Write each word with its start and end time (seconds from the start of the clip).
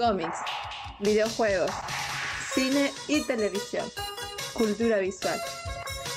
cómics, 0.00 0.38
videojuegos, 0.98 1.70
cine 2.54 2.90
y 3.06 3.20
televisión, 3.24 3.86
cultura 4.54 4.96
visual. 4.96 5.38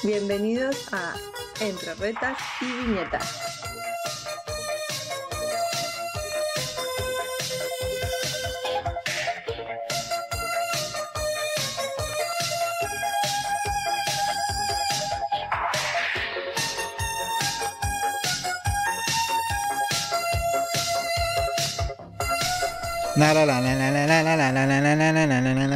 Bienvenidos 0.04 0.88
a 0.93 1.13
Entre 1.59 1.93
Retas 1.96 2.38
y 2.61 2.65
Viñetas. 2.65 3.52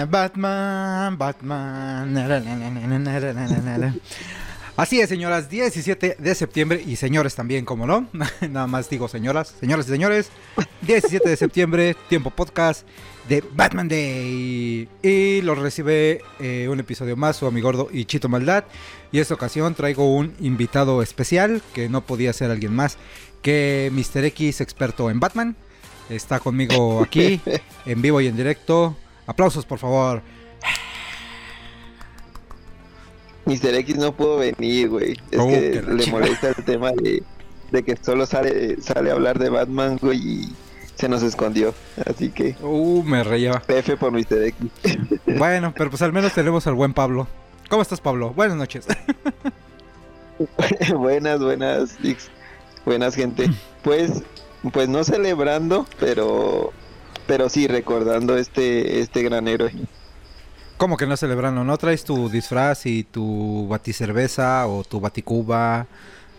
Batman, 0.09 1.17
Batman. 1.17 2.13
Así 4.75 4.99
es, 4.99 5.07
señoras, 5.07 5.49
17 5.49 6.17
de 6.19 6.35
septiembre 6.35 6.83
y 6.85 6.97
señores 6.97 7.35
también, 7.35 7.63
como 7.63 7.87
no. 7.87 8.09
Nada 8.41 8.67
más 8.67 8.89
digo 8.89 9.07
señoras, 9.07 9.55
señoras 9.59 9.87
y 9.87 9.91
señores. 9.91 10.29
17 10.81 11.29
de 11.29 11.37
septiembre, 11.37 11.95
tiempo 12.09 12.31
podcast 12.31 12.85
de 13.29 13.41
Batman 13.53 13.87
Day. 13.87 14.89
Y 15.01 15.41
lo 15.41 15.55
recibe 15.55 16.21
eh, 16.41 16.67
un 16.69 16.81
episodio 16.81 17.15
más, 17.15 17.37
su 17.37 17.47
amigo 17.47 17.69
gordo 17.69 17.87
y 17.93 18.03
Chito 18.03 18.27
Maldad. 18.27 18.65
Y 19.13 19.19
esta 19.19 19.35
ocasión 19.35 19.73
traigo 19.73 20.13
un 20.13 20.35
invitado 20.41 21.01
especial 21.01 21.61
que 21.73 21.87
no 21.87 22.01
podía 22.05 22.33
ser 22.33 22.51
alguien 22.51 22.75
más 22.75 22.97
que 23.41 23.89
Mr. 23.93 24.25
X, 24.25 24.59
experto 24.59 25.09
en 25.09 25.21
Batman. 25.21 25.55
Está 26.09 26.39
conmigo 26.39 27.03
aquí, 27.03 27.41
en 27.85 28.01
vivo 28.01 28.21
y 28.21 28.27
en 28.27 28.37
directo. 28.37 28.95
Aplausos, 29.25 29.65
por 29.65 29.77
favor. 29.79 30.21
Mr. 33.45 33.75
X 33.75 33.95
no 33.97 34.11
pudo 34.13 34.37
venir, 34.37 34.89
güey. 34.89 35.11
Es 35.31 35.39
Oh, 35.39 35.47
que 35.47 35.81
le 35.81 36.07
molesta 36.07 36.49
el 36.49 36.65
tema 36.65 36.91
de, 36.91 37.23
de 37.71 37.83
que 37.83 37.95
solo 38.01 38.25
sale, 38.25 38.81
sale 38.81 39.09
a 39.09 39.13
hablar 39.13 39.39
de 39.39 39.49
Batman, 39.49 39.97
güey, 40.01 40.17
y 40.19 40.53
se 40.95 41.07
nos 41.07 41.23
escondió. 41.23 41.73
Así 42.05 42.29
que, 42.29 42.55
Uh, 42.61 43.03
me 43.03 43.23
reía. 43.23 43.61
F 43.67 43.95
por 43.97 44.11
Mr. 44.11 44.43
X. 44.43 44.67
Bueno, 45.37 45.73
pero 45.77 45.89
pues 45.89 46.01
al 46.01 46.11
menos 46.13 46.33
tenemos 46.33 46.67
al 46.67 46.73
buen 46.73 46.93
Pablo. 46.93 47.27
¿Cómo 47.69 47.81
estás, 47.81 48.01
Pablo? 48.01 48.31
Buenas 48.33 48.57
noches. 48.57 48.85
buenas, 50.95 51.39
buenas, 51.39 52.01
Dix. 52.01 52.29
Buenas, 52.85 53.15
gente. 53.15 53.49
Pues, 53.83 54.23
pues 54.71 54.89
no 54.89 55.03
celebrando, 55.03 55.85
pero, 55.99 56.71
pero 57.25 57.49
sí 57.49 57.67
recordando 57.67 58.37
este, 58.37 58.99
este 59.01 59.23
gran 59.23 59.47
héroe. 59.47 59.71
¿Cómo 60.77 60.97
que 60.97 61.07
no 61.07 61.17
celebrando? 61.17 61.63
¿No 61.63 61.77
traes 61.77 62.03
tu 62.03 62.29
disfraz 62.29 62.85
y 62.85 63.03
tu 63.03 63.67
baticerveza 63.67 64.67
o 64.67 64.83
tu 64.83 64.99
baticuba 64.99 65.87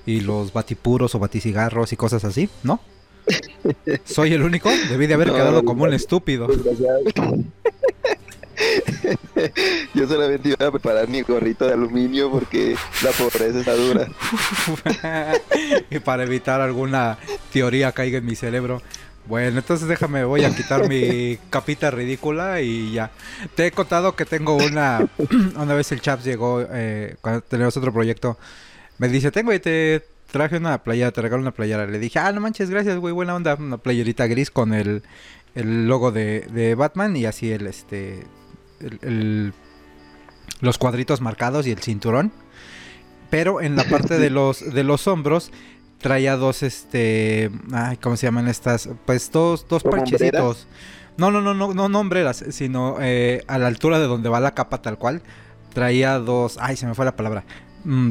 y 0.06 0.20
los 0.20 0.52
batipuros 0.52 1.14
o 1.14 1.18
baticigarros 1.18 1.92
y 1.92 1.96
cosas 1.96 2.24
así? 2.24 2.48
¿No? 2.62 2.80
¿Soy 4.04 4.32
el 4.32 4.42
único? 4.42 4.70
Debí 4.88 5.06
de 5.06 5.14
haber 5.14 5.28
No, 5.28 5.34
quedado 5.34 5.64
como 5.64 5.84
un 5.84 5.92
estúpido. 5.92 6.46
Yo 9.94 10.06
solamente 10.06 10.50
iba 10.50 10.66
a 10.66 10.70
preparar 10.70 11.08
mi 11.08 11.22
gorrito 11.22 11.66
de 11.66 11.74
aluminio 11.74 12.30
porque 12.30 12.76
la 13.02 13.10
pobreza 13.12 13.60
está 13.60 13.74
dura. 13.74 14.08
y 15.90 15.98
para 16.00 16.24
evitar 16.24 16.60
alguna 16.60 17.18
teoría 17.52 17.92
caiga 17.92 18.18
en 18.18 18.26
mi 18.26 18.34
cerebro. 18.34 18.82
Bueno, 19.26 19.58
entonces 19.58 19.86
déjame, 19.86 20.24
voy 20.24 20.44
a 20.44 20.56
quitar 20.56 20.88
mi 20.88 21.38
capita 21.50 21.90
ridícula 21.90 22.62
y 22.62 22.92
ya. 22.92 23.10
Te 23.54 23.66
he 23.66 23.70
contado 23.72 24.16
que 24.16 24.24
tengo 24.24 24.56
una... 24.56 25.06
una 25.56 25.74
vez 25.74 25.92
el 25.92 26.00
Chaps 26.00 26.24
llegó, 26.24 26.64
eh, 26.70 27.16
cuando 27.20 27.42
tenemos 27.42 27.76
otro 27.76 27.92
proyecto, 27.92 28.38
me 28.96 29.08
dice, 29.08 29.30
tengo 29.30 29.52
y 29.52 29.58
te 29.60 30.02
traje 30.32 30.56
una 30.56 30.82
playera, 30.82 31.12
te 31.12 31.20
regalo 31.20 31.42
una 31.42 31.52
playera. 31.52 31.86
Le 31.86 31.98
dije, 31.98 32.18
ah, 32.18 32.32
no 32.32 32.40
manches, 32.40 32.70
gracias, 32.70 32.96
güey, 32.96 33.12
buena 33.12 33.34
onda. 33.34 33.54
Una 33.56 33.76
playerita 33.76 34.26
gris 34.26 34.50
con 34.50 34.72
el, 34.72 35.02
el 35.54 35.86
logo 35.86 36.10
de, 36.10 36.46
de 36.50 36.74
Batman 36.74 37.14
y 37.14 37.26
así 37.26 37.52
el, 37.52 37.66
este... 37.66 38.24
el- 38.80 38.98
el- 39.02 39.52
los 40.60 40.78
cuadritos 40.78 41.20
marcados 41.20 41.66
y 41.66 41.70
el 41.70 41.78
cinturón. 41.80 42.32
Pero 43.30 43.60
en 43.60 43.76
la 43.76 43.84
parte 43.84 44.18
de 44.18 44.30
los, 44.30 44.72
de 44.74 44.84
los 44.84 45.06
hombros 45.06 45.50
traía 45.98 46.36
dos, 46.36 46.62
este, 46.62 47.50
ay, 47.72 47.96
¿cómo 47.98 48.16
se 48.16 48.26
llaman 48.26 48.48
estas? 48.48 48.88
Pues 49.04 49.30
dos, 49.30 49.66
dos 49.68 49.82
¿Como 49.82 49.96
parchecitos. 49.96 50.66
No, 51.16 51.30
no, 51.32 51.40
no, 51.40 51.52
no, 51.52 51.74
no, 51.74 51.88
no 51.88 51.98
hombreras, 52.00 52.44
sino 52.50 52.96
eh, 53.00 53.42
a 53.48 53.58
la 53.58 53.66
altura 53.66 53.98
de 53.98 54.06
donde 54.06 54.28
va 54.28 54.38
la 54.40 54.54
capa 54.54 54.80
tal 54.80 54.98
cual. 54.98 55.20
Traía 55.74 56.18
dos, 56.18 56.58
ay, 56.60 56.76
se 56.76 56.86
me 56.86 56.94
fue 56.94 57.04
la 57.04 57.16
palabra. 57.16 57.44
Mm, 57.84 58.10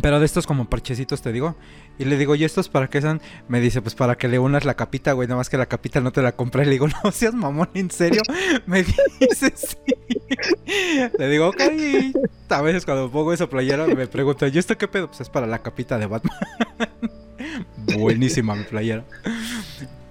pero 0.00 0.20
de 0.20 0.26
estos 0.26 0.46
como 0.46 0.70
parchecitos 0.70 1.20
te 1.20 1.32
digo. 1.32 1.56
Y 2.02 2.04
le 2.04 2.16
digo, 2.16 2.34
¿y 2.34 2.42
estos 2.42 2.68
para 2.68 2.90
qué 2.90 3.00
son? 3.00 3.20
Me 3.46 3.60
dice, 3.60 3.80
pues 3.80 3.94
para 3.94 4.16
que 4.18 4.26
le 4.26 4.40
unas 4.40 4.64
la 4.64 4.74
capita, 4.74 5.12
güey. 5.12 5.28
Nada 5.28 5.38
más 5.38 5.48
que 5.48 5.56
la 5.56 5.66
capita 5.66 6.00
no 6.00 6.10
te 6.10 6.20
la 6.20 6.32
compré. 6.32 6.64
Le 6.64 6.72
digo, 6.72 6.88
no 7.04 7.12
seas 7.12 7.32
mamón, 7.32 7.68
¿en 7.74 7.92
serio? 7.92 8.22
Me 8.66 8.82
dice, 8.82 9.52
sí. 9.54 9.76
Le 11.16 11.28
digo, 11.28 11.50
ok. 11.50 11.60
A 12.48 12.60
veces 12.60 12.84
cuando 12.84 13.08
pongo 13.08 13.32
esa 13.32 13.48
playera 13.48 13.86
me 13.86 14.08
preguntan, 14.08 14.50
¿y 14.52 14.58
esto 14.58 14.76
qué 14.76 14.88
pedo? 14.88 15.06
Pues 15.06 15.20
es 15.20 15.28
para 15.28 15.46
la 15.46 15.62
capita 15.62 15.96
de 15.96 16.06
Batman. 16.06 16.36
Buenísima 17.96 18.56
mi 18.56 18.64
playera. 18.64 19.04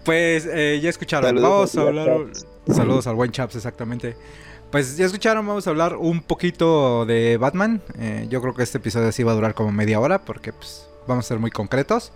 Pues 0.06 0.48
eh, 0.50 0.80
ya 0.82 0.90
escucharon, 0.90 1.28
Saludos 1.28 1.44
vamos 1.44 1.78
a 1.78 1.82
hablar. 1.82 2.32
Chaps. 2.32 2.48
Saludos 2.78 3.08
al 3.08 3.16
buen 3.16 3.32
Chaps, 3.32 3.58
exactamente. 3.58 4.16
Pues 4.72 4.96
ya 4.96 5.06
escucharon, 5.06 5.46
vamos 5.46 5.68
a 5.68 5.70
hablar 5.70 5.98
un 5.98 6.22
poquito 6.22 7.06
de 7.06 7.36
Batman. 7.36 7.82
Eh, 8.00 8.28
yo 8.30 8.42
creo 8.42 8.54
que 8.54 8.64
este 8.64 8.78
episodio 8.78 9.12
sí 9.12 9.24
va 9.24 9.34
a 9.34 9.36
durar 9.36 9.54
como 9.54 9.74
media 9.74 10.00
hora 10.00 10.24
porque 10.24 10.54
pues, 10.54 10.88
vamos 11.08 11.26
a 11.26 11.28
ser 11.28 11.40
muy 11.40 11.52
concretos. 11.52 12.12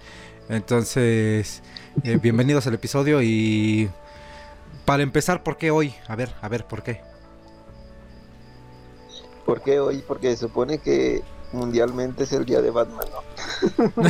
Entonces, 0.49 1.61
eh, 2.03 2.19
bienvenidos 2.21 2.67
al 2.67 2.75
episodio 2.75 3.21
y 3.21 3.89
para 4.85 5.03
empezar, 5.03 5.43
¿por 5.43 5.57
qué 5.57 5.71
hoy? 5.71 5.95
A 6.07 6.15
ver, 6.15 6.33
a 6.41 6.47
ver, 6.47 6.65
¿por 6.65 6.83
qué? 6.83 7.01
¿Por 9.45 9.61
qué 9.61 9.79
hoy? 9.79 10.03
Porque 10.07 10.31
se 10.31 10.37
supone 10.37 10.79
que 10.79 11.23
mundialmente 11.51 12.23
es 12.23 12.33
el 12.33 12.45
día 12.45 12.61
de 12.61 12.69
Batman, 12.69 13.05
¿no? 13.11 13.91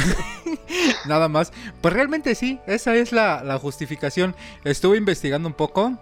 Nada 1.08 1.30
más. 1.30 1.54
Pues 1.82 1.94
realmente 1.94 2.36
sí, 2.36 2.60
esa 2.68 2.96
es 2.96 3.12
la, 3.12 3.44
la 3.44 3.60
justificación. 3.60 4.36
Estuve 4.64 4.98
investigando 4.98 5.48
un 5.48 5.54
poco 5.54 5.98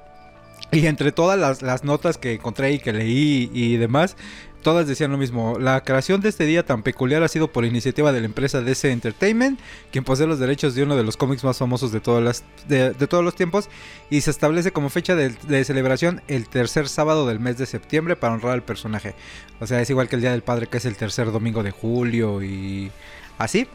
y 0.72 0.88
entre 0.88 1.12
todas 1.12 1.38
las, 1.38 1.62
las 1.62 1.84
notas 1.84 2.18
que 2.18 2.34
encontré 2.34 2.72
y 2.72 2.80
que 2.80 2.94
leí 2.94 3.52
y 3.54 3.78
demás, 3.78 4.16
todas 4.64 4.88
decían 4.88 5.12
lo 5.12 5.18
mismo. 5.18 5.60
La 5.60 5.84
creación 5.84 6.22
de 6.22 6.30
este 6.30 6.46
día 6.46 6.66
tan 6.66 6.82
peculiar 6.82 7.22
ha 7.22 7.28
sido 7.28 7.52
por 7.52 7.66
iniciativa 7.66 8.12
de 8.12 8.22
la 8.22 8.26
empresa 8.26 8.62
DC 8.62 8.92
Entertainment, 8.92 9.60
quien 9.92 10.04
posee 10.04 10.26
los 10.26 10.40
derechos 10.40 10.74
de 10.74 10.84
uno 10.84 10.96
de 10.96 11.04
los 11.04 11.18
cómics 11.18 11.44
más 11.44 11.58
famosos 11.58 11.92
de, 11.92 12.00
todas 12.00 12.24
las, 12.24 12.44
de, 12.68 12.94
de 12.94 13.08
todos 13.08 13.24
los 13.24 13.36
tiempos 13.36 13.70
y 14.10 14.22
se 14.22 14.32
establece 14.32 14.72
como 14.72 14.90
fecha 14.90 15.16
de, 15.16 15.30
de 15.30 15.64
celebración 15.64 16.22
el 16.28 16.48
tercer 16.48 16.90
sábado 16.90 17.28
del 17.28 17.40
mes 17.40 17.58
de 17.58 17.66
septiembre 17.66 18.16
para 18.16 18.34
honrar 18.34 18.54
al 18.54 18.64
personaje. 18.64 19.14
O 19.60 19.68
sea, 19.68 19.82
es 19.82 19.90
igual 19.90 20.10
que 20.10 20.16
el 20.16 20.22
Día 20.22 20.32
del 20.32 20.44
Padre 20.44 20.68
que 20.68 20.78
es 20.78 20.86
el 20.86 20.96
tercer 20.96 21.32
domingo 21.32 21.62
de 21.62 21.72
julio 21.72 22.42
y 22.42 22.92
así. 23.38 23.60
Sí, 23.60 23.68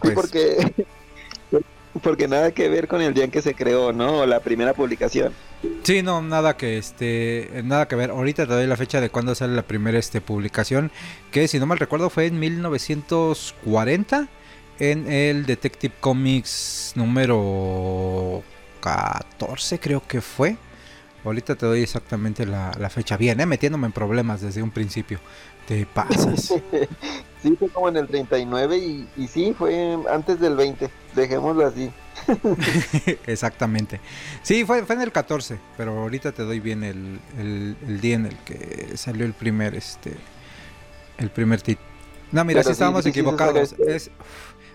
Pues, 0.00 0.14
porque, 0.14 0.86
porque 2.02 2.28
nada 2.28 2.52
que 2.52 2.68
ver 2.68 2.88
con 2.88 3.02
el 3.02 3.14
día 3.14 3.24
en 3.24 3.30
que 3.30 3.42
se 3.42 3.54
creó, 3.54 3.92
¿no? 3.92 4.26
La 4.26 4.40
primera 4.40 4.74
publicación. 4.74 5.32
Sí, 5.82 6.02
no, 6.02 6.22
nada 6.22 6.56
que 6.56 6.78
este, 6.78 7.62
nada 7.64 7.88
que 7.88 7.96
ver. 7.96 8.10
Ahorita 8.10 8.46
te 8.46 8.52
doy 8.52 8.66
la 8.66 8.76
fecha 8.76 9.00
de 9.00 9.10
cuando 9.10 9.34
sale 9.34 9.54
la 9.54 9.62
primera 9.62 9.98
este 9.98 10.20
publicación, 10.20 10.90
que 11.30 11.48
si 11.48 11.58
no 11.58 11.66
mal 11.66 11.78
recuerdo 11.78 12.10
fue 12.10 12.26
en 12.26 12.38
1940 12.38 14.28
en 14.78 15.10
el 15.10 15.46
Detective 15.46 15.94
Comics 16.00 16.92
número 16.96 18.42
14 18.80 19.80
creo 19.80 20.02
que 20.06 20.20
fue. 20.20 20.56
Ahorita 21.24 21.56
te 21.56 21.66
doy 21.66 21.82
exactamente 21.82 22.46
la, 22.46 22.72
la 22.78 22.88
fecha. 22.88 23.16
Bien, 23.16 23.40
¿eh? 23.40 23.46
metiéndome 23.46 23.86
en 23.86 23.92
problemas 23.92 24.42
desde 24.42 24.62
un 24.62 24.70
principio. 24.70 25.18
Te 25.66 25.86
pasas. 25.86 26.54
Sí, 27.42 27.54
fue 27.56 27.68
como 27.68 27.88
en 27.90 27.96
el 27.98 28.08
39 28.08 28.76
y, 28.78 29.08
y 29.16 29.28
sí, 29.28 29.54
fue 29.56 29.96
antes 30.10 30.40
del 30.40 30.56
20. 30.56 30.90
Dejémoslo 31.14 31.66
así. 31.66 31.92
Exactamente. 33.26 34.00
Sí, 34.42 34.64
fue, 34.64 34.84
fue 34.84 34.96
en 34.96 35.02
el 35.02 35.12
14, 35.12 35.58
pero 35.76 35.96
ahorita 36.00 36.32
te 36.32 36.42
doy 36.42 36.58
bien 36.58 36.82
el, 36.82 37.20
el- 37.38 37.76
el 37.86 38.00
día 38.00 38.16
en 38.16 38.26
el 38.26 38.36
que 38.38 38.96
salió 38.96 39.24
el 39.26 39.32
primer, 39.32 39.76
este, 39.76 40.14
el 41.18 41.30
primer 41.30 41.62
título. 41.62 41.86
No, 42.32 42.44
mira, 42.44 42.62
sí 42.62 42.68
sí, 42.68 42.72
estábamos 42.72 43.04
sí, 43.04 43.12
sí, 43.12 43.20
equivocados. 43.20 43.74
es, 43.86 44.10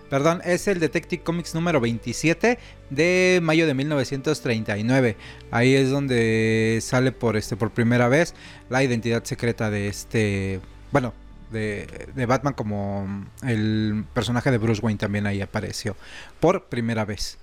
perdón, 0.08 0.40
es 0.44 0.66
el 0.68 0.80
Detective 0.80 1.22
Comics 1.22 1.54
número 1.54 1.78
27 1.80 2.58
de 2.88 3.40
mayo 3.42 3.66
de 3.66 3.74
1939. 3.74 5.16
Ahí 5.50 5.74
es 5.74 5.90
donde 5.90 6.78
sale 6.80 7.12
por 7.12 7.36
este 7.36 7.56
por 7.56 7.70
primera 7.70 8.08
vez 8.08 8.34
la 8.70 8.82
identidad 8.82 9.24
secreta 9.24 9.68
de 9.68 9.88
este, 9.88 10.60
bueno, 10.92 11.12
de, 11.50 12.08
de 12.14 12.26
Batman 12.26 12.54
como 12.54 13.26
el 13.42 14.04
personaje 14.14 14.50
de 14.50 14.58
Bruce 14.58 14.80
Wayne 14.82 14.98
también 14.98 15.26
ahí 15.26 15.40
apareció 15.40 15.96
por 16.40 16.64
primera 16.64 17.04
vez. 17.04 17.38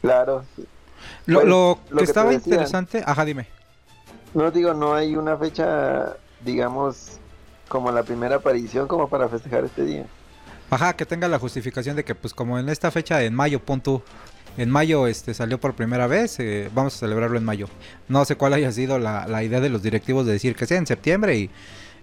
Claro. 0.00 0.44
Lo, 1.26 1.40
Pues, 1.40 1.48
lo 1.48 1.48
lo 1.48 1.78
que 1.78 1.90
que 1.90 1.96
te 1.96 2.04
estaba 2.04 2.34
interesante, 2.34 3.02
ajá, 3.06 3.24
dime. 3.24 3.46
No 4.34 4.50
digo, 4.50 4.74
no 4.74 4.94
hay 4.94 5.16
una 5.16 5.36
fecha, 5.36 6.16
digamos, 6.44 7.18
como 7.68 7.90
la 7.90 8.02
primera 8.02 8.36
aparición 8.36 8.86
como 8.86 9.08
para 9.08 9.28
festejar 9.28 9.64
este 9.64 9.84
día. 9.84 10.06
Ajá, 10.70 10.94
que 10.96 11.06
tenga 11.06 11.28
la 11.28 11.38
justificación 11.38 11.94
de 11.96 12.04
que 12.04 12.14
pues 12.14 12.34
como 12.34 12.58
en 12.58 12.68
esta 12.68 12.90
fecha 12.90 13.22
en 13.22 13.34
mayo, 13.34 13.60
punto, 13.60 14.02
en 14.56 14.70
mayo 14.70 15.06
este 15.06 15.34
salió 15.34 15.58
por 15.58 15.74
primera 15.74 16.06
vez, 16.06 16.38
eh, 16.40 16.70
vamos 16.74 16.94
a 16.96 16.98
celebrarlo 16.98 17.38
en 17.38 17.44
mayo. 17.44 17.68
No 18.08 18.24
sé 18.24 18.36
cuál 18.36 18.54
haya 18.54 18.70
sido 18.72 18.98
la, 18.98 19.26
la 19.26 19.42
idea 19.42 19.60
de 19.60 19.68
los 19.68 19.82
directivos 19.82 20.26
de 20.26 20.32
decir 20.32 20.54
que 20.54 20.66
sea 20.66 20.78
en 20.78 20.86
septiembre 20.86 21.36
y 21.36 21.50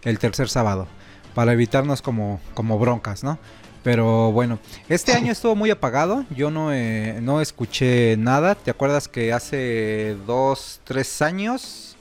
el 0.03 0.19
tercer 0.19 0.49
sábado, 0.49 0.87
para 1.33 1.53
evitarnos 1.53 2.01
como, 2.01 2.39
como 2.53 2.79
broncas, 2.79 3.23
¿no? 3.23 3.39
Pero 3.83 4.31
bueno, 4.31 4.59
este 4.89 5.13
año 5.13 5.31
estuvo 5.31 5.55
muy 5.55 5.71
apagado, 5.71 6.25
yo 6.29 6.51
no, 6.51 6.71
eh, 6.71 7.17
no 7.21 7.41
escuché 7.41 8.15
nada, 8.15 8.53
¿te 8.53 8.69
acuerdas 8.69 9.07
que 9.07 9.33
hace 9.33 10.15
dos, 10.27 10.81
tres 10.83 11.21
años, 11.23 11.95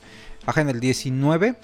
ajá, 0.45 0.61
en 0.61 0.69
el 0.69 0.81
19, 0.81 1.57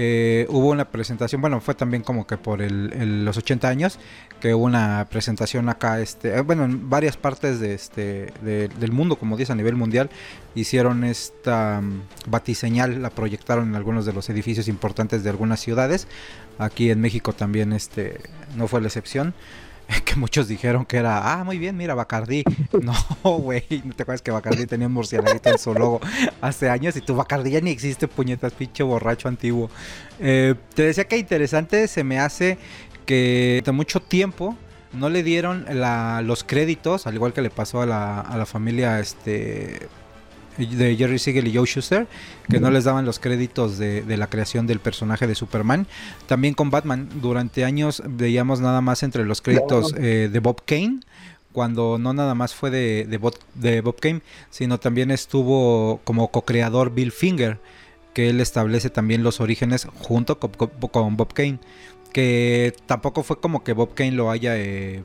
eh, 0.00 0.46
hubo 0.48 0.68
una 0.70 0.84
presentación, 0.84 1.40
bueno, 1.40 1.60
fue 1.60 1.74
también 1.74 2.04
como 2.04 2.24
que 2.24 2.36
por 2.36 2.62
el- 2.62 2.92
el- 2.92 3.24
los 3.24 3.36
80 3.36 3.68
años, 3.68 3.98
que 4.40 4.54
hubo 4.54 4.64
una 4.64 5.04
presentación 5.10 5.68
acá, 5.68 6.00
este, 6.00 6.36
eh, 6.36 6.40
bueno, 6.42 6.64
en 6.64 6.88
varias 6.88 7.16
partes 7.16 7.58
de 7.58 7.74
este, 7.74 8.32
de- 8.42 8.68
del 8.68 8.92
mundo, 8.92 9.16
como 9.16 9.36
dices, 9.36 9.50
a 9.50 9.56
nivel 9.56 9.74
mundial, 9.74 10.08
hicieron 10.54 11.02
esta 11.02 11.80
mm, 11.80 12.02
batiseñal, 12.30 13.02
la 13.02 13.10
proyectaron 13.10 13.68
en 13.70 13.74
algunos 13.74 14.06
de 14.06 14.12
los 14.12 14.30
edificios 14.30 14.68
importantes 14.68 15.24
de 15.24 15.30
algunas 15.30 15.58
ciudades. 15.58 16.06
Aquí 16.58 16.90
en 16.90 17.00
México 17.00 17.32
también 17.32 17.72
este, 17.72 18.20
no 18.56 18.68
fue 18.68 18.80
la 18.80 18.86
excepción. 18.86 19.34
Que 20.04 20.16
muchos 20.16 20.48
dijeron 20.48 20.84
que 20.86 20.96
era, 20.98 21.32
ah, 21.32 21.44
muy 21.44 21.58
bien, 21.58 21.76
mira, 21.76 21.94
Bacardí. 21.94 22.44
No, 22.82 22.94
güey, 23.38 23.64
¿no 23.84 23.94
te 23.94 24.02
acuerdas 24.02 24.22
que 24.22 24.30
Bacardí 24.30 24.66
tenía 24.66 24.86
un 24.86 24.92
murciélago 24.92 25.40
en 25.42 25.58
su 25.58 25.74
logo 25.74 26.00
hace 26.40 26.68
años 26.70 26.96
y 26.96 27.00
tu 27.00 27.14
Bacardí 27.14 27.50
ya 27.50 27.60
ni 27.60 27.70
existe, 27.70 28.06
puñetas, 28.08 28.52
pinche 28.52 28.82
borracho 28.82 29.28
antiguo. 29.28 29.70
Eh, 30.20 30.54
te 30.74 30.82
decía 30.82 31.04
que 31.06 31.16
interesante 31.18 31.88
se 31.88 32.04
me 32.04 32.18
hace 32.18 32.58
que 33.06 33.62
de 33.64 33.72
mucho 33.72 34.00
tiempo 34.00 34.56
no 34.92 35.08
le 35.10 35.22
dieron 35.22 35.64
la- 35.70 36.22
los 36.22 36.44
créditos, 36.44 37.06
al 37.06 37.14
igual 37.14 37.32
que 37.32 37.42
le 37.42 37.50
pasó 37.50 37.82
a 37.82 37.86
la, 37.86 38.20
a 38.20 38.36
la 38.38 38.46
familia 38.46 39.00
este, 39.00 39.88
de 40.66 40.96
Jerry 40.96 41.18
Siegel 41.18 41.46
y 41.48 41.56
Joe 41.56 41.66
Schuster, 41.66 42.06
que 42.48 42.60
no 42.60 42.70
les 42.70 42.84
daban 42.84 43.04
los 43.04 43.18
créditos 43.18 43.78
de, 43.78 44.02
de 44.02 44.16
la 44.16 44.28
creación 44.28 44.66
del 44.66 44.80
personaje 44.80 45.26
de 45.26 45.34
Superman. 45.34 45.86
También 46.26 46.54
con 46.54 46.70
Batman, 46.70 47.08
durante 47.22 47.64
años 47.64 48.02
veíamos 48.06 48.60
nada 48.60 48.80
más 48.80 49.02
entre 49.02 49.24
los 49.24 49.40
créditos 49.40 49.94
eh, 49.96 50.28
de 50.32 50.38
Bob 50.40 50.62
Kane, 50.66 51.00
cuando 51.52 51.98
no 51.98 52.12
nada 52.12 52.34
más 52.34 52.54
fue 52.54 52.70
de, 52.70 53.06
de, 53.08 53.18
Bob, 53.18 53.34
de 53.54 53.80
Bob 53.80 53.98
Kane, 54.00 54.20
sino 54.50 54.78
también 54.78 55.10
estuvo 55.10 56.00
como 56.04 56.30
co-creador 56.30 56.92
Bill 56.94 57.10
Finger, 57.12 57.58
que 58.14 58.28
él 58.30 58.40
establece 58.40 58.90
también 58.90 59.22
los 59.22 59.40
orígenes 59.40 59.86
junto 60.00 60.38
con, 60.38 60.50
con- 60.52 60.70
con 60.70 61.16
Bob 61.16 61.32
Kane, 61.32 61.58
que 62.12 62.74
tampoco 62.86 63.22
fue 63.22 63.40
como 63.40 63.64
que 63.64 63.72
Bob 63.72 63.94
Kane 63.94 64.12
lo 64.12 64.30
haya... 64.30 64.56
eh, 64.56 65.02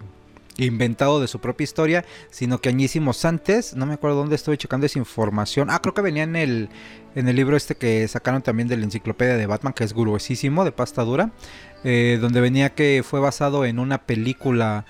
inventado 0.58 1.20
de 1.20 1.28
su 1.28 1.40
propia 1.40 1.64
historia, 1.64 2.06
sino 2.30 2.60
que 2.60 2.70
añísimos 2.70 3.26
antes, 3.26 3.76
no 3.76 3.86
me 3.86 3.96
acuerdo 3.96 4.18
dónde 4.18 4.36
estuve 4.36 4.58
checando 4.58 4.86
esa 4.86 5.00
información. 5.00 5.70
Ah, 5.70 5.80
creo 5.82 5.94
que 5.94 6.02
venía 6.02 6.24
en 6.24 6.36
el 6.36 6.70
en 7.16 7.28
el 7.28 7.36
libro 7.36 7.56
este 7.56 7.76
que 7.76 8.08
sacaron 8.08 8.42
también 8.42 8.68
de 8.68 8.78
la 8.78 8.86
enciclopedia 8.86 9.38
de 9.38 9.46
Batman, 9.46 9.74
que 9.74 9.84
es 9.84 9.94
gruesísimo, 9.94 10.66
de 10.66 10.72
pasta 10.72 11.04
dura, 11.04 11.32
eh, 11.84 12.18
donde 12.20 12.42
venía 12.42 12.74
que 12.74 13.04
fue 13.06 13.20
basado 13.20 13.66
en 13.66 13.80
una 13.80 14.00
película 14.00 14.86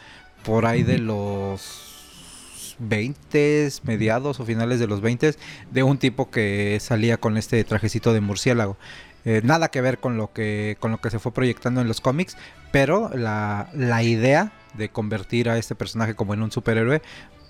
por 0.45 0.65
ahí 0.65 0.83
de 0.83 0.99
los 0.99 2.75
20, 2.79 3.69
mediados 3.83 4.39
o 4.39 4.45
finales 4.45 4.79
de 4.79 4.87
los 4.87 5.01
20, 5.01 5.35
de 5.71 5.83
un 5.83 5.97
tipo 5.97 6.29
que 6.29 6.77
salía 6.79 7.17
con 7.17 7.37
este 7.37 7.63
trajecito 7.63 8.13
de 8.13 8.21
murciélago. 8.21 8.77
Eh, 9.25 9.41
nada 9.43 9.69
que 9.69 9.79
ver 9.81 9.99
con 9.99 10.17
lo 10.17 10.33
que 10.33 10.75
con 10.81 10.91
lo 10.91 10.99
que 10.99 11.09
se 11.09 11.17
fue 11.19 11.33
proyectando 11.33 11.79
en 11.79 11.87
los 11.87 12.01
cómics, 12.01 12.35
pero 12.71 13.09
la, 13.13 13.69
la 13.73 14.03
idea 14.03 14.51
de 14.73 14.89
convertir 14.89 15.49
a 15.49 15.57
este 15.57 15.75
personaje 15.75 16.15
como 16.15 16.33
en 16.33 16.43
un 16.43 16.51
superhéroe, 16.51 17.01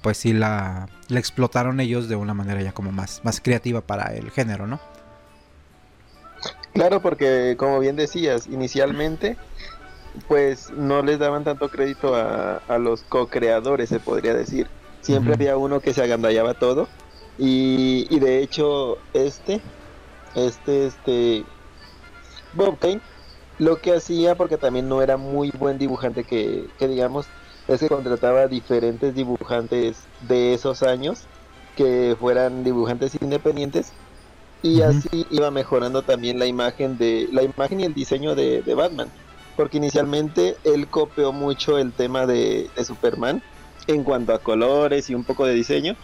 pues 0.02 0.18
sí 0.18 0.34
la, 0.34 0.88
la 1.08 1.20
explotaron 1.20 1.80
ellos 1.80 2.08
de 2.10 2.16
una 2.16 2.34
manera 2.34 2.62
ya 2.62 2.74
como 2.74 2.92
más, 2.92 3.22
más 3.24 3.40
creativa 3.40 3.82
para 3.82 4.14
el 4.14 4.32
género, 4.32 4.68
¿no? 4.68 4.80
Claro, 6.74 7.02
porque 7.02 7.56
como 7.58 7.80
bien 7.80 7.96
decías, 7.96 8.48
inicialmente 8.48 9.38
pues 10.28 10.70
no 10.72 11.02
les 11.02 11.20
daban 11.20 11.44
tanto 11.44 11.70
crédito 11.70 12.16
a, 12.16 12.58
a 12.68 12.78
los 12.78 13.04
co-creadores, 13.04 13.90
se 13.90 14.00
podría 14.00 14.34
decir. 14.34 14.68
Siempre 15.02 15.34
había 15.34 15.58
uno 15.58 15.82
que 15.82 15.94
se 15.94 16.02
agandallaba 16.02 16.54
todo 16.54 16.88
y, 17.38 18.08
y 18.10 18.20
de 18.20 18.40
hecho 18.40 18.98
este, 19.14 19.62
este, 20.36 20.88
este, 20.88 21.44
Bob 22.54 22.80
Kane, 22.80 23.02
lo 23.58 23.82
que 23.82 23.94
hacía, 23.94 24.36
porque 24.36 24.58
también 24.58 24.88
no 24.88 25.02
era 25.02 25.18
muy 25.18 25.52
buen 25.58 25.78
dibujante 25.78 26.26
que, 26.26 26.74
que 26.78 26.88
digamos, 26.88 27.32
es 27.68 27.80
que 27.80 27.90
contrataba 27.90 28.48
diferentes 28.48 29.14
dibujantes 29.14 30.10
de 30.20 30.54
esos 30.54 30.84
años 30.84 31.30
que 31.76 32.16
fueran 32.20 32.64
dibujantes 32.64 33.18
independientes 33.22 33.96
y 34.62 34.82
así 34.82 35.08
iba 35.30 35.52
mejorando 35.52 36.04
también 36.06 36.40
la 36.40 36.46
imagen 36.48 36.98
de 36.98 37.28
la 37.32 37.44
imagen 37.44 37.80
y 37.80 37.86
el 37.86 37.94
diseño 37.94 38.36
de, 38.36 38.64
de 38.64 38.76
Batman 38.76 39.14
porque 39.56 39.78
inicialmente 39.78 40.60
él 40.64 40.90
copió 40.90 41.34
mucho 41.34 41.78
el 41.78 41.96
tema 41.96 42.26
de, 42.26 42.72
de 42.76 42.86
Superman 42.86 43.44
en 43.88 44.04
cuanto 44.04 44.34
a 44.34 44.42
colores 44.44 45.10
y 45.10 45.16
un 45.16 45.26
poco 45.26 45.46
de 45.46 45.54
diseño 45.54 45.96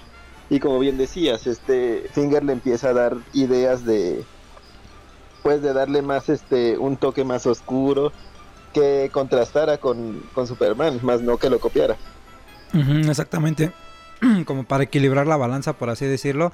y 0.50 0.60
como 0.60 0.80
bien 0.80 0.98
decías 0.98 1.48
este 1.48 2.10
Finger 2.13 2.44
le 2.44 2.54
empieza 2.54 2.90
a 2.90 2.94
dar 2.94 3.13
ideas 3.31 3.84
de 3.86 4.30
pues 5.41 5.62
de 5.62 5.74
darle 5.74 6.01
más 6.01 6.30
este 6.30 6.77
un 6.77 6.97
toque 6.97 7.24
más 7.24 7.45
oscuro 7.45 8.12
que 8.74 9.09
contrastara 9.12 9.77
con, 9.77 10.21
con 10.33 10.47
Superman 10.47 11.00
más 11.01 11.21
no 11.21 11.38
que 11.38 11.50
lo 11.50 11.59
copiara 11.59 11.97
exactamente. 13.07 13.71
Como 14.45 14.63
para 14.65 14.83
equilibrar 14.83 15.27
la 15.27 15.38
balanza, 15.38 15.74
por 15.74 15.89
así 15.89 16.06
decirlo. 16.06 16.51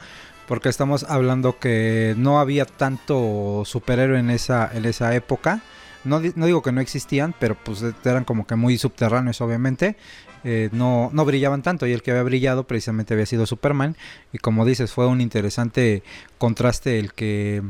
Porque 0.47 0.69
estamos 0.69 1.03
hablando 1.03 1.57
que 1.57 2.13
no 2.17 2.39
había 2.39 2.65
tanto 2.65 3.63
superhéroe 3.65 4.19
en 4.19 4.29
esa, 4.29 4.69
en 4.71 4.85
esa 4.85 5.15
época. 5.15 5.61
No, 6.03 6.21
no 6.35 6.45
digo 6.45 6.61
que 6.61 6.71
no 6.71 6.81
existían, 6.81 7.33
pero 7.39 7.55
pues 7.55 7.83
eran 8.03 8.25
como 8.25 8.45
que 8.45 8.55
muy 8.55 8.77
subterráneos, 8.77 9.41
obviamente. 9.41 9.97
Eh, 10.43 10.69
no, 10.71 11.09
no 11.11 11.25
brillaban 11.25 11.63
tanto 11.63 11.87
y 11.87 11.93
el 11.93 12.03
que 12.03 12.11
había 12.11 12.21
brillado 12.21 12.67
precisamente 12.67 13.15
había 13.15 13.25
sido 13.25 13.47
Superman. 13.47 13.97
Y 14.31 14.37
como 14.37 14.65
dices, 14.65 14.93
fue 14.93 15.07
un 15.07 15.19
interesante 15.19 16.03
contraste 16.37 16.99
el 16.99 17.13
que, 17.13 17.63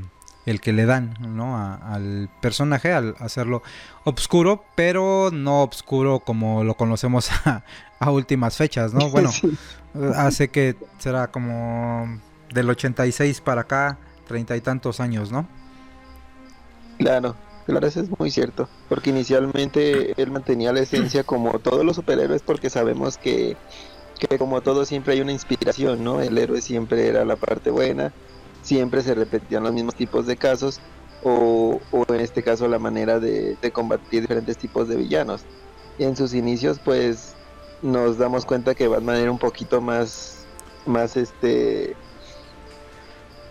el 0.46 0.62
que 0.62 0.74
le 0.74 0.86
dan 0.86 1.16
¿no? 1.20 1.58
A- 1.58 1.76
al 1.76 2.30
personaje 2.42 2.94
al 2.94 3.16
hacerlo 3.20 3.64
obscuro, 4.04 4.64
pero 4.76 5.30
no 5.32 5.62
obscuro 5.64 6.20
como 6.20 6.64
lo 6.64 6.76
conocemos 6.76 7.30
a, 7.46 7.64
a 8.00 8.12
últimas 8.12 8.56
fechas, 8.58 8.94
¿no? 8.94 9.10
Bueno, 9.10 9.32
Sí. 9.32 9.50
hace 10.16 10.50
que 10.50 10.76
será 11.00 11.28
como 11.32 12.20
del 12.54 12.70
86 12.70 13.42
para 13.42 13.62
acá, 13.62 13.98
treinta 14.28 14.56
y 14.56 14.62
tantos 14.62 15.00
años, 15.00 15.32
¿no? 15.32 15.48
Claro, 16.98 17.36
claro, 17.66 17.88
eso 17.88 18.02
es 18.02 18.10
muy 18.20 18.32
cierto. 18.32 18.70
Porque 18.90 19.10
inicialmente 19.10 20.14
él 20.22 20.32
mantenía 20.32 20.72
la 20.74 20.80
esencia 20.82 21.24
como 21.24 21.60
todos 21.60 21.84
los 21.84 21.96
superhéroes, 21.96 22.42
porque 22.42 22.70
sabemos 22.70 23.18
que, 23.18 23.58
que 24.20 24.38
como 24.38 24.62
todo 24.62 24.86
siempre 24.86 25.14
hay 25.14 25.22
una 25.22 25.32
inspiración, 25.34 26.04
¿no? 26.04 26.22
El 26.22 26.38
héroe 26.38 26.62
siempre 26.62 27.08
era 27.08 27.26
la 27.26 27.36
parte 27.36 27.70
buena, 27.70 28.14
siempre 28.66 29.02
se 29.04 29.16
repetían 29.16 29.64
los 29.64 29.72
mismos 29.74 29.96
tipos 29.96 30.26
de 30.26 30.36
casos, 30.36 30.80
o, 31.24 31.80
o 31.92 32.06
en 32.14 32.20
este 32.20 32.44
caso 32.44 32.68
la 32.68 32.80
manera 32.80 33.20
de, 33.20 33.56
de 33.62 33.72
combatir 33.72 34.22
diferentes 34.22 34.58
tipos 34.58 34.88
de 34.90 34.98
villanos. 34.98 35.44
Y 35.98 36.04
en 36.04 36.16
sus 36.18 36.34
inicios, 36.34 36.80
pues, 36.84 37.34
nos 37.82 38.18
damos 38.18 38.46
cuenta 38.46 38.76
que 38.76 38.88
Batman 38.88 39.18
era 39.18 39.32
un 39.32 39.40
poquito 39.40 39.80
más, 39.82 40.46
más 40.86 41.16
este, 41.16 41.96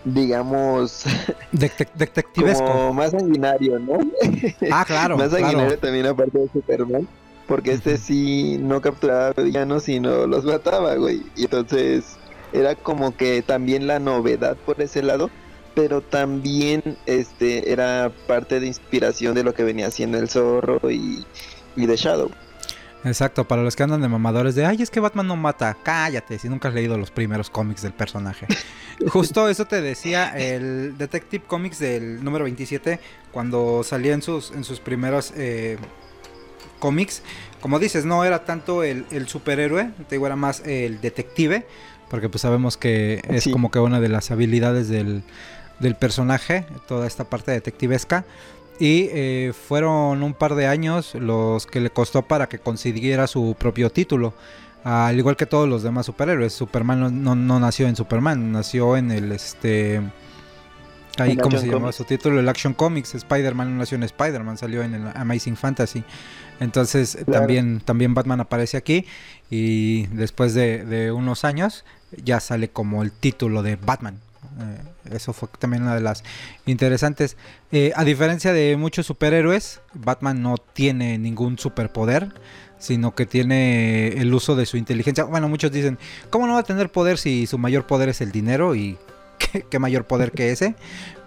digamos, 0.04 1.04
Detec- 1.52 1.92
detectivesco. 1.94 2.64
como 2.66 2.92
más 2.92 3.12
sanguinario, 3.12 3.78
¿no? 3.78 3.98
Ah, 4.70 4.84
claro, 4.86 5.16
más 5.18 5.28
claro. 5.28 5.44
sanguinario 5.46 5.78
también 5.78 6.06
aparte 6.06 6.38
de 6.38 6.48
Superman. 6.52 7.08
Porque 7.46 7.72
este 7.72 7.98
sí 7.98 8.56
no 8.58 8.80
capturaba 8.80 9.32
villanos, 9.36 9.82
sino 9.84 10.26
los 10.26 10.44
mataba, 10.44 10.94
güey. 10.94 11.22
Y 11.36 11.44
entonces 11.44 12.16
era 12.54 12.74
como 12.74 13.16
que 13.16 13.42
también 13.42 13.86
la 13.86 13.98
novedad 13.98 14.56
por 14.56 14.80
ese 14.80 15.02
lado. 15.02 15.30
Pero 15.74 16.02
también 16.02 16.96
este 17.04 17.72
era 17.72 18.12
parte 18.28 18.60
de 18.60 18.68
inspiración 18.68 19.34
de 19.34 19.42
lo 19.42 19.54
que 19.54 19.64
venía 19.64 19.88
haciendo 19.88 20.18
el 20.18 20.28
zorro 20.28 20.88
y, 20.88 21.26
y 21.74 21.86
de 21.86 21.96
Shadow. 21.96 22.30
Exacto, 23.04 23.46
para 23.46 23.62
los 23.62 23.76
que 23.76 23.82
andan 23.82 24.00
de 24.00 24.08
mamadores 24.08 24.54
de, 24.54 24.64
ay, 24.64 24.80
es 24.80 24.90
que 24.90 24.98
Batman 24.98 25.26
no 25.26 25.36
mata, 25.36 25.76
cállate, 25.82 26.38
si 26.38 26.48
nunca 26.48 26.68
has 26.68 26.74
leído 26.74 26.96
los 26.96 27.10
primeros 27.10 27.50
cómics 27.50 27.82
del 27.82 27.92
personaje. 27.92 28.46
Justo 29.08 29.48
eso 29.50 29.66
te 29.66 29.82
decía 29.82 30.28
el 30.38 30.96
Detective 30.96 31.44
Comics 31.46 31.80
del 31.80 32.24
número 32.24 32.44
27, 32.44 33.00
cuando 33.30 33.82
salía 33.84 34.14
en 34.14 34.22
sus, 34.22 34.52
en 34.52 34.64
sus 34.64 34.80
primeros 34.80 35.34
eh, 35.36 35.76
cómics. 36.78 37.22
Como 37.60 37.78
dices, 37.78 38.06
no 38.06 38.24
era 38.24 38.46
tanto 38.46 38.82
el, 38.82 39.04
el 39.10 39.28
superhéroe, 39.28 39.90
te 40.08 40.14
digo, 40.14 40.26
era 40.26 40.36
más 40.36 40.60
el 40.64 41.02
detective. 41.02 41.66
Porque 42.14 42.28
pues 42.28 42.42
sabemos 42.42 42.76
que 42.76 43.20
es 43.28 43.42
Sí. 43.42 43.50
como 43.50 43.72
que 43.72 43.80
una 43.80 43.98
de 43.98 44.08
las 44.08 44.30
habilidades 44.30 44.88
del, 44.88 45.24
del 45.80 45.96
personaje, 45.96 46.64
toda 46.86 47.08
esta 47.08 47.24
parte 47.24 47.50
detectivesca. 47.50 48.24
Y 48.78 49.08
eh, 49.10 49.52
fueron 49.52 50.22
un 50.22 50.32
par 50.32 50.54
de 50.54 50.68
años 50.68 51.16
los 51.16 51.66
que 51.66 51.80
le 51.80 51.90
costó 51.90 52.22
para 52.22 52.48
que 52.48 52.60
consiguiera 52.60 53.26
su 53.26 53.56
propio 53.58 53.90
título. 53.90 54.32
Al 54.84 55.18
igual 55.18 55.36
que 55.36 55.44
todos 55.46 55.68
los 55.68 55.82
demás 55.82 56.06
superhéroes. 56.06 56.52
Superman 56.52 57.00
no, 57.00 57.10
no- 57.10 57.34
no 57.34 57.58
nació 57.58 57.88
en 57.88 57.96
Superman, 57.96 58.52
nació 58.52 58.96
en 58.96 59.10
el 59.10 59.32
este. 59.32 60.00
Ahí, 61.18 61.36
¿cómo 61.36 61.46
Action 61.46 61.60
se 61.62 61.66
llamaba 61.66 61.80
Comics. 61.82 61.96
su 61.96 62.04
título? 62.04 62.38
El 62.38 62.48
Action 62.48 62.74
Comics. 62.74 63.16
Spider-Man 63.16 63.72
no 63.72 63.78
nació 63.78 63.96
en 63.96 64.04
Spider-Man, 64.04 64.56
salió 64.56 64.82
en 64.84 64.94
el 64.94 65.02
Amazing 65.16 65.56
Fantasy. 65.56 66.04
Entonces 66.60 67.16
Claro. 67.24 67.40
también, 67.40 67.80
también 67.84 68.14
Batman 68.14 68.40
aparece 68.40 68.76
aquí. 68.76 69.04
Y 69.50 70.06
después 70.08 70.54
de, 70.54 70.84
de 70.84 71.10
unos 71.12 71.44
años 71.44 71.84
ya 72.22 72.40
sale 72.40 72.68
como 72.70 73.02
el 73.02 73.12
título 73.12 73.62
de 73.62 73.76
Batman. 73.76 74.20
Eh, 74.60 75.14
eso 75.16 75.32
fue 75.32 75.48
también 75.58 75.82
una 75.82 75.94
de 75.94 76.00
las 76.00 76.22
interesantes. 76.66 77.36
Eh, 77.72 77.92
a 77.96 78.04
diferencia 78.04 78.52
de 78.52 78.76
muchos 78.76 79.06
superhéroes, 79.06 79.80
Batman 79.94 80.42
no 80.42 80.56
tiene 80.58 81.18
ningún 81.18 81.58
superpoder, 81.58 82.32
sino 82.78 83.14
que 83.14 83.26
tiene 83.26 84.08
el 84.08 84.32
uso 84.32 84.56
de 84.56 84.66
su 84.66 84.76
inteligencia. 84.76 85.24
Bueno, 85.24 85.48
muchos 85.48 85.72
dicen, 85.72 85.98
¿cómo 86.30 86.46
no 86.46 86.54
va 86.54 86.60
a 86.60 86.64
tener 86.64 86.90
poder 86.90 87.18
si 87.18 87.46
su 87.46 87.58
mayor 87.58 87.86
poder 87.86 88.08
es 88.08 88.20
el 88.20 88.30
dinero? 88.32 88.74
Y 88.74 88.96
qué, 89.38 89.62
qué 89.68 89.78
mayor 89.78 90.04
poder 90.04 90.32
que 90.32 90.50
ese. 90.50 90.74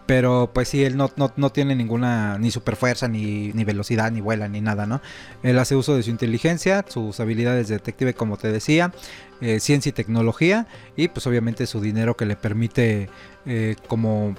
Pero 0.07 0.49
pues 0.53 0.69
sí, 0.69 0.83
él 0.85 0.95
no, 0.97 1.11
no, 1.17 1.33
no 1.35 1.51
tiene 1.51 1.75
ninguna, 1.75 2.37
ni 2.39 2.49
super 2.49 2.75
fuerza, 2.77 3.07
ni, 3.09 3.51
ni 3.53 3.63
velocidad, 3.65 4.09
ni 4.09 4.21
vuela, 4.21 4.47
ni 4.47 4.61
nada, 4.61 4.85
¿no? 4.87 5.01
Él 5.43 5.59
hace 5.59 5.75
uso 5.75 5.95
de 5.95 6.01
su 6.03 6.09
inteligencia, 6.09 6.83
sus 6.87 7.19
habilidades 7.19 7.67
de 7.67 7.75
detective, 7.75 8.13
como 8.13 8.37
te 8.37 8.49
decía, 8.51 8.93
eh, 9.41 9.59
ciencia 9.59 9.89
y 9.89 9.93
tecnología, 9.93 10.65
y 10.95 11.09
pues 11.09 11.27
obviamente 11.27 11.67
su 11.67 11.81
dinero 11.81 12.15
que 12.15 12.25
le 12.25 12.37
permite 12.37 13.09
eh, 13.45 13.75
como 13.87 14.33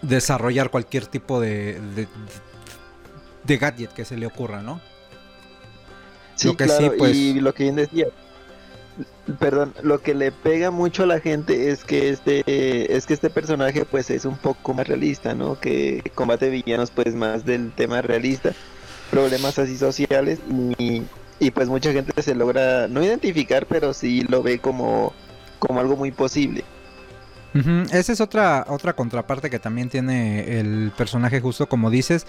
desarrollar 0.00 0.70
cualquier 0.70 1.06
tipo 1.06 1.40
de, 1.40 1.80
de, 1.96 2.06
de 3.44 3.56
gadget 3.58 3.92
que 3.92 4.04
se 4.04 4.16
le 4.16 4.26
ocurra, 4.26 4.62
¿no? 4.62 4.80
Sí, 6.36 6.48
Lo 6.48 6.56
que 6.56 6.64
claro, 6.64 6.84
sí, 6.84 6.90
pues- 6.98 7.16
y 7.16 7.40
lo 7.40 7.52
que 7.52 7.64
bien 7.64 7.76
decía, 7.76 8.06
perdón, 9.38 9.74
lo 9.82 10.00
que 10.00 10.14
le 10.14 10.32
pega 10.32 10.70
mucho 10.70 11.04
a 11.04 11.06
la 11.06 11.20
gente 11.20 11.70
es 11.70 11.84
que 11.84 12.08
este 12.08 12.96
es 12.96 13.06
que 13.06 13.14
este 13.14 13.30
personaje 13.30 13.84
pues 13.84 14.10
es 14.10 14.24
un 14.24 14.36
poco 14.36 14.74
más 14.74 14.88
realista, 14.88 15.34
¿no? 15.34 15.58
Que 15.58 16.02
combate 16.14 16.50
villanos 16.50 16.90
pues 16.90 17.14
más 17.14 17.44
del 17.44 17.72
tema 17.72 18.02
realista, 18.02 18.52
problemas 19.10 19.58
así 19.58 19.76
sociales 19.76 20.38
y, 20.78 21.02
y 21.38 21.50
pues 21.50 21.68
mucha 21.68 21.92
gente 21.92 22.20
se 22.22 22.34
logra 22.34 22.88
no 22.88 23.02
identificar, 23.02 23.66
pero 23.66 23.94
sí 23.94 24.22
lo 24.28 24.42
ve 24.42 24.58
como 24.58 25.12
como 25.58 25.80
algo 25.80 25.96
muy 25.96 26.10
posible. 26.10 26.64
Esa 27.92 28.12
es 28.12 28.20
otra, 28.22 28.64
otra 28.68 28.94
contraparte 28.94 29.50
que 29.50 29.58
también 29.58 29.90
tiene 29.90 30.58
el 30.58 30.90
personaje, 30.96 31.40
justo 31.40 31.68
como 31.68 31.90
dices, 31.90 32.26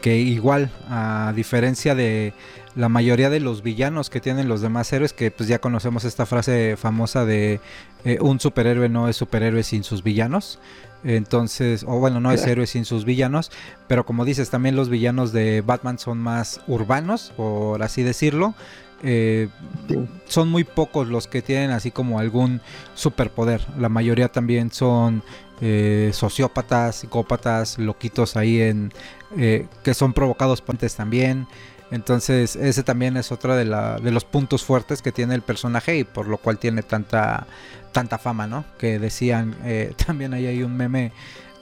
que 0.00 0.16
igual, 0.16 0.70
a 0.88 1.32
diferencia 1.34 1.94
de 1.96 2.32
la 2.76 2.88
mayoría 2.88 3.30
de 3.30 3.40
los 3.40 3.62
villanos 3.62 4.10
que 4.10 4.20
tienen 4.20 4.48
los 4.48 4.60
demás 4.60 4.92
héroes, 4.92 5.12
que 5.12 5.30
pues 5.30 5.48
ya 5.48 5.58
conocemos 5.58 6.04
esta 6.04 6.26
frase 6.26 6.76
famosa 6.76 7.24
de 7.24 7.60
eh, 8.04 8.18
un 8.20 8.38
superhéroe 8.40 8.88
no 8.88 9.08
es 9.08 9.16
superhéroe 9.16 9.62
sin 9.62 9.84
sus 9.84 10.02
villanos. 10.02 10.58
Entonces, 11.02 11.84
o 11.88 11.98
bueno, 11.98 12.20
no 12.20 12.30
es 12.30 12.46
héroe 12.46 12.66
sin 12.66 12.84
sus 12.84 13.06
villanos, 13.06 13.50
pero 13.88 14.04
como 14.04 14.26
dices, 14.26 14.50
también 14.50 14.76
los 14.76 14.90
villanos 14.90 15.32
de 15.32 15.62
Batman 15.62 15.98
son 15.98 16.18
más 16.18 16.60
urbanos, 16.66 17.32
por 17.36 17.82
así 17.82 18.02
decirlo. 18.02 18.54
Eh, 19.02 19.48
Sí. 19.88 19.96
son 20.26 20.50
muy 20.50 20.62
pocos 20.64 21.08
los 21.08 21.26
que 21.26 21.40
tienen 21.40 21.70
así 21.70 21.90
como 21.90 22.18
algún 22.18 22.60
superpoder. 22.94 23.66
La 23.78 23.88
mayoría 23.88 24.28
también 24.28 24.70
son 24.70 25.22
eh, 25.62 26.10
sociópatas, 26.12 26.96
psicópatas, 26.96 27.78
loquitos 27.78 28.36
ahí 28.36 28.60
en 28.60 28.92
que 29.36 29.94
son 29.94 30.12
provocados 30.12 30.60
por 30.60 30.74
antes 30.74 30.96
también. 30.96 31.46
Entonces 31.90 32.54
ese 32.56 32.82
también 32.82 33.16
es 33.16 33.32
otro 33.32 33.56
de, 33.56 33.64
la, 33.64 33.98
de 33.98 34.10
los 34.12 34.24
puntos 34.24 34.64
fuertes 34.64 35.02
que 35.02 35.10
tiene 35.12 35.34
el 35.34 35.42
personaje 35.42 35.96
y 35.98 36.04
por 36.04 36.28
lo 36.28 36.38
cual 36.38 36.58
tiene 36.58 36.82
tanta 36.82 37.46
tanta 37.92 38.18
fama, 38.18 38.46
¿no? 38.46 38.64
Que 38.78 38.98
decían 39.00 39.56
eh, 39.64 39.92
también 40.06 40.32
ahí 40.32 40.46
hay 40.46 40.62
un 40.62 40.76
meme 40.76 41.12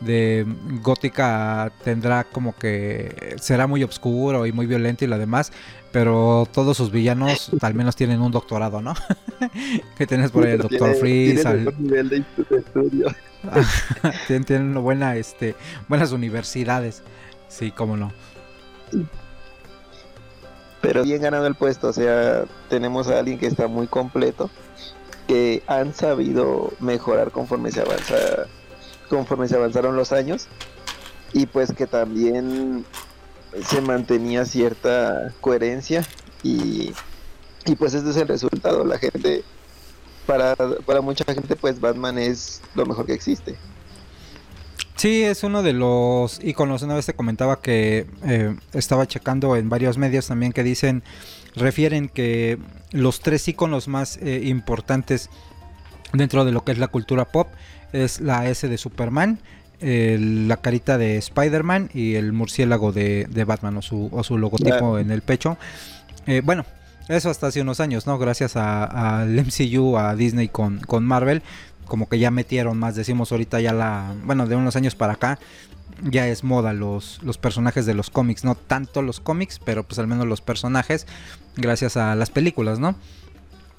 de 0.00 0.46
Gótica 0.82 1.72
tendrá 1.82 2.22
como 2.24 2.54
que 2.54 3.34
será 3.40 3.66
muy 3.66 3.82
oscuro 3.82 4.46
y 4.46 4.52
muy 4.52 4.66
violento 4.66 5.04
y 5.04 5.08
lo 5.08 5.18
demás, 5.18 5.50
pero 5.90 6.46
todos 6.52 6.76
sus 6.76 6.92
villanos 6.92 7.50
al 7.62 7.74
menos 7.74 7.96
tienen 7.96 8.20
un 8.20 8.30
doctorado, 8.30 8.80
¿no? 8.82 8.94
que 9.96 10.06
tienes 10.06 10.30
por 10.30 10.44
ahí 10.46 10.52
el 10.52 10.58
Doctor 10.58 10.94
Freeze, 10.94 11.48
al- 11.48 11.58
mejor 11.60 11.80
nivel 11.80 12.08
de 12.10 12.24
estudio. 12.58 13.14
tienen, 14.26 14.44
tienen 14.44 14.66
una 14.68 14.80
buena, 14.80 15.16
este, 15.16 15.56
buenas 15.88 16.12
universidades, 16.12 17.02
sí, 17.48 17.72
cómo 17.72 17.96
no. 17.96 18.12
Pero 20.80 21.02
bien 21.02 21.22
ganado 21.22 21.46
el 21.46 21.54
puesto, 21.54 21.88
o 21.88 21.92
sea, 21.92 22.44
tenemos 22.68 23.08
a 23.08 23.18
alguien 23.18 23.38
que 23.38 23.46
está 23.46 23.66
muy 23.66 23.86
completo, 23.86 24.50
que 25.26 25.62
han 25.66 25.94
sabido 25.94 26.72
mejorar 26.80 27.30
conforme 27.30 27.70
se 27.70 27.80
avanza, 27.80 28.46
conforme 29.08 29.48
se 29.48 29.56
avanzaron 29.56 29.96
los 29.96 30.12
años, 30.12 30.46
y 31.32 31.46
pues 31.46 31.72
que 31.72 31.86
también 31.86 32.84
se 33.66 33.80
mantenía 33.80 34.44
cierta 34.44 35.32
coherencia 35.40 36.04
y, 36.42 36.92
y 37.66 37.76
pues 37.76 37.94
este 37.94 38.10
es 38.10 38.16
el 38.16 38.28
resultado, 38.28 38.84
la 38.84 38.98
gente, 38.98 39.44
para, 40.26 40.54
para 40.56 41.00
mucha 41.00 41.24
gente 41.32 41.56
pues 41.56 41.80
Batman 41.80 42.18
es 42.18 42.62
lo 42.74 42.86
mejor 42.86 43.06
que 43.06 43.14
existe. 43.14 43.56
Sí, 44.98 45.22
es 45.22 45.44
uno 45.44 45.62
de 45.62 45.72
los 45.72 46.40
iconos. 46.42 46.82
Una 46.82 46.94
vez 46.96 47.06
te 47.06 47.14
comentaba 47.14 47.60
que 47.60 48.06
eh, 48.24 48.54
estaba 48.72 49.06
checando 49.06 49.54
en 49.56 49.68
varios 49.68 49.96
medios 49.96 50.26
también 50.26 50.52
que 50.52 50.64
dicen, 50.64 51.02
refieren 51.54 52.08
que 52.08 52.58
los 52.90 53.20
tres 53.20 53.46
iconos 53.46 53.86
más 53.88 54.16
eh, 54.18 54.42
importantes 54.44 55.30
dentro 56.12 56.44
de 56.44 56.50
lo 56.52 56.64
que 56.64 56.72
es 56.72 56.78
la 56.78 56.88
cultura 56.88 57.26
pop 57.26 57.48
es 57.92 58.20
la 58.20 58.48
S 58.48 58.66
de 58.68 58.76
Superman, 58.76 59.38
el- 59.80 60.48
la 60.48 60.56
carita 60.56 60.98
de 60.98 61.16
Spider-Man 61.18 61.90
y 61.94 62.14
el 62.16 62.32
murciélago 62.32 62.90
de, 62.90 63.26
de 63.30 63.44
Batman 63.44 63.76
o 63.76 63.82
su, 63.82 64.08
o 64.12 64.24
su 64.24 64.36
logotipo 64.36 64.98
en 64.98 65.10
el 65.12 65.22
pecho. 65.22 65.56
Eh, 66.26 66.42
bueno, 66.44 66.64
eso 67.08 67.30
hasta 67.30 67.46
hace 67.46 67.60
unos 67.62 67.78
años, 67.80 68.06
¿no? 68.06 68.18
Gracias 68.18 68.56
a- 68.56 69.20
al 69.20 69.38
MCU, 69.38 69.96
a 69.96 70.14
Disney 70.16 70.48
con, 70.48 70.80
con 70.80 71.04
Marvel, 71.06 71.42
como 71.88 72.08
que 72.08 72.18
ya 72.18 72.30
metieron 72.30 72.78
más, 72.78 72.94
decimos 72.94 73.32
ahorita 73.32 73.60
ya 73.60 73.72
la, 73.72 74.14
bueno, 74.24 74.46
de 74.46 74.54
unos 74.56 74.76
años 74.76 74.94
para 74.94 75.14
acá, 75.14 75.38
ya 76.02 76.28
es 76.28 76.44
moda 76.44 76.72
los, 76.72 77.20
los 77.22 77.38
personajes 77.38 77.84
de 77.86 77.94
los 77.94 78.10
cómics, 78.10 78.44
no 78.44 78.54
tanto 78.54 79.02
los 79.02 79.18
cómics, 79.20 79.58
pero 79.64 79.82
pues 79.82 79.98
al 79.98 80.06
menos 80.06 80.26
los 80.26 80.40
personajes, 80.40 81.06
gracias 81.56 81.96
a 81.96 82.14
las 82.14 82.30
películas, 82.30 82.78
¿no? 82.78 82.94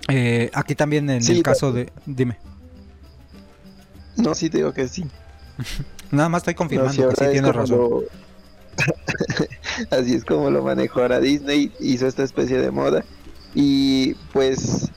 Eh, 0.09 0.49
aquí 0.53 0.75
también 0.75 1.09
en 1.09 1.21
Sí, 1.23 1.37
el 1.37 1.43
caso 1.43 1.71
de, 1.71 1.91
dime, 2.05 2.37
No, 4.17 4.33
sí 4.35 4.49
te 4.49 4.57
digo 4.57 4.73
que 4.73 4.87
sí. 4.87 5.05
nada 6.11 6.29
más 6.29 6.41
estoy 6.41 6.53
No, 6.53 6.57
confirmando 6.57 7.09
que 7.09 7.15
sí 7.15 7.23
es 7.25 7.31
tienes 7.31 7.55
razón. 7.55 7.77
lo- 7.77 8.03
Así 9.91 10.13
es 10.13 10.23
como 10.25 10.49
lo 10.49 10.63
manejó 10.63 11.01
ahora 11.01 11.19
Disney, 11.19 11.71
hizo 11.79 12.07
esta 12.07 12.23
especie 12.23 12.57
de 12.59 12.71
moda. 12.71 13.03
Y 13.55 14.13
pues, 14.31 14.89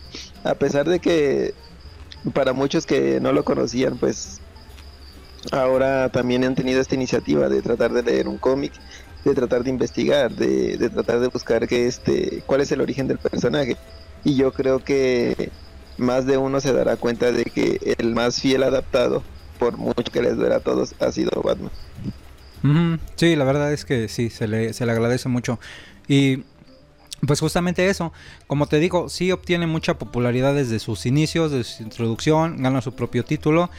a 0.44 0.54
pesar 0.54 0.88
de 0.88 1.00
que 1.00 1.54
para 2.30 2.52
muchos 2.52 2.86
que 2.86 3.20
no 3.20 3.32
lo 3.32 3.44
conocían, 3.44 3.98
pues 3.98 4.40
ahora 5.50 6.10
también 6.10 6.44
han 6.44 6.54
tenido 6.54 6.80
esta 6.80 6.94
iniciativa 6.94 7.48
de 7.48 7.62
tratar 7.62 7.92
de 7.92 8.02
leer 8.02 8.28
un 8.28 8.38
cómic, 8.38 8.72
de 9.24 9.34
tratar 9.34 9.64
de 9.64 9.70
investigar, 9.70 10.32
de, 10.32 10.76
tratar 10.90 11.20
de 11.20 11.28
buscar 11.28 11.66
que 11.66 11.86
este, 11.86 12.42
cuál 12.46 12.60
es 12.60 12.70
el 12.72 12.80
origen 12.80 13.08
del 13.08 13.18
personaje. 13.18 13.76
Y 14.24 14.36
yo 14.36 14.52
creo 14.52 14.78
que 14.78 15.50
más 15.98 16.26
de 16.26 16.36
uno 16.38 16.60
se 16.60 16.72
dará 16.72 16.96
cuenta 16.96 17.32
de 17.32 17.44
que 17.44 17.96
el 17.98 18.14
más 18.14 18.40
fiel 18.40 18.62
adaptado, 18.62 19.22
por 19.58 19.76
mucho 19.76 20.12
que 20.12 20.22
les 20.22 20.36
duela 20.36 20.56
a 20.56 20.60
todos, 20.60 20.94
ha 21.00 21.10
sido 21.10 21.42
Batman. 21.42 21.72
Sí, 23.16 23.34
la 23.34 23.44
verdad 23.44 23.72
es 23.72 23.84
que 23.84 24.08
sí, 24.08 24.30
se 24.30 24.46
le, 24.46 24.72
se 24.72 24.86
le 24.86 24.92
agradece 24.92 25.28
mucho. 25.28 25.58
Y 26.06 26.44
pues 27.26 27.40
justamente 27.40 27.88
eso, 27.88 28.12
como 28.46 28.66
te 28.66 28.78
digo, 28.78 29.08
sí 29.08 29.30
obtiene 29.30 29.66
mucha 29.66 29.98
popularidad 29.98 30.54
desde 30.54 30.78
sus 30.78 31.06
inicios, 31.06 31.52
desde 31.52 31.64
su 31.64 31.82
introducción, 31.82 32.62
gana 32.62 32.80
su 32.80 32.94
propio 32.94 33.24
título. 33.24 33.70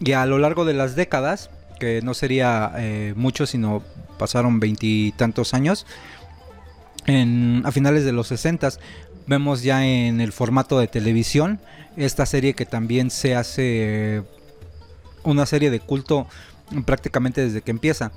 Y 0.00 0.12
a 0.12 0.24
lo 0.26 0.38
largo 0.38 0.64
de 0.64 0.74
las 0.74 0.96
décadas, 0.96 1.50
que 1.80 2.00
no 2.02 2.14
sería 2.14 2.72
eh, 2.76 3.12
mucho, 3.16 3.46
sino 3.46 3.82
pasaron 4.18 4.60
veintitantos 4.60 5.54
años, 5.54 5.86
en, 7.06 7.62
a 7.64 7.72
finales 7.72 8.04
de 8.04 8.12
los 8.12 8.28
60 8.28 8.70
vemos 9.26 9.62
ya 9.62 9.86
en 9.86 10.20
el 10.20 10.32
formato 10.32 10.78
de 10.78 10.88
televisión 10.88 11.60
esta 11.96 12.26
serie 12.26 12.54
que 12.54 12.66
también 12.66 13.10
se 13.10 13.34
hace 13.34 14.22
una 15.24 15.46
serie 15.46 15.70
de 15.70 15.80
culto 15.80 16.26
prácticamente 16.84 17.44
desde 17.44 17.62
que 17.62 17.70
empieza. 17.70 18.12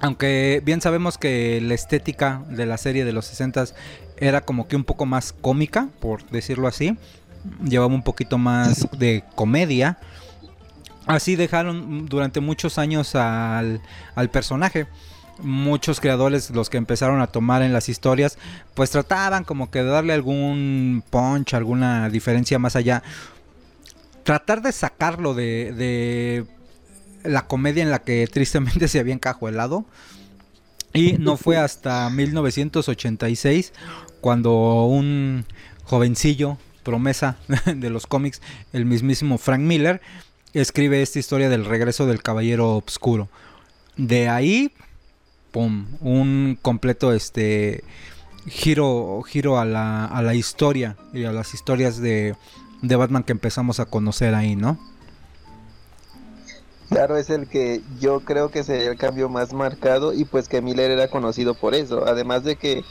Aunque 0.00 0.62
bien 0.64 0.80
sabemos 0.80 1.18
que 1.18 1.60
la 1.60 1.74
estética 1.74 2.42
de 2.48 2.66
la 2.66 2.78
serie 2.78 3.04
de 3.04 3.12
los 3.12 3.26
60 3.26 3.64
era 4.16 4.42
como 4.42 4.68
que 4.68 4.76
un 4.76 4.84
poco 4.84 5.06
más 5.06 5.32
cómica, 5.32 5.88
por 6.00 6.28
decirlo 6.30 6.68
así. 6.68 6.96
llevaba 7.64 7.94
un 7.94 8.02
poquito 8.02 8.38
más 8.38 8.88
de 8.98 9.24
comedia. 9.34 9.98
Así 11.06 11.36
dejaron 11.36 12.06
durante 12.06 12.40
muchos 12.40 12.78
años 12.78 13.14
al, 13.14 13.80
al 14.14 14.30
personaje 14.30 14.86
muchos 15.40 16.00
creadores, 16.00 16.50
los 16.50 16.68
que 16.70 16.76
empezaron 16.76 17.20
a 17.20 17.28
tomar 17.28 17.62
en 17.62 17.72
las 17.72 17.88
historias, 17.88 18.38
pues 18.74 18.90
trataban 18.90 19.44
como 19.44 19.70
que 19.70 19.82
de 19.82 19.88
darle 19.88 20.12
algún 20.12 21.02
punch, 21.10 21.54
alguna 21.54 22.08
diferencia 22.10 22.58
más 22.58 22.76
allá. 22.76 23.02
Tratar 24.24 24.62
de 24.62 24.72
sacarlo 24.72 25.34
de, 25.34 25.72
de 25.72 26.44
la 27.24 27.46
comedia 27.46 27.82
en 27.82 27.90
la 27.90 28.00
que 28.00 28.26
tristemente 28.26 28.88
se 28.88 28.98
había 28.98 29.14
encajuelado. 29.14 29.84
Y 30.94 31.12
no 31.18 31.36
fue 31.36 31.56
hasta 31.58 32.08
1986 32.10 33.72
cuando 34.20 34.84
un 34.86 35.44
jovencillo, 35.84 36.58
promesa 36.82 37.36
de 37.66 37.90
los 37.90 38.06
cómics, 38.06 38.40
el 38.72 38.86
mismísimo 38.86 39.38
Frank 39.38 39.60
Miller, 39.60 40.00
escribe 40.54 41.02
esta 41.02 41.18
historia 41.18 41.48
del 41.48 41.64
regreso 41.64 42.06
del 42.06 42.22
Caballero 42.22 42.76
Obscuro. 42.76 43.28
De 43.96 44.28
ahí, 44.28 44.72
pum, 45.50 45.86
un 46.00 46.58
completo 46.60 47.12
este 47.12 47.84
giro, 48.46 49.22
giro 49.22 49.58
a 49.58 49.64
la, 49.64 50.06
a 50.06 50.22
la 50.22 50.34
historia 50.34 50.96
y 51.12 51.24
a 51.24 51.32
las 51.32 51.54
historias 51.54 51.98
de, 51.98 52.34
de 52.82 52.96
Batman 52.96 53.24
que 53.24 53.32
empezamos 53.32 53.80
a 53.80 53.86
conocer 53.86 54.34
ahí, 54.34 54.56
¿no? 54.56 54.78
Claro, 56.88 57.18
es 57.18 57.28
el 57.28 57.48
que 57.48 57.82
yo 58.00 58.20
creo 58.20 58.50
que 58.50 58.64
sería 58.64 58.90
el 58.90 58.96
cambio 58.96 59.28
más 59.28 59.52
marcado 59.52 60.14
y 60.14 60.24
pues 60.24 60.48
que 60.48 60.62
Miller 60.62 60.90
era 60.90 61.08
conocido 61.08 61.54
por 61.54 61.74
eso. 61.74 62.06
Además 62.06 62.44
de 62.44 62.56
que 62.56 62.82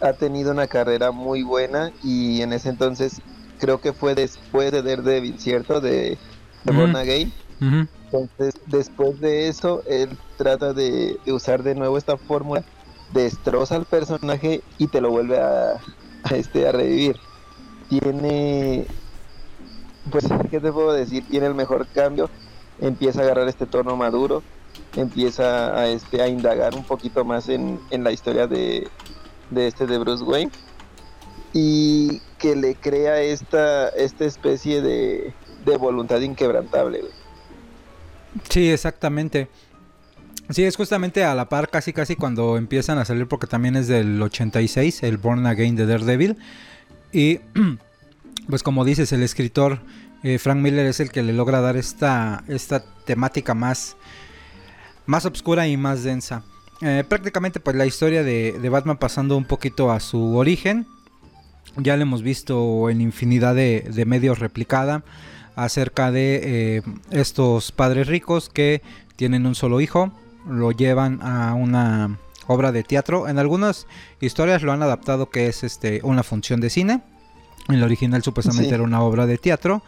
ha 0.00 0.12
tenido 0.12 0.52
una 0.52 0.66
carrera 0.66 1.10
muy 1.10 1.42
buena 1.42 1.90
y 2.02 2.42
en 2.42 2.52
ese 2.52 2.68
entonces 2.68 3.22
creo 3.58 3.80
que 3.80 3.94
fue 3.94 4.14
después 4.14 4.72
de 4.72 4.82
Daredevil, 4.82 5.38
¿cierto? 5.38 5.80
De, 5.80 6.18
de 6.64 6.72
Born 6.72 6.96
Again. 6.96 7.32
Entonces, 7.60 8.54
después 8.66 9.18
de 9.20 9.48
eso, 9.48 9.82
él 9.86 10.10
trata 10.36 10.74
de, 10.74 11.16
usar 11.26 11.62
de 11.62 11.74
nuevo 11.74 11.96
esta 11.96 12.18
fórmula, 12.18 12.62
destroza 13.12 13.76
al 13.76 13.86
personaje 13.86 14.62
y 14.78 14.88
te 14.88 15.00
lo 15.00 15.10
vuelve 15.10 15.40
a, 15.40 15.80
a, 16.24 16.34
este, 16.36 16.68
a 16.68 16.72
revivir. 16.72 17.16
Tiene, 17.88 18.86
pues, 20.10 20.26
¿qué 20.50 20.60
te 20.60 20.72
puedo 20.72 20.92
decir? 20.92 21.24
Tiene 21.28 21.46
el 21.46 21.54
mejor 21.54 21.88
cambio 21.88 22.30
empieza 22.86 23.20
a 23.20 23.24
agarrar 23.24 23.48
este 23.48 23.66
tono 23.66 23.96
maduro, 23.96 24.42
empieza 24.96 25.78
a, 25.78 25.88
este, 25.88 26.22
a 26.22 26.28
indagar 26.28 26.74
un 26.74 26.84
poquito 26.84 27.24
más 27.24 27.48
en, 27.48 27.80
la 27.90 28.12
historia 28.12 28.46
de, 28.46 28.88
este 29.54 29.86
de 29.86 29.98
Bruce 29.98 30.24
Wayne 30.24 30.50
y 31.52 32.20
que 32.38 32.56
le 32.56 32.74
crea 32.74 33.20
esta, 33.20 33.88
esta 33.90 34.24
especie 34.24 34.82
de, 34.82 35.32
de 35.64 35.76
voluntad 35.76 36.20
inquebrantable. 36.20 37.02
Sí, 38.48 38.70
exactamente. 38.70 39.48
Sí, 40.50 40.64
es 40.64 40.76
justamente 40.76 41.24
a 41.24 41.34
la 41.34 41.48
par, 41.48 41.70
casi 41.70 41.92
casi 41.92 42.16
cuando 42.16 42.58
empiezan 42.58 42.98
a 42.98 43.04
salir, 43.04 43.26
porque 43.26 43.46
también 43.46 43.76
es 43.76 43.88
del 43.88 44.20
86, 44.20 45.02
el 45.04 45.16
Born 45.16 45.46
Again 45.46 45.76
de 45.76 45.86
Daredevil. 45.86 46.36
Y 47.12 47.40
pues 48.48 48.62
como 48.62 48.84
dices, 48.84 49.12
el 49.12 49.22
escritor 49.22 49.80
eh, 50.24 50.38
Frank 50.38 50.56
Miller 50.56 50.86
es 50.86 51.00
el 51.00 51.10
que 51.10 51.22
le 51.22 51.34
logra 51.34 51.60
dar 51.60 51.76
esta, 51.76 52.44
esta 52.48 52.82
temática 53.04 53.52
más, 53.52 53.96
más 55.04 55.26
oscura 55.26 55.68
y 55.68 55.76
más 55.76 56.02
densa. 56.02 56.42
Eh, 56.80 57.04
prácticamente 57.06 57.60
pues 57.60 57.76
la 57.76 57.84
historia 57.84 58.22
de, 58.24 58.68
Batman 58.70 58.96
pasando 58.96 59.36
un 59.36 59.44
poquito 59.44 59.92
a 59.92 60.00
su 60.00 60.36
origen. 60.36 60.86
Ya 61.76 61.96
lo 61.96 62.02
hemos 62.02 62.22
visto 62.22 62.88
en 62.88 63.02
infinidad 63.02 63.54
de, 63.54 64.04
medios 64.06 64.38
replicada 64.38 65.04
acerca 65.56 66.10
de 66.10 66.40
eh, 66.42 66.82
estos 67.10 67.70
padres 67.70 68.06
ricos 68.06 68.48
que 68.48 68.80
tienen 69.16 69.46
un 69.46 69.54
solo 69.54 69.80
hijo, 69.80 70.10
lo 70.48 70.72
llevan 70.72 71.20
a 71.22 71.52
una 71.52 72.18
obra 72.46 72.72
de 72.72 72.82
teatro. 72.82 73.28
En 73.28 73.38
algunas 73.38 73.86
historias 74.20 74.62
lo 74.62 74.72
han 74.72 74.82
adaptado 74.82 75.28
que 75.28 75.48
es 75.48 75.64
este 75.64 76.00
una 76.02 76.22
función 76.22 76.60
de 76.60 76.70
cine. 76.70 77.02
En 77.68 77.80
la 77.80 77.86
original 77.86 78.22
supuestamente 78.22 78.74
era 78.74 78.82
una 78.82 79.02
obra 79.02 79.26
de 79.26 79.36
teatro. 79.36 79.82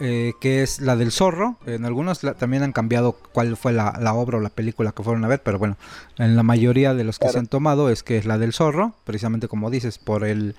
Eh, 0.00 0.32
que 0.40 0.62
es 0.62 0.80
la 0.80 0.96
del 0.96 1.12
zorro. 1.12 1.56
En 1.66 1.84
algunos 1.84 2.20
también 2.38 2.62
han 2.62 2.72
cambiado 2.72 3.12
cuál 3.12 3.56
fue 3.56 3.72
la, 3.72 3.92
obra 4.14 4.38
o 4.38 4.40
la 4.40 4.48
película 4.48 4.92
que 4.92 5.02
fueron 5.02 5.24
a 5.24 5.28
ver, 5.28 5.42
pero 5.42 5.58
bueno, 5.58 5.76
en 6.18 6.34
la 6.34 6.42
mayoría 6.42 6.94
de 6.94 7.04
los 7.04 7.18
que 7.18 7.28
se 7.28 7.38
han 7.38 7.46
tomado 7.46 7.88
es 7.88 8.02
que 8.02 8.16
es 8.16 8.24
la 8.24 8.38
del 8.38 8.52
zorro, 8.52 8.94
precisamente 9.04 9.48
como 9.48 9.70
dices, 9.70 9.98
por 9.98 10.24
el, 10.24 10.56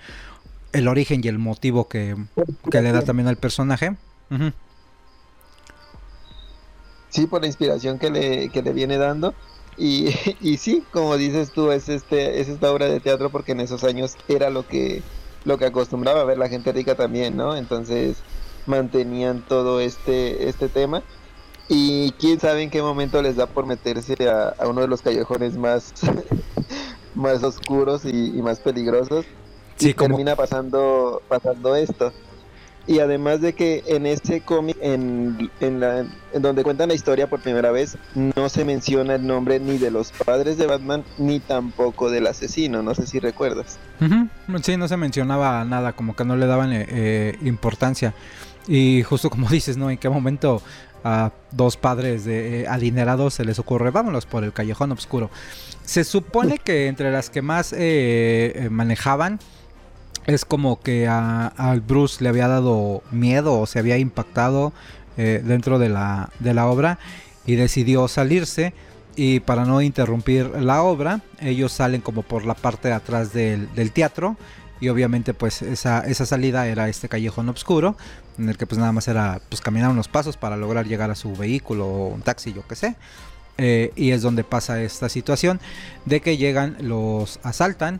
el 0.71 0.87
origen 0.87 1.21
y 1.23 1.27
el 1.27 1.39
motivo 1.39 1.87
que, 1.89 2.15
le 2.71 2.91
da 2.91 3.01
también 3.01 3.27
al 3.27 3.37
personaje. 3.37 3.95
Sí, 7.09 7.27
por 7.27 7.41
la 7.41 7.47
inspiración 7.47 7.99
que 7.99 8.09
le, 8.09 8.49
que 8.49 8.61
le 8.61 8.71
viene 8.71 8.97
dando. 8.97 9.33
Y, 9.77 10.09
y 10.41 10.57
sí, 10.57 10.83
como 10.91 11.17
dices 11.17 11.51
tú, 11.51 11.71
es 11.71 11.89
este 11.89 12.39
es 12.39 12.49
esta 12.49 12.71
obra 12.71 12.87
de 12.87 12.99
teatro 12.99 13.29
porque 13.29 13.53
en 13.53 13.59
esos 13.59 13.83
años 13.83 14.15
era 14.27 14.49
lo 14.49 14.67
que 14.67 15.01
lo 15.45 15.57
que 15.57 15.65
acostumbraba 15.65 16.21
a 16.21 16.25
ver 16.25 16.37
la 16.37 16.49
gente 16.49 16.71
rica 16.71 16.95
también, 16.95 17.35
¿no? 17.35 17.55
Entonces, 17.55 18.17
mantenían 18.65 19.41
todo 19.41 19.79
este, 19.79 20.49
este 20.49 20.69
tema. 20.69 21.03
Y 21.69 22.11
quién 22.13 22.39
sabe 22.39 22.63
en 22.63 22.69
qué 22.69 22.81
momento 22.81 23.21
les 23.21 23.35
da 23.35 23.47
por 23.47 23.65
meterse 23.65 24.15
a, 24.29 24.55
uno 24.67 24.81
de 24.81 24.87
los 24.87 25.01
callejones 25.01 25.57
más, 25.57 25.93
más 27.15 27.43
oscuros 27.43 28.05
y, 28.05 28.41
más 28.41 28.59
peligrosos. 28.59 29.25
y 29.79 29.93
termina 29.93 30.35
pasando, 30.35 31.21
pasando 31.27 31.75
esto. 31.75 32.11
Y 32.85 32.99
además 32.99 33.39
de 33.41 33.53
que 33.53 33.83
en 33.87 34.05
este 34.05 34.41
cómic, 34.41 34.77
en, 34.81 35.49
en, 35.61 35.81
en 35.81 36.41
donde 36.41 36.63
cuentan 36.63 36.89
la 36.89 36.95
historia 36.95 37.29
por 37.29 37.41
primera 37.41 37.71
vez, 37.71 37.97
no 38.13 38.49
se 38.49 38.65
menciona 38.65 39.15
el 39.15 39.25
nombre 39.25 39.59
ni 39.59 39.77
de 39.77 39.89
los 39.89 40.11
padres 40.11 40.57
de 40.57 40.67
Batman, 40.67 41.03
ni 41.17 41.39
tampoco 41.39 42.11
del 42.11 42.27
asesino. 42.27 42.83
No 42.83 42.93
sé 42.93 43.07
si 43.07 43.19
recuerdas. 43.19 43.79
Sí, 44.63 44.77
no 44.77 44.87
se 44.87 44.97
mencionaba 44.97 45.63
nada, 45.63 45.93
como 45.93 46.15
que 46.15 46.25
no 46.25 46.35
le 46.35 46.45
daban 46.45 46.73
eh, 46.73 46.85
eh, 46.89 47.37
importancia. 47.43 48.13
Y 48.67 49.03
justo 49.03 49.29
como 49.29 49.49
dices, 49.49 49.77
¿no? 49.77 49.89
¿En 49.89 49.97
qué 49.97 50.09
momento 50.09 50.61
a 51.03 51.31
dos 51.51 51.75
padres 51.75 52.23
de 52.25 52.61
eh, 52.61 52.67
adinerados 52.67 53.33
se 53.33 53.45
les 53.45 53.59
ocurre, 53.59 53.91
vámonos 53.91 54.25
por 54.25 54.43
el 54.43 54.53
callejón 54.53 54.91
oscuro? 54.91 55.29
Se 55.83 56.03
supone 56.03 56.57
que 56.63 56.87
entre 56.87 57.11
las 57.11 57.29
que 57.29 57.41
más 57.41 57.73
eh, 57.73 57.77
eh, 58.55 58.69
manejaban 58.69 59.39
es 60.25 60.45
como 60.45 60.79
que 60.81 61.07
a, 61.07 61.51
Bruce 61.85 62.23
le 62.23 62.29
había 62.29 62.47
dado 62.47 63.03
miedo 63.11 63.59
o 63.59 63.65
se 63.65 63.79
había 63.79 63.97
impactado 63.97 64.73
dentro 65.15 65.77
de 65.77 65.89
la, 65.89 66.31
de 66.39 66.55
la 66.55 66.67
obra 66.67 66.97
y 67.45 67.55
decidió 67.55 68.07
salirse. 68.07 68.73
Y 69.15 69.41
para 69.41 69.65
no 69.65 69.81
interrumpir 69.81 70.47
la 70.59 70.81
obra 70.81 71.21
ellos 71.39 71.71
salen 71.71 72.01
como 72.01 72.23
por 72.23 72.45
la 72.45 72.55
parte 72.55 72.87
de 72.87 72.95
atrás 72.95 73.31
del, 73.31 73.71
del 73.75 73.91
teatro. 73.91 74.37
Y 74.79 74.89
obviamente 74.89 75.33
pues 75.33 75.61
esa, 75.61 75.99
esa 76.01 76.25
salida 76.25 76.67
era 76.67 76.89
este 76.89 77.07
callejón 77.07 77.47
oscuro 77.49 77.95
en 78.37 78.49
el 78.49 78.57
que 78.57 78.65
pues 78.65 78.79
nada 78.79 78.91
más 78.91 79.07
era 79.07 79.41
pues 79.49 79.61
caminar 79.61 79.91
unos 79.91 80.07
pasos 80.07 80.37
para 80.37 80.57
lograr 80.57 80.87
llegar 80.87 81.11
a 81.11 81.15
su 81.15 81.35
vehículo 81.35 81.85
o 81.85 82.07
un 82.07 82.21
taxi 82.21 82.53
yo 82.53 82.67
que 82.67 82.75
sé. 82.75 82.95
Eh, 83.57 83.91
y 83.95 84.11
es 84.11 84.23
donde 84.23 84.43
pasa 84.43 84.81
esta 84.81 85.09
situación 85.09 85.59
de 86.05 86.21
que 86.21 86.37
llegan 86.37 86.75
los 86.79 87.39
asaltan 87.43 87.99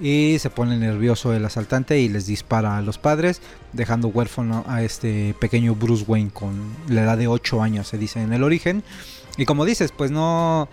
y 0.00 0.38
se 0.38 0.50
pone 0.50 0.78
nervioso 0.78 1.34
el 1.34 1.44
asaltante 1.44 2.00
y 2.00 2.08
les 2.08 2.26
dispara 2.26 2.78
a 2.78 2.82
los 2.82 2.98
padres 2.98 3.42
dejando 3.72 4.08
huérfano 4.08 4.64
a 4.66 4.82
este 4.82 5.34
pequeño 5.38 5.74
Bruce 5.74 6.04
Wayne 6.06 6.30
con 6.30 6.74
la 6.88 7.02
edad 7.02 7.18
de 7.18 7.28
8 7.28 7.62
años 7.62 7.88
se 7.88 7.98
dice 7.98 8.22
en 8.22 8.32
el 8.32 8.42
origen 8.42 8.82
y 9.36 9.44
como 9.44 9.64
dices 9.64 9.92
pues 9.92 10.10
no 10.10 10.68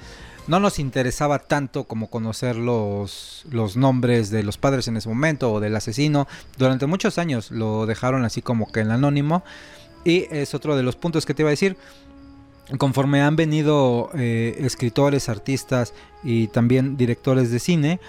no 0.48 0.62
nos 0.62 0.80
interesaba 0.80 1.40
tanto 1.40 1.84
como 1.84 2.10
conocer 2.10 2.56
los, 2.56 3.46
los 3.52 3.76
nombres 3.76 4.30
de 4.30 4.44
los 4.44 4.58
padres 4.58 4.88
en 4.88 4.96
ese 4.96 5.10
momento 5.10 5.52
o 5.52 5.60
del 5.60 5.76
asesino. 5.76 6.28
Durante 6.58 6.86
muchos 6.86 7.18
años 7.18 7.52
lo 7.52 7.86
dejaron 7.86 8.24
así 8.24 8.42
como 8.42 8.72
que 8.72 8.80
en 8.80 8.92
anónimo. 8.92 9.44
Y 10.06 10.26
es 10.32 10.54
otro 10.54 10.78
de 10.78 10.84
los 10.84 10.96
puntos 10.96 11.26
que 11.26 11.34
te 11.34 11.42
iba 11.42 11.50
a 11.50 11.52
decir. 11.52 11.76
Conforme 12.78 13.22
han 13.22 13.36
venido 13.36 14.10
eh, 14.14 14.58
escritores, 14.60 15.28
artistas 15.30 15.94
y 16.24 16.48
también 16.48 16.96
directores 16.96 17.52
de 17.52 17.60
cine, 17.60 18.00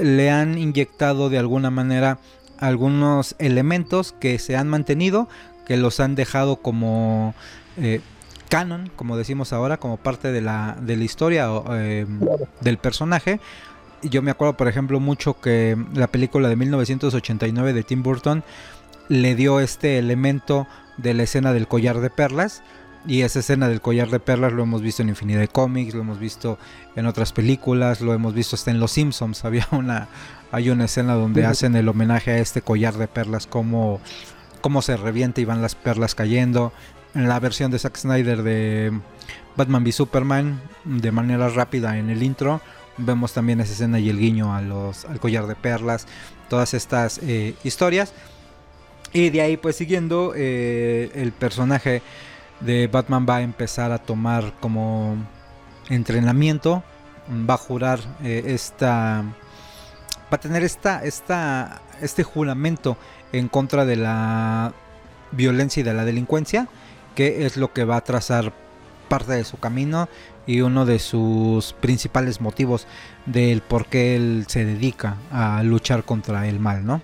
le 0.00 0.30
han 0.30 0.58
inyectado 0.58 1.30
de 1.30 1.38
alguna 1.38 1.70
manera 1.70 2.18
algunos 2.58 3.34
elementos 3.38 4.12
que 4.12 4.38
se 4.38 4.56
han 4.56 4.68
mantenido, 4.68 5.28
que 5.66 5.76
los 5.76 6.00
han 6.00 6.14
dejado 6.14 6.56
como 6.56 7.34
eh, 7.76 8.00
canon, 8.48 8.90
como 8.96 9.16
decimos 9.16 9.52
ahora, 9.52 9.78
como 9.78 9.96
parte 9.96 10.32
de 10.32 10.40
la, 10.40 10.76
de 10.80 10.96
la 10.96 11.04
historia 11.04 11.48
eh, 11.72 12.06
del 12.60 12.78
personaje. 12.78 13.40
Yo 14.02 14.22
me 14.22 14.30
acuerdo, 14.30 14.56
por 14.56 14.68
ejemplo, 14.68 15.00
mucho 15.00 15.40
que 15.40 15.76
la 15.94 16.06
película 16.08 16.48
de 16.48 16.56
1989 16.56 17.72
de 17.72 17.82
Tim 17.82 18.02
Burton 18.02 18.44
le 19.08 19.34
dio 19.34 19.60
este 19.60 19.98
elemento 19.98 20.66
de 20.98 21.14
la 21.14 21.24
escena 21.24 21.52
del 21.52 21.68
collar 21.68 22.00
de 22.00 22.10
perlas. 22.10 22.62
Y 23.06 23.20
esa 23.20 23.40
escena 23.40 23.68
del 23.68 23.82
collar 23.82 24.08
de 24.08 24.18
perlas 24.18 24.52
lo 24.52 24.62
hemos 24.62 24.80
visto 24.80 25.02
en 25.02 25.10
infinidad 25.10 25.40
de 25.40 25.48
cómics, 25.48 25.94
lo 25.94 26.00
hemos 26.00 26.18
visto 26.18 26.58
en 26.96 27.06
otras 27.06 27.32
películas, 27.32 28.00
lo 28.00 28.14
hemos 28.14 28.32
visto 28.32 28.56
hasta 28.56 28.70
en 28.70 28.80
Los 28.80 28.92
Simpsons. 28.92 29.44
Había 29.44 29.68
una, 29.72 30.08
hay 30.50 30.70
una 30.70 30.86
escena 30.86 31.14
donde 31.14 31.44
hacen 31.44 31.76
el 31.76 31.88
homenaje 31.88 32.30
a 32.30 32.38
este 32.38 32.62
collar 32.62 32.94
de 32.94 33.08
perlas 33.08 33.46
como 33.46 34.00
cómo 34.60 34.80
se 34.80 34.96
revienta 34.96 35.42
y 35.42 35.44
van 35.44 35.60
las 35.60 35.74
perlas 35.74 36.14
cayendo. 36.14 36.72
En 37.14 37.28
la 37.28 37.38
versión 37.38 37.70
de 37.70 37.78
Zack 37.78 37.96
Snyder 37.96 38.42
de 38.42 38.90
Batman 39.56 39.82
v 39.82 39.92
Superman, 39.92 40.60
de 40.84 41.12
manera 41.12 41.48
rápida 41.48 41.98
en 41.98 42.08
el 42.08 42.22
intro, 42.22 42.60
vemos 42.96 43.34
también 43.34 43.60
esa 43.60 43.72
escena 43.72 44.00
y 44.00 44.08
el 44.08 44.18
guiño 44.18 44.54
a 44.54 44.62
los, 44.62 45.04
al 45.04 45.20
collar 45.20 45.46
de 45.46 45.54
perlas, 45.54 46.06
todas 46.48 46.72
estas 46.72 47.18
eh, 47.18 47.54
historias. 47.62 48.14
Y 49.12 49.30
de 49.30 49.42
ahí 49.42 49.56
pues 49.56 49.76
siguiendo, 49.76 50.32
eh, 50.34 51.10
el 51.14 51.32
personaje 51.32 52.02
de 52.60 52.86
Batman 52.86 53.26
va 53.28 53.36
a 53.36 53.42
empezar 53.42 53.92
a 53.92 53.98
tomar 53.98 54.52
como 54.60 55.16
entrenamiento, 55.88 56.82
va 57.48 57.54
a 57.54 57.58
jurar 57.58 58.00
eh, 58.22 58.42
esta, 58.46 59.22
va 59.22 60.36
a 60.36 60.40
tener 60.40 60.62
esta, 60.62 61.04
esta, 61.04 61.82
este 62.00 62.22
juramento 62.22 62.96
en 63.32 63.48
contra 63.48 63.84
de 63.84 63.96
la 63.96 64.72
violencia 65.32 65.80
y 65.80 65.84
de 65.84 65.94
la 65.94 66.04
delincuencia, 66.04 66.68
que 67.14 67.46
es 67.46 67.56
lo 67.56 67.72
que 67.72 67.84
va 67.84 67.96
a 67.96 68.00
trazar 68.02 68.52
parte 69.08 69.32
de 69.32 69.44
su 69.44 69.58
camino 69.58 70.08
y 70.46 70.60
uno 70.60 70.86
de 70.86 70.98
sus 70.98 71.72
principales 71.74 72.40
motivos 72.40 72.86
del 73.26 73.60
por 73.60 73.86
qué 73.86 74.16
él 74.16 74.44
se 74.48 74.64
dedica 74.64 75.16
a 75.30 75.62
luchar 75.62 76.04
contra 76.04 76.46
el 76.48 76.60
mal, 76.60 76.84
¿no? 76.84 77.02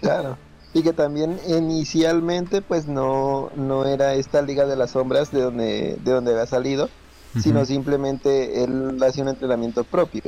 Claro. 0.00 0.38
Y 0.74 0.82
que 0.82 0.92
también 0.92 1.38
inicialmente 1.46 2.60
pues 2.62 2.86
no, 2.86 3.50
no 3.56 3.84
era 3.86 4.14
esta 4.14 4.42
Liga 4.42 4.66
de 4.66 4.76
las 4.76 4.90
Sombras 4.90 5.32
de 5.32 5.40
donde, 5.40 5.98
de 6.02 6.12
donde 6.12 6.32
había 6.32 6.46
salido, 6.46 6.88
sino 7.40 7.64
simplemente 7.64 8.64
él 8.64 8.98
hacía 9.02 9.22
un 9.22 9.30
entrenamiento 9.30 9.84
propio. 9.84 10.22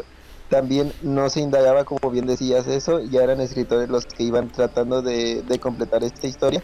También 0.48 0.92
no 1.02 1.30
se 1.30 1.40
indagaba, 1.40 1.84
como 1.84 2.10
bien 2.10 2.26
decías 2.26 2.66
eso, 2.66 3.00
ya 3.00 3.22
eran 3.22 3.40
escritores 3.40 3.88
los 3.88 4.06
que 4.06 4.24
iban 4.24 4.48
tratando 4.48 5.02
de, 5.02 5.42
de 5.42 5.58
completar 5.58 6.02
esta 6.02 6.26
historia. 6.26 6.62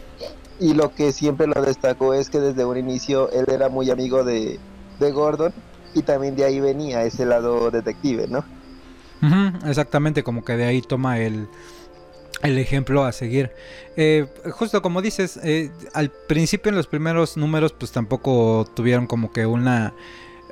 Y 0.59 0.73
lo 0.73 0.93
que 0.93 1.11
siempre 1.11 1.47
lo 1.47 1.61
destacó 1.61 2.13
es 2.13 2.29
que 2.29 2.39
desde 2.39 2.65
un 2.65 2.77
inicio 2.77 3.31
él 3.31 3.45
era 3.47 3.69
muy 3.69 3.89
amigo 3.91 4.23
de, 4.23 4.59
de 4.99 5.11
Gordon 5.11 5.53
y 5.93 6.01
también 6.01 6.35
de 6.35 6.45
ahí 6.45 6.59
venía 6.59 7.03
ese 7.03 7.25
lado 7.25 7.71
detective, 7.71 8.27
¿no? 8.27 8.43
exactamente, 9.65 10.23
como 10.23 10.43
que 10.43 10.55
de 10.55 10.65
ahí 10.65 10.81
toma 10.81 11.17
el, 11.19 11.47
el 12.43 12.57
ejemplo 12.57 13.03
a 13.03 13.11
seguir. 13.11 13.51
Eh, 13.95 14.27
justo 14.51 14.81
como 14.81 15.01
dices, 15.01 15.39
eh, 15.43 15.71
al 15.93 16.11
principio 16.11 16.69
en 16.69 16.75
los 16.75 16.87
primeros 16.87 17.37
números 17.37 17.73
pues 17.73 17.91
tampoco 17.91 18.67
tuvieron 18.75 19.07
como 19.07 19.31
que 19.31 19.45
una... 19.45 19.93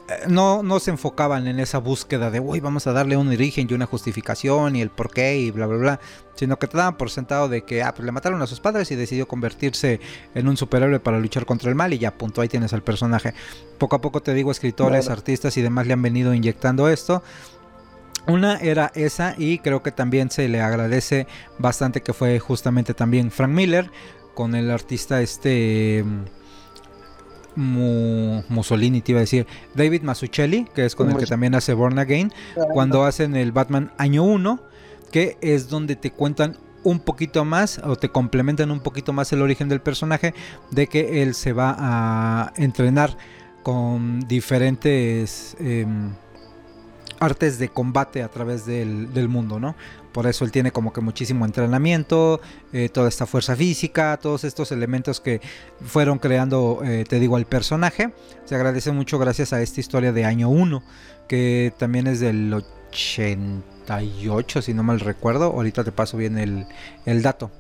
Eh, 0.07 0.25
no, 0.27 0.61
no 0.61 0.79
se 0.79 0.91
enfocaban 0.91 1.47
en 1.47 1.59
esa 1.59 1.79
búsqueda 1.79 2.29
de, 2.29 2.39
uy, 2.39 2.59
vamos 2.59 2.85
a 2.85 2.93
darle 2.93 3.17
un 3.17 3.27
origen 3.27 3.67
y 3.69 3.73
una 3.73 3.85
justificación 3.87 4.75
y 4.75 4.81
el 4.81 4.89
porqué 4.89 5.37
y 5.37 5.51
bla, 5.51 5.65
bla, 5.65 5.77
bla, 5.77 5.99
sino 6.35 6.59
que 6.59 6.67
te 6.67 6.77
daban 6.77 6.97
por 6.97 7.09
sentado 7.09 7.49
de 7.49 7.63
que, 7.63 7.81
ah, 7.81 7.93
pues 7.93 8.05
le 8.05 8.11
mataron 8.11 8.41
a 8.41 8.47
sus 8.47 8.59
padres 8.59 8.91
y 8.91 8.95
decidió 8.95 9.27
convertirse 9.27 9.99
en 10.35 10.47
un 10.47 10.57
superhéroe 10.57 10.99
para 10.99 11.19
luchar 11.19 11.45
contra 11.45 11.69
el 11.69 11.75
mal 11.75 11.93
y 11.93 11.97
ya, 11.97 12.15
punto, 12.15 12.41
ahí 12.41 12.47
tienes 12.47 12.73
al 12.73 12.83
personaje. 12.83 13.33
Poco 13.79 13.95
a 13.95 14.01
poco 14.01 14.21
te 14.21 14.33
digo, 14.33 14.51
escritores, 14.51 15.09
artistas 15.09 15.57
y 15.57 15.61
demás 15.61 15.87
le 15.87 15.93
han 15.93 16.01
venido 16.01 16.33
inyectando 16.33 16.87
esto 16.89 17.23
una 18.27 18.57
era 18.57 18.91
esa 18.95 19.35
y 19.37 19.59
creo 19.59 19.83
que 19.83 19.91
también 19.91 20.29
se 20.31 20.47
le 20.47 20.61
agradece 20.61 21.27
bastante 21.59 22.01
que 22.01 22.13
fue 22.13 22.39
justamente 22.39 22.93
también 22.93 23.31
Frank 23.31 23.51
Miller 23.51 23.89
con 24.33 24.55
el 24.55 24.71
artista 24.71 25.21
este 25.21 26.03
mm, 27.55 28.39
Mussolini 28.49 29.01
te 29.01 29.13
iba 29.13 29.19
a 29.19 29.21
decir 29.21 29.47
David 29.73 30.01
Mazzucchelli 30.01 30.65
que 30.73 30.85
es 30.85 30.95
con 30.95 31.09
el 31.09 31.17
que 31.17 31.25
también 31.25 31.55
hace 31.55 31.73
Born 31.73 31.99
Again 31.99 32.31
cuando 32.73 33.03
hacen 33.05 33.35
el 33.35 33.51
Batman 33.51 33.91
año 33.97 34.23
1 34.23 34.59
que 35.11 35.37
es 35.41 35.69
donde 35.69 35.95
te 35.95 36.11
cuentan 36.11 36.57
un 36.83 36.99
poquito 36.99 37.45
más 37.45 37.79
o 37.79 37.95
te 37.95 38.09
complementan 38.09 38.71
un 38.71 38.79
poquito 38.79 39.11
más 39.11 39.31
el 39.33 39.41
origen 39.41 39.69
del 39.69 39.81
personaje 39.81 40.33
de 40.71 40.87
que 40.87 41.23
él 41.23 41.33
se 41.33 41.51
va 41.51 41.75
a 41.77 42.53
entrenar 42.57 43.17
con 43.63 44.19
diferentes 44.27 45.57
em, 45.59 46.13
artes 47.19 47.59
de 47.59 47.69
combate 47.69 48.23
a 48.23 48.29
través 48.29 48.65
del, 48.65 49.29
mundo, 49.29 49.59
¿no? 49.59 49.75
Por 50.11 50.27
eso 50.27 50.45
él 50.45 50.51
tiene 50.51 50.71
como 50.71 50.93
que 50.93 51.01
muchísimo 51.01 51.45
entrenamiento, 51.45 52.39
eh, 52.71 52.89
toda 52.89 53.09
esta 53.09 53.25
fuerza 53.25 53.55
física, 53.55 54.17
todos 54.21 54.43
estos 54.43 54.71
elementos 54.71 55.19
que 55.19 55.41
fueron 55.83 56.19
creando, 56.19 56.81
eh, 56.83 57.03
te 57.07 57.19
digo, 57.19 57.35
al 57.35 57.45
personaje. 57.45 58.13
Se 58.45 58.55
agradece 58.55 58.91
mucho 58.91 59.19
gracias 59.19 59.53
a 59.53 59.61
esta 59.61 59.79
historia 59.79 60.13
de 60.13 60.25
año 60.25 60.49
1, 60.49 60.83
que 61.27 61.73
también 61.77 62.07
es 62.07 62.19
del 62.19 62.53
88, 62.53 64.61
si 64.61 64.73
no 64.73 64.83
mal 64.83 64.99
recuerdo. 64.99 65.45
Ahorita 65.45 65.83
te 65.83 65.91
paso 65.91 66.17
bien 66.17 66.37
el, 66.37 66.67
el 67.05 67.21
dato. 67.21 67.51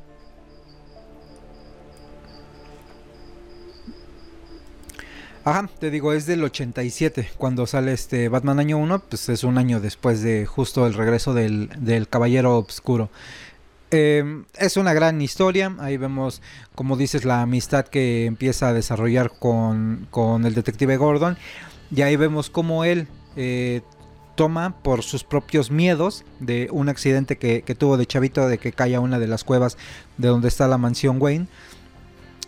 Ajá, 5.45 5.69
te 5.79 5.91
digo, 5.91 6.11
es 6.11 6.25
del 6.25 6.43
87 6.43 7.29
cuando 7.37 7.67
sale 7.67 7.93
este 7.93 8.29
Batman 8.29 8.57
año 8.57 8.79
1, 8.79 9.03
pues 9.07 9.29
es 9.29 9.43
un 9.43 9.59
año 9.59 9.79
después 9.79 10.23
de 10.23 10.47
justo 10.47 10.87
el 10.87 10.95
regreso 10.95 11.35
del, 11.35 12.07
Caballero 12.09 12.57
Obscuro. 12.57 13.11
Em, 13.91 14.45
es 14.57 14.75
una 14.75 14.93
gran 14.93 15.21
historia, 15.21 15.75
ahí 15.77 15.97
vemos, 15.97 16.41
como 16.73 16.97
dices, 16.97 17.25
la 17.25 17.43
amistad 17.43 17.85
que 17.85 18.25
empieza 18.25 18.69
a 18.69 18.73
desarrollar 18.73 19.33
con, 19.37 20.07
el 20.45 20.55
detective 20.55 20.97
Gordon, 20.97 21.37
y 21.95 22.01
ahí 22.01 22.15
vemos 22.15 22.49
cómo 22.49 22.83
él 22.83 23.07
eh, 23.35 23.83
toma 24.33 24.81
por 24.81 25.03
sus 25.03 25.23
propios 25.23 25.69
miedos 25.69 26.25
de 26.39 26.69
un 26.71 26.89
accidente 26.89 27.37
que, 27.37 27.61
que, 27.61 27.75
tuvo 27.75 27.97
de 27.97 28.07
chavito, 28.07 28.47
de 28.47 28.57
que 28.57 28.71
cae 28.71 28.97
una 28.97 29.19
de 29.19 29.27
las 29.27 29.43
cuevas 29.43 29.77
de 30.17 30.27
donde 30.27 30.47
está 30.47 30.67
la 30.67 30.79
mansión 30.79 31.21
Wayne 31.21 31.45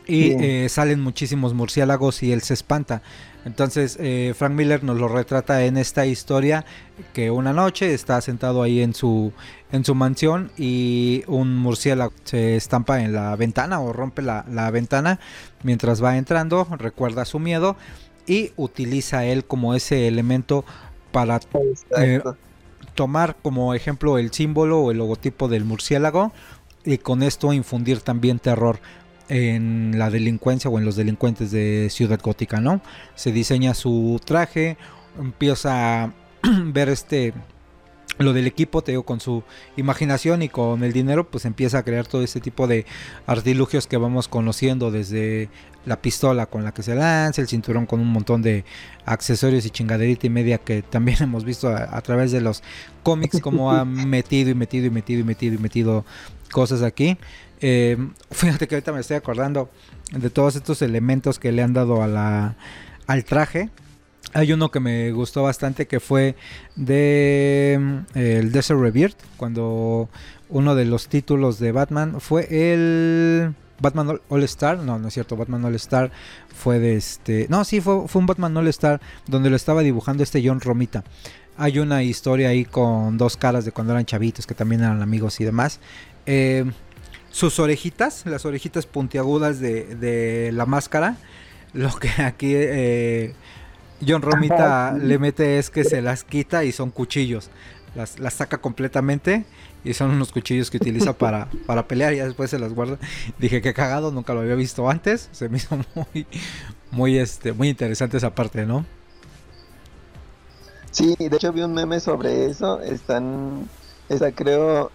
y 0.08 0.32
eh, 0.32 0.70
salen 0.70 1.02
muchísimos 1.02 1.54
murciélagos 1.54 2.24
y 2.24 2.32
él 2.32 2.42
se 2.42 2.54
espanta. 2.54 3.02
Entonces 3.46 3.98
eh, 4.00 4.34
Frank 4.38 4.54
Miller 4.54 4.84
nos 4.84 4.98
lo 4.98 5.08
retrata 5.08 5.66
en 5.66 5.78
esta 5.78 6.06
historia 6.06 6.66
que 7.14 7.32
una 7.32 7.54
noche 7.54 7.94
está 7.94 8.20
sentado 8.22 8.62
ahí 8.62 8.82
en 8.82 8.94
su 8.94 9.32
en 9.72 9.86
su 9.86 9.96
mansión 9.96 10.52
y 10.58 11.24
un 11.28 11.58
murciélago 11.58 12.14
se 12.24 12.56
estampa 12.56 13.02
en 13.02 13.14
la 13.14 13.36
ventana 13.36 13.80
o 13.82 13.94
rompe 13.94 14.22
la, 14.22 14.44
ventana 14.72 15.20
mientras 15.64 16.04
va 16.04 16.18
entrando, 16.18 16.68
recuerda 16.78 17.26
su 17.26 17.40
miedo 17.40 17.76
y 18.26 18.52
utiliza 18.56 19.26
él 19.26 19.46
como 19.46 19.76
ese 19.76 20.08
elemento 20.08 20.66
para 21.12 21.40
eh, 21.98 22.22
tomar 22.96 23.36
como 23.42 23.74
ejemplo 23.74 24.18
el 24.18 24.32
símbolo 24.32 24.82
o 24.82 24.92
el 24.92 24.98
logotipo 24.98 25.48
del 25.48 25.66
murciélago 25.66 26.32
y 26.84 26.98
con 26.98 27.24
esto 27.24 27.52
infundir 27.54 28.02
también 28.02 28.40
terror 28.40 28.80
en 29.30 29.98
la 29.98 30.10
delincuencia 30.10 30.70
o 30.70 30.78
en 30.78 30.86
los 30.86 30.96
delincuentes 30.96 31.52
de 31.52 31.90
Ciudad 31.90 32.20
Gótica, 32.22 32.60
¿no? 32.60 32.82
Se 33.16 33.32
diseña 33.32 33.74
su 33.74 34.20
traje, 34.24 34.78
empieza 35.20 36.04
a 36.04 36.14
ver 36.66 36.90
este 36.90 37.34
lo 38.20 38.34
del 38.34 38.48
equipo, 38.48 38.82
te 38.82 38.94
digo, 38.94 39.04
con 39.04 39.20
su 39.20 39.44
imaginación 39.76 40.42
y 40.42 40.50
con 40.50 40.84
el 40.84 40.92
dinero, 40.92 41.30
pues 41.30 41.46
empieza 41.46 41.80
a 41.80 41.84
crear 41.84 42.08
todo 42.08 42.24
ese 42.24 42.40
tipo 42.42 42.66
de 42.66 42.86
artilugios 43.28 43.86
que 43.86 43.98
vamos 43.98 44.28
conociendo, 44.28 44.90
desde 44.90 45.50
la 45.86 46.02
pistola 46.02 46.48
con 46.48 46.64
la 46.64 46.74
que 46.74 46.84
se 46.84 46.96
lanza, 46.96 47.42
el 47.42 47.48
cinturón 47.48 47.86
con 47.86 48.00
un 48.00 48.12
montón 48.12 48.42
de 48.42 48.66
accesorios 49.06 49.66
y 49.66 49.70
chingaderita 49.70 50.28
y 50.28 50.30
media 50.30 50.58
que 50.58 50.82
también 50.82 51.18
hemos 51.22 51.46
visto 51.46 51.70
a, 51.70 52.02
través 52.02 52.32
de 52.32 52.42
los 52.42 52.64
cómics, 53.04 53.40
como 53.40 53.72
ha 53.72 53.86
metido 53.86 54.50
y 54.50 54.56
metido 54.56 54.88
y 54.88 54.90
metido 54.90 55.22
y 55.22 55.24
metido 55.24 55.56
y 55.56 55.60
metido 55.60 56.06
cosas 56.52 56.82
aquí. 56.82 57.18
Eh, 57.62 57.98
fíjate 58.32 58.68
que 58.68 58.76
ahorita 58.76 58.92
me 58.92 59.00
estoy 59.00 59.18
acordando 59.18 59.70
de 60.12 60.30
todos 60.30 60.56
estos 60.56 60.82
elementos 60.82 61.40
que 61.40 61.52
le 61.52 61.64
han 61.64 61.74
dado 61.74 62.02
a 62.02 62.08
la, 62.08 62.56
al 63.08 63.26
traje. 63.26 63.70
Hay 64.34 64.52
uno 64.52 64.72
que 64.72 64.80
me 64.80 65.12
gustó 65.12 65.44
bastante 65.44 65.88
que 65.88 66.00
fue 66.00 66.36
de 66.76 68.04
eh, 68.14 68.40
el 68.40 68.52
Desert 68.52 68.80
Rebirth, 68.80 69.18
cuando 69.38 70.10
uno 70.50 70.76
de 70.76 70.86
los 70.86 71.08
títulos 71.08 71.60
de 71.60 71.72
Batman 71.72 72.20
fue 72.20 72.48
el 72.52 73.56
Batman 73.80 74.20
All 74.28 74.44
Star, 74.44 74.80
no, 74.80 75.00
no 75.00 75.08
es 75.08 75.14
cierto, 75.14 75.38
Batman 75.38 75.64
All 75.66 75.76
Star 75.76 76.12
fue 76.54 76.80
de 76.80 76.96
este, 76.96 77.48
no, 77.50 77.64
sí, 77.64 77.80
fue, 77.80 78.08
fue 78.08 78.20
un 78.20 78.26
Batman 78.26 78.56
All 78.58 78.68
Star 78.68 79.00
donde 79.28 79.50
lo 79.50 79.56
estaba 79.56 79.82
dibujando 79.82 80.24
este 80.24 80.46
John 80.46 80.60
Romita. 80.60 81.04
Hay 81.58 81.80
una 81.80 82.04
historia 82.04 82.50
ahí 82.50 82.66
con 82.66 83.18
dos 83.18 83.38
caras 83.38 83.66
de 83.66 83.72
cuando 83.72 83.94
eran 83.94 84.06
chavitos 84.06 84.46
que 84.46 84.54
también 84.54 84.82
eran 84.82 85.02
amigos 85.02 85.40
y 85.40 85.44
demás. 85.44 85.80
Eh, 86.26 86.66
sus 87.38 87.60
orejitas, 87.60 88.26
las 88.26 88.48
orejitas 88.48 88.88
puntiagudas 88.88 89.60
de, 89.60 90.50
la 90.52 90.66
máscara, 90.66 91.18
lo 91.72 91.94
que 91.94 92.10
aquí 92.24 92.52
eh, 92.56 93.36
John 94.06 94.24
Romita 94.24 94.94
le 94.94 95.20
mete 95.20 95.60
es 95.60 95.70
que 95.70 95.84
se 95.84 96.02
las 96.02 96.24
quita 96.24 96.64
y 96.64 96.72
son 96.72 96.90
cuchillos. 96.90 97.52
Las, 97.94 98.18
las 98.18 98.34
saca 98.34 98.58
completamente 98.58 99.46
y 99.84 99.94
son 99.94 100.10
unos 100.10 100.32
cuchillos 100.32 100.72
que 100.72 100.78
utiliza 100.78 101.14
para, 101.20 101.48
para 101.68 101.88
pelear 101.88 102.14
y 102.14 102.18
después 102.18 102.50
se 102.50 102.58
las 102.58 102.74
guarda. 102.74 102.98
Dije 103.38 103.62
que 103.62 103.72
cagado, 103.72 104.10
nunca 104.10 104.34
lo 104.34 104.40
había 104.40 104.56
visto 104.56 104.90
antes. 104.90 105.30
Se 105.32 105.48
me 105.48 105.58
hizo 105.58 105.78
muy, 105.94 106.26
muy, 106.90 107.20
este, 107.20 107.54
muy 107.54 107.70
interesante 107.70 108.18
esa 108.18 108.34
parte, 108.34 108.66
¿no? 108.66 108.84
Sí, 110.90 111.16
de 111.20 111.28
hecho 111.28 111.54
vi 111.54 111.62
un 111.62 111.76
meme 111.76 112.00
sobre 112.00 112.48
eso. 112.48 112.82
Están, 112.82 113.70
esa 114.10 114.32
creo, 114.32 114.90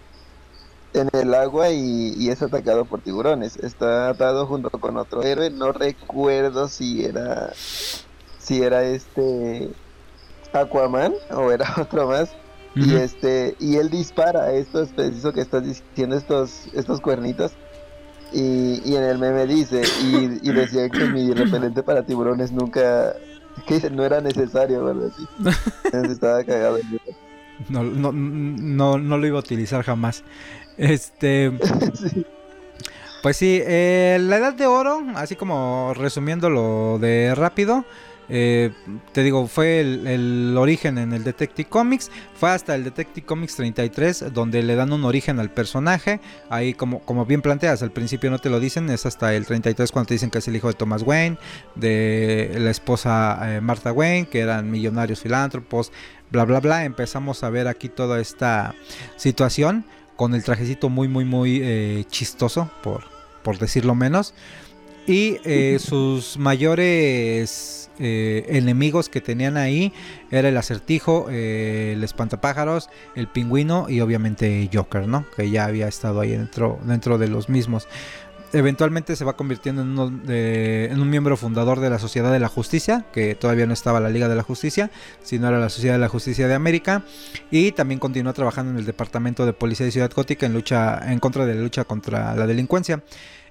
en 0.93 1.09
el 1.13 1.33
agua 1.33 1.69
y, 1.71 2.29
es 2.29 2.41
atacado 2.41 2.85
por 2.85 3.01
tiburones. 3.01 3.57
Está 3.57 4.09
atado 4.09 4.45
junto 4.45 4.69
con 4.69 4.97
otro 4.97 5.23
héroe. 5.23 5.49
No 5.49 5.71
recuerdo 5.71 6.67
si 6.67 7.05
era 7.05 7.51
si 8.39 8.61
era 8.61 8.83
este 8.83 9.69
Aquaman 10.53 11.13
o 11.31 11.51
era 11.51 11.73
otro 11.81 12.07
más. 12.07 12.31
Y 12.75 12.95
este 12.95 13.55
y 13.59 13.75
él 13.75 13.91
dispara 13.91 14.51
esto 14.51 14.81
es 14.81 14.89
preciso 14.89 15.31
que 15.31 15.41
estás 15.41 15.63
diciendo 15.63 16.15
estos 16.15 16.67
estos 16.73 17.01
cuernitos. 17.01 17.51
Y, 18.31 18.81
y 18.83 18.95
en 18.95 19.03
el 19.03 19.19
meme 19.19 19.45
dice 19.45 19.83
y, 20.01 20.51
decía 20.51 20.89
que 20.89 21.05
mi 21.05 21.31
repelente 21.35 21.83
para 21.83 22.03
tiburones 22.03 22.51
nunca 22.51 23.15
que 23.67 23.89
no 23.91 24.03
era 24.03 24.21
necesario, 24.21 24.83
¿verdad? 24.83 25.11
estaba 26.09 26.43
cagado. 26.43 26.79
No, 27.69 27.83
no, 27.83 28.11
no, 28.11 28.97
no 28.97 29.17
lo 29.17 29.27
iba 29.27 29.37
a 29.37 29.41
utilizar 29.41 29.83
jamás. 29.83 30.23
Este. 30.77 31.51
Pues 33.23 33.37
sí, 33.37 33.61
eh, 33.65 34.17
la 34.19 34.35
edad 34.35 34.53
de 34.53 34.67
oro, 34.67 35.01
así 35.15 35.37
como 35.37 35.93
resumiéndolo 35.95 36.99
de 36.99 37.33
rápido, 37.33 37.85
eh, 38.29 38.71
te 39.11 39.23
digo, 39.23 39.47
fue 39.47 39.79
el, 39.79 40.55
origen 40.57 40.97
en 40.97 41.13
el 41.13 41.23
Detective 41.23 41.69
Comics, 41.69 42.09
fue 42.35 42.51
hasta 42.51 42.75
el 42.75 42.83
Detective 42.83 43.25
Comics 43.25 43.55
33 43.55 44.33
donde 44.33 44.61
le 44.61 44.75
dan 44.75 44.93
un 44.93 45.05
origen 45.05 45.39
al 45.39 45.51
personaje, 45.51 46.19
ahí 46.49 46.73
como, 46.73 46.99
como 46.99 47.25
bien 47.25 47.41
planteas, 47.41 47.81
al 47.81 47.91
principio 47.91 48.29
no 48.29 48.39
te 48.39 48.49
lo 48.49 48.59
dicen, 48.59 48.89
es 48.89 49.05
hasta 49.05 49.33
el 49.33 49.45
33 49.45 49.91
cuando 49.91 50.07
te 50.07 50.15
dicen 50.15 50.29
que 50.29 50.39
es 50.39 50.47
el 50.49 50.55
hijo 50.55 50.67
de 50.67 50.73
Thomas 50.73 51.03
Wayne, 51.03 51.37
de 51.75 52.55
la 52.57 52.71
esposa 52.71 53.39
eh, 53.43 53.61
Martha 53.61 53.91
Wayne, 53.91 54.27
que 54.27 54.39
eran 54.39 54.69
millonarios 54.69 55.21
filántropos, 55.21 55.91
bla 56.29 56.43
bla 56.43 56.59
bla, 56.59 56.85
empezamos 56.85 57.43
a 57.43 57.49
ver 57.49 57.67
aquí 57.67 57.87
toda 57.87 58.19
esta 58.19 58.75
situación 59.15 59.85
con 60.15 60.35
el 60.35 60.43
trajecito 60.43 60.89
muy, 60.89 61.07
muy, 61.07 61.25
muy 61.25 61.59
eh, 61.63 62.05
chistoso, 62.09 62.69
por, 62.83 63.03
por 63.43 63.57
decirlo 63.57 63.95
menos. 63.95 64.33
Y 65.05 65.37
eh, 65.43 65.79
sus 65.79 66.37
mayores 66.37 67.89
eh, 67.99 68.45
enemigos 68.47 69.09
que 69.09 69.19
tenían 69.19 69.57
ahí 69.57 69.91
era 70.31 70.47
el 70.47 70.55
acertijo, 70.55 71.29
el 71.29 72.01
espantapájaros, 72.03 72.89
el 73.15 73.27
pingüino 73.27 73.89
y 73.89 73.99
obviamente 73.99 74.69
Joker, 74.73 75.07
¿no? 75.07 75.25
Que 75.35 75.49
ya 75.49 75.65
había 75.65 75.89
estado 75.89 76.21
ahí 76.21 76.31
dentro, 76.31 76.79
dentro 76.85 77.17
de 77.17 77.27
los 77.27 77.49
mismos 77.49 77.87
eventualmente 78.53 79.15
se 79.15 79.25
va 79.25 79.35
convirtiendo 79.35 79.81
en, 79.81 80.99
un 80.99 81.09
miembro 81.09 81.35
fundador 81.35 81.79
de 81.79 81.89
la 81.89 81.99
Sociedad 81.99 82.31
de 82.31 82.39
la 82.39 82.47
Justicia, 82.47 83.05
que 83.11 83.35
todavía 83.35 83.65
no 83.65 83.73
estaba 83.73 83.99
la 83.99 84.09
Liga 84.09 84.29
de 84.29 84.35
la 84.35 84.43
Justicia, 84.43 84.91
sino 85.23 85.47
era 85.47 85.59
la 85.59 85.69
Sociedad 85.69 85.95
de 85.95 85.99
la 85.99 86.07
Justicia 86.07 86.47
de 86.47 86.53
América, 86.53 87.03
y 87.49 87.71
también 87.71 87.99
continúa 87.99 88.33
trabajando 88.33 88.71
en 88.71 88.77
el 88.77 88.85
Departamento 88.85 89.45
de 89.45 89.53
Policía 89.53 89.87
de 89.87 89.91
Ciudad 89.91 90.11
Gótica 90.13 90.45
en, 90.45 90.53
lucha, 90.53 91.01
en 91.11 91.19
contra 91.19 91.45
de 91.45 91.55
la 91.55 91.61
lucha 91.61 91.83
contra 91.83 92.35
la 92.35 92.45
delincuencia. 92.45 93.01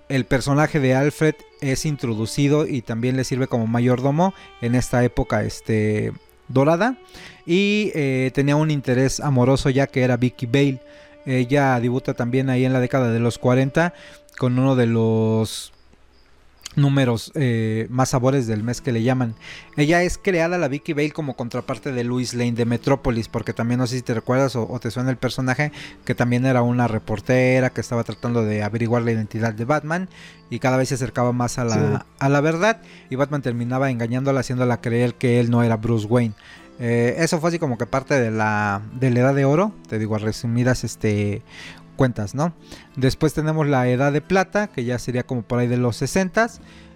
El 0.09 0.25
personaje 0.25 0.79
de 0.79 0.95
Alfred 0.95 1.35
es 1.61 1.85
introducido 1.85 2.67
y 2.67 2.83
también 2.83 3.17
le 3.17 3.25
sirve 3.25 3.49
como 3.49 3.67
mayordomo 3.67 4.35
en 4.61 4.75
esta 4.75 5.03
época 5.03 5.43
este, 5.43 6.13
dorada, 6.49 6.97
y 7.45 7.91
eh, 7.95 8.31
tenía 8.35 8.55
un 8.55 8.71
interés 8.71 9.19
amoroso 9.19 9.69
ya 9.69 9.89
que 9.89 10.03
era 10.03 10.17
Vicky 10.17 10.47
Bale. 10.47 10.81
Ella 11.25 11.79
debuta 11.79 12.15
también 12.15 12.51
ahí 12.51 12.65
en 12.65 12.73
la 12.73 12.81
década 12.81 13.13
de 13.13 13.21
los 13.21 13.39
40 13.39 13.95
con 14.43 14.59
uno 14.59 14.75
de 14.75 14.87
los 14.87 15.73
números 16.75 17.31
eh, 17.37 17.87
más 17.91 18.09
sabores 18.09 18.49
del 18.49 18.65
mes 18.65 18.81
que 18.81 18.91
le 18.91 19.05
llaman. 19.05 19.37
Ella 19.77 20.03
es 20.03 20.19
creada 20.19 20.59
la 20.59 20.67
Vicky 20.67 20.95
Bale 20.95 21.13
como 21.13 21.37
contraparte 21.37 21.93
de 21.93 22.03
Louis 22.03 22.35
Lane 22.35 22.51
de 22.51 22.65
Metrópolis, 22.65 23.29
porque 23.29 23.53
también 23.53 23.79
no 23.79 23.87
sé 23.87 23.99
si 23.99 24.03
te 24.03 24.15
recuerdas 24.15 24.57
o, 24.57 24.67
te 24.81 24.91
suena 24.91 25.11
el 25.11 25.17
personaje, 25.17 25.71
que 26.05 26.17
también 26.17 26.45
era 26.45 26.63
una 26.63 26.89
reportera 26.89 27.71
que 27.71 27.81
estaba 27.81 28.03
tratando 28.03 28.45
de 28.45 28.65
averiguar 28.65 29.03
la 29.03 29.13
identidad 29.13 29.55
de 29.55 29.65
Batman 29.65 30.09
y 30.51 30.59
cada 30.59 30.77
vez 30.77 30.89
se 30.89 30.97
acercaba 30.97 31.31
más 31.31 31.59
a 31.59 31.65
la, 31.65 32.05
a 32.19 32.29
la 32.29 32.41
verdad 32.41 32.83
y 33.11 33.15
Batman 33.15 33.43
terminaba 33.43 33.93
engañándola, 33.93 34.41
haciéndola 34.41 34.81
creer 34.81 35.15
que 35.15 35.39
él 35.39 35.51
no 35.51 35.63
era 35.63 35.77
Bruce 35.77 36.09
Wayne. 36.09 36.35
Eh, 36.81 37.15
eso 37.19 37.39
fue 37.39 37.51
así 37.51 37.61
como 37.61 37.79
que 37.79 37.87
parte 37.87 38.19
de 38.19 38.33
la, 38.33 38.83
de 38.99 39.11
la 39.11 39.21
edad 39.21 39.35
de 39.37 39.45
oro, 39.45 39.73
te 39.89 40.01
digo, 40.01 40.19
resumidas 40.19 40.83
este, 40.83 41.43
cuentas, 41.97 42.35
¿no? 42.35 42.53
Después 42.97 43.35
tenemos 43.35 43.67
la 43.67 43.89
Edad 43.89 44.13
de 44.13 44.21
Plata, 44.21 44.69
que 44.69 44.85
ya 44.85 44.99
sería 44.99 45.23
como 45.25 45.43
por 45.43 45.59
ahí 45.59 45.69
de 45.69 45.77
los 45.77 45.97
60 45.97 46.49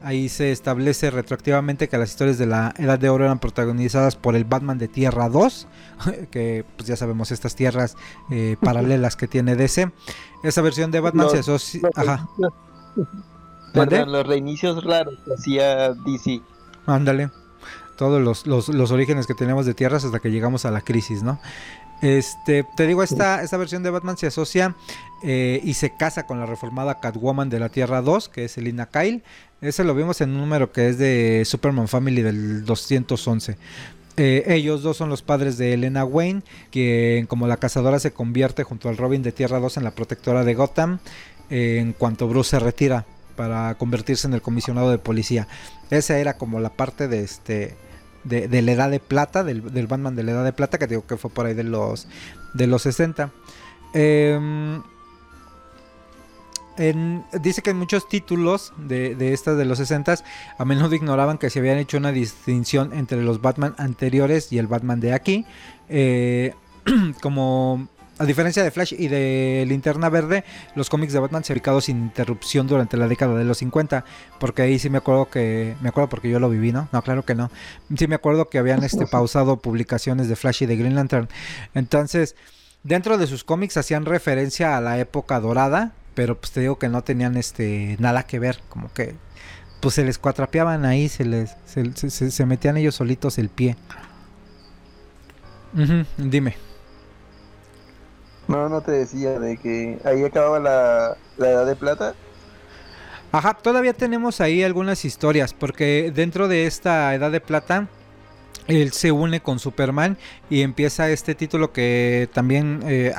Ahí 0.06 0.28
se 0.28 0.52
establece 0.52 1.11
retroactivamente 1.11 1.88
que 1.88 1.98
las 1.98 2.11
historias 2.11 2.38
de 2.38 2.46
la 2.46 2.72
Edad 2.78 2.96
de 2.96 3.09
Oro 3.09 3.24
eran 3.24 3.40
protagonizadas 3.40 4.14
por 4.14 4.37
el 4.37 4.44
Batman 4.44 4.78
de 4.78 4.87
Tierra 4.87 5.28
2, 5.28 5.66
que 6.30 6.64
pues 6.76 6.87
ya 6.87 6.96
sabemos 6.96 7.32
estas 7.32 7.56
tierras 7.56 7.96
eh, 8.30 8.56
paralelas 8.61 9.16
que 9.16 9.26
tiene 9.26 9.56
DC. 9.56 9.90
Esa 10.44 10.62
versión 10.62 10.92
de 10.92 11.00
Batman 11.00 11.30
se 11.30 11.38
asocia... 11.38 11.80
Ajá. 11.96 12.28
los 14.06 14.26
reinicios 14.26 14.85
raros 14.85 15.14
que 15.24 15.35
hacía 15.35 15.92
DC. 15.92 16.40
Ándale. 16.87 17.30
Todos 17.96 18.22
los, 18.22 18.46
los, 18.46 18.68
los, 18.68 18.92
orígenes 18.92 19.26
que 19.26 19.35
tenemos 19.35 19.66
de 19.66 19.74
tierras 19.74 20.04
hasta 20.04 20.20
que 20.20 20.30
llegamos 20.30 20.66
a 20.66 20.70
la 20.70 20.82
crisis, 20.82 21.22
¿no? 21.24 21.40
Este, 22.02 22.64
te 22.76 22.87
digo, 22.87 23.02
esta, 23.02 23.42
esta 23.42 23.56
versión 23.56 23.82
de 23.82 23.90
Batman 23.90 24.18
se 24.18 24.26
asocia 24.26 24.74
eh, 25.22 25.61
y 25.64 25.74
se 25.74 25.96
casa 25.96 26.26
con 26.26 26.38
la 26.38 26.46
reformada 26.46 27.00
Catwoman 27.00 27.48
de 27.48 27.59
la 27.59 27.68
Tierra 27.68 28.02
2, 28.02 28.28
que 28.28 28.44
es 28.44 28.59
Elina 28.59 28.87
Kyle. 28.87 29.22
Ese 29.61 29.85
lo 29.85 29.94
vimos 29.94 30.20
en 30.20 30.30
un 30.30 30.38
número 30.38 30.72
que 30.72 30.88
es 30.88 30.98
de 30.98 31.42
Superman 31.46 31.88
Family 31.88 32.22
del 32.22 32.64
211. 32.64 33.56
Eh, 34.18 34.44
ellos 34.46 34.82
dos 34.82 34.96
son 34.96 35.11
los 35.11 35.20
padres 35.22 35.59
de 35.59 35.74
Elena 35.74 36.04
Wayne, 36.04 36.42
que 36.70 37.26
como 37.28 37.46
la 37.46 37.59
cazadora 37.59 37.98
se 37.98 38.12
convierte 38.12 38.62
junto 38.62 38.88
al 38.88 38.96
Robin 38.96 39.22
de 39.22 39.32
Tierra 39.32 39.59
2 39.59 39.76
en 39.76 39.85
la 39.85 39.90
protectora 39.90 40.42
de 40.42 40.54
Gotham 40.54 41.00
eh, 41.50 41.78
en 41.80 41.92
cuanto 41.92 42.26
Bruce 42.26 42.50
se 42.50 42.59
retira 42.59 43.04
para 43.37 43.74
convertirse 43.76 44.26
en 44.26 44.32
el 44.32 44.40
comisionado 44.40 44.90
de 44.90 44.98
policía. 44.98 45.46
Esa 45.90 46.18
era 46.18 46.38
como 46.38 46.61
la 46.61 46.70
parte 46.70 47.09
de 47.09 47.22
este 47.22 47.76
de, 48.28 48.62
la 48.62 48.72
edad 48.72 48.90
de 48.90 49.00
plata, 49.00 49.44
del, 49.44 49.60
Batman 49.86 50.16
de 50.16 50.22
la 50.22 50.32
edad 50.32 50.44
de 50.44 50.52
plata, 50.52 50.78
que 50.78 50.86
digo 50.86 51.06
que 51.06 51.16
fue 51.16 51.30
por 51.30 51.46
ahí 51.46 51.54
de 51.54 51.64
los, 51.64 52.08
de 52.54 52.66
los 52.66 52.82
60. 52.82 53.30
Em, 53.94 54.82
dice 57.40 57.62
que 57.62 57.70
en 57.70 57.78
muchos 57.78 58.08
títulos 58.08 58.72
de, 58.76 59.14
de 59.14 59.32
estas 59.32 59.56
de 59.56 59.64
los 59.64 59.78
60 59.78 60.16
a 60.58 60.64
menudo 60.64 60.94
ignoraban 60.94 61.38
que 61.38 61.48
se 61.48 61.60
habían 61.60 61.78
hecho 61.78 61.96
una 61.96 62.12
distinción 62.12 62.92
entre 62.92 63.22
los 63.22 63.40
Batman 63.40 63.74
anteriores 63.78 64.52
y 64.52 64.58
el 64.58 64.66
Batman 64.66 65.00
de 65.00 65.14
aquí. 65.14 65.46
Eh, 65.88 66.54
como 67.22 67.88
a 68.18 68.24
diferencia 68.24 68.62
de 68.62 68.70
Flash 68.70 68.94
y 68.98 69.09
de 69.09 69.64
Linterna 69.68 70.09
Verde, 70.09 70.44
los 70.74 70.88
cómics 70.88 71.12
de 71.12 71.18
Batman 71.18 71.44
se 71.44 71.52
han 71.52 71.57
publicado 71.57 71.81
sin 71.81 71.98
interrupción 71.98 72.66
durante 72.66 72.96
la 72.96 73.09
década 73.09 73.37
de 73.37 73.44
los 73.44 73.59
50, 73.59 74.05
porque 74.40 74.62
ahí 74.62 74.79
sí 74.79 74.88
me 74.88 74.98
acuerdo 74.98 75.29
que 75.29 75.74
me 75.83 75.90
acuerdo 75.90 76.09
porque 76.09 76.31
yo 76.31 76.38
lo 76.38 76.48
viví, 76.48 76.72
¿no? 76.72 76.88
No, 76.92 77.02
claro 77.02 77.24
que 77.24 77.35
no. 77.35 77.50
Sí 77.96 78.07
me 78.07 78.14
acuerdo 78.14 78.48
que 78.48 78.59
habían 78.59 78.85
este 78.85 79.07
pausado 79.07 79.59
publicaciones 79.59 80.29
de 80.29 80.37
Flash 80.37 80.62
y 80.62 80.66
de 80.66 80.76
Green 80.76 80.94
Lantern. 80.94 81.29
Entonces, 81.74 82.37
dentro 82.83 83.18
de 83.18 83.26
sus 83.26 83.44
cómics 83.44 83.76
hacían 83.76 84.07
referencia 84.07 84.76
a 84.76 84.81
la 84.81 84.98
época 84.98 85.38
dorada, 85.40 85.92
pero 86.14 86.38
pues 86.40 86.52
te 86.52 86.61
digo 86.61 86.79
que 86.79 86.88
no 86.88 87.02
tenían 87.02 87.37
este 87.37 87.96
nada 87.98 88.22
que 88.22 88.38
ver, 88.38 88.61
como 88.70 88.90
que 88.92 89.14
pues 89.81 89.94
se 89.94 90.05
les 90.05 90.18
cuatrapeaban 90.18 90.87
ahí, 90.87 91.11
se 91.11 91.26
les 91.26 91.55
se, 91.66 92.46
metían 92.46 92.79
ellos 92.79 92.94
solitos 92.94 93.37
el 93.37 93.50
pie. 93.50 93.76
dime. 96.16 96.65
No, 98.48 98.68
no 98.68 98.80
te 98.80 98.92
decía 98.92 99.38
de 99.38 99.56
que 99.56 99.98
ahí 100.04 100.24
acababa 100.24 100.59
la, 100.59 101.16
edad 101.38 101.66
de 101.66 101.76
plata. 101.76 102.14
Ajá, 103.32 103.54
todavía 103.54 103.92
tenemos 103.92 104.40
ahí 104.40 104.62
algunas 104.62 105.04
historias, 105.04 105.52
porque 105.52 106.12
dentro 106.14 106.46
de 106.48 106.66
esta 106.66 107.12
edad 107.14 107.32
de 107.32 107.40
plata, 107.40 107.88
él 108.68 108.92
se 108.92 109.12
une 109.12 109.40
con 109.40 109.59
Superman 109.59 110.16
y 110.48 110.62
empieza 110.62 111.11
este 111.11 111.35
título 111.35 111.72
que 111.72 112.28
también 112.32 112.80
eh, 112.85 113.12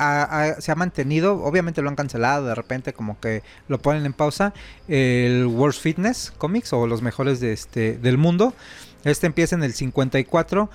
se 0.58 0.72
ha 0.72 0.74
mantenido, 0.74 1.42
obviamente 1.42 1.82
lo 1.82 1.88
han 1.88 1.96
cancelado 1.96 2.46
de 2.46 2.54
repente 2.54 2.92
como 2.92 3.18
que 3.20 3.42
lo 3.68 3.78
ponen 3.78 4.06
en 4.06 4.12
pausa, 4.12 4.52
el 4.88 5.46
World 5.46 5.76
Fitness 5.76 6.32
Comics 6.36 6.72
o 6.72 6.86
los 6.86 7.02
mejores 7.02 7.40
de 7.40 7.52
este, 7.52 7.98
del 7.98 8.18
mundo. 8.18 8.54
Este 9.04 9.26
empieza 9.26 9.54
en 9.54 9.62
el 9.62 9.72
54 9.72 10.68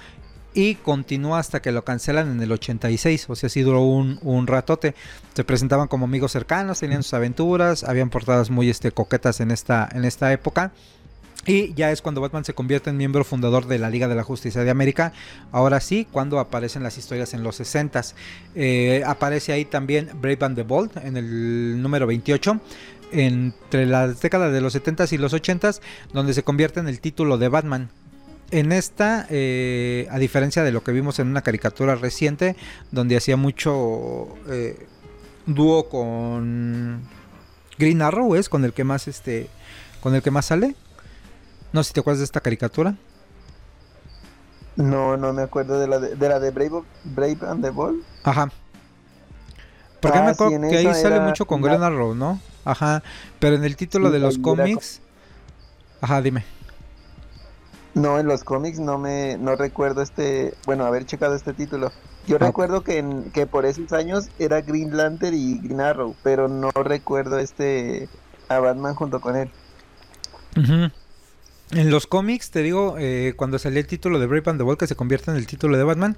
y 0.54 0.76
continúa 0.76 1.40
hasta 1.40 1.62
que 1.62 1.72
lo 1.72 1.84
cancelan 1.84 2.32
en 2.32 2.42
el 2.42 2.52
86, 2.52 3.30
o 3.30 3.36
sea, 3.36 3.50
sí 3.50 3.62
duró 3.62 3.82
un, 3.82 4.20
un, 4.22 4.48
ratote. 4.48 4.96
Se 5.34 5.44
presentaban 5.44 5.88
como 5.88 6.06
amigos 6.06 6.32
cercanos, 6.32 6.80
tenían 6.80 7.04
sus 7.04 7.14
aventuras, 7.14 7.84
habían 7.84 8.10
portadas 8.10 8.50
muy 8.50 8.70
este, 8.70 8.92
coquetas 8.92 9.40
en 9.40 9.52
esta, 9.52 9.90
en 9.92 10.06
esta 10.06 10.32
época. 10.32 10.72
Y 11.46 11.74
ya 11.74 11.92
es 11.92 12.02
cuando 12.02 12.22
Batman 12.22 12.46
se 12.46 12.54
convierte 12.54 12.90
en 12.90 12.98
miembro 12.98 13.26
fundador 13.26 13.68
de 13.68 13.78
la 13.78 13.90
Liga 13.90 14.08
de 14.08 14.16
la 14.16 14.24
Justicia 14.24 14.64
de 14.64 14.70
América. 14.70 15.12
Ahora 15.52 15.82
sí, 15.82 16.08
cuando 16.10 16.40
aparecen 16.40 16.84
las 16.84 16.98
historias 16.98 17.34
en 17.34 17.44
los 17.44 17.58
60 17.58 18.02
eh, 18.56 19.04
aparece 19.06 19.52
ahí 19.52 19.66
también 19.66 20.10
Brave 20.22 20.38
and 20.42 20.56
the 20.56 20.64
Bold 20.64 20.92
en 21.04 21.18
el 21.18 21.82
número 21.82 22.08
28 22.08 22.62
entre 23.12 23.86
las 23.86 24.22
décadas 24.22 24.52
de 24.54 24.62
los 24.62 24.74
70s 24.76 25.12
y 25.12 25.18
los 25.18 25.34
80s, 25.34 25.82
donde 26.14 26.34
se 26.34 26.44
convierte 26.44 26.80
en 26.80 26.88
el 26.88 27.00
título 27.00 27.38
de 27.38 27.50
Batman 27.50 27.90
en 28.54 28.72
esta, 28.72 29.26
eh, 29.30 30.08
a 30.12 30.20
diferencia 30.20 30.64
de 30.64 30.72
lo 30.72 30.84
que 30.84 30.92
vimos 30.92 31.20
en 31.20 31.28
una 31.28 31.42
caricatura 31.42 31.96
reciente, 31.96 32.56
donde 32.92 33.18
hacía 33.18 33.36
mucho, 33.36 34.28
eh, 34.50 34.88
dúo 35.48 35.90
con 35.90 37.02
Green 37.78 38.02
Arrow, 38.02 38.36
es 38.36 38.50
con 38.50 38.64
el 38.64 38.74
que 38.74 38.84
más 38.84 39.08
este 39.08 39.50
con 40.02 40.14
el 40.16 40.22
que 40.22 40.32
más 40.32 40.46
sale. 40.46 40.76
No 41.72 41.82
sé 41.82 41.88
si 41.90 41.94
te 41.94 42.00
acuerdas 42.02 42.20
de 42.20 42.26
esta 42.26 42.42
caricatura. 42.42 42.96
No, 44.76 45.18
no 45.18 45.34
me 45.34 45.42
acuerdo 45.42 45.80
de 45.80 45.88
la 45.88 46.00
de, 46.00 46.16
de 46.16 46.30
la 46.30 46.40
de 46.40 46.52
Brave, 46.52 46.84
Brave 47.04 47.38
and 47.48 47.64
the 47.64 47.70
Ball. 47.72 48.04
Ajá. 48.24 48.52
Porque 50.00 50.18
Ah, 50.20 50.24
me 50.24 50.32
acuerdo 50.32 50.50
sí, 50.50 50.56
en 50.64 50.70
que 50.70 50.78
ahí 50.78 50.94
sale 50.94 51.20
mucho 51.22 51.46
con 51.46 51.62
Green 51.62 51.82
Arrow, 51.82 52.14
¿no? 52.14 52.40
Ajá. 52.66 53.02
Pero 53.40 53.56
en 53.56 53.64
el 53.64 53.76
título 53.76 54.08
Sí, 54.08 54.14
de 54.14 54.20
los 54.20 54.36
era 54.36 54.44
cómics. 54.44 55.02
Ajá, 56.02 56.22
dime. 56.22 56.44
No, 57.96 58.20
en 58.20 58.28
los 58.28 58.44
cómics 58.44 58.80
no 58.80 58.98
me 58.98 59.38
no 59.38 59.56
recuerdo 59.56 60.02
este, 60.02 60.54
bueno, 60.66 60.86
haber 60.86 61.06
checado 61.06 61.36
este 61.36 61.54
título. 61.54 61.92
Yo 62.26 62.38
Ah. 62.40 62.46
recuerdo 62.48 62.84
que 62.84 62.98
en, 62.98 63.32
que 63.32 63.46
por 63.46 63.66
esos 63.66 63.94
años 63.94 64.30
era 64.40 64.62
Green 64.62 64.96
Lantern 64.98 65.36
y 65.36 65.60
Green 65.60 65.82
Arrow, 65.82 66.16
pero 66.24 66.48
no 66.48 66.72
recuerdo 66.72 67.38
este 67.38 68.08
a 68.50 68.60
Batman 68.60 68.96
junto 68.96 69.22
con 69.22 69.36
él. 69.36 69.50
En 71.72 71.90
los 71.90 72.06
cómics, 72.08 72.52
te 72.52 72.62
digo, 72.62 72.96
eh, 73.00 73.34
cuando 73.36 73.58
salió 73.58 73.80
el 73.80 73.88
título 73.88 74.20
de 74.20 74.28
Brave 74.28 74.44
and 74.52 74.60
the 74.60 74.64
Bold, 74.64 74.78
que 74.78 74.88
se 74.88 74.96
convierte 74.96 75.32
en 75.32 75.38
el 75.38 75.48
título 75.48 75.78
de 75.78 75.84
Batman, 75.84 76.16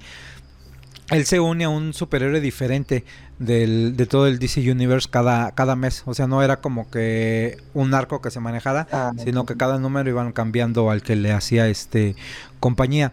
él 1.10 1.24
se 1.26 1.38
une 1.40 1.64
a 1.64 1.68
un 1.68 1.92
superhéroe 1.94 2.40
diferente 2.40 3.04
del, 3.38 3.96
de 3.96 4.06
todo 4.06 4.26
el 4.26 4.38
DC 4.38 4.60
Universe 4.70 5.08
cada, 5.10 5.52
cada 5.52 5.76
mes. 5.76 6.02
O 6.06 6.14
sea, 6.14 6.26
no 6.26 6.42
era 6.42 6.60
como 6.60 6.90
que 6.90 7.58
un 7.74 7.94
arco 7.94 8.20
que 8.20 8.30
se 8.30 8.40
manejara, 8.40 8.86
Ah, 8.90 9.12
sino 9.22 9.46
que 9.46 9.56
cada 9.56 9.78
número 9.78 10.08
iban 10.10 10.32
cambiando 10.32 10.90
al 10.90 11.02
que 11.02 11.16
le 11.16 11.32
hacía 11.32 11.68
este 11.68 12.16
compañía. 12.60 13.12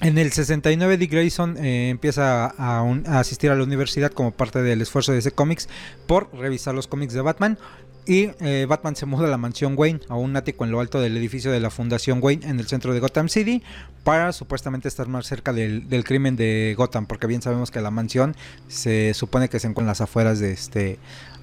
En 0.00 0.18
el 0.18 0.32
69 0.32 0.96
Dick 0.98 1.12
Grayson 1.12 1.56
eh, 1.56 1.88
empieza 1.88 2.46
a, 2.46 2.82
un- 2.82 3.04
a 3.06 3.20
asistir 3.20 3.50
a 3.50 3.54
la 3.54 3.62
universidad 3.62 4.10
como 4.10 4.32
parte 4.32 4.60
del 4.60 4.82
esfuerzo 4.82 5.12
de 5.12 5.18
ese 5.18 5.30
cómics 5.30 5.68
por 6.08 6.34
revisar 6.34 6.74
los 6.74 6.88
cómics 6.88 7.14
de 7.14 7.20
Batman 7.20 7.58
y 8.06 8.30
eh, 8.40 8.66
Batman 8.68 8.96
se 8.96 9.06
muda 9.06 9.26
a 9.26 9.30
la 9.30 9.38
mansión 9.38 9.74
Wayne, 9.76 10.00
a 10.08 10.16
un 10.16 10.36
ático 10.36 10.64
en 10.64 10.70
lo 10.70 10.80
alto 10.80 11.00
del 11.00 11.16
edificio 11.16 11.50
de 11.50 11.60
la 11.60 11.70
Fundación 11.70 12.18
Wayne 12.22 12.46
en 12.46 12.60
el 12.60 12.66
centro 12.66 12.92
de 12.92 13.00
Gotham 13.00 13.28
City, 13.28 13.62
para 14.02 14.32
supuestamente 14.32 14.88
estar 14.88 15.08
más 15.08 15.26
cerca 15.26 15.52
del, 15.52 16.04
crimen 16.04 16.36
de 16.36 16.74
Gotham, 16.76 17.06
porque 17.06 17.26
bien 17.26 17.40
sabemos 17.40 17.70
que 17.70 17.80
la 17.80 17.90
mansión 17.90 18.36
se 18.68 19.14
supone 19.14 19.48
que 19.48 19.58
se 19.58 19.68
encuentra 19.68 19.84
en 19.84 19.88
las 19.88 20.00
afueras 20.02 20.38
de 20.38 20.52
este 20.52 20.98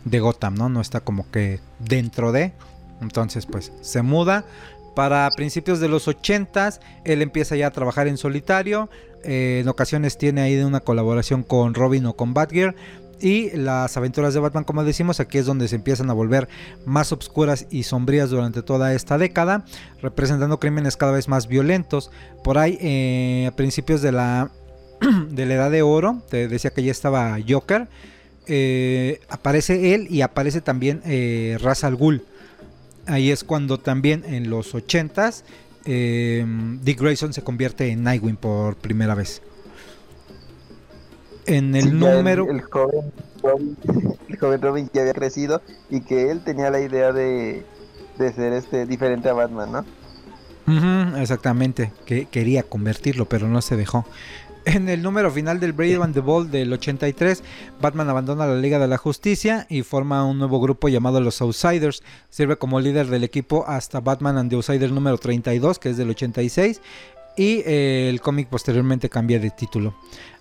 de 0.06 0.20
Gotham, 0.20 0.56
¿no? 0.56 0.70
No 0.70 0.82
está 0.82 1.02
como 1.02 1.30
que 1.32 1.60
dentro 1.80 2.32
de. 2.32 2.54
Entonces, 3.02 3.46
pues 3.46 3.72
se 3.82 4.02
muda. 4.02 4.46
Para 4.96 5.30
principios 5.32 5.80
de 5.80 5.88
los 5.88 6.08
80 6.08 6.80
él 7.06 7.22
empieza 7.22 7.56
ya 7.56 7.68
a 7.68 7.72
trabajar 7.72 8.08
en 8.08 8.18
solitario. 8.18 8.90
eh, 9.24 9.60
en 9.62 9.68
ocasiones 9.68 10.18
tiene 10.18 10.42
ahí 10.42 10.58
una 10.58 10.80
colaboración 10.80 11.44
con 11.44 11.74
Robin 11.74 12.06
o 12.08 12.14
con 12.14 12.34
Batgirl. 12.34 12.76
Y 13.22 13.52
las 13.52 13.96
aventuras 13.98 14.34
de 14.34 14.40
Batman, 14.40 14.64
como 14.64 14.84
decimos, 14.84 15.20
aquí 15.20 15.38
es 15.38 15.46
donde 15.46 15.68
se 15.68 15.76
empiezan 15.76 16.10
a 16.10 16.14
volver 16.14 16.48
más 16.86 17.12
obscuras 17.12 17.68
y 17.70 17.84
sombrías 17.84 18.30
durante 18.30 18.64
toda 18.64 18.94
esta 18.94 19.18
década, 19.18 19.66
representando 20.02 20.60
crímenes 20.60 20.98
cada 20.98 21.12
vez 21.12 21.28
más 21.28 21.48
violentos. 21.48 22.12
Por 22.44 22.58
ahí, 22.58 22.78
eh, 22.82 23.48
a 23.48 23.56
principios 23.56 24.02
de 24.02 24.12
la, 24.12 24.52
de 25.30 25.46
la 25.46 25.54
Edad 25.54 25.72
de 25.72 25.82
Oro, 25.84 26.22
te 26.30 26.48
decía 26.48 26.72
que 26.72 26.84
ya 26.84 26.92
estaba 26.92 27.38
Joker, 27.48 27.88
eh, 28.48 29.20
aparece 29.30 29.94
él 29.94 30.08
y 30.10 30.22
aparece 30.22 30.62
también 30.62 31.02
eh, 31.06 31.58
Ra's 31.62 31.84
al 31.84 31.96
Ghul. 31.96 32.24
Ahí 33.06 33.32
es 33.32 33.44
cuando 33.44 33.80
también 33.80 34.24
en 34.26 34.50
los 34.50 34.74
80s 34.74 35.44
eh, 35.86 36.46
Dick 36.84 37.00
Grayson 37.00 37.34
se 37.34 37.44
convierte 37.44 37.90
en 37.90 38.04
Nightwing 38.04 38.38
por 38.38 38.76
primera 38.76 39.16
vez. 39.16 39.42
En 41.52 41.76
el 41.76 41.84
Sí, 41.84 41.90
número... 41.92 42.50
el, 42.50 42.62
joven 42.62 43.12
Robin, 43.44 43.78
el 44.30 44.38
joven 44.40 44.62
Robin 44.62 44.90
ya 44.94 45.02
había 45.02 45.14
crecido 45.14 45.62
y 45.90 46.02
que 46.02 46.32
él 46.32 46.44
tenía 46.44 46.70
la 46.70 46.80
idea 46.80 47.12
de, 47.12 47.66
de 48.18 48.34
ser 48.34 48.54
este 48.54 48.86
diferente 48.86 49.30
a 49.30 49.34
Batman, 49.34 49.72
¿no? 49.72 49.86
Exactamente, 51.18 51.92
que 52.06 52.26
quería 52.28 52.64
convertirlo, 52.64 53.26
pero 53.26 53.48
no 53.48 53.62
se 53.62 53.76
dejó. 53.76 54.06
En 54.64 54.90
el 54.90 55.02
número 55.02 55.32
final 55.32 55.60
del 55.60 55.74
Brave 55.74 55.96
and 56.04 56.14
the 56.14 56.20
Bold 56.20 56.52
del 56.52 56.72
83, 56.72 57.44
Batman 57.82 58.10
abandona 58.10 58.46
la 58.46 58.56
Liga 58.56 58.78
de 58.78 58.88
la 58.88 58.98
Justicia 58.98 59.66
y 59.70 59.82
forma 59.82 60.24
un 60.24 60.38
nuevo 60.38 60.62
grupo 60.62 60.88
llamado 60.88 61.20
los 61.20 61.42
Outsiders. 61.42 62.04
Sirve 62.30 62.58
como 62.58 62.80
líder 62.80 63.08
del 63.08 63.24
equipo 63.24 63.66
hasta 63.68 64.00
Batman 64.00 64.38
and 64.38 64.50
the 64.52 64.56
Outsiders 64.56 64.92
número 64.94 65.18
32, 65.18 65.80
que 65.80 65.90
es 65.90 65.98
del 65.98 66.12
86. 66.12 66.80
Y 67.38 67.64
eh, 67.66 68.10
el 68.10 68.22
cómic 68.22 68.48
posteriormente 68.48 69.10
cambia 69.10 69.40
de 69.40 69.52
título. 69.52 69.94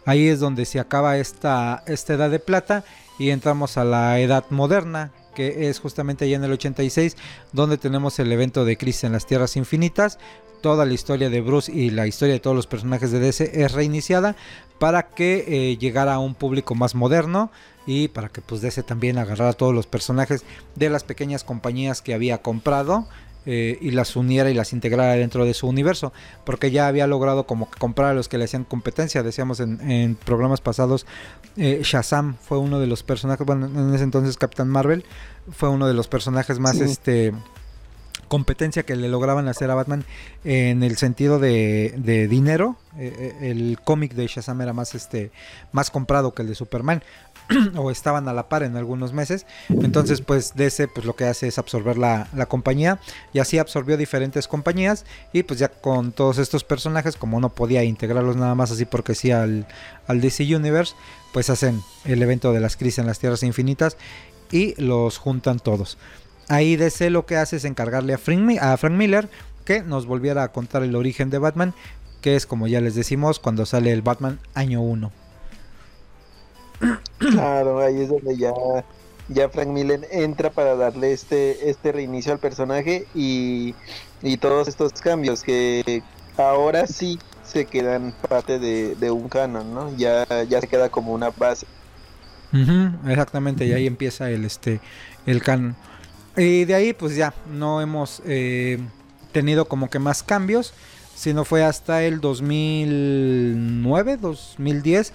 Ahí 0.04 0.28
es 0.28 0.40
donde 0.40 0.64
se 0.64 0.80
acaba 0.80 1.18
esta, 1.18 1.82
esta 1.86 2.14
edad 2.14 2.30
de 2.30 2.38
plata 2.38 2.84
y 3.18 3.30
entramos 3.30 3.76
a 3.76 3.84
la 3.84 4.18
edad 4.18 4.44
moderna, 4.50 5.12
que 5.34 5.68
es 5.68 5.78
justamente 5.78 6.24
allá 6.24 6.36
en 6.36 6.44
el 6.44 6.52
86, 6.52 7.16
donde 7.52 7.78
tenemos 7.78 8.18
el 8.18 8.32
evento 8.32 8.64
de 8.64 8.76
Crisis 8.76 9.04
en 9.04 9.12
las 9.12 9.26
Tierras 9.26 9.56
Infinitas. 9.56 10.18
Toda 10.62 10.84
la 10.84 10.92
historia 10.92 11.30
de 11.30 11.40
Bruce 11.40 11.72
y 11.72 11.90
la 11.90 12.06
historia 12.06 12.34
de 12.34 12.40
todos 12.40 12.56
los 12.56 12.66
personajes 12.66 13.12
de 13.12 13.20
DC 13.20 13.62
es 13.62 13.72
reiniciada 13.72 14.36
para 14.78 15.08
que 15.08 15.44
eh, 15.46 15.76
llegara 15.76 16.14
a 16.14 16.18
un 16.18 16.34
público 16.34 16.74
más 16.74 16.94
moderno 16.94 17.50
y 17.86 18.08
para 18.08 18.28
que 18.28 18.40
pues 18.40 18.60
DC 18.60 18.82
también 18.82 19.18
agarrara 19.18 19.50
a 19.50 19.54
todos 19.54 19.74
los 19.74 19.86
personajes 19.86 20.44
de 20.74 20.90
las 20.90 21.04
pequeñas 21.04 21.44
compañías 21.44 22.02
que 22.02 22.14
había 22.14 22.38
comprado 22.38 23.06
eh, 23.46 23.78
y 23.80 23.90
las 23.92 24.16
uniera 24.16 24.50
y 24.50 24.54
las 24.54 24.72
integrara 24.72 25.12
dentro 25.14 25.44
de 25.44 25.54
su 25.54 25.66
universo, 25.66 26.12
porque 26.44 26.70
ya 26.70 26.86
había 26.88 27.06
logrado 27.06 27.44
como 27.46 27.70
que 27.70 27.78
comprar 27.78 28.10
a 28.10 28.14
los 28.14 28.28
que 28.28 28.38
le 28.38 28.44
hacían 28.44 28.64
competencia, 28.64 29.22
decíamos 29.22 29.60
en, 29.60 29.80
en 29.90 30.14
programas 30.14 30.60
pasados, 30.60 31.06
eh, 31.56 31.80
Shazam 31.82 32.36
fue 32.36 32.58
uno 32.58 32.78
de 32.80 32.86
los 32.86 33.02
personajes, 33.02 33.46
bueno, 33.46 33.66
en 33.66 33.94
ese 33.94 34.04
entonces 34.04 34.36
Capitán 34.36 34.68
Marvel 34.68 35.04
fue 35.50 35.68
uno 35.68 35.86
de 35.88 35.94
los 35.94 36.06
personajes 36.08 36.58
más 36.58 36.76
Sí. 36.76 36.82
este 36.84 37.32
competencia 38.28 38.84
que 38.84 38.94
le 38.94 39.08
lograban 39.08 39.48
hacer 39.48 39.72
a 39.72 39.74
Batman 39.74 40.04
en 40.44 40.84
el 40.84 40.96
sentido 40.96 41.40
de, 41.40 41.94
de 41.96 42.28
dinero. 42.28 42.76
Eh, 42.96 43.34
el 43.40 43.78
cómic 43.82 44.14
de 44.14 44.28
Shazam 44.28 44.60
era 44.60 44.72
más 44.72 44.94
este 44.94 45.32
más 45.72 45.90
comprado 45.90 46.32
que 46.32 46.42
el 46.42 46.48
de 46.48 46.54
Superman 46.54 47.02
o 47.76 47.90
estaban 47.90 48.28
a 48.28 48.32
la 48.32 48.48
par 48.48 48.62
en 48.62 48.76
algunos 48.76 49.12
meses. 49.12 49.46
Entonces, 49.68 50.20
pues 50.20 50.54
DC 50.54 50.88
pues 50.88 51.06
lo 51.06 51.16
que 51.16 51.24
hace 51.24 51.48
es 51.48 51.58
absorber 51.58 51.98
la, 51.98 52.28
la 52.34 52.46
compañía 52.46 52.98
y 53.32 53.38
así 53.38 53.58
absorbió 53.58 53.96
diferentes 53.96 54.48
compañías 54.48 55.04
y 55.32 55.42
pues 55.42 55.58
ya 55.58 55.68
con 55.68 56.12
todos 56.12 56.38
estos 56.38 56.64
personajes 56.64 57.16
como 57.16 57.40
no 57.40 57.50
podía 57.50 57.84
integrarlos 57.84 58.36
nada 58.36 58.54
más 58.54 58.70
así 58.70 58.84
porque 58.84 59.14
sí 59.14 59.30
al, 59.30 59.66
al 60.06 60.20
DC 60.20 60.54
Universe, 60.54 60.94
pues 61.32 61.50
hacen 61.50 61.82
el 62.04 62.22
evento 62.22 62.52
de 62.52 62.60
las 62.60 62.76
crisis 62.76 62.98
en 62.98 63.06
las 63.06 63.18
tierras 63.18 63.42
infinitas 63.42 63.96
y 64.50 64.80
los 64.80 65.18
juntan 65.18 65.58
todos. 65.58 65.98
Ahí 66.48 66.76
DC 66.76 67.10
lo 67.10 67.26
que 67.26 67.36
hace 67.36 67.56
es 67.56 67.64
encargarle 67.64 68.14
a 68.14 68.18
Frank, 68.18 68.58
a 68.60 68.76
Frank 68.76 68.94
Miller 68.94 69.28
que 69.64 69.82
nos 69.82 70.06
volviera 70.06 70.42
a 70.42 70.52
contar 70.52 70.82
el 70.82 70.96
origen 70.96 71.30
de 71.30 71.38
Batman, 71.38 71.74
que 72.20 72.34
es 72.34 72.46
como 72.46 72.66
ya 72.66 72.80
les 72.80 72.94
decimos 72.94 73.38
cuando 73.38 73.66
sale 73.66 73.92
el 73.92 74.02
Batman 74.02 74.40
año 74.54 74.80
1. 74.80 75.19
Claro, 77.18 77.80
ahí 77.80 78.00
es 78.02 78.08
donde 78.08 78.36
ya, 78.36 78.52
ya 79.28 79.48
Frank 79.48 79.68
Miller 79.68 80.06
entra 80.10 80.50
para 80.50 80.74
darle 80.74 81.12
este, 81.12 81.70
este 81.70 81.92
reinicio 81.92 82.32
al 82.32 82.38
personaje 82.38 83.06
y, 83.14 83.74
y 84.22 84.36
todos 84.38 84.68
estos 84.68 84.92
cambios 84.94 85.42
que 85.42 86.02
ahora 86.36 86.86
sí 86.86 87.18
se 87.44 87.66
quedan 87.66 88.14
parte 88.28 88.58
de, 88.58 88.94
de 88.94 89.10
un 89.10 89.28
canon, 89.28 89.74
¿no? 89.74 89.96
Ya, 89.96 90.26
ya 90.44 90.60
se 90.60 90.68
queda 90.68 90.88
como 90.88 91.12
una 91.12 91.30
base. 91.30 91.66
Exactamente, 93.06 93.64
y 93.66 93.72
ahí 93.72 93.86
empieza 93.86 94.30
el 94.30 94.44
este 94.44 94.80
el 95.26 95.42
canon. 95.42 95.76
Y 96.36 96.64
de 96.64 96.74
ahí 96.74 96.92
pues 96.92 97.16
ya 97.16 97.34
no 97.50 97.80
hemos 97.80 98.22
eh, 98.24 98.78
tenido 99.32 99.66
como 99.66 99.90
que 99.90 99.98
más 99.98 100.22
cambios, 100.22 100.72
sino 101.14 101.44
fue 101.44 101.64
hasta 101.64 102.02
el 102.04 102.20
2009, 102.20 104.16
2010 104.16 105.12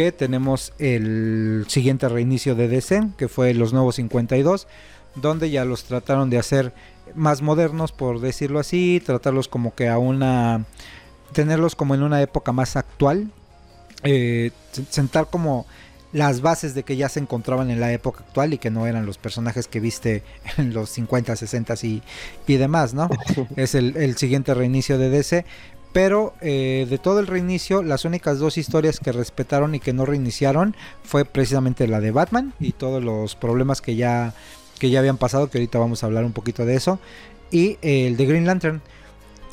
que 0.00 0.12
tenemos 0.12 0.72
el 0.78 1.66
siguiente 1.68 2.08
reinicio 2.08 2.54
de 2.54 2.68
DC, 2.68 3.02
que 3.18 3.28
fue 3.28 3.52
los 3.52 3.72
nuevos 3.74 3.96
52, 3.96 4.66
donde 5.16 5.50
ya 5.50 5.64
los 5.66 5.84
trataron 5.84 6.30
de 6.30 6.38
hacer 6.38 6.72
más 7.14 7.42
modernos, 7.42 7.92
por 7.92 8.20
decirlo 8.20 8.60
así, 8.60 9.02
tratarlos 9.04 9.48
como 9.48 9.74
que 9.74 9.88
a 9.88 9.98
una 9.98 10.64
tenerlos 11.32 11.74
como 11.76 11.94
en 11.94 12.02
una 12.02 12.22
época 12.22 12.50
más 12.52 12.76
actual, 12.76 13.30
eh, 14.02 14.52
sen- 14.72 14.86
sentar 14.88 15.28
como 15.28 15.66
las 16.12 16.40
bases 16.40 16.74
de 16.74 16.82
que 16.82 16.96
ya 16.96 17.08
se 17.08 17.20
encontraban 17.20 17.70
en 17.70 17.78
la 17.78 17.92
época 17.92 18.24
actual 18.26 18.54
y 18.54 18.58
que 18.58 18.70
no 18.70 18.86
eran 18.86 19.04
los 19.06 19.18
personajes 19.18 19.68
que 19.68 19.80
viste 19.80 20.22
en 20.56 20.72
los 20.72 20.88
50, 20.90 21.36
60 21.36 21.74
y, 21.82 22.02
y 22.46 22.56
demás, 22.56 22.94
¿no? 22.94 23.08
es 23.56 23.74
el, 23.74 23.96
el 23.98 24.16
siguiente 24.16 24.54
reinicio 24.54 24.96
de 24.98 25.10
DC. 25.10 25.44
Pero 25.92 26.34
eh, 26.40 26.86
de 26.88 26.98
todo 26.98 27.18
el 27.18 27.26
reinicio, 27.26 27.82
las 27.82 28.04
únicas 28.04 28.38
dos 28.38 28.58
historias 28.58 29.00
que 29.00 29.12
respetaron 29.12 29.74
y 29.74 29.80
que 29.80 29.92
no 29.92 30.06
reiniciaron 30.06 30.76
fue 31.02 31.24
precisamente 31.24 31.88
la 31.88 32.00
de 32.00 32.12
Batman 32.12 32.54
y 32.60 32.72
todos 32.72 33.02
los 33.02 33.34
problemas 33.34 33.80
que 33.80 33.96
ya, 33.96 34.32
que 34.78 34.90
ya 34.90 35.00
habían 35.00 35.16
pasado, 35.16 35.50
que 35.50 35.58
ahorita 35.58 35.78
vamos 35.78 36.02
a 36.02 36.06
hablar 36.06 36.24
un 36.24 36.32
poquito 36.32 36.64
de 36.64 36.76
eso. 36.76 37.00
Y 37.50 37.78
eh, 37.82 38.06
el 38.06 38.16
de 38.16 38.26
Green 38.26 38.46
Lantern. 38.46 38.82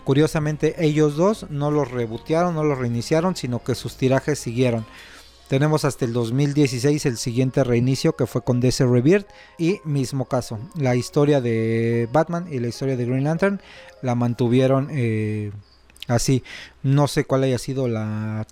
Curiosamente, 0.04 0.76
ellos 0.80 1.18
dos 1.18 1.48
no 1.50 1.70
los 1.70 1.92
rebotearon, 1.92 2.56
no 2.56 2.64
los 2.64 2.78
reiniciaron, 2.78 3.36
sino 3.36 3.62
que 3.62 3.76
sus 3.76 3.98
tirajes 3.98 4.40
siguieron. 4.40 4.86
Tenemos 5.48 5.86
hasta 5.86 6.04
el 6.04 6.12
2016 6.12 7.06
el 7.06 7.18
siguiente 7.18 7.64
reinicio 7.64 8.16
que 8.16 8.26
fue 8.26 8.42
con 8.42 8.60
DC 8.60 8.86
Rebirth 8.86 9.28
y 9.58 9.80
mismo 9.86 10.26
caso, 10.26 10.60
la 10.76 10.96
historia 10.96 11.40
de 11.40 12.10
Batman 12.12 12.48
y 12.52 12.60
la 12.60 12.68
historia 12.68 12.98
de 12.98 13.06
Green 13.06 13.24
Lantern 13.24 13.62
la 14.02 14.16
mantuvieron 14.16 14.90
eh, 14.92 15.52
así. 16.08 16.44
No 16.84 17.08
sé 17.08 17.26
cuál 17.26 17.44
haya 17.44 17.58
sido 17.58 17.88
la 17.88 18.46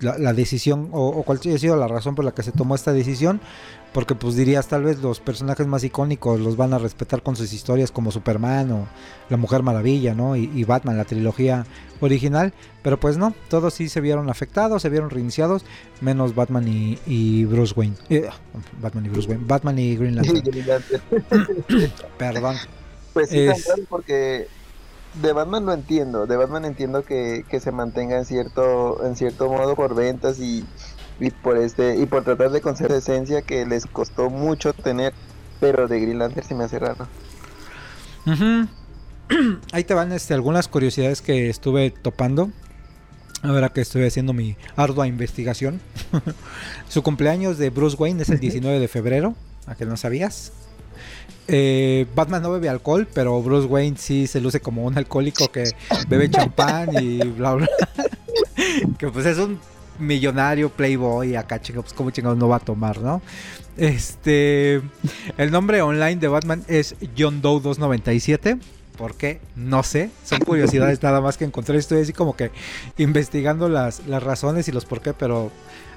la, 0.00 0.32
decisión 0.32 0.90
o, 0.92 1.08
o, 1.08 1.22
cuál 1.22 1.40
haya 1.44 1.58
sido 1.58 1.76
la 1.76 1.88
razón 1.88 2.14
por 2.14 2.24
la 2.24 2.32
que 2.32 2.42
se 2.42 2.52
tomó 2.52 2.74
esta 2.74 2.92
decisión, 2.92 3.40
porque 3.92 4.14
pues 4.14 4.36
dirías 4.36 4.68
tal 4.68 4.84
vez 4.84 4.98
los 4.98 5.20
personajes 5.20 5.66
más 5.66 5.84
icónicos 5.84 6.38
los 6.40 6.56
van 6.56 6.74
a 6.74 6.78
respetar 6.78 7.22
con 7.22 7.36
sus 7.36 7.52
historias 7.52 7.90
como 7.90 8.12
Superman 8.12 8.70
o 8.72 8.88
la 9.30 9.36
Mujer 9.36 9.62
Maravilla, 9.62 10.14
¿no? 10.14 10.36
Y, 10.36 10.64
Batman, 10.64 10.98
la 10.98 11.04
trilogía 11.04 11.66
original, 12.00 12.52
pero 12.82 13.00
pues 13.00 13.16
no, 13.16 13.34
todos 13.48 13.72
sí 13.74 13.88
se 13.88 14.00
vieron 14.00 14.28
afectados, 14.28 14.82
se 14.82 14.90
vieron 14.90 15.08
reiniciados, 15.08 15.64
menos 16.00 16.34
Batman 16.34 16.66
y, 16.68 17.44
Bruce 17.46 17.72
Wayne. 17.74 17.96
Eh, 18.10 18.28
Batman 18.80 19.06
y 19.06 19.08
Bruce 19.08 19.28
Wayne, 19.28 19.44
Batman 19.46 19.78
y 19.78 19.96
Green 19.96 20.16
Lantern. 20.16 20.42
Perdón. 22.18 22.56
Pues 23.14 23.30
sí, 23.30 23.46
porque 23.88 24.46
de 25.22 25.32
Batman 25.32 25.66
lo 25.66 25.72
entiendo, 25.72 26.26
de 26.26 26.36
Batman 26.36 26.64
entiendo 26.64 27.04
que, 27.04 27.44
que 27.48 27.60
se 27.60 27.72
mantenga 27.72 28.16
en 28.16 28.24
cierto, 28.24 29.04
en 29.04 29.16
cierto 29.16 29.48
modo 29.48 29.74
por 29.74 29.94
ventas 29.94 30.38
y 30.38 30.64
y 31.20 31.30
por 31.30 31.56
este 31.56 31.96
y 31.96 32.06
por 32.06 32.24
tratar 32.24 32.50
de 32.50 32.60
conservar 32.60 32.98
esencia 32.98 33.42
que 33.42 33.66
les 33.66 33.86
costó 33.86 34.30
mucho 34.30 34.72
tener, 34.72 35.12
pero 35.60 35.88
de 35.88 36.00
Green 36.00 36.18
Lantern 36.18 36.46
se 36.46 36.54
me 36.54 36.64
hace 36.64 36.78
raro. 36.78 37.08
Ahí 39.72 39.84
te 39.84 39.94
van 39.94 40.12
este, 40.12 40.34
algunas 40.34 40.68
curiosidades 40.68 41.22
que 41.22 41.48
estuve 41.48 41.90
topando. 41.90 42.50
Ahora 43.42 43.68
que 43.68 43.80
estoy 43.80 44.04
haciendo 44.04 44.32
mi 44.32 44.56
ardua 44.76 45.06
investigación. 45.06 45.80
Su 46.88 47.02
cumpleaños 47.02 47.58
de 47.58 47.70
Bruce 47.70 47.96
Wayne 47.96 48.22
es 48.22 48.30
el 48.30 48.40
19 48.40 48.80
de 48.80 48.88
febrero. 48.88 49.34
¿A 49.66 49.74
que 49.74 49.84
no 49.84 49.96
sabías? 49.96 50.52
Eh, 51.48 52.06
Batman 52.14 52.42
no 52.42 52.50
bebe 52.50 52.68
alcohol, 52.68 53.06
pero 53.12 53.40
Bruce 53.42 53.66
Wayne 53.66 53.96
sí 53.98 54.26
se 54.26 54.40
luce 54.40 54.60
como 54.60 54.84
un 54.84 54.98
alcohólico 54.98 55.50
que 55.50 55.72
bebe 56.08 56.30
champán 56.30 56.90
y 57.00 57.18
bla 57.18 57.54
bla. 57.54 57.68
que 58.98 59.08
pues 59.08 59.26
es 59.26 59.38
un 59.38 59.58
millonario, 59.98 60.70
playboy, 60.70 61.36
acá 61.36 61.60
chingados, 61.60 61.86
pues 61.86 61.94
como 61.94 62.10
chingados 62.10 62.38
no 62.38 62.48
va 62.48 62.56
a 62.56 62.60
tomar, 62.60 63.00
¿no? 63.00 63.22
Este, 63.76 64.80
el 65.36 65.50
nombre 65.50 65.82
online 65.82 66.16
de 66.16 66.28
Batman 66.28 66.64
es 66.68 66.96
John 67.16 67.42
Doe 67.42 67.60
297. 67.60 68.58
¿Por 68.96 69.14
qué? 69.14 69.40
No 69.54 69.82
sé. 69.82 70.10
Son 70.24 70.38
curiosidades 70.40 71.02
nada 71.02 71.20
más 71.20 71.36
que 71.36 71.44
encontré. 71.44 71.76
Estoy 71.76 72.00
así 72.00 72.14
como 72.14 72.34
que 72.34 72.50
investigando 72.96 73.68
las, 73.68 74.06
las 74.06 74.22
razones 74.22 74.68
y 74.68 74.72
los 74.72 74.86
por 74.86 75.02
qué, 75.02 75.12
pero 75.12 75.50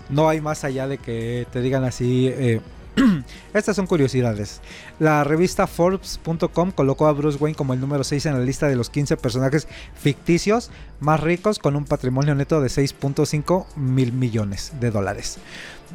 no 0.10 0.28
hay 0.28 0.41
más 0.41 0.66
allá 0.66 0.88
de 0.88 0.97
que 0.97 1.47
te 1.52 1.62
digan 1.62 1.86
así. 1.86 2.28
Eh, 2.28 2.60
Estas 3.53 3.75
son 3.75 3.87
curiosidades. 3.87 4.61
La 4.99 5.23
revista 5.23 5.67
Forbes.com 5.67 6.71
colocó 6.71 7.07
a 7.07 7.13
Bruce 7.13 7.37
Wayne 7.39 7.55
como 7.55 7.73
el 7.73 7.79
número 7.79 8.03
6 8.03 8.25
en 8.27 8.33
la 8.33 8.45
lista 8.45 8.67
de 8.67 8.75
los 8.75 8.89
15 8.89 9.17
personajes 9.17 9.67
ficticios 9.95 10.71
más 10.99 11.19
ricos 11.19 11.59
con 11.59 11.75
un 11.75 11.85
patrimonio 11.85 12.35
neto 12.35 12.61
de 12.61 12.67
6.5 12.67 13.65
mil 13.75 14.11
millones 14.11 14.73
de 14.79 14.91
dólares. 14.91 15.39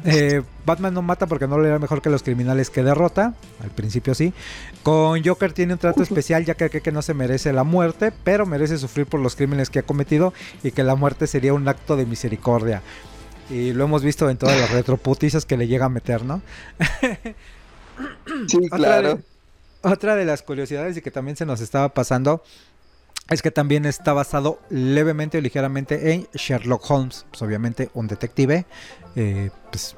Eh, 0.03 0.41
Batman 0.65 0.93
no 0.93 1.01
mata 1.01 1.25
porque 1.25 1.47
no 1.47 1.57
le 1.59 1.69
da 1.69 1.79
mejor 1.79 2.01
que 2.01 2.09
los 2.09 2.23
criminales 2.23 2.69
que 2.69 2.83
derrota. 2.83 3.33
Al 3.63 3.69
principio 3.69 4.13
sí. 4.13 4.33
Con 4.83 5.23
Joker 5.23 5.53
tiene 5.53 5.73
un 5.73 5.79
trato 5.79 6.03
especial 6.03 6.43
ya 6.45 6.55
que 6.55 6.69
cree 6.69 6.81
que 6.81 6.91
no 6.91 7.01
se 7.01 7.13
merece 7.13 7.53
la 7.53 7.63
muerte, 7.63 8.11
pero 8.23 8.45
merece 8.45 8.77
sufrir 8.77 9.05
por 9.05 9.19
los 9.19 9.35
crímenes 9.35 9.69
que 9.69 9.79
ha 9.79 9.83
cometido 9.83 10.33
y 10.63 10.71
que 10.71 10.83
la 10.83 10.95
muerte 10.95 11.27
sería 11.27 11.53
un 11.53 11.67
acto 11.67 11.95
de 11.95 12.05
misericordia. 12.05 12.81
Y 13.49 13.73
lo 13.73 13.83
hemos 13.83 14.03
visto 14.03 14.29
en 14.29 14.37
todas 14.37 14.59
las 14.59 14.71
retroputizas 14.71 15.45
que 15.45 15.57
le 15.57 15.67
llega 15.67 15.85
a 15.85 15.89
meter, 15.89 16.23
¿no? 16.23 16.41
sí, 18.47 18.57
claro. 18.71 19.19
Otra 19.81 20.15
de, 20.15 20.25
las 20.25 20.41
curiosidades 20.41 20.97
y 20.97 21.01
que 21.01 21.11
también 21.11 21.37
se 21.37 21.45
nos 21.45 21.61
estaba 21.61 21.89
pasando 21.89 22.43
es 23.29 23.41
que 23.41 23.51
también 23.51 23.85
está 23.85 24.13
basado 24.13 24.59
levemente 24.69 25.37
o 25.37 25.41
ligeramente 25.41 26.13
en 26.13 26.27
Sherlock 26.33 26.89
Holmes, 26.89 27.25
pues 27.29 27.41
obviamente 27.41 27.89
un 27.93 28.07
detective, 28.07 28.65
eh, 29.15 29.49
pues 29.71 29.95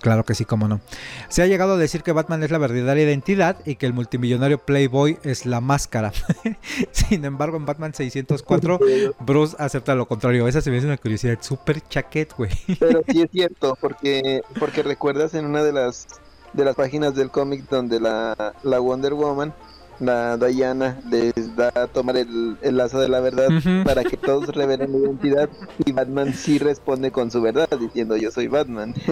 Claro 0.00 0.24
que 0.24 0.34
sí, 0.34 0.44
cómo 0.44 0.68
no. 0.68 0.80
Se 1.28 1.42
ha 1.42 1.46
llegado 1.46 1.74
a 1.74 1.76
decir 1.76 2.02
que 2.02 2.12
Batman 2.12 2.42
es 2.42 2.50
la 2.50 2.58
verdadera 2.58 3.00
identidad 3.00 3.56
y 3.64 3.76
que 3.76 3.86
el 3.86 3.92
multimillonario 3.92 4.58
Playboy 4.58 5.18
es 5.22 5.46
la 5.46 5.60
máscara. 5.60 6.12
Sin 6.92 7.24
embargo, 7.24 7.56
en 7.56 7.66
Batman 7.66 7.94
604, 7.94 8.78
Bruce 9.20 9.56
acepta 9.58 9.94
lo 9.94 10.06
contrario. 10.06 10.46
Esa 10.46 10.60
se 10.60 10.70
me 10.70 10.78
hace 10.78 10.86
una 10.86 10.98
curiosidad 10.98 11.38
súper 11.40 11.80
chaquet, 11.88 12.34
güey. 12.36 12.50
Pero 12.78 13.02
sí 13.08 13.22
es 13.22 13.30
cierto, 13.32 13.76
porque, 13.80 14.42
porque 14.58 14.82
recuerdas 14.82 15.34
en 15.34 15.46
una 15.46 15.62
de 15.62 15.72
las, 15.72 16.06
de 16.52 16.64
las 16.64 16.76
páginas 16.76 17.14
del 17.14 17.30
cómic 17.30 17.68
donde 17.68 18.00
la, 18.00 18.54
la 18.62 18.78
Wonder 18.78 19.14
Woman 19.14 19.52
la 20.00 20.36
Diana 20.36 21.00
les 21.10 21.56
da 21.56 21.72
a 21.74 21.86
tomar 21.86 22.16
el, 22.16 22.56
lazo 22.62 23.00
de 23.00 23.08
la 23.08 23.20
verdad 23.20 23.48
para 23.84 24.04
que 24.04 24.16
todos 24.16 24.48
revelen 24.48 24.92
la 24.92 24.98
identidad 24.98 25.48
y 25.84 25.92
Batman 25.92 26.32
sí 26.34 26.58
responde 26.58 27.10
con 27.10 27.30
su 27.30 27.42
verdad 27.42 27.68
diciendo 27.78 28.16
yo 28.16 28.30
soy 28.30 28.48
Batman. 28.48 28.94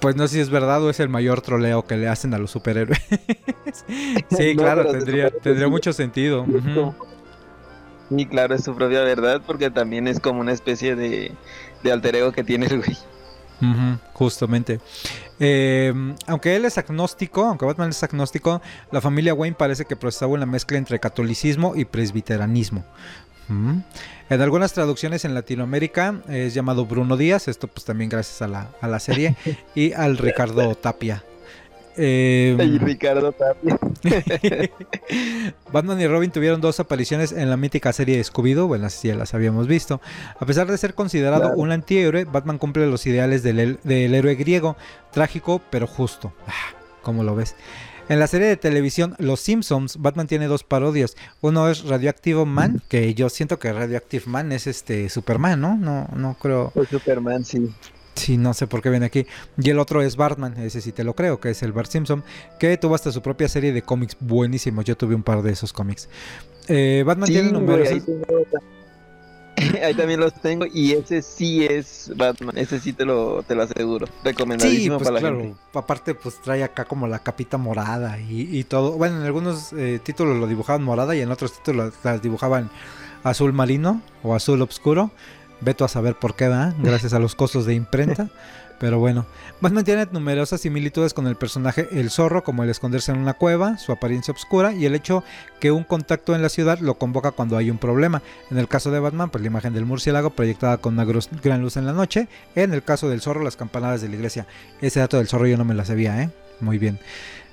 Pues 0.00 0.14
no 0.14 0.28
sé 0.28 0.34
si 0.34 0.40
es 0.40 0.48
verdad 0.48 0.80
o 0.84 0.90
es 0.90 1.00
el 1.00 1.08
mayor 1.08 1.40
troleo 1.40 1.84
que 1.84 1.96
le 1.96 2.06
hacen 2.06 2.32
a 2.32 2.38
los 2.38 2.52
superhéroes. 2.52 3.00
sí, 4.30 4.54
claro, 4.54 4.92
tendría, 4.92 5.28
tendría 5.28 5.66
mucho 5.66 5.92
sentido. 5.92 6.46
Y 8.08 8.26
claro, 8.26 8.54
es 8.54 8.62
su 8.62 8.76
propia 8.76 9.02
verdad 9.02 9.42
porque 9.44 9.72
también 9.72 10.06
es 10.06 10.20
como 10.20 10.38
una 10.40 10.52
especie 10.52 10.94
de, 10.94 11.32
de 11.82 11.90
alter 11.90 12.14
ego 12.14 12.30
que 12.30 12.44
tiene 12.44 12.66
el 12.66 12.78
güey 12.78 12.96
justamente. 14.12 14.80
Eh, 15.40 15.92
aunque 16.26 16.56
él 16.56 16.64
es 16.64 16.78
agnóstico, 16.78 17.44
aunque 17.44 17.64
Batman 17.64 17.90
es 17.90 18.02
agnóstico, 18.02 18.60
la 18.90 19.00
familia 19.00 19.34
Wayne 19.34 19.56
parece 19.56 19.84
que 19.84 19.96
procesaba 19.96 20.32
una 20.32 20.46
mezcla 20.46 20.78
entre 20.78 20.98
catolicismo 20.98 21.74
y 21.76 21.84
presbiteranismo. 21.84 22.84
En 23.48 24.42
algunas 24.42 24.74
traducciones 24.74 25.24
en 25.24 25.32
Latinoamérica 25.32 26.20
es 26.28 26.52
llamado 26.52 26.84
Bruno 26.84 27.16
Díaz, 27.16 27.48
esto 27.48 27.66
pues 27.66 27.84
también 27.86 28.10
gracias 28.10 28.42
a 28.42 28.48
la, 28.48 28.68
a 28.82 28.88
la 28.88 29.00
serie, 29.00 29.36
y 29.74 29.94
al 29.94 30.18
Ricardo 30.18 30.74
Tapia. 30.74 31.24
Eh, 31.98 32.78
Ricardo 32.80 33.32
Tapia. 33.32 33.78
Batman 35.72 36.00
y 36.00 36.06
Robin 36.06 36.30
tuvieron 36.30 36.60
dos 36.60 36.78
apariciones 36.78 37.32
en 37.32 37.50
la 37.50 37.56
mítica 37.56 37.92
serie 37.92 38.16
de 38.16 38.22
Scooby-Doo, 38.22 38.68
bueno, 38.68 38.86
así 38.86 39.08
ya 39.08 39.16
las 39.16 39.34
habíamos 39.34 39.66
visto. 39.66 40.00
A 40.38 40.46
pesar 40.46 40.70
de 40.70 40.78
ser 40.78 40.94
considerado 40.94 41.52
un 41.56 41.72
antihéroe, 41.72 42.24
Batman 42.24 42.58
cumple 42.58 42.86
los 42.86 43.04
ideales 43.06 43.42
del, 43.42 43.78
héroe 43.84 44.34
griego, 44.36 44.76
trágico 45.12 45.60
pero 45.70 45.86
justo. 45.86 46.32
Ah, 46.46 46.74
¿Cómo 47.02 47.24
lo 47.24 47.34
ves? 47.34 47.56
En 48.08 48.20
la 48.20 48.26
serie 48.26 48.46
de 48.46 48.56
televisión 48.56 49.14
Los 49.18 49.40
Simpsons, 49.40 49.98
Batman 49.98 50.28
tiene 50.28 50.46
dos 50.46 50.64
parodias. 50.64 51.16
Uno 51.42 51.68
es 51.68 51.84
Radioactive 51.84 52.46
Man, 52.46 52.80
que 52.88 53.12
yo 53.14 53.28
siento 53.28 53.58
que 53.58 53.72
Radioactive 53.72 54.24
Man 54.26 54.52
es 54.52 54.66
este 54.66 55.10
Superman, 55.10 55.60
¿no? 55.60 55.76
No, 55.76 56.08
no 56.14 56.36
creo. 56.40 56.72
Superman, 56.88 57.44
sí. 57.44 57.70
Sí, 58.18 58.36
no 58.36 58.54
sé 58.54 58.66
por 58.66 58.82
qué 58.82 58.90
viene 58.90 59.06
aquí. 59.06 59.26
Y 59.56 59.70
el 59.70 59.78
otro 59.78 60.02
es 60.02 60.16
Bartman, 60.16 60.58
ese 60.58 60.80
sí 60.80 60.92
te 60.92 61.04
lo 61.04 61.14
creo, 61.14 61.40
que 61.40 61.50
es 61.50 61.62
el 61.62 61.72
Bart 61.72 61.90
Simpson, 61.90 62.24
que 62.58 62.76
tuvo 62.76 62.94
hasta 62.94 63.12
su 63.12 63.22
propia 63.22 63.48
serie 63.48 63.72
de 63.72 63.82
cómics 63.82 64.16
buenísimos. 64.20 64.84
Yo 64.84 64.96
tuve 64.96 65.14
un 65.14 65.22
par 65.22 65.42
de 65.42 65.52
esos 65.52 65.72
cómics. 65.72 66.08
Eh, 66.68 67.02
Batman 67.06 67.28
tiene 67.28 67.52
números. 67.52 67.88
Ahí, 69.82 69.94
también 69.94 70.20
los 70.20 70.34
tengo 70.34 70.66
y 70.72 70.92
ese 70.92 71.20
sí 71.20 71.64
es 71.64 72.12
Batman, 72.14 72.56
ese 72.56 72.78
sí 72.78 72.92
te 72.92 73.04
lo, 73.04 73.42
te 73.42 73.56
lo 73.56 73.62
aseguro. 73.62 74.06
Recomendadísimo 74.22 74.98
pues 74.98 75.08
para 75.08 75.20
la 75.20 75.28
gente. 75.28 75.56
Aparte, 75.74 76.14
pues 76.14 76.40
trae 76.40 76.62
acá 76.62 76.84
como 76.84 77.08
la 77.08 77.18
capita 77.18 77.58
morada 77.58 78.18
y, 78.20 78.62
todo. 78.64 78.92
Bueno, 78.92 79.16
en 79.16 79.22
algunos 79.24 79.72
eh, 79.72 79.98
títulos 80.02 80.36
lo 80.36 80.46
dibujaban 80.46 80.82
morada 80.84 81.16
y 81.16 81.22
en 81.22 81.30
otros 81.32 81.54
títulos 81.54 81.92
las 82.04 82.22
dibujaban 82.22 82.70
azul 83.24 83.52
marino 83.52 84.00
o 84.22 84.34
azul 84.34 84.62
oscuro. 84.62 85.10
Veto 85.60 85.84
a 85.84 85.88
saber 85.88 86.14
por 86.14 86.36
qué 86.36 86.48
va, 86.48 86.74
gracias 86.82 87.12
a 87.12 87.18
los 87.18 87.34
costos 87.34 87.66
de 87.66 87.74
imprenta. 87.74 88.28
Pero 88.78 89.00
bueno, 89.00 89.26
Batman 89.60 89.84
tiene 89.84 90.06
numerosas 90.12 90.60
similitudes 90.60 91.12
con 91.12 91.26
el 91.26 91.34
personaje 91.34 91.88
El 91.90 92.10
Zorro, 92.10 92.44
como 92.44 92.62
el 92.62 92.70
esconderse 92.70 93.10
en 93.10 93.18
una 93.18 93.34
cueva, 93.34 93.76
su 93.76 93.90
apariencia 93.90 94.32
oscura 94.32 94.72
y 94.72 94.86
el 94.86 94.94
hecho 94.94 95.24
que 95.58 95.72
un 95.72 95.82
contacto 95.82 96.34
en 96.34 96.42
la 96.42 96.48
ciudad 96.48 96.78
lo 96.78 96.94
convoca 96.94 97.32
cuando 97.32 97.56
hay 97.56 97.70
un 97.70 97.78
problema. 97.78 98.22
En 98.52 98.58
el 98.58 98.68
caso 98.68 98.92
de 98.92 99.00
Batman, 99.00 99.30
pues 99.30 99.42
la 99.42 99.48
imagen 99.48 99.74
del 99.74 99.84
murciélago 99.84 100.30
proyectada 100.30 100.76
con 100.76 100.94
una 100.94 101.04
gran 101.04 101.60
luz 101.60 101.76
en 101.76 101.86
la 101.86 101.92
noche. 101.92 102.28
En 102.54 102.72
el 102.72 102.84
caso 102.84 103.08
del 103.08 103.20
Zorro, 103.20 103.42
las 103.42 103.56
campanadas 103.56 104.00
de 104.00 104.10
la 104.10 104.14
iglesia. 104.14 104.46
Ese 104.80 105.00
dato 105.00 105.16
del 105.16 105.26
Zorro 105.26 105.48
yo 105.48 105.56
no 105.56 105.64
me 105.64 105.74
la 105.74 105.84
sabía, 105.84 106.22
¿eh? 106.22 106.30
Muy 106.60 106.78
bien. 106.78 107.00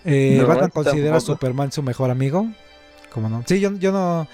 Eh, 0.05 0.43
Batman 0.47 0.69
considera 0.69 1.17
a 1.17 1.21
Superman 1.21 1.71
su 1.71 1.81
mejor 1.81 2.11
amigo. 2.11 2.47
¿Cómo 3.11 3.29
no? 3.29 3.43
Sí, 3.47 3.59
yo, 3.59 3.71
yo 3.73 3.91
no... 3.91 4.27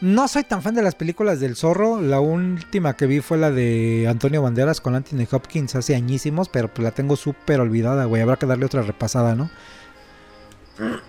No 0.00 0.28
soy 0.28 0.44
tan 0.44 0.62
fan 0.62 0.74
de 0.74 0.82
las 0.82 0.94
películas 0.94 1.40
del 1.40 1.56
zorro. 1.56 2.02
La 2.02 2.20
última 2.20 2.94
que 2.96 3.06
vi 3.06 3.20
fue 3.20 3.38
la 3.38 3.50
de 3.50 4.06
Antonio 4.08 4.42
Banderas 4.42 4.80
con 4.80 4.94
Anthony 4.94 5.26
Hopkins 5.30 5.74
hace 5.74 5.94
añísimos, 5.94 6.48
pero 6.50 6.68
pues 6.68 6.84
la 6.84 6.90
tengo 6.90 7.16
súper 7.16 7.60
olvidada, 7.60 8.04
güey. 8.04 8.20
Habrá 8.20 8.36
que 8.36 8.46
darle 8.46 8.66
otra 8.66 8.82
repasada, 8.82 9.34
¿no? 9.34 9.50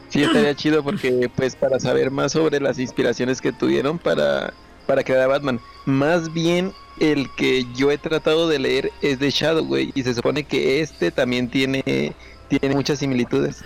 Sí, 0.08 0.24
estaría 0.24 0.56
chido 0.56 0.84
porque 0.84 1.30
pues 1.36 1.56
para 1.58 1.80
saber 1.80 2.12
más 2.12 2.32
sobre 2.32 2.62
las 2.62 2.80
inspiraciones 2.80 3.42
que 3.42 3.52
tuvieron 3.52 4.00
para, 4.00 4.54
para 4.86 5.04
crear 5.04 5.22
a 5.22 5.28
Batman. 5.28 5.60
Más 5.86 6.32
bien 6.34 6.72
el 7.02 7.28
que 7.36 7.66
yo 7.76 7.92
he 7.92 7.98
tratado 7.98 8.48
de 8.48 8.60
leer 8.60 8.92
es 9.02 9.20
de 9.20 9.30
Shadow, 9.30 9.66
güey, 9.66 9.92
y 9.94 10.04
se 10.04 10.14
supone 10.14 10.46
que 10.46 10.80
este 10.80 11.12
también 11.12 11.50
tiene, 11.50 12.14
tiene 12.48 12.74
muchas 12.74 13.00
similitudes. 13.00 13.62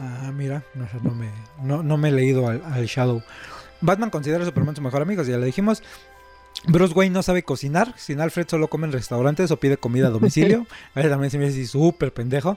Ah, 0.00 0.32
mira, 0.34 0.64
no, 0.74 0.88
no, 1.02 1.14
me, 1.14 1.30
no, 1.62 1.82
no 1.84 1.96
me 1.96 2.08
he 2.08 2.12
leído 2.12 2.48
al, 2.48 2.60
al 2.64 2.86
Shadow. 2.86 3.22
Batman 3.82 4.10
considera 4.10 4.42
a 4.42 4.46
Superman 4.46 4.74
su 4.74 4.82
mejor 4.82 5.02
amigo, 5.02 5.22
ya 5.22 5.36
le 5.36 5.46
dijimos. 5.46 5.82
Bruce 6.66 6.94
Wayne 6.94 7.12
no 7.12 7.22
sabe 7.22 7.42
cocinar. 7.42 7.94
Sin 7.96 8.20
Alfred 8.20 8.46
solo 8.48 8.68
come 8.68 8.86
en 8.86 8.92
restaurantes 8.92 9.50
o 9.50 9.58
pide 9.58 9.76
comida 9.76 10.06
a 10.08 10.10
domicilio. 10.10 10.66
a 10.94 11.00
ver, 11.00 11.10
también 11.10 11.30
se 11.30 11.38
me 11.38 11.50
dice 11.50 11.66
súper 11.66 12.12
pendejo. 12.12 12.56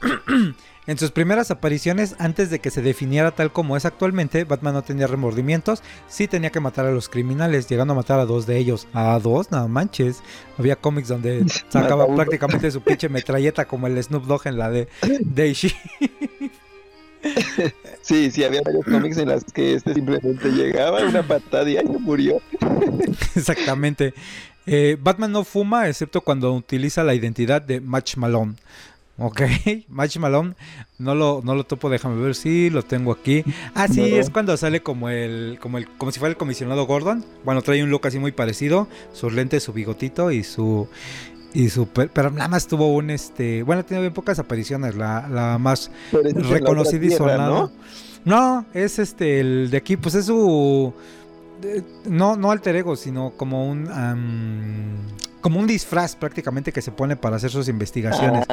en 0.86 0.98
sus 0.98 1.10
primeras 1.10 1.50
apariciones, 1.50 2.16
antes 2.18 2.48
de 2.48 2.60
que 2.60 2.70
se 2.70 2.80
definiera 2.80 3.32
tal 3.32 3.52
como 3.52 3.76
es 3.76 3.84
actualmente, 3.84 4.44
Batman 4.44 4.74
no 4.74 4.82
tenía 4.82 5.06
remordimientos. 5.06 5.82
Sí 6.08 6.28
tenía 6.28 6.50
que 6.50 6.60
matar 6.60 6.86
a 6.86 6.92
los 6.92 7.08
criminales, 7.08 7.68
llegando 7.68 7.92
a 7.92 7.96
matar 7.96 8.20
a 8.20 8.24
dos 8.24 8.46
de 8.46 8.58
ellos. 8.58 8.86
¿A 8.92 9.18
dos? 9.18 9.50
No 9.50 9.66
manches. 9.68 10.22
Había 10.58 10.76
cómics 10.76 11.08
donde 11.08 11.44
sacaba 11.68 12.06
prácticamente 12.14 12.70
su 12.70 12.80
pinche 12.82 13.08
metralleta 13.08 13.66
como 13.66 13.86
el 13.88 14.02
Snoop 14.02 14.26
Dogg 14.26 14.46
en 14.46 14.58
la 14.58 14.70
de 14.70 14.88
Daisy. 15.20 15.74
Sí, 18.02 18.30
sí, 18.30 18.42
había 18.44 18.62
varios 18.62 18.84
cómics 18.84 19.18
en 19.18 19.28
las 19.28 19.44
que 19.44 19.74
este 19.74 19.94
simplemente 19.94 20.48
llegaba, 20.50 21.04
una 21.04 21.22
patada 21.22 21.68
y 21.68 21.76
ahí 21.76 21.86
murió. 21.86 22.40
Exactamente. 23.36 24.14
Eh, 24.66 24.96
Batman 25.00 25.32
no 25.32 25.44
fuma 25.44 25.88
excepto 25.88 26.22
cuando 26.22 26.52
utiliza 26.54 27.04
la 27.04 27.14
identidad 27.14 27.60
de 27.62 27.80
Match 27.80 28.16
Malone. 28.16 28.54
Ok, 29.22 29.42
Match 29.88 30.16
Malone, 30.16 30.54
no 30.98 31.14
lo, 31.14 31.42
no 31.44 31.54
lo 31.54 31.64
topo, 31.64 31.90
déjame 31.90 32.20
ver 32.22 32.34
si 32.34 32.70
lo 32.70 32.82
tengo 32.82 33.12
aquí. 33.12 33.44
Ah, 33.74 33.86
sí, 33.86 34.14
es 34.14 34.30
cuando 34.30 34.56
sale 34.56 34.82
como 34.82 35.10
el, 35.10 35.58
como 35.60 35.76
el, 35.76 35.86
como 35.86 36.10
si 36.10 36.18
fuera 36.18 36.30
el 36.30 36.38
comisionado 36.38 36.86
Gordon. 36.86 37.22
Bueno, 37.44 37.60
trae 37.60 37.82
un 37.84 37.90
look 37.90 38.06
así 38.06 38.18
muy 38.18 38.32
parecido, 38.32 38.88
sus 39.12 39.34
lentes, 39.34 39.62
su 39.62 39.74
bigotito 39.74 40.30
y 40.30 40.42
su, 40.42 40.88
y 41.52 41.68
super, 41.68 42.10
pero 42.12 42.30
nada 42.30 42.48
más 42.48 42.66
tuvo 42.66 42.94
un 42.94 43.10
este, 43.10 43.62
bueno, 43.62 43.84
tiene 43.84 44.02
bien 44.02 44.12
pocas 44.12 44.38
apariciones, 44.38 44.94
la, 44.94 45.28
la 45.28 45.58
más 45.58 45.90
reconocida 46.12 47.06
y 47.06 47.10
sonada. 47.10 47.48
¿no? 47.48 47.70
¿no? 48.24 48.66
es 48.72 48.98
este 48.98 49.40
el 49.40 49.70
de 49.70 49.76
aquí, 49.76 49.96
pues 49.96 50.14
es 50.14 50.26
su 50.26 50.92
no, 52.06 52.36
no 52.36 52.50
alter 52.50 52.76
ego, 52.76 52.96
sino 52.96 53.32
como 53.36 53.68
un 53.68 53.88
como 55.40 55.58
un 55.58 55.66
disfraz 55.66 56.16
prácticamente 56.16 56.72
que 56.72 56.82
se 56.82 56.92
pone 56.92 57.16
para 57.16 57.36
hacer 57.36 57.50
sus 57.50 57.68
investigaciones. 57.68 58.44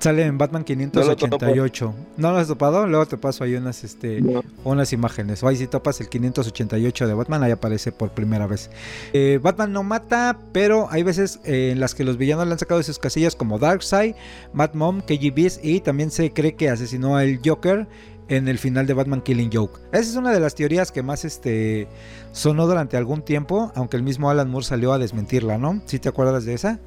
Sale 0.00 0.24
en 0.24 0.38
Batman 0.38 0.64
588. 0.64 1.94
No 2.16 2.32
lo, 2.32 2.38
has 2.38 2.48
topado, 2.48 2.86
luego 2.86 3.06
te 3.06 3.16
paso 3.16 3.44
ahí 3.44 3.54
unas 3.54 3.84
este 3.84 4.22
unas 4.64 4.92
imágenes. 4.92 5.42
O 5.42 5.48
ahí 5.48 5.56
si 5.56 5.66
topas 5.66 6.00
el 6.00 6.08
588 6.08 7.06
de 7.06 7.14
Batman, 7.14 7.42
ahí 7.42 7.50
aparece 7.50 7.92
por 7.92 8.10
primera 8.10 8.46
vez. 8.46 8.70
Eh, 9.12 9.38
Batman 9.42 9.72
no 9.72 9.82
mata, 9.82 10.38
pero 10.52 10.88
hay 10.90 11.02
veces 11.02 11.40
en 11.44 11.80
las 11.80 11.94
que 11.94 12.04
los 12.04 12.16
villanos 12.16 12.46
le 12.46 12.52
han 12.52 12.58
sacado 12.58 12.78
de 12.78 12.84
sus 12.84 12.98
casillas 12.98 13.36
como 13.36 13.58
Darkseid, 13.58 14.14
Mad 14.52 14.74
Mom, 14.74 15.00
KGBs 15.00 15.60
y 15.62 15.80
también 15.80 16.10
se 16.10 16.32
cree 16.32 16.54
que 16.54 16.70
asesinó 16.70 17.16
al 17.16 17.40
Joker 17.44 17.86
en 18.28 18.48
el 18.48 18.58
final 18.58 18.86
de 18.86 18.94
Batman 18.94 19.20
Killing 19.20 19.50
Joke. 19.52 19.80
Esa 19.92 20.02
es 20.02 20.16
una 20.16 20.32
de 20.32 20.40
las 20.40 20.54
teorías 20.54 20.92
que 20.92 21.02
más 21.02 21.24
este, 21.24 21.88
sonó 22.32 22.66
durante 22.66 22.96
algún 22.96 23.22
tiempo, 23.22 23.72
aunque 23.74 23.96
el 23.96 24.02
mismo 24.02 24.30
Alan 24.30 24.50
Moore 24.50 24.66
salió 24.66 24.92
a 24.92 24.98
desmentirla, 24.98 25.58
¿no? 25.58 25.82
¿Sí 25.86 25.98
te 25.98 26.08
acuerdas 26.08 26.44
de 26.44 26.54
esa? 26.54 26.80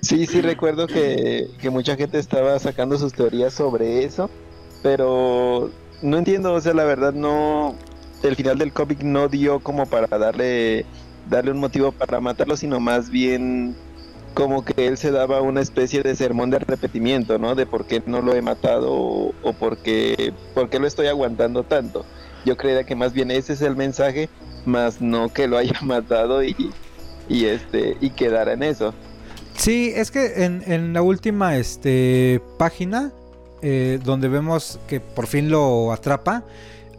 Sí, 0.00 0.26
sí 0.26 0.40
recuerdo 0.40 0.86
que, 0.86 1.48
que 1.60 1.70
mucha 1.70 1.96
gente 1.96 2.18
estaba 2.18 2.58
sacando 2.58 2.98
sus 2.98 3.12
teorías 3.12 3.52
sobre 3.52 4.04
eso, 4.04 4.30
pero 4.82 5.70
no 6.02 6.18
entiendo, 6.18 6.52
o 6.52 6.60
sea, 6.60 6.74
la 6.74 6.84
verdad 6.84 7.12
no, 7.12 7.74
el 8.22 8.36
final 8.36 8.58
del 8.58 8.72
cómic 8.72 9.02
no 9.02 9.28
dio 9.28 9.60
como 9.60 9.86
para 9.86 10.18
darle, 10.18 10.84
darle 11.28 11.50
un 11.50 11.58
motivo 11.58 11.92
para 11.92 12.20
matarlo, 12.20 12.56
sino 12.56 12.80
más 12.80 13.10
bien 13.10 13.74
como 14.36 14.66
que 14.66 14.86
él 14.86 14.98
se 14.98 15.12
daba 15.12 15.40
una 15.40 15.62
especie 15.62 16.02
de 16.02 16.14
sermón 16.14 16.50
de 16.50 16.58
repetimiento, 16.58 17.38
¿no? 17.38 17.54
De 17.54 17.64
por 17.64 17.86
qué 17.86 18.02
no 18.04 18.20
lo 18.20 18.34
he 18.34 18.42
matado 18.42 18.92
o, 18.92 19.52
por, 19.58 19.78
qué, 19.78 20.34
por, 20.52 20.68
qué, 20.68 20.78
lo 20.78 20.86
estoy 20.86 21.06
aguantando 21.06 21.62
tanto. 21.62 22.04
Yo 22.44 22.58
creía 22.58 22.84
que 22.84 22.94
más 22.94 23.14
bien 23.14 23.30
ese 23.30 23.54
es 23.54 23.62
el 23.62 23.76
mensaje, 23.76 24.28
más 24.66 25.00
no 25.00 25.32
que 25.32 25.48
lo 25.48 25.56
haya 25.56 25.80
matado 25.82 26.44
y, 26.44 26.54
y 27.30 27.46
este 27.46 27.96
y 27.98 28.10
quedara 28.10 28.52
en 28.52 28.62
eso. 28.62 28.92
Sí, 29.56 29.94
es 29.96 30.10
que 30.10 30.44
en, 30.44 30.62
en 30.66 30.92
la 30.92 31.00
última 31.00 31.56
este, 31.56 32.42
página, 32.58 33.12
eh, 33.62 33.98
donde 34.04 34.28
vemos 34.28 34.78
que 34.86 35.00
por 35.00 35.28
fin 35.28 35.48
lo 35.48 35.92
atrapa, 35.92 36.44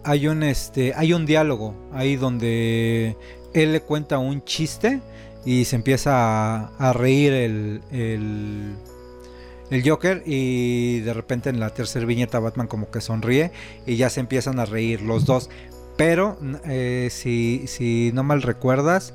hay 0.04 0.28
un, 0.28 0.42
este, 0.42 0.96
hay 0.96 1.14
un 1.14 1.28
diálogo 1.28 1.76
ahí 1.94 2.16
donde 2.16 3.16
él 3.54 3.74
le 3.74 3.82
cuenta 3.82 4.18
un 4.18 4.44
chiste 4.44 5.02
y 5.48 5.64
se 5.64 5.78
empieza 5.78 6.72
a, 6.78 6.92
reír 6.92 7.32
el, 7.32 7.82
el, 7.90 8.76
Joker 9.90 10.22
y 10.26 11.00
de 11.00 11.14
repente 11.14 11.50
en 11.50 11.62
la 11.62 11.70
tercera 11.70 12.06
viñeta 12.06 12.40
Batman 12.40 12.68
como 12.68 12.92
que 12.92 13.00
sonríe 13.00 13.54
y 13.86 13.96
ya 13.96 14.10
se 14.10 14.20
empiezan 14.20 14.60
a 14.60 14.66
reír 14.66 15.02
los 15.02 15.26
dos. 15.26 15.50
Pero 15.96 16.38
eh, 16.66 17.08
si, 17.12 17.64
si 17.68 18.12
no 18.14 18.24
mal 18.24 18.42
recuerdas, 18.42 19.14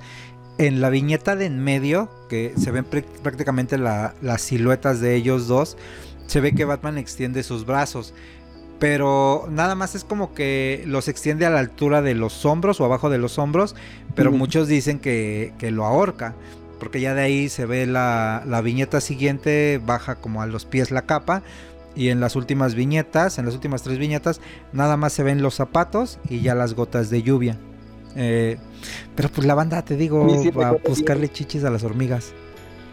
en 0.56 0.80
la 0.80 0.88
viñeta 0.88 1.36
de 1.36 1.44
en 1.44 1.62
medio, 1.62 2.08
que 2.30 2.54
se 2.56 2.70
ven 2.70 2.86
prácticamente 2.86 3.76
las 3.76 4.40
siluetas 4.40 5.00
de 5.00 5.14
ellos 5.14 5.48
dos, 5.48 5.76
se 6.28 6.40
ve 6.40 6.54
que 6.54 6.64
Batman 6.64 6.96
extiende 6.96 7.42
sus 7.42 7.66
brazos 7.66 8.14
pero 8.82 9.46
nada 9.48 9.76
más 9.76 9.94
es 9.94 10.02
como 10.02 10.34
que 10.34 10.82
los 10.88 11.06
extiende 11.06 11.46
a 11.46 11.50
la 11.50 11.60
altura 11.60 12.02
de 12.02 12.16
los 12.16 12.44
hombros 12.44 12.80
o 12.80 12.84
abajo 12.84 13.10
de 13.10 13.18
los 13.18 13.38
hombros, 13.38 13.76
pero 14.16 14.32
muchos 14.32 14.66
dicen 14.66 14.98
que, 14.98 15.52
lo 15.70 15.84
ahorca, 15.84 16.34
porque 16.80 17.00
ya 17.00 17.14
de 17.14 17.22
ahí 17.22 17.48
se 17.48 17.64
ve 17.64 17.86
la, 17.86 18.60
viñeta 18.64 19.00
siguiente, 19.00 19.80
baja 19.86 20.16
como 20.16 20.42
a 20.42 20.46
los 20.46 20.64
pies 20.64 20.90
la 20.90 21.02
capa, 21.02 21.44
y 21.94 22.08
en 22.08 22.18
las 22.18 22.34
últimas 22.34 22.74
viñetas, 22.74 23.38
en 23.38 23.44
las 23.44 23.54
últimas 23.54 23.84
tres 23.84 23.98
viñetas, 23.98 24.40
nada 24.72 24.96
más 24.96 25.12
se 25.12 25.22
ven 25.22 25.42
los 25.42 25.54
zapatos 25.54 26.18
y 26.28 26.40
ya 26.40 26.56
las 26.56 26.74
gotas 26.74 27.08
de 27.08 27.22
lluvia. 27.22 27.56
Eh, 28.16 28.58
pero 29.14 29.28
pues 29.28 29.46
la 29.46 29.54
banda, 29.54 29.82
te 29.82 29.96
digo, 29.96 30.26
va 30.58 30.70
a 30.70 30.72
buscarle 30.72 31.28
chichis 31.28 31.62
a 31.62 31.70
las 31.70 31.84
hormigas. 31.84 32.32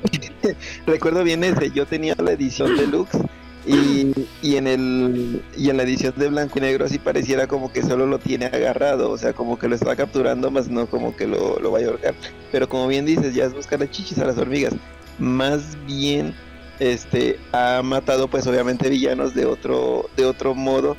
recuerdo 0.86 1.24
bien 1.24 1.44
ese, 1.44 1.72
yo 1.72 1.88
tenía 1.88 2.14
la 2.20 2.34
edición 2.34 2.78
deluxe 2.78 3.18
y, 3.66 4.14
y, 4.42 4.56
en 4.56 4.68
el 4.68 5.42
y 5.58 5.70
en 5.70 5.78
la 5.78 5.84
edición 5.84 6.14
de 6.16 6.30
blanco 6.30 6.58
y 6.58 6.62
negro 6.62 6.86
así 6.86 6.98
pareciera 6.98 7.48
como 7.48 7.72
que 7.72 7.84
solo 7.84 8.06
lo 8.06 8.20
tiene 8.20 8.46
agarrado, 8.46 9.12
o 9.12 9.18
sea, 9.18 9.34
como 9.34 9.60
que 9.60 9.68
lo 9.68 9.76
está 9.76 9.96
capturando, 9.96 10.50
más 10.50 10.70
no 10.70 10.88
como 10.88 11.16
que 11.16 11.28
lo, 11.28 11.60
lo 11.60 11.72
vaya 11.72 11.88
a 11.88 11.90
ahorcar. 11.92 12.16
Pero 12.52 12.70
como 12.70 12.88
bien 12.88 13.06
dices, 13.06 13.36
ya 13.36 13.46
es 13.46 13.54
buscar 13.54 13.80
las 13.80 13.92
chichis 13.92 14.18
a 14.20 14.26
las 14.26 14.38
hormigas. 14.38 14.74
Más 15.20 15.78
bien 15.86 16.34
este 16.80 17.38
ha 17.52 17.82
matado 17.84 18.30
pues 18.30 18.48
obviamente 18.48 18.90
villanos 18.90 19.36
de 19.36 19.46
otro 19.46 20.10
de 20.16 20.26
otro 20.26 20.56
modo 20.56 20.96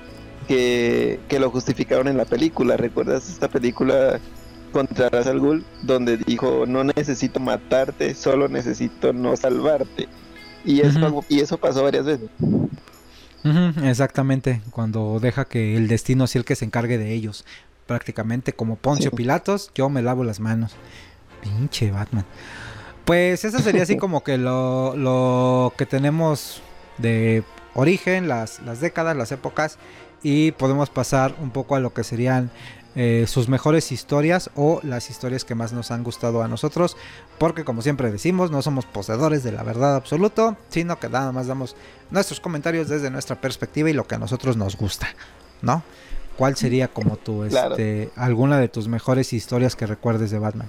que, 0.47 1.21
que 1.29 1.41
lo 1.41 1.51
justificaron 1.51 2.09
en 2.09 2.17
la 2.17 2.25
película. 2.25 2.77
¿Recuerdas 2.77 3.29
esta 3.29 3.49
película 3.49 4.21
contra 4.73 5.09
Ra's 5.09 5.27
al 5.27 5.41
Ghul 5.41 5.65
donde 5.83 6.19
dijo, 6.19 6.67
"No 6.67 6.85
necesito 6.85 7.41
matarte, 7.41 8.15
solo 8.15 8.49
necesito 8.49 9.13
no 9.13 9.37
salvarte"? 9.37 10.09
Y 10.65 10.81
eso, 10.81 11.25
y 11.29 11.41
eso 11.41 11.59
pasó 11.59 11.83
varias 11.83 12.05
veces. 12.05 12.29
exactamente, 13.85 14.61
cuando 14.71 15.19
deja 15.21 15.45
que 15.45 15.77
el 15.77 15.89
destino 15.89 16.27
sea 16.27 16.41
el 16.41 16.45
que 16.45 16.57
se 16.57 16.65
encargue 16.65 16.99
de 16.99 17.13
ellos. 17.13 17.45
Prácticamente 17.87 18.53
como 18.53 18.77
Poncio 18.77 19.11
Pilatos, 19.11 19.71
yo 19.75 19.89
me 19.89 20.03
lavo 20.03 20.23
las 20.25 20.41
manos. 20.41 20.73
Pinche 21.43 21.91
Batman. 21.91 22.25
Pues 23.05 23.45
eso 23.45 23.59
sería 23.59 23.83
así 23.83 23.97
como 23.99 24.23
que 24.23 24.39
lo, 24.39 24.95
lo 24.97 25.73
que 25.77 25.87
tenemos 25.87 26.63
de 26.99 27.43
origen, 27.75 28.29
las, 28.29 28.61
las 28.61 28.81
décadas, 28.81 29.17
las 29.17 29.33
épocas. 29.33 29.79
Y 30.23 30.53
podemos 30.53 30.91
pasar 30.91 31.35
un 31.41 31.51
poco 31.51 31.75
a 31.77 31.81
lo 31.81 31.95
que 31.95 32.05
serían 32.05 32.51
eh, 32.97 33.27
sus 33.29 33.49
mejores 33.49 33.93
historias 33.93 34.51
o 34.57 34.81
las 34.83 35.11
historias 35.11 35.45
que 35.45 35.55
más 35.55 35.73
nos 35.73 35.93
han 35.93 36.03
gustado 36.03 36.43
a 36.43 36.49
nosotros. 36.49 36.97
Porque 37.39 37.65
como 37.65 37.83
siempre 37.83 38.11
decimos, 38.11 38.51
no 38.51 38.63
somos 38.63 38.85
poseedores 38.85 39.45
de 39.45 39.53
la 39.53 39.63
verdad 39.63 39.95
absoluto, 39.95 40.57
sino 40.71 40.99
que 40.99 41.09
nada 41.09 41.31
más 41.31 41.47
damos 41.47 41.77
nuestros 42.11 42.41
comentarios 42.41 42.89
desde 42.89 43.11
nuestra 43.11 43.41
perspectiva 43.41 43.91
y 43.91 43.93
lo 43.93 44.09
que 44.09 44.17
a 44.17 44.19
nosotros 44.19 44.57
nos 44.57 44.77
gusta, 44.77 45.09
¿no? 45.63 45.85
¿Cuál 46.37 46.57
sería 46.57 46.89
como 46.89 47.17
tu, 47.17 47.45
este, 47.45 48.11
alguna 48.17 48.59
de 48.59 48.69
tus 48.69 48.89
mejores 48.89 49.33
historias 49.33 49.77
que 49.77 49.87
recuerdes 49.87 50.33
de 50.33 50.41
Batman? 50.41 50.69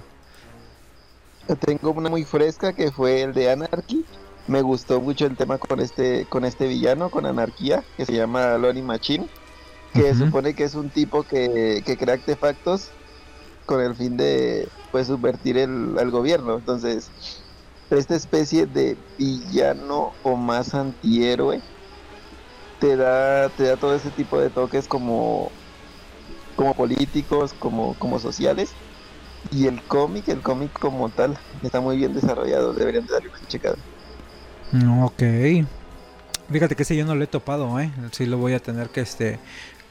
Tengo 1.58 1.90
una 1.90 2.08
muy 2.08 2.24
fresca 2.24 2.72
que 2.72 2.92
fue 2.92 3.22
el 3.22 3.34
de 3.34 3.50
Anarchy. 3.50 4.04
Me 4.46 4.62
gustó 4.62 5.00
mucho 5.00 5.26
el 5.26 5.36
tema 5.36 5.58
con 5.58 5.80
este, 5.80 6.26
con 6.28 6.44
este 6.44 6.68
villano, 6.68 7.10
con 7.10 7.26
anarquía, 7.26 7.82
que 7.96 8.06
se 8.06 8.12
llama 8.12 8.56
Lonnie 8.58 8.82
Machine 8.82 9.28
que 9.92 10.14
supone 10.14 10.54
que 10.54 10.64
es 10.64 10.74
un 10.74 10.90
tipo 10.90 11.22
que, 11.22 11.82
que, 11.84 11.96
crea 11.96 12.14
artefactos 12.14 12.90
con 13.66 13.80
el 13.80 13.94
fin 13.94 14.16
de 14.16 14.68
pues 14.90 15.06
subvertir 15.06 15.58
el, 15.58 15.98
al 15.98 16.10
gobierno. 16.10 16.56
Entonces, 16.56 17.10
esta 17.90 18.14
especie 18.14 18.66
de 18.66 18.96
villano 19.18 20.12
o 20.22 20.36
más 20.36 20.74
antihéroe 20.74 21.60
te 22.80 22.96
da, 22.96 23.48
te 23.50 23.64
da 23.64 23.76
todo 23.76 23.94
ese 23.94 24.10
tipo 24.10 24.40
de 24.40 24.50
toques 24.50 24.88
como, 24.88 25.50
como 26.56 26.74
políticos, 26.74 27.54
como, 27.58 27.94
como 27.94 28.18
sociales. 28.18 28.72
Y 29.50 29.66
el 29.66 29.82
cómic, 29.82 30.28
el 30.28 30.40
cómic 30.40 30.72
como 30.78 31.08
tal, 31.08 31.36
está 31.62 31.80
muy 31.80 31.96
bien 31.96 32.14
desarrollado, 32.14 32.72
deberían 32.72 33.06
darle 33.06 33.28
una 33.28 33.48
checada. 33.48 33.76
Ok. 35.02 35.22
Fíjate 36.50 36.76
que 36.76 36.82
ese 36.82 36.96
yo 36.96 37.04
no 37.04 37.14
lo 37.14 37.24
he 37.24 37.26
topado, 37.26 37.78
¿eh? 37.80 37.90
Sí 38.12 38.26
lo 38.26 38.38
voy 38.38 38.54
a 38.54 38.60
tener 38.60 38.88
que, 38.90 39.00
este, 39.00 39.38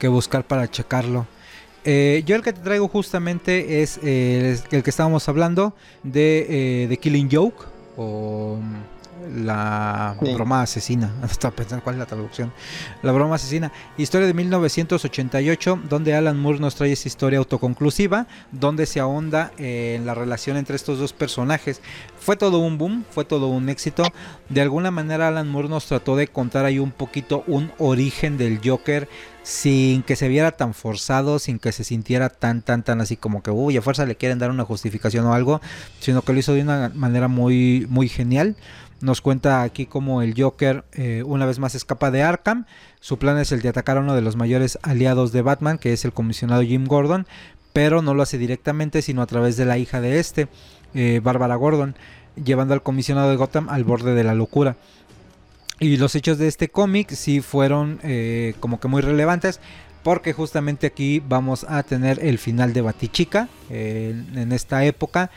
que 0.02 0.08
buscar 0.08 0.44
para 0.44 0.68
checarlo. 0.68 1.28
Eh, 1.84 2.24
yo 2.26 2.34
el 2.34 2.42
que 2.42 2.52
te 2.52 2.60
traigo 2.60 2.88
justamente 2.88 3.82
es 3.82 4.00
eh, 4.02 4.58
el 4.72 4.82
que 4.82 4.90
estábamos 4.90 5.28
hablando 5.28 5.76
de, 6.02 6.88
de 6.88 6.96
Killing 6.96 7.28
Joke 7.30 7.64
o 7.96 8.58
la 9.32 10.16
broma 10.20 10.62
asesina. 10.62 11.14
Estaba 11.30 11.54
pensando 11.54 11.84
cuál 11.84 11.94
es 11.94 11.98
la 12.00 12.06
traducción. 12.06 12.52
La 13.02 13.12
broma 13.12 13.36
asesina. 13.36 13.70
Historia 13.96 14.26
de 14.26 14.34
1988, 14.34 15.82
donde 15.88 16.14
Alan 16.14 16.36
Moore 16.36 16.58
nos 16.58 16.74
trae 16.74 16.90
esa 16.90 17.06
historia 17.06 17.38
autoconclusiva, 17.38 18.26
donde 18.50 18.86
se 18.86 18.98
ahonda 18.98 19.52
en 19.56 20.04
la 20.04 20.14
relación 20.14 20.56
entre 20.56 20.74
estos 20.74 20.98
dos 20.98 21.12
personajes. 21.12 21.80
Fue 22.18 22.36
todo 22.36 22.58
un 22.58 22.76
boom, 22.76 23.04
fue 23.08 23.24
todo 23.24 23.46
un 23.46 23.68
éxito. 23.68 24.02
De 24.48 24.62
alguna 24.62 24.90
manera 24.90 25.28
Alan 25.28 25.48
Moore 25.48 25.68
nos 25.68 25.86
trató 25.86 26.16
de 26.16 26.26
contar 26.26 26.64
ahí 26.64 26.80
un 26.80 26.90
poquito 26.90 27.44
un 27.46 27.70
origen 27.78 28.36
del 28.36 28.60
Joker 28.64 29.08
sin 29.42 30.02
que 30.02 30.16
se 30.16 30.28
viera 30.28 30.52
tan 30.52 30.74
forzado, 30.74 31.38
sin 31.38 31.58
que 31.58 31.72
se 31.72 31.84
sintiera 31.84 32.28
tan, 32.28 32.62
tan, 32.62 32.82
tan 32.82 33.00
así 33.00 33.16
como 33.16 33.42
que, 33.42 33.50
uy, 33.50 33.76
a 33.76 33.82
fuerza 33.82 34.06
le 34.06 34.16
quieren 34.16 34.38
dar 34.38 34.50
una 34.50 34.64
justificación 34.64 35.26
o 35.26 35.34
algo, 35.34 35.60
sino 36.00 36.22
que 36.22 36.32
lo 36.32 36.38
hizo 36.38 36.54
de 36.54 36.62
una 36.62 36.90
manera 36.94 37.28
muy, 37.28 37.86
muy 37.88 38.08
genial. 38.08 38.56
Nos 39.00 39.20
cuenta 39.20 39.62
aquí 39.62 39.86
como 39.86 40.22
el 40.22 40.40
Joker 40.40 40.84
eh, 40.92 41.24
una 41.26 41.44
vez 41.44 41.58
más 41.58 41.74
escapa 41.74 42.12
de 42.12 42.22
Arkham. 42.22 42.66
Su 43.00 43.18
plan 43.18 43.36
es 43.38 43.50
el 43.50 43.60
de 43.60 43.68
atacar 43.68 43.96
a 43.96 44.00
uno 44.00 44.14
de 44.14 44.22
los 44.22 44.36
mayores 44.36 44.78
aliados 44.82 45.32
de 45.32 45.42
Batman, 45.42 45.78
que 45.78 45.92
es 45.92 46.04
el 46.04 46.12
comisionado 46.12 46.62
Jim 46.62 46.86
Gordon, 46.86 47.26
pero 47.72 48.00
no 48.00 48.14
lo 48.14 48.22
hace 48.22 48.38
directamente, 48.38 49.02
sino 49.02 49.22
a 49.22 49.26
través 49.26 49.56
de 49.56 49.64
la 49.64 49.76
hija 49.76 50.00
de 50.00 50.20
este, 50.20 50.46
eh, 50.94 51.20
Bárbara 51.20 51.56
Gordon, 51.56 51.96
llevando 52.36 52.74
al 52.74 52.82
comisionado 52.84 53.30
de 53.30 53.36
Gotham 53.36 53.68
al 53.70 53.82
borde 53.82 54.14
de 54.14 54.22
la 54.22 54.34
locura. 54.34 54.76
Y 55.80 55.96
los 55.96 56.14
hechos 56.14 56.38
de 56.38 56.48
este 56.48 56.68
cómic 56.68 57.10
sí 57.12 57.40
fueron 57.40 57.98
eh, 58.02 58.54
como 58.60 58.78
que 58.78 58.88
muy 58.88 59.02
relevantes 59.02 59.60
porque 60.02 60.32
justamente 60.32 60.86
aquí 60.86 61.22
vamos 61.26 61.64
a 61.68 61.82
tener 61.82 62.24
el 62.24 62.38
final 62.38 62.72
de 62.72 62.80
Batichica 62.80 63.48
en 63.70 64.52
esta 64.52 64.84
época 64.84 65.30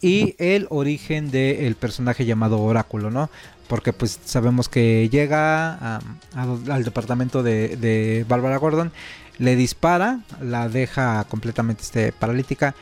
y 0.00 0.34
el 0.38 0.66
origen 0.70 1.30
del 1.30 1.74
personaje 1.74 2.24
llamado 2.24 2.60
Oráculo, 2.60 3.10
¿no? 3.10 3.30
Porque 3.68 3.92
pues 3.92 4.18
sabemos 4.24 4.68
que 4.68 5.08
llega 5.10 6.00
al 6.34 6.84
departamento 6.84 7.42
de, 7.42 8.24
Bárbara 8.28 8.58
Gordon, 8.58 8.92
le 9.38 9.56
dispara, 9.56 10.20
la 10.40 10.68
deja 10.68 11.24
completamente 11.24 11.82
este, 11.82 12.12
paralítica 12.12 12.74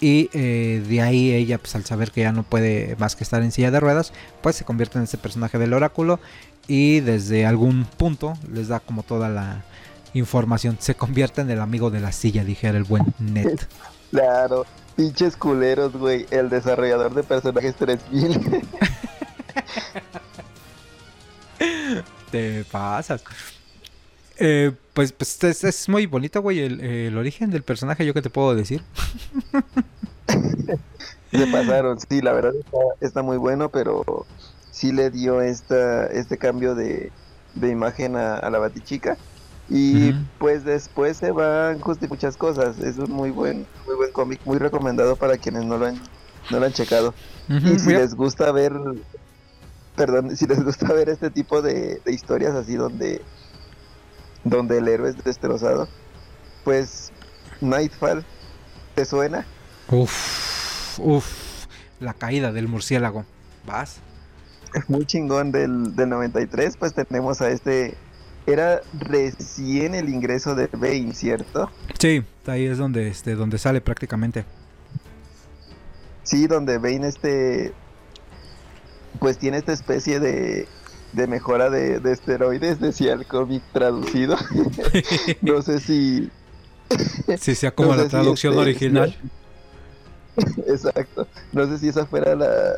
y 0.00 0.28
eh, 0.32 0.82
de 0.86 1.00
ahí 1.00 1.32
ella 1.32 1.58
pues 1.58 1.76
al 1.76 1.84
saber 1.84 2.10
que 2.10 2.22
ya 2.22 2.32
no 2.32 2.42
puede 2.42 2.96
más 2.98 3.14
que 3.14 3.22
estar 3.22 3.40
en 3.40 3.52
silla 3.52 3.70
de 3.70 3.78
ruedas, 3.78 4.12
pues 4.42 4.56
se 4.56 4.64
convierte 4.64 4.98
en 4.98 5.04
ese 5.04 5.16
personaje 5.16 5.58
del 5.58 5.72
Oráculo 5.72 6.18
y 6.66 7.00
desde 7.00 7.46
algún 7.46 7.84
punto 7.84 8.34
les 8.52 8.68
da 8.68 8.80
como 8.80 9.02
toda 9.02 9.28
la 9.28 9.64
información. 10.14 10.76
Se 10.80 10.94
convierte 10.94 11.40
en 11.40 11.50
el 11.50 11.60
amigo 11.60 11.90
de 11.90 12.00
la 12.00 12.12
silla, 12.12 12.44
dijera 12.44 12.78
el 12.78 12.84
buen 12.84 13.14
Net. 13.18 13.66
Claro, 14.10 14.66
pinches 14.94 15.36
culeros, 15.36 15.94
güey. 15.94 16.26
El 16.30 16.50
desarrollador 16.50 17.14
de 17.14 17.22
personajes 17.22 17.74
3000. 17.76 18.62
Te 22.30 22.64
pasas. 22.70 23.24
Eh, 24.36 24.72
pues, 24.92 25.12
pues 25.12 25.42
es, 25.44 25.88
muy 25.88 26.06
bonito, 26.06 26.42
güey, 26.42 26.60
el, 26.60 27.16
origen 27.16 27.50
del 27.50 27.62
personaje, 27.62 28.04
yo 28.04 28.12
que 28.12 28.22
te 28.22 28.30
puedo 28.30 28.54
decir. 28.54 28.82
Se 31.30 31.46
pasaron, 31.46 31.98
sí, 32.00 32.20
la 32.20 32.32
verdad 32.32 32.52
está, 33.00 33.22
muy 33.22 33.38
bueno, 33.38 33.70
pero 33.70 34.26
sí 34.82 34.90
le 34.90 35.10
dio 35.10 35.40
esta, 35.40 36.06
este 36.06 36.38
cambio 36.38 36.74
de, 36.74 37.12
imagen 37.54 38.16
a, 38.16 38.34
a 38.34 38.50
la 38.50 38.58
batichica. 38.58 39.16
Y 39.68 40.12
pues 40.38 40.64
después 40.64 41.18
se 41.18 41.30
van 41.30 41.78
justo 41.78 42.08
muchas 42.08 42.36
cosas. 42.36 42.80
Es 42.80 42.98
un 42.98 43.12
muy 43.12 43.30
buen, 43.30 43.64
muy 43.86 43.94
buen 43.94 44.10
cómic, 44.10 44.40
muy 44.44 44.58
recomendado 44.58 45.14
para 45.14 45.38
quienes 45.38 45.64
no 45.64 45.78
lo 45.78 45.86
han, 45.86 46.02
no 46.50 46.58
lo 46.58 46.66
han 46.66 46.72
checado. 46.72 47.14
y 47.48 47.78
si 47.78 47.90
les 47.90 48.16
gusta 48.16 48.50
ver, 48.50 48.72
perdón, 49.94 50.36
si 50.36 50.48
les 50.48 50.64
gusta 50.64 50.92
ver 50.92 51.08
este 51.08 51.30
tipo 51.30 51.62
de, 51.62 52.02
historias 52.06 52.56
así 52.56 52.74
donde, 52.74 53.22
donde 54.42 54.78
el 54.78 54.88
héroe 54.88 55.10
es 55.10 55.22
destrozado, 55.22 55.88
pues 56.64 57.12
Nightfall, 57.60 58.24
¿te 58.96 59.04
suena? 59.04 59.46
Uf, 59.88 60.98
uf, 60.98 61.66
la 62.00 62.14
caída 62.14 62.50
del 62.50 62.66
murciélago. 62.66 63.24
¿Vas? 63.64 64.00
Muy 64.88 65.04
chingón 65.06 65.52
del, 65.52 65.94
del 65.96 66.08
93, 66.08 66.76
pues 66.76 66.94
tenemos 66.94 67.40
a 67.40 67.50
este 67.50 67.96
era 68.46 68.80
recién 68.92 69.94
el 69.94 70.08
ingreso 70.08 70.54
de 70.54 70.68
Bane, 70.72 71.14
¿cierto? 71.14 71.70
Sí, 71.98 72.24
ahí 72.46 72.66
es 72.66 72.78
donde, 72.78 73.08
este, 73.08 73.34
donde 73.34 73.58
sale 73.58 73.80
prácticamente. 73.80 74.44
Sí, 76.24 76.46
donde 76.46 76.78
Bane 76.78 77.06
este, 77.06 77.72
pues 79.20 79.38
tiene 79.38 79.58
esta 79.58 79.72
especie 79.72 80.18
de, 80.18 80.66
de 81.12 81.26
mejora 81.26 81.70
de, 81.70 82.00
esteroides, 82.10 82.80
decía 82.80 83.12
el 83.12 83.26
cómic 83.26 83.62
traducido. 83.72 84.36
no 85.42 85.62
sé 85.62 85.80
si... 85.80 86.30
Si 87.38 87.54
sea 87.54 87.70
como 87.70 87.94
la 87.94 88.06
traducción 88.06 88.52
este, 88.52 88.62
original. 88.62 89.16
Exacto. 90.66 91.26
No 91.52 91.66
sé 91.66 91.78
si 91.78 91.88
esa 91.88 92.04
fuera 92.04 92.34
la, 92.34 92.74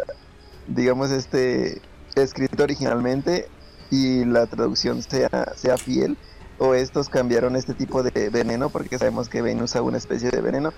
digamos, 0.66 1.10
este, 1.10 1.80
escrito 2.14 2.62
originalmente 2.62 3.48
y 3.90 4.24
la 4.24 4.46
traducción 4.46 5.02
sea, 5.02 5.52
sea 5.56 5.76
fiel 5.76 6.16
o 6.58 6.74
estos 6.74 7.08
cambiaron 7.08 7.56
este 7.56 7.74
tipo 7.74 8.02
de 8.02 8.30
veneno 8.30 8.70
porque 8.70 8.98
sabemos 8.98 9.28
que 9.28 9.42
Bane 9.42 9.62
usa 9.62 9.82
una 9.82 9.98
especie 9.98 10.30
de 10.30 10.40
veneno 10.40 10.72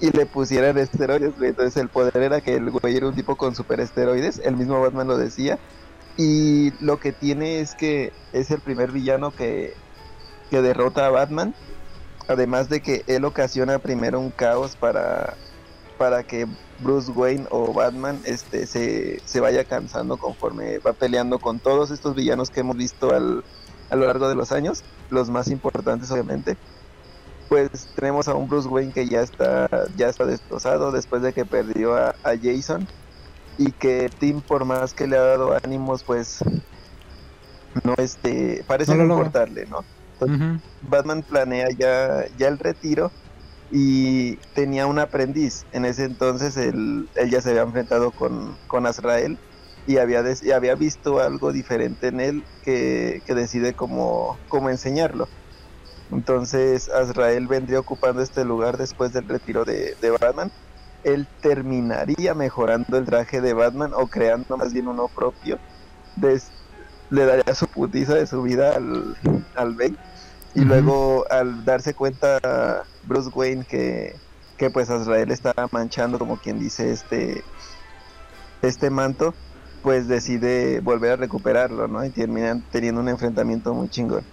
y 0.00 0.10
le 0.10 0.26
pusieran 0.26 0.76
esteroides, 0.78 1.34
Entonces 1.40 1.76
el 1.76 1.88
poder 1.88 2.16
era 2.16 2.40
que 2.40 2.56
el 2.56 2.70
güey 2.70 2.96
era 2.96 3.06
un 3.06 3.14
tipo 3.14 3.36
con 3.36 3.54
super 3.54 3.78
esteroides, 3.78 4.40
el 4.44 4.56
mismo 4.56 4.80
Batman 4.80 5.06
lo 5.06 5.16
decía. 5.16 5.60
Y 6.16 6.72
lo 6.84 6.98
que 6.98 7.12
tiene 7.12 7.60
es 7.60 7.76
que 7.76 8.12
es 8.32 8.50
el 8.50 8.60
primer 8.60 8.90
villano 8.90 9.30
que, 9.30 9.74
que 10.50 10.60
derrota 10.60 11.06
a 11.06 11.10
Batman. 11.10 11.54
Además 12.26 12.68
de 12.68 12.82
que 12.82 13.04
él 13.06 13.24
ocasiona 13.24 13.78
primero 13.78 14.18
un 14.18 14.30
caos 14.30 14.74
para, 14.74 15.34
para 15.98 16.24
que 16.24 16.48
Bruce 16.82 17.10
Wayne 17.12 17.46
o 17.50 17.72
Batman 17.72 18.20
este, 18.24 18.66
se, 18.66 19.40
vaya 19.40 19.64
cansando 19.64 20.16
conforme 20.16 20.78
va 20.78 20.92
peleando 20.92 21.38
con 21.38 21.58
todos 21.58 21.90
estos 21.90 22.14
villanos 22.14 22.50
que 22.50 22.60
hemos 22.60 22.76
visto 22.76 23.14
al, 23.14 23.44
a 23.90 23.96
lo 23.96 24.06
largo 24.06 24.28
de 24.28 24.34
los 24.34 24.52
años, 24.52 24.82
los 25.10 25.30
más 25.30 25.48
importantes 25.48 26.10
obviamente. 26.10 26.56
Pues 27.48 27.88
tenemos 27.94 28.28
a 28.28 28.34
un 28.34 28.48
Bruce 28.48 28.68
Wayne 28.68 28.92
que 28.92 29.06
ya 29.06 29.20
está, 29.20 29.68
ya 29.96 30.08
está 30.08 30.24
destrozado 30.24 30.90
después 30.90 31.22
de 31.22 31.32
que 31.32 31.44
perdió 31.44 31.94
a, 31.96 32.14
Jason 32.42 32.88
y 33.58 33.72
que 33.72 34.10
Tim 34.18 34.40
por 34.40 34.64
más 34.64 34.94
que 34.94 35.06
le 35.06 35.18
ha 35.18 35.22
dado 35.22 35.54
ánimos 35.62 36.02
pues 36.02 36.42
no 37.84 37.94
este 37.98 38.64
parece 38.66 38.94
no, 38.94 39.04
importarle, 39.04 39.66
¿no? 39.66 39.84
Batman 40.82 41.22
planea 41.22 41.66
ya, 41.76 42.24
ya 42.38 42.48
el 42.48 42.58
retiro 42.58 43.10
y 43.72 44.36
tenía 44.54 44.86
un 44.86 44.98
aprendiz. 44.98 45.64
En 45.72 45.86
ese 45.86 46.04
entonces 46.04 46.56
él, 46.58 47.08
ya 47.28 47.40
se 47.40 47.50
había 47.50 47.62
enfrentado 47.62 48.10
con, 48.10 48.56
con 48.66 48.86
Azrael 48.86 49.38
y 49.86 49.96
había, 49.96 50.22
había 50.54 50.74
visto 50.74 51.18
algo 51.20 51.52
diferente 51.52 52.08
en 52.08 52.20
él 52.20 52.44
que, 52.64 53.22
decide 53.26 53.72
cómo, 53.72 54.38
cómo 54.48 54.68
enseñarlo. 54.68 55.26
Entonces 56.12 56.90
Azrael 56.90 57.48
vendría 57.48 57.80
ocupando 57.80 58.20
este 58.20 58.44
lugar 58.44 58.76
después 58.76 59.14
del 59.14 59.26
retiro 59.26 59.64
de, 59.64 59.96
Batman. 60.20 60.52
Él 61.02 61.26
terminaría 61.40 62.34
mejorando 62.34 62.98
el 62.98 63.06
traje 63.06 63.40
de 63.40 63.54
Batman 63.54 63.92
o 63.94 64.06
creando 64.06 64.58
más 64.58 64.74
bien 64.74 64.86
uno 64.86 65.08
propio. 65.08 65.58
le 67.10 67.24
daría 67.24 67.54
su 67.54 67.66
putiza 67.66 68.14
de 68.14 68.26
su 68.26 68.42
vida 68.42 68.76
al, 68.76 69.16
al 69.56 69.76
Y 70.54 70.60
luego 70.60 71.24
al 71.30 71.64
darse 71.64 71.94
cuenta 71.94 72.84
Bruce 73.04 73.30
Wayne 73.34 73.64
que, 73.64 74.16
que 74.56 74.70
pues 74.70 74.90
Azrael 74.90 75.30
está 75.30 75.54
manchando 75.70 76.18
como 76.18 76.36
quien 76.38 76.58
dice 76.58 76.92
este 76.92 77.42
este 78.62 78.90
manto 78.90 79.34
pues 79.82 80.06
decide 80.06 80.80
volver 80.80 81.12
a 81.12 81.16
recuperarlo 81.16 81.88
no 81.88 82.04
y 82.04 82.10
terminan 82.10 82.64
teniendo 82.70 83.00
un 83.00 83.08
enfrentamiento 83.08 83.74
muy 83.74 83.88
chingón. 83.88 84.24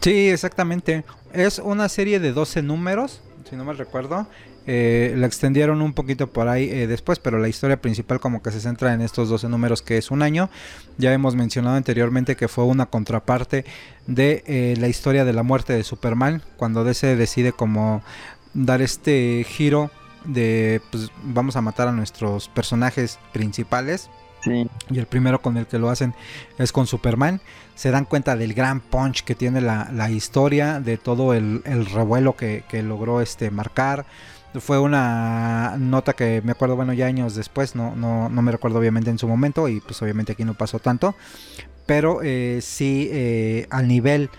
Sí 0.00 0.28
exactamente. 0.28 1.04
Es 1.32 1.58
una 1.58 1.88
serie 1.88 2.20
de 2.20 2.32
12 2.32 2.62
números 2.62 3.22
si 3.48 3.56
no 3.56 3.64
me 3.64 3.72
recuerdo 3.74 4.26
eh, 4.66 5.14
la 5.16 5.26
extendieron 5.26 5.82
un 5.82 5.92
poquito 5.92 6.28
por 6.28 6.48
ahí 6.48 6.70
eh, 6.70 6.86
después, 6.86 7.18
pero 7.18 7.38
la 7.38 7.48
historia 7.48 7.80
principal 7.80 8.18
como 8.18 8.42
que 8.42 8.50
se 8.50 8.60
centra 8.60 8.94
en 8.94 9.02
estos 9.02 9.28
12 9.28 9.48
números 9.48 9.82
que 9.82 9.98
es 9.98 10.10
un 10.10 10.22
año. 10.22 10.48
Ya 10.96 11.12
hemos 11.12 11.36
mencionado 11.36 11.76
anteriormente 11.76 12.36
que 12.36 12.48
fue 12.48 12.64
una 12.64 12.86
contraparte 12.86 13.64
de 14.06 14.42
eh, 14.46 14.74
la 14.78 14.88
historia 14.88 15.24
de 15.24 15.34
la 15.34 15.42
muerte 15.42 15.74
de 15.74 15.84
Superman, 15.84 16.42
cuando 16.56 16.84
DC 16.84 17.16
decide 17.16 17.52
como 17.52 18.02
dar 18.54 18.80
este 18.80 19.44
giro 19.46 19.90
de 20.24 20.80
pues 20.90 21.10
vamos 21.22 21.56
a 21.56 21.60
matar 21.60 21.88
a 21.88 21.92
nuestros 21.92 22.48
personajes 22.48 23.18
principales. 23.32 24.08
Sí. 24.42 24.68
Y 24.90 24.98
el 24.98 25.06
primero 25.06 25.40
con 25.40 25.56
el 25.56 25.66
que 25.66 25.78
lo 25.78 25.90
hacen 25.90 26.14
es 26.58 26.72
con 26.72 26.86
Superman. 26.86 27.40
Se 27.74 27.90
dan 27.90 28.04
cuenta 28.04 28.36
del 28.36 28.54
gran 28.54 28.80
punch 28.80 29.24
que 29.24 29.34
tiene 29.34 29.60
la, 29.60 29.90
la 29.92 30.10
historia, 30.10 30.80
de 30.80 30.96
todo 30.98 31.34
el, 31.34 31.62
el 31.64 31.86
revuelo 31.86 32.36
que, 32.36 32.62
que, 32.68 32.82
logró 32.82 33.22
este 33.22 33.50
marcar. 33.50 34.04
Fue 34.60 34.78
una 34.78 35.76
nota 35.78 36.12
que 36.12 36.40
me 36.44 36.52
acuerdo, 36.52 36.76
bueno, 36.76 36.92
ya 36.92 37.06
años 37.06 37.34
después, 37.34 37.74
no, 37.74 37.96
no, 37.96 38.28
no 38.28 38.42
me 38.42 38.52
recuerdo 38.52 38.78
obviamente 38.78 39.10
en 39.10 39.18
su 39.18 39.26
momento, 39.26 39.68
y 39.68 39.80
pues 39.80 40.00
obviamente 40.02 40.32
aquí 40.32 40.44
no 40.44 40.54
pasó 40.54 40.78
tanto. 40.78 41.14
Pero 41.86 42.20
eh, 42.22 42.60
sí, 42.62 43.08
eh, 43.12 43.66
al 43.70 43.88
nivel 43.88 44.30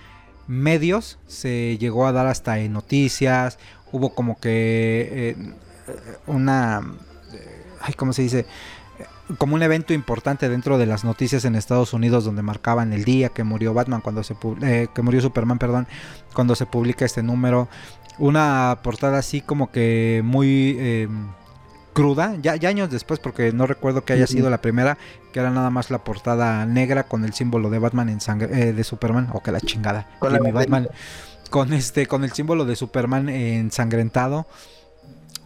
medios 0.48 1.18
se 1.28 1.78
llegó 1.78 2.08
a 2.08 2.12
dar 2.12 2.28
hasta 2.28 2.60
en 2.60 2.74
noticias. 2.74 3.60
Hubo 3.92 4.16
como 4.16 4.40
que 4.40 5.36
eh, 5.38 5.54
una. 6.28 6.82
Ay, 7.82 7.94
¿Cómo 7.94 8.14
se 8.14 8.24
dice? 8.24 8.46
como 9.38 9.56
un 9.56 9.64
evento 9.64 9.94
importante 9.94 10.50
dentro 10.50 10.78
de 10.78 10.86
las 10.86 11.04
noticias 11.04 11.46
en 11.46 11.56
Estados 11.56 11.94
Unidos 11.94 12.26
donde 12.26 12.44
marcaban 12.44 12.94
el 12.94 13.04
día 13.06 13.30
que 13.30 13.44
murió 13.44 13.74
Batman 13.74 14.02
cuando 14.02 14.24
se 14.24 14.36
eh, 14.62 14.88
que 14.94 15.02
murió 15.02 15.20
Superman 15.22 15.58
perdón 15.58 15.88
cuando 16.34 16.56
se 16.56 16.66
publica 16.66 17.06
este 17.06 17.24
número 17.24 17.68
una 18.18 18.80
portada 18.84 19.18
así 19.18 19.42
como 19.42 19.72
que 19.72 20.22
muy 20.24 20.78
eh, 20.80 21.08
cruda 21.94 22.36
ya, 22.42 22.56
ya, 22.56 22.70
años 22.70 22.90
después 22.90 23.20
porque 23.20 23.52
no 23.52 23.68
recuerdo 23.68 24.04
que 24.06 24.14
haya 24.14 24.28
sido 24.28 24.50
la 24.50 24.62
primera 24.62 24.98
que 25.34 25.40
era 25.40 25.50
nada 25.50 25.70
más 25.70 25.92
la 25.92 26.04
portada 26.04 26.66
negra 26.66 27.04
con 27.04 27.26
el 27.26 27.34
símbolo 27.34 27.70
de 27.70 27.80
Batman 27.80 28.10
en 28.10 28.22
sangre 28.22 28.70
eh, 28.70 28.74
de 28.74 28.84
Superman 28.84 29.30
o 29.34 29.42
que 29.42 29.52
la 29.52 29.62
chingada 29.62 30.08
Con 30.20 30.34
la 30.34 30.40
Batman 30.52 30.90
este 31.72 32.08
con 32.08 32.24
el 32.24 32.32
símbolo 32.32 32.66
de 32.66 32.76
Superman 32.76 33.30
ensangrentado 33.30 34.46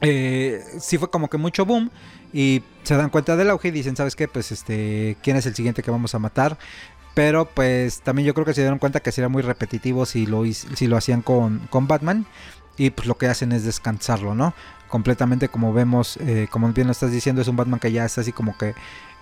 eh, 0.01 0.63
sí 0.79 0.97
fue 0.97 1.09
como 1.09 1.29
que 1.29 1.37
mucho 1.37 1.65
boom 1.65 1.89
y 2.31 2.63
se 2.83 2.95
dan 2.95 3.09
cuenta 3.09 3.35
del 3.35 3.49
auge 3.49 3.69
y 3.69 3.71
dicen, 3.71 3.95
¿sabes 3.95 4.15
qué? 4.15 4.27
Pues 4.27 4.51
este, 4.51 5.17
¿quién 5.21 5.35
es 5.35 5.45
el 5.45 5.55
siguiente 5.55 5.83
que 5.83 5.91
vamos 5.91 6.15
a 6.15 6.19
matar? 6.19 6.57
Pero 7.15 7.45
pues 7.45 8.01
también 8.01 8.25
yo 8.27 8.33
creo 8.33 8.45
que 8.45 8.53
se 8.53 8.61
dieron 8.61 8.79
cuenta 8.79 9.01
que 9.01 9.11
sería 9.11 9.29
muy 9.29 9.41
repetitivo 9.41 10.05
si 10.05 10.25
lo, 10.25 10.43
si 10.45 10.87
lo 10.87 10.95
hacían 10.95 11.21
con, 11.21 11.59
con 11.69 11.87
Batman. 11.87 12.25
Y 12.79 12.91
pues 12.91 13.07
lo 13.07 13.17
que 13.17 13.27
hacen 13.27 13.51
es 13.51 13.65
descansarlo, 13.65 14.33
¿no? 14.33 14.53
Completamente 14.87 15.49
como 15.49 15.73
vemos, 15.73 16.17
eh, 16.21 16.47
como 16.49 16.71
bien 16.71 16.87
lo 16.87 16.91
estás 16.91 17.11
diciendo, 17.11 17.41
es 17.41 17.47
un 17.49 17.57
Batman 17.57 17.79
que 17.79 17.91
ya 17.91 18.05
está 18.05 18.21
así 18.21 18.31
como 18.31 18.57
que 18.57 18.73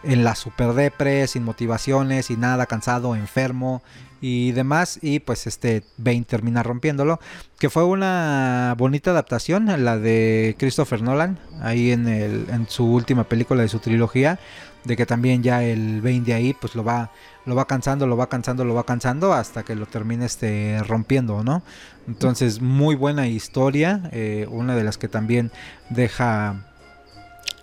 en 0.04 0.24
la 0.24 0.36
super 0.36 0.74
depre, 0.74 1.26
sin 1.28 1.44
motivaciones 1.44 2.30
y 2.30 2.38
nada, 2.38 2.68
cansado, 2.68 3.16
enfermo 3.16 3.82
y 4.22 4.52
demás. 4.52 5.00
Y 5.02 5.20
pues 5.20 5.48
este 5.48 5.84
Bane 5.98 6.24
termina 6.24 6.62
rompiéndolo. 6.62 7.20
Que 7.58 7.72
fue 7.72 7.84
una 7.84 8.76
bonita 8.78 9.10
adaptación, 9.10 9.66
la 9.84 9.98
de 9.98 10.56
Christopher 10.60 11.02
Nolan, 11.02 11.40
ahí 11.62 11.92
en, 11.92 12.08
el, 12.08 12.46
en 12.52 12.70
su 12.70 12.86
última 12.86 13.24
película 13.24 13.64
de 13.64 13.70
su 13.70 13.80
trilogía. 13.80 14.40
De 14.84 14.96
que 14.96 15.08
también 15.08 15.42
ya 15.42 15.64
el 15.64 16.02
Bane 16.02 16.22
de 16.22 16.34
ahí 16.36 16.54
pues 16.54 16.76
lo 16.76 16.84
va, 16.84 17.12
lo 17.46 17.56
va 17.56 17.66
cansando, 17.66 18.06
lo 18.06 18.16
va 18.16 18.30
cansando, 18.30 18.64
lo 18.64 18.76
va 18.76 18.86
cansando 18.86 19.34
hasta 19.34 19.64
que 19.64 19.76
lo 19.76 19.88
termine 19.88 20.26
este, 20.26 20.82
rompiendo, 20.84 21.44
¿no? 21.44 21.64
Entonces 22.08 22.62
muy 22.62 22.96
buena 22.96 23.28
historia, 23.28 24.10
eh, 24.14 24.48
una 24.50 24.76
de 24.76 24.84
las 24.84 24.98
que 24.98 25.08
también 25.08 25.52
deja 25.90 26.66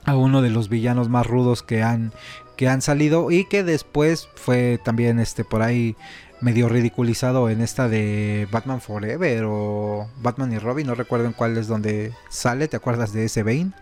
a 0.04 0.16
uno 0.16 0.42
de 0.42 0.50
los 0.50 0.68
villanos 0.68 1.08
más 1.08 1.26
rudos 1.26 1.62
que 1.62 1.82
han 1.82 2.12
que 2.56 2.68
han 2.68 2.82
salido 2.82 3.30
y 3.30 3.46
que 3.46 3.64
después 3.64 4.28
fue 4.36 4.78
también 4.84 5.18
este 5.18 5.44
por 5.44 5.62
ahí 5.62 5.96
medio 6.40 6.68
ridiculizado 6.68 7.48
en 7.48 7.62
esta 7.62 7.88
de 7.88 8.46
Batman 8.52 8.80
Forever 8.80 9.44
o 9.46 10.08
Batman 10.20 10.52
y 10.52 10.58
Robin, 10.58 10.86
no 10.86 10.94
recuerdo 10.94 11.26
en 11.26 11.32
cuál 11.32 11.56
es 11.56 11.66
donde 11.66 12.12
sale, 12.28 12.68
¿te 12.68 12.76
acuerdas 12.76 13.12
de 13.12 13.24
ese 13.24 13.42
Bane? 13.42 13.72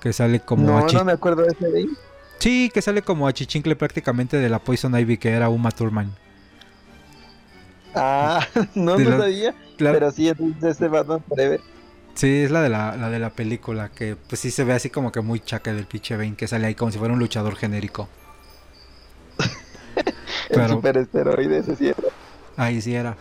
Que 0.00 0.12
sale 0.12 0.40
como 0.40 0.66
No, 0.66 0.86
no 0.86 1.04
me 1.04 1.12
acuerdo 1.12 1.42
de 1.42 1.48
ese 1.48 1.66
ahí. 1.66 1.88
Sí, 2.38 2.70
que 2.72 2.82
sale 2.82 3.02
como 3.02 3.28
achichincle 3.28 3.76
prácticamente 3.76 4.38
de 4.38 4.48
la 4.48 4.58
Poison 4.58 4.98
Ivy 4.98 5.18
que 5.18 5.30
era 5.30 5.48
Uma 5.48 5.70
Thurman. 5.70 6.12
Ah, 7.96 8.46
no, 8.74 8.98
la- 8.98 9.18
sabía. 9.18 9.54
Claro. 9.76 9.98
Pero 9.98 10.10
sí, 10.12 10.28
es 10.28 10.36
de 10.60 10.70
este 10.70 10.88
Batman 10.88 11.22
Forever. 11.28 11.60
Sí, 12.14 12.42
es 12.44 12.50
la 12.50 12.62
de 12.62 12.68
la, 12.70 12.96
la 12.96 13.10
de 13.10 13.18
la 13.18 13.30
película, 13.30 13.90
que 13.90 14.16
pues 14.16 14.40
sí 14.40 14.50
se 14.50 14.64
ve 14.64 14.72
así 14.72 14.88
como 14.88 15.12
que 15.12 15.20
muy 15.20 15.40
chaca 15.40 15.72
del 15.74 15.86
pinche 15.86 16.16
Bane, 16.16 16.34
que 16.34 16.46
sale 16.48 16.66
ahí 16.66 16.74
como 16.74 16.90
si 16.90 16.98
fuera 16.98 17.12
un 17.12 17.20
luchador 17.20 17.56
genérico. 17.56 18.08
El 19.96 20.04
Pero- 20.48 20.68
super 20.68 20.96
esteroide, 20.98 21.58
ese 21.58 21.76
sí 21.76 21.88
era. 21.88 21.96
Ahí 22.56 22.80
sí 22.80 22.94
era. 22.94 23.16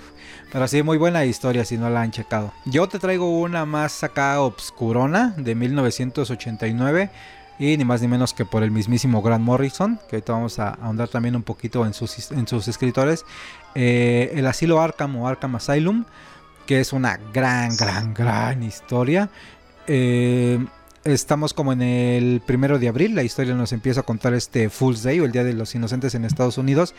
Pero 0.51 0.67
sí, 0.67 0.81
muy 0.83 0.97
buena 0.97 1.25
historia 1.25 1.65
si 1.65 1.77
no 1.77 1.89
la 1.89 2.01
han 2.01 2.11
checado. 2.11 2.53
Yo 2.65 2.87
te 2.87 2.99
traigo 2.99 3.37
una 3.39 3.65
más 3.65 4.03
acá 4.03 4.39
obscurona 4.39 5.33
de 5.37 5.55
1989. 5.55 7.09
Y 7.57 7.77
ni 7.77 7.85
más 7.85 8.01
ni 8.01 8.09
menos 8.09 8.33
que 8.33 8.43
por 8.43 8.63
el 8.63 8.71
mismísimo 8.71 9.21
Grant 9.21 9.41
Morrison, 9.43 9.97
que 10.09 10.17
ahorita 10.17 10.33
vamos 10.33 10.59
a 10.59 10.71
ahondar 10.73 11.07
también 11.07 11.37
un 11.37 11.43
poquito 11.43 11.85
en 11.85 11.93
sus, 11.93 12.29
en 12.31 12.45
sus 12.49 12.67
escritores. 12.67 13.23
Eh, 13.75 14.31
el 14.35 14.47
asilo 14.47 14.81
Arkham 14.81 15.15
o 15.17 15.27
Arkham 15.27 15.55
Asylum, 15.55 16.05
que 16.65 16.79
es 16.79 16.93
una 16.93 17.19
gran, 17.33 17.75
gran, 17.77 18.13
gran 18.13 18.63
historia. 18.63 19.29
Eh, 19.87 20.65
estamos 21.03 21.53
como 21.53 21.71
en 21.73 21.81
el 21.83 22.41
primero 22.45 22.79
de 22.79 22.87
abril, 22.87 23.13
la 23.13 23.21
historia 23.21 23.53
nos 23.53 23.71
empieza 23.73 23.99
a 23.99 24.03
contar 24.03 24.33
este 24.33 24.69
Fool's 24.69 25.03
Day 25.03 25.19
o 25.19 25.25
el 25.25 25.31
Día 25.31 25.43
de 25.43 25.53
los 25.53 25.75
Inocentes 25.75 26.15
en 26.15 26.25
Estados 26.25 26.57
Unidos. 26.57 26.95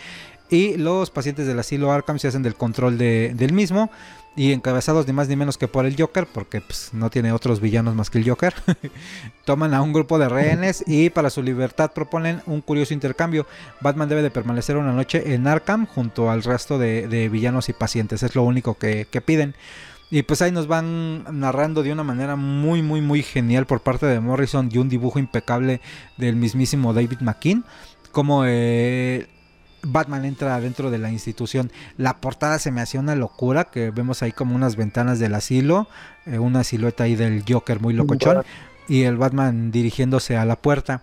Y 0.49 0.77
los 0.77 1.11
pacientes 1.11 1.47
del 1.49 1.59
asilo 1.59 1.91
Arkham 1.91 2.19
se 2.21 2.29
hacen 2.29 2.43
del 2.43 2.55
control 2.55 2.99
de- 2.99 3.33
del 3.35 3.53
mismo. 3.53 3.91
Y 4.37 4.53
encabezados 4.53 5.07
ni 5.07 5.15
más 5.15 5.29
ni 5.29 5.37
menos 5.37 5.57
que 5.57 5.67
por 5.67 5.87
el 5.87 5.97
Joker, 5.99 6.27
porque 6.27 6.61
pues, 6.61 6.91
no 6.93 7.09
tiene 7.09 7.33
otros 7.33 7.61
villanos 7.61 7.95
más 7.95 8.11
que 8.11 8.19
el 8.19 8.29
Joker. 8.29 8.55
Toman 9.47 9.73
a 9.73 9.81
un 9.81 9.95
grupo 9.95 10.19
de 10.19 10.29
rehenes 10.29 10.85
y 10.87 11.09
para 11.09 11.31
su 11.31 11.43
libertad 11.43 11.93
proponen 11.95 12.43
un 12.45 12.61
curioso 12.61 12.93
intercambio. 12.93 13.47
Batman 13.81 14.11
debe 14.11 14.23
de 14.23 14.31
permanecer 14.31 14.77
una 14.77 14.93
noche 14.93 15.33
en 15.35 15.47
Arkham 15.47 15.87
junto 15.87 16.31
al 16.31 16.43
resto 16.43 16.79
de, 16.79 17.29
villanos 17.31 17.71
y 17.71 17.73
pacientes. 17.73 18.23
Es 18.23 18.35
lo 18.35 18.43
único 18.43 18.75
que, 18.75 19.07
que 19.11 19.23
piden. 19.23 19.55
Y 20.11 20.23
pues 20.23 20.41
ahí 20.41 20.53
nos 20.53 20.69
van 20.69 21.25
narrando 21.41 21.83
de 21.83 21.93
una 21.93 22.05
manera 22.05 22.37
muy, 22.37 22.81
muy, 22.83 23.01
muy 23.01 23.23
genial 23.23 23.67
por 23.67 23.81
parte 23.81 24.07
de 24.07 24.21
Morrison 24.21 24.69
y 24.71 24.79
un 24.79 24.89
dibujo 24.89 25.19
impecable 25.19 25.81
del 26.17 26.37
mismísimo 26.37 26.95
David 26.95 27.21
McKean. 27.21 27.65
Como 28.13 28.45
eh, 28.47 29.27
Batman 29.83 30.25
entra 30.25 30.61
dentro 30.61 30.91
de 30.91 30.99
la 30.99 31.11
institución. 31.11 31.71
La 31.97 32.19
portada 32.21 32.59
se 32.59 32.71
me 32.71 32.81
hacía 32.81 33.01
una 33.01 33.15
locura, 33.15 33.65
que 33.65 33.91
vemos 33.91 34.23
ahí 34.23 34.33
como 34.33 34.55
unas 34.55 34.77
ventanas 34.77 35.19
del 35.19 35.35
asilo, 35.35 35.89
eh, 36.27 36.39
una 36.39 36.65
silueta 36.65 37.05
ahí 37.05 37.15
del 37.15 37.45
Joker 37.49 37.81
muy 37.81 37.95
locochón 37.95 38.45
y 38.89 39.03
el 39.03 39.17
Batman 39.17 39.71
dirigiéndose 39.71 40.37
a 40.37 40.45
la 40.45 40.57
puerta. 40.57 41.03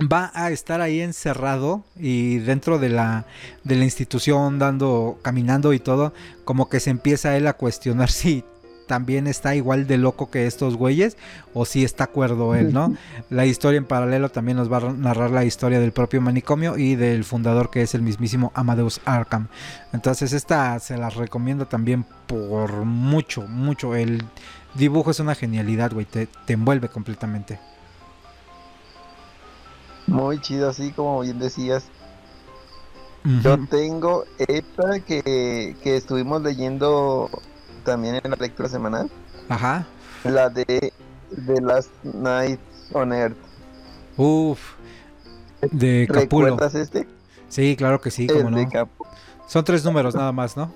Va 0.00 0.30
a 0.34 0.50
estar 0.50 0.82
ahí 0.82 1.00
encerrado 1.00 1.82
y 1.98 2.36
dentro 2.38 2.78
de 2.78 2.90
la, 2.90 3.24
de 3.64 3.76
la 3.76 3.84
institución 3.84 4.58
dando, 4.58 5.18
caminando 5.22 5.72
y 5.72 5.78
todo, 5.78 6.12
como 6.44 6.68
que 6.68 6.80
se 6.80 6.90
empieza 6.90 7.36
él 7.36 7.46
a 7.46 7.54
cuestionar 7.54 8.10
si 8.10 8.44
también 8.86 9.26
está 9.26 9.54
igual 9.54 9.86
de 9.86 9.98
loco 9.98 10.30
que 10.30 10.46
estos 10.46 10.76
güeyes 10.76 11.16
o 11.54 11.64
si 11.64 11.84
está 11.84 12.06
cuerdo 12.06 12.54
él, 12.54 12.72
¿no? 12.72 12.94
La 13.30 13.46
historia 13.46 13.78
en 13.78 13.84
paralelo 13.84 14.28
también 14.30 14.56
nos 14.56 14.72
va 14.72 14.78
a 14.78 14.92
narrar 14.92 15.30
la 15.30 15.44
historia 15.44 15.80
del 15.80 15.92
propio 15.92 16.20
manicomio 16.20 16.78
y 16.78 16.94
del 16.94 17.24
fundador 17.24 17.70
que 17.70 17.82
es 17.82 17.94
el 17.94 18.02
mismísimo 18.02 18.52
Amadeus 18.54 19.00
Arkham. 19.04 19.48
Entonces 19.92 20.32
esta 20.32 20.78
se 20.78 20.96
la 20.96 21.10
recomiendo 21.10 21.66
también 21.66 22.04
por 22.26 22.84
mucho, 22.84 23.42
mucho. 23.42 23.94
El 23.94 24.22
dibujo 24.74 25.10
es 25.10 25.20
una 25.20 25.34
genialidad, 25.34 25.92
güey, 25.92 26.06
te, 26.06 26.26
te 26.26 26.52
envuelve 26.52 26.88
completamente. 26.88 27.58
Muy 30.06 30.40
chido, 30.40 30.68
así 30.70 30.92
como 30.92 31.20
bien 31.20 31.38
decías. 31.38 31.90
Yo 33.42 33.58
tengo 33.66 34.24
esta 34.38 35.00
que, 35.00 35.74
que 35.82 35.96
estuvimos 35.96 36.42
leyendo 36.42 37.28
también 37.86 38.20
en 38.22 38.30
la 38.30 38.36
lectura 38.36 38.68
semanal. 38.68 39.10
Ajá. 39.48 39.86
La 40.24 40.50
de 40.50 40.92
The 41.46 41.60
Last 41.62 41.90
Night 42.02 42.60
on 42.92 43.12
Earth. 43.12 43.36
Uf. 44.16 44.74
De 45.72 46.06
Capulo. 46.12 46.46
¿Recuerdas 46.46 46.74
este? 46.74 47.08
Sí, 47.48 47.76
claro 47.76 48.00
que 48.00 48.10
sí, 48.10 48.26
como 48.26 48.50
no. 48.50 48.68
Son 49.46 49.64
tres 49.64 49.84
números 49.84 50.14
nada 50.14 50.32
más, 50.32 50.56
¿no? 50.56 50.72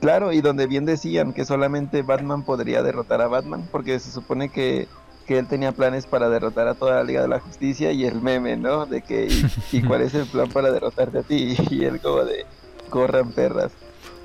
Claro, 0.00 0.32
y 0.32 0.40
donde 0.40 0.66
bien 0.66 0.86
decían 0.86 1.34
que 1.34 1.44
solamente 1.44 2.02
Batman 2.02 2.42
podría 2.42 2.82
derrotar 2.82 3.20
a 3.20 3.28
Batman, 3.28 3.68
porque 3.70 3.98
se 4.00 4.10
supone 4.10 4.48
que, 4.48 4.88
que 5.26 5.38
él 5.38 5.46
tenía 5.46 5.72
planes 5.72 6.06
para 6.06 6.30
derrotar 6.30 6.66
a 6.68 6.74
toda 6.74 6.96
la 6.96 7.04
Liga 7.04 7.20
de 7.20 7.28
la 7.28 7.38
Justicia 7.38 7.92
y 7.92 8.06
el 8.06 8.22
meme, 8.22 8.56
¿no? 8.56 8.86
De 8.86 9.02
que, 9.02 9.26
¿y, 9.26 9.52
y 9.72 9.82
cuál 9.82 10.00
es 10.00 10.14
el 10.14 10.26
plan 10.26 10.48
para 10.48 10.72
derrotarte 10.72 11.18
a 11.18 11.22
ti? 11.22 11.54
Y 11.70 11.84
él 11.84 12.00
como 12.00 12.24
de, 12.24 12.46
corran 12.88 13.30
perras. 13.32 13.72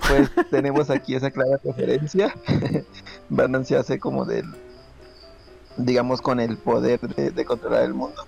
Pues 0.07 0.29
tenemos 0.49 0.89
aquí 0.89 1.15
esa 1.15 1.31
clara 1.31 1.59
referencia. 1.63 2.33
Batman 3.29 3.65
se 3.65 3.75
hace 3.75 3.99
como 3.99 4.25
del, 4.25 4.45
digamos, 5.77 6.21
con 6.21 6.39
el 6.39 6.57
poder 6.57 6.99
de, 6.99 7.45
controlar 7.45 7.83
el 7.83 7.93
mundo. 7.93 8.23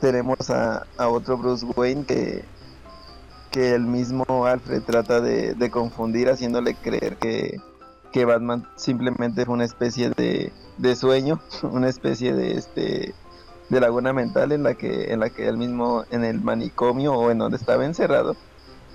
Tenemos 0.00 0.50
a, 0.50 0.86
otro 0.98 1.36
Bruce 1.36 1.66
Wayne 1.76 2.04
que, 2.04 2.44
que 3.50 3.74
el 3.74 3.82
mismo 3.82 4.46
Alfred 4.46 4.82
trata 4.82 5.20
de, 5.20 5.70
confundir 5.70 6.30
haciéndole 6.30 6.74
creer 6.74 7.16
que, 7.16 7.60
que 8.12 8.24
Batman 8.24 8.66
simplemente 8.76 9.44
fue 9.44 9.54
una 9.54 9.64
especie 9.64 10.10
de, 10.10 10.52
de 10.78 10.96
sueño, 10.96 11.40
una 11.62 11.88
especie 11.88 12.32
de 12.32 12.52
este 12.52 13.14
de 13.68 13.80
laguna 13.80 14.14
mental 14.14 14.52
en 14.52 14.62
la 14.62 14.74
que 14.74 15.12
en 15.12 15.20
la 15.20 15.28
que 15.28 15.46
él 15.46 15.58
mismo 15.58 16.04
en 16.10 16.24
el 16.24 16.40
manicomio 16.40 17.12
o 17.12 17.30
en 17.30 17.36
donde 17.36 17.58
estaba 17.58 17.84
encerrado, 17.84 18.34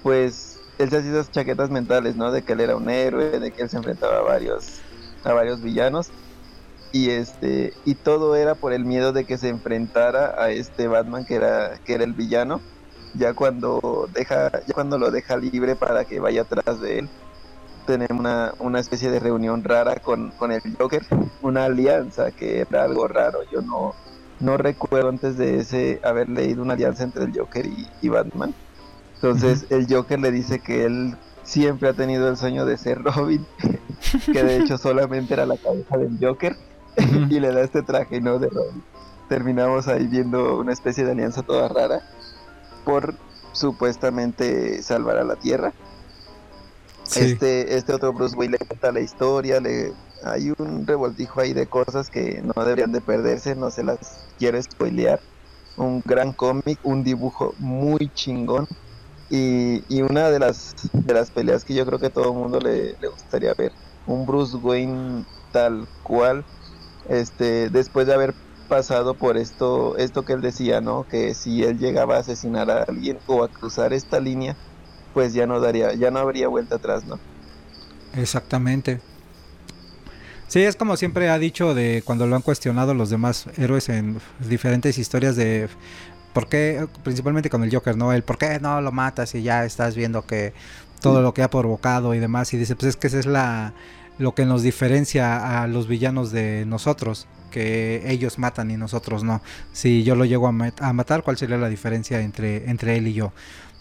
pues 0.02 0.53
él 0.78 0.90
se 0.90 0.98
hacía 0.98 1.12
esas 1.12 1.32
chaquetas 1.32 1.70
mentales, 1.70 2.16
¿no? 2.16 2.32
De 2.32 2.44
que 2.44 2.54
él 2.54 2.62
era 2.62 2.76
un 2.76 2.90
héroe, 2.90 3.40
de 3.40 3.52
que 3.52 3.64
él 3.64 3.70
se 3.70 3.78
enfrentaba 3.78 4.20
a 4.20 4.22
varios 4.22 4.82
a 5.24 5.34
varios 5.34 5.62
villanos. 5.62 6.10
Y 6.92 7.10
este 7.10 7.74
y 7.86 7.96
todo 7.96 8.36
era 8.36 8.56
por 8.56 8.74
el 8.74 8.86
miedo 8.86 9.14
de 9.14 9.26
que 9.26 9.38
se 9.38 9.50
enfrentara 9.50 10.36
a 10.38 10.52
este 10.52 10.88
Batman 10.88 11.26
que 11.26 11.36
era 11.36 11.80
que 11.86 11.96
era 11.96 12.04
el 12.04 12.14
villano. 12.14 12.62
Ya 13.16 13.34
cuando 13.34 14.10
deja 14.14 14.52
ya 14.52 14.74
cuando 14.74 14.98
lo 14.98 15.12
deja 15.12 15.38
libre 15.38 15.76
para 15.76 16.06
que 16.06 16.20
vaya 16.20 16.44
atrás 16.44 16.82
de 16.82 17.00
él 17.00 17.10
tenemos 17.86 18.18
una, 18.18 18.54
una 18.60 18.80
especie 18.80 19.12
de 19.12 19.20
reunión 19.20 19.62
rara 19.64 19.98
con, 19.98 20.32
con, 20.32 20.54
el 20.54 20.62
Joker 20.80 21.02
una 21.42 21.66
alianza 21.66 22.32
que 22.32 22.62
era 22.62 22.84
algo 22.84 23.08
raro. 23.08 23.40
Yo 23.52 23.62
no 23.62 23.94
no 24.40 24.58
recuerdo 24.58 25.10
antes 25.10 25.38
de 25.38 25.60
ese 25.60 26.00
haber 26.04 26.30
leído 26.30 26.62
una 26.62 26.74
alianza 26.74 27.04
entre 27.04 27.24
el 27.26 27.38
Joker 27.38 27.66
y, 27.66 27.88
y 28.02 28.10
Batman 28.10 28.54
entonces 29.24 29.66
el 29.70 29.88
Joker 29.90 30.20
le 30.20 30.32
dice 30.32 30.60
que 30.60 30.84
él 30.84 31.16
siempre 31.44 31.88
ha 31.88 31.94
tenido 31.94 32.28
el 32.28 32.36
sueño 32.36 32.66
de 32.66 32.78
ser 32.78 33.02
Robin 33.02 33.46
que 34.34 34.44
de 34.44 34.58
hecho 34.58 34.78
solamente 34.78 35.34
era 35.34 35.46
la 35.46 35.56
cabeza 35.56 35.98
del 35.98 36.18
Joker 36.20 36.58
y 37.30 37.40
le 37.40 37.54
da 37.54 37.62
este 37.62 37.84
traje, 37.84 38.20
¿no? 38.20 38.38
De 38.38 38.50
Robin. 38.50 38.84
Terminamos 39.30 39.88
ahí 39.88 40.08
viendo 40.08 40.60
una 40.60 40.74
especie 40.74 41.06
de 41.06 41.12
alianza 41.12 41.42
toda 41.42 41.70
rara 41.70 42.02
por 42.84 43.16
supuestamente 43.54 44.84
salvar 44.84 45.18
a 45.18 45.24
la 45.24 45.38
Tierra. 45.38 45.72
Este, 47.16 47.78
este 47.78 47.94
otro 47.94 48.12
Bruce 48.12 48.36
Wayne 48.36 48.58
le 48.60 48.66
cuenta 48.66 48.92
la 48.92 49.00
historia, 49.00 49.62
le 49.62 49.94
hay 50.26 50.54
un 50.58 50.86
revoltijo 50.86 51.40
ahí 51.40 51.54
de 51.54 51.68
cosas 51.68 52.10
que 52.10 52.42
no 52.44 52.62
deberían 52.62 52.92
de 52.92 53.00
perderse, 53.00 53.56
no 53.56 53.72
se 53.72 53.84
las 53.84 54.26
quiero 54.38 54.62
spoilear. 54.62 55.22
Un 55.78 56.04
gran 56.06 56.34
cómic, 56.34 56.78
un 56.84 57.06
dibujo 57.06 57.56
muy 57.58 58.12
chingón 58.14 58.68
y, 59.30 59.84
y, 59.90 60.02
una 60.02 60.30
de 60.30 60.40
las 60.40 60.76
de 60.94 61.14
las 61.14 61.32
peleas 61.32 61.64
que 61.64 61.74
yo 61.74 61.86
creo 61.86 62.00
que 62.00 62.10
todo 62.10 62.26
el 62.26 62.34
mundo 62.34 62.60
le, 62.60 62.96
le 63.00 63.08
gustaría 63.08 63.54
ver. 63.54 63.72
Un 64.06 64.26
Bruce 64.26 64.58
Wayne 64.58 65.26
tal 65.52 65.88
cual 66.04 66.46
este, 67.10 67.70
después 67.70 68.08
de 68.08 68.14
haber 68.14 68.34
pasado 68.68 69.14
por 69.16 69.38
esto, 69.38 69.98
esto 69.98 70.26
que 70.26 70.34
él 70.34 70.42
decía, 70.42 70.82
¿no? 70.82 71.06
Que 71.08 71.34
si 71.34 71.64
él 71.64 71.78
llegaba 71.78 72.18
a 72.18 72.20
asesinar 72.20 72.72
a 72.72 72.84
alguien 72.84 73.20
o 73.28 73.44
a 73.44 73.48
cruzar 73.48 73.94
esta 73.94 74.20
línea, 74.20 74.56
pues 75.14 75.34
ya 75.34 75.46
no 75.46 75.60
daría, 75.60 75.94
ya 75.94 76.12
no 76.12 76.20
habría 76.20 76.48
vuelta 76.48 76.76
atrás, 76.76 77.06
¿no? 77.06 77.20
Exactamente. 78.16 79.02
Sí, 80.48 80.62
es 80.62 80.76
como 80.76 80.98
siempre 80.98 81.30
ha 81.30 81.40
dicho 81.40 81.74
de 81.74 82.04
cuando 82.06 82.28
lo 82.28 82.36
han 82.36 82.42
cuestionado 82.42 82.94
los 82.94 83.10
demás 83.10 83.48
héroes 83.58 83.90
en 83.90 84.20
diferentes 84.40 84.98
historias 84.98 85.36
de 85.36 85.68
por 86.34 86.48
qué, 86.48 86.88
principalmente 87.04 87.50
con 87.50 87.64
el 87.64 87.74
Joker, 87.74 87.96
¿no? 87.96 88.12
El 88.12 88.24
por 88.24 88.38
qué 88.38 88.60
no 88.60 88.82
lo 88.82 88.92
matas 88.92 89.36
y 89.36 89.44
ya 89.44 89.66
estás 89.66 89.96
viendo 89.96 90.26
que 90.26 90.54
todo 91.02 91.22
lo 91.22 91.34
que 91.34 91.44
ha 91.44 91.50
provocado 91.50 92.14
y 92.14 92.20
demás. 92.20 92.54
Y 92.54 92.58
dice, 92.58 92.76
pues 92.76 92.90
es 92.90 92.96
que 92.96 93.08
esa 93.08 93.20
es 93.20 93.26
la, 93.26 93.74
lo 94.18 94.34
que 94.34 94.46
nos 94.46 94.64
diferencia 94.64 95.62
a 95.62 95.68
los 95.68 95.88
villanos 95.88 96.32
de 96.32 96.66
nosotros, 96.66 97.28
que 97.52 98.04
ellos 98.06 98.40
matan 98.40 98.72
y 98.72 98.78
nosotros 98.78 99.24
no. 99.24 99.42
Si 99.74 100.04
yo 100.04 100.16
lo 100.16 100.26
llego 100.26 100.48
a, 100.48 100.52
matar, 100.52 101.24
¿cuál 101.24 101.38
sería 101.38 101.58
la 101.58 101.70
diferencia 101.70 102.22
entre, 102.22 102.70
entre 102.70 102.98
él 102.98 103.08
y 103.08 103.14
yo? 103.14 103.32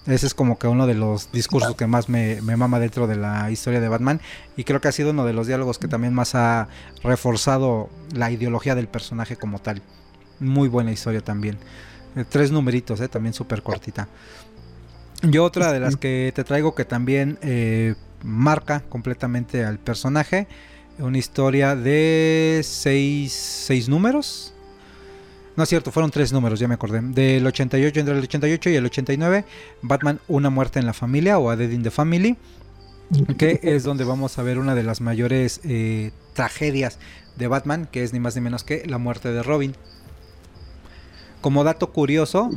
Ese 0.06 0.26
es 0.26 0.34
como 0.34 0.58
que 0.58 0.66
uno 0.66 0.88
de 0.88 0.94
los 0.94 1.30
discursos 1.30 1.76
que 1.76 1.86
más 1.86 2.08
me, 2.08 2.40
mama 2.42 2.80
dentro 2.80 3.06
de 3.06 3.14
la 3.14 3.50
historia 3.52 3.80
de 3.80 3.88
Batman 3.88 4.20
y 4.56 4.64
creo 4.64 4.80
que 4.80 4.88
ha 4.88 4.92
sido 4.92 5.10
uno 5.10 5.24
de 5.24 5.32
los 5.32 5.46
diálogos 5.46 5.78
que 5.78 5.86
también 5.86 6.12
más 6.12 6.34
ha 6.34 6.66
reforzado 7.04 7.88
la 8.12 8.32
ideología 8.32 8.74
del 8.74 8.88
personaje 8.88 9.36
como 9.36 9.60
tal. 9.60 9.80
Muy 10.40 10.68
buena 10.68 10.90
historia 10.90 11.20
también. 11.20 11.56
Eh, 12.16 12.24
tres 12.28 12.50
numeritos, 12.50 13.00
eh, 13.00 13.08
también 13.08 13.32
súper 13.32 13.62
cortita. 13.62 14.08
Yo 15.22 15.44
otra 15.44 15.72
de 15.72 15.80
las 15.80 15.96
que 15.96 16.32
te 16.34 16.42
traigo 16.42 16.74
que 16.74 16.84
también 16.84 17.38
eh, 17.42 17.94
marca 18.24 18.80
completamente 18.88 19.64
al 19.64 19.78
personaje. 19.78 20.48
Una 20.98 21.16
historia 21.16 21.76
de 21.76 22.60
seis, 22.64 23.32
seis 23.32 23.88
números. 23.88 24.52
No 25.56 25.62
es 25.62 25.68
cierto, 25.68 25.92
fueron 25.92 26.10
tres 26.10 26.32
números, 26.32 26.58
ya 26.58 26.66
me 26.66 26.74
acordé. 26.74 27.00
Del 27.02 27.46
88, 27.46 28.00
entre 28.00 28.14
el 28.14 28.24
88 28.24 28.70
y 28.70 28.74
el 28.74 28.86
89, 28.86 29.44
Batman 29.82 30.18
Una 30.26 30.50
muerte 30.50 30.80
en 30.80 30.86
la 30.86 30.92
familia 30.92 31.38
o 31.38 31.50
A 31.50 31.56
Dead 31.56 31.70
in 31.70 31.82
the 31.82 31.90
Family. 31.90 32.36
Que 33.36 33.60
es 33.62 33.84
donde 33.84 34.04
vamos 34.04 34.38
a 34.38 34.42
ver 34.42 34.58
una 34.58 34.74
de 34.74 34.82
las 34.82 35.02
mayores 35.02 35.60
eh, 35.64 36.12
tragedias 36.32 36.98
de 37.36 37.46
Batman, 37.46 37.86
que 37.90 38.02
es 38.02 38.14
ni 38.14 38.20
más 38.20 38.34
ni 38.34 38.40
menos 38.40 38.64
que 38.64 38.84
la 38.86 38.96
muerte 38.96 39.32
de 39.32 39.42
Robin. 39.42 39.76
Como 41.42 41.64
dato 41.64 41.92
curioso, 41.92 42.50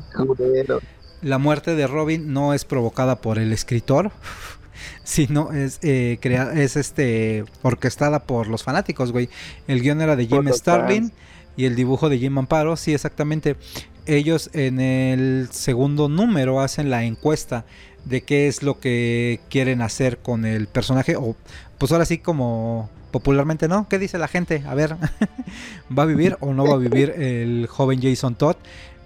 la 1.21 1.37
muerte 1.37 1.75
de 1.75 1.87
Robin 1.87 2.31
no 2.31 2.53
es 2.53 2.63
provocada 2.63 3.19
por 3.19 3.39
el 3.39 3.51
escritor, 3.51 4.11
sino 5.03 5.51
es 5.51 5.79
eh, 5.81 6.19
es 6.55 6.75
este 6.77 7.43
orquestada 7.63 8.19
por 8.23 8.47
los 8.47 8.63
fanáticos, 8.63 9.11
güey. 9.11 9.27
El 9.67 9.81
guion 9.81 10.01
era 10.01 10.15
de 10.15 10.27
Jim 10.27 10.47
Starlin 10.53 11.11
y 11.57 11.65
el 11.65 11.75
dibujo 11.75 12.09
de 12.09 12.19
Jim 12.19 12.37
Amparo, 12.37 12.77
sí, 12.77 12.93
exactamente. 12.93 13.57
Ellos 14.05 14.51
en 14.53 14.79
el 14.79 15.49
segundo 15.51 16.07
número 16.07 16.61
hacen 16.61 16.89
la 16.89 17.03
encuesta 17.03 17.65
de 18.05 18.21
qué 18.21 18.47
es 18.47 18.61
lo 18.61 18.79
que 18.79 19.39
quieren 19.49 19.81
hacer 19.81 20.19
con 20.19 20.45
el 20.45 20.67
personaje 20.67 21.15
o 21.15 21.35
pues 21.79 21.91
ahora 21.91 22.05
sí 22.05 22.19
como 22.19 22.89
popularmente 23.15 23.69
no, 23.69 23.87
¿qué 23.87 23.97
dice 23.97 24.17
la 24.17 24.27
gente? 24.27 24.61
A 24.67 24.75
ver, 24.75 24.97
¿va 25.97 26.03
a 26.03 26.05
vivir 26.05 26.35
o 26.41 26.53
no 26.53 26.65
va 26.65 26.73
a 26.73 26.77
vivir 26.77 27.11
el 27.11 27.65
joven 27.65 28.01
Jason 28.01 28.35
Todd, 28.35 28.57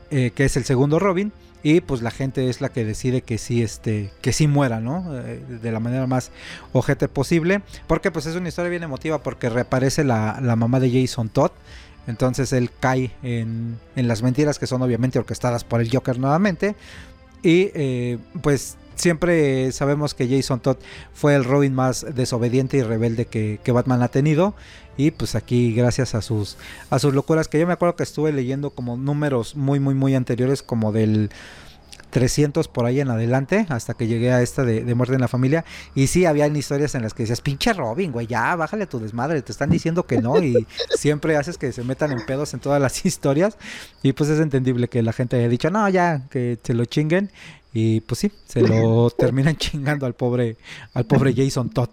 eh, 0.09 0.31
que 0.33 0.45
es 0.45 0.57
el 0.57 0.63
segundo 0.63 0.97
Robin? 0.97 1.31
y 1.61 1.81
pues 1.81 2.01
la 2.01 2.09
gente 2.09 2.49
es 2.49 2.59
la 2.59 2.69
que 2.69 2.85
decide 2.85 3.21
que 3.21 3.37
sí 3.37 3.61
este 3.61 4.11
que 4.21 4.33
sí 4.33 4.47
muera 4.47 4.79
no 4.79 5.05
eh, 5.13 5.43
de 5.61 5.71
la 5.71 5.79
manera 5.79 6.07
más 6.07 6.31
ojete 6.73 7.07
posible. 7.07 7.61
Porque 7.85 8.09
pues 8.09 8.25
es 8.25 8.35
una 8.35 8.49
historia 8.49 8.71
bien 8.71 8.81
emotiva 8.81 9.21
porque 9.21 9.47
reaparece 9.47 10.03
la, 10.03 10.39
la 10.41 10.55
mamá 10.55 10.79
de 10.79 10.89
Jason 10.89 11.29
Todd. 11.29 11.51
Entonces 12.07 12.51
él 12.51 12.71
cae 12.79 13.11
en, 13.21 13.77
en, 13.95 14.07
las 14.07 14.23
mentiras 14.23 14.57
que 14.57 14.65
son 14.65 14.81
obviamente 14.81 15.19
orquestadas 15.19 15.63
por 15.63 15.81
el 15.81 15.91
Joker 15.91 16.17
nuevamente. 16.17 16.75
Y 17.43 17.69
eh, 17.75 18.17
pues 18.41 18.78
siempre 18.99 19.71
sabemos 19.71 20.13
que 20.13 20.27
Jason 20.27 20.59
Todd 20.59 20.77
fue 21.13 21.35
el 21.35 21.43
Robin 21.43 21.73
más 21.73 22.05
desobediente 22.13 22.77
y 22.77 22.83
rebelde 22.83 23.25
que, 23.25 23.71
Batman 23.71 24.01
ha 24.01 24.09
tenido. 24.09 24.53
Y 24.97 25.11
pues 25.11 25.35
aquí, 25.35 25.73
gracias 25.73 26.13
a 26.13 26.21
sus, 26.21 26.57
a 26.89 26.99
sus 26.99 27.13
locuras, 27.13 27.47
que 27.47 27.59
yo 27.59 27.65
me 27.65 27.73
acuerdo 27.73 27.95
que 27.95 28.03
estuve 28.03 28.33
leyendo 28.33 28.71
como 28.71 28.97
números 28.97 29.55
muy, 29.55 29.79
muy, 29.79 29.95
muy 29.95 30.13
anteriores, 30.13 30.61
como 30.61 30.91
del 30.91 31.29
300 32.09 32.67
por 32.67 32.85
ahí 32.85 32.99
en 32.99 33.09
adelante, 33.09 33.65
hasta 33.69 33.93
que 33.93 34.07
llegué 34.07 34.31
a 34.31 34.41
esta 34.41 34.63
de, 34.63 34.83
muerte 34.95 35.15
en 35.15 35.21
la 35.21 35.27
familia. 35.27 35.63
Y 35.95 36.07
sí, 36.07 36.25
había 36.25 36.47
historias 36.47 36.95
en 36.95 37.03
las 37.03 37.13
que 37.13 37.23
decías, 37.23 37.41
pinche 37.41 37.71
Robin, 37.73 38.11
güey, 38.11 38.27
ya, 38.27 38.55
bájale 38.55 38.87
tu 38.87 38.99
desmadre, 38.99 39.41
te 39.41 39.51
están 39.51 39.69
diciendo 39.69 40.05
que 40.05 40.21
no. 40.21 40.41
Y 40.43 40.67
siempre 40.97 41.37
haces 41.37 41.57
que 41.57 41.71
se 41.71 41.83
metan 41.83 42.11
en 42.11 42.25
pedos 42.25 42.53
en 42.53 42.59
todas 42.59 42.81
las 42.81 43.05
historias. 43.05 43.57
Y 44.03 44.13
pues 44.13 44.29
es 44.29 44.39
entendible 44.39 44.87
que 44.87 45.01
la 45.03 45.13
gente 45.13 45.37
haya 45.37 45.47
dicho, 45.47 45.69
no, 45.69 45.87
ya, 45.87 46.23
que 46.29 46.57
se 46.61 46.73
lo 46.73 46.85
chinguen. 46.85 47.31
Y 47.73 48.01
pues 48.01 48.19
sí, 48.19 48.31
se 48.45 48.61
lo 48.61 49.09
terminan 49.17 49.55
chingando 49.55 50.05
al 50.05 50.13
pobre, 50.13 50.57
al 50.93 51.05
pobre 51.05 51.33
Jason 51.35 51.69
Todd. 51.69 51.89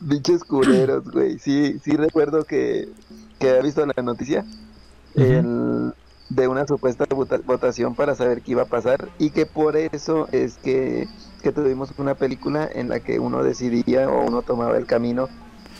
Bichos 0.00 0.44
culeros, 0.44 1.10
güey. 1.10 1.38
Sí, 1.38 1.78
sí 1.82 1.96
recuerdo 1.96 2.44
que, 2.44 2.88
que 3.38 3.50
había 3.50 3.62
visto 3.62 3.86
la 3.86 4.02
noticia 4.02 4.44
de 5.14 6.48
una 6.48 6.66
supuesta 6.66 7.06
votación 7.44 7.94
para 7.94 8.14
saber 8.14 8.42
qué 8.42 8.52
iba 8.52 8.62
a 8.62 8.66
pasar 8.66 9.08
y 9.18 9.30
que 9.30 9.46
por 9.46 9.76
eso 9.76 10.28
es 10.32 10.56
que, 10.56 11.06
que 11.42 11.52
tuvimos 11.52 11.90
una 11.98 12.14
película 12.14 12.68
en 12.72 12.88
la 12.88 13.00
que 13.00 13.18
uno 13.18 13.44
decidía 13.44 14.08
o 14.08 14.26
uno 14.26 14.42
tomaba 14.42 14.76
el 14.76 14.86
camino 14.86 15.28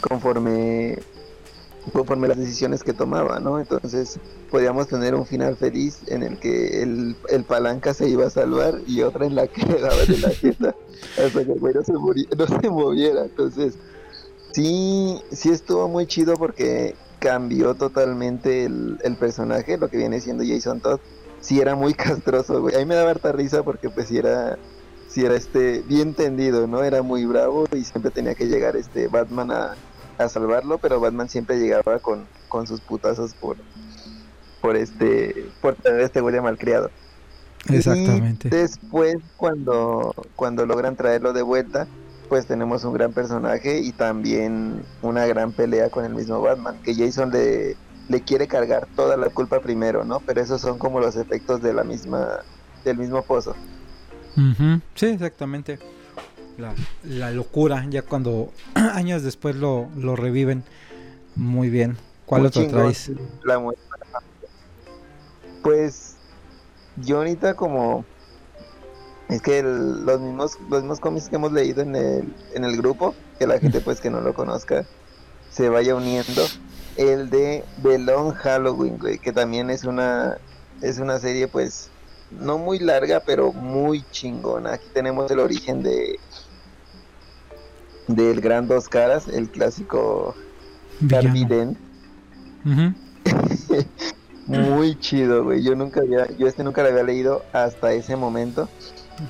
conforme 0.00 0.98
conforme 1.92 2.28
las 2.28 2.38
decisiones 2.38 2.82
que 2.82 2.92
tomaba, 2.92 3.40
¿no? 3.40 3.60
Entonces 3.60 4.18
podíamos 4.50 4.88
tener 4.88 5.14
un 5.14 5.26
final 5.26 5.56
feliz 5.56 6.00
en 6.06 6.22
el 6.22 6.38
que 6.38 6.82
el, 6.82 7.16
el 7.28 7.44
palanca 7.44 7.94
se 7.94 8.08
iba 8.08 8.26
a 8.26 8.30
salvar 8.30 8.80
y 8.86 9.02
otra 9.02 9.26
en 9.26 9.34
la 9.34 9.46
que 9.46 9.64
daba 9.80 10.04
de 10.06 10.18
la 10.18 10.30
fiesta 10.30 10.74
hasta 11.24 11.44
que 11.44 11.52
el 11.52 11.60
güey 11.60 11.74
no 11.74 11.82
se, 11.82 11.92
no 11.92 12.60
se 12.60 12.70
moviera. 12.70 13.24
Entonces, 13.24 13.74
sí, 14.52 15.20
sí 15.30 15.50
estuvo 15.50 15.88
muy 15.88 16.06
chido 16.06 16.34
porque 16.34 16.94
cambió 17.18 17.74
totalmente 17.74 18.64
el, 18.64 18.98
el 19.02 19.16
personaje, 19.16 19.78
lo 19.78 19.88
que 19.88 19.98
viene 19.98 20.20
siendo 20.20 20.44
Jason 20.46 20.80
Todd. 20.80 21.00
Sí 21.40 21.60
era 21.60 21.74
muy 21.74 21.94
castroso, 21.94 22.60
güey. 22.62 22.74
A 22.76 22.78
mí 22.78 22.86
me 22.86 22.94
daba 22.94 23.10
harta 23.10 23.32
risa 23.32 23.62
porque 23.62 23.90
pues 23.90 24.08
sí 24.08 24.18
era 24.18 24.58
si 25.08 25.24
era 25.24 25.36
este 25.36 25.80
bien 25.86 26.14
tendido, 26.14 26.66
¿no? 26.66 26.82
Era 26.82 27.02
muy 27.02 27.24
bravo 27.24 27.66
y 27.72 27.84
siempre 27.84 28.10
tenía 28.10 28.34
que 28.34 28.46
llegar 28.46 28.74
este 28.74 29.06
Batman 29.06 29.52
a 29.52 29.76
a 30.18 30.28
salvarlo, 30.28 30.78
pero 30.78 31.00
Batman 31.00 31.28
siempre 31.28 31.58
llegaba 31.58 31.98
con, 31.98 32.26
con 32.48 32.66
sus 32.66 32.80
putazos 32.80 33.34
por, 33.34 33.56
por 34.60 34.76
este, 34.76 35.46
por 35.60 35.74
tener 35.74 36.00
este 36.00 36.20
güey 36.20 36.40
malcriado. 36.40 36.90
Exactamente. 37.68 38.50
después, 38.50 39.16
cuando, 39.36 40.14
cuando 40.36 40.66
logran 40.66 40.96
traerlo 40.96 41.32
de 41.32 41.42
vuelta, 41.42 41.86
pues 42.28 42.46
tenemos 42.46 42.84
un 42.84 42.94
gran 42.94 43.12
personaje 43.12 43.80
y 43.80 43.92
también 43.92 44.82
una 45.02 45.26
gran 45.26 45.52
pelea 45.52 45.90
con 45.90 46.04
el 46.04 46.14
mismo 46.14 46.40
Batman, 46.40 46.76
que 46.82 46.94
Jason 46.94 47.30
le, 47.30 47.76
le 48.08 48.20
quiere 48.20 48.46
cargar 48.46 48.86
toda 48.94 49.16
la 49.16 49.28
culpa 49.30 49.60
primero, 49.60 50.04
¿no? 50.04 50.20
Pero 50.20 50.40
esos 50.40 50.60
son 50.60 50.78
como 50.78 51.00
los 51.00 51.16
efectos 51.16 51.62
de 51.62 51.72
la 51.72 51.84
misma, 51.84 52.40
del 52.84 52.98
mismo 52.98 53.22
pozo. 53.22 53.54
Sí, 54.94 55.06
exactamente. 55.06 55.78
La, 57.02 57.30
locura, 57.30 57.84
ya 57.88 58.02
cuando 58.02 58.52
años 58.74 59.22
después 59.22 59.56
lo, 59.56 59.88
lo 59.96 60.16
reviven. 60.16 60.64
Muy 61.34 61.68
bien. 61.68 61.96
¿Cuál 62.26 62.46
otro 62.46 62.66
traes? 62.68 63.10
La 63.44 63.60
pues 65.62 66.16
yo 66.96 67.18
ahorita 67.18 67.54
como 67.54 68.04
es 69.28 69.40
que 69.40 69.62
los 69.62 70.20
mismos 70.20 70.58
los 70.68 70.82
mismos 70.82 71.00
cómics 71.00 71.28
que 71.28 71.36
hemos 71.36 71.52
leído 71.52 71.82
en 71.82 71.96
el, 71.96 72.34
en 72.54 72.64
el 72.64 72.76
grupo, 72.76 73.14
que 73.38 73.46
la 73.46 73.58
gente 73.58 73.80
pues 73.84 74.00
que 74.00 74.10
no 74.10 74.20
lo 74.20 74.34
conozca 74.34 74.86
se 75.50 75.68
vaya 75.68 75.94
uniendo, 75.94 76.44
el 76.96 77.30
de 77.30 77.64
The 77.82 77.98
Long 77.98 78.32
Halloween, 78.32 78.98
güey, 78.98 79.18
que 79.18 79.32
también 79.32 79.70
es 79.70 79.84
una 79.84 80.38
es 80.82 80.98
una 80.98 81.18
serie 81.18 81.46
pues 81.48 81.90
no 82.30 82.58
muy 82.58 82.78
larga, 82.80 83.22
pero 83.24 83.52
muy 83.52 84.04
chingona. 84.10 84.74
Aquí 84.74 84.86
tenemos 84.92 85.30
el 85.30 85.38
origen 85.38 85.82
de 85.82 86.18
del 88.08 88.40
Gran 88.40 88.68
Dos 88.68 88.88
Caras, 88.88 89.28
el 89.28 89.48
clásico 89.48 90.34
Harvey 91.10 91.46
muy 94.46 94.98
chido, 94.98 95.44
güey. 95.44 95.62
Yo 95.62 95.74
nunca 95.74 96.00
había, 96.00 96.26
yo 96.36 96.46
este 96.46 96.64
nunca 96.64 96.82
lo 96.82 96.88
había 96.88 97.02
leído 97.02 97.44
hasta 97.52 97.92
ese 97.92 98.16
momento. 98.16 98.68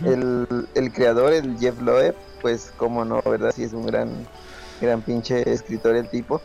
el, 0.05 0.47
el, 0.75 0.93
creador, 0.93 1.33
el 1.33 1.59
Jeff 1.59 1.81
Loeb, 1.81 2.15
pues 2.41 2.73
como 2.77 3.05
no, 3.05 3.23
¿verdad? 3.23 3.53
Sí 3.55 3.65
es 3.65 3.73
un 3.73 3.87
gran, 3.87 4.11
gran 4.81 5.03
pinche 5.03 5.51
escritor 5.51 5.97
el 5.97 6.09
tipo. 6.09 6.41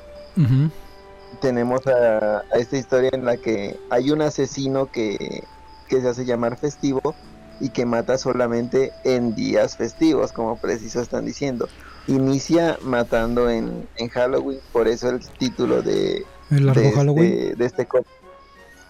Tenemos 1.41 1.85
a, 1.87 2.39
a, 2.39 2.57
esta 2.57 2.77
historia 2.77 3.09
en 3.13 3.25
la 3.25 3.37
que 3.37 3.77
hay 3.89 4.11
un 4.11 4.21
asesino 4.21 4.87
que, 4.91 5.43
que 5.87 6.01
se 6.01 6.07
hace 6.07 6.25
llamar 6.25 6.57
festivo 6.57 7.15
y 7.59 7.69
que 7.69 7.85
mata 7.85 8.17
solamente 8.17 8.91
en 9.03 9.35
días 9.35 9.77
festivos, 9.77 10.31
como 10.31 10.57
preciso 10.57 11.01
están 11.01 11.25
diciendo. 11.25 11.67
Inicia 12.07 12.77
matando 12.81 13.49
en, 13.49 13.87
en 13.97 14.09
Halloween, 14.09 14.59
por 14.71 14.87
eso 14.87 15.09
el 15.09 15.19
título 15.19 15.81
de, 15.81 16.25
¿El 16.49 16.73
de, 16.73 16.91
Halloween? 16.91 17.33
Este, 17.33 17.55
de 17.55 17.65
este 17.65 17.87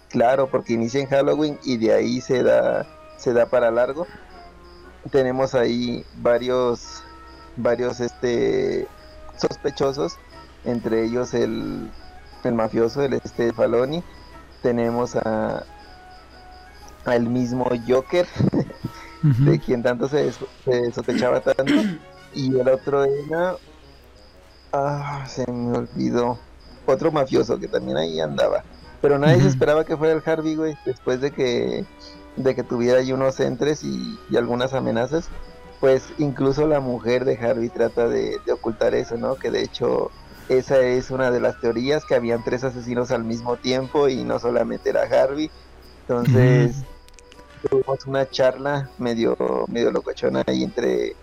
Claro, 0.09 0.49
porque 0.49 0.73
inicia 0.73 1.01
en 1.01 1.07
Halloween 1.07 1.59
y 1.63 1.77
de 1.77 1.93
ahí 1.93 2.21
se 2.21 2.41
da, 2.41 2.87
se 3.17 3.33
da 3.33 3.47
para 3.47 3.69
largo. 3.69 4.07
Tenemos 5.11 5.53
ahí 5.53 6.03
varios, 6.17 7.03
varios 7.57 7.99
este, 7.99 8.87
sospechosos, 9.37 10.17
entre 10.65 11.03
ellos 11.05 11.33
el, 11.33 11.91
el 12.43 12.53
mafioso, 12.53 13.03
el 13.03 13.13
este 13.13 13.53
Faloni. 13.53 14.03
Tenemos 14.63 15.15
a, 15.15 15.63
al 17.05 17.29
mismo 17.29 17.69
Joker, 17.87 18.27
de 19.21 19.59
quien 19.59 19.83
tanto 19.83 20.07
se, 20.07 20.31
sospechaba 20.93 21.41
tanto. 21.41 21.73
Y 22.33 22.57
el 22.57 22.67
otro 22.67 23.03
era. 23.03 23.55
Ah, 24.71 25.25
se 25.27 25.49
me 25.51 25.77
olvidó. 25.77 26.37
Otro 26.85 27.11
mafioso 27.11 27.59
que 27.59 27.67
también 27.67 27.97
ahí 27.97 28.19
andaba. 28.19 28.63
Pero 29.01 29.17
nadie 29.17 29.41
se 29.41 29.47
esperaba 29.47 29.85
que 29.85 29.95
fuera 29.95 30.13
el 30.13 30.23
Harvey, 30.25 30.55
güey, 30.55 30.77
después 30.85 31.21
de 31.21 31.31
que, 31.31 31.85
de 32.35 32.55
que 32.55 32.63
tuviera 32.63 32.99
ahí 32.99 33.13
unos 33.13 33.39
entres 33.39 33.83
y, 33.83 34.17
algunas 34.35 34.73
amenazas. 34.73 35.29
Pues 35.79 36.09
incluso 36.17 36.67
la 36.67 36.81
mujer 36.81 37.23
de 37.23 37.37
Harvey 37.37 37.69
trata 37.69 38.09
de, 38.09 38.39
ocultar 38.51 38.93
eso, 38.93 39.15
¿no? 39.17 39.35
Que 39.35 39.49
de 39.49 39.63
hecho 39.63 40.11
esa 40.49 40.79
es 40.79 41.11
una 41.11 41.31
de 41.31 41.39
las 41.39 41.59
teorías, 41.61 42.03
que 42.03 42.15
habían 42.15 42.43
tres 42.43 42.63
asesinos 42.63 43.11
al 43.11 43.23
mismo 43.23 43.55
tiempo 43.55 44.09
y 44.09 44.23
no 44.23 44.39
solamente 44.39 44.89
era 44.89 45.03
Harvey. 45.03 45.49
Entonces 46.01 46.83
tuvimos 47.61 48.05
una 48.05 48.29
charla 48.29 48.89
medio, 48.97 49.35
medio 49.67 49.91
locochona 49.91 50.43
ahí 50.47 50.63
entre, 50.63 51.15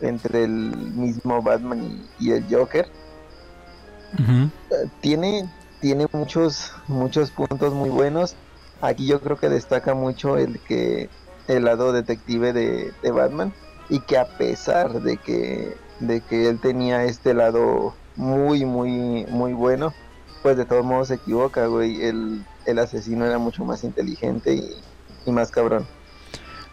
entre 0.00 0.44
el 0.44 0.50
mismo 0.50 1.42
Batman 1.42 2.06
y, 2.18 2.32
el 2.32 2.44
Joker. 2.50 2.88
Tiene, 5.00 5.50
tiene 5.80 6.06
muchos, 6.12 6.72
muchos 6.86 7.30
puntos 7.30 7.72
muy 7.72 7.90
buenos. 7.90 8.36
Aquí 8.80 9.06
yo 9.06 9.20
creo 9.20 9.38
que 9.38 9.48
destaca 9.48 9.94
mucho 9.94 10.36
el 10.36 10.60
que 10.60 11.08
el 11.48 11.64
lado 11.64 11.92
detective 11.92 12.52
de, 12.52 12.92
Batman 13.10 13.52
y 13.88 14.00
que 14.00 14.18
a 14.18 14.26
pesar 14.38 15.02
de 15.02 15.18
que 15.18 15.76
de 16.00 16.20
que 16.22 16.48
él 16.48 16.58
tenía 16.58 17.04
este 17.04 17.34
lado 17.34 17.94
muy 18.16 18.64
muy 18.64 19.26
muy 19.28 19.52
bueno 19.52 19.92
pues 20.42 20.56
de 20.56 20.64
todos 20.64 20.84
modos 20.84 21.08
se 21.08 21.14
equivoca 21.14 21.66
güey 21.66 22.02
el, 22.02 22.44
el 22.64 22.78
asesino 22.78 23.26
era 23.26 23.38
mucho 23.38 23.64
más 23.64 23.84
inteligente 23.84 24.54
y, 24.54 24.74
y 25.26 25.32
más 25.32 25.50
cabrón 25.50 25.86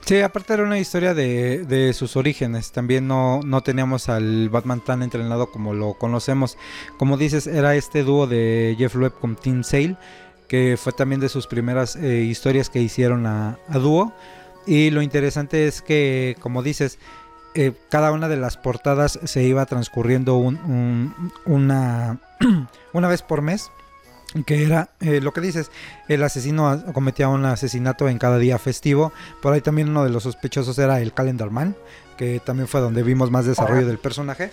Sí, 0.05 0.19
aparte 0.19 0.53
era 0.53 0.63
una 0.63 0.79
historia 0.79 1.13
de, 1.13 1.63
de 1.63 1.93
sus 1.93 2.15
orígenes. 2.15 2.71
También 2.71 3.07
no, 3.07 3.41
no, 3.43 3.61
teníamos 3.61 4.09
al 4.09 4.49
Batman 4.49 4.81
tan 4.81 5.03
entrenado 5.03 5.51
como 5.51 5.73
lo 5.73 5.93
conocemos. 5.93 6.57
Como 6.97 7.17
dices, 7.17 7.47
era 7.47 7.75
este 7.75 8.03
dúo 8.03 8.27
de 8.27 8.75
Jeff 8.77 8.95
Loeb 8.95 9.13
con 9.19 9.35
Tim 9.35 9.63
Sale, 9.63 9.95
que 10.47 10.75
fue 10.77 10.91
también 10.91 11.21
de 11.21 11.29
sus 11.29 11.47
primeras 11.47 11.95
eh, 11.95 12.23
historias 12.23 12.69
que 12.69 12.81
hicieron 12.81 13.25
a, 13.27 13.57
dúo. 13.69 14.11
Y 14.65 14.89
lo 14.89 15.01
interesante 15.01 15.67
es 15.67 15.81
que, 15.81 16.35
como 16.41 16.63
dices, 16.63 16.97
eh, 17.53 17.73
cada 17.89 18.11
una 18.11 18.27
de 18.27 18.37
las 18.37 18.57
portadas 18.57 19.19
se 19.23 19.43
iba 19.43 19.65
transcurriendo 19.65 20.35
un, 20.37 21.31
una, 21.45 22.19
una 22.93 23.07
vez 23.07 23.21
por 23.21 23.41
mes 23.41 23.71
que 24.45 24.63
era 24.63 24.89
eh, 25.01 25.21
lo 25.21 25.33
que 25.33 25.41
dices, 25.41 25.71
el 26.07 26.23
asesino 26.23 26.83
cometía 26.93 27.27
un 27.27 27.45
asesinato 27.45 28.07
en 28.07 28.17
cada 28.17 28.37
día 28.37 28.57
festivo. 28.57 29.11
Por 29.41 29.53
ahí 29.53 29.61
también 29.61 29.89
uno 29.89 30.03
de 30.03 30.09
los 30.09 30.23
sospechosos 30.23 30.77
era 30.79 31.01
el 31.01 31.13
Calendar 31.13 31.51
Man, 31.51 31.75
que 32.17 32.39
también 32.39 32.67
fue 32.67 32.81
donde 32.81 33.03
vimos 33.03 33.31
más 33.31 33.45
desarrollo 33.45 33.85
del 33.85 33.99
personaje. 33.99 34.51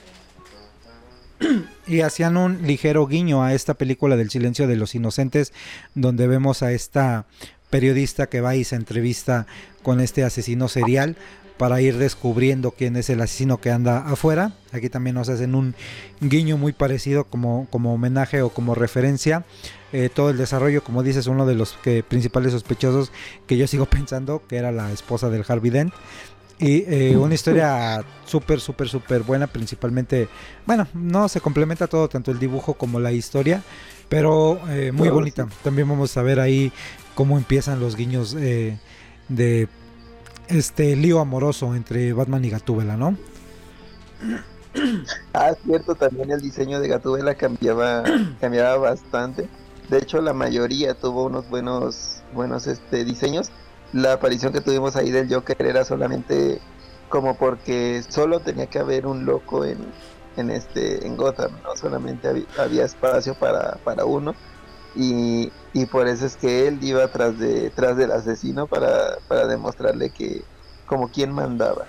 Y 1.87 2.03
hacían 2.03 2.37
un 2.37 2.67
ligero 2.67 3.07
guiño 3.07 3.43
a 3.43 3.55
esta 3.55 3.73
película 3.73 4.17
del 4.17 4.29
silencio 4.29 4.67
de 4.67 4.77
los 4.77 4.95
inocentes, 4.95 5.55
donde 5.95 6.27
vemos 6.27 6.63
a 6.63 6.73
esta 6.73 7.25
periodista 7.71 8.29
que 8.29 8.43
va 8.43 8.57
y 8.57 8.65
se 8.65 8.77
entrevista 8.77 9.47
con 9.83 10.01
este 10.01 10.23
asesino 10.23 10.69
serial 10.69 11.17
para 11.59 11.81
ir 11.81 11.99
descubriendo 11.99 12.71
quién 12.71 12.97
es 12.97 13.11
el 13.11 13.21
asesino 13.21 13.61
que 13.61 13.71
anda 13.71 13.99
afuera. 13.99 14.53
Aquí 14.73 14.89
también 14.89 15.15
nos 15.15 15.29
hacen 15.29 15.55
un 15.55 15.75
guiño 16.21 16.57
muy 16.57 16.73
parecido 16.73 17.25
como, 17.25 17.67
como 17.71 17.93
homenaje 17.93 18.41
o 18.43 18.51
como 18.51 18.75
referencia. 18.75 19.45
Eh, 19.93 20.09
todo 20.15 20.31
el 20.31 20.39
desarrollo, 20.39 20.85
como 20.85 21.03
dices, 21.03 21.27
uno 21.27 21.47
de 21.47 21.55
los 21.55 21.73
que, 21.83 22.03
principales 22.03 22.53
sospechosos 22.53 23.11
que 23.47 23.57
yo 23.57 23.67
sigo 23.67 23.87
pensando 23.91 24.43
que 24.47 24.57
era 24.57 24.71
la 24.71 24.93
esposa 24.93 25.29
del 25.31 25.45
Harvey 25.47 25.71
Dent. 25.71 25.93
Y 26.61 26.85
eh, 26.89 27.17
una 27.17 27.35
historia 27.35 28.05
súper, 28.25 28.61
súper, 28.61 28.89
súper 28.89 29.23
buena, 29.23 29.47
principalmente, 29.47 30.29
bueno, 30.67 30.89
no 30.93 31.29
se 31.29 31.41
complementa 31.41 31.87
todo, 31.87 32.09
tanto 32.09 32.33
el 32.33 32.41
dibujo 32.41 32.75
como 32.75 32.99
la 32.99 33.13
historia, 33.13 33.63
pero 34.09 34.61
eh, 34.69 34.91
muy 34.91 35.09
bonita. 35.09 35.47
También 35.63 35.89
vamos 35.89 36.17
a 36.17 36.23
ver 36.23 36.41
ahí 36.41 36.73
cómo 37.15 37.39
empiezan 37.39 37.79
los 37.79 37.95
guiños 37.95 38.33
de 38.33 39.69
este 40.49 40.97
lío 40.97 41.21
amoroso 41.21 41.75
entre 41.75 42.13
Batman 42.13 42.45
y 42.45 42.51
Gatúbela, 42.51 42.97
¿no? 42.97 43.17
Ah, 45.33 45.53
cierto, 45.65 45.95
también 45.95 46.31
el 46.31 46.41
diseño 46.41 46.81
de 46.81 46.89
Gatúbela 46.89 47.35
cambiaba, 47.35 48.03
cambiaba 48.41 48.77
bastante. 48.77 49.49
De 49.89 49.99
hecho, 49.99 50.21
la 50.21 50.33
mayoría 50.33 50.95
tuvo 50.95 51.25
unos 51.25 51.49
buenos, 51.49 52.23
buenos 52.35 52.67
este, 52.67 53.05
diseños. 53.05 53.51
La 53.93 54.15
aparición 54.15 54.53
que 54.53 54.61
tuvimos 54.61 54.97
ahí 54.97 55.11
del 55.11 55.33
Joker 55.33 55.57
era 55.61 55.85
solamente 55.85 56.61
como 57.09 57.37
porque 57.37 58.03
solo 58.07 58.41
tenía 58.41 58.67
que 58.67 58.79
haber 58.79 59.07
un 59.07 59.25
loco 59.25 59.65
en, 59.65 59.79
en 60.37 60.51
este 60.51 61.07
en 61.07 61.17
Gotham, 61.17 61.53
no 61.63 61.75
solamente 61.75 62.29
había, 62.59 62.85
espacio 62.85 63.35
para, 63.35 63.79
para 63.85 64.05
uno 64.05 64.35
y, 64.99 65.53
y 65.73 65.87
por 65.87 66.09
eso 66.09 66.27
es 66.27 66.37
que 66.37 66.67
él 66.67 66.79
iba 66.83 67.07
tras 67.09 67.39
de 67.39 67.71
tras 67.71 67.97
del 67.97 68.11
asesino 68.11 68.67
para, 68.67 69.19
para 69.29 69.47
demostrarle 69.47 70.11
que 70.11 70.43
como 70.87 71.09
quien 71.09 71.33
mandaba. 71.33 71.87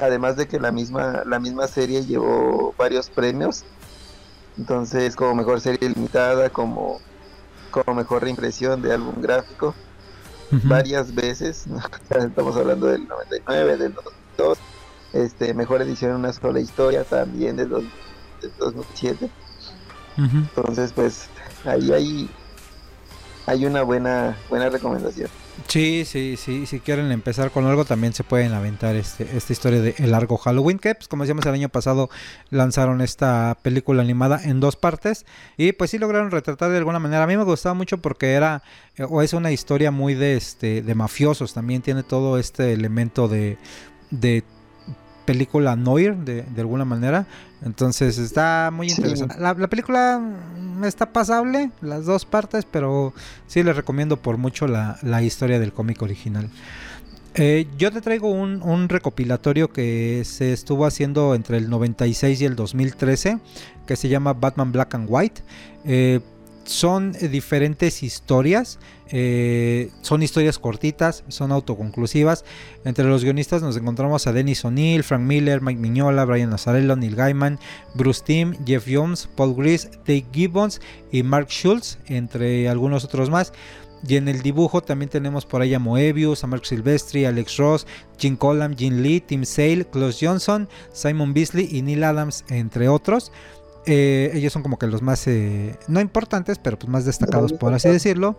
Además 0.00 0.36
de 0.36 0.48
que 0.48 0.58
la 0.58 0.72
misma 0.72 1.22
la 1.24 1.38
misma 1.38 1.68
serie 1.68 2.04
llevó 2.04 2.74
varios 2.76 3.10
premios. 3.10 3.64
Entonces 4.58 5.14
como 5.14 5.36
mejor 5.36 5.60
serie 5.60 5.88
limitada 5.88 6.50
como 6.50 7.00
como 7.70 7.94
mejor 7.94 8.26
impresión 8.26 8.82
de 8.82 8.92
álbum 8.92 9.20
gráfico. 9.22 9.74
Varias 10.50 11.14
veces 11.14 11.66
estamos 12.10 12.56
hablando 12.56 12.86
del 12.86 13.06
99 13.06 13.76
del 13.76 13.94
2002 13.94 14.58
este 15.12 15.54
mejor 15.54 15.82
edición 15.82 16.12
en 16.12 16.16
una 16.18 16.32
sola 16.32 16.60
historia 16.60 17.04
también 17.04 17.56
del, 17.56 17.70
2007 18.58 19.30
entonces 20.16 20.92
pues 20.92 21.28
ahí 21.64 21.92
hay 21.92 22.30
hay 23.48 23.64
una 23.64 23.82
buena 23.82 24.36
buena 24.48 24.68
recomendación. 24.68 25.28
Sí, 25.66 26.04
sí, 26.04 26.36
sí, 26.36 26.66
si 26.66 26.80
quieren 26.80 27.10
empezar 27.10 27.50
con 27.50 27.66
algo 27.66 27.84
también 27.84 28.12
se 28.12 28.24
pueden 28.24 28.52
aventar 28.52 28.94
este, 28.94 29.36
esta 29.36 29.52
historia 29.52 29.80
de 29.80 29.94
El 29.98 30.12
Largo 30.12 30.36
Halloween, 30.36 30.78
que 30.78 30.94
pues, 30.94 31.08
como 31.08 31.24
decíamos 31.24 31.44
el 31.46 31.54
año 31.54 31.68
pasado 31.68 32.10
lanzaron 32.50 33.00
esta 33.00 33.56
película 33.60 34.02
animada 34.02 34.40
en 34.44 34.60
dos 34.60 34.76
partes 34.76 35.26
y 35.56 35.72
pues 35.72 35.90
sí 35.90 35.98
lograron 35.98 36.30
retratar 36.30 36.70
de 36.70 36.78
alguna 36.78 37.00
manera. 37.00 37.24
A 37.24 37.26
mí 37.26 37.36
me 37.36 37.44
gustaba 37.44 37.74
mucho 37.74 37.98
porque 37.98 38.32
era 38.32 38.62
eh, 38.96 39.04
o 39.08 39.20
es 39.22 39.32
una 39.32 39.50
historia 39.50 39.90
muy 39.90 40.14
de 40.14 40.36
este 40.36 40.82
de 40.82 40.94
mafiosos, 40.94 41.54
también 41.54 41.82
tiene 41.82 42.02
todo 42.02 42.38
este 42.38 42.72
elemento 42.72 43.28
de 43.28 43.58
de 44.10 44.44
película 45.28 45.76
noir 45.76 46.16
de, 46.16 46.40
de 46.40 46.60
alguna 46.62 46.86
manera. 46.86 47.26
Entonces 47.62 48.16
está 48.16 48.70
muy 48.72 48.88
interesante. 48.88 49.38
La, 49.38 49.52
la, 49.52 49.68
película 49.68 50.22
está 50.86 51.12
pasable, 51.12 51.70
las 51.82 52.06
dos 52.06 52.24
partes, 52.24 52.64
pero 52.64 53.12
sí 53.46 53.62
les 53.62 53.76
recomiendo 53.76 54.16
por 54.16 54.38
mucho 54.38 54.66
la, 54.66 54.98
la 55.02 55.22
historia 55.22 55.60
del 55.60 55.74
cómic 55.74 56.00
original. 56.00 56.48
Eh, 57.34 57.66
yo 57.76 57.92
te 57.92 58.00
traigo 58.00 58.30
un, 58.30 58.62
un, 58.62 58.88
recopilatorio 58.88 59.70
que 59.70 60.22
se 60.24 60.54
estuvo 60.54 60.86
haciendo 60.86 61.34
entre 61.34 61.58
el 61.58 61.68
96 61.68 62.40
y 62.40 62.44
el 62.46 62.56
2013, 62.56 63.38
que 63.86 63.96
se 63.96 64.08
llama 64.08 64.32
Batman 64.32 64.72
Black 64.72 64.94
and 64.94 65.08
White. 65.10 65.42
Eh, 65.84 66.20
son 66.64 67.12
diferentes 67.12 68.02
historias, 68.02 68.78
eh, 69.10 69.90
son 70.02 70.22
historias 70.22 70.58
cortitas, 70.58 71.24
son 71.28 71.52
autoconclusivas. 71.52 72.44
Entre 72.84 73.04
los 73.04 73.24
guionistas 73.24 73.62
nos 73.62 73.76
encontramos 73.76 74.26
a 74.26 74.32
Dennis 74.32 74.64
O'Neill, 74.64 75.02
Frank 75.02 75.22
Miller, 75.22 75.60
Mike 75.60 75.80
Mignola, 75.80 76.24
Brian 76.24 76.50
Nazarello, 76.50 76.96
Neil 76.96 77.16
Gaiman, 77.16 77.58
Bruce 77.94 78.22
Timm, 78.24 78.54
Jeff 78.66 78.86
Jones, 78.88 79.28
Paul 79.36 79.54
Gris, 79.54 79.90
Dave 80.06 80.26
Gibbons 80.32 80.80
y 81.10 81.22
Mark 81.22 81.48
Schultz, 81.48 81.98
entre 82.06 82.68
algunos 82.68 83.04
otros 83.04 83.30
más. 83.30 83.52
Y 84.06 84.16
en 84.16 84.28
el 84.28 84.42
dibujo 84.42 84.80
también 84.80 85.08
tenemos 85.08 85.44
por 85.44 85.60
ahí 85.60 85.74
a 85.74 85.78
Moebius, 85.78 86.44
a 86.44 86.46
Mark 86.46 86.64
Silvestri, 86.66 87.24
Alex 87.24 87.56
Ross, 87.56 87.86
Jim 88.18 88.36
Collam, 88.36 88.76
Jim 88.76 89.02
Lee, 89.02 89.20
Tim 89.20 89.44
Sale, 89.44 89.86
Klaus 89.86 90.18
Johnson, 90.20 90.68
Simon 90.92 91.34
Beasley 91.34 91.68
y 91.70 91.82
Neil 91.82 92.04
Adams, 92.04 92.44
entre 92.48 92.88
otros. 92.88 93.32
Eh, 93.86 94.30
ellos 94.34 94.52
son 94.52 94.62
como 94.62 94.78
que 94.78 94.86
los 94.86 95.00
más, 95.00 95.26
eh, 95.26 95.76
no 95.88 96.00
importantes, 96.00 96.58
pero 96.58 96.78
pues 96.78 96.90
más 96.90 97.06
destacados, 97.06 97.54
por 97.54 97.72
así 97.72 97.88
decirlo. 97.88 98.38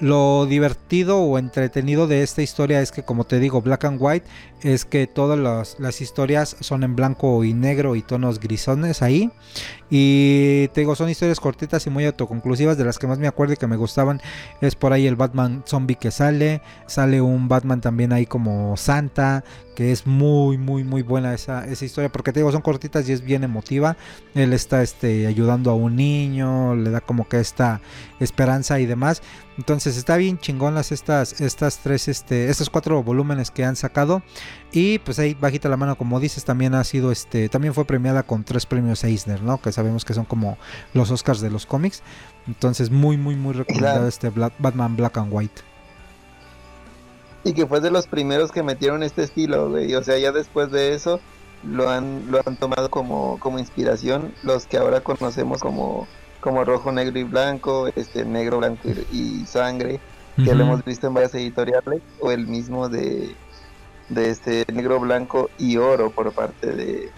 Lo 0.00 0.46
divertido 0.46 1.20
o 1.20 1.38
entretenido 1.38 2.06
de 2.06 2.22
esta 2.22 2.42
historia 2.42 2.80
es 2.80 2.90
que, 2.90 3.04
como 3.04 3.24
te 3.24 3.38
digo, 3.38 3.62
Black 3.62 3.84
and 3.84 3.98
White 4.00 4.26
es 4.64 4.86
que 4.86 5.06
todas 5.06 5.38
las, 5.78 6.00
historias 6.00 6.56
son 6.60 6.84
en 6.84 6.96
blanco 6.96 7.44
y 7.44 7.52
negro 7.52 7.96
y 7.96 8.02
tonos 8.02 8.40
grisones 8.40 9.02
ahí. 9.02 9.30
Y 9.90 10.68
te 10.68 10.80
digo, 10.80 10.96
son 10.96 11.10
historias 11.10 11.38
cortitas 11.38 11.86
y 11.86 11.90
muy 11.90 12.06
autoconclusivas. 12.06 12.78
De 12.78 12.84
las 12.84 12.98
que 12.98 13.06
más 13.06 13.18
me 13.18 13.28
acuerdo 13.28 13.52
y 13.52 13.56
que 13.56 13.66
me 13.66 13.76
gustaban 13.76 14.20
es 14.62 14.74
por 14.74 14.92
ahí 14.92 15.06
el 15.06 15.16
Batman 15.16 15.62
zombie 15.66 15.96
que 15.96 16.10
sale. 16.10 16.62
Sale 16.86 17.20
un 17.20 17.46
Batman 17.46 17.82
también 17.82 18.12
ahí 18.12 18.24
como 18.24 18.76
Santa, 18.78 19.44
que 19.76 19.92
es 19.92 20.06
muy, 20.06 20.56
muy, 20.56 20.82
muy 20.82 21.02
buena 21.02 21.34
esa, 21.34 21.66
esa 21.66 21.84
historia. 21.84 22.10
Porque 22.10 22.32
te 22.32 22.40
digo, 22.40 22.50
son 22.50 22.62
cortitas 22.62 23.06
y 23.08 23.12
es 23.12 23.20
bien 23.20 23.44
emotiva. 23.44 23.98
Él 24.34 24.54
está 24.54 24.82
este, 24.82 25.26
ayudando 25.26 25.70
a 25.70 25.74
un 25.74 25.94
niño, 25.94 26.74
le 26.74 26.90
da 26.90 27.00
como 27.02 27.28
que 27.28 27.38
esta 27.38 27.82
esperanza 28.24 28.80
y 28.80 28.86
demás. 28.86 29.22
Entonces 29.56 29.96
está 29.96 30.16
bien 30.16 30.38
chingonas 30.38 30.92
estas, 30.92 31.40
estas 31.40 31.78
tres, 31.78 32.08
este, 32.08 32.50
estos 32.50 32.70
cuatro 32.70 33.02
volúmenes 33.02 33.50
que 33.50 33.64
han 33.64 33.76
sacado. 33.76 34.22
Y 34.72 34.98
pues 35.00 35.18
ahí 35.18 35.34
bajita 35.34 35.68
la 35.68 35.76
mano, 35.76 35.96
como 35.96 36.18
dices, 36.18 36.44
también 36.44 36.74
ha 36.74 36.82
sido 36.84 37.12
este, 37.12 37.48
también 37.48 37.74
fue 37.74 37.84
premiada 37.84 38.22
con 38.22 38.44
tres 38.44 38.66
premios 38.66 39.04
Eisner, 39.04 39.42
¿no? 39.42 39.60
Que 39.60 39.70
sabemos 39.72 40.04
que 40.04 40.14
son 40.14 40.24
como 40.24 40.58
los 40.92 41.10
Oscars 41.10 41.40
de 41.40 41.50
los 41.50 41.66
cómics. 41.66 42.02
Entonces 42.46 42.90
muy, 42.90 43.16
muy, 43.16 43.36
muy 43.36 43.54
recomendado 43.54 44.08
este 44.08 44.30
Batman 44.30 44.96
Black 44.96 45.16
and 45.18 45.32
White. 45.32 45.62
Y 47.44 47.52
que 47.52 47.66
fue 47.66 47.80
de 47.80 47.90
los 47.90 48.06
primeros 48.06 48.50
que 48.50 48.62
metieron 48.62 49.02
este 49.02 49.22
estilo, 49.22 49.70
güey. 49.70 49.94
O 49.94 50.02
sea, 50.02 50.18
ya 50.18 50.32
después 50.32 50.70
de 50.70 50.94
eso 50.94 51.20
lo 51.62 51.88
han, 51.90 52.30
lo 52.30 52.40
han 52.44 52.56
tomado 52.56 52.90
como, 52.90 53.38
como 53.38 53.58
inspiración 53.58 54.34
los 54.42 54.66
que 54.66 54.78
ahora 54.78 55.00
conocemos 55.00 55.60
como 55.60 56.06
como 56.44 56.62
rojo, 56.62 56.92
negro 56.92 57.18
y 57.18 57.22
blanco, 57.22 57.88
este 57.96 58.22
negro, 58.26 58.58
blanco 58.58 58.86
y, 59.10 59.46
sangre, 59.46 59.98
que 60.36 60.42
uh 60.42 60.44
-huh. 60.44 60.54
lo 60.54 60.64
hemos 60.64 60.84
visto 60.84 61.06
en 61.06 61.14
varias 61.14 61.34
editoriales, 61.34 62.02
o 62.20 62.30
el 62.32 62.46
mismo 62.46 62.90
de, 62.90 63.34
de 64.10 64.28
este 64.28 64.66
negro, 64.70 65.00
blanco 65.00 65.48
y 65.58 65.78
oro 65.78 66.10
por 66.10 66.30
parte 66.32 66.66
de, 66.66 67.10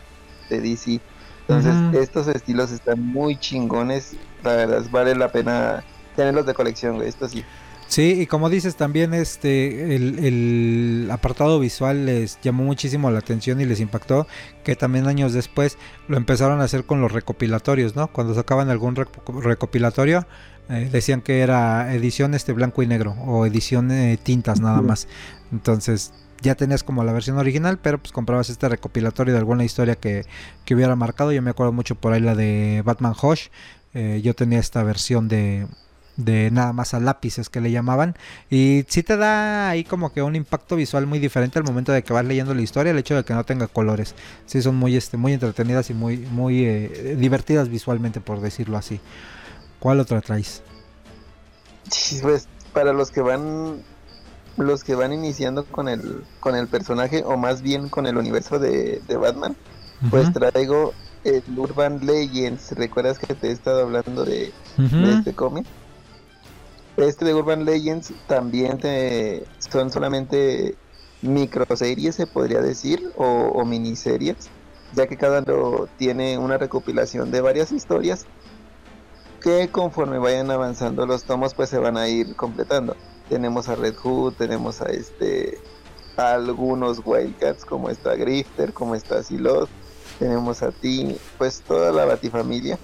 de 0.48 0.60
DC. 0.60 1.00
Entonces, 1.40 1.74
uh 1.74 1.90
-huh. 1.90 1.98
estos 1.98 2.28
estilos 2.28 2.70
están 2.70 3.04
muy 3.04 3.36
chingones, 3.36 4.12
la 4.44 4.54
verdad, 4.54 4.84
vale 4.92 5.16
la 5.16 5.32
pena 5.32 5.82
tenerlos 6.14 6.46
de 6.46 6.54
colección, 6.54 6.94
güey, 6.94 7.08
esto 7.08 7.28
sí. 7.28 7.44
Sí, 7.88 8.20
y 8.20 8.26
como 8.26 8.50
dices 8.50 8.76
también 8.76 9.14
este 9.14 9.94
el, 9.94 10.18
el, 10.24 11.08
apartado 11.10 11.60
visual 11.60 12.06
les 12.06 12.40
llamó 12.42 12.64
muchísimo 12.64 13.10
la 13.10 13.20
atención 13.20 13.60
y 13.60 13.64
les 13.64 13.80
impactó 13.80 14.26
que 14.64 14.74
también 14.74 15.06
años 15.06 15.32
después 15.32 15.78
lo 16.08 16.16
empezaron 16.16 16.60
a 16.60 16.64
hacer 16.64 16.84
con 16.84 17.00
los 17.00 17.12
recopilatorios, 17.12 17.94
¿no? 17.94 18.08
Cuando 18.08 18.34
sacaban 18.34 18.70
algún 18.70 18.96
recopilatorio 18.96 20.26
eh, 20.68 20.88
decían 20.90 21.20
que 21.22 21.40
era 21.40 21.94
edición 21.94 22.34
este 22.34 22.52
blanco 22.52 22.82
y 22.82 22.88
negro 22.88 23.12
o 23.24 23.46
edición 23.46 23.90
eh, 23.92 24.18
tintas 24.20 24.60
nada 24.60 24.82
más. 24.82 25.06
Entonces 25.52 26.12
ya 26.42 26.54
tenías 26.56 26.82
como 26.82 27.04
la 27.04 27.12
versión 27.12 27.38
original, 27.38 27.78
pero 27.80 27.98
pues 27.98 28.12
comprabas 28.12 28.50
este 28.50 28.68
recopilatorio 28.68 29.32
de 29.32 29.38
alguna 29.38 29.64
historia 29.64 29.94
que, 29.94 30.24
que 30.64 30.74
hubiera 30.74 30.96
marcado. 30.96 31.32
Yo 31.32 31.40
me 31.40 31.50
acuerdo 31.50 31.72
mucho 31.72 31.94
por 31.94 32.12
ahí 32.12 32.20
la 32.20 32.34
de 32.34 32.82
Batman 32.84 33.14
Hush. 33.20 33.48
Eh, 33.94 34.20
yo 34.22 34.34
tenía 34.34 34.58
esta 34.58 34.82
versión 34.82 35.28
de 35.28 35.66
de 36.16 36.50
nada 36.50 36.72
más 36.72 36.94
a 36.94 37.00
lápices 37.00 37.50
que 37.50 37.60
le 37.60 37.70
llamaban 37.70 38.14
y 38.48 38.84
sí 38.88 39.02
te 39.02 39.16
da 39.16 39.68
ahí 39.68 39.84
como 39.84 40.12
que 40.12 40.22
un 40.22 40.34
impacto 40.34 40.76
visual 40.76 41.06
muy 41.06 41.18
diferente 41.18 41.58
al 41.58 41.64
momento 41.64 41.92
de 41.92 42.02
que 42.02 42.12
vas 42.12 42.24
leyendo 42.24 42.54
la 42.54 42.62
historia 42.62 42.92
el 42.92 42.98
hecho 42.98 43.14
de 43.14 43.24
que 43.24 43.34
no 43.34 43.44
tenga 43.44 43.66
colores 43.66 44.14
sí 44.46 44.62
son 44.62 44.76
muy 44.76 44.96
este 44.96 45.16
muy 45.16 45.34
entretenidas 45.34 45.90
y 45.90 45.94
muy 45.94 46.18
muy 46.18 46.64
eh, 46.64 47.16
divertidas 47.18 47.68
visualmente 47.68 48.20
por 48.20 48.40
decirlo 48.40 48.78
así 48.78 49.00
¿cuál 49.78 50.00
otra 50.00 50.20
traes? 50.22 50.62
pues 52.22 52.48
para 52.72 52.92
los 52.92 53.10
que 53.10 53.20
van 53.20 53.82
los 54.56 54.84
que 54.84 54.94
van 54.94 55.12
iniciando 55.12 55.66
con 55.66 55.88
el 55.88 56.24
con 56.40 56.56
el 56.56 56.66
personaje 56.66 57.24
o 57.26 57.36
más 57.36 57.60
bien 57.60 57.90
con 57.90 58.06
el 58.06 58.16
universo 58.16 58.58
de, 58.58 59.02
de 59.06 59.16
Batman 59.16 59.54
uh 60.00 60.06
-huh. 60.06 60.10
pues 60.10 60.32
traigo 60.32 60.94
el 61.24 61.42
Urban 61.58 62.06
Legends 62.06 62.72
recuerdas 62.72 63.18
que 63.18 63.34
te 63.34 63.48
he 63.48 63.52
estado 63.52 63.82
hablando 63.82 64.24
de, 64.24 64.52
uh 64.78 64.82
-huh. 64.82 65.06
de 65.06 65.12
este 65.12 65.34
cómic 65.34 65.66
este 66.96 67.24
de 67.24 67.34
Urban 67.34 67.64
Legends 67.64 68.12
también 68.26 68.78
te, 68.78 69.44
son 69.58 69.90
solamente 69.90 70.76
microseries, 71.22 72.14
se 72.14 72.26
podría 72.26 72.60
decir, 72.60 73.12
o, 73.16 73.24
o 73.24 73.64
miniseries, 73.64 74.48
ya 74.94 75.06
que 75.06 75.16
cada 75.16 75.40
uno 75.40 75.88
tiene 75.98 76.38
una 76.38 76.58
recopilación 76.58 77.30
de 77.30 77.40
varias 77.40 77.72
historias 77.72 78.26
que 79.40 79.68
conforme 79.68 80.18
vayan 80.18 80.50
avanzando 80.50 81.06
los 81.06 81.24
tomos, 81.24 81.54
pues 81.54 81.70
se 81.70 81.78
van 81.78 81.96
a 81.96 82.08
ir 82.08 82.34
completando. 82.36 82.96
Tenemos 83.28 83.68
a 83.68 83.74
Red 83.74 83.96
Hood, 83.96 84.34
tenemos 84.34 84.80
a 84.80 84.86
este 84.86 85.58
algunos 86.16 87.02
Wildcats, 87.04 87.64
como 87.64 87.90
está 87.90 88.14
Grifter, 88.14 88.72
como 88.72 88.94
está 88.94 89.22
Silos, 89.22 89.68
tenemos 90.18 90.62
a 90.62 90.72
ti, 90.72 91.16
pues 91.38 91.60
toda 91.60 91.92
la 91.92 92.06
Batifamilia. 92.06 92.78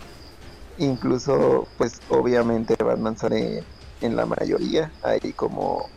Incluso, 0.79 1.67
pues 1.79 2.01
obviamente 2.09 2.77
Batman 2.83 3.17
sale 3.17 3.65
en 4.03 4.17
la 4.17 4.27
mayoría, 4.27 4.93
ahí 5.03 5.33
como, 5.33 5.89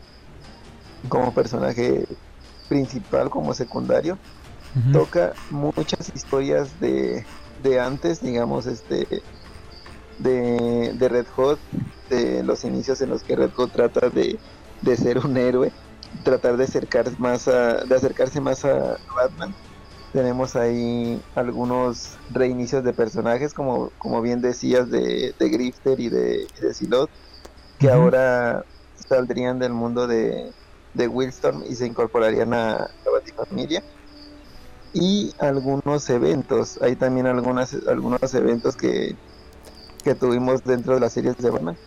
como 1.10 1.34
personaje 1.34 2.06
principal, 2.70 3.30
como 3.30 3.54
secundario. 3.54 4.18
Uh 4.76 4.80
-huh. 4.80 4.94
Toca 4.94 5.34
muchas 5.50 6.12
historias 6.16 6.80
de, 6.80 7.26
de 7.64 7.80
antes, 7.80 8.22
digamos, 8.22 8.66
este 8.66 9.22
de, 10.20 10.94
de 10.98 11.10
Red 11.10 11.28
Hot, 11.36 11.60
de 12.10 12.44
los 12.44 12.64
inicios 12.64 13.02
en 13.02 13.10
los 13.10 13.24
que 13.24 13.36
Red 13.36 13.52
Hot 13.56 13.72
trata 13.72 14.10
de, 14.10 14.40
de 14.82 14.98
ser 14.98 15.20
un 15.20 15.36
héroe, 15.38 15.72
tratar 16.24 16.58
de 16.58 16.64
acercar 16.66 17.06
más 17.20 17.48
a, 17.48 17.84
de 17.86 17.96
acercarse 17.96 18.40
más 18.40 18.64
a 18.66 18.98
Batman. 19.16 19.54
Tenemos 20.14 20.56
ahí 20.56 21.22
algunos 21.36 22.18
reinicios 22.32 22.84
de 22.86 22.94
personajes, 22.94 23.54
como, 23.54 23.92
como 23.98 24.22
bien 24.22 24.42
decías, 24.42 24.90
de, 24.90 25.34
de 25.38 25.50
Grifter 25.50 26.00
y 26.00 26.08
de, 26.10 26.48
de 26.62 26.74
Silot 26.74 27.10
que 27.80 27.88
uh 27.88 27.90
-huh. 27.90 27.94
ahora 27.94 28.66
saldrían 28.96 29.60
del 29.60 29.74
mundo 29.74 30.08
de, 30.08 30.52
de 30.94 31.08
Willstorm 31.08 31.64
y 31.70 31.76
se 31.76 31.86
incorporarían 31.86 32.54
a 32.54 32.90
la 33.06 33.12
Batifamilia. 33.12 33.84
Y 34.94 35.34
algunos 35.40 36.10
eventos, 36.10 36.82
hay 36.82 36.96
también 36.96 37.28
algunas, 37.28 37.76
algunos 37.88 38.34
eventos 38.34 38.78
que, 38.78 39.16
que 40.04 40.16
tuvimos 40.16 40.64
dentro 40.64 40.94
de 40.94 41.02
las 41.02 41.14
series 41.14 41.38
de 41.38 41.50
Batman 41.50 41.78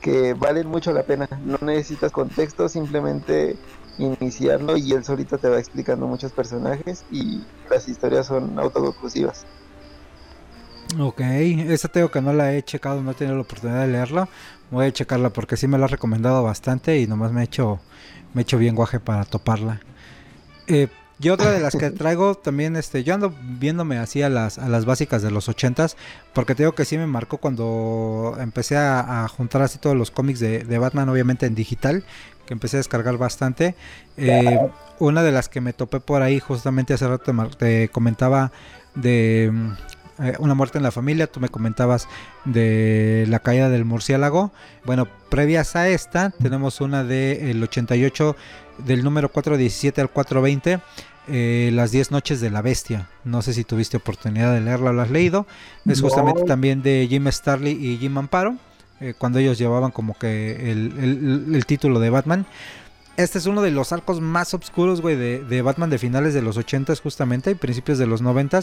que 0.00 0.34
valen 0.34 0.68
mucho 0.68 0.92
la 0.92 1.02
pena. 1.02 1.28
No 1.44 1.58
necesitas 1.62 2.12
contexto, 2.12 2.68
simplemente 2.68 3.56
iniciarlo 3.98 4.76
y 4.76 4.92
él 4.92 5.04
solito 5.04 5.38
te 5.38 5.48
va 5.48 5.58
explicando 5.58 6.06
muchos 6.06 6.32
personajes 6.32 7.04
y 7.10 7.42
las 7.70 7.88
historias 7.88 8.26
son 8.26 8.58
autoconclusivas. 8.58 9.46
Ok, 11.00 11.20
esa 11.20 11.88
tengo 11.88 12.10
que 12.10 12.20
no 12.20 12.32
la 12.32 12.54
he 12.54 12.62
checado, 12.62 13.02
no 13.02 13.10
he 13.10 13.14
tenido 13.14 13.34
la 13.34 13.42
oportunidad 13.42 13.80
de 13.80 13.88
leerla. 13.88 14.28
Voy 14.70 14.86
a 14.86 14.92
checarla 14.92 15.30
porque 15.30 15.56
sí 15.56 15.68
me 15.68 15.78
la 15.78 15.84
ha 15.84 15.88
recomendado 15.88 16.42
bastante 16.42 16.98
y 16.98 17.06
nomás 17.06 17.32
me 17.32 17.42
he 17.42 17.44
hecho, 17.44 17.80
me 18.34 18.40
he 18.40 18.42
hecho 18.42 18.58
bien 18.58 18.74
guaje 18.74 19.00
para 19.00 19.24
toparla. 19.24 19.80
Eh, 20.66 20.88
y 21.18 21.30
otra 21.30 21.50
de 21.50 21.60
las 21.60 21.74
que 21.74 21.90
traigo 21.92 22.34
también, 22.34 22.76
este, 22.76 23.02
yo 23.02 23.14
ando 23.14 23.32
viéndome 23.42 23.98
así 23.98 24.22
a 24.22 24.28
las, 24.28 24.58
a 24.58 24.68
las 24.68 24.84
básicas 24.84 25.22
de 25.22 25.30
los 25.30 25.48
ochentas, 25.48 25.96
porque 26.34 26.54
tengo 26.54 26.72
que 26.72 26.84
sí 26.84 26.98
me 26.98 27.06
marcó 27.06 27.38
cuando 27.38 28.36
empecé 28.38 28.76
a, 28.76 29.26
juntar 29.28 29.62
así 29.62 29.78
todos 29.78 29.96
los 29.96 30.10
cómics 30.10 30.40
de, 30.40 30.78
Batman, 30.78 31.08
obviamente 31.08 31.46
en 31.46 31.54
digital, 31.54 32.04
que 32.44 32.54
empecé 32.54 32.76
a 32.76 32.80
descargar 32.80 33.16
bastante. 33.16 33.74
Eh, 34.16 34.58
una 34.98 35.22
de 35.22 35.32
las 35.32 35.48
que 35.48 35.60
me 35.60 35.72
topé 35.72 36.00
por 36.00 36.22
ahí, 36.22 36.38
justamente 36.38 36.94
hace 36.94 37.08
rato 37.08 37.32
te, 37.56 37.88
comentaba 37.88 38.52
de 38.94 39.46
eh, 39.46 39.52
Una 40.38 40.54
muerte 40.54 40.78
en 40.78 40.84
la 40.84 40.90
familia, 40.90 41.26
tú 41.26 41.40
me 41.40 41.48
comentabas 41.50 42.08
de 42.44 43.26
la 43.28 43.40
caída 43.40 43.68
del 43.68 43.84
murciélago. 43.84 44.50
Bueno, 44.84 45.06
previas 45.28 45.76
a 45.76 45.88
esta, 45.88 46.30
tenemos 46.30 46.80
una 46.80 47.04
del 47.04 47.62
88 47.62 48.34
del 48.78 49.04
número 49.04 49.30
417 49.30 50.00
al 50.00 50.10
420, 50.10 50.80
eh, 51.28 51.70
Las 51.72 51.90
10 51.90 52.10
noches 52.10 52.40
de 52.40 52.50
la 52.50 52.62
bestia. 52.62 53.08
No 53.24 53.42
sé 53.42 53.52
si 53.52 53.64
tuviste 53.64 53.96
oportunidad 53.96 54.54
de 54.54 54.60
leerla 54.60 54.90
o 54.90 54.92
lo 54.92 55.02
has 55.02 55.10
leído. 55.10 55.46
Es 55.86 56.00
justamente 56.00 56.42
también 56.44 56.82
de 56.82 57.06
Jim 57.08 57.26
Starley 57.30 57.72
y 57.72 57.98
Jim 57.98 58.16
Amparo, 58.16 58.56
eh, 59.00 59.14
cuando 59.16 59.38
ellos 59.38 59.58
llevaban 59.58 59.90
como 59.90 60.14
que 60.14 60.70
el, 60.70 61.64
título 61.66 62.00
de 62.00 62.10
Batman. 62.10 62.46
Este 63.16 63.38
es 63.38 63.46
uno 63.46 63.62
de 63.62 63.70
los 63.70 63.92
arcos 63.92 64.20
más 64.20 64.52
oscuros, 64.52 65.00
güey, 65.00 65.16
de, 65.16 65.42
de, 65.42 65.62
Batman 65.62 65.88
de 65.88 65.98
finales 65.98 66.34
de 66.34 66.42
los 66.42 66.56
80 66.56 66.94
justamente 66.96 67.50
y 67.50 67.54
principios 67.54 67.98
de 67.98 68.06
los 68.06 68.20
90 68.20 68.60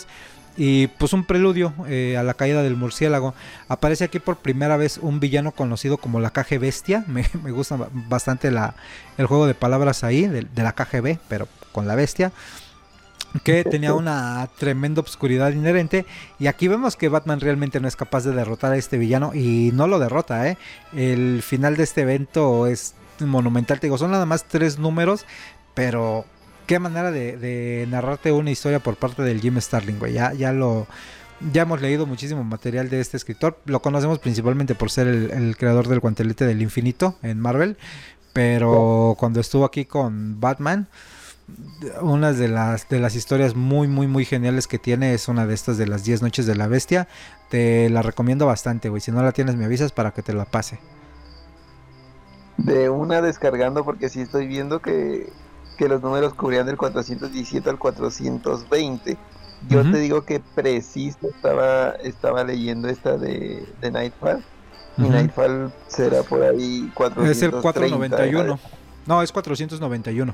y 0.56 0.88
pues 0.88 1.14
un 1.14 1.26
preludio 1.26 1.74
eh, 1.88 2.16
a 2.18 2.24
la 2.24 2.34
caída 2.34 2.62
del 2.62 2.76
murciélago. 2.76 3.34
Aparece 3.68 4.04
aquí 4.04 4.20
por 4.20 4.38
primera 4.38 4.78
vez 4.78 5.00
un 5.02 5.20
villano 5.20 5.52
conocido 5.52 5.98
como 5.98 6.20
la 6.20 6.30
KG 6.30 6.60
Bestia. 6.60 7.04
Me, 7.08 7.24
gusta 7.52 7.78
bastante 7.94 8.52
la, 8.52 8.76
el 9.18 9.26
juego 9.26 9.48
de 9.48 9.56
palabras 9.56 10.04
ahí, 10.04 10.28
de, 10.28 10.46
la 10.56 10.74
KGB, 10.74 11.18
pero 11.28 11.48
con 11.72 11.88
la 11.88 11.96
bestia. 11.96 12.32
Que 13.44 13.64
tenía 13.64 13.96
una 13.96 14.48
tremenda 14.60 15.02
obscuridad 15.02 15.52
inherente. 15.52 16.06
Y 16.38 16.46
aquí 16.46 16.68
vemos 16.68 16.96
que 16.96 17.10
Batman 17.10 17.40
realmente 17.40 17.80
no 17.80 17.88
es 17.88 17.96
capaz 17.96 18.24
de 18.26 18.32
derrotar 18.32 18.74
a 18.74 18.78
este 18.78 19.00
villano. 19.00 19.34
Y 19.34 19.72
no 19.74 19.88
lo 19.88 19.98
derrota, 19.98 20.48
¿eh? 20.48 20.58
El 20.96 21.42
final 21.42 21.76
de 21.76 21.84
este 21.84 22.02
evento 22.02 22.68
es 22.68 22.94
monumental. 23.28 23.80
Te 23.80 23.88
digo, 23.88 23.98
son 23.98 24.12
nada 24.12 24.26
más 24.26 24.46
tres 24.46 24.80
números. 24.80 25.26
Pero 25.74 26.26
qué 26.68 26.80
manera 26.80 27.12
de, 27.12 27.86
narrarte 27.90 28.32
una 28.32 28.52
historia 28.52 28.80
por 28.80 28.96
parte 28.96 29.22
del 29.24 29.42
Jim 29.42 29.60
Starling, 29.60 30.00
güey. 30.00 30.14
Ya, 30.14 30.34
ya 30.34 30.52
lo. 30.52 30.88
Ya 31.52 31.64
hemos 31.64 31.82
leído 31.82 32.06
muchísimo 32.06 32.44
material 32.44 32.90
de 32.90 33.02
este 33.02 33.18
escritor. 33.18 33.60
Lo 33.66 33.82
conocemos 33.82 34.20
principalmente 34.20 34.76
por 34.76 34.90
ser 34.90 35.08
el, 35.08 35.58
creador 35.58 35.88
del 35.88 36.00
guantelete 36.00 36.46
del 36.46 36.62
infinito 36.62 37.18
en 37.22 37.40
Marvel. 37.40 37.78
Pero 38.32 39.16
cuando 39.20 39.42
estuvo 39.42 39.66
aquí 39.66 39.86
con 39.86 40.40
Batman, 40.40 40.88
una 42.02 42.32
de 42.32 42.48
las, 42.48 42.88
de 42.88 43.00
las 43.00 43.16
historias 43.16 43.56
muy, 43.56 43.88
muy, 43.88 44.08
muy 44.08 44.26
geniales 44.26 44.68
que 44.68 44.80
tiene 44.80 45.14
es 45.14 45.28
una 45.28 45.46
de 45.46 45.54
estas 45.54 45.78
de 45.78 45.86
las 45.86 46.06
10 46.06 46.22
noches 46.22 46.46
de 46.46 46.56
la 46.56 46.68
bestia. 46.68 47.08
Te 47.50 47.90
la 47.90 48.02
recomiendo 48.02 48.46
bastante, 48.46 48.90
güey. 48.90 49.02
Si 49.02 49.12
no 49.12 49.22
la 49.22 49.34
tienes, 49.34 49.56
me 49.56 49.66
avisas 49.66 49.92
para 49.92 50.12
que 50.12 50.22
te 50.24 50.34
la 50.34 50.46
pase. 50.46 50.80
De 52.58 52.90
una 52.90 53.22
descargando, 53.22 53.84
porque 53.84 54.10
sí 54.10 54.22
estoy 54.22 54.48
viendo 54.48 54.80
que 54.80 55.32
que 55.78 55.88
los 55.88 56.02
números 56.02 56.34
cubrían 56.34 56.66
del 56.66 56.78
417 56.78 57.70
al 57.70 57.78
420. 57.80 59.18
Yo 59.70 59.82
te 59.90 59.98
digo 59.98 60.26
que 60.26 60.42
preciso 60.56 61.30
estaba, 61.30 61.92
estaba 62.04 62.44
leyendo 62.44 62.90
esta 62.90 63.18
de, 63.18 63.66
de 63.82 63.92
Nightfall. 63.92 64.44
Y 64.98 65.04
Nightfall 65.04 65.72
será 65.88 66.22
por 66.24 66.44
ahí 66.44 66.92
430. 66.94 67.32
Es 67.32 67.42
el 67.42 67.52
491. 67.62 68.60
No, 69.06 69.22
es 69.22 69.32
491. 69.32 70.34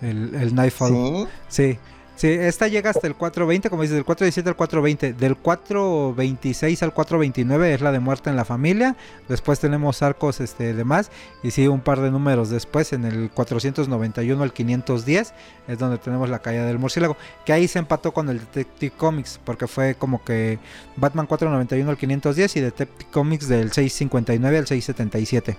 El, 0.00 0.34
el 0.34 0.54
Nightfall. 0.54 0.90
¿Sí? 0.90 1.26
Sí. 1.48 1.78
Sí, 2.18 2.26
esta 2.26 2.66
llega 2.66 2.90
hasta 2.90 3.06
el 3.06 3.14
420, 3.14 3.70
como 3.70 3.82
dices, 3.82 3.94
del 3.94 4.04
417 4.04 4.48
al 4.48 4.56
420. 4.56 5.12
Del 5.12 5.36
426 5.36 6.82
al 6.82 6.92
429 6.92 7.74
es 7.74 7.80
la 7.80 7.92
de 7.92 8.00
muerte 8.00 8.28
en 8.28 8.34
la 8.34 8.44
familia. 8.44 8.96
Después 9.28 9.60
tenemos 9.60 10.02
arcos 10.02 10.40
este, 10.40 10.74
de 10.74 10.82
más. 10.82 11.12
Y 11.44 11.52
sí, 11.52 11.68
un 11.68 11.80
par 11.80 12.00
de 12.00 12.10
números 12.10 12.50
después, 12.50 12.92
en 12.92 13.04
el 13.04 13.30
491 13.30 14.42
al 14.42 14.52
510, 14.52 15.32
es 15.68 15.78
donde 15.78 15.98
tenemos 15.98 16.28
la 16.28 16.40
caída 16.40 16.66
del 16.66 16.80
murciélago. 16.80 17.16
Que 17.46 17.52
ahí 17.52 17.68
se 17.68 17.78
empató 17.78 18.10
con 18.10 18.28
el 18.30 18.40
Detective 18.40 18.92
Comics, 18.96 19.38
porque 19.44 19.68
fue 19.68 19.94
como 19.94 20.24
que 20.24 20.58
Batman 20.96 21.26
491 21.26 21.88
al 21.88 21.96
510 21.96 22.56
y 22.56 22.60
Detective 22.60 23.10
Comics 23.12 23.46
del 23.46 23.70
659 23.70 24.58
al 24.58 24.66
677. 24.66 25.56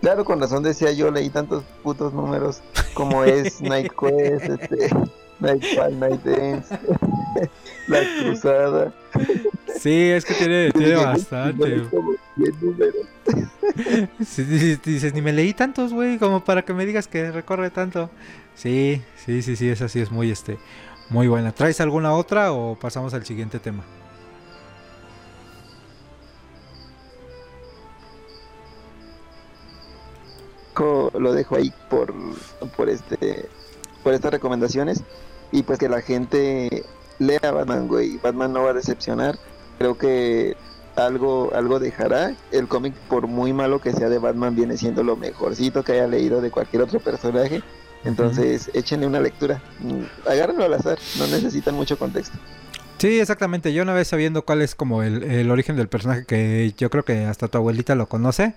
Claro, 0.00 0.24
con 0.24 0.40
razón 0.40 0.62
decía 0.62 0.92
yo, 0.92 1.10
leí 1.10 1.28
tantos 1.28 1.62
putos 1.82 2.14
números 2.14 2.62
como 2.94 3.24
es 3.24 3.60
Night 3.60 3.92
Quest, 3.92 4.44
este, 4.44 4.90
Nightfall, 5.40 5.98
Night 5.98 6.22
Dance, 6.22 6.78
La 7.88 8.00
Cruzada. 8.18 8.94
Sí, 9.78 10.10
es 10.10 10.24
que 10.24 10.34
tiene, 10.34 10.70
tiene 10.72 10.96
bastante. 10.96 11.82
Sí, 14.26 14.42
dices, 14.84 15.14
ni 15.14 15.22
me 15.22 15.32
leí 15.32 15.54
tantos, 15.54 15.92
güey, 15.92 16.18
como 16.18 16.44
para 16.44 16.62
que 16.62 16.74
me 16.74 16.84
digas 16.84 17.06
que 17.06 17.30
recorre 17.30 17.70
tanto. 17.70 18.10
Sí, 18.54 19.00
sí, 19.24 19.42
sí, 19.42 19.56
sí, 19.56 19.68
esa 19.68 19.88
sí 19.88 20.00
es 20.00 20.10
muy, 20.10 20.30
este, 20.30 20.58
muy 21.08 21.28
buena. 21.28 21.52
¿Traes 21.52 21.80
alguna 21.80 22.14
otra 22.14 22.52
o 22.52 22.76
pasamos 22.76 23.14
al 23.14 23.24
siguiente 23.24 23.58
tema? 23.58 23.84
Lo 31.18 31.32
dejo 31.32 31.56
ahí 31.56 31.72
por, 31.88 32.14
por 32.76 32.88
este 32.88 33.48
por 34.02 34.14
estas 34.14 34.32
recomendaciones 34.32 35.02
y 35.52 35.62
pues 35.62 35.78
que 35.78 35.88
la 35.88 36.00
gente 36.00 36.84
lea 37.18 37.50
Batman, 37.52 37.88
güey. 37.88 38.18
Batman 38.18 38.52
no 38.52 38.62
va 38.62 38.70
a 38.70 38.74
decepcionar. 38.74 39.38
Creo 39.78 39.96
que 39.96 40.56
algo 40.96 41.52
algo 41.54 41.78
dejará. 41.78 42.34
El 42.50 42.68
cómic, 42.68 42.94
por 43.08 43.26
muy 43.26 43.52
malo 43.52 43.80
que 43.80 43.92
sea 43.92 44.08
de 44.08 44.18
Batman, 44.18 44.56
viene 44.56 44.76
siendo 44.76 45.02
lo 45.02 45.16
mejorcito 45.16 45.84
que 45.84 45.92
haya 45.92 46.06
leído 46.06 46.40
de 46.40 46.50
cualquier 46.50 46.82
otro 46.82 47.00
personaje. 47.00 47.62
Entonces, 48.04 48.70
échenle 48.72 49.06
una 49.06 49.20
lectura. 49.20 49.62
Agárrenlo 50.26 50.64
al 50.64 50.74
azar, 50.74 50.98
no 51.18 51.26
necesitan 51.26 51.74
mucho 51.74 51.98
contexto. 51.98 52.38
Sí, 52.96 53.18
exactamente. 53.18 53.72
Yo 53.72 53.82
una 53.82 53.94
vez 53.94 54.08
sabiendo 54.08 54.42
cuál 54.44 54.62
es 54.62 54.74
como 54.74 55.02
el, 55.02 55.22
el, 55.22 55.50
origen 55.50 55.76
del 55.76 55.88
personaje, 55.88 56.24
que 56.26 56.74
yo 56.76 56.90
creo 56.90 57.04
que 57.04 57.24
hasta 57.24 57.48
tu 57.48 57.58
abuelita 57.58 57.94
lo 57.94 58.06
conoce, 58.06 58.54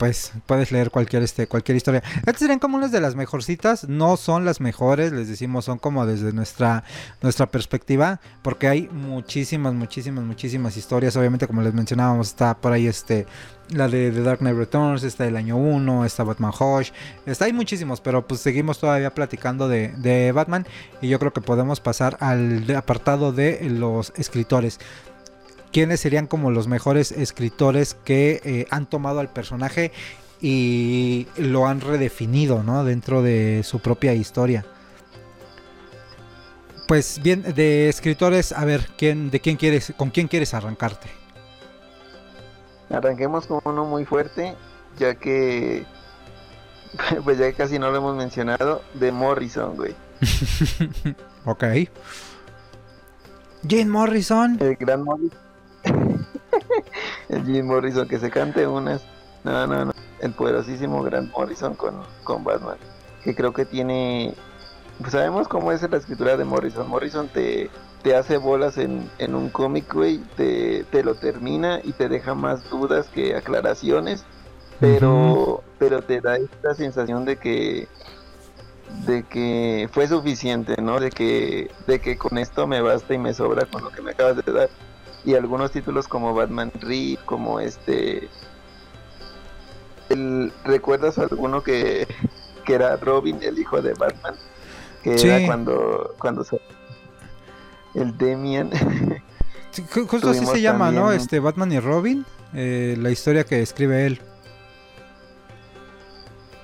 pues 0.00 0.32
puedes 0.46 0.72
leer 0.72 0.90
cualquier 0.90 1.22
este 1.22 1.46
cualquier 1.46 1.76
historia. 1.76 2.02
Estas 2.20 2.38
serían 2.38 2.58
como 2.58 2.78
unas 2.78 2.90
de 2.90 3.02
las 3.02 3.16
mejorcitas, 3.16 3.86
no 3.86 4.16
son 4.16 4.46
las 4.46 4.58
mejores, 4.58 5.12
les 5.12 5.28
decimos, 5.28 5.66
son 5.66 5.78
como 5.78 6.06
desde 6.06 6.32
nuestra 6.32 6.84
nuestra 7.20 7.50
perspectiva, 7.50 8.18
porque 8.40 8.66
hay 8.66 8.88
muchísimas 8.88 9.74
muchísimas 9.74 10.24
muchísimas 10.24 10.78
historias, 10.78 11.16
obviamente 11.16 11.46
como 11.46 11.60
les 11.60 11.74
mencionábamos, 11.74 12.28
está 12.28 12.56
por 12.56 12.72
ahí 12.72 12.86
este 12.86 13.26
la 13.68 13.88
de 13.88 14.10
The 14.10 14.22
Dark 14.22 14.38
Knight 14.38 14.56
Returns, 14.56 15.02
está 15.02 15.26
el 15.26 15.36
año 15.36 15.58
1, 15.58 16.06
está 16.06 16.24
Batman 16.24 16.52
Hush, 16.58 16.92
está 17.26 17.44
hay 17.44 17.52
muchísimos, 17.52 18.00
pero 18.00 18.26
pues 18.26 18.40
seguimos 18.40 18.78
todavía 18.78 19.14
platicando 19.14 19.68
de, 19.68 19.88
de 19.98 20.32
Batman 20.32 20.66
y 21.02 21.08
yo 21.08 21.18
creo 21.18 21.34
que 21.34 21.42
podemos 21.42 21.78
pasar 21.80 22.16
al 22.20 22.74
apartado 22.74 23.32
de 23.32 23.68
los 23.68 24.14
escritores 24.16 24.80
quiénes 25.72 26.00
serían 26.00 26.26
como 26.26 26.50
los 26.50 26.68
mejores 26.68 27.12
escritores 27.12 27.94
que 28.04 28.40
eh, 28.44 28.66
han 28.70 28.86
tomado 28.86 29.20
al 29.20 29.28
personaje 29.28 29.92
y 30.40 31.26
lo 31.36 31.66
han 31.66 31.80
redefinido, 31.80 32.62
¿no? 32.62 32.84
Dentro 32.84 33.22
de 33.22 33.62
su 33.64 33.80
propia 33.80 34.14
historia. 34.14 34.64
Pues 36.88 37.20
bien, 37.22 37.42
de 37.42 37.88
escritores, 37.88 38.52
a 38.52 38.64
ver, 38.64 38.88
¿quién, 38.96 39.30
de 39.30 39.40
quién 39.40 39.56
quieres, 39.56 39.92
con 39.96 40.10
quién 40.10 40.26
quieres 40.28 40.54
arrancarte? 40.54 41.08
Arranquemos 42.88 43.46
con 43.46 43.60
uno 43.64 43.84
muy 43.84 44.04
fuerte, 44.04 44.56
ya 44.98 45.14
que, 45.14 45.84
pues 47.24 47.38
ya 47.38 47.52
casi 47.52 47.78
no 47.78 47.90
lo 47.90 47.98
hemos 47.98 48.16
mencionado, 48.16 48.82
de 48.94 49.12
Morrison, 49.12 49.76
güey. 49.76 49.94
ok. 51.44 51.64
Jane 53.68 53.86
Morrison. 53.86 54.58
El 54.60 54.74
gran 54.74 55.04
Morrison 55.04 55.49
el 57.30 57.44
Jim 57.44 57.66
Morrison 57.66 58.08
que 58.08 58.18
se 58.18 58.30
cante 58.30 58.66
unas. 58.66 59.02
No, 59.44 59.66
no, 59.66 59.86
no. 59.86 59.92
El 60.20 60.32
poderosísimo 60.32 61.02
Grant 61.02 61.32
Morrison 61.32 61.74
con, 61.74 62.02
con 62.24 62.44
Batman. 62.44 62.76
Que 63.24 63.34
creo 63.34 63.52
que 63.52 63.64
tiene. 63.64 64.34
Pues 64.98 65.12
sabemos 65.12 65.48
cómo 65.48 65.72
es 65.72 65.88
la 65.88 65.96
escritura 65.96 66.36
de 66.36 66.44
Morrison. 66.44 66.88
Morrison 66.88 67.28
te, 67.28 67.70
te 68.02 68.14
hace 68.14 68.36
bolas 68.36 68.76
en, 68.76 69.10
en 69.18 69.34
un 69.34 69.48
cómic, 69.48 69.92
güey. 69.92 70.18
Te, 70.36 70.84
te 70.84 71.02
lo 71.02 71.14
termina 71.14 71.80
y 71.82 71.92
te 71.92 72.08
deja 72.08 72.34
más 72.34 72.68
dudas 72.68 73.08
que 73.08 73.34
aclaraciones. 73.34 74.24
Pero, 74.78 75.62
pero 75.78 76.02
te 76.02 76.20
da 76.20 76.36
esta 76.36 76.74
sensación 76.74 77.24
de 77.24 77.36
que 77.36 77.88
de 79.06 79.22
que 79.22 79.88
fue 79.92 80.06
suficiente, 80.08 80.80
¿no? 80.80 81.00
De 81.00 81.10
que, 81.10 81.70
de 81.86 82.00
que 82.00 82.18
con 82.18 82.38
esto 82.38 82.66
me 82.66 82.80
basta 82.80 83.14
y 83.14 83.18
me 83.18 83.32
sobra 83.32 83.66
con 83.66 83.84
lo 83.84 83.90
que 83.90 84.02
me 84.02 84.10
acabas 84.12 84.44
de 84.44 84.52
dar. 84.52 84.68
Y 85.24 85.34
algunos 85.34 85.70
títulos 85.70 86.08
como 86.08 86.34
Batman 86.34 86.72
Reed, 86.80 87.18
como 87.26 87.60
este... 87.60 88.28
El, 90.08 90.52
¿Recuerdas 90.64 91.18
alguno 91.18 91.62
que, 91.62 92.08
que 92.64 92.74
era 92.74 92.96
Robin, 92.96 93.38
el 93.42 93.58
hijo 93.58 93.80
de 93.80 93.94
Batman? 93.94 94.34
Que 95.02 95.14
era 95.14 95.46
cuando, 95.46 96.14
cuando 96.18 96.44
se... 96.44 96.60
El 97.94 98.16
Demian. 98.16 98.70
justo 99.92 100.30
así 100.30 100.46
se 100.46 100.60
llama, 100.60 100.90
¿no? 100.90 101.12
Este 101.12 101.40
Batman 101.40 101.72
y 101.72 101.80
Robin, 101.80 102.24
eh, 102.54 102.96
la 102.98 103.10
historia 103.10 103.44
que 103.44 103.60
escribe 103.60 104.06
él. 104.06 104.20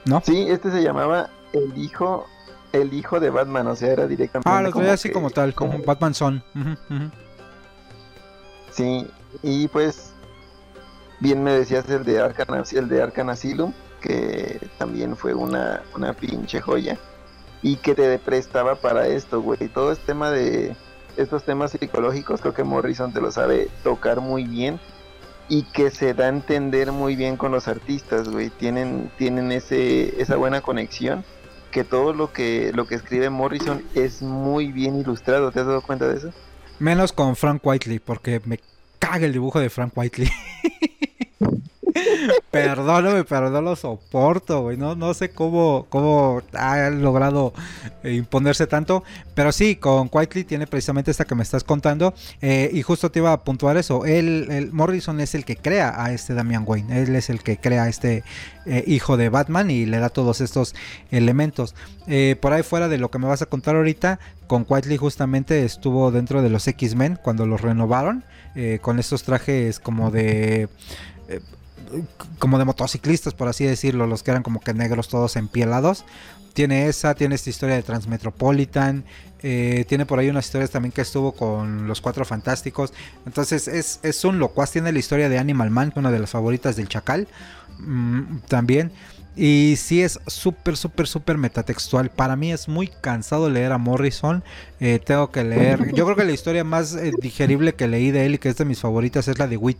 ¿No? 0.04 0.22
Sí, 0.24 0.46
este 0.48 0.70
se 0.70 0.82
llamaba 0.82 1.30
el 1.52 1.76
hijo 1.76 2.26
el 2.72 2.92
hijo 2.94 3.20
de 3.20 3.30
Batman, 3.30 3.66
o 3.68 3.76
sea, 3.76 3.92
era 3.92 4.06
directamente. 4.06 4.48
Ah, 4.48 4.62
lo 4.62 4.70
traía 4.70 4.92
así 4.92 5.10
como 5.10 5.30
tal, 5.30 5.54
como 5.54 5.78
Batman 5.82 6.14
Son. 6.14 6.42
Sí, 8.76 9.06
y 9.42 9.68
pues 9.68 10.12
bien 11.20 11.42
me 11.42 11.52
decías 11.52 11.88
el 11.88 12.04
de 12.04 12.20
Arkham, 12.20 12.62
el 12.72 12.88
de 12.88 13.02
Arkham 13.02 13.30
Asylum, 13.30 13.72
que 14.02 14.60
también 14.76 15.16
fue 15.16 15.32
una, 15.32 15.82
una 15.94 16.12
pinche 16.12 16.60
joya 16.60 16.98
y 17.62 17.76
que 17.76 17.94
te 17.94 18.18
prestaba 18.18 18.74
para 18.74 19.06
esto, 19.06 19.40
güey. 19.40 19.68
Todo 19.68 19.92
este 19.92 20.04
tema 20.08 20.30
de 20.30 20.76
estos 21.16 21.44
temas 21.44 21.70
psicológicos, 21.70 22.42
creo 22.42 22.52
que 22.52 22.64
Morrison 22.64 23.14
te 23.14 23.22
lo 23.22 23.32
sabe 23.32 23.70
tocar 23.82 24.20
muy 24.20 24.44
bien 24.44 24.78
y 25.48 25.62
que 25.62 25.90
se 25.90 26.12
da 26.12 26.26
a 26.26 26.28
entender 26.28 26.92
muy 26.92 27.16
bien 27.16 27.38
con 27.38 27.52
los 27.52 27.68
artistas, 27.68 28.28
güey. 28.28 28.50
Tienen, 28.50 29.10
tienen 29.16 29.52
ese, 29.52 30.20
esa 30.20 30.36
buena 30.36 30.60
conexión 30.60 31.24
que 31.70 31.82
todo 31.82 32.12
lo 32.12 32.30
que 32.30 32.72
lo 32.74 32.86
que 32.86 32.94
escribe 32.94 33.30
Morrison 33.30 33.82
es 33.94 34.20
muy 34.20 34.70
bien 34.70 35.00
ilustrado. 35.00 35.50
¿Te 35.50 35.60
has 35.60 35.66
dado 35.66 35.80
cuenta 35.80 36.06
de 36.08 36.18
eso? 36.18 36.30
Menos 36.78 37.12
con 37.12 37.36
Frank 37.36 37.64
Whiteley, 37.64 37.98
porque 37.98 38.40
me 38.44 38.60
caga 38.98 39.26
el 39.26 39.32
dibujo 39.32 39.60
de 39.60 39.70
Frank 39.70 39.92
Whiteley. 39.96 40.30
Perdóname, 42.50 43.24
pero 43.24 43.50
no 43.50 43.60
lo 43.60 43.76
soporto, 43.76 44.62
güey. 44.62 44.76
No, 44.76 45.14
sé 45.14 45.30
cómo, 45.30 45.86
cómo 45.88 46.42
ha 46.54 46.90
logrado 46.90 47.52
eh, 48.02 48.14
imponerse 48.14 48.66
tanto. 48.66 49.04
Pero 49.34 49.52
sí, 49.52 49.76
con 49.76 50.08
Quietly 50.08 50.44
tiene 50.44 50.66
precisamente 50.66 51.10
esta 51.10 51.24
que 51.24 51.34
me 51.34 51.42
estás 51.42 51.64
contando. 51.64 52.14
Eh, 52.40 52.70
y 52.72 52.82
justo 52.82 53.10
te 53.10 53.18
iba 53.18 53.32
a 53.32 53.44
puntuar 53.44 53.76
eso. 53.76 54.04
Él, 54.04 54.70
Morrison 54.72 55.20
es 55.20 55.34
el 55.34 55.44
que 55.44 55.56
crea 55.56 56.02
a 56.02 56.12
este 56.12 56.34
Damian 56.34 56.64
Wayne. 56.66 57.02
Él 57.02 57.14
es 57.14 57.30
el 57.30 57.42
que 57.42 57.58
crea 57.58 57.84
a 57.84 57.88
este 57.88 58.24
eh, 58.64 58.84
hijo 58.86 59.16
de 59.16 59.28
Batman 59.28 59.70
y 59.70 59.86
le 59.86 59.98
da 59.98 60.08
todos 60.08 60.40
estos 60.40 60.74
elementos. 61.10 61.74
por 62.40 62.52
ahí 62.52 62.62
fuera 62.62 62.88
de 62.88 62.98
lo 62.98 63.10
que 63.10 63.18
me 63.18 63.26
vas 63.26 63.42
a 63.42 63.46
contar 63.46 63.76
ahorita, 63.76 64.18
con 64.46 64.64
Quietly 64.64 64.96
justamente 64.96 65.64
estuvo 65.64 66.10
dentro 66.10 66.42
de 66.42 66.50
los 66.50 66.66
X-Men 66.66 67.18
cuando 67.22 67.46
los 67.46 67.60
renovaron. 67.60 68.24
con 68.80 68.98
estos 68.98 69.22
trajes 69.24 69.78
como 69.78 70.10
de 70.10 70.68
como 72.38 72.58
de 72.58 72.64
motociclistas, 72.64 73.34
por 73.34 73.48
así 73.48 73.64
decirlo, 73.64 74.06
los 74.06 74.22
que 74.22 74.30
eran 74.30 74.42
como 74.42 74.60
que 74.60 74.74
negros 74.74 75.08
todos 75.08 75.36
empielados. 75.36 76.04
Tiene 76.54 76.88
esa, 76.88 77.14
tiene 77.14 77.34
esta 77.34 77.50
historia 77.50 77.74
de 77.74 77.82
Transmetropolitan, 77.82 79.04
eh, 79.42 79.84
tiene 79.88 80.06
por 80.06 80.18
ahí 80.18 80.30
unas 80.30 80.46
historias 80.46 80.70
también 80.70 80.92
que 80.92 81.02
estuvo 81.02 81.32
con 81.32 81.86
los 81.86 82.00
Cuatro 82.00 82.24
Fantásticos. 82.24 82.92
Entonces 83.26 83.68
es, 83.68 84.00
es 84.02 84.24
un 84.24 84.38
locuaz, 84.38 84.70
tiene 84.70 84.90
la 84.92 84.98
historia 84.98 85.28
de 85.28 85.38
Animal 85.38 85.70
Man, 85.70 85.92
una 85.96 86.10
de 86.10 86.18
las 86.18 86.30
favoritas 86.30 86.76
del 86.76 86.88
Chacal, 86.88 87.28
mm, 87.78 88.38
también. 88.48 88.90
Y 89.36 89.74
sí 89.76 90.02
es 90.02 90.18
súper, 90.26 90.78
súper, 90.78 91.06
súper 91.06 91.36
metatextual. 91.36 92.08
Para 92.08 92.36
mí 92.36 92.52
es 92.52 92.68
muy 92.68 92.88
cansado 92.88 93.50
leer 93.50 93.70
a 93.72 93.78
Morrison. 93.78 94.42
Eh, 94.80 94.98
tengo 94.98 95.30
que 95.30 95.44
leer. 95.44 95.92
Yo 95.92 96.06
creo 96.06 96.16
que 96.16 96.24
la 96.24 96.32
historia 96.32 96.64
más 96.64 96.94
eh, 96.94 97.12
digerible 97.20 97.74
que 97.74 97.86
leí 97.86 98.10
de 98.10 98.24
él 98.24 98.36
y 98.36 98.38
que 98.38 98.48
es 98.48 98.56
de 98.56 98.64
mis 98.64 98.80
favoritas 98.80 99.28
es 99.28 99.38
la 99.38 99.46
de 99.46 99.58
We 99.58 99.76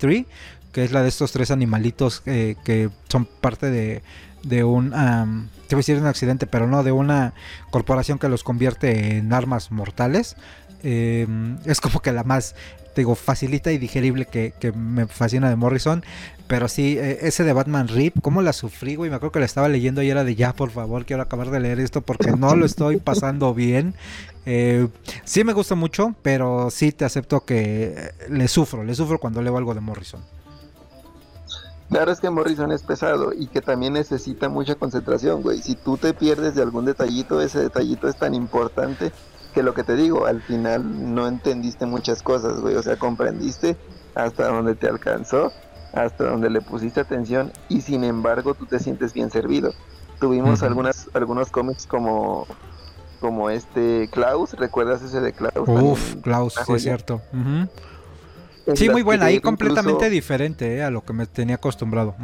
que 0.76 0.84
es 0.84 0.92
la 0.92 1.02
de 1.02 1.08
estos 1.08 1.32
tres 1.32 1.50
animalitos 1.50 2.22
eh, 2.26 2.54
que 2.62 2.90
son 3.08 3.24
parte 3.24 3.70
de, 3.70 4.02
de 4.42 4.62
un, 4.62 4.92
um, 4.92 5.48
te 5.68 5.74
voy 5.74 5.78
a 5.78 5.84
decir 5.84 5.96
un 5.96 6.06
accidente, 6.06 6.46
pero 6.46 6.66
no, 6.66 6.82
de 6.82 6.92
una 6.92 7.32
corporación 7.70 8.18
que 8.18 8.28
los 8.28 8.44
convierte 8.44 9.16
en 9.16 9.32
armas 9.32 9.72
mortales. 9.72 10.36
Em, 10.82 11.56
es 11.64 11.80
como 11.80 12.02
que 12.02 12.12
la 12.12 12.24
más, 12.24 12.56
digo, 12.94 13.14
facilita 13.14 13.72
y 13.72 13.78
digerible 13.78 14.26
que, 14.26 14.52
me 14.76 15.06
fascina 15.06 15.48
de 15.48 15.56
Morrison. 15.56 16.04
Pero 16.46 16.68
sí, 16.68 16.98
e, 16.98 17.26
ese 17.26 17.42
de 17.44 17.54
Batman 17.54 17.88
Rip, 17.88 18.20
¿cómo 18.20 18.42
la 18.42 18.52
sufrí, 18.52 18.96
güey? 18.96 19.08
Me 19.08 19.16
acuerdo 19.16 19.32
que 19.32 19.40
la 19.40 19.46
estaba 19.46 19.70
leyendo 19.70 20.02
y 20.02 20.10
era 20.10 20.24
de 20.24 20.34
ya, 20.34 20.52
por 20.52 20.68
favor, 20.68 21.06
quiero 21.06 21.22
acabar 21.22 21.48
de 21.48 21.58
leer 21.58 21.80
esto 21.80 22.02
porque 22.02 22.32
no 22.32 22.54
lo 22.54 22.66
estoy 22.66 22.98
pasando 22.98 23.54
bien. 23.54 23.94
Eh, 24.44 24.88
sí 25.24 25.42
me 25.42 25.54
gusta 25.54 25.74
mucho, 25.74 26.14
pero 26.20 26.68
sí 26.68 26.92
te 26.92 27.06
acepto 27.06 27.46
que 27.46 28.10
le 28.28 28.46
sufro, 28.46 28.84
le 28.84 28.94
sufro 28.94 29.18
cuando 29.18 29.40
leo 29.40 29.56
algo 29.56 29.72
de 29.72 29.80
Morrison. 29.80 30.20
Claro 31.88 32.10
es 32.10 32.20
que 32.20 32.30
Morrison 32.30 32.72
es 32.72 32.82
pesado 32.82 33.32
y 33.32 33.46
que 33.46 33.60
también 33.60 33.92
necesita 33.92 34.48
mucha 34.48 34.74
concentración, 34.74 35.42
güey. 35.42 35.62
Si 35.62 35.76
tú 35.76 35.96
te 35.96 36.12
pierdes 36.14 36.54
de 36.54 36.62
algún 36.62 36.84
detallito, 36.84 37.40
ese 37.40 37.60
detallito 37.60 38.08
es 38.08 38.16
tan 38.16 38.34
importante 38.34 39.12
que 39.54 39.62
lo 39.62 39.72
que 39.72 39.84
te 39.84 39.94
digo, 39.94 40.26
al 40.26 40.42
final 40.42 41.14
no 41.14 41.28
entendiste 41.28 41.86
muchas 41.86 42.22
cosas, 42.22 42.60
güey. 42.60 42.74
O 42.74 42.82
sea, 42.82 42.96
comprendiste 42.96 43.76
hasta 44.14 44.48
donde 44.48 44.74
te 44.74 44.88
alcanzó, 44.88 45.52
hasta 45.92 46.24
donde 46.24 46.50
le 46.50 46.60
pusiste 46.60 47.00
atención 47.00 47.52
y 47.68 47.82
sin 47.82 48.02
embargo 48.02 48.54
tú 48.54 48.66
te 48.66 48.78
sientes 48.80 49.12
bien 49.12 49.30
servido. 49.30 49.72
Tuvimos 50.18 50.62
algunas 50.62 51.08
algunos 51.14 51.50
cómics 51.50 51.86
como 51.86 52.46
como 53.20 53.50
este 53.50 54.08
Klaus, 54.10 54.54
¿recuerdas 54.54 55.02
ese 55.02 55.20
de 55.20 55.32
Klaus? 55.32 55.68
Uf, 55.68 56.16
Klaus, 56.22 56.54
sí 56.66 56.72
es 56.72 56.82
cierto. 56.82 57.22
Sí, 58.74 58.88
muy 58.88 59.02
buena, 59.02 59.26
ahí 59.26 59.40
completamente 59.40 60.10
diferente 60.10 60.76
eh, 60.76 60.82
a 60.82 60.90
lo 60.90 61.04
que 61.04 61.12
me 61.12 61.26
tenía 61.26 61.56
acostumbrado. 61.56 62.16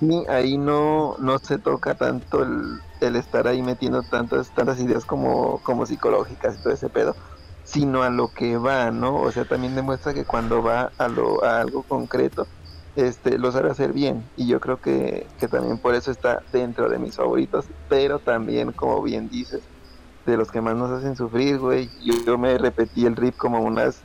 sí, 0.00 0.24
ahí 0.28 0.58
no, 0.58 1.16
no 1.18 1.38
se 1.38 1.58
toca 1.58 1.94
tanto 1.94 2.42
el, 2.42 2.80
el, 3.00 3.16
estar 3.16 3.46
ahí 3.46 3.62
metiendo 3.62 4.02
tantas, 4.02 4.50
tantas 4.50 4.80
ideas 4.80 5.04
como, 5.04 5.60
como 5.62 5.86
psicológicas 5.86 6.56
y 6.58 6.62
todo 6.62 6.72
ese 6.72 6.88
pedo, 6.88 7.14
sino 7.62 8.02
a 8.02 8.10
lo 8.10 8.28
que 8.28 8.56
va, 8.56 8.90
¿no? 8.90 9.16
O 9.16 9.30
sea, 9.30 9.44
también 9.44 9.74
demuestra 9.74 10.12
que 10.14 10.24
cuando 10.24 10.62
va 10.62 10.90
a, 10.98 11.08
lo, 11.08 11.44
a 11.44 11.60
algo 11.60 11.82
concreto, 11.84 12.46
este, 12.96 13.38
lo 13.38 13.52
sabe 13.52 13.70
hacer 13.70 13.92
bien. 13.92 14.24
Y 14.36 14.48
yo 14.48 14.60
creo 14.60 14.80
que, 14.80 15.26
que 15.38 15.46
también 15.46 15.78
por 15.78 15.94
eso 15.94 16.10
está 16.10 16.42
dentro 16.52 16.88
de 16.88 16.98
mis 16.98 17.14
favoritos, 17.14 17.66
pero 17.88 18.18
también, 18.18 18.72
como 18.72 19.00
bien 19.00 19.28
dices, 19.28 19.62
de 20.26 20.36
los 20.36 20.50
que 20.50 20.60
más 20.60 20.74
nos 20.74 20.90
hacen 20.90 21.16
sufrir, 21.16 21.58
güey. 21.58 21.88
Yo, 22.02 22.14
yo 22.26 22.38
me 22.38 22.58
repetí 22.58 23.06
el 23.06 23.14
rip 23.14 23.36
como 23.36 23.60
unas 23.60 24.02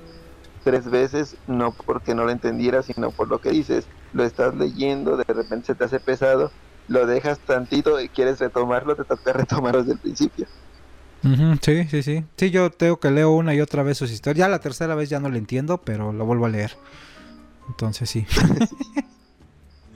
tres 0.70 0.88
veces, 0.92 1.36
no 1.48 1.72
porque 1.72 2.14
no 2.14 2.26
lo 2.26 2.30
entendiera, 2.30 2.84
sino 2.84 3.10
por 3.10 3.28
lo 3.28 3.42
que 3.42 3.50
dices. 3.50 3.86
Lo 4.14 4.24
estás 4.24 4.54
leyendo, 4.54 5.18
de 5.18 5.24
repente 5.24 5.66
se 5.66 5.76
te 5.76 5.84
hace 5.84 6.00
pesado, 6.00 6.52
lo 6.88 7.08
dejas 7.08 7.40
tantito 7.40 8.00
y 8.00 8.08
quieres 8.08 8.40
retomarlo, 8.40 8.96
te 8.96 9.04
toca 9.04 9.34
retomarlo 9.34 9.80
desde 9.80 9.94
el 9.94 10.00
principio. 10.00 10.46
sí, 11.62 11.86
sí, 11.86 12.04
sí. 12.04 12.24
Sí, 12.38 12.52
yo 12.52 12.70
tengo 12.70 13.00
que 13.00 13.10
leo 13.10 13.32
una 13.32 13.56
y 13.56 13.62
otra 13.62 13.82
vez 13.82 13.98
sus 13.98 14.12
historias. 14.12 14.46
Ya 14.46 14.48
la 14.48 14.60
tercera 14.60 14.94
vez 14.94 15.10
ya 15.10 15.20
no 15.20 15.30
lo 15.30 15.38
entiendo, 15.38 15.80
pero 15.80 16.14
lo 16.14 16.24
vuelvo 16.26 16.46
a 16.46 16.50
leer. 16.50 16.78
Entonces 17.68 18.08
sí. 18.08 18.28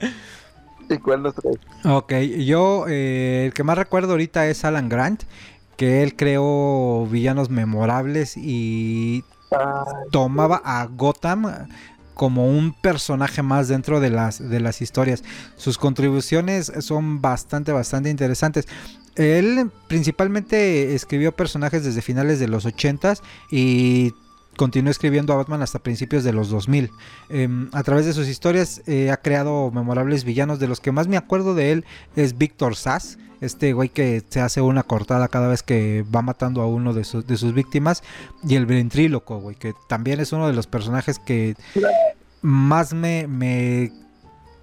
¿Y 0.90 0.98
cuál 0.98 1.22
nos 1.22 1.36
trae? 1.36 1.54
Ok, 1.84 2.14
yo 2.44 2.86
eh, 2.88 3.44
el 3.46 3.54
que 3.54 3.62
más 3.62 3.78
recuerdo 3.78 4.12
ahorita 4.12 4.48
es 4.48 4.64
Alan 4.64 4.88
Grant, 4.88 5.22
que 5.76 6.02
él 6.02 6.16
creó 6.16 7.06
villanos 7.06 7.48
memorables 7.48 8.36
y 8.36 9.22
tomaba 10.10 10.60
a 10.64 10.86
Gotham 10.86 11.68
como 12.14 12.46
un 12.46 12.72
personaje 12.72 13.42
más 13.42 13.68
dentro 13.68 14.00
de 14.00 14.10
las, 14.10 14.38
de 14.38 14.60
las 14.60 14.80
historias. 14.80 15.24
Sus 15.56 15.78
contribuciones 15.78 16.72
son 16.80 17.20
bastante, 17.20 17.72
bastante 17.72 18.10
interesantes. 18.10 18.66
Él 19.16 19.70
principalmente 19.88 20.94
escribió 20.94 21.32
personajes 21.32 21.84
desde 21.84 22.02
finales 22.02 22.40
de 22.40 22.48
los 22.48 22.66
80s 22.66 23.20
y 23.50 24.12
continuó 24.56 24.90
escribiendo 24.90 25.32
a 25.32 25.36
Batman 25.36 25.62
hasta 25.62 25.80
principios 25.80 26.24
de 26.24 26.32
los 26.32 26.48
2000. 26.48 26.90
Em, 27.28 27.68
a 27.72 27.82
través 27.82 28.06
de 28.06 28.12
sus 28.12 28.28
historias 28.28 28.82
eh, 28.86 29.10
ha 29.10 29.16
creado 29.16 29.70
memorables 29.70 30.24
villanos. 30.24 30.58
De 30.58 30.68
los 30.68 30.80
que 30.80 30.92
más 30.92 31.08
me 31.08 31.16
acuerdo 31.16 31.54
de 31.54 31.72
él 31.72 31.84
es 32.16 32.38
Victor 32.38 32.76
Sass, 32.76 33.18
este 33.44 33.72
güey 33.72 33.88
que 33.88 34.22
se 34.28 34.40
hace 34.40 34.60
una 34.60 34.82
cortada 34.82 35.28
cada 35.28 35.48
vez 35.48 35.62
que 35.62 36.04
va 36.14 36.22
matando 36.22 36.62
a 36.62 36.66
uno 36.66 36.92
de, 36.92 37.04
sus 37.04 37.54
víctimas. 37.54 38.02
Y 38.46 38.56
el 38.56 38.66
ventríloco, 38.66 39.38
güey, 39.38 39.56
que 39.56 39.74
también 39.88 40.20
es 40.20 40.32
uno 40.32 40.46
de 40.46 40.52
los 40.52 40.66
personajes 40.66 41.18
que 41.18 41.56
más 42.42 42.92
me, 42.94 43.92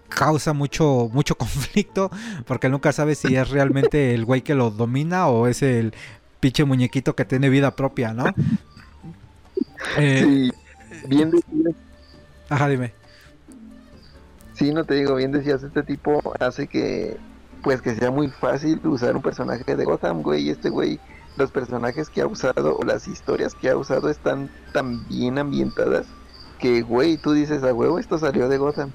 causa 0.09 0.53
mucho, 0.53 1.09
mucho 1.13 1.35
conflicto. 1.37 2.11
Porque 2.45 2.69
nunca 2.69 2.91
sabe 2.91 3.15
si 3.15 3.35
es 3.35 3.49
realmente 3.49 4.13
el 4.13 4.25
güey 4.25 4.41
que 4.41 4.55
lo 4.55 4.71
domina 4.71 5.27
o 5.27 5.47
es 5.47 5.61
el 5.61 5.93
pinche 6.39 6.65
muñequito 6.65 7.15
que 7.15 7.25
tiene 7.25 7.49
vida 7.49 7.75
propia, 7.75 8.13
¿no? 8.13 8.25
Eh, 9.97 10.23
sí, 10.23 11.07
bien 11.07 11.31
decías. 11.31 11.75
Ajá, 12.49 12.67
dime. 12.67 12.93
Sí, 14.53 14.71
no 14.73 14.83
te 14.83 14.95
digo, 14.95 15.15
bien 15.15 15.31
decías, 15.31 15.63
este 15.63 15.81
tipo 15.83 16.21
hace 16.39 16.67
que 16.67 17.17
pues 17.63 17.81
que 17.81 17.95
sea 17.95 18.11
muy 18.11 18.27
fácil 18.27 18.79
usar 18.83 19.15
un 19.15 19.21
personaje 19.21 19.75
de 19.75 19.85
Gotham, 19.85 20.21
güey, 20.21 20.49
este 20.49 20.69
güey, 20.69 20.99
los 21.37 21.51
personajes 21.51 22.09
que 22.09 22.21
ha 22.21 22.27
usado 22.27 22.77
o 22.77 22.83
las 22.83 23.07
historias 23.07 23.55
que 23.55 23.69
ha 23.69 23.77
usado 23.77 24.09
están 24.09 24.49
tan 24.73 25.07
bien 25.07 25.37
ambientadas 25.37 26.05
que, 26.59 26.81
güey, 26.81 27.17
tú 27.17 27.33
dices, 27.33 27.63
a 27.63 27.73
huevo, 27.73 27.99
esto 27.99 28.17
salió 28.19 28.47
de 28.47 28.57
Gotham. 28.57 28.91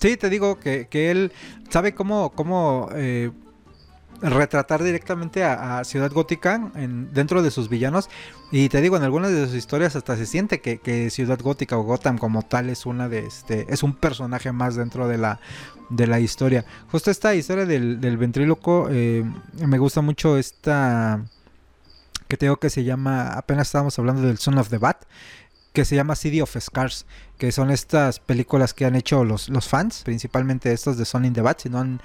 Sí, 0.00 0.16
te 0.16 0.30
digo 0.30 0.58
que, 0.58 0.88
que, 0.88 1.10
él 1.10 1.30
sabe 1.68 1.94
cómo, 1.94 2.30
cómo 2.30 2.88
eh, 2.94 3.30
retratar 4.30 4.82
directamente 4.82 5.44
a, 5.44 5.84
Ciudad 5.84 6.10
Gótica 6.10 6.70
en, 6.74 7.12
dentro 7.12 7.42
de 7.42 7.50
sus 7.50 7.68
villanos. 7.68 8.08
Y 8.50 8.68
te 8.68 8.80
digo, 8.80 8.96
en 8.96 9.02
algunas 9.02 9.30
de 9.30 9.46
sus 9.46 9.54
historias 9.54 9.96
hasta 9.96 10.16
se 10.16 10.26
siente 10.26 10.60
que, 10.60 11.10
Ciudad 11.10 11.38
Gótica 11.40 11.76
o 11.76 11.82
Gotham 11.82 12.18
como 12.18 12.42
tal 12.42 12.70
es 12.70 12.86
una 12.86 13.08
de 13.08 13.26
este. 13.26 13.66
es 13.68 13.82
un 13.82 13.94
personaje 13.94 14.52
más 14.52 14.76
dentro 14.76 15.08
de 15.08 15.18
la. 15.18 15.40
de 15.90 16.06
la 16.06 16.20
historia. 16.20 16.64
Justo 16.90 17.10
esta 17.10 17.34
historia 17.34 17.66
del, 17.66 18.00
del 18.00 18.16
ventríloco. 18.16 18.88
Eh, 18.90 19.24
me 19.66 19.78
gusta 19.78 20.00
mucho 20.00 20.38
esta. 20.38 21.24
que 22.28 22.36
tengo 22.36 22.56
que 22.56 22.70
se 22.70 22.84
llama. 22.84 23.32
apenas 23.34 23.68
estábamos 23.68 23.98
hablando 23.98 24.22
del 24.22 24.38
Son 24.38 24.58
of 24.58 24.68
the 24.70 24.78
Bat 24.78 25.04
que 25.74 25.84
se 25.84 25.96
llama 25.96 26.14
City 26.14 26.40
of 26.40 26.56
Scars, 26.58 27.04
que 27.36 27.50
son 27.50 27.72
estas 27.72 28.20
películas 28.20 28.72
que 28.72 28.84
han 28.86 28.94
hecho 28.94 29.24
los, 29.24 29.48
los 29.48 29.68
fans, 29.68 30.02
principalmente 30.04 30.72
estos 30.72 30.96
de 30.96 31.04
Son 31.04 31.24
in 31.24 31.32
the 31.32 31.40
Bat. 31.40 31.62
Si 31.62 31.68
no, 31.68 31.98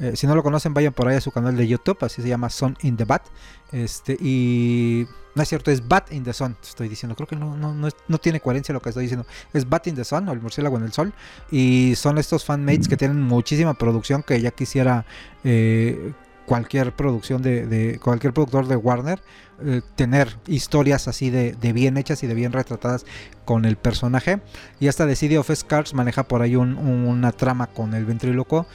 eh, 0.00 0.16
si 0.16 0.26
no 0.26 0.34
lo 0.34 0.42
conocen, 0.42 0.74
vayan 0.74 0.92
por 0.92 1.06
ahí 1.06 1.16
a 1.16 1.20
su 1.20 1.30
canal 1.30 1.56
de 1.56 1.68
YouTube, 1.68 1.98
así 2.00 2.20
se 2.20 2.28
llama 2.28 2.50
Son 2.50 2.76
in 2.82 2.96
the 2.96 3.04
Bat. 3.04 3.22
Este, 3.70 4.14
y 4.20 5.06
no 5.36 5.42
es 5.44 5.48
cierto, 5.48 5.70
es 5.70 5.86
Bat 5.86 6.12
in 6.12 6.24
the 6.24 6.32
Sun, 6.32 6.56
estoy 6.60 6.88
diciendo. 6.88 7.14
Creo 7.14 7.28
que 7.28 7.36
no, 7.36 7.56
no, 7.56 7.72
no, 7.72 8.18
tiene 8.18 8.40
coherencia 8.40 8.72
lo 8.72 8.82
que 8.82 8.88
estoy 8.88 9.04
diciendo. 9.04 9.24
Es 9.52 9.68
Bat 9.68 9.86
in 9.86 9.94
the 9.94 10.04
Sun, 10.04 10.28
o 10.28 10.32
el 10.32 10.40
murciélago 10.40 10.76
en 10.78 10.82
el 10.82 10.92
sol. 10.92 11.14
Y 11.48 11.94
son 11.94 12.18
estos 12.18 12.44
fanmates 12.44 12.88
que 12.88 12.96
tienen 12.96 13.22
muchísima 13.22 13.74
producción 13.74 14.24
que 14.24 14.40
ya 14.40 14.50
quisiera 14.50 15.06
eh, 15.44 16.12
cualquier 16.52 16.92
producción 16.92 17.40
de, 17.40 17.98
cualquier 18.04 18.34
productor 18.34 18.66
de 18.66 18.76
Warner 18.76 19.20
eh, 19.64 19.80
tener 19.96 20.36
historias 20.46 21.08
así 21.08 21.30
de, 21.30 21.72
bien 21.72 21.96
hechas 21.96 22.22
y 22.24 22.26
de 22.26 22.34
bien 22.34 22.52
retratadas 22.52 23.06
con 23.46 23.64
el 23.64 23.76
personaje. 23.76 24.42
Y 24.78 24.88
hasta 24.88 25.06
The 25.06 25.16
City 25.16 25.38
of 25.38 25.50
Scars 25.50 25.94
maneja 25.94 26.24
por 26.24 26.42
ahí 26.42 26.54
una 26.54 27.32
trama 27.32 27.68
con 27.68 27.94
el 27.94 28.04
ventríloco 28.04 28.66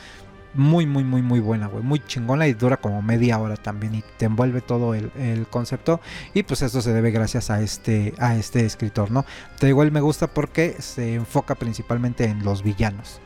muy 0.56 0.88
muy 0.88 1.04
muy 1.04 1.22
muy 1.22 1.40
buena 1.40 1.68
güey 1.68 1.84
muy 1.84 1.99
chingona 1.99 2.48
y 2.48 2.54
dura 2.54 2.78
como 2.78 3.04
media 3.04 3.38
hora 3.38 3.58
también 3.58 3.94
y 3.94 4.04
te 4.18 4.26
envuelve 4.26 4.62
todo 4.62 4.95
el, 4.95 5.45
concepto. 5.52 6.02
Y 6.34 6.41
pues 6.41 6.64
esto 6.64 6.82
se 6.82 6.94
debe 6.94 7.12
gracias 7.12 7.52
a 7.52 7.62
este 7.62 8.16
a 8.18 8.36
este 8.38 8.66
escritor 8.66 9.12
no 9.12 9.24
te 9.60 9.68
igual 9.68 9.91
me 9.91 10.02
gusta 10.02 10.26
porque 10.26 10.78
se 10.80 11.14
enfoca 11.14 11.54
principalmente 11.54 12.26
en 12.26 12.44
los 12.44 12.64
villanos 12.64 13.22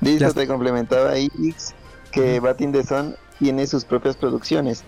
Listo, 0.00 0.32
te 0.32 0.46
complementaba 0.46 1.10
ahí 1.10 1.30
que 2.10 2.40
Batin 2.40 2.72
the 2.72 2.84
Sun 2.84 3.16
tiene 3.38 3.66
sus 3.66 3.84
propias 3.84 4.16
producciones. 4.16 4.84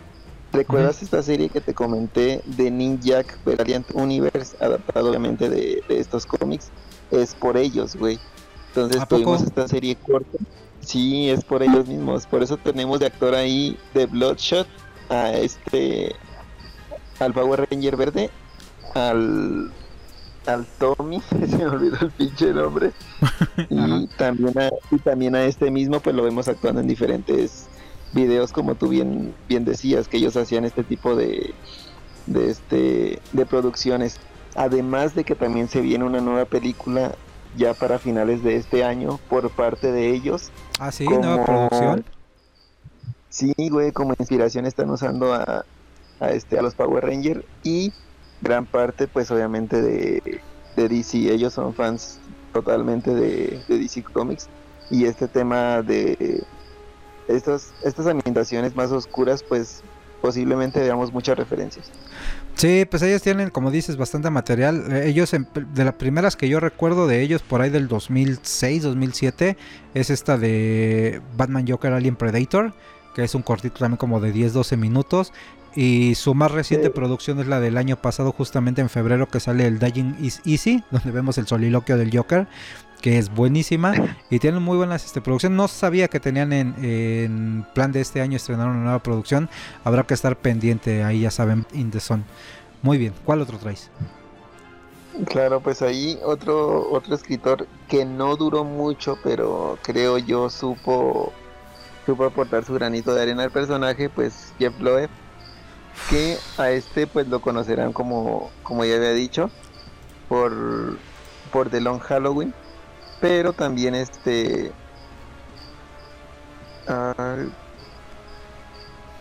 ¿Recuerdas 0.53 1.03
esta 1.03 1.23
serie 1.23 1.49
que 1.49 1.63
te 1.63 1.73
comenté 1.73 2.43
de 2.45 2.71
Ninja 2.71 3.25
Valiant 3.45 3.87
Universe, 3.95 4.55
adaptado 4.61 5.09
obviamente 5.09 5.49
de, 5.49 5.83
estos 5.89 6.27
cómics? 6.27 6.71
Es 7.11 7.35
por 7.35 7.57
ellos, 7.57 7.97
güey. 7.97 8.19
Entonces 8.69 9.07
tuvimos 9.09 9.43
esta 9.43 9.67
serie 9.67 9.97
corta. 9.97 10.39
Sí, 10.81 11.31
es 11.31 11.45
por 11.45 11.63
ellos 11.63 11.87
mismos. 11.87 12.27
Por 12.27 12.43
eso 12.43 12.57
tenemos 12.57 13.01
de 13.01 13.07
actor 13.07 13.35
ahí 13.35 13.79
de 13.95 14.07
Bloodshot 14.07 14.67
a 15.09 15.33
este 15.33 16.15
al 17.19 17.33
Power 17.33 17.69
Ranger 17.71 17.97
verde, 17.97 18.31
al 18.95 19.73
al 20.47 20.67
Tommy, 20.79 21.21
se 21.31 21.57
me 21.59 21.67
olvidó 21.67 21.99
el 22.01 22.11
pinche 22.11 22.53
nombre, 22.53 22.93
y 23.71 24.07
también, 24.19 24.59
a, 24.59 24.71
y 24.91 24.99
también 24.99 25.35
a 25.35 25.45
este 25.45 25.71
mismo, 25.71 26.01
pues 26.01 26.15
lo 26.17 26.23
vemos 26.23 26.49
actuando 26.49 26.81
en 26.81 26.89
diferentes 26.89 27.67
videos, 28.13 28.53
como 28.53 28.75
tú 28.75 28.89
bien, 28.89 29.35
bien 29.49 29.65
decías, 29.65 30.09
que 30.09 30.19
ellos 30.19 30.37
hacían 30.37 30.65
este 30.65 30.85
tipo 30.85 31.15
de, 31.17 31.55
de, 32.27 32.51
este, 32.51 33.21
de 33.33 33.47
producciones. 33.47 34.19
Además 34.55 35.15
de 35.15 35.25
que 35.25 35.35
también 35.35 35.69
se 35.69 35.81
viene 35.81 36.05
una 36.05 36.21
nueva 36.21 36.45
película 36.45 37.15
ya 37.57 37.75
para 37.75 37.99
finales 37.99 38.43
de 38.43 38.57
este 38.57 38.85
año 38.85 39.19
por 39.29 39.51
parte 39.51 39.93
de 39.93 40.11
ellos. 40.11 40.51
Ah, 40.79 40.93
sí, 40.93 41.07
nueva 41.07 41.45
producción. 41.45 42.05
Sí, 43.31 43.55
güey, 43.71 43.93
como 43.93 44.15
inspiración 44.19 44.67
están 44.67 44.91
usando 44.91 45.33
a, 45.33 45.65
a, 46.21 46.31
este, 46.31 46.59
a 46.59 46.63
los 46.63 46.75
Power 46.75 47.05
Rangers 47.05 47.43
y 47.63 47.93
gran 48.43 48.67
parte 48.67 49.07
pues 49.07 49.31
obviamente 49.31 49.81
de, 49.81 50.41
DC. 50.77 51.33
Ellos 51.33 51.55
son 51.55 51.75
fans 51.75 52.19
totalmente 52.53 53.15
de, 53.15 53.63
DC 53.69 54.03
Comics 54.03 54.49
y 54.91 55.07
este 55.07 55.29
tema 55.29 55.83
de 55.83 56.45
estas, 57.29 57.73
estas 57.83 58.07
ambientaciones 58.07 58.75
más 58.77 58.91
oscuras 58.91 59.43
pues 59.43 59.83
posiblemente 60.23 60.81
veamos 60.81 61.13
muchas 61.13 61.37
referencias. 61.37 61.91
Sí, 62.55 62.87
pues 62.89 63.03
ellos 63.03 63.23
tienen, 63.23 63.51
como 63.51 63.71
dices, 63.71 63.97
bastante 63.97 64.31
material. 64.31 64.85
Eh, 64.93 65.09
ellos, 65.09 65.33
de 65.33 65.85
las 65.85 65.95
primeras 65.95 66.37
que 66.37 66.49
yo 66.49 66.61
recuerdo 66.61 67.07
de 67.09 67.21
ellos, 67.23 67.43
por 67.43 67.61
ahí 67.61 67.71
del 67.71 67.89
2006, 67.89 68.85
2007, 68.85 69.57
es 69.95 70.11
esta 70.11 70.39
de 70.39 71.21
Batman 71.37 71.67
Joker 71.67 71.93
Alien 71.93 72.15
Predator, 72.15 72.73
que 73.15 73.25
es 73.25 73.35
un 73.35 73.43
cortito 73.43 73.81
también 73.81 73.97
como 73.97 74.21
de 74.21 74.31
10, 74.33 74.53
12 74.53 74.77
minutos. 74.77 75.33
Y 75.75 76.15
su 76.17 76.35
más 76.35 76.51
reciente 76.51 76.91
producción 76.91 77.41
es 77.41 77.47
la 77.47 77.61
del 77.61 77.79
año 77.79 77.97
pasado, 77.97 78.33
justamente 78.33 78.81
en 78.81 78.91
febrero, 78.91 79.29
que 79.29 79.41
sale 79.41 79.67
el 79.67 79.79
Dying 79.79 80.17
is 80.21 80.43
Easy, 80.45 80.85
donde 80.91 81.11
vemos 81.11 81.39
el 81.39 81.47
soliloquio 81.47 81.97
del 81.97 82.15
Joker, 82.15 82.47
que 83.01 83.19
es 83.19 83.35
buenísima. 83.35 83.95
Y 84.29 84.39
tienen 84.39 84.63
muy 84.63 84.77
buenas 84.77 85.05
este, 85.05 85.21
producciones. 85.23 85.57
No 85.57 85.69
sabía 85.69 86.09
que 86.09 86.21
tenían 86.21 86.53
en, 86.53 87.67
plan 87.75 87.91
de 87.93 88.01
este 88.01 88.21
año 88.21 88.37
estrenar 88.37 88.69
una 88.69 88.83
nueva 88.83 88.99
producción. 88.99 89.49
Habrá 89.85 90.05
que 90.05 90.15
estar 90.15 90.37
pendiente 90.37 91.03
ahí, 91.05 91.21
ya 91.21 91.31
saben, 91.31 91.65
in 91.73 91.91
the 91.91 92.01
sun. 92.01 92.25
Muy 92.83 92.99
bien, 92.99 93.15
¿cuál 93.25 93.41
otro 93.41 93.59
traes? 93.59 93.91
Claro, 95.27 95.61
pues 95.61 95.83
ahí 95.83 96.19
otro, 96.25 96.91
otro 96.91 97.15
escritor 97.15 97.67
que 97.89 98.05
no 98.05 98.37
duró 98.37 98.65
mucho, 98.65 99.19
pero 99.23 99.79
creo 99.83 100.17
yo 100.19 100.49
supo, 100.49 101.33
supo 102.07 102.25
aportar 102.25 102.65
su 102.65 102.75
granito 102.75 103.15
de 103.15 103.23
arena 103.23 103.45
al 103.45 103.51
personaje, 103.51 104.09
pues 104.09 104.55
Jeff 104.59 104.79
Loeb 104.81 105.11
que 106.09 106.39
a 106.59 106.71
este 106.71 107.07
pues 107.07 107.29
lo 107.29 107.41
conocerán 107.41 107.93
como, 107.93 108.51
como 108.63 108.85
ya 108.85 108.97
había 108.97 109.13
dicho, 109.13 109.51
por, 110.29 110.99
por 111.53 111.71
The 111.71 111.81
Long 111.81 112.01
Halloween, 112.01 112.55
pero 113.21 113.53
también 113.53 113.95
este... 113.95 114.73
Ah, 116.89 117.37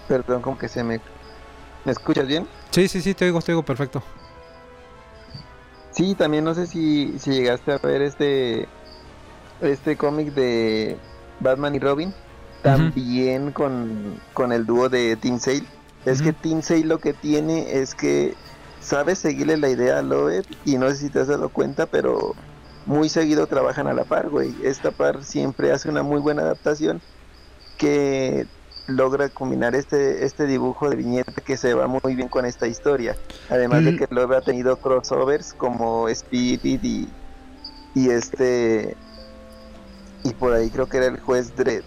perdón, 0.08 0.42
como 0.42 0.58
que 0.58 0.68
se 0.68 0.84
me... 0.84 1.00
¿Me 1.86 1.92
escuchas 1.92 2.28
bien? 2.28 2.48
Sí, 2.72 2.88
sí, 2.88 3.02
sí, 3.02 3.14
te 3.14 3.26
oigo, 3.26 3.42
te 3.42 3.52
oigo 3.52 3.64
perfecto. 3.64 4.04
Sí, 5.92 6.16
también 6.16 6.44
no 6.44 6.54
sé 6.54 6.68
si, 6.68 7.18
si 7.20 7.32
llegaste 7.32 7.74
a 7.74 7.78
ver 7.78 8.02
este 8.02 8.68
este 9.62 9.96
cómic 9.96 10.34
de 10.34 10.98
Batman 11.40 11.76
y 11.76 11.80
Robin, 11.80 12.14
también 12.64 13.52
con, 13.52 14.20
con 14.34 14.52
el 14.52 14.66
dúo 14.66 14.90
de 14.90 15.16
Team 15.16 15.40
Sale. 15.40 15.64
Es 16.06 16.22
que 16.22 16.34
Team 16.34 16.62
lo 16.84 17.00
que 17.00 17.14
tiene 17.14 17.80
es 17.80 17.94
que 17.96 18.34
sabe 18.80 19.16
seguirle 19.16 19.58
la 19.58 19.70
idea 19.70 20.00
a 20.00 20.02
Loeb 20.02 20.46
y 20.64 20.78
no 20.78 20.90
sé 20.90 20.98
si 20.98 21.10
te 21.12 21.20
has 21.20 21.28
dado 21.28 21.52
cuenta, 21.52 21.88
pero 21.88 22.36
muy 22.86 23.10
seguido 23.10 23.48
trabajan 23.48 23.88
a 23.88 23.94
la 23.94 24.06
par, 24.06 24.30
güey. 24.30 24.58
Esta 24.64 24.92
par 24.92 25.24
siempre 25.24 25.72
hace 25.72 25.90
una 25.90 26.04
muy 26.04 26.20
buena 26.20 26.42
adaptación 26.44 27.02
que 27.78 28.46
logra 28.88 29.30
combinar 29.30 29.76
este 29.76 30.26
este 30.26 30.46
dibujo 30.48 30.90
de 30.90 30.96
viñeta 30.98 31.42
que 31.46 31.58
se 31.58 31.74
va 31.74 31.88
muy 31.88 32.16
bien 32.16 32.30
con 32.30 32.46
esta 32.46 32.68
historia. 32.68 33.16
Además 33.48 33.84
de 33.84 33.94
que 33.94 34.06
Loeb 34.10 34.34
ha 34.34 34.42
tenido 34.42 34.80
crossovers 34.80 35.54
como 35.54 36.10
Spirit 36.10 36.84
y, 36.84 37.18
y 37.94 38.10
este 38.12 38.98
y 40.24 40.34
por 40.36 40.54
ahí 40.54 40.72
creo 40.72 40.88
que 40.88 40.98
era 40.98 41.08
el 41.08 41.20
juez 41.20 41.54
Dredd. 41.56 41.86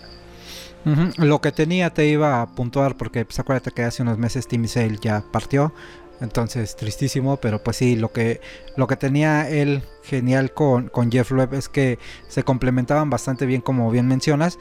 Lo 1.16 1.40
que 1.40 1.52
tenía 1.52 1.90
te 1.90 2.06
iba 2.06 2.42
a 2.42 2.46
puntuar 2.46 2.96
porque 2.96 3.24
pues, 3.24 3.38
acuérdate 3.38 3.70
que 3.70 3.82
hace 3.84 4.02
unos 4.02 4.18
meses 4.18 4.46
Timmy 4.46 4.68
Sale 4.68 4.98
ya 5.00 5.24
partió. 5.32 5.72
Entonces, 6.20 6.76
tristísimo, 6.76 7.38
pero 7.38 7.62
pues 7.62 7.76
sí, 7.76 7.96
lo 7.96 8.12
que, 8.12 8.40
lo 8.76 8.86
que 8.86 8.96
tenía 8.96 9.48
él 9.50 9.82
genial 10.04 10.52
con, 10.52 10.88
con 10.88 11.10
Jeff 11.10 11.30
Loeb 11.32 11.54
es 11.54 11.68
que 11.68 11.98
se 12.28 12.44
complementaban 12.44 13.10
bastante 13.10 13.46
bien, 13.46 13.60
como 13.60 13.90
bien 13.90 14.06
mencionas, 14.06 14.58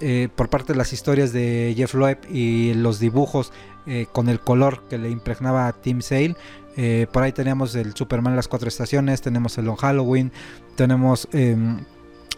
eh, 0.00 0.28
por 0.34 0.50
parte 0.50 0.72
de 0.72 0.78
las 0.78 0.92
historias 0.92 1.32
de 1.32 1.74
Jeff 1.76 1.94
Loeb 1.94 2.18
y 2.28 2.74
los 2.74 2.98
dibujos 2.98 3.52
eh, 3.86 4.06
con 4.12 4.28
el 4.28 4.40
color 4.40 4.82
que 4.90 4.98
le 4.98 5.08
impregnaba 5.10 5.68
a 5.68 5.72
Tim 5.72 6.02
Sale. 6.02 6.36
Eh, 6.76 7.06
por 7.10 7.22
ahí 7.22 7.32
teníamos 7.32 7.74
el 7.76 7.94
Superman 7.94 8.36
Las 8.36 8.48
Cuatro 8.48 8.68
Estaciones, 8.68 9.22
tenemos 9.22 9.56
el 9.56 9.64
Long 9.64 9.78
Halloween, 9.78 10.32
tenemos 10.74 11.28
em, 11.32 11.78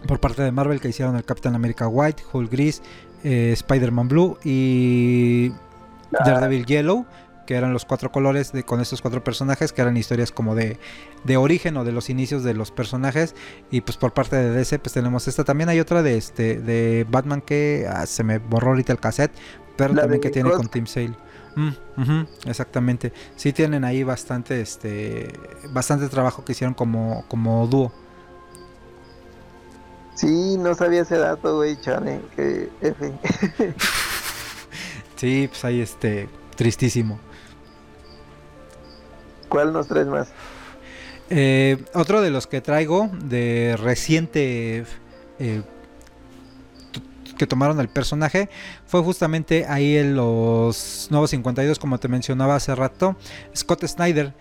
por 0.07 0.21
parte 0.21 0.43
de 0.43 0.53
Marvel 0.53 0.81
que 0.81 0.89
hicieron 0.89 1.17
el 1.17 1.25
Captain 1.25 1.55
America 1.57 1.89
White, 1.89 2.23
Hulk 2.33 2.53
Gris, 2.53 2.83
eh, 3.25 3.53
Spider-Man 3.53 4.09
Blue 4.09 4.39
y 4.45 5.53
Daredevil 6.11 6.67
Yellow, 6.67 7.07
que 7.47 7.55
eran 7.55 7.73
los 7.73 7.85
cuatro 7.85 8.13
colores 8.13 8.53
de, 8.53 8.63
con 8.63 8.81
estos 8.81 9.01
cuatro 9.01 9.25
personajes, 9.25 9.73
que 9.73 9.81
eran 9.81 9.97
historias 9.97 10.33
como 10.33 10.55
de, 10.55 10.79
de 11.25 11.37
origen 11.37 11.77
o 11.77 11.85
de 11.85 11.93
los 11.93 12.11
inicios 12.11 12.45
de 12.45 12.55
los 12.55 12.71
personajes. 12.71 13.35
Y 13.71 13.81
pues 13.81 13.97
por 13.97 14.13
parte 14.13 14.37
de 14.37 14.51
DC, 14.51 14.79
pues 14.79 14.93
tenemos 14.93 15.29
esta. 15.29 15.45
También 15.45 15.69
hay 15.69 15.81
otra 15.81 16.03
de 16.03 16.17
este 16.17 16.59
de 16.59 17.07
Batman 17.09 17.41
que 17.41 17.87
ah, 17.91 18.07
se 18.07 18.23
me 18.23 18.39
borró 18.39 18.69
ahorita 18.69 18.93
el 18.93 19.01
cassette, 19.01 19.33
pero 19.77 19.95
también 19.95 20.21
que 20.21 20.31
tiene 20.31 20.51
con 20.51 20.69
Team 20.69 20.87
Sale. 20.87 21.15
Mm, 21.57 22.23
exactamente. 22.47 23.13
Sí 23.35 23.53
tienen 23.53 23.85
ahí 23.85 24.05
bastante, 24.05 24.61
este, 24.61 25.33
bastante 25.71 26.09
trabajo 26.09 26.45
que 26.45 26.53
hicieron 26.53 26.75
como, 26.75 27.25
como 27.29 27.67
dúo. 27.67 27.93
Sí, 30.19 30.57
no 30.59 30.75
sabía 30.75 31.03
ese 31.03 31.17
dato, 31.17 31.59
güey, 31.59 31.81
chale, 31.81 32.21
que 32.35 32.69
F. 32.81 33.13
sí, 35.17 35.47
pues 35.49 35.65
ahí 35.65 35.81
este, 35.81 36.29
tristísimo. 36.57 37.21
¿Cuál 39.49 39.73
nos 39.73 39.87
traes 39.87 40.09
más? 40.09 40.31
Eh, 41.31 41.85
otro 41.95 42.21
de 42.21 42.31
los 42.31 42.49
que 42.49 42.61
traigo 42.61 43.09
de 43.13 43.77
reciente 43.79 44.85
eh, 45.39 45.63
que 47.39 47.47
tomaron 47.47 47.79
el 47.79 47.89
personaje 47.89 48.51
fue 48.87 49.01
justamente 49.05 49.67
ahí 49.69 49.99
en 49.99 50.17
los 50.17 51.07
Nuevos 51.13 51.31
52, 51.31 51.79
como 51.79 51.99
te 51.99 52.09
mencionaba 52.09 52.57
hace 52.57 52.75
rato, 52.75 53.15
Scott 53.55 53.87
Snyder. 53.87 54.35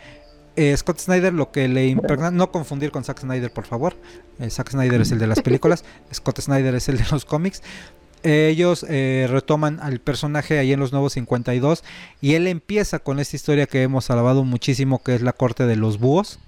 Eh, 0.57 0.75
Scott 0.75 0.99
Snyder 0.99 1.33
lo 1.33 1.51
que 1.51 1.67
le 1.67 1.85
impregna, 1.85 2.31
no 2.31 2.51
confundir 2.51 2.89
con 2.89 3.03
Zack 3.03 3.19
Snyder 3.19 3.51
por 3.51 3.65
favor, 3.65 3.95
eh, 4.39 4.49
Zack 4.49 4.71
Snyder 4.71 5.01
es 5.01 5.11
el 5.11 5.19
de 5.19 5.27
las 5.27 5.39
películas, 5.41 5.85
Scott 6.13 6.41
Snyder 6.41 6.73
es 6.73 6.89
el 6.89 6.97
de 6.97 7.05
los 7.11 7.25
cómics. 7.25 7.61
ellos 8.23 8.83
eh, 8.89 9.27
retoman 9.29 9.79
al 9.79 9.99
personaje 9.99 10.57
ahí 10.57 10.73
en 10.73 10.79
los 10.79 10.91
Nuevos 10.91 11.13
52 11.13 11.83
y 12.21 12.33
él 12.33 12.47
empieza 12.47 12.97
con 12.97 13.19
esta 13.19 13.35
historia 13.35 13.67
que 13.67 13.83
hemos 13.83 14.09
alabado 14.09 14.43
muchísimo 14.43 15.03
que 15.03 15.13
es 15.13 15.21
la 15.21 15.33
corte 15.33 15.67
de 15.67 15.75
los 15.75 15.99
búhos 15.99 16.39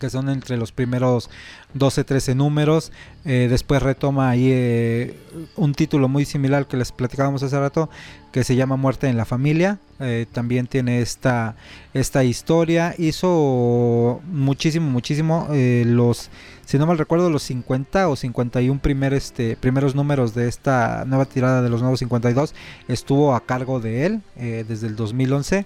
que 0.00 0.10
son 0.10 0.28
entre 0.28 0.56
los 0.56 0.72
primeros 0.72 1.30
12, 1.74 2.04
13 2.04 2.34
números. 2.34 2.92
Eh, 3.24 3.46
después 3.48 3.82
retoma 3.82 4.30
ahí 4.30 4.48
eh, 4.50 5.18
un 5.56 5.74
título 5.74 6.08
muy 6.08 6.24
similar 6.24 6.66
que 6.66 6.76
les 6.76 6.92
platicábamos 6.92 7.42
hace 7.42 7.58
rato, 7.58 7.88
que 8.32 8.44
se 8.44 8.56
llama 8.56 8.76
Muerte 8.76 9.08
en 9.08 9.16
la 9.16 9.24
Familia. 9.24 9.78
Eh, 10.00 10.26
también 10.32 10.66
tiene 10.66 11.00
esta, 11.00 11.56
esta 11.92 12.24
historia. 12.24 12.94
Hizo 12.98 14.20
muchísimo, 14.26 14.90
muchísimo. 14.90 15.48
los, 15.50 16.30
si 16.64 16.78
no 16.78 16.86
mal 16.86 16.98
recuerdo, 16.98 17.30
los 17.30 17.42
50 17.44 18.08
o 18.08 18.16
51 18.16 18.80
primer, 18.80 19.14
este, 19.14 19.56
primeros 19.56 19.94
números 19.94 20.34
de 20.34 20.48
esta 20.48 21.04
nueva 21.06 21.24
tirada 21.24 21.62
de 21.62 21.70
los 21.70 21.80
nuevos 21.80 22.00
52 22.00 22.54
estuvo 22.88 23.34
a 23.34 23.40
cargo 23.44 23.80
de 23.80 24.06
él 24.06 24.20
desde 24.36 24.86
el 24.86 24.96
2011 24.96 25.64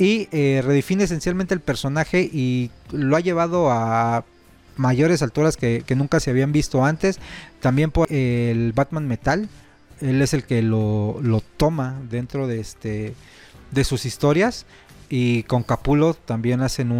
y 0.00 0.28
eh, 0.32 0.62
redefine 0.64 1.04
esencialmente 1.04 1.52
el 1.52 1.60
personaje 1.60 2.22
y 2.22 2.70
lo 2.90 3.16
ha 3.16 3.20
llevado 3.20 3.70
a 3.70 4.24
mayores 4.76 5.20
alturas 5.20 5.58
que, 5.58 5.84
nunca 5.94 6.20
se 6.20 6.30
habían 6.30 6.52
visto 6.52 6.82
antes. 6.84 7.18
También 7.60 7.90
por 7.90 8.10
el 8.10 8.72
Batman 8.72 9.06
Metal, 9.06 9.48
él 10.00 10.22
es 10.22 10.32
el 10.32 10.44
que 10.44 10.62
lo, 10.62 11.20
toma 11.58 12.00
dentro 12.08 12.46
de 12.46 12.60
este 12.60 13.14
de 13.70 13.84
sus 13.84 14.04
historias 14.04 14.66
y 15.10 15.44
con 15.44 15.62
Capulo 15.62 16.14
también 16.14 16.62
hacen 16.62 16.90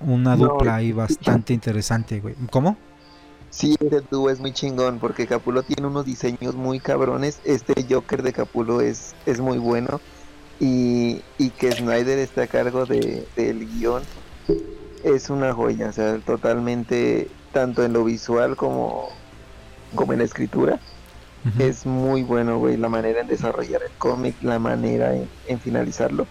una 0.00 0.36
dupla 0.36 0.76
ahí 0.76 0.92
bastante 0.92 1.54
interesante, 1.54 2.20
güey. 2.20 2.34
¿Cómo? 2.50 2.76
Sí, 3.48 3.74
ese 3.80 4.02
dúo 4.10 4.28
es 4.30 4.38
muy 4.38 4.52
chingón 4.52 4.98
porque 5.00 5.26
Capulo 5.26 5.62
tiene 5.62 5.86
unos 5.86 6.04
diseños 6.04 6.54
muy 6.54 6.78
cabrones. 6.78 7.40
Este 7.44 7.74
Joker 7.88 8.22
de 8.22 8.34
Capulo 8.34 8.82
es, 8.82 9.14
es 9.24 9.40
muy 9.40 9.58
bueno 9.58 10.00
y, 10.60 11.22
que 11.58 11.72
Snyder 11.72 12.18
esté 12.18 12.42
a 12.42 12.46
cargo 12.46 12.84
de, 12.84 13.26
del 13.34 13.66
guion 13.66 14.02
es 15.02 15.30
una 15.30 15.54
joya, 15.54 15.88
o 15.88 15.92
sea, 15.92 16.18
totalmente, 16.18 17.28
tanto 17.52 17.82
en 17.82 17.94
lo 17.94 18.04
visual 18.04 18.56
como, 18.56 19.08
como 19.94 20.12
en 20.12 20.18
la 20.18 20.26
escritura. 20.26 20.78
Es 21.58 21.86
muy 21.86 22.22
bueno, 22.22 22.58
güey, 22.58 22.76
la 22.76 22.90
manera 22.90 23.22
en 23.22 23.26
desarrollar 23.26 23.82
el 23.82 23.92
cómic, 23.92 24.36
la 24.42 24.58
manera 24.58 25.14
en, 25.14 25.60
finalizarlo. 25.60 26.26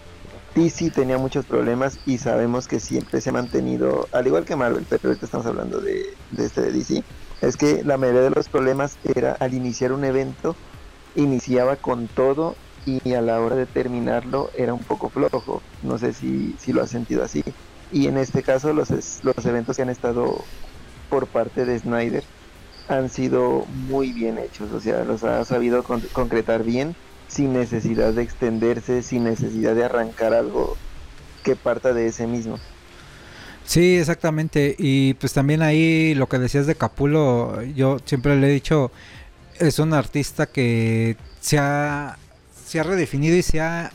DC 0.54 0.92
tenía 0.92 1.18
muchos 1.18 1.46
problemas 1.46 2.00
y 2.06 2.20
sabemos 2.20 2.68
que 2.68 2.80
siempre 2.80 3.20
se 3.20 3.32
ha 3.32 3.34
mantenido, 3.34 4.08
al 4.12 4.28
igual 4.28 4.46
que 4.46 4.56
Marvel, 4.56 4.86
pero 4.88 5.10
ahorita 5.10 5.26
estamos 5.26 5.48
hablando 5.48 5.80
de, 5.80 6.06
de 6.32 6.46
este 6.46 6.62
de 6.62 6.72
DC, 6.72 7.04
es 7.42 7.58
que 7.58 7.84
la 7.84 7.98
mayoría 7.98 8.22
de 8.22 8.30
los 8.30 8.50
problemas 8.50 8.98
era 9.16 9.34
al 9.34 9.56
iniciar 9.56 9.94
un 9.94 10.04
evento, 10.04 10.56
iniciaba 11.16 11.76
con 11.76 12.08
todo 12.08 12.56
y 12.86 13.14
a 13.14 13.22
la 13.22 13.40
hora 13.40 13.56
de 13.56 13.66
terminarlo 13.66 14.50
era 14.58 14.74
un 14.74 14.84
poco 14.84 15.10
flojo. 15.10 15.62
No 15.84 15.98
sé 15.98 16.14
si, 16.14 16.56
si 16.60 16.74
lo 16.74 16.84
has 16.84 16.90
sentido 16.90 17.24
así. 17.24 17.44
Y 17.92 18.08
en 18.08 18.18
este 18.18 18.44
caso 18.44 18.74
los, 18.74 18.90
los 18.90 19.46
eventos 19.46 19.76
que 19.76 19.82
han 19.82 19.90
estado 19.90 20.44
por 21.10 21.28
parte 21.28 21.66
de 21.66 21.80
Snyder 21.80 22.24
han 22.88 23.10
sido 23.10 23.66
muy 23.88 24.12
bien 24.12 24.40
hechos, 24.40 24.72
o 24.72 24.80
sea, 24.80 25.04
los 25.04 25.24
ha 25.24 25.46
sabido 25.46 25.84
concretar 25.84 26.64
bien 26.64 26.96
sin 27.28 27.54
necesidad 27.54 28.14
de 28.14 28.24
extenderse, 28.24 29.04
sin 29.04 29.24
necesidad 29.24 29.76
de 29.76 29.86
arrancar 29.86 30.34
algo 30.34 30.76
que 31.44 31.56
parta 31.56 31.94
de 31.94 32.08
ese 32.08 32.26
mismo. 32.26 32.58
Sí, 33.64 33.98
exactamente. 33.98 34.76
Y 34.80 35.14
pues 35.14 35.34
también 35.34 35.62
ahí 35.62 36.16
lo 36.16 36.28
que 36.28 36.40
decías 36.40 36.66
de 36.66 36.74
Capulo, 36.74 37.62
yo 37.62 38.00
siempre 38.04 38.36
le 38.36 38.48
he 38.48 38.52
dicho, 38.52 38.92
es 39.60 39.78
un 39.78 39.94
artista 39.94 40.48
que 40.48 41.18
se 41.40 41.60
ha 41.60 42.18
se 42.70 42.80
ha 42.80 42.84
redefinido 42.84 43.36
y 43.36 43.42
se 43.42 43.62
ha, 43.62 43.92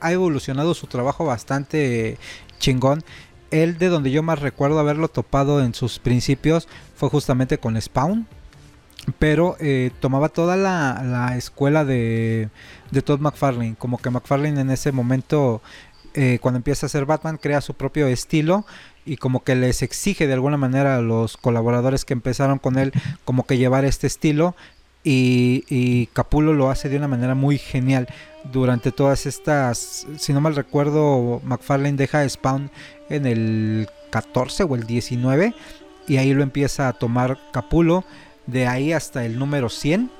ha 0.00 0.12
evolucionado 0.12 0.74
su 0.74 0.86
trabajo 0.86 1.24
bastante 1.24 2.18
chingón. 2.60 3.02
Él 3.50 3.78
de 3.78 3.88
donde 3.88 4.12
yo 4.12 4.22
más 4.22 4.38
recuerdo 4.38 4.78
haberlo 4.78 5.08
topado 5.08 5.60
en 5.60 5.74
sus 5.74 5.98
principios 5.98 6.68
fue 6.94 7.08
justamente 7.08 7.58
con 7.58 7.80
Spawn. 7.80 8.28
Pero 9.18 9.56
eh, 9.58 9.90
tomaba 9.98 10.28
toda 10.28 10.56
la, 10.56 11.34
escuela 11.36 11.84
de, 11.84 12.48
de, 12.92 13.02
Todd 13.02 13.18
McFarlane. 13.18 13.74
Como 13.76 13.98
que 13.98 14.10
McFarlane 14.10 14.60
en 14.60 14.70
ese 14.70 14.92
momento, 14.92 15.60
eh, 16.14 16.38
cuando 16.40 16.58
empieza 16.58 16.86
a 16.86 16.88
hacer 16.88 17.04
Batman, 17.04 17.38
crea 17.38 17.60
su 17.60 17.74
propio 17.74 18.06
estilo. 18.06 18.64
Y 19.04 19.16
como 19.16 19.42
que 19.42 19.56
les 19.56 19.82
exige 19.82 20.28
de 20.28 20.34
alguna 20.34 20.58
manera 20.58 20.94
a 20.94 21.02
los 21.02 21.36
colaboradores 21.36 22.04
que 22.04 22.12
empezaron 22.12 22.60
con 22.60 22.78
él, 22.78 22.92
como 23.24 23.46
que 23.46 23.58
llevar 23.58 23.84
este 23.84 24.06
estilo. 24.06 24.54
Y, 25.04 26.06
Capulo 26.12 26.52
lo 26.52 26.70
hace 26.70 26.88
de 26.88 26.96
una 26.96 27.08
manera 27.08 27.34
muy 27.34 27.58
genial. 27.58 28.08
Durante 28.52 28.92
todas 28.92 29.26
estas, 29.26 30.06
si 30.18 30.32
no 30.32 30.40
mal 30.40 30.56
recuerdo, 30.56 31.40
McFarlane 31.44 31.96
deja 31.96 32.28
Spawn 32.28 32.70
en 33.08 33.26
el 33.26 33.88
14 34.10 34.64
o 34.64 34.74
el 34.74 34.84
19 34.84 35.54
y 36.08 36.16
ahí 36.16 36.34
lo 36.34 36.42
empieza 36.42 36.88
a 36.88 36.92
tomar 36.92 37.38
Capulo. 37.52 38.04
De 38.46 38.66
ahí 38.66 38.92
hasta 38.92 39.24
el 39.24 39.38
número 39.38 39.68
100. 39.68 40.10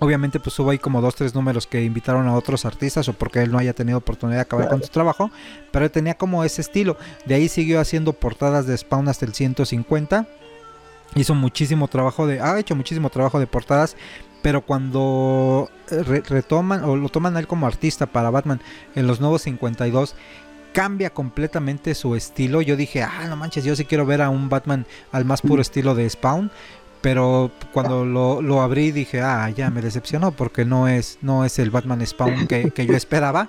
Obviamente 0.00 0.40
pues 0.40 0.58
hubo 0.58 0.70
ahí 0.70 0.78
como 0.78 1.00
dos, 1.00 1.14
tres 1.14 1.34
números 1.34 1.66
que 1.66 1.82
invitaron 1.82 2.26
a 2.26 2.34
otros 2.34 2.64
artistas 2.64 3.08
o 3.08 3.12
porque 3.12 3.42
él 3.42 3.52
no 3.52 3.58
haya 3.58 3.74
tenido 3.74 3.98
oportunidad 3.98 4.38
de 4.38 4.42
acabar 4.42 4.68
con 4.68 4.82
su 4.82 4.88
trabajo. 4.88 5.30
Pero 5.70 5.90
tenía 5.90 6.14
como 6.14 6.44
ese 6.44 6.62
estilo. 6.62 6.96
De 7.26 7.34
ahí 7.34 7.48
siguió 7.48 7.80
haciendo 7.80 8.12
portadas 8.14 8.66
de 8.66 8.76
Spawn 8.76 9.08
hasta 9.08 9.26
el 9.26 9.34
150 9.34 10.26
hizo 11.14 11.34
muchísimo 11.34 11.88
trabajo 11.88 12.26
de 12.26 12.40
ha 12.40 12.58
hecho 12.58 12.74
muchísimo 12.74 13.10
trabajo 13.10 13.38
de 13.38 13.46
portadas 13.46 13.96
pero 14.42 14.60
cuando 14.60 15.70
eh, 15.90 16.02
retoman 16.02 16.84
o 16.84 16.96
lo 16.96 17.08
toman 17.08 17.36
a 17.36 17.40
él 17.40 17.46
como 17.46 17.66
artista 17.66 18.06
para 18.06 18.30
Batman 18.30 18.60
en 18.94 19.06
los 19.06 19.20
nuevos 19.20 19.42
52 19.42 20.14
cambia 20.72 21.10
completamente 21.10 21.94
su 21.94 22.16
estilo. 22.16 22.60
Yo 22.60 22.76
dije 22.76 23.02
ah 23.02 23.26
no 23.28 23.36
manches 23.36 23.64
yo 23.64 23.76
sí 23.76 23.84
quiero 23.84 24.06
ver 24.06 24.20
a 24.20 24.28
un 24.28 24.48
Batman 24.48 24.86
al 25.12 25.24
más 25.24 25.40
puro 25.40 25.62
estilo 25.62 25.94
de 25.94 26.08
Spawn 26.10 26.50
pero 27.00 27.50
cuando 27.72 28.04
lo, 28.04 28.42
lo 28.42 28.60
abrí 28.60 28.90
dije 28.90 29.20
ah 29.20 29.48
ya 29.50 29.70
me 29.70 29.82
decepcionó 29.82 30.32
porque 30.32 30.64
no 30.64 30.88
es 30.88 31.18
no 31.22 31.44
es 31.44 31.58
el 31.58 31.70
Batman 31.70 32.04
Spawn 32.06 32.46
que, 32.46 32.70
que 32.70 32.86
yo 32.86 32.96
esperaba 32.96 33.48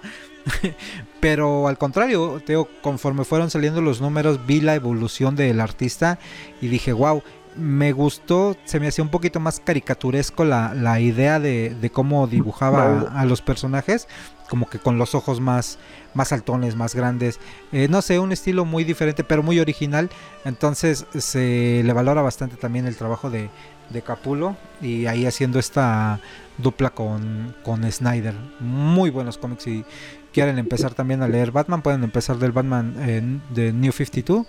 pero 1.19 1.67
al 1.67 1.77
contrario, 1.77 2.41
teo, 2.45 2.69
conforme 2.81 3.23
fueron 3.23 3.49
saliendo 3.49 3.81
los 3.81 4.01
números, 4.01 4.45
vi 4.45 4.61
la 4.61 4.75
evolución 4.75 5.35
del 5.35 5.59
artista 5.59 6.19
y 6.61 6.67
dije, 6.67 6.93
wow, 6.93 7.23
me 7.57 7.91
gustó, 7.91 8.55
se 8.65 8.79
me 8.79 8.87
hacía 8.87 9.03
un 9.03 9.09
poquito 9.09 9.39
más 9.39 9.59
caricaturesco 9.59 10.43
la, 10.45 10.99
idea 10.99 11.39
de, 11.39 11.89
cómo 11.93 12.27
dibujaba 12.27 13.01
a, 13.13 13.25
los 13.25 13.41
personajes, 13.41 14.07
como 14.49 14.69
que 14.69 14.79
con 14.79 14.97
los 14.97 15.15
ojos 15.15 15.39
más, 15.39 15.79
más 16.13 16.31
altones, 16.31 16.75
más 16.75 16.95
grandes. 16.95 17.39
Eh, 17.71 17.87
no 17.89 18.01
sé, 18.01 18.19
un 18.19 18.31
estilo 18.31 18.65
muy 18.65 18.83
diferente, 18.83 19.23
pero 19.23 19.43
muy 19.43 19.59
original. 19.59 20.09
Entonces 20.43 21.05
se 21.17 21.81
le 21.83 21.93
valora 21.93 22.21
bastante 22.21 22.57
también 22.57 22.85
el 22.85 22.95
trabajo 22.95 23.29
de, 23.29 23.49
de 23.89 24.01
Capulo 24.01 24.55
y 24.81 25.05
ahí 25.05 25.25
haciendo 25.25 25.59
esta 25.59 26.19
dupla 26.57 26.89
con, 26.89 27.55
con 27.63 27.89
Snyder. 27.91 28.35
Muy 28.59 29.09
buenos 29.09 29.37
cómics. 29.37 29.63
Si 29.63 29.85
quieren 30.33 30.57
empezar 30.57 30.93
también 30.93 31.21
a 31.21 31.27
leer 31.27 31.51
Batman, 31.51 31.81
pueden 31.81 32.03
empezar 32.03 32.37
del 32.37 32.51
Batman 32.51 32.95
eh, 32.99 33.39
de 33.53 33.73
New 33.73 33.91
52 33.91 34.45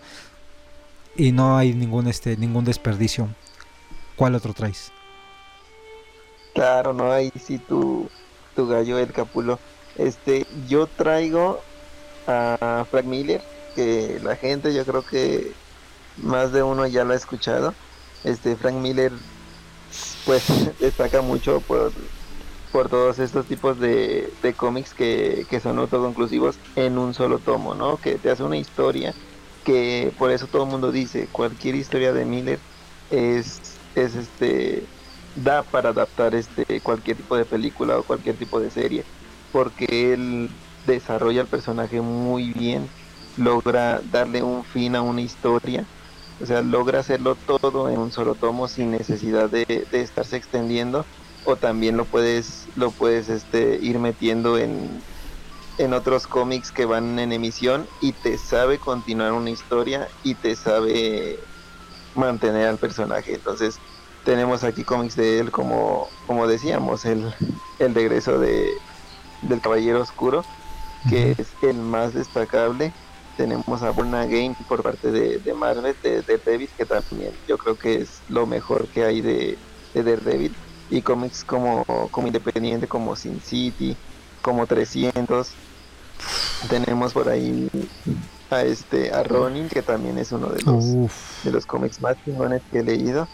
y 1.17 1.33
no 1.33 1.57
hay 1.57 1.75
ningún 1.75 2.07
este 2.07 2.37
ningún 2.37 2.65
desperdicio. 2.65 3.29
¿Cuál 4.17 4.35
otro 4.35 4.55
traes? 4.55 4.93
Claro, 6.55 6.93
no 6.93 7.13
hay 7.13 7.31
si 7.39 7.59
tu, 7.59 8.09
tu 8.55 8.67
gallo 8.67 8.99
el 8.99 9.13
capulo. 9.13 9.59
Este, 9.97 10.47
yo 10.69 10.87
traigo 10.87 11.61
a 12.27 12.87
Frank 12.91 13.05
Miller, 13.05 13.43
que 13.75 14.21
la 14.23 14.37
gente 14.37 14.75
yo 14.75 14.85
creo 14.85 15.05
que 15.05 15.53
más 16.17 16.53
de 16.53 16.63
uno 16.63 16.87
ya 16.87 17.05
lo 17.05 17.13
ha 17.13 17.17
escuchado. 17.17 17.75
Este 18.25 18.57
Frank 18.57 18.77
Miller 18.77 19.13
pues 20.25 20.45
destaca 20.81 21.21
mucho 21.21 21.61
por, 21.61 21.93
por 22.73 22.89
todos 22.89 23.19
estos 23.19 23.47
tipos 23.47 23.79
de, 23.79 24.33
de 24.43 24.55
cómics 24.55 24.95
que, 24.95 25.47
que 25.51 25.61
son 25.61 25.79
autoconclusivos 25.79 26.57
en 26.75 26.97
un 26.97 27.13
solo 27.13 27.39
tomo, 27.39 27.75
¿no? 27.75 27.99
Que 27.99 28.17
te 28.17 28.31
hace 28.31 28.43
una 28.43 28.57
historia 28.57 29.15
que 29.67 30.15
por 30.17 30.31
eso 30.31 30.47
todo 30.47 30.63
el 30.63 30.71
mundo 30.71 30.93
dice, 30.93 31.29
cualquier 31.29 31.75
historia 31.75 32.13
de 32.13 32.25
Miller 32.25 32.63
es, 33.11 33.81
es 33.97 34.15
este 34.15 34.89
da 35.35 35.65
para 35.65 35.91
adaptar 35.91 36.37
este 36.37 36.65
cualquier 36.83 37.17
tipo 37.17 37.37
de 37.37 37.47
película 37.47 37.99
o 37.99 38.05
cualquier 38.05 38.39
tipo 38.39 38.61
de 38.61 38.71
serie 38.71 39.05
porque 39.51 40.15
él 40.15 40.49
desarrolla 40.85 41.43
el 41.43 41.49
personaje 41.49 42.01
muy 42.01 42.53
bien 42.53 42.93
logra 43.35 44.01
darle 44.05 44.43
un 44.43 44.65
fin 44.65 44.95
a 44.97 45.03
una 45.03 45.21
historia 45.21 45.91
o 46.39 46.47
sea 46.47 46.63
logra 46.63 47.01
hacerlo 47.01 47.37
todo 47.37 47.91
en 47.91 47.99
un 47.99 48.13
solo 48.13 48.37
tomo 48.37 48.69
sin 48.69 48.93
necesidad 48.93 49.51
de, 49.51 49.65
estarse 49.91 50.37
extendiendo 50.37 51.07
o 51.43 51.59
también 51.59 51.97
lo 51.97 52.09
puedes 52.09 52.71
lo 52.75 52.93
puedes 52.93 53.29
este 53.29 53.79
ir 53.83 53.99
metiendo 53.99 54.59
en 54.59 55.05
en 55.79 55.93
otros 55.93 56.27
cómics 56.27 56.73
que 56.73 56.87
van 56.87 57.19
en 57.19 57.33
emisión 57.33 57.87
y 58.01 58.13
te 58.13 58.39
sabe 58.39 58.79
continuar 58.79 59.33
una 59.33 59.51
historia 59.51 60.09
y 60.23 60.35
te 60.35 60.57
sabe 60.57 61.39
mantener 62.15 62.69
al 62.69 62.79
personaje 62.79 63.35
entonces 63.35 63.79
tenemos 64.27 64.65
aquí 64.65 64.83
cómics 64.83 65.15
de 65.15 65.39
él 65.39 65.53
como, 65.53 66.09
como 66.27 66.49
decíamos, 66.49 67.05
el, 67.05 67.33
el 67.79 67.95
regreso 67.95 68.41
de, 68.41 68.69
del 69.43 69.61
Caballero 69.61 70.03
Oscuro, 70.03 70.43
que 71.09 71.31
es 71.39 71.55
el 71.63 71.77
más 71.77 72.13
destacable. 72.13 72.93
Tenemos 73.37 73.83
a 73.83 73.91
Born 73.91 74.17
Again 74.17 74.57
por 74.69 74.83
parte 74.83 75.13
de, 75.13 75.39
de 75.39 75.55
Marvel, 75.55 75.97
de, 76.03 76.23
Daredevil, 76.23 76.71
que 76.77 76.87
también 76.87 77.39
yo 77.47 77.57
creo 77.57 77.77
que 77.77 78.01
es 78.03 78.25
lo 78.27 78.47
mejor 78.47 78.89
que 78.89 79.05
hay 79.05 79.21
de, 79.21 79.57
de 79.95 80.03
Daredevil. 80.03 80.57
Y 80.89 81.03
cómics 81.03 81.45
como, 81.45 81.85
como 82.11 82.27
Independiente, 82.27 82.89
como 82.89 83.15
Sin 83.15 83.41
City, 83.41 83.97
como 84.43 84.67
300. 84.67 85.57
Tenemos 86.69 87.13
por 87.13 87.29
ahí 87.29 87.69
a 88.51 88.63
este 88.63 89.13
a 89.13 89.23
Ronin, 89.23 89.69
que 89.69 89.83
también 89.83 90.19
es 90.19 90.33
uno 90.33 90.49
de 90.49 90.63
los, 90.63 91.45
de 91.45 91.51
los 91.51 91.67
cómics 91.67 92.01
más 92.01 92.17
chingones 92.25 92.63
que 92.71 92.81
he 92.81 92.83
leído. 92.83 93.29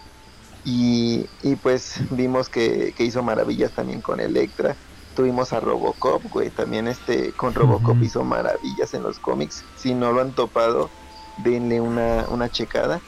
Y, 0.65 1.27
pues 1.63 1.97
vimos 2.11 2.49
que, 2.49 2.95
hizo 2.99 3.23
maravillas 3.23 3.73
también 3.73 4.01
con 4.01 4.21
Electra. 4.21 4.77
Tuvimos 5.17 5.53
a 5.53 5.61
Robocop, 5.61 6.23
güey, 6.31 6.51
también 6.51 6.89
este 6.89 7.33
con 7.33 7.53
Robocop 7.53 8.03
hizo 8.03 8.25
maravillas 8.25 8.95
en 8.95 9.03
los 9.03 9.19
cómics. 9.19 9.63
Si 9.77 9.93
no 9.93 10.13
lo 10.13 10.23
han 10.23 10.33
topado, 10.33 10.89
denle 11.39 11.81
una, 11.81 12.27
una 12.29 12.49
checada. 12.49 13.01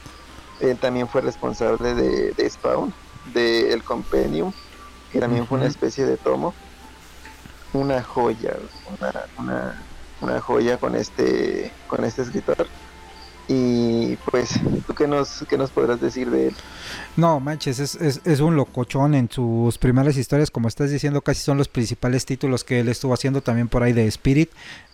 Él 0.59 0.77
también 0.77 1.07
fue 1.07 1.21
responsable 1.21 1.95
de, 1.95 2.49
Spawn, 2.49 2.93
de 3.33 3.73
El 3.73 3.83
Compendium, 3.83 4.51
que 5.11 5.19
también 5.19 5.47
fue 5.47 5.57
una 5.57 5.67
especie 5.67 6.05
de 6.05 6.17
tomo. 6.17 6.53
Una 7.75 8.01
joya, 8.01 8.55
una, 8.99 9.13
una, 9.37 9.83
una 10.21 10.41
joya 10.41 10.77
con 10.77 10.95
este, 10.95 11.71
con 11.87 12.05
este 12.05 12.21
escritor. 12.21 12.67
Y 13.47 14.15
pues, 14.31 14.59
¿tú 14.87 14.93
qué 14.95 15.07
nos, 15.07 15.45
qué 15.47 15.57
nos 15.57 15.69
podrás 15.69 16.01
decir 16.01 16.31
de 16.31 16.47
él? 16.47 16.55
No, 17.15 17.39
manches, 17.39 17.79
es, 17.79 17.95
es, 17.95 18.21
es, 18.25 18.39
un 18.39 18.55
locochón 18.55 19.13
en 19.13 19.29
sus 19.29 19.77
primeras 19.77 20.17
historias, 20.17 20.49
como 20.49 20.67
estás 20.67 20.89
diciendo, 20.89 21.21
casi 21.21 21.41
son 21.41 21.57
los 21.57 21.67
principales 21.67 22.25
títulos 22.25 22.63
que 22.63 22.79
él 22.79 22.87
estuvo 22.87 23.13
haciendo 23.13 23.41
también 23.41 23.67
por 23.67 23.83
ahí 23.83 23.93
de 23.93 24.07
Spirit, 24.07 24.49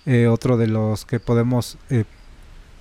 eh, 0.06 0.28
otro 0.28 0.58
de 0.58 0.68
los 0.68 1.06
que 1.06 1.20
podemos 1.20 1.78
eh, 1.90 2.04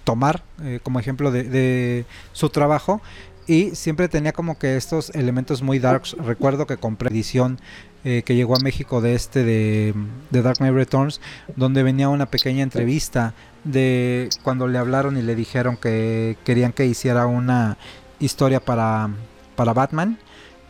tomar 0.02 0.42
eh, 0.62 0.80
como 0.82 0.98
ejemplo 0.98 1.30
de, 1.30 1.44
de, 1.44 2.04
su 2.32 2.48
trabajo. 2.48 3.00
Y 3.46 3.74
siempre 3.74 4.08
tenía 4.08 4.32
como 4.32 4.58
que 4.58 4.76
estos 4.76 5.10
elementos 5.10 5.62
muy 5.62 5.78
darks. 5.78 6.16
Recuerdo 6.18 6.66
que 6.66 6.76
compré 6.76 7.10
edición 7.10 7.58
que 8.02 8.34
llegó 8.34 8.56
a 8.56 8.60
México 8.60 9.00
de 9.00 9.14
este 9.14 9.44
de, 9.44 9.94
de 10.30 10.42
Dark 10.42 10.58
Knight 10.58 10.74
Returns, 10.74 11.20
donde 11.56 11.82
venía 11.82 12.08
una 12.08 12.26
pequeña 12.26 12.62
entrevista 12.62 13.34
de 13.64 14.28
cuando 14.42 14.68
le 14.68 14.78
hablaron 14.78 15.16
y 15.16 15.22
le 15.22 15.34
dijeron 15.34 15.76
que 15.76 16.36
querían 16.44 16.72
que 16.72 16.86
hiciera 16.86 17.26
una 17.26 17.76
historia 18.18 18.60
para, 18.60 19.10
para 19.56 19.72
Batman 19.72 20.18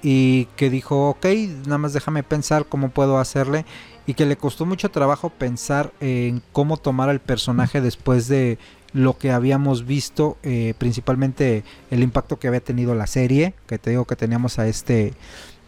y 0.03 0.47
que 0.57 0.71
dijo, 0.71 1.11
ok, 1.11 1.27
nada 1.67 1.79
más 1.79 1.93
déjame 1.93 2.23
pensar 2.23 2.67
cómo 2.67 2.91
puedo 2.91 3.19
hacerle 3.19 3.67
y 4.07 4.15
que 4.15 4.27
le 4.27 4.37
costó 4.37 4.65
mucho 4.67 4.91
trabajo 4.91 5.31
pensar 5.31 5.93
en 6.01 6.43
cómo 6.53 6.79
tomar 6.79 7.11
al 7.11 7.21
personaje 7.21 7.81
después 7.81 8.29
de 8.29 8.59
lo 8.93 9.19
que 9.19 9.31
habíamos 9.31 9.87
visto, 9.87 10.37
eh, 10.43 10.75
principalmente 10.79 11.65
el 11.91 12.03
impacto 12.03 12.39
que 12.39 12.49
había 12.49 12.61
tenido 12.61 12.95
la 12.95 13.07
serie, 13.07 13.55
que 13.67 13.79
te 13.79 13.91
digo 13.91 14.07
que 14.07 14.17
teníamos 14.17 14.59
a 14.59 14.67
este 14.67 15.13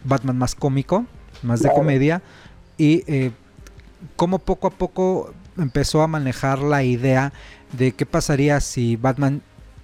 Batman 0.03 0.37
más 0.37 0.55
cómico, 0.55 1.05
más 1.43 1.61
de 1.61 1.71
comedia, 1.71 2.21
y 2.77 3.03
eh, 3.07 3.31
cómo 4.15 4.39
poco 4.39 4.67
a 4.67 4.71
poco 4.71 5.33
empezó 5.57 6.01
a 6.01 6.07
manejar 6.07 6.59
la 6.59 6.83
idea 6.83 7.33
de 7.71 7.91
qué 7.91 8.05
pasaría 8.05 8.59
si 8.59 8.95
Batman 8.95 9.41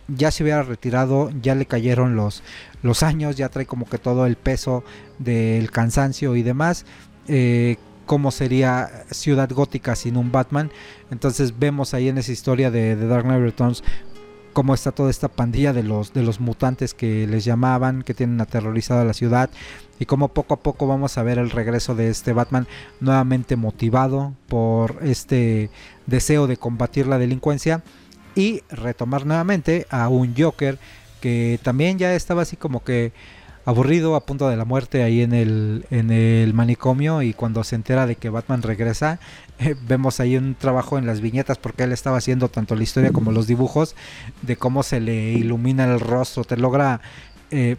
ya 0.08 0.32
se 0.32 0.44
hubiera 0.44 0.64
retirado, 0.64 1.30
ya 1.42 1.56
le 1.56 1.66
cayeron 1.66 2.16
los, 2.16 2.44
los 2.82 3.04
años, 3.04 3.36
ya 3.36 3.50
trae 3.50 3.66
como 3.66 3.88
que 3.88 3.98
todo 3.98 4.26
el 4.26 4.36
peso 4.36 4.84
del 5.20 5.72
cansancio 5.72 6.36
y 6.36 6.44
demás. 6.44 6.86
Eh, 7.28 7.78
cómo 8.06 8.32
sería 8.32 8.90
Ciudad 9.12 9.48
Gótica 9.52 9.96
sin 9.96 10.18
un 10.18 10.32
Batman. 10.32 10.72
Entonces 11.12 11.60
vemos 11.60 11.94
ahí 11.94 12.10
en 12.10 12.18
esa 12.18 12.32
historia 12.32 12.72
de, 12.72 12.96
de 12.96 13.06
Dark 13.06 13.24
Knight 13.24 13.44
Returns 13.44 13.84
cómo 14.54 14.74
está 14.74 14.92
toda 14.92 15.10
esta 15.10 15.28
pandilla 15.28 15.74
de 15.74 15.84
los, 15.84 16.14
de 16.14 16.24
los 16.24 16.40
mutantes 16.40 16.94
que 16.94 17.28
les 17.28 17.46
llamaban, 17.46 18.04
que 18.04 18.14
tienen 18.14 18.42
aterrorizada 18.42 19.04
la 19.06 19.14
ciudad, 19.14 19.50
y 20.00 20.06
cómo 20.06 20.30
poco 20.30 20.54
a 20.54 20.60
poco 20.60 20.88
vamos 20.88 21.18
a 21.18 21.24
ver 21.24 21.38
el 21.38 21.50
regreso 21.50 21.96
de 21.96 22.10
este 22.10 22.34
Batman 22.34 22.68
nuevamente 23.00 23.56
motivado 23.56 24.34
por 24.48 25.00
este 25.02 25.70
deseo 26.06 26.48
de 26.48 26.58
combatir 26.58 27.08
la 27.08 27.18
delincuencia 27.18 27.84
y 28.36 28.64
retomar 28.70 29.26
nuevamente 29.26 29.86
a 29.90 30.08
un 30.08 30.34
Joker 30.38 30.80
que 31.20 31.60
también 31.64 31.98
ya 31.98 32.14
estaba 32.14 32.44
así 32.44 32.56
como 32.56 32.84
que 32.84 33.12
aburrido 33.66 34.16
a 34.16 34.26
punto 34.26 34.50
de 34.50 34.56
la 34.56 34.66
muerte 34.66 35.04
ahí 35.04 35.22
en 35.22 35.34
el, 35.34 35.86
en 35.92 36.12
el 36.12 36.54
manicomio 36.54 37.22
y 37.22 37.34
cuando 37.34 37.64
se 37.64 37.76
entera 37.76 38.08
de 38.08 38.16
que 38.16 38.30
Batman 38.30 38.62
regresa 38.62 39.20
vemos 39.88 40.20
ahí 40.20 40.38
un 40.38 40.56
trabajo 40.56 40.98
en 40.98 41.06
las 41.06 41.22
viñetas 41.22 41.58
porque 41.58 41.84
él 41.84 41.92
estaba 41.92 42.18
haciendo 42.18 42.50
tanto 42.50 42.76
la 42.76 42.84
historia 42.84 43.12
como 43.12 43.32
los 43.32 43.48
dibujos 43.48 43.96
de 44.42 44.56
cómo 44.56 44.84
se 44.84 45.00
le 45.00 45.34
ilumina 45.34 45.86
el 45.86 46.00
rostro, 46.00 46.44
te 46.44 46.58
logra 46.58 47.02
eh, 47.52 47.78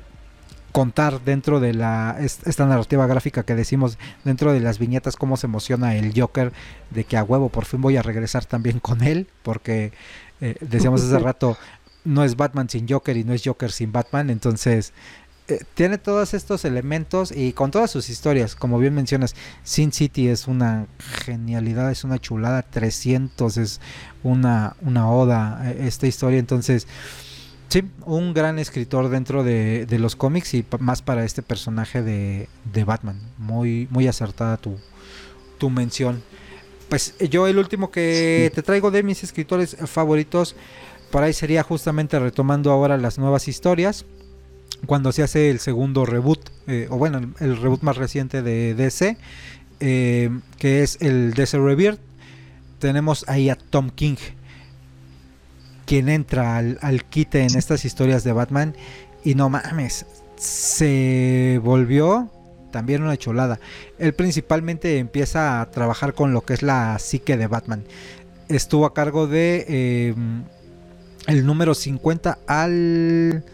contar 0.72 1.22
dentro 1.24 1.60
de 1.60 1.74
la 1.74 2.16
esta 2.20 2.66
narrativa 2.66 3.06
gráfica 3.06 3.42
que 3.42 3.54
decimos 3.54 3.98
dentro 4.24 4.52
de 4.52 4.60
las 4.60 4.78
viñetas 4.78 5.16
cómo 5.16 5.36
se 5.36 5.46
emociona 5.46 5.96
el 5.96 6.12
Joker 6.18 6.52
de 6.90 7.04
que 7.04 7.16
a 7.16 7.24
huevo 7.24 7.48
por 7.48 7.64
fin 7.64 7.80
voy 7.80 7.96
a 7.96 8.02
regresar 8.02 8.44
también 8.44 8.78
con 8.78 9.02
él 9.02 9.26
porque 9.42 9.92
eh, 10.40 10.56
decíamos 10.60 11.02
hace 11.02 11.18
rato 11.18 11.56
no 12.04 12.22
es 12.22 12.36
Batman 12.36 12.68
sin 12.68 12.88
Joker 12.88 13.16
y 13.16 13.24
no 13.24 13.32
es 13.32 13.42
Joker 13.44 13.72
sin 13.72 13.90
Batman 13.90 14.30
entonces 14.30 14.92
eh, 15.50 15.64
tiene 15.74 15.98
todos 15.98 16.34
estos 16.34 16.64
elementos 16.64 17.32
y 17.32 17.52
con 17.52 17.70
todas 17.70 17.90
sus 17.90 18.08
historias, 18.08 18.54
como 18.54 18.78
bien 18.78 18.94
mencionas, 18.94 19.34
Sin 19.64 19.92
City 19.92 20.28
es 20.28 20.46
una 20.46 20.86
genialidad, 21.24 21.90
es 21.90 22.04
una 22.04 22.18
chulada, 22.18 22.62
300 22.62 23.56
es 23.56 23.80
una, 24.22 24.76
una 24.82 25.10
oda 25.10 25.62
eh, 25.64 25.86
esta 25.86 26.06
historia, 26.06 26.38
entonces 26.38 26.86
sí, 27.68 27.84
un 28.04 28.34
gran 28.34 28.58
escritor 28.58 29.08
dentro 29.08 29.44
de, 29.44 29.86
los 29.98 30.16
cómics 30.16 30.54
y 30.54 30.64
más 30.78 31.02
para 31.02 31.24
este 31.24 31.42
personaje 31.42 32.02
de, 32.02 32.48
Batman, 32.84 33.20
muy, 33.38 33.88
muy 33.90 34.06
acertada 34.08 34.56
tu, 34.56 34.76
tu 35.58 35.70
mención. 35.70 36.22
Pues 36.88 37.14
yo 37.30 37.46
el 37.46 37.58
último 37.58 37.90
que 37.90 38.50
te 38.54 38.62
traigo 38.62 38.90
de 38.90 39.02
mis 39.02 39.22
escritores 39.22 39.76
favoritos, 39.86 40.56
por 41.10 41.22
ahí 41.22 41.32
sería 41.32 41.62
justamente 41.62 42.18
retomando 42.18 42.72
ahora 42.72 42.96
las 42.96 43.18
nuevas 43.18 43.48
historias 43.48 44.04
cuando 44.86 45.12
se 45.12 45.22
hace 45.22 45.50
el 45.50 45.58
segundo 45.58 46.06
reboot, 46.06 46.50
eh, 46.66 46.86
o 46.90 46.96
bueno, 46.96 47.32
el, 47.40 47.56
reboot 47.56 47.82
más 47.82 47.96
reciente 47.96 48.42
de 48.42 48.74
DC, 48.74 49.16
eh, 49.80 50.30
que 50.58 50.82
es 50.82 50.98
el 51.00 51.34
DC 51.34 51.58
Rebirth, 51.58 52.00
tenemos 52.78 53.24
ahí 53.28 53.50
a 53.50 53.56
Tom 53.56 53.90
King, 53.90 54.16
quien 55.86 56.08
entra 56.08 56.56
al, 56.56 56.78
al 56.82 57.04
quite 57.04 57.42
en 57.42 57.56
estas 57.56 57.84
historias 57.84 58.24
de 58.24 58.32
Batman, 58.32 58.74
y 59.24 59.34
no 59.34 59.50
mames, 59.50 60.06
se 60.36 61.60
volvió 61.62 62.30
también 62.70 63.02
una 63.02 63.16
cholada. 63.16 63.60
Él 63.98 64.14
principalmente 64.14 64.98
empieza 64.98 65.60
a 65.60 65.70
trabajar 65.70 66.14
con 66.14 66.32
lo 66.32 66.42
que 66.42 66.54
es 66.54 66.62
la 66.62 66.98
psique 66.98 67.36
de 67.36 67.46
Batman. 67.46 67.84
Estuvo 68.48 68.86
a 68.86 68.94
cargo 68.94 69.26
de 69.26 69.64
eh, 69.68 70.14
el 71.26 71.46
número 71.46 71.74
50 71.74 72.38
al 72.46 73.44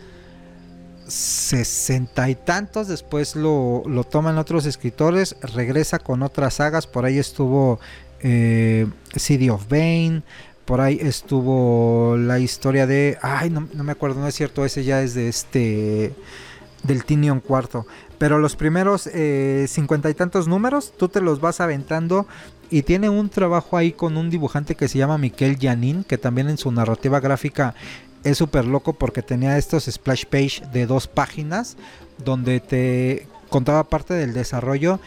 sesenta 1.09 2.29
y 2.29 2.35
tantos, 2.35 2.89
después 2.89 3.37
lo, 3.37 3.83
toman 4.11 4.39
otros 4.39 4.67
escritores, 4.67 5.37
regresa 5.41 5.99
con 5.99 6.23
otras 6.23 6.55
sagas, 6.55 6.87
por 6.87 7.05
ahí 7.05 7.19
estuvo 7.19 7.79
eh, 8.21 8.87
City 9.15 9.51
of 9.51 9.69
Bane, 9.69 10.23
por 10.65 10.81
ahí 10.81 10.99
estuvo 11.01 12.17
la 12.17 12.39
historia 12.39 12.87
de, 12.87 13.19
ay, 13.23 13.51
no, 13.51 13.69
no 13.73 13.85
me 13.85 13.93
acuerdo, 13.93 14.21
no 14.21 14.27
es 14.27 14.35
cierto, 14.35 14.65
ese 14.65 14.85
ya 14.85 15.03
es 15.03 15.15
de 15.15 15.29
este, 15.29 16.13
del 16.83 17.05
Tinion 17.05 17.41
cuarto, 17.41 17.87
pero 18.19 18.39
los 18.39 18.57
primeros 18.57 19.09
eh, 19.13 19.67
cincuenta 19.69 20.11
y 20.11 20.15
tantos 20.15 20.49
números, 20.49 20.93
tú 20.97 21.09
te 21.09 21.21
los 21.21 21.41
vas 21.41 21.61
aventando 21.61 22.27
y 22.71 22.83
tiene 22.83 23.09
un 23.09 23.29
trabajo 23.29 23.77
ahí 23.77 23.93
con 23.93 24.17
un 24.17 24.31
dibujante 24.31 24.75
que 24.75 24.89
se 24.89 24.99
llama 24.99 25.19
Miquel 25.19 25.59
Janin, 25.61 26.05
que 26.05 26.19
también 26.19 26.49
en 26.49 26.59
su 26.59 26.73
narrativa 26.73 27.21
gráfica 27.21 27.75
es 28.27 28.39
súper 28.39 28.65
loco 28.65 28.93
porque 28.93 29.23
tenía 29.23 29.57
estos 29.57 29.85
splash 29.85 30.25
page 30.25 30.63
de 30.73 30.87
dos 30.87 31.07
páginas 31.07 31.77
donde 32.19 32.59
te 32.59 33.29
contaba 33.49 33.85
parte 33.85 34.15
del 34.15 34.35
desarrollo 34.35 34.99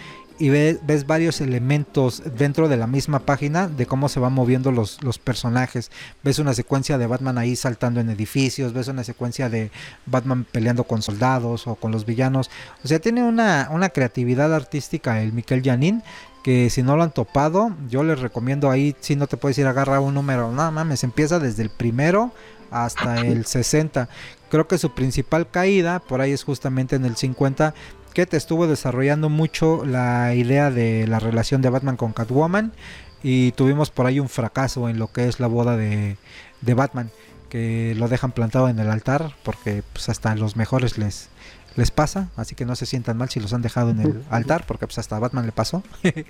y 0.41 0.47
ves, 0.47 0.79
ves, 0.87 1.05
varios 1.05 1.41
elementos 1.41 2.23
dentro 2.37 2.69
de 2.69 2.77
la 2.77 2.87
misma 2.87 3.19
página 3.19 3.67
de 3.67 3.85
cómo 3.85 4.07
se 4.07 4.21
van 4.21 4.31
moviendo 4.31 4.71
los, 4.71 5.03
los, 5.03 5.19
personajes. 5.19 5.91
Ves 6.23 6.39
una 6.39 6.53
secuencia 6.53 6.97
de 6.97 7.07
Batman 7.07 7.37
ahí 7.37 7.57
saltando 7.57 7.99
en 7.99 8.09
edificios, 8.09 8.71
ves 8.71 8.87
una 8.87 9.03
secuencia 9.03 9.49
de 9.49 9.69
Batman 10.05 10.45
peleando 10.49 10.85
con 10.85 11.01
soldados 11.01 11.67
o 11.67 11.75
con 11.75 11.91
los 11.91 12.05
villanos. 12.05 12.49
O 12.85 12.87
sea, 12.87 12.99
tiene 12.99 13.21
una, 13.21 13.67
una 13.69 13.89
creatividad 13.89 14.55
artística 14.55 15.21
el 15.21 15.33
Miquel 15.33 15.61
Janin 15.61 16.03
que 16.41 16.69
si 16.69 16.83
no 16.83 16.95
lo 16.95 17.03
han 17.03 17.11
topado, 17.11 17.75
yo 17.89 18.01
les 18.03 18.19
recomiendo 18.19 18.71
ahí, 18.71 18.95
si 19.01 19.17
no 19.17 19.27
te 19.27 19.35
puedes 19.35 19.57
ir 19.57 19.67
a 19.67 19.71
agarrar 19.71 19.99
un 19.99 20.13
número, 20.13 20.49
nada 20.53 20.71
mames, 20.71 21.03
empieza 21.03 21.37
desde 21.37 21.63
el 21.63 21.69
primero 21.69 22.31
hasta 22.71 23.21
el 23.21 23.45
60. 23.45 24.09
Creo 24.49 24.67
que 24.67 24.77
su 24.77 24.93
principal 24.93 25.49
caída 25.49 25.99
por 25.99 26.21
ahí 26.21 26.31
es 26.31 26.43
justamente 26.43 26.95
en 26.95 27.05
el 27.05 27.15
50, 27.15 27.73
que 28.13 28.25
te 28.25 28.37
estuvo 28.37 28.67
desarrollando 28.67 29.29
mucho 29.29 29.85
la 29.85 30.33
idea 30.33 30.71
de 30.71 31.07
la 31.07 31.19
relación 31.19 31.61
de 31.61 31.69
Batman 31.69 31.97
con 31.97 32.13
Catwoman 32.13 32.73
y 33.21 33.51
tuvimos 33.51 33.91
por 33.91 34.05
ahí 34.05 34.19
un 34.19 34.29
fracaso 34.29 34.89
en 34.89 34.97
lo 34.97 35.11
que 35.11 35.27
es 35.27 35.39
la 35.39 35.47
boda 35.47 35.77
de, 35.77 36.17
de 36.61 36.73
Batman, 36.73 37.11
que 37.49 37.93
lo 37.97 38.07
dejan 38.07 38.31
plantado 38.31 38.69
en 38.69 38.79
el 38.79 38.89
altar 38.89 39.35
porque 39.43 39.83
pues 39.93 40.09
hasta 40.09 40.33
los 40.35 40.55
mejores 40.55 40.97
les, 40.97 41.29
les 41.75 41.91
pasa, 41.91 42.29
así 42.35 42.55
que 42.55 42.65
no 42.65 42.75
se 42.75 42.85
sientan 42.85 43.17
mal 43.17 43.29
si 43.29 43.39
los 43.39 43.53
han 43.53 43.61
dejado 43.61 43.91
en 43.91 44.01
el 44.01 44.23
altar, 44.29 44.65
porque 44.67 44.87
pues 44.87 44.97
hasta 44.97 45.15
a 45.15 45.19
Batman 45.19 45.45
le 45.45 45.51
pasó. 45.51 45.83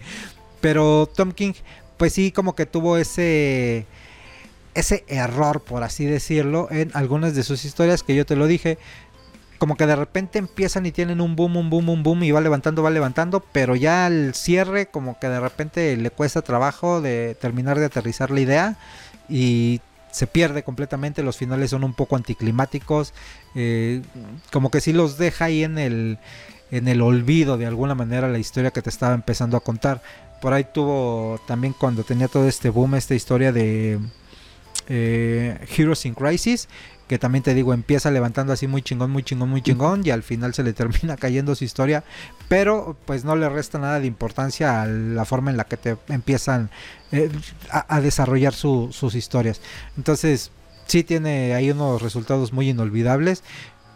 Pero 0.62 1.08
Tom 1.08 1.32
King, 1.32 1.54
pues 1.98 2.14
sí, 2.14 2.32
como 2.32 2.56
que 2.56 2.66
tuvo 2.66 2.98
ese 2.98 3.86
ese 4.80 5.04
error, 5.08 5.62
por 5.62 5.84
así 5.84 6.06
decirlo, 6.06 6.68
en 6.72 6.92
algunas 6.94 7.36
de 7.36 7.44
sus 7.44 7.66
historias 7.66 8.04
que 8.04 8.16
yo 8.16 8.26
te 8.26 8.36
lo 8.36 8.48
dije. 8.48 8.78
Como 9.58 9.76
que 9.76 9.86
de 9.86 9.96
repente 9.98 10.40
empiezan 10.40 10.86
y 10.86 10.92
tienen 10.92 11.20
un 11.20 11.36
boom, 11.36 11.58
un 11.58 11.70
boom, 11.70 11.90
un 11.90 12.02
boom 12.02 12.24
y 12.24 12.32
va 12.32 12.40
levantando, 12.40 12.82
va 12.82 12.90
levantando, 12.90 13.44
pero 13.52 13.76
ya 13.76 14.06
al 14.06 14.34
cierre 14.34 14.86
como 14.86 15.20
que 15.20 15.28
de 15.28 15.40
repente 15.42 15.98
le 15.98 16.12
cuesta 16.12 16.42
trabajo 16.42 17.02
de 17.02 17.36
terminar 17.42 17.78
de 17.78 17.86
aterrizar 17.86 18.32
la 18.32 18.40
idea 18.40 18.78
y 19.28 19.82
se 20.12 20.28
pierde 20.28 20.64
completamente, 20.64 21.24
los 21.24 21.38
finales 21.38 21.72
son 21.72 21.84
un 21.84 21.94
poco 21.94 22.16
anticlimáticos, 22.16 23.14
eh, 23.54 24.02
como 24.52 24.72
que 24.72 24.82
sí 24.82 24.94
los 24.94 25.18
deja 25.18 25.46
ahí 25.46 25.64
en 25.64 25.78
el, 25.78 26.20
en 26.72 26.88
el 26.88 27.02
olvido 27.02 27.58
de 27.58 27.66
alguna 27.66 27.96
manera 27.96 28.28
la 28.30 28.40
historia 28.40 28.72
que 28.72 28.82
te 28.82 28.90
estaba 28.90 29.14
empezando 29.14 29.58
a 29.58 29.60
contar. 29.60 30.02
Por 30.42 30.54
ahí 30.54 30.66
tuvo 30.74 31.40
también 31.48 31.74
cuando 31.78 32.04
tenía 32.04 32.28
todo 32.28 32.48
este 32.48 32.70
boom, 32.70 32.96
esta 32.96 33.14
historia 33.14 33.52
de 33.52 34.00
eh, 34.90 35.58
Heroes 35.78 36.06
in 36.06 36.14
Crisis, 36.14 36.68
que 37.08 37.18
también 37.18 37.44
te 37.44 37.54
digo, 37.54 37.74
empieza 37.74 38.12
levantando 38.12 38.54
así 38.54 38.68
muy 38.68 38.82
chingón, 38.82 39.10
muy 39.12 39.24
chingón, 39.24 39.50
muy 39.50 39.62
chingón, 39.62 40.02
y 40.06 40.12
al 40.12 40.24
final 40.24 40.54
se 40.54 40.64
le 40.64 40.74
termina 40.74 41.16
cayendo 41.20 41.56
su 41.56 41.64
historia, 41.64 42.04
pero 42.48 42.98
pues 43.06 43.24
no 43.24 43.36
le 43.36 43.50
resta 43.50 43.80
nada 43.80 44.00
de 44.00 44.08
importancia 44.08 44.82
a 44.82 44.86
la 44.86 45.26
forma 45.26 45.50
en 45.52 45.58
la 45.58 45.64
que 45.64 45.78
te 45.78 45.98
empiezan 46.10 46.70
eh, 47.12 47.32
a, 47.72 47.96
a, 47.96 48.02
desarrollar 48.02 48.54
su, 48.54 48.90
sus 48.92 49.16
historias. 49.16 49.62
Entonces, 49.98 50.52
sí 50.90 51.04
tiene 51.04 51.54
ahí 51.54 51.72
unos 51.72 52.02
resultados 52.02 52.52
muy 52.52 52.70
inolvidables. 52.70 53.44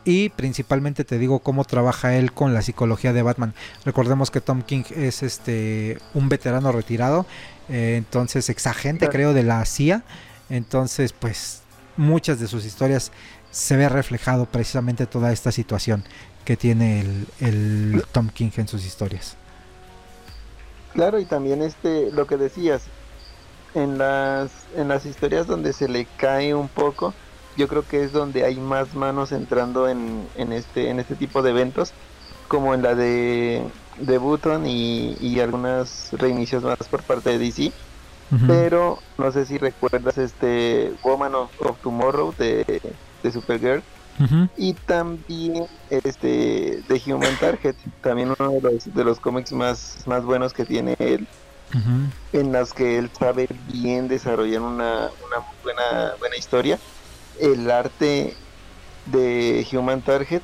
Y 0.06 0.30
principalmente 0.30 1.06
te 1.06 1.18
digo 1.18 1.40
cómo 1.40 1.64
trabaja 1.64 2.15
él 2.15 2.34
con 2.34 2.53
la 2.53 2.61
psicología 2.61 3.14
de 3.14 3.22
Batman. 3.22 3.53
Recordemos 3.86 4.32
que 4.32 4.41
Tom 4.41 4.61
King 4.61 4.84
es 4.95 5.24
este 5.24 5.98
un 6.14 6.28
veterano 6.28 6.74
retirado, 6.74 7.26
eh, 7.70 7.95
entonces 7.98 8.49
exagente 8.49 9.07
creo 9.07 9.34
de 9.34 9.44
la 9.44 9.64
CIA. 9.65 10.03
Entonces, 10.49 11.14
pues 11.14 11.64
muchas 11.98 12.40
de 12.40 12.48
sus 12.48 12.65
historias 12.65 13.11
se 13.52 13.78
ve 13.78 13.88
reflejado 13.88 14.45
precisamente 14.45 15.06
toda 15.06 15.32
esta 15.32 15.52
situación 15.52 16.03
que 16.44 16.57
tiene 16.57 17.06
el, 17.40 18.03
Tom 18.11 18.30
King 18.30 18.49
en 18.57 18.68
sus 18.68 18.86
historias. 18.86 19.38
Claro, 20.94 21.20
y 21.20 21.26
también 21.26 21.61
este 21.61 22.11
lo 22.11 22.28
que 22.28 22.38
decías 22.38 22.84
en 23.74 23.98
las 23.98 24.52
en 24.76 24.88
las 24.88 25.06
historias 25.06 25.48
donde 25.48 25.74
se 25.74 25.88
le 25.88 26.06
cae 26.18 26.53
un 26.53 26.68
poco, 26.68 27.14
yo 27.57 27.68
creo 27.68 27.88
que 27.88 28.03
es 28.03 28.11
donde 28.11 28.44
hay 28.44 28.57
más 28.57 28.94
manos 28.94 29.32
entrando 29.32 29.88
en, 29.88 30.28
este 30.36 30.90
en 30.90 30.99
este 30.99 31.15
tipo 31.15 31.41
de 31.41 31.52
eventos, 31.52 31.94
como 32.48 32.74
en 32.74 32.82
la 32.84 32.95
de 32.95 33.64
de 33.98 34.18
Button 34.18 34.65
y, 34.65 35.15
y 35.22 35.40
algunas 35.40 36.10
reinicios 36.14 36.64
más 36.64 36.78
por 36.90 37.03
parte 37.03 37.30
de 37.30 37.38
DC 37.38 37.72
pero 38.48 39.00
no 39.18 39.32
sé 39.32 39.45
si 39.45 39.58
recuerdas 39.58 40.18
este 40.18 40.91
Woman 41.04 41.36
of, 41.36 41.50
of 41.62 41.78
Tomorrow 41.82 42.34
de, 42.38 42.82
de 43.22 43.32
Supergirl 43.32 43.84
uh 44.20 44.24
-huh. 44.24 44.50
y 44.58 44.74
también 44.74 45.66
este 45.90 46.84
de 46.88 47.02
Human 47.06 47.36
Target 47.40 47.76
también 48.02 48.34
uno 48.38 48.52
de 48.52 48.62
los, 48.62 48.94
de 48.94 49.04
los 49.04 49.20
cómics 49.20 49.52
más, 49.52 50.04
más 50.08 50.24
buenos 50.24 50.54
que 50.54 50.66
tiene 50.66 50.95
él 51.00 51.28
uh 51.74 51.78
-huh. 51.78 52.10
en 52.34 52.52
las 52.52 52.74
que 52.74 52.98
él 52.98 53.10
sabe 53.18 53.48
bien 53.72 54.08
desarrollar 54.08 54.62
una, 54.62 55.10
una 55.28 55.45
buena, 55.64 56.14
buena 56.20 56.36
historia 56.36 56.80
el 57.40 57.70
arte 57.70 58.36
de 59.08 59.66
Human 59.72 60.02
Target 60.02 60.41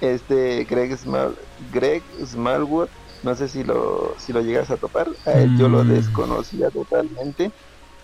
es 0.00 0.26
de 0.28 0.66
Greg, 0.68 0.96
Smal, 0.96 1.36
Greg 1.72 2.02
Smallwood 2.24 2.88
no 3.22 3.34
sé 3.34 3.48
si 3.48 3.64
lo, 3.64 4.14
si 4.18 4.32
lo 4.32 4.40
llegas 4.40 4.70
a 4.70 4.76
topar. 4.76 5.08
A 5.26 5.32
él 5.32 5.56
yo 5.58 5.68
lo 5.68 5.84
desconocía 5.84 6.70
totalmente 6.70 7.50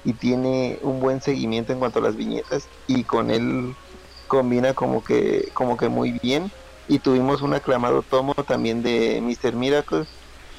y 0.05 0.13
tiene 0.13 0.79
un 0.83 1.01
buen 1.01 1.21
seguimiento 1.21 1.73
en 1.73 1.79
cuanto 1.79 1.99
a 1.99 2.03
las 2.03 2.17
viñetas 2.17 2.69
y 2.87 3.05
con 3.05 3.31
él 3.31 3.75
combina 4.29 4.75
como 4.75 5.03
que, 5.03 5.49
como 5.55 5.77
que 5.77 5.89
muy 5.89 6.19
bien. 6.23 6.51
Y 6.89 7.01
tuvimos 7.01 7.43
un 7.43 7.55
aclamado 7.55 8.03
tomo 8.03 8.35
también 8.35 8.83
de 8.83 9.21
Mr. 9.21 9.55
Miracle, 9.55 10.05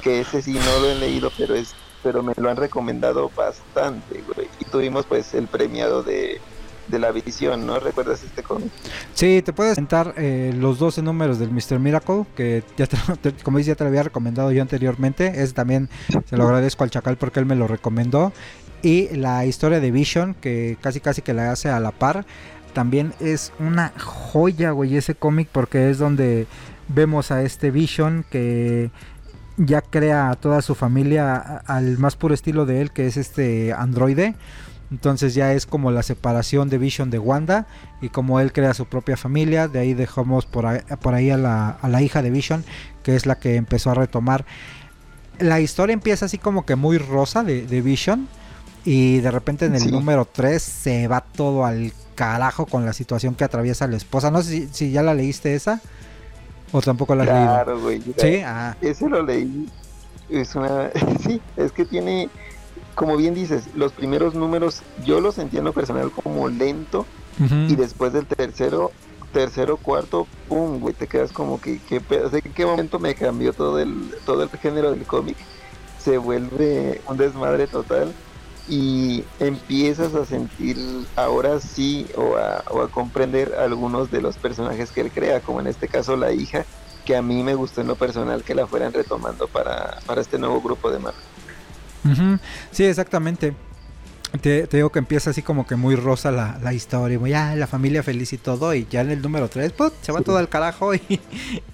que 0.02 0.20
ese 0.20 0.42
sí 0.42 0.52
no 0.52 0.80
lo 0.80 0.90
he 0.90 0.94
leído, 0.94 1.30
pero 1.36 1.54
es 1.54 1.74
pero 2.02 2.22
me 2.22 2.32
lo 2.36 2.48
han 2.50 2.56
recomendado 2.56 3.30
bastante, 3.34 4.22
güey. 4.22 4.48
Y 4.60 4.64
tuvimos 4.66 5.06
pues 5.06 5.34
el 5.34 5.48
premiado 5.48 6.02
de 6.02 6.40
de 6.88 6.98
la 6.98 7.12
visión, 7.12 7.66
¿no? 7.66 7.78
¿Recuerdas 7.78 8.22
este 8.22 8.42
cómic? 8.42 8.70
Sí, 9.14 9.42
te 9.42 9.52
puedes 9.52 9.74
sentar 9.74 10.14
eh, 10.16 10.54
los 10.56 10.78
12 10.78 11.02
números 11.02 11.38
del 11.38 11.50
Mr. 11.50 11.78
Miracle, 11.78 12.24
que 12.36 12.62
ya 12.76 12.86
te, 12.86 12.96
te, 13.20 13.32
como 13.42 13.58
dice, 13.58 13.68
ya 13.68 13.74
te 13.74 13.84
lo 13.84 13.88
había 13.88 14.02
recomendado 14.02 14.52
yo 14.52 14.62
anteriormente. 14.62 15.42
Es 15.42 15.54
también, 15.54 15.88
se 16.26 16.36
lo 16.36 16.44
agradezco 16.44 16.84
al 16.84 16.90
Chacal 16.90 17.16
porque 17.16 17.40
él 17.40 17.46
me 17.46 17.56
lo 17.56 17.66
recomendó. 17.66 18.32
Y 18.82 19.08
la 19.16 19.44
historia 19.44 19.80
de 19.80 19.90
Vision, 19.90 20.34
que 20.34 20.76
casi 20.80 21.00
casi 21.00 21.22
que 21.22 21.34
la 21.34 21.50
hace 21.50 21.68
a 21.68 21.80
la 21.80 21.90
par, 21.90 22.24
también 22.72 23.12
es 23.18 23.52
una 23.58 23.92
joya, 23.98 24.70
güey, 24.70 24.96
ese 24.96 25.14
cómic, 25.14 25.48
porque 25.50 25.90
es 25.90 25.98
donde 25.98 26.46
vemos 26.88 27.30
a 27.30 27.42
este 27.42 27.70
Vision 27.70 28.24
que 28.30 28.90
ya 29.56 29.82
crea 29.82 30.30
a 30.30 30.36
toda 30.36 30.62
su 30.62 30.74
familia 30.74 31.62
al 31.66 31.98
más 31.98 32.16
puro 32.16 32.34
estilo 32.34 32.66
de 32.66 32.80
él, 32.80 32.92
que 32.92 33.06
es 33.06 33.16
este 33.16 33.72
androide. 33.72 34.36
Entonces 34.90 35.34
ya 35.34 35.52
es 35.52 35.66
como 35.66 35.90
la 35.90 36.02
separación 36.02 36.68
de 36.70 36.78
Vision 36.78 37.10
de 37.10 37.18
Wanda 37.18 37.66
y 38.00 38.08
como 38.08 38.40
él 38.40 38.52
crea 38.52 38.72
su 38.74 38.86
propia 38.86 39.16
familia. 39.16 39.68
De 39.68 39.78
ahí 39.78 39.94
dejamos 39.94 40.46
por 40.46 40.66
ahí, 40.66 40.80
por 41.00 41.14
ahí 41.14 41.30
a, 41.30 41.36
la, 41.36 41.70
a, 41.70 41.88
la, 41.88 42.00
hija 42.00 42.22
de 42.22 42.30
Vision, 42.30 42.64
que 43.02 43.14
es 43.14 43.26
la 43.26 43.38
que 43.38 43.56
empezó 43.56 43.90
a 43.90 43.94
retomar. 43.94 44.44
La 45.38 45.60
historia 45.60 45.92
empieza 45.92 46.24
así 46.24 46.38
como 46.38 46.64
que 46.64 46.74
muy 46.74 46.98
rosa 46.98 47.44
de, 47.44 47.66
de 47.66 47.82
Vision. 47.82 48.28
Y 48.84 49.18
de 49.20 49.30
repente 49.30 49.66
en 49.66 49.74
el 49.74 49.82
sí. 49.82 49.90
número 49.90 50.24
3 50.24 50.62
se 50.62 51.08
va 51.08 51.20
todo 51.20 51.66
al 51.66 51.92
carajo 52.14 52.64
con 52.64 52.86
la 52.86 52.94
situación 52.94 53.34
que 53.34 53.44
atraviesa 53.44 53.86
la 53.86 53.96
esposa. 53.96 54.30
No 54.30 54.42
sé 54.42 54.50
si, 54.50 54.68
si 54.72 54.90
ya 54.90 55.02
la 55.02 55.12
leíste 55.12 55.54
esa. 55.54 55.80
O 56.72 56.80
tampoco 56.80 57.14
la 57.14 57.24
has 57.24 57.28
claro, 57.28 57.74
leído. 57.74 57.82
Güey, 57.82 58.14
sí, 58.16 58.42
ah. 58.44 58.76
Ese 58.80 59.08
lo 59.08 59.22
leí. 59.22 59.68
Es 60.30 60.54
una. 60.54 60.90
sí, 61.20 61.40
es 61.56 61.72
que 61.72 61.84
tiene 61.84 62.28
como 62.98 63.16
bien 63.16 63.32
dices, 63.32 63.68
los 63.76 63.92
primeros 63.92 64.34
números 64.34 64.82
yo 65.04 65.20
los 65.20 65.38
entiendo 65.38 65.72
personal 65.72 66.10
como 66.10 66.48
lento 66.48 67.06
uh 67.38 67.44
-huh. 67.44 67.70
y 67.70 67.76
después 67.76 68.12
del 68.12 68.26
tercero, 68.26 68.90
tercero, 69.32 69.76
cuarto, 69.76 70.26
pum, 70.48 70.80
güey, 70.80 70.94
te 70.94 71.06
quedas 71.06 71.30
como 71.30 71.60
que, 71.60 71.78
que 71.78 72.02
¿en 72.08 72.52
qué 72.52 72.66
momento 72.66 72.98
me 72.98 73.14
cambió 73.14 73.52
todo 73.52 73.78
el, 73.78 74.12
todo 74.26 74.42
el 74.42 74.48
género 74.48 74.90
del 74.90 75.04
cómic? 75.04 75.36
Se 76.00 76.18
vuelve 76.18 77.00
un 77.06 77.16
desmadre 77.16 77.68
total 77.68 78.12
y 78.68 79.22
empiezas 79.38 80.16
a 80.16 80.24
sentir 80.24 80.76
ahora 81.14 81.60
sí 81.60 82.04
o 82.16 82.36
a, 82.36 82.64
o 82.68 82.82
a 82.82 82.88
comprender 82.88 83.54
algunos 83.60 84.10
de 84.10 84.22
los 84.22 84.36
personajes 84.38 84.90
que 84.90 85.02
él 85.02 85.12
crea, 85.12 85.38
como 85.38 85.60
en 85.60 85.68
este 85.68 85.86
caso 85.86 86.16
la 86.16 86.32
hija, 86.32 86.64
que 87.04 87.16
a 87.16 87.22
mí 87.22 87.44
me 87.44 87.54
gustó 87.54 87.80
en 87.80 87.86
lo 87.86 87.94
personal 87.94 88.42
que 88.42 88.56
la 88.56 88.66
fueran 88.66 88.92
retomando 88.92 89.46
para, 89.46 90.00
para 90.04 90.20
este 90.20 90.36
nuevo 90.36 90.60
grupo 90.60 90.90
de 90.90 90.98
Marvel. 90.98 91.37
Sí, 92.70 92.84
exactamente. 92.84 93.54
Te, 94.42 94.66
te 94.66 94.76
digo 94.76 94.92
que 94.92 94.98
empieza 94.98 95.30
así 95.30 95.40
como 95.40 95.66
que 95.66 95.74
muy 95.74 95.96
rosa 95.96 96.30
la, 96.30 96.58
la 96.62 96.74
historia, 96.74 97.18
muy, 97.18 97.32
ah, 97.32 97.56
la 97.56 97.66
familia 97.66 98.02
feliz 98.02 98.34
y 98.34 98.36
todo, 98.36 98.74
y 98.74 98.86
ya 98.90 99.00
en 99.00 99.10
el 99.10 99.22
número 99.22 99.48
3, 99.48 99.72
pues 99.72 99.92
se 100.02 100.12
va 100.12 100.20
todo 100.20 100.36
al 100.36 100.50
carajo 100.50 100.94
y, 100.94 101.00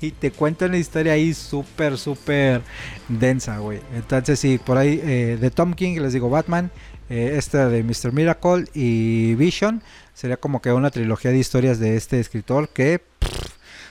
y 0.01 0.13
te 0.13 0.31
cuenta 0.31 0.67
una 0.67 0.79
historia 0.79 1.15
ahí 1.15 1.35
súper, 1.35 1.99
súper 1.99 2.63
densa, 3.09 3.59
güey. 3.59 3.81
Entonces 3.97 4.39
sí, 4.39 4.61
por 4.65 4.79
ahí 4.79 5.01
eh, 5.03 5.37
de 5.41 5.51
Tom 5.51 5.75
King, 5.75 5.99
les 6.01 6.13
digo 6.13 6.31
Batman, 6.31 6.71
eh, 7.11 7.35
esta 7.37 7.69
de 7.69 7.83
Mr. 7.83 8.13
Miracle 8.13 8.67
y 8.73 9.35
Vision, 9.35 9.83
sería 10.15 10.37
como 10.37 10.63
que 10.63 10.73
una 10.73 10.91
trilogía 10.91 11.33
de 11.33 11.39
historias 11.39 11.81
de 11.81 11.97
este 11.97 12.21
escritor 12.21 12.69
que 12.69 13.03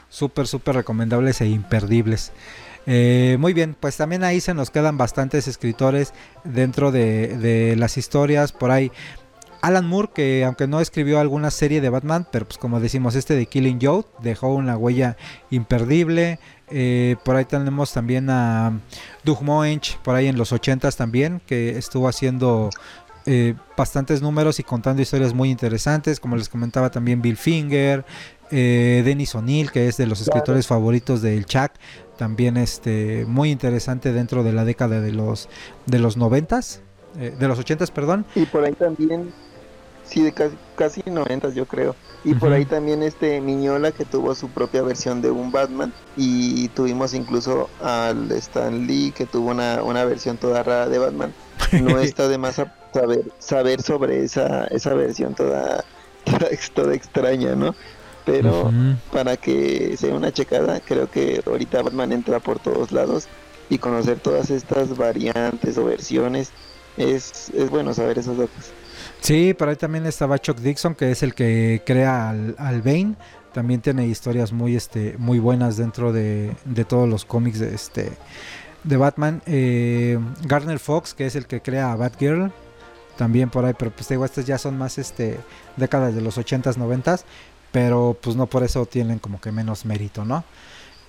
súper, 0.10 0.48
súper 0.48 0.76
recomendables 0.76 1.42
e 1.42 1.48
imperdibles. 1.48 2.32
Eh, 2.86 3.38
muy 3.40 3.54
bien, 3.54 3.76
pues 3.80 3.98
también 3.98 4.24
ahí 4.24 4.42
se 4.42 4.54
nos 4.54 4.70
quedan 4.70 4.98
bastantes 4.98 5.48
escritores 5.48 6.14
dentro 6.44 6.92
de, 6.92 7.38
de 7.38 7.76
las 7.76 7.98
historias. 7.98 8.52
Por 8.52 8.72
ahí 8.72 8.92
Alan 9.64 9.88
Moore, 9.88 10.10
que 10.14 10.44
aunque 10.44 10.68
no 10.68 10.82
escribió 10.82 11.22
alguna 11.22 11.50
serie 11.50 11.80
de 11.80 11.88
Batman, 11.88 12.28
pero 12.30 12.46
pues 12.46 12.58
como 12.58 12.82
decimos, 12.82 13.16
este 13.16 13.34
de 13.34 13.46
Killing 13.46 13.80
Joke 13.82 14.10
dejó 14.22 14.54
una 14.54 14.76
huella 14.76 15.16
imperdible. 15.52 16.38
Eh, 16.70 17.16
por 17.24 17.38
ahí 17.38 17.46
tenemos 17.46 17.94
también 17.94 18.30
a 18.30 18.78
Doug 19.24 19.42
Moench, 19.42 19.98
por 20.00 20.16
ahí 20.16 20.28
en 20.28 20.38
los 20.38 20.52
80s 20.52 20.98
también, 20.98 21.42
que 21.46 21.78
estuvo 21.78 22.10
haciendo 22.10 22.72
eh, 23.26 23.54
bastantes 23.78 24.22
números 24.22 24.60
y 24.60 24.64
contando 24.64 25.02
historias 25.02 25.34
muy 25.34 25.50
interesantes. 25.50 26.20
Como 26.20 26.36
les 26.36 26.50
comentaba 26.50 26.92
también 26.92 27.22
Bill 27.22 27.38
Finger, 27.38 28.04
eh, 28.52 29.02
Dennis 29.06 29.34
O'Neill, 29.34 29.72
que 29.72 29.88
es 29.88 29.96
de 29.96 30.08
los 30.08 30.20
escritores 30.20 30.68
favoritos 30.68 31.22
del 31.22 31.46
Chuck, 31.46 31.72
también 32.18 32.58
este 32.58 33.26
muy 33.28 33.52
interesante 33.52 34.14
dentro 34.14 34.44
de 34.44 34.54
la 34.54 34.66
década 34.66 35.02
de 35.02 35.12
los 35.12 35.50
de 35.86 36.00
los 36.00 36.18
noventas, 36.18 36.82
eh, 37.20 37.34
de 37.38 37.48
los 37.48 37.60
ochentas, 37.60 37.92
perdón. 37.92 38.26
Y 38.36 38.46
por 38.46 38.64
ahí 38.64 38.74
también, 38.74 39.32
sí, 40.06 40.22
de 40.24 40.32
casi, 40.32 40.56
casi 40.76 41.02
90 41.06 41.50
yo 41.50 41.66
creo. 41.66 41.96
Y 42.26 42.36
por 42.36 42.54
ahí 42.54 42.64
también 42.64 43.04
este 43.04 43.42
Miñola 43.42 43.92
que 43.92 44.06
tuvo 44.06 44.34
su 44.34 44.48
propia 44.48 44.82
versión 44.82 45.22
de 45.22 45.30
un 45.30 45.52
Batman. 45.52 45.92
Y 46.16 46.70
tuvimos 46.70 47.14
incluso 47.14 47.70
al 47.82 48.32
Stan 48.32 48.88
Lee 48.88 49.12
que 49.14 49.26
tuvo 49.26 49.52
una, 49.52 49.84
una 49.84 50.06
versión 50.06 50.38
toda 50.38 50.64
rara 50.64 50.88
de 50.88 51.00
Batman. 51.00 51.34
No 51.74 52.00
está 52.00 52.30
de 52.30 52.38
más 52.38 52.60
a- 52.60 52.74
saber, 52.94 53.26
saber 53.40 53.82
sobre 53.82 54.24
esa, 54.24 54.66
esa 54.68 54.94
versión 54.94 55.36
toda, 55.36 55.84
toda, 56.24 56.48
toda 56.74 56.94
extraña, 56.94 57.56
¿no? 57.56 57.76
Pero 58.26 58.72
para 59.12 59.38
que 59.38 59.98
sea 59.98 60.16
una 60.16 60.32
checada, 60.32 60.80
creo 60.80 61.10
que 61.10 61.42
ahorita 61.46 61.82
Batman 61.82 62.14
entra 62.14 62.40
por 62.40 62.60
todos 62.60 62.92
lados 62.92 63.28
y 63.70 63.78
conocer 63.78 64.20
todas 64.20 64.50
estas 64.50 64.96
variantes 64.96 65.78
o 65.78 65.86
versiones 65.86 66.52
es, 66.98 67.50
es 67.50 67.70
bueno 67.70 67.94
saber 67.94 68.20
esos 68.20 68.38
datos. 68.38 68.72
Sí, 69.20 69.54
por 69.54 69.70
ahí 69.70 69.76
también 69.76 70.06
estaba 70.06 70.38
Chuck 70.40 70.60
Dixon, 70.60 70.96
que 70.96 71.12
es 71.12 71.24
el 71.24 71.34
que 71.34 71.82
crea 71.86 72.30
al, 72.30 72.56
al 72.58 72.82
Bane. 72.82 73.16
También 73.54 73.82
tiene 73.82 74.08
historias 74.08 74.52
muy, 74.52 74.76
este, 74.76 75.16
muy 75.18 75.40
buenas 75.40 75.78
dentro 75.78 76.12
de, 76.12 76.56
de 76.66 76.86
todos 76.86 77.08
los 77.08 77.24
cómics 77.26 77.60
de, 77.60 77.74
este, 77.74 78.12
de 78.84 78.98
Batman. 78.98 79.42
Eh, 79.46 80.20
Garner 80.46 80.80
Fox, 80.80 81.14
que 81.14 81.26
es 81.26 81.36
el 81.36 81.46
que 81.46 81.62
crea 81.62 81.92
a 81.92 81.96
Batgirl. 81.96 82.52
También 83.18 83.50
por 83.50 83.64
ahí, 83.64 83.74
pero 83.78 83.92
pues 83.92 84.10
digo, 84.10 84.26
estas 84.26 84.46
ya 84.46 84.58
son 84.58 84.78
más 84.78 84.98
este, 84.98 85.38
décadas 85.78 86.16
de 86.16 86.22
los 86.22 86.38
80s, 86.38 86.78
90s. 86.78 87.24
Pero 87.74 88.18
pues 88.22 88.38
no 88.38 88.48
por 88.48 88.64
eso 88.64 88.86
tienen 88.86 89.20
como 89.20 89.42
que 89.42 89.52
menos 89.52 89.84
mérito, 89.84 90.24
¿no? 90.24 90.46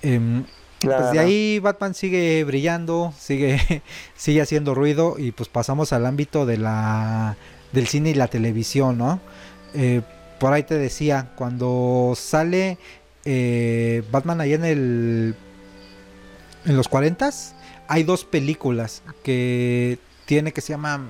Em, 0.02 0.44
pues 0.80 1.12
de 1.12 1.18
ahí 1.20 1.58
Batman 1.60 1.94
sigue 1.94 2.42
brillando, 2.44 3.14
sigue, 3.16 3.60
sigue 4.16 4.40
haciendo 4.42 4.74
ruido 4.74 5.14
y 5.18 5.30
pues 5.30 5.48
pasamos 5.48 5.92
al 5.92 6.04
ámbito 6.06 6.46
de 6.46 6.58
la 6.58 7.36
del 7.72 7.86
cine 7.86 8.10
y 8.10 8.14
la 8.14 8.28
televisión, 8.28 8.98
¿no? 8.98 9.20
Eh, 9.74 10.02
por 10.40 10.52
ahí 10.52 10.62
te 10.62 10.76
decía, 10.76 11.32
cuando 11.36 12.14
sale 12.16 12.78
eh, 13.24 14.02
Batman 14.10 14.40
ahí 14.40 14.54
en 14.54 14.64
el 14.64 15.34
en 16.64 16.76
los 16.76 16.88
40 16.88 17.30
hay 17.88 18.02
dos 18.02 18.24
películas 18.24 19.02
que 19.22 19.98
tiene 20.26 20.52
que 20.52 20.60
se 20.60 20.72
llaman 20.72 21.08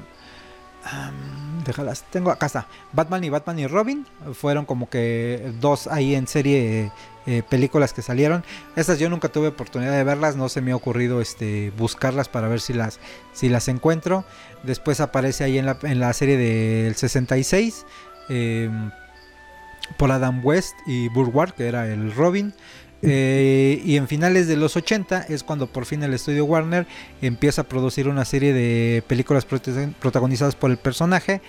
am, 0.85 1.44
déjalas, 1.65 2.05
tengo 2.11 2.31
acá 2.31 2.47
está. 2.47 2.67
Batman 2.93 3.25
y 3.25 3.31
Batman 3.31 3.59
y 3.59 3.67
Robin 3.67 4.07
fueron 4.33 4.65
como 4.65 4.89
que 4.89 5.53
dos 5.61 5.87
ahí 5.87 6.15
en 6.15 6.27
serie 6.27 6.91
eh, 7.27 7.43
películas 7.49 7.93
que 7.93 8.03
salieron. 8.03 8.45
Estas 8.77 8.99
yo 8.99 9.09
nunca 9.09 9.29
tuve 9.29 9.49
oportunidad 9.49 9.93
de 9.93 10.05
verlas, 10.05 10.37
no 10.37 10.51
se 10.51 10.61
me 10.61 10.73
ha 10.73 10.77
ocurrido 10.77 11.23
este 11.23 11.73
buscarlas 11.79 12.29
para 12.29 12.49
ver 12.49 12.61
si 12.61 12.75
las 12.75 13.01
si 13.33 13.49
las 13.49 13.69
encuentro. 13.69 14.25
Después 14.63 15.01
aparece 15.01 15.45
ahí 15.45 15.59
en 15.59 15.67
la, 15.67 15.79
en 15.83 16.01
la 16.01 16.13
serie 16.13 16.37
del 16.37 16.95
66 16.95 17.87
eh, 18.29 18.71
por 19.97 20.13
Adam 20.13 20.45
West 20.45 20.75
y 20.87 21.09
Burward, 21.09 21.55
que 21.55 21.67
era 21.67 21.87
el 21.87 22.15
Robin. 22.15 22.55
Eh, 23.07 23.83
y 23.85 23.97
en 23.97 24.09
finales 24.09 24.49
de 24.49 24.57
los 24.57 24.77
80 24.77 25.27
es 25.29 25.43
cuando 25.43 25.67
por 25.67 25.85
fin 25.85 26.03
el 26.03 26.15
estudio 26.15 26.47
Warner 26.47 26.87
empieza 27.21 27.63
a 27.63 27.69
producir 27.69 28.09
una 28.09 28.25
serie 28.25 28.53
de 28.53 29.03
películas 29.07 29.45
protagonizadas 29.45 30.57
por 30.57 30.71
el 30.71 30.79
personaje. 30.79 31.43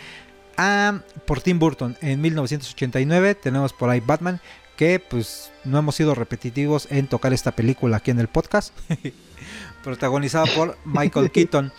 Ah, 0.58 1.00
por 1.26 1.42
Tim 1.42 1.60
Burton 1.60 1.98
en 2.02 2.22
1989 2.22 3.36
tenemos 3.36 3.74
por 3.74 3.90
ahí 3.90 4.00
Batman 4.00 4.40
que 4.78 5.00
pues 5.00 5.52
no 5.64 5.78
hemos 5.78 5.96
sido 5.96 6.16
repetitivos 6.16 6.88
en 6.92 7.08
tocar 7.08 7.34
esta 7.34 7.52
película 7.52 7.98
aquí 7.98 8.12
en 8.12 8.20
el 8.20 8.28
podcast 8.28 8.74
protagonizada 9.84 10.46
por 10.56 10.78
Michael 10.86 11.32
Keaton 11.32 11.74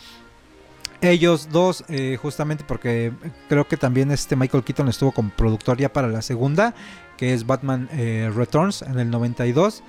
ellos 1.01 1.49
dos 1.51 1.85
eh, 1.89 2.19
justamente 2.21 2.65
porque 2.67 3.13
creo 3.49 3.67
que 3.67 3.77
también 3.77 4.11
este 4.11 4.37
Michael 4.37 4.65
Keaton 4.65 4.89
estuvo 4.89 5.13
como 5.13 5.31
productor 5.31 5.79
ya 5.79 5.93
para 5.93 6.09
la 6.09 6.23
segunda 6.23 6.75
que 7.17 7.35
es 7.35 7.47
Batman 7.47 7.89
eh, 7.93 8.31
Returns 8.35 8.83
en 8.83 8.99
el 8.99 9.11
92 9.11 9.83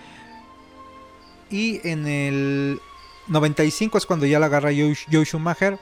y 1.49 1.79
en 1.87 2.07
el 2.07 2.79
95 3.27 3.97
es 3.97 4.05
cuando 4.05 4.25
ya 4.25 4.39
la 4.39 4.47
agarra 4.47 4.69
Joe, 4.69 4.95
Joe 5.11 5.25
Schumacher 5.25 5.79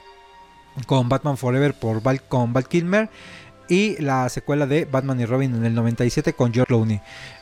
con 0.86 1.08
Batman 1.08 1.36
Forever 1.36 1.74
por 1.74 2.02
Val, 2.02 2.22
con 2.22 2.52
Val 2.52 2.68
Kilmer 2.68 3.08
y 3.68 4.00
la 4.00 4.28
secuela 4.28 4.66
de 4.66 4.84
Batman 4.84 5.20
y 5.20 5.26
Robin 5.26 5.54
en 5.54 5.64
el 5.64 5.74
97 5.74 6.34
con 6.34 6.52
George 6.52 6.68
Clooney. 6.68 7.00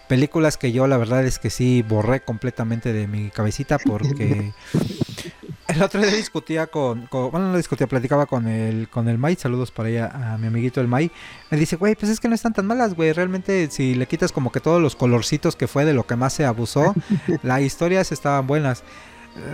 Películas 0.09 0.57
que 0.57 0.73
yo 0.73 0.87
la 0.87 0.97
verdad 0.97 1.25
es 1.25 1.39
que 1.39 1.51
sí 1.51 1.83
borré 1.83 2.21
completamente 2.21 2.93
de 2.93 3.07
mi 3.07 3.31
cabecita 3.31 3.79
porque 3.79 4.53
el 5.69 5.83
otro 5.83 6.01
día 6.01 6.11
discutía 6.13 6.67
con, 6.67 7.07
con- 7.07 7.31
bueno 7.31 7.51
no 7.51 7.57
discutía, 7.57 7.87
platicaba 7.87 8.27
con 8.27 8.47
el 8.49 8.89
con 8.89 9.09
el 9.09 9.19
Mai, 9.19 9.37
saludos 9.37 9.71
para 9.71 9.89
ella 9.89 10.11
a 10.35 10.39
mi 10.39 10.47
amiguito 10.49 10.81
el 10.81 10.89
Mai. 10.89 11.11
Me 11.51 11.59
dice, 11.59 11.77
"Güey, 11.77 11.95
pues 11.95 12.11
es 12.13 12.21
que 12.21 12.29
no 12.29 12.35
están 12.35 12.53
tan 12.53 12.67
malas, 12.67 12.95
güey. 12.95 13.13
Realmente 13.13 13.69
si 13.71 13.95
le 13.95 14.07
quitas 14.07 14.33
como 14.33 14.53
que 14.53 14.61
todos 14.61 14.81
los 14.83 14.97
colorcitos 14.97 15.57
que 15.57 15.67
fue 15.69 15.85
de 15.85 15.95
lo 15.95 16.07
que 16.07 16.17
más 16.17 16.33
se 16.33 16.45
abusó, 16.45 16.95
las 17.43 17.61
historias 17.63 18.13
estaban 18.13 18.47
buenas." 18.47 18.83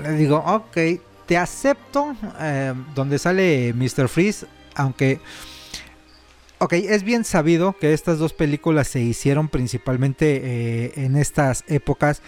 Le 0.02 0.12
digo, 0.12 0.36
ok, 0.46 0.76
te 1.26 1.38
acepto 1.38 2.14
eh, 2.38 2.74
donde 2.94 3.18
sale 3.18 3.72
Mr. 3.74 4.08
Freeze, 4.08 4.46
aunque... 4.74 5.20
Ok, 6.58 6.74
es 6.74 7.02
bien 7.04 7.24
sabido 7.24 7.74
que 7.80 7.94
estas 7.94 8.18
dos 8.18 8.34
películas 8.34 8.88
se 8.88 9.00
hicieron 9.00 9.48
principalmente 9.48 10.42
eh, 10.44 10.92
en 10.96 11.16
estas 11.16 11.64
épocas 11.68 12.20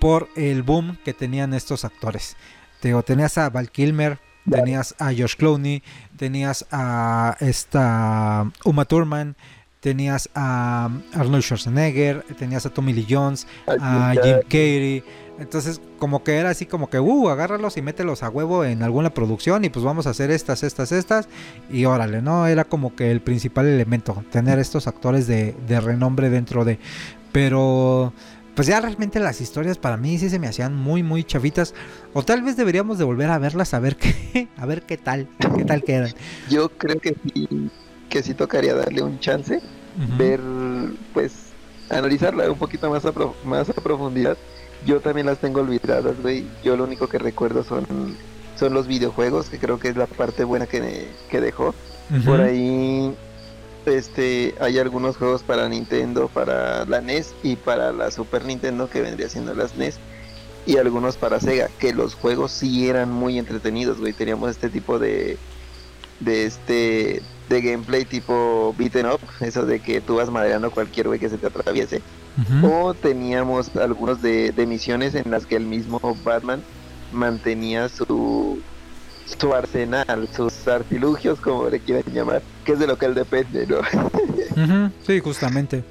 por 0.00 0.30
el 0.36 0.62
boom 0.62 0.96
que 1.04 1.12
tenían 1.12 1.52
estos 1.52 1.84
actores. 1.84 2.36
Te 2.84 2.88
digo, 2.88 3.02
tenías 3.02 3.38
a 3.38 3.48
Val 3.48 3.70
Kilmer, 3.70 4.18
tenías 4.50 4.94
a 4.98 5.10
George 5.10 5.36
Clooney, 5.38 5.82
tenías 6.18 6.66
a 6.70 7.34
esta 7.40 8.52
Uma 8.62 8.84
Thurman, 8.84 9.36
tenías 9.80 10.28
a 10.34 10.90
Arnold 11.14 11.42
Schwarzenegger, 11.42 12.26
tenías 12.38 12.66
a 12.66 12.68
Tommy 12.68 12.92
Lee 12.92 13.06
Jones, 13.08 13.46
a 13.66 14.12
Jim 14.22 14.36
Carrey. 14.50 15.02
Entonces, 15.38 15.80
como 15.98 16.22
que 16.24 16.36
era 16.36 16.50
así 16.50 16.66
como 16.66 16.90
que, 16.90 17.00
uh, 17.00 17.30
agárralos 17.30 17.78
y 17.78 17.80
mételos 17.80 18.22
a 18.22 18.28
huevo 18.28 18.66
en 18.66 18.82
alguna 18.82 19.08
producción 19.14 19.64
y 19.64 19.70
pues 19.70 19.82
vamos 19.82 20.06
a 20.06 20.10
hacer 20.10 20.30
estas, 20.30 20.62
estas, 20.62 20.92
estas. 20.92 21.26
Y 21.70 21.86
órale, 21.86 22.20
¿no? 22.20 22.46
Era 22.46 22.64
como 22.64 22.94
que 22.94 23.10
el 23.10 23.22
principal 23.22 23.64
elemento, 23.64 24.22
tener 24.30 24.58
estos 24.58 24.86
actores 24.86 25.26
de, 25.26 25.56
de 25.66 25.80
renombre 25.80 26.28
dentro 26.28 26.66
de... 26.66 26.78
Pero, 27.32 28.12
pues 28.54 28.68
ya 28.68 28.80
realmente 28.80 29.18
las 29.20 29.40
historias 29.40 29.78
para 29.78 29.96
mí 29.96 30.18
sí 30.18 30.30
se 30.30 30.38
me 30.38 30.46
hacían 30.46 30.74
muy, 30.76 31.02
muy 31.02 31.24
chavitas. 31.24 31.74
O 32.12 32.22
tal 32.22 32.42
vez 32.42 32.56
deberíamos 32.56 32.98
de 32.98 33.04
volver 33.04 33.30
a 33.30 33.38
verlas 33.38 33.74
a 33.74 33.80
ver 33.80 33.96
qué, 33.98 34.48
a 34.56 34.66
ver 34.66 34.82
qué 34.82 34.96
tal, 34.96 35.28
qué 35.56 35.64
tal 35.64 35.82
quedan. 35.82 36.12
Yo 36.48 36.68
creo 36.68 36.98
que 37.00 37.14
sí, 37.24 37.70
que 38.08 38.22
sí 38.22 38.34
tocaría 38.34 38.74
darle 38.74 39.02
un 39.02 39.18
chance, 39.18 39.60
ver, 40.18 40.40
pues, 41.12 41.32
analizarla 41.90 42.50
un 42.50 42.58
poquito 42.58 42.90
más 42.90 43.04
a, 43.04 43.12
pro- 43.12 43.34
más 43.44 43.68
a 43.70 43.74
profundidad. 43.74 44.36
Yo 44.86 45.00
también 45.00 45.26
las 45.26 45.38
tengo 45.38 45.60
olvidadas, 45.60 46.20
güey. 46.22 46.44
Yo 46.62 46.76
lo 46.76 46.84
único 46.84 47.08
que 47.08 47.18
recuerdo 47.18 47.64
son, 47.64 47.86
son 48.56 48.74
los 48.74 48.86
videojuegos, 48.86 49.48
que 49.48 49.58
creo 49.58 49.78
que 49.78 49.88
es 49.88 49.96
la 49.96 50.06
parte 50.06 50.44
buena 50.44 50.66
que, 50.66 51.08
que 51.30 51.40
dejó. 51.40 51.74
Por 52.26 52.40
ahí 52.40 53.14
este 53.86 54.54
hay 54.60 54.78
algunos 54.78 55.16
juegos 55.16 55.42
para 55.42 55.68
Nintendo, 55.68 56.28
para 56.28 56.84
la 56.86 57.00
NES 57.00 57.34
y 57.42 57.56
para 57.56 57.92
la 57.92 58.10
Super 58.10 58.44
Nintendo 58.44 58.88
que 58.88 59.00
vendría 59.00 59.28
siendo 59.28 59.54
las 59.54 59.76
NES 59.76 59.98
y 60.66 60.78
algunos 60.78 61.16
para 61.16 61.40
Sega, 61.40 61.68
que 61.78 61.92
los 61.92 62.14
juegos 62.14 62.52
sí 62.52 62.88
eran 62.88 63.10
muy 63.10 63.38
entretenidos, 63.38 63.98
güey. 63.98 64.12
Teníamos 64.12 64.50
este 64.50 64.70
tipo 64.70 64.98
de 64.98 65.36
de 66.20 66.46
este 66.46 67.22
de 67.48 67.60
gameplay 67.60 68.04
tipo 68.04 68.74
beaten 68.78 69.06
up, 69.06 69.20
eso 69.40 69.66
de 69.66 69.80
que 69.80 70.00
tú 70.00 70.16
vas 70.16 70.30
madreando 70.30 70.70
cualquier 70.70 71.08
güey 71.08 71.20
que 71.20 71.28
se 71.28 71.38
te 71.38 71.46
atraviese. 71.46 72.00
O 72.62 72.94
teníamos 72.94 73.76
algunos 73.76 74.20
de, 74.20 74.50
de 74.50 74.66
misiones 74.66 75.14
en 75.14 75.30
las 75.30 75.46
que 75.46 75.54
el 75.54 75.66
mismo 75.66 76.00
Batman 76.24 76.62
mantenía 77.12 77.88
su 77.88 78.58
su 79.24 79.54
arsenal, 79.54 80.28
sus 80.34 80.66
artilugios, 80.68 81.40
como 81.40 81.68
le 81.68 81.80
quieran 81.80 82.04
llamar, 82.12 82.42
que 82.64 82.72
es 82.72 82.78
de 82.78 82.86
lo 82.86 82.96
que 82.98 83.06
él 83.06 83.14
depende, 83.14 83.66
¿no? 83.66 83.78
Sí, 85.06 85.20
justamente. 85.20 85.82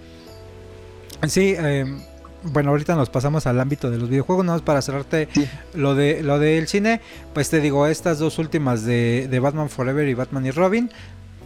Sí, 1.27 1.55
eh, 1.57 1.85
bueno, 2.43 2.72
ahorita 2.72 2.95
nos 2.95 3.10
pasamos 3.10 3.45
al 3.47 3.60
ámbito 3.60 3.89
de 3.89 3.97
los 3.97 4.10
videojuegos, 4.10 4.45
nada 4.45 4.57
más 4.57 4.65
para 4.65 4.81
cerrarte 4.81 5.27
lo 5.73 5.95
de 5.95 6.23
lo 6.23 6.39
del 6.39 6.68
cine, 6.68 7.01
pues 7.34 7.49
te 7.49 7.60
digo, 7.61 7.88
estas 7.88 8.19
dos 8.19 8.39
últimas 8.39 8.84
de, 8.84 9.27
de, 9.30 9.39
Batman 9.39 9.69
Forever 9.69 10.07
y 10.07 10.14
Batman 10.14 10.45
y 10.45 10.51
Robin 10.51 10.89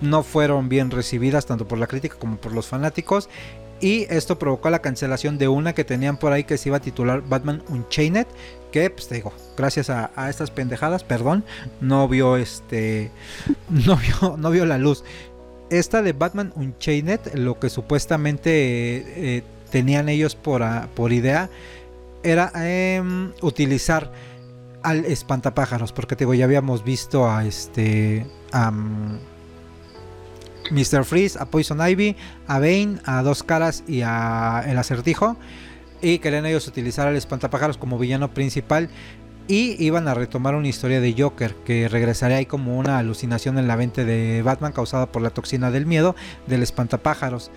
no 0.01 0.23
fueron 0.23 0.69
bien 0.69 0.91
recibidas 0.91 1.45
tanto 1.45 1.68
por 1.68 1.77
la 1.77 1.88
crítica 1.88 2.15
como 2.18 2.38
por 2.38 2.53
los 2.53 2.68
fanáticos. 2.68 3.30
Y 3.79 4.07
esto 4.09 4.39
provocó 4.39 4.69
la 4.69 4.79
cancelación 4.79 5.37
de 5.37 5.47
una 5.47 5.73
que 5.73 5.83
tenían 5.83 6.17
por 6.17 6.31
ahí 6.31 6.43
que 6.43 6.57
se 6.57 6.69
iba 6.69 6.77
a 6.77 6.81
titular 6.81 7.21
Batman 7.27 7.63
Unchained. 7.69 8.25
Que 8.71 8.89
pues 8.89 9.07
te 9.07 9.15
digo, 9.15 9.31
gracias 9.55 9.89
a, 9.89 10.11
estas 10.29 10.51
pendejadas, 10.51 11.03
perdón, 11.03 11.43
no 11.81 12.07
vio 12.07 12.37
este. 12.37 13.11
No 13.69 13.97
vio, 13.97 14.37
no 14.37 14.49
vio 14.49 14.65
la 14.65 14.77
luz. 14.77 15.03
Esta 15.69 16.01
de 16.01 16.13
Batman 16.13 16.53
Unchained, 16.55 17.19
lo 17.33 17.59
que 17.59 17.69
supuestamente 17.69 19.37
eh, 19.37 19.43
tenían 19.69 20.09
ellos 20.09 20.35
por, 20.35 20.63
a, 20.63 20.87
por 20.95 21.11
idea 21.11 21.49
era 22.23 22.51
eh, 22.55 23.01
utilizar 23.41 24.11
al 24.83 25.05
espantapájaros, 25.05 25.91
porque 25.91 26.15
te 26.15 26.23
digo, 26.23 26.33
ya 26.33 26.45
habíamos 26.45 26.83
visto 26.83 27.29
a 27.29 27.45
este 27.45 28.25
Mr. 30.72 31.03
Freeze, 31.06 31.38
a 31.39 31.45
Poison 31.45 31.80
Ivy, 31.88 32.15
a 32.48 32.60
Bane, 32.60 32.99
a 33.06 33.22
Dos 33.23 33.44
Caras 33.44 33.84
y 33.88 34.02
a 34.02 34.64
El 34.68 34.77
Acertijo. 34.77 35.38
Y 36.02 36.19
querían 36.19 36.45
ellos 36.45 36.68
utilizar 36.68 37.07
al 37.07 37.15
espantapájaros 37.15 37.77
como 37.77 37.98
villano 37.98 38.34
principal. 38.34 38.89
Y 39.48 39.81
iban 39.84 40.10
a 40.10 40.14
retomar 40.14 40.56
una 40.56 40.68
historia 40.68 40.99
de 40.99 41.15
Joker 41.18 41.56
que 41.65 41.88
regresaría 41.88 42.38
ahí 42.38 42.45
como 42.45 42.77
una 42.77 42.98
alucinación 42.98 43.57
en 43.57 43.68
la 43.68 43.77
mente 43.77 44.03
de 44.03 44.41
Batman 44.41 44.73
causada 44.73 45.10
por 45.10 45.22
la 45.22 45.30
toxina 45.30 45.72
del 45.72 45.85
miedo 45.85 46.15
del 46.48 46.64
espantapájaros. 46.64 47.49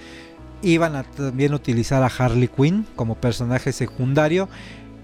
Iban 0.63 0.95
a 0.95 1.03
también 1.03 1.53
utilizar 1.53 2.03
a 2.05 2.07
Harley 2.07 2.49
Quinn 2.49 2.87
como 2.95 3.17
personaje 3.17 3.73
secundario. 3.73 4.49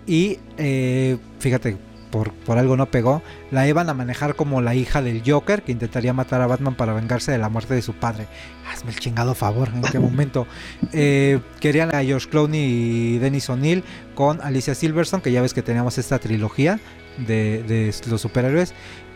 Y 0.07 0.39
eh, 0.59 1.19
fíjate, 1.41 1.77
por, 2.11 2.33
por, 2.33 2.59
algo 2.59 2.77
no 2.77 2.87
pegó. 2.87 3.23
La 3.51 3.67
iban 3.69 3.89
a 3.89 3.95
manejar 3.95 4.35
como 4.35 4.61
la 4.61 4.75
hija 4.75 5.03
del 5.03 5.23
Joker 5.25 5.63
que 5.63 5.73
intentaría 5.73 6.13
matar 6.13 6.41
a 6.41 6.47
Batman 6.47 6.75
para 6.75 6.93
vengarse 6.93 7.33
de 7.33 7.39
la 7.39 7.49
muerte 7.49 7.75
de 7.75 7.83
su 7.83 7.95
padre. 7.95 8.27
Hazme 8.71 8.91
el 8.91 8.99
chingado 8.99 9.35
favor, 9.35 9.71
¿en 9.75 9.83
qué 9.83 9.99
momento? 9.99 10.47
Eh, 10.93 11.41
querían 11.61 11.95
a 11.95 12.03
George 12.03 12.29
Clooney 12.29 12.61
y 12.61 13.19
Dennis 13.19 13.51
O'Neill 13.51 13.85
con 14.15 14.41
Alicia 14.41 14.75
Silverstone, 14.75 15.23
que 15.23 15.33
ya 15.33 15.43
ves 15.43 15.53
que 15.53 15.63
teníamos 15.63 15.99
esta 15.99 16.19
trilogía 16.19 16.81
de, 17.19 17.63
de 17.63 17.95
los 18.09 18.21
superhéroes. 18.21 18.73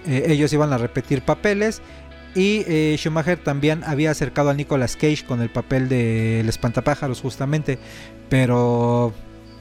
Eh, 0.07 0.25
ellos 0.29 0.53
iban 0.53 0.73
a 0.73 0.79
repetir 0.79 1.23
papeles. 1.23 1.81
Y 2.35 2.65
eh, 2.69 2.95
Schumacher 2.97 3.39
también 3.39 3.83
había 3.85 4.13
acercado 4.13 4.51
a 4.51 4.55
Nicolas 4.55 4.97
Cage 4.97 5.25
con 5.27 5.43
el 5.43 5.51
papel 5.51 5.89
del 5.89 6.45
de 6.45 6.49
espantapájaros 6.49 7.21
justamente, 7.21 7.79
pero 8.29 9.13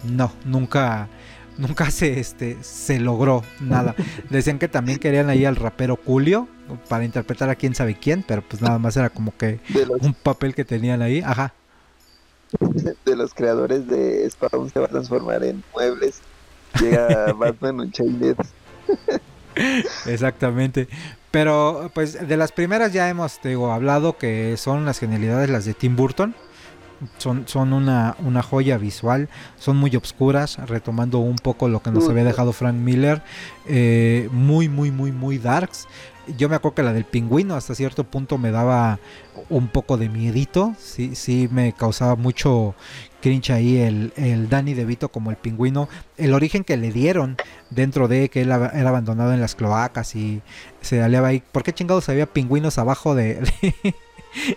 no, 0.03 0.31
nunca 0.45 1.09
nunca 1.59 1.91
se 1.91 2.19
este 2.19 2.57
se 2.61 2.99
logró 2.99 3.43
nada. 3.59 3.95
Decían 4.29 4.57
que 4.57 4.67
también 4.67 4.97
querían 4.99 5.29
ahí 5.29 5.45
al 5.45 5.55
rapero 5.55 5.99
Julio 6.03 6.47
para 6.87 7.03
interpretar 7.03 7.49
a 7.49 7.55
quién 7.55 7.75
sabe 7.75 7.95
quién, 7.95 8.23
pero 8.27 8.41
pues 8.41 8.61
nada 8.61 8.79
más 8.79 8.97
era 8.97 9.09
como 9.09 9.35
que 9.35 9.59
los, 9.73 10.01
un 10.01 10.13
papel 10.13 10.55
que 10.55 10.65
tenían 10.65 11.01
ahí, 11.01 11.21
ajá. 11.21 11.53
De 13.05 13.15
los 13.15 13.33
creadores 13.33 13.87
de 13.87 14.27
Spawn 14.29 14.69
se 14.69 14.79
va 14.79 14.85
a 14.85 14.89
transformar 14.89 15.43
en 15.43 15.63
muebles. 15.73 16.21
Llega 16.79 17.33
Batman 17.37 17.81
Unchained. 17.81 18.37
Exactamente. 20.05 20.87
Pero 21.31 21.91
pues 21.93 22.27
de 22.27 22.37
las 22.37 22.51
primeras 22.51 22.91
ya 22.91 23.09
hemos 23.09 23.39
digo, 23.43 23.71
hablado 23.71 24.17
que 24.17 24.57
son 24.57 24.85
las 24.85 24.99
genialidades 24.99 25.49
las 25.49 25.65
de 25.65 25.73
Tim 25.73 25.95
Burton. 25.95 26.33
Son, 27.17 27.47
son 27.47 27.73
una, 27.73 28.15
una 28.19 28.41
joya 28.41 28.77
visual, 28.77 29.29
son 29.57 29.77
muy 29.77 29.95
obscuras, 29.95 30.57
retomando 30.67 31.19
un 31.19 31.37
poco 31.37 31.69
lo 31.69 31.81
que 31.81 31.91
nos 31.91 32.09
había 32.09 32.23
dejado 32.23 32.53
Frank 32.53 32.75
Miller, 32.75 33.21
eh, 33.67 34.27
muy, 34.31 34.69
muy, 34.69 34.91
muy, 34.91 35.11
muy 35.11 35.37
darks. 35.37 35.87
Yo 36.37 36.47
me 36.47 36.55
acuerdo 36.55 36.75
que 36.75 36.83
la 36.83 36.93
del 36.93 37.05
pingüino 37.05 37.55
hasta 37.55 37.73
cierto 37.73 38.03
punto 38.03 38.37
me 38.37 38.51
daba 38.51 38.99
un 39.49 39.67
poco 39.67 39.97
de 39.97 40.09
miedito, 40.09 40.75
sí, 40.77 41.15
sí 41.15 41.49
me 41.51 41.73
causaba 41.73 42.15
mucho 42.15 42.75
cringe 43.21 43.51
ahí 43.51 43.77
el, 43.77 44.13
el 44.15 44.49
Danny 44.49 44.73
DeVito 44.73 45.09
como 45.09 45.31
el 45.31 45.37
pingüino, 45.37 45.89
el 46.17 46.33
origen 46.33 46.63
que 46.63 46.77
le 46.77 46.91
dieron 46.91 47.37
dentro 47.69 48.07
de 48.07 48.29
que 48.29 48.41
él 48.41 48.51
era 48.51 48.89
abandonado 48.89 49.33
en 49.33 49.41
las 49.41 49.55
cloacas 49.55 50.15
y 50.15 50.41
se 50.81 51.01
aliaba 51.01 51.29
ahí, 51.29 51.41
¿por 51.51 51.63
qué 51.63 51.73
chingados 51.73 52.09
había 52.09 52.27
pingüinos 52.27 52.77
abajo 52.77 53.15
de, 53.15 53.35
de 53.61 53.93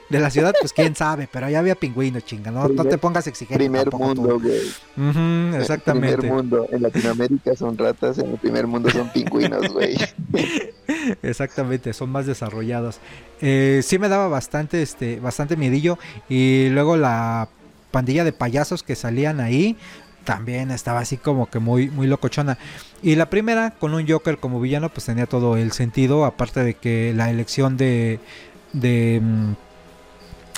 de 0.09 0.21
la 0.21 0.31
ciudad, 0.31 0.55
pues 0.61 0.73
quién 0.73 0.95
sabe, 0.95 1.29
pero 1.31 1.47
allá 1.47 1.59
había 1.59 1.75
pingüinos, 1.75 2.25
chinga, 2.25 2.51
no, 2.51 2.69
no 2.69 2.85
te 2.85 2.99
pongas 2.99 3.27
exigente. 3.27 3.59
Primer 3.59 3.91
mundo, 3.93 4.39
güey. 4.41 4.61
Uh 4.97 5.13
-huh, 5.13 5.61
exactamente. 5.61 6.19
Primer 6.19 6.35
mundo, 6.35 6.67
en 6.71 6.83
Latinoamérica 6.83 7.57
son 7.57 7.77
ratas, 7.77 8.19
en 8.19 8.31
el 8.31 8.39
primer 8.39 8.67
mundo 8.67 8.91
son 8.91 9.11
pingüinos, 9.11 9.69
güey. 9.73 9.97
exactamente, 11.23 11.93
son 11.93 12.11
más 12.11 12.27
desarrollados. 12.27 12.99
Eh, 13.41 13.81
sí 13.83 13.99
me 13.99 14.09
daba 14.09 14.29
bastante, 14.29 14.83
este, 14.83 15.21
bastante 15.21 15.57
miedillo 15.57 15.99
y 16.29 16.69
luego 16.71 16.97
la 16.97 17.49
pandilla 17.91 18.25
de 18.25 18.33
payasos 18.33 18.83
que 18.83 18.97
salían 18.97 19.41
ahí 19.41 19.77
también 20.25 20.71
estaba 20.71 21.01
así 21.01 21.17
como 21.17 21.51
que 21.51 21.59
muy, 21.59 21.91
muy 21.91 22.07
locochona. 22.07 22.59
Y 23.03 23.17
la 23.17 23.29
primera, 23.29 23.73
con 23.73 23.95
un 23.95 24.09
Joker 24.09 24.39
como 24.39 24.61
villano, 24.61 24.89
pues 24.89 25.07
tenía 25.07 25.27
todo 25.27 25.57
el 25.57 25.73
sentido, 25.73 26.25
aparte 26.25 26.63
de 26.63 26.75
que 26.75 27.13
la 27.15 27.31
elección 27.31 27.77
de 27.77 28.21
de 28.73 29.21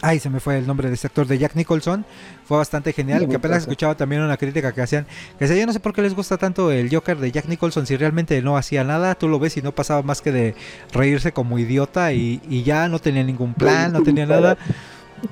ay 0.02 0.20
se 0.20 0.28
me 0.28 0.40
fue 0.40 0.58
el 0.58 0.66
nombre 0.66 0.88
de 0.88 0.94
este 0.94 1.06
actor 1.06 1.26
de 1.26 1.38
Jack 1.38 1.54
Nicholson 1.54 2.04
fue 2.44 2.58
bastante 2.58 2.92
genial 2.92 3.26
que 3.28 3.36
apenas 3.36 3.62
escuchaba 3.62 3.96
también 3.96 4.22
una 4.22 4.36
crítica 4.36 4.72
que 4.72 4.82
hacían 4.82 5.06
que 5.38 5.46
decía 5.46 5.60
yo 5.60 5.66
no 5.66 5.72
sé 5.72 5.80
por 5.80 5.92
qué 5.92 6.02
les 6.02 6.14
gusta 6.14 6.36
tanto 6.36 6.70
el 6.70 6.94
Joker 6.94 7.18
de 7.18 7.32
Jack 7.32 7.46
Nicholson 7.46 7.86
si 7.86 7.96
realmente 7.96 8.40
no 8.42 8.56
hacía 8.56 8.84
nada 8.84 9.14
tú 9.14 9.28
lo 9.28 9.38
ves 9.38 9.56
y 9.56 9.62
no 9.62 9.72
pasaba 9.72 10.02
más 10.02 10.20
que 10.20 10.32
de 10.32 10.54
reírse 10.92 11.32
como 11.32 11.58
idiota 11.58 12.12
y, 12.12 12.42
y 12.48 12.62
ya 12.64 12.88
no 12.88 12.98
tenía 12.98 13.24
ningún 13.24 13.54
plan 13.54 13.92
no 13.92 14.02
tenía 14.02 14.26
nada 14.26 14.58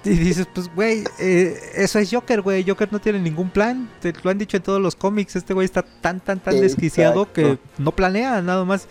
y 0.04 0.10
dices, 0.10 0.48
pues, 0.52 0.74
güey, 0.74 1.04
eh, 1.18 1.54
eso 1.74 1.98
es 1.98 2.10
Joker, 2.10 2.40
güey. 2.40 2.64
Joker 2.66 2.92
no 2.92 3.00
tiene 3.00 3.18
ningún 3.18 3.50
plan. 3.50 3.88
Te 4.00 4.12
lo 4.22 4.30
han 4.30 4.38
dicho 4.38 4.56
en 4.56 4.62
todos 4.62 4.80
los 4.80 4.96
cómics. 4.96 5.36
Este 5.36 5.54
güey 5.54 5.64
está 5.64 5.82
tan, 5.82 6.20
tan, 6.20 6.40
tan 6.40 6.60
desquiciado 6.60 7.32
que 7.32 7.58
no 7.78 7.92
planea, 7.92 8.40
nada 8.42 8.64
más 8.64 8.88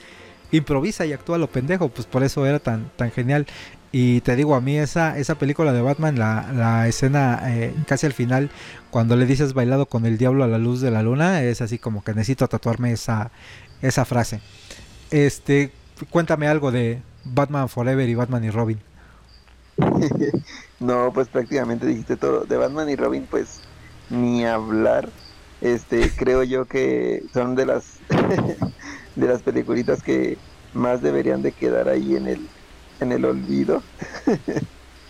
improvisa 0.52 1.06
y 1.06 1.14
actúa 1.14 1.38
lo 1.38 1.48
pendejo. 1.48 1.90
Pues 1.90 2.06
por 2.08 2.24
eso 2.24 2.46
era 2.46 2.60
tan, 2.60 2.92
tan 2.96 3.12
genial. 3.12 3.48
Y 3.92 4.22
te 4.22 4.36
digo, 4.38 4.56
a 4.56 4.62
mí 4.62 4.78
esa, 4.78 5.18
esa 5.18 5.36
película 5.36 5.74
de 5.74 5.82
Batman, 5.82 6.18
la, 6.18 6.50
la 6.54 6.88
escena 6.88 7.42
eh, 7.48 7.74
casi 7.88 8.06
al 8.06 8.14
final, 8.14 8.50
cuando 8.90 9.18
le 9.18 9.26
dices 9.26 9.54
bailado 9.54 9.86
con 9.86 10.06
el 10.06 10.18
diablo 10.18 10.46
a 10.46 10.48
la 10.48 10.58
luz 10.58 10.80
de 10.80 10.92
la 10.92 11.04
luna, 11.04 11.44
es 11.44 11.62
así 11.62 11.78
como 11.78 12.04
que 12.04 12.14
necesito 12.14 12.48
tatuarme 12.48 12.94
esa, 12.94 13.32
esa 13.82 14.06
frase. 14.06 14.40
Este, 15.10 15.72
cuéntame 16.10 16.48
algo 16.48 16.72
de 16.72 17.02
Batman 17.26 17.68
Forever 17.68 18.08
y 18.08 18.16
Batman 18.16 18.46
y 18.46 18.50
Robin. 18.50 18.80
no, 20.80 21.12
pues 21.14 21.28
prácticamente 21.28 21.86
dijiste 21.86 22.16
todo. 22.16 22.46
De 22.46 22.56
Batman 22.56 22.90
y 22.90 22.96
Robin, 22.96 23.28
pues 23.30 23.60
ni 24.10 24.46
hablar. 24.46 25.10
Este, 25.60 26.10
creo 26.12 26.44
yo 26.44 26.66
que 26.66 27.24
son 27.34 27.56
de 27.56 27.66
las 27.66 28.00
de 29.16 29.28
las 29.28 29.42
peliculitas 29.42 30.02
que 30.02 30.38
más 30.74 31.02
deberían 31.02 31.42
de 31.42 31.52
quedar 31.52 31.90
ahí 31.90 32.16
en 32.16 32.28
el 32.28 32.48
en 33.02 33.12
el 33.12 33.26
olvido. 33.26 33.84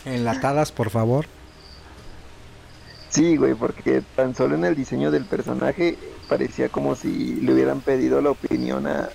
Enlatadas, 0.06 0.72
por 0.72 0.90
favor. 0.90 1.26
Sí, 3.10 3.36
güey, 3.36 3.54
porque 3.56 4.02
tan 4.16 4.36
solo 4.36 4.56
en 4.56 4.64
el 4.64 4.76
diseño 4.76 5.12
del 5.12 5.26
personaje 5.26 5.98
parecía 6.30 6.70
como 6.70 6.96
si 6.96 7.36
le 7.36 7.54
hubieran 7.54 7.82
pedido 7.82 8.22
la 8.22 8.32
opinión 8.32 8.88
a, 8.88 9.10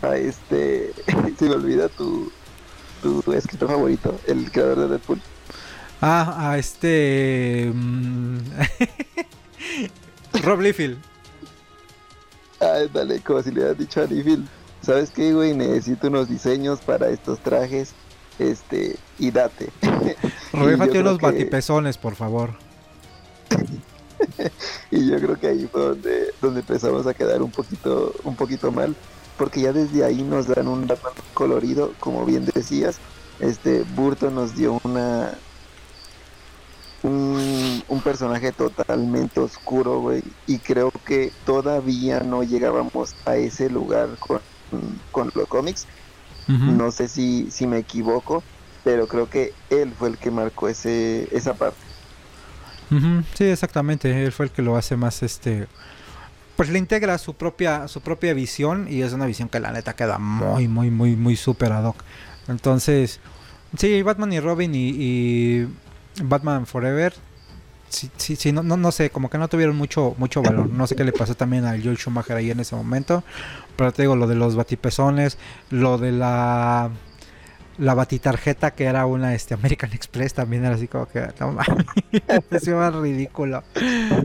a 0.00 0.16
este, 0.16 0.92
se 1.38 1.44
me 1.44 1.54
olvida 1.54 1.88
tu, 1.90 2.32
tu 3.02 3.32
escritor 3.32 3.68
favorito, 3.68 4.18
el 4.26 4.50
creador 4.50 4.78
de 4.78 4.88
Deadpool. 4.88 5.20
Ah, 6.00 6.50
a 6.50 6.58
este... 6.58 7.68
Um... 7.70 8.38
Rob 10.42 10.60
Liefeld. 10.60 10.98
Ah, 12.60 12.80
dale, 12.92 13.20
como 13.20 13.42
si 13.42 13.50
le 13.50 13.60
hubieras 13.60 13.78
dicho 13.78 14.00
a 14.00 14.06
Liefeld. 14.06 14.48
¿Sabes 14.88 15.10
qué, 15.10 15.34
güey? 15.34 15.54
Necesito 15.54 16.08
unos 16.08 16.30
diseños 16.30 16.80
para 16.80 17.10
estos 17.10 17.38
trajes, 17.40 17.92
este, 18.38 18.96
y 19.18 19.30
date. 19.30 19.68
Réfate 20.54 21.00
unos 21.00 21.18
que... 21.18 21.26
batipezones, 21.26 21.98
por 21.98 22.14
favor. 22.14 22.52
y 24.90 25.10
yo 25.10 25.16
creo 25.18 25.38
que 25.38 25.48
ahí 25.48 25.68
fue 25.70 25.82
donde 25.82 26.32
donde 26.40 26.60
empezamos 26.60 27.06
a 27.06 27.12
quedar 27.12 27.42
un 27.42 27.50
poquito, 27.50 28.14
un 28.24 28.34
poquito 28.34 28.72
mal, 28.72 28.96
porque 29.36 29.60
ya 29.60 29.74
desde 29.74 30.06
ahí 30.06 30.22
nos 30.22 30.46
dan 30.46 30.66
un 30.68 30.86
Batman 30.86 31.12
colorido, 31.34 31.92
como 32.00 32.24
bien 32.24 32.46
decías, 32.54 32.96
este 33.40 33.84
Burton 33.94 34.34
nos 34.34 34.56
dio 34.56 34.80
una 34.84 35.34
un, 37.02 37.84
un 37.88 38.00
personaje 38.00 38.52
totalmente 38.52 39.38
oscuro, 39.38 40.00
güey, 40.00 40.22
y 40.46 40.58
creo 40.58 40.90
que 41.04 41.30
todavía 41.44 42.20
no 42.20 42.42
llegábamos 42.42 43.14
a 43.26 43.36
ese 43.36 43.68
lugar 43.68 44.08
con, 44.18 44.40
con 45.12 45.30
los 45.34 45.48
cómics. 45.48 45.86
No 46.46 46.90
sé 46.92 47.08
si, 47.08 47.50
si 47.50 47.66
me 47.66 47.76
equivoco, 47.78 48.42
pero 48.82 49.06
creo 49.06 49.28
que 49.28 49.52
él 49.68 49.92
fue 49.98 50.08
el 50.08 50.16
que 50.16 50.30
marcó 50.30 50.68
ese, 50.68 51.28
esa 51.30 51.52
parte. 51.52 51.76
Sí, 53.34 53.44
exactamente. 53.44 54.24
Él 54.24 54.32
fue 54.32 54.46
el 54.46 54.52
que 54.52 54.62
lo 54.62 54.76
hace 54.76 54.96
más 54.96 55.22
este. 55.22 55.66
Pues 56.56 56.70
le 56.70 56.78
integra 56.78 57.18
su 57.18 57.34
propia, 57.34 57.86
su 57.86 58.00
propia 58.00 58.32
visión 58.34 58.88
y 58.90 59.02
es 59.02 59.12
una 59.12 59.26
visión 59.26 59.48
que 59.48 59.60
la 59.60 59.72
neta 59.72 59.94
queda 59.94 60.18
muy, 60.18 60.68
muy, 60.68 60.90
muy, 60.90 61.16
muy 61.16 61.36
super 61.36 61.70
ad 61.70 61.84
hoc. 61.84 62.02
Entonces, 62.48 63.20
sí, 63.76 64.02
Batman 64.02 64.32
y 64.32 64.40
Robin 64.40 64.74
y, 64.74 64.88
y 64.88 65.68
Batman 66.22 66.66
Forever, 66.66 67.14
sí, 67.88 68.10
sí, 68.16 68.36
sí, 68.36 68.52
no, 68.52 68.62
no, 68.62 68.76
no 68.76 68.92
sé, 68.92 69.10
como 69.10 69.30
que 69.30 69.38
no 69.38 69.48
tuvieron 69.48 69.76
mucho, 69.76 70.14
mucho 70.18 70.42
valor. 70.42 70.68
No 70.78 70.86
sé 70.86 70.96
qué 70.96 71.04
le 71.04 71.12
pasó 71.12 71.34
también 71.34 71.64
a 71.64 71.70
Joel 71.70 71.96
Schumacher 71.96 72.36
ahí 72.36 72.50
en 72.50 72.60
ese 72.60 72.76
momento. 72.76 73.24
Pero 73.76 73.92
te 73.92 74.02
digo, 74.02 74.16
lo 74.16 74.26
de 74.26 74.34
los 74.34 74.56
batipezones, 74.56 75.38
lo 75.70 75.98
de 75.98 76.12
la 76.12 76.90
la 77.78 77.94
batitarjeta 77.94 78.72
que 78.72 78.84
era 78.84 79.06
una 79.06 79.34
este 79.34 79.54
American 79.54 79.92
Express 79.92 80.34
también 80.34 80.64
era 80.64 80.74
así 80.74 80.88
como 80.88 81.06
que 81.06 81.24
no 81.38 81.52
mames, 81.52 82.68
más 82.68 82.94
ridículo. 82.94 83.62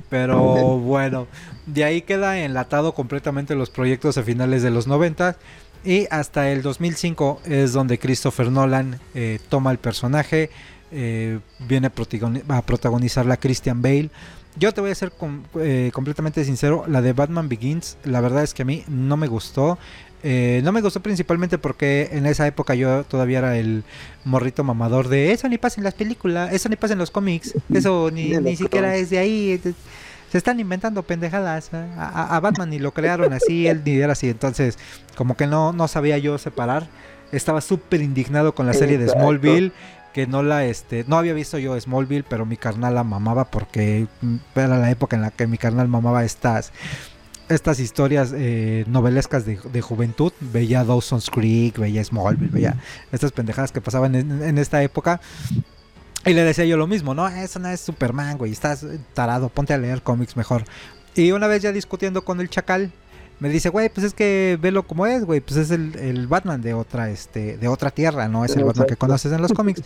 Pero 0.09 0.79
bueno, 0.79 1.27
de 1.65 1.83
ahí 1.83 2.01
queda 2.01 2.39
enlatado 2.39 2.93
completamente 2.93 3.55
los 3.55 3.69
proyectos 3.69 4.17
a 4.17 4.23
finales 4.23 4.63
de 4.63 4.71
los 4.71 4.87
90 4.87 5.37
y 5.85 6.07
hasta 6.09 6.49
el 6.49 6.61
2005 6.61 7.41
es 7.45 7.73
donde 7.73 7.99
Christopher 7.99 8.49
Nolan 8.49 8.99
eh, 9.13 9.39
toma 9.49 9.71
el 9.71 9.77
personaje, 9.77 10.49
eh, 10.93 11.39
viene 11.67 11.87
a, 11.87 11.93
protagoni- 11.93 12.43
a 12.47 12.61
protagonizarla 12.61 13.37
Christian 13.37 13.81
Bale. 13.81 14.09
Yo 14.55 14.71
te 14.71 14.81
voy 14.81 14.91
a 14.91 14.95
ser 14.95 15.11
com- 15.11 15.43
eh, 15.59 15.89
completamente 15.93 16.45
sincero, 16.45 16.85
la 16.87 17.01
de 17.01 17.13
Batman 17.13 17.49
Begins, 17.49 17.97
la 18.03 18.21
verdad 18.21 18.43
es 18.43 18.53
que 18.53 18.61
a 18.61 18.65
mí 18.65 18.83
no 18.87 19.17
me 19.17 19.27
gustó. 19.27 19.77
Eh, 20.25 20.61
no 20.63 20.71
me 20.71 20.79
gustó 20.79 21.01
principalmente 21.01 21.57
porque 21.57 22.07
en 22.13 22.25
esa 22.25 22.47
época 22.47 22.75
yo 22.75 23.03
todavía 23.03 23.39
era 23.39 23.57
el 23.57 23.83
morrito 24.23 24.63
mamador 24.63 25.09
de 25.09 25.33
eso 25.33 25.49
ni 25.49 25.57
pasa 25.57 25.81
en 25.81 25.83
las 25.83 25.95
películas, 25.95 26.53
eso 26.53 26.69
ni 26.69 26.77
pasa 26.77 26.93
en 26.93 26.99
los 26.99 27.11
cómics, 27.11 27.53
eso 27.73 28.09
ni, 28.13 28.29
ni 28.29 28.55
siquiera 28.55 28.95
es 28.95 29.09
de 29.09 29.17
ahí. 29.17 29.59
Se 30.31 30.37
están 30.37 30.59
inventando 30.59 31.03
pendejadas. 31.03 31.71
A, 31.73 32.35
a- 32.35 32.39
Batman 32.39 32.69
ni 32.69 32.79
lo 32.79 32.91
crearon 32.93 33.33
así, 33.33 33.67
él 33.67 33.81
ni 33.85 33.97
era 33.97 34.13
así. 34.13 34.29
Entonces, 34.29 34.77
como 35.17 35.35
que 35.35 35.45
no, 35.45 35.73
no 35.73 35.87
sabía 35.87 36.17
yo 36.19 36.37
separar. 36.37 36.87
Estaba 37.31 37.61
súper 37.61 38.01
indignado 38.01 38.53
con 38.55 38.65
la 38.65 38.73
serie 38.73 38.97
de. 38.97 39.09
Smallville. 39.09 39.71
Que 40.13 40.27
no 40.27 40.43
la, 40.43 40.65
este, 40.65 41.05
no 41.07 41.17
había 41.17 41.33
visto 41.33 41.57
yo 41.57 41.79
Smallville, 41.79 42.23
pero 42.23 42.45
mi 42.45 42.57
carnal 42.57 42.95
la 42.95 43.03
mamaba 43.03 43.45
porque 43.45 44.07
mm, 44.21 44.35
era 44.55 44.77
la 44.77 44.91
época 44.91 45.15
en 45.15 45.23
la 45.23 45.31
que 45.31 45.47
mi 45.47 45.57
carnal 45.57 45.87
mamaba 45.87 46.23
estas 46.23 46.71
estas 47.49 47.79
historias 47.79 48.33
eh, 48.35 48.85
novelescas 48.87 49.45
de, 49.45 49.59
de 49.71 49.81
juventud. 49.81 50.31
Veía 50.39 50.83
Dawson's 50.83 51.29
Creek, 51.29 51.77
veía 51.77 52.03
Smallville, 52.03 52.51
veía 52.51 52.77
estas 53.11 53.31
pendejadas 53.31 53.71
que 53.71 53.81
pasaban 53.81 54.15
en, 54.15 54.43
en 54.43 54.57
esta 54.57 54.81
época. 54.83 55.19
Y 56.25 56.33
le 56.33 56.43
decía 56.43 56.65
yo 56.65 56.77
lo 56.77 56.87
mismo, 56.87 57.13
¿no? 57.13 57.27
Eso 57.27 57.59
no 57.59 57.67
es 57.69 57.81
Superman, 57.81 58.37
güey. 58.37 58.51
Estás 58.51 58.85
tarado, 59.13 59.49
ponte 59.49 59.73
a 59.73 59.77
leer 59.77 60.01
cómics 60.01 60.37
mejor. 60.37 60.63
Y 61.15 61.31
una 61.31 61.47
vez 61.47 61.61
ya 61.61 61.71
discutiendo 61.71 62.23
con 62.23 62.39
el 62.39 62.49
chacal, 62.49 62.91
me 63.39 63.49
dice, 63.49 63.69
güey, 63.69 63.89
pues 63.89 64.05
es 64.05 64.13
que 64.13 64.57
velo 64.61 64.83
como 64.83 65.05
es, 65.05 65.25
güey. 65.25 65.41
Pues 65.41 65.57
es 65.57 65.71
el, 65.71 65.95
el 65.97 66.27
Batman 66.27 66.61
de 66.61 66.73
otra, 66.73 67.09
este, 67.09 67.57
de 67.57 67.67
otra 67.67 67.91
tierra, 67.91 68.27
no 68.27 68.45
es 68.45 68.55
el 68.55 68.63
Batman 68.63 68.87
que 68.87 68.95
conoces 68.95 69.31
en 69.33 69.41
los 69.41 69.53
cómics. 69.53 69.81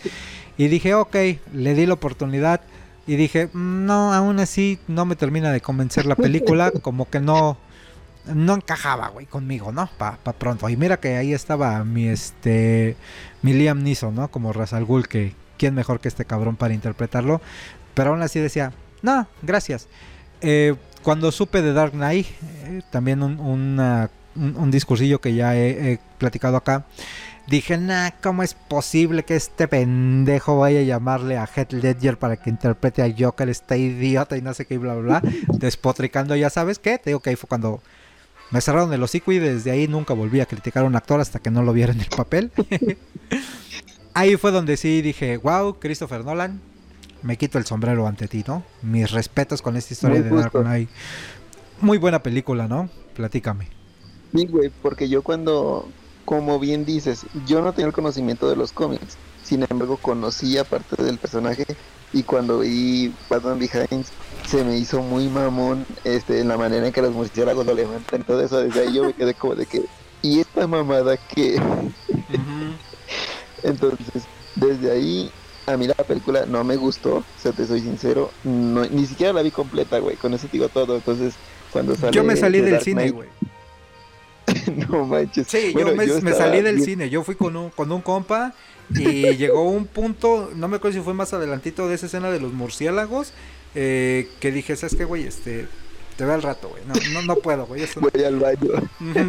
Y 0.56 0.68
dije, 0.68 0.94
ok, 0.94 1.16
le 1.52 1.74
di 1.74 1.86
la 1.86 1.94
oportunidad. 1.94 2.60
Y 3.06 3.16
dije, 3.16 3.48
"Mm, 3.52 3.86
no, 3.86 4.12
aún 4.12 4.38
así 4.38 4.78
no 4.86 5.06
me 5.06 5.16
termina 5.16 5.50
de 5.50 5.60
convencer 5.60 6.06
la 6.06 6.14
película. 6.14 6.70
Como 6.82 7.08
que 7.08 7.20
no, 7.20 7.56
no 8.32 8.54
encajaba, 8.54 9.08
güey, 9.08 9.26
conmigo, 9.26 9.72
¿no? 9.72 9.88
Pa, 9.98 10.18
pa 10.22 10.32
pronto. 10.34 10.68
Y 10.68 10.76
mira 10.76 10.98
que 11.00 11.16
ahí 11.16 11.32
estaba 11.32 11.82
mi, 11.84 12.06
este, 12.08 12.96
mi 13.42 13.54
Liam 13.54 13.82
Neeson, 13.82 14.14
¿no? 14.14 14.28
Como 14.30 14.52
Ra's 14.52 14.72
al 14.72 14.84
Ghul, 14.84 15.08
que 15.08 15.34
quién 15.56 15.74
mejor 15.74 16.00
que 16.00 16.08
este 16.08 16.24
cabrón 16.24 16.56
para 16.56 16.74
interpretarlo. 16.74 17.40
Pero 17.94 18.10
aún 18.10 18.22
así 18.22 18.38
decía, 18.38 18.72
no, 19.02 19.26
gracias. 19.42 19.88
Eh, 20.40 20.74
cuando 21.08 21.32
supe 21.32 21.62
de 21.62 21.72
Dark 21.72 21.92
Knight, 21.92 22.26
eh, 22.66 22.82
también 22.90 23.22
un, 23.22 23.40
una- 23.40 24.10
un, 24.36 24.54
un 24.58 24.70
discursillo 24.70 25.22
que 25.22 25.32
ya 25.34 25.56
he, 25.56 25.92
he 25.94 25.98
platicado 26.18 26.58
acá, 26.58 26.84
dije, 27.46 27.78
nah, 27.78 28.10
¿cómo 28.22 28.42
es 28.42 28.52
posible 28.52 29.22
que 29.24 29.34
este 29.34 29.68
pendejo 29.68 30.58
vaya 30.58 30.80
a 30.80 30.82
llamarle 30.82 31.38
a 31.38 31.46
Heath 31.46 31.72
Ledger 31.72 32.18
para 32.18 32.36
que 32.36 32.50
interprete 32.50 33.00
a 33.02 33.10
Joker, 33.18 33.48
este 33.48 33.78
idiota 33.78 34.36
y 34.36 34.42
no 34.42 34.52
sé 34.52 34.66
qué, 34.66 34.74
y 34.74 34.76
bla, 34.76 34.96
bla, 34.96 35.20
bla, 35.22 35.32
despotricando, 35.58 36.36
ya 36.36 36.50
sabes 36.50 36.78
qué, 36.78 36.98
te 36.98 37.08
digo 37.08 37.20
que 37.20 37.30
ahí 37.30 37.36
fue 37.36 37.48
cuando 37.48 37.80
me 38.50 38.60
cerraron 38.60 38.92
el 38.92 39.02
hocico 39.02 39.32
y 39.32 39.38
desde 39.38 39.70
ahí 39.70 39.88
nunca 39.88 40.12
volví 40.12 40.40
a 40.40 40.46
criticar 40.46 40.82
a 40.84 40.86
un 40.86 40.94
actor 40.94 41.20
hasta 41.22 41.38
que 41.38 41.50
no 41.50 41.62
lo 41.62 41.72
viera 41.72 41.94
en 41.94 42.00
el 42.00 42.08
papel. 42.14 42.52
ahí 44.12 44.36
fue 44.36 44.50
donde 44.50 44.76
sí 44.76 45.00
dije, 45.00 45.38
wow, 45.38 45.78
Christopher 45.80 46.22
Nolan, 46.22 46.60
me 47.22 47.36
quito 47.36 47.58
el 47.58 47.64
sombrero 47.64 48.06
ante 48.06 48.28
ti, 48.28 48.44
¿no? 48.46 48.62
Mis 48.82 49.10
respetos 49.10 49.62
con 49.62 49.76
esta 49.76 49.94
historia 49.94 50.20
Muy 50.20 50.28
de 50.28 50.36
Dark. 50.36 50.52
Knight. 50.52 50.88
Muy 51.80 51.98
buena 51.98 52.22
película, 52.22 52.68
¿no? 52.68 52.88
Platícame. 53.14 53.68
Sí, 54.34 54.46
güey, 54.46 54.70
porque 54.82 55.08
yo 55.08 55.22
cuando, 55.22 55.88
como 56.24 56.58
bien 56.58 56.84
dices, 56.84 57.26
yo 57.46 57.62
no 57.62 57.72
tenía 57.72 57.86
el 57.86 57.92
conocimiento 57.92 58.48
de 58.48 58.56
los 58.56 58.72
cómics, 58.72 59.16
sin 59.42 59.64
embargo 59.68 59.96
conocía 59.96 60.64
parte 60.64 61.02
del 61.02 61.18
personaje 61.18 61.66
y 62.12 62.22
cuando 62.22 62.60
vi 62.60 63.14
Batman 63.28 63.58
Behind 63.58 64.04
se 64.46 64.64
me 64.64 64.76
hizo 64.76 65.02
muy 65.02 65.28
mamón 65.28 65.86
este, 66.04 66.40
en 66.40 66.48
la 66.48 66.56
manera 66.56 66.86
en 66.86 66.92
que 66.92 67.02
los 67.02 67.12
murciélagos 67.12 67.64
lo 67.64 67.74
levantan, 67.74 68.22
todo 68.24 68.42
eso, 68.42 68.60
desde 68.60 68.80
ahí 68.80 68.94
yo 68.94 69.04
me 69.04 69.12
quedé 69.12 69.34
como 69.34 69.54
de 69.54 69.66
que, 69.66 69.84
¿y 70.22 70.40
esta 70.40 70.66
mamada 70.66 71.16
que 71.16 71.60
Entonces, 73.62 74.24
desde 74.56 74.90
ahí, 74.90 75.30
a 75.68 75.76
mí 75.76 75.86
la 75.86 75.94
película 75.94 76.46
no 76.46 76.64
me 76.64 76.76
gustó, 76.76 77.16
o 77.16 77.24
sea, 77.40 77.52
te 77.52 77.66
soy 77.66 77.80
sincero, 77.80 78.30
no, 78.44 78.84
ni 78.86 79.06
siquiera 79.06 79.32
la 79.32 79.42
vi 79.42 79.50
completa, 79.50 79.98
güey, 79.98 80.16
con 80.16 80.32
eso 80.34 80.46
te 80.46 80.52
digo 80.52 80.68
todo, 80.68 80.96
entonces, 80.96 81.34
cuando 81.72 81.94
sale 81.94 82.12
Yo 82.12 82.24
me 82.24 82.36
salí 82.36 82.60
del 82.60 82.72
Dark 82.72 82.84
cine, 82.84 83.10
güey. 83.10 83.28
no 84.88 85.04
manches. 85.04 85.46
Sí, 85.48 85.72
Bueno, 85.74 85.90
yo 86.02 86.20
me, 86.22 86.32
salí 86.32 86.62
del 86.62 86.76
bien- 86.76 86.84
cine. 86.86 87.10
Yo 87.10 87.22
fui 87.22 87.34
con 87.34 87.54
un, 87.56 87.68
con 87.70 87.92
un 87.92 88.00
compa 88.00 88.54
y 88.90 89.34
llegó 89.36 89.68
un 89.68 89.86
punto, 89.86 90.50
no 90.54 90.68
me 90.68 90.76
acuerdo 90.76 90.96
si 90.98 91.04
fue 91.04 91.12
más 91.14 91.32
adelantito 91.34 91.86
de 91.88 91.94
esa 91.96 92.06
escena 92.06 92.30
de 92.30 92.40
los 92.40 92.52
murciélagos, 92.54 93.32
eh, 93.74 94.28
que 94.40 94.50
dije, 94.50 94.74
¿sabes 94.76 94.96
qué, 94.96 95.04
güey? 95.04 95.24
Este, 95.26 95.68
te 96.16 96.24
veo 96.24 96.32
al 96.34 96.42
rato, 96.42 96.70
güey. 96.70 96.82
No, 96.86 96.94
no, 97.12 97.22
no 97.26 97.36
puedo, 97.36 97.66
güey. 97.66 97.82
Eso 97.82 98.00
no- 98.00 98.08
Voy 98.12 98.24
al 98.24 98.36
baño. 98.38 98.70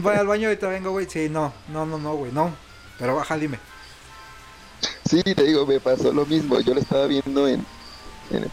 Voy 0.01 0.15
al 0.15 0.27
baño 0.27 0.51
y 0.51 0.55
te 0.55 0.65
vengo, 0.67 0.91
güey. 0.91 1.05
Sí, 1.09 1.27
no, 1.29 1.51
no, 1.73 1.85
no, 1.85 1.97
no, 1.97 2.15
güey, 2.15 2.31
no. 2.31 2.51
Pero 2.97 3.15
baja, 3.17 3.37
dime. 3.37 3.59
Sí, 5.09 5.21
te 5.23 5.43
digo, 5.43 5.65
me 5.65 5.81
pasó 5.81 6.11
lo 6.13 6.25
mismo. 6.25 6.59
Yo 6.61 6.73
lo 6.73 6.79
estaba 6.79 7.07
viendo 7.07 7.47
en, 7.47 7.67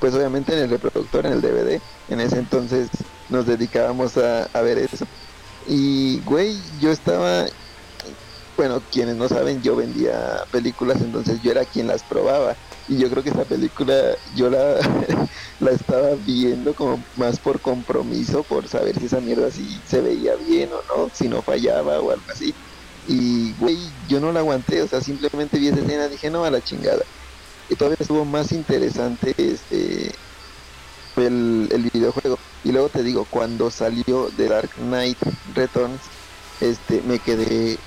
pues 0.01 0.15
obviamente 0.15 0.55
en 0.55 0.61
el 0.65 0.70
reproductor, 0.70 1.27
en 1.27 1.35
el 1.35 1.40
DVD. 1.43 1.82
En 2.09 2.20
ese 2.20 2.39
entonces 2.39 2.90
nos 3.28 3.47
dedicábamos 3.47 4.16
a, 4.19 4.44
a 4.53 4.62
ver 4.62 4.78
eso. 4.78 5.07
Y, 5.66 6.23
güey, 6.23 6.78
yo 6.78 6.90
estaba, 6.93 7.47
bueno, 8.57 8.86
quienes 8.90 9.16
no 9.16 9.28
saben, 9.28 9.61
yo 9.62 9.77
vendía 9.77 10.39
películas, 10.51 11.03
entonces 11.03 11.40
yo 11.43 11.51
era 11.51 11.66
quien 11.66 11.86
las 11.89 12.05
probaba. 12.05 12.59
Y 12.86 12.98
yo 12.98 13.11
creo 13.11 13.23
que 13.23 13.31
esa 13.31 13.44
película 13.47 14.15
yo 14.32 14.48
la, 14.48 14.77
la 15.59 15.70
estaba 15.73 16.16
viendo 16.16 16.74
como 16.74 17.07
más 17.15 17.39
por 17.40 17.61
compromiso, 17.61 18.44
por 18.44 18.69
saber 18.69 18.97
si 18.98 19.07
esa 19.07 19.20
mierda 19.20 19.51
sí 19.51 19.82
se 19.85 20.01
veía 20.01 20.36
bien 20.36 20.73
o 20.73 20.82
no, 20.97 21.11
si 21.12 21.28
no 21.28 21.43
fallaba 21.43 22.01
o 22.01 22.11
algo 22.11 22.24
así. 22.32 22.57
Y, 23.09 23.53
güey, 23.55 23.78
yo 24.09 24.20
no 24.20 24.33
la 24.33 24.41
aguanté, 24.41 24.83
o 24.83 24.89
sea, 24.89 25.01
simplemente 25.01 25.59
vi 25.59 25.69
esa 25.69 25.81
escena, 25.81 26.09
dije, 26.09 26.31
no, 26.31 26.45
a 26.45 26.51
la 26.51 26.62
chingada. 26.62 27.05
Y 27.69 27.77
todavía 27.77 27.99
estuvo 28.01 28.24
más 28.24 28.53
interesante 28.53 29.35
este 29.37 30.15
el, 31.16 31.69
el 31.73 31.91
videojuego. 31.93 32.39
Y 32.65 32.73
luego 32.73 32.89
te 32.89 33.03
digo, 33.03 33.27
cuando 33.31 33.70
salió 33.70 34.31
The 34.37 34.49
Dark 34.49 34.70
Knight 34.77 35.19
Returns, 35.55 36.12
este, 36.61 37.03
me 37.03 37.20
quedé, 37.20 37.78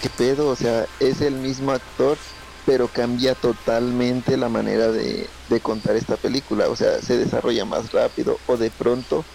¿qué 0.00 0.10
pedo? 0.10 0.48
O 0.48 0.56
sea, 0.56 0.86
es 1.00 1.20
el 1.20 1.36
mismo 1.36 1.72
actor, 1.72 2.18
pero 2.64 2.88
cambia 2.88 3.34
totalmente 3.34 4.36
la 4.36 4.48
manera 4.48 4.90
de, 4.92 5.30
de 5.48 5.60
contar 5.60 5.96
esta 5.96 6.16
película. 6.16 6.68
O 6.68 6.76
sea, 6.76 7.00
se 7.02 7.18
desarrolla 7.18 7.64
más 7.64 7.92
rápido 7.92 8.40
o 8.46 8.56
de 8.56 8.70
pronto 8.70 9.26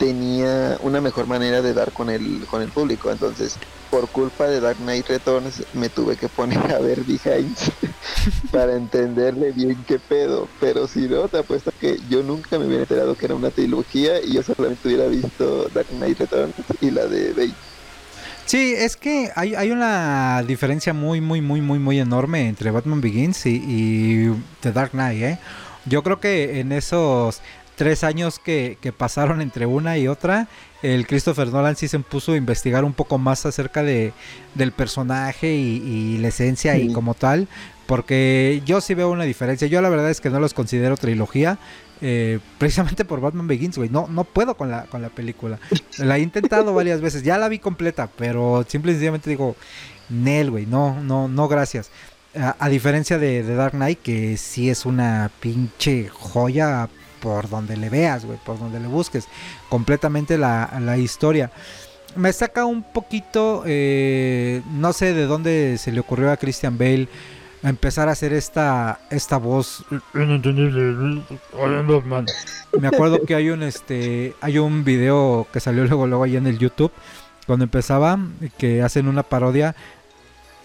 tenía 0.00 0.78
una 0.80 1.02
mejor 1.02 1.26
manera 1.26 1.60
de 1.60 1.74
dar 1.74 1.92
con 1.92 2.08
el, 2.08 2.46
con 2.50 2.62
el 2.62 2.70
público. 2.70 3.12
Entonces, 3.12 3.56
por 3.90 4.08
culpa 4.08 4.46
de 4.46 4.58
Dark 4.58 4.78
Knight 4.78 5.06
Returns, 5.06 5.62
me 5.74 5.90
tuve 5.90 6.16
que 6.16 6.28
poner 6.28 6.72
a 6.72 6.78
ver 6.78 7.02
Behind. 7.04 7.54
para 8.50 8.76
entenderle 8.76 9.52
bien 9.52 9.84
qué 9.86 9.98
pedo. 9.98 10.48
Pero 10.58 10.88
si 10.88 11.00
no, 11.00 11.28
te 11.28 11.38
apuesto 11.38 11.70
que 11.78 11.98
yo 12.08 12.22
nunca 12.22 12.58
me 12.58 12.66
hubiera 12.66 12.82
enterado 12.82 13.14
que 13.14 13.26
era 13.26 13.34
una 13.34 13.50
trilogía 13.50 14.22
y 14.22 14.32
yo 14.32 14.42
solamente 14.42 14.88
hubiera 14.88 15.06
visto 15.06 15.68
Dark 15.74 15.88
Knight 15.88 16.18
Returns 16.18 16.54
y 16.80 16.90
la 16.90 17.06
de 17.06 17.34
Bane. 17.34 17.54
Sí, 18.46 18.74
es 18.76 18.96
que 18.96 19.30
hay, 19.36 19.54
hay 19.54 19.70
una 19.70 20.42
diferencia 20.44 20.94
muy, 20.94 21.20
muy, 21.20 21.42
muy, 21.42 21.60
muy, 21.60 21.78
muy 21.78 22.00
enorme 22.00 22.48
entre 22.48 22.70
Batman 22.70 23.02
Begins 23.02 23.44
y, 23.44 23.62
y 23.66 24.34
The 24.60 24.72
Dark 24.72 24.92
Knight, 24.92 25.22
¿eh? 25.22 25.38
Yo 25.86 26.02
creo 26.02 26.20
que 26.20 26.60
en 26.60 26.72
esos 26.72 27.40
tres 27.80 28.04
años 28.04 28.38
que, 28.38 28.76
que, 28.82 28.92
pasaron 28.92 29.40
entre 29.40 29.64
una 29.64 29.96
y 29.96 30.06
otra, 30.06 30.48
el 30.82 31.06
Christopher 31.06 31.48
Nolan 31.48 31.76
sí 31.76 31.88
se 31.88 31.98
puso 32.00 32.32
a 32.32 32.36
investigar 32.36 32.84
un 32.84 32.92
poco 32.92 33.16
más 33.16 33.46
acerca 33.46 33.82
de, 33.82 34.12
del 34.54 34.72
personaje 34.72 35.54
y, 35.54 35.76
y 35.82 36.18
la 36.18 36.28
esencia 36.28 36.74
sí. 36.74 36.82
y 36.82 36.92
como 36.92 37.14
tal, 37.14 37.48
porque 37.86 38.60
yo 38.66 38.82
sí 38.82 38.92
veo 38.92 39.10
una 39.10 39.24
diferencia. 39.24 39.66
Yo 39.66 39.80
la 39.80 39.88
verdad 39.88 40.10
es 40.10 40.20
que 40.20 40.28
no 40.28 40.40
los 40.40 40.52
considero 40.52 40.98
trilogía. 40.98 41.56
Eh, 42.02 42.38
precisamente 42.58 43.06
por 43.06 43.22
Batman 43.22 43.46
Begins, 43.46 43.78
güey. 43.78 43.88
No, 43.88 44.06
no 44.10 44.24
puedo 44.24 44.58
con 44.58 44.70
la, 44.70 44.84
con 44.84 45.00
la 45.00 45.08
película. 45.08 45.58
La 45.96 46.18
he 46.18 46.20
intentado 46.20 46.74
varias 46.74 47.00
veces. 47.00 47.22
Ya 47.22 47.38
la 47.38 47.48
vi 47.48 47.60
completa, 47.60 48.10
pero 48.18 48.62
simple 48.68 48.92
y 48.92 48.96
sencillamente 48.96 49.30
digo, 49.30 49.56
Nel, 50.10 50.50
güey. 50.50 50.66
No, 50.66 51.00
no, 51.00 51.28
no, 51.28 51.48
gracias. 51.48 51.90
A, 52.38 52.56
a 52.58 52.68
diferencia 52.68 53.16
de, 53.16 53.42
de, 53.42 53.54
Dark 53.54 53.72
Knight, 53.72 54.00
que 54.02 54.36
sí 54.36 54.68
es 54.68 54.84
una 54.84 55.30
pinche 55.40 56.10
joya 56.10 56.90
por 57.20 57.48
donde 57.48 57.76
le 57.76 57.88
veas, 57.88 58.24
güey, 58.24 58.38
por 58.44 58.58
donde 58.58 58.80
le 58.80 58.86
busques. 58.86 59.28
Completamente 59.68 60.38
la, 60.38 60.78
la 60.80 60.96
historia. 60.98 61.50
Me 62.16 62.32
saca 62.32 62.64
un 62.64 62.82
poquito, 62.82 63.62
eh, 63.66 64.62
no 64.72 64.92
sé 64.92 65.14
de 65.14 65.26
dónde 65.26 65.78
se 65.78 65.92
le 65.92 66.00
ocurrió 66.00 66.32
a 66.32 66.36
Christian 66.36 66.76
Bale 66.76 67.08
empezar 67.62 68.08
a 68.08 68.12
hacer 68.12 68.32
esta 68.32 69.00
esta 69.10 69.36
voz 69.36 69.84
me 72.80 72.88
acuerdo 72.88 73.22
que 73.26 73.34
hay 73.34 73.50
un 73.50 73.62
este 73.62 74.34
hay 74.40 74.58
un 74.58 74.82
video 74.84 75.46
que 75.52 75.60
salió 75.60 75.84
luego 75.84 76.06
luego 76.06 76.24
ahí 76.24 76.36
en 76.36 76.46
el 76.46 76.58
YouTube 76.58 76.92
cuando 77.46 77.64
empezaba 77.64 78.18
que 78.56 78.82
hacen 78.82 79.08
una 79.08 79.22
parodia 79.22 79.76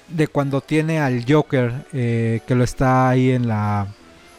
de 0.07 0.27
cuando 0.27 0.61
tiene 0.61 0.99
al 0.99 1.25
Joker 1.27 1.85
eh, 1.91 2.41
que 2.47 2.55
lo 2.55 2.63
está 2.63 3.09
ahí 3.09 3.31
en 3.31 3.47
la 3.47 3.87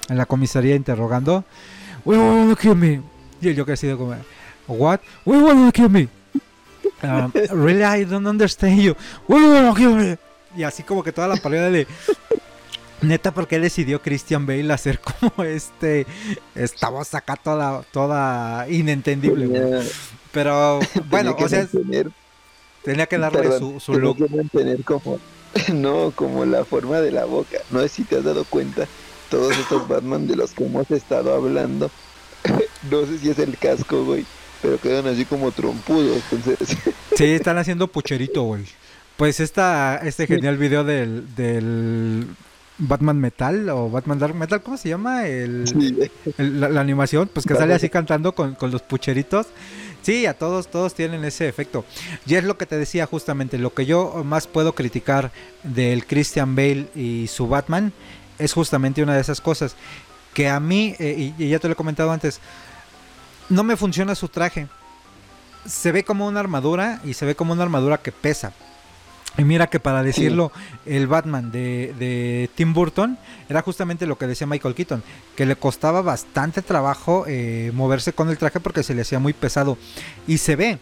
en 0.09 0.17
la 0.17 0.25
comisaría 0.27 0.77
interrogando 0.77 1.45
we 2.07 2.17
wanna 2.17 2.57
kill 2.57 2.75
me 2.75 3.03
y 3.43 3.49
el 3.49 3.59
Joker 3.59 3.75
ha 3.75 3.77
sido 3.77 3.99
como 3.99 4.17
what 4.67 5.01
we 5.27 5.39
wanna 5.39 5.71
kill 5.71 5.91
me 5.91 6.09
um, 7.03 7.31
really 7.51 7.85
I 7.85 8.05
don't 8.05 8.27
understand 8.27 8.81
you 8.81 8.97
we 9.29 9.37
wanna 9.37 9.75
kill 9.75 9.95
me 9.95 10.19
y 10.57 10.63
así 10.63 10.83
como 10.83 11.03
que 11.03 11.13
toda 11.13 11.29
la 11.29 11.37
parodia 11.37 11.69
de 11.69 11.87
Neta, 13.03 13.33
porque 13.33 13.61
decidió 13.61 14.01
Christian 14.01 14.47
Bale 14.47 14.73
hacer 14.73 15.01
como 15.01 15.45
este 15.45 16.07
esta 16.55 16.89
voz 16.89 17.15
acá 17.15 17.37
toda, 17.37 17.83
toda 17.93 18.67
inentendible, 18.71 19.49
yeah. 19.49 19.83
Pero 20.33 20.81
bueno, 21.11 21.37
o 21.39 21.49
sea, 21.49 21.69
mantener, 21.73 22.11
tenía 22.83 23.07
que 23.07 23.19
darle 23.19 23.41
perdón, 23.41 23.81
su, 23.81 23.81
su 23.81 23.99
look. 23.99 24.17
Que 24.17 24.35
mantener 24.35 24.83
como, 24.83 25.19
no, 25.75 26.11
como 26.15 26.45
la 26.47 26.65
forma 26.65 27.01
de 27.01 27.11
la 27.11 27.27
boca. 27.27 27.59
No 27.71 27.81
sé 27.81 27.89
si 27.89 28.05
te 28.05 28.17
has 28.17 28.25
dado 28.25 28.45
cuenta, 28.45 28.87
todos 29.31 29.57
estos 29.57 29.87
Batman 29.89 30.27
de 30.27 30.37
los 30.37 30.53
que 30.53 30.65
hemos 30.65 30.91
estado 30.91 31.35
hablando, 31.35 31.91
no 32.91 33.07
sé 33.07 33.19
si 33.19 33.31
es 33.31 33.39
el 33.39 33.57
casco, 33.57 34.05
güey, 34.05 34.25
pero 34.63 34.79
quedan 34.79 35.07
así 35.07 35.25
como 35.25 35.53
trompudos, 35.53 36.23
entonces. 36.31 36.77
Sí, 37.17 37.25
están 37.25 37.59
haciendo 37.59 37.89
pucherito, 37.89 38.43
güey. 38.43 38.65
Pues 39.17 39.41
esta, 39.41 39.97
este 40.05 40.27
genial 40.27 40.59
video 40.59 40.85
del, 40.85 41.35
del 41.35 42.27
Batman 42.79 43.19
Metal 43.19 43.69
o 43.71 43.89
Batman 43.89 44.19
Dark 44.19 44.35
Metal, 44.35 44.63
¿cómo 44.63 44.77
se 44.77 44.91
llama? 44.91 45.27
El, 45.27 45.67
sí. 45.67 45.97
el 46.37 46.61
la, 46.61 46.69
la, 46.69 46.81
animación, 46.81 47.31
pues 47.33 47.47
que 47.47 47.55
sale 47.55 47.73
así 47.73 47.89
cantando 47.89 48.35
con, 48.35 48.55
con, 48.55 48.71
los 48.71 48.83
pucheritos. 48.83 49.47
Sí, 50.03 50.27
a 50.27 50.35
todos, 50.35 50.69
todos 50.69 50.95
tienen 50.95 51.25
ese 51.25 51.49
efecto. 51.49 51.85
Y 52.27 52.35
es 52.35 52.45
lo 52.45 52.59
que 52.59 52.67
te 52.67 52.77
decía 52.77 53.07
justamente, 53.07 53.59
lo 53.59 53.73
que 53.73 53.87
yo 53.87 54.23
más 54.25 54.47
puedo 54.47 54.75
criticar 54.75 55.33
del 55.63 56.07
Christian 56.07 56.55
Bale 56.55 56.89
y 56.95 57.27
su 57.29 57.49
Batman 57.49 57.93
es 58.39 58.53
justamente 58.53 59.03
una 59.03 59.15
de 59.15 59.21
esas 59.21 59.41
cosas. 59.41 59.77
Que 60.35 60.49
a 60.49 60.61
mí, 60.61 60.95
eh, 60.99 61.33
y, 61.39 61.49
ya 61.49 61.59
te 61.59 61.69
lo 61.69 61.73
he 61.73 61.77
comentado 61.77 62.11
antes, 62.13 62.41
no 63.49 63.63
me 63.63 63.77
funciona 63.77 64.15
su 64.15 64.29
traje. 64.29 64.69
Se 65.67 65.93
ve 65.93 66.05
como 66.05 66.27
una 66.27 66.41
armadura 66.41 67.01
y 67.05 67.15
se 67.15 67.27
ve 67.27 67.35
como 67.35 67.53
una 67.53 67.63
armadura 67.63 67.99
que 67.99 68.13
pesa. 68.13 68.53
Y 69.39 69.45
mira 69.45 69.67
que 69.67 69.81
para 69.81 70.03
decirlo, 70.03 70.51
el 70.87 71.07
Batman 71.07 71.51
de, 71.51 71.95
de, 71.99 72.49
Tim 72.55 72.73
Burton 72.73 73.19
era 73.49 73.61
justamente 73.61 74.07
lo 74.07 74.17
que 74.17 74.27
decía 74.27 74.47
Michael 74.47 74.75
Keaton, 74.75 75.03
que 75.37 75.45
le 75.45 75.57
costaba 75.57 76.01
bastante 76.01 76.63
trabajo 76.63 77.25
eh, 77.27 77.71
moverse 77.75 78.15
con 78.15 78.31
el 78.31 78.39
traje 78.39 78.61
porque 78.61 78.83
se 78.83 78.95
le 78.95 79.03
hacía 79.03 79.19
muy 79.19 79.35
pesado. 79.35 79.77
Y 80.27 80.39
se 80.39 80.57
ve. 80.57 80.79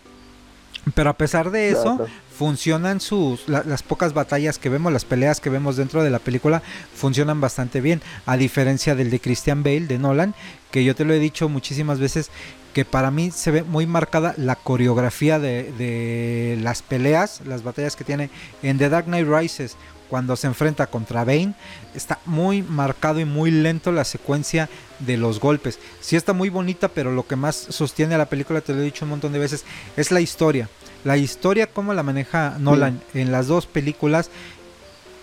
Pero 0.95 1.11
a 1.11 1.15
pesar 1.15 1.51
de 1.51 1.71
eso. 1.71 2.07
Funcionan 2.37 3.01
sus 3.01 3.49
la, 3.49 3.63
las 3.65 3.83
pocas 3.83 4.13
batallas 4.13 4.59
que 4.59 4.69
vemos, 4.69 4.93
las 4.93 5.05
peleas 5.05 5.41
que 5.41 5.51
vemos 5.51 5.77
dentro 5.77 6.03
de 6.03 6.11
la 6.11 6.19
película, 6.19 6.63
funcionan 6.95 7.41
bastante 7.41 7.81
bien. 7.81 8.03
A 8.27 8.37
diferencia 8.37 8.95
del 8.95 9.11
de 9.11 9.21
Christian 9.21 9.63
Bale, 9.63 9.87
de 9.87 9.99
Nolan, 9.99 10.35
que 10.71 10.85
yo 10.85 10.95
te 10.95 11.05
lo 11.05 11.15
he 11.15 11.19
dicho 11.19 11.49
muchísimas 11.49 12.01
veces, 12.01 12.31
que 12.75 12.85
para 12.85 13.11
mí 13.13 13.31
se 13.31 13.53
ve 13.53 13.63
muy 13.63 13.87
marcada 13.87 14.35
la 14.37 14.57
coreografía 14.57 15.39
de, 15.39 16.59
las 16.61 16.83
peleas, 16.83 17.41
las 17.47 17.63
batallas 17.63 17.95
que 17.95 18.05
tiene 18.05 18.31
en 18.63 18.79
The 18.79 18.89
Dark 18.89 19.07
Knight 19.07 19.29
Rises 19.29 19.77
cuando 20.09 20.37
se 20.37 20.47
enfrenta 20.47 20.87
contra 20.87 21.25
Bane, 21.25 21.55
está 21.95 22.19
muy 22.25 22.63
marcado 22.63 23.21
y 23.21 23.25
muy 23.25 23.51
lento 23.51 23.93
la 23.93 24.05
secuencia 24.05 24.69
de 24.99 25.17
los 25.17 25.41
golpes. 25.41 25.79
Sí 26.01 26.17
está 26.17 26.33
muy 26.33 26.51
bonita, 26.51 26.89
pero 26.89 27.13
lo 27.13 27.27
que 27.27 27.37
más 27.37 27.57
sostiene 27.57 28.15
a 28.15 28.19
la 28.19 28.29
película, 28.29 28.61
te 28.61 28.75
lo 28.75 28.81
he 28.81 28.85
dicho 28.85 29.05
un 29.05 29.11
montón 29.11 29.33
de 29.33 29.39
veces, 29.39 29.65
es 29.97 30.11
la 30.11 30.21
historia. 30.21 30.69
La 31.05 31.17
historia, 31.17 31.67
cómo 31.67 31.93
la 31.93 32.03
maneja 32.03 32.57
Nolan 32.59 33.03
sí. 33.13 33.21
en 33.21 33.33
las 33.33 33.47
dos 33.47 33.67
películas, 33.67 34.31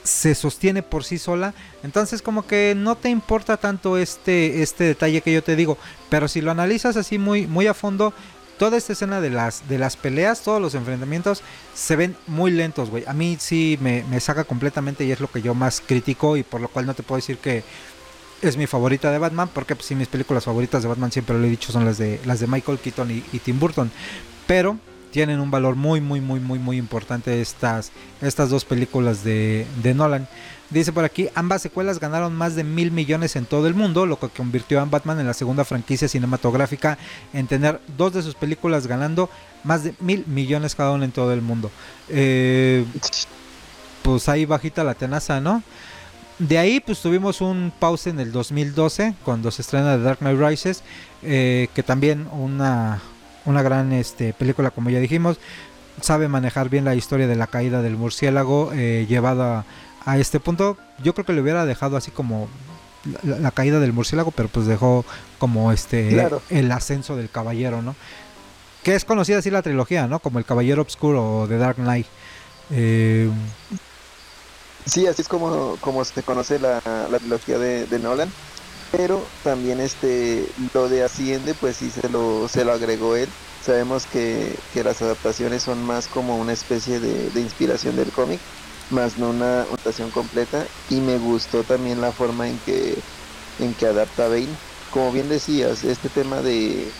se 0.03 0.35
sostiene 0.35 0.83
por 0.83 1.03
sí 1.03 1.17
sola, 1.17 1.53
entonces 1.83 2.21
como 2.21 2.47
que 2.47 2.73
no 2.75 2.95
te 2.95 3.09
importa 3.09 3.57
tanto 3.57 3.97
este 3.97 4.63
este 4.63 4.85
detalle 4.85 5.21
que 5.21 5.33
yo 5.33 5.43
te 5.43 5.55
digo, 5.55 5.77
pero 6.09 6.27
si 6.27 6.41
lo 6.41 6.51
analizas 6.51 6.97
así 6.97 7.17
muy 7.19 7.45
muy 7.45 7.67
a 7.67 7.73
fondo, 7.73 8.13
toda 8.61 8.77
esta 8.77 8.93
escena 8.93 9.21
de 9.21 9.31
las 9.31 9.67
de 9.69 9.79
las 9.79 9.97
peleas, 9.97 10.43
todos 10.43 10.61
los 10.61 10.75
enfrentamientos 10.75 11.41
se 11.73 11.95
ven 11.95 12.15
muy 12.27 12.51
lentos, 12.51 12.91
güey. 12.91 13.03
A 13.07 13.13
mí 13.13 13.35
sí 13.39 13.79
me, 13.81 14.19
saca 14.19 14.43
completamente 14.43 15.03
y 15.03 15.11
es 15.11 15.19
lo 15.19 15.31
que 15.31 15.41
yo 15.41 15.55
más 15.55 15.81
critico 15.81 16.37
y 16.37 16.43
por 16.43 16.61
lo 16.61 16.67
cual 16.67 16.85
no 16.85 16.93
te 16.93 17.01
puedo 17.01 17.17
decir 17.17 17.39
que 17.39 17.63
es 18.43 18.57
mi 18.57 18.67
favorita 18.67 19.11
de 19.11 19.17
Batman, 19.17 19.49
porque 19.51 19.75
pues, 19.75 19.87
sí, 19.87 19.95
mis 19.95 20.09
películas 20.09 20.43
favoritas 20.43 20.83
de 20.83 20.89
Batman 20.89 21.11
siempre 21.11 21.39
lo 21.39 21.43
he 21.43 21.49
dicho 21.49 21.71
son 21.71 21.85
las 21.85 21.97
de 21.97 22.19
las 22.23 22.39
de 22.39 22.45
Michael 22.45 22.77
Keaton 22.77 23.09
y, 23.09 23.39
Tim 23.39 23.59
Burton, 23.59 23.89
pero 24.45 24.77
tienen 25.09 25.39
un 25.39 25.49
valor 25.49 25.75
muy, 25.75 25.99
muy, 25.99 26.21
muy, 26.21 26.39
muy, 26.39 26.59
muy 26.59 26.77
importante 26.77 27.41
estas, 27.41 27.91
estas 28.21 28.51
dos 28.51 28.63
películas 28.63 29.23
de, 29.23 29.65
Nolan. 29.95 30.27
Dice 30.71 30.93
por 30.93 31.03
aquí, 31.03 31.27
ambas 31.35 31.61
secuelas 31.61 31.99
ganaron 31.99 32.33
más 32.33 32.55
de 32.55 32.63
mil 32.63 32.91
millones 32.91 33.35
en 33.35 33.45
todo 33.45 33.67
el 33.67 33.73
mundo, 33.73 34.05
lo 34.05 34.17
que 34.17 34.29
convirtió 34.29 34.79
a 34.79 34.85
Batman 34.85 35.19
en 35.19 35.27
la 35.27 35.33
segunda 35.33 35.65
franquicia 35.65 36.07
cinematográfica 36.07 36.97
en 37.33 37.47
tener 37.47 37.81
dos 37.97 38.13
de 38.13 38.23
sus 38.23 38.35
películas 38.35 38.87
ganando 38.87 39.29
más 39.65 39.83
de 39.83 39.93
mil 39.99 40.25
millones 40.27 40.73
cada 40.73 40.91
una 40.91 41.03
en 41.03 41.11
todo 41.11 41.33
el 41.33 41.41
mundo. 41.41 41.69
Eh, 42.07 42.85
pues 44.01 44.29
ahí 44.29 44.45
bajita 44.45 44.85
la 44.85 44.93
tenaza, 44.93 45.41
¿no? 45.41 45.61
De 46.39 46.57
ahí 46.57 46.79
pues 46.79 47.01
tuvimos 47.01 47.41
un 47.41 47.73
pause 47.77 48.07
en 48.07 48.21
el 48.21 48.31
2012 48.31 49.15
cuando 49.25 49.51
se 49.51 49.63
estrena 49.63 49.97
The 49.97 50.03
Dark 50.03 50.19
Knight 50.19 50.39
Rises, 50.39 50.83
eh, 51.21 51.67
que 51.75 51.83
también 51.83 52.27
una, 52.31 53.01
una 53.43 53.61
gran 53.61 53.91
este, 53.91 54.31
película 54.31 54.71
como 54.71 54.89
ya 54.89 54.99
dijimos 54.99 55.37
sabe 55.99 56.27
manejar 56.27 56.69
bien 56.69 56.85
la 56.85 56.95
historia 56.95 57.27
de 57.27 57.35
la 57.35 57.47
caída 57.47 57.81
del 57.81 57.97
murciélago 57.97 58.71
eh, 58.73 59.05
llevada 59.07 59.65
a, 60.05 60.17
este 60.17 60.39
punto 60.39 60.77
yo 61.03 61.13
creo 61.13 61.25
que 61.25 61.33
le 61.33 61.41
hubiera 61.41 61.65
dejado 61.65 61.97
así 61.97 62.11
como 62.11 62.47
la, 63.23 63.37
la 63.37 63.51
caída 63.51 63.79
del 63.79 63.93
murciélago 63.93 64.31
pero 64.31 64.49
pues 64.49 64.65
dejó 64.65 65.05
como 65.39 65.71
este 65.71 66.09
claro. 66.09 66.41
el 66.49 66.71
ascenso 66.71 67.15
del 67.15 67.29
caballero 67.29 67.81
no 67.81 67.95
que 68.83 68.95
es 68.95 69.05
conocida 69.05 69.39
así 69.39 69.49
la 69.49 69.61
trilogía 69.61 70.07
no 70.07 70.19
como 70.19 70.39
el 70.39 70.45
caballero 70.45 70.81
oscuro 70.83 71.41
o 71.41 71.47
The 71.47 71.57
Dark 71.57 71.77
Knight 71.77 72.07
eh, 72.71 73.29
sí 74.85 75.07
así 75.07 75.21
es 75.21 75.27
como 75.27 75.77
como 75.81 76.05
se 76.05 76.23
conoce 76.23 76.59
la, 76.59 76.81
la 77.09 77.19
trilogía 77.19 77.57
de, 77.57 77.85
de 77.85 77.99
Nolan 77.99 78.29
pero 78.91 79.23
también 79.43 79.79
este 79.79 80.45
lo 80.73 80.89
de 80.89 81.03
Asciende 81.03 81.53
pues 81.53 81.77
sí 81.77 81.89
se 81.89 82.09
lo, 82.09 82.47
se 82.47 82.65
lo 82.65 82.73
agregó 82.73 83.15
él. 83.15 83.29
Sabemos 83.65 84.05
que, 84.05 84.55
que 84.73 84.83
las 84.83 85.01
adaptaciones 85.01 85.63
son 85.63 85.83
más 85.83 86.07
como 86.07 86.37
una 86.37 86.51
especie 86.51 86.99
de, 86.99 87.29
de 87.29 87.41
inspiración 87.41 87.95
del 87.95 88.11
cómic, 88.11 88.39
más 88.91 89.17
no 89.17 89.29
una 89.29 89.63
adaptación 89.63 90.11
completa. 90.11 90.69
Y 90.87 91.01
me 91.01 91.17
gustó 91.17 91.65
también 91.65 92.01
la 92.01 92.13
forma 92.13 92.49
en 92.49 92.61
que, 92.61 93.05
en 93.57 93.75
que 93.75 93.87
adapta 93.87 94.27
Bane. 94.27 94.59
Como 94.89 95.11
bien 95.11 95.29
decías, 95.29 95.83
este 95.83 96.09
tema 96.09 96.41
de, 96.41 96.97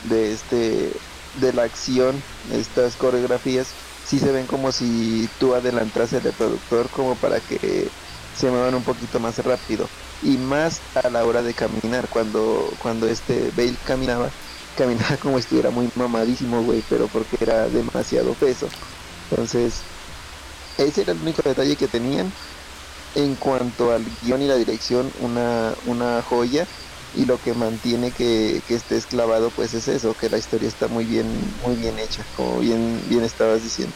de 0.00 0.32
este 0.32 1.02
de 1.32 1.52
la 1.52 1.64
acción, 1.64 2.24
estas 2.42 2.96
coreografías, 2.96 3.76
sí 4.02 4.18
se 4.18 4.32
ven 4.32 4.46
como 4.46 4.72
si 4.72 5.28
tú 5.38 5.54
adelantas 5.54 6.12
el 6.12 6.22
reproductor 6.22 6.90
como 6.90 7.18
para 7.20 7.42
que 7.42 7.94
se 8.32 8.50
muevan 8.50 8.74
un 8.74 8.84
poquito 8.84 9.20
más 9.20 9.38
rápido 9.38 9.92
y 10.20 10.38
más 10.38 10.88
a 10.94 11.10
la 11.10 11.24
hora 11.26 11.42
de 11.42 11.54
caminar 11.54 12.08
cuando 12.08 12.74
cuando 12.78 13.06
este 13.08 13.50
Bale 13.52 13.78
caminaba 13.82 14.34
caminaba 14.74 15.18
como 15.18 15.36
si 15.36 15.40
estuviera 15.42 15.70
muy 15.70 15.90
mamadísimo 15.94 16.62
güey 16.62 16.82
pero 16.82 17.10
porque 17.10 17.36
era 17.40 17.68
demasiado 17.70 18.36
peso 18.38 18.74
entonces 19.28 19.86
ese 20.84 21.02
era 21.02 21.12
el 21.12 21.20
único 21.20 21.42
detalle 21.42 21.76
que 21.76 21.88
tenían 21.88 22.32
en 23.14 23.34
cuanto 23.36 23.92
al 23.92 24.04
guion 24.22 24.42
y 24.42 24.46
la 24.46 24.56
dirección 24.56 25.10
una 25.20 25.74
una 25.86 26.22
joya 26.22 26.66
y 27.16 27.24
lo 27.24 27.40
que 27.40 27.54
mantiene 27.54 28.10
que, 28.10 28.60
que 28.68 28.74
esté 28.74 28.96
esclavado 28.96 29.50
pues 29.50 29.74
es 29.74 29.88
eso 29.88 30.14
que 30.18 30.28
la 30.28 30.38
historia 30.38 30.68
está 30.68 30.88
muy 30.88 31.04
bien 31.04 31.26
muy 31.66 31.76
bien 31.76 31.98
hecha 31.98 32.22
como 32.36 32.60
bien 32.60 33.00
bien 33.08 33.24
estabas 33.24 33.62
diciendo. 33.62 33.94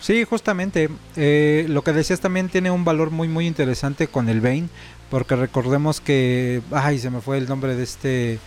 Sí, 0.00 0.24
justamente. 0.24 0.88
Eh, 1.16 1.66
lo 1.68 1.82
que 1.84 1.92
decías 1.92 2.20
también 2.20 2.48
tiene 2.48 2.70
un 2.70 2.84
valor 2.84 3.10
muy 3.10 3.28
muy 3.28 3.46
interesante 3.46 4.08
con 4.08 4.28
el 4.28 4.40
Bane, 4.40 4.68
porque 5.10 5.36
recordemos 5.36 6.00
que, 6.00 6.62
ay, 6.72 6.98
se 6.98 7.10
me 7.10 7.20
fue 7.20 7.36
el 7.38 7.46
nombre 7.46 7.76
de 7.76 7.82
este 7.82 8.38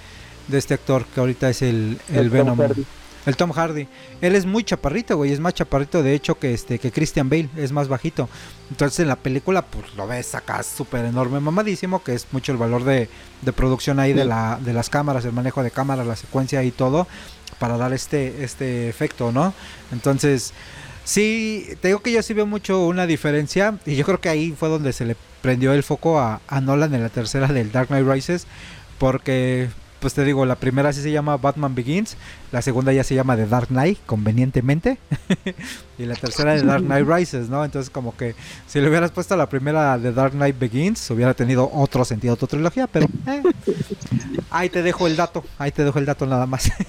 de 0.47 0.57
este 0.57 0.73
actor 0.73 1.05
que 1.05 1.19
ahorita 1.19 1.49
es 1.49 1.61
el, 1.61 1.99
el, 2.09 2.17
El 2.17 2.29
Tom 2.29 2.31
Venom, 2.31 2.59
Hardy. 2.59 2.85
El 3.25 3.35
Tom 3.37 3.51
Hardy. 3.51 3.87
Él 4.21 4.35
es 4.35 4.45
muy 4.45 4.63
chaparrito, 4.63 5.17
güey, 5.17 5.31
es 5.31 5.39
más 5.39 5.53
chaparrito 5.53 6.03
de 6.03 6.13
hecho 6.13 6.37
que 6.37 6.53
este 6.53 6.79
que 6.79 6.91
Christian 6.91 7.29
Bale, 7.29 7.49
es 7.57 7.71
más 7.71 7.87
bajito. 7.87 8.29
Entonces 8.69 8.99
en 8.99 9.07
la 9.07 9.15
película 9.15 9.61
pues 9.63 9.93
lo 9.95 10.07
ves 10.07 10.35
acá 10.35 10.63
súper 10.63 11.05
enorme, 11.05 11.39
mamadísimo, 11.39 12.03
que 12.03 12.13
es 12.15 12.27
mucho 12.31 12.51
el 12.51 12.57
valor 12.57 12.83
de, 12.83 13.09
de 13.41 13.53
producción 13.53 13.99
ahí 13.99 14.13
de 14.13 14.25
la 14.25 14.59
de 14.61 14.73
las 14.73 14.89
cámaras, 14.89 15.25
el 15.25 15.33
manejo 15.33 15.63
de 15.63 15.71
cámaras, 15.71 16.07
la 16.07 16.15
secuencia 16.15 16.63
y 16.63 16.71
todo 16.71 17.07
para 17.59 17.77
dar 17.77 17.93
este 17.93 18.43
este 18.43 18.89
efecto, 18.89 19.31
¿no? 19.31 19.53
Entonces 19.91 20.53
Sí, 21.05 21.67
te 21.81 21.89
digo 21.89 21.99
que 21.99 22.13
yo 22.13 22.23
sí 22.23 22.33
veo 22.33 22.45
mucho 22.45 22.85
una 22.85 23.05
diferencia 23.05 23.77
y 23.85 23.95
yo 23.95 24.05
creo 24.05 24.21
que 24.21 24.29
ahí 24.29 24.55
fue 24.57 24.69
donde 24.69 24.93
se 24.93 25.05
le 25.05 25.17
prendió 25.41 25.73
el 25.73 25.83
foco 25.83 26.19
a, 26.19 26.39
a 26.47 26.61
Nolan 26.61 26.95
en 26.95 27.03
la 27.03 27.09
tercera 27.09 27.47
del 27.47 27.73
Dark 27.73 27.89
Knight 27.89 28.07
Rises 28.07 28.47
porque 28.99 29.67
pues 30.03 30.13
te 30.13 30.25
digo, 30.25 30.45
la 30.45 30.55
primera 30.55 30.91
sí 30.91 31.01
se 31.01 31.13
llama 31.13 31.37
Batman 31.37 31.75
Begins, 31.75 32.17
la 32.51 32.61
segunda 32.61 32.91
ya 32.91 33.05
se 33.05 33.15
llama 33.15 33.37
The 33.37 33.47
Dark 33.47 33.69
Knight, 33.69 33.99
convenientemente, 34.05 34.97
y 35.97 36.03
la 36.05 36.15
tercera 36.15 36.55
de 36.55 36.61
Dark 36.61 36.83
Knight 36.83 37.07
Rises, 37.07 37.47
¿no? 37.47 37.63
Entonces 37.63 37.89
como 37.89 38.13
que 38.17 38.35
si 38.67 38.81
le 38.81 38.89
hubieras 38.89 39.11
puesto 39.11 39.37
la 39.37 39.47
primera 39.47 39.97
de 39.97 40.11
Dark 40.11 40.33
Knight 40.33 40.59
Begins, 40.59 41.09
hubiera 41.09 41.33
tenido 41.33 41.71
otro 41.73 42.03
sentido, 42.03 42.33
otra 42.33 42.49
trilogía, 42.49 42.85
pero 42.87 43.05
eh, 43.27 43.43
ahí 44.51 44.67
te 44.67 44.83
dejo 44.83 45.07
el 45.07 45.15
dato, 45.15 45.45
ahí 45.57 45.71
te 45.71 45.85
dejo 45.85 45.99
el 45.99 46.05
dato 46.05 46.25
nada 46.25 46.47
más. 46.47 46.69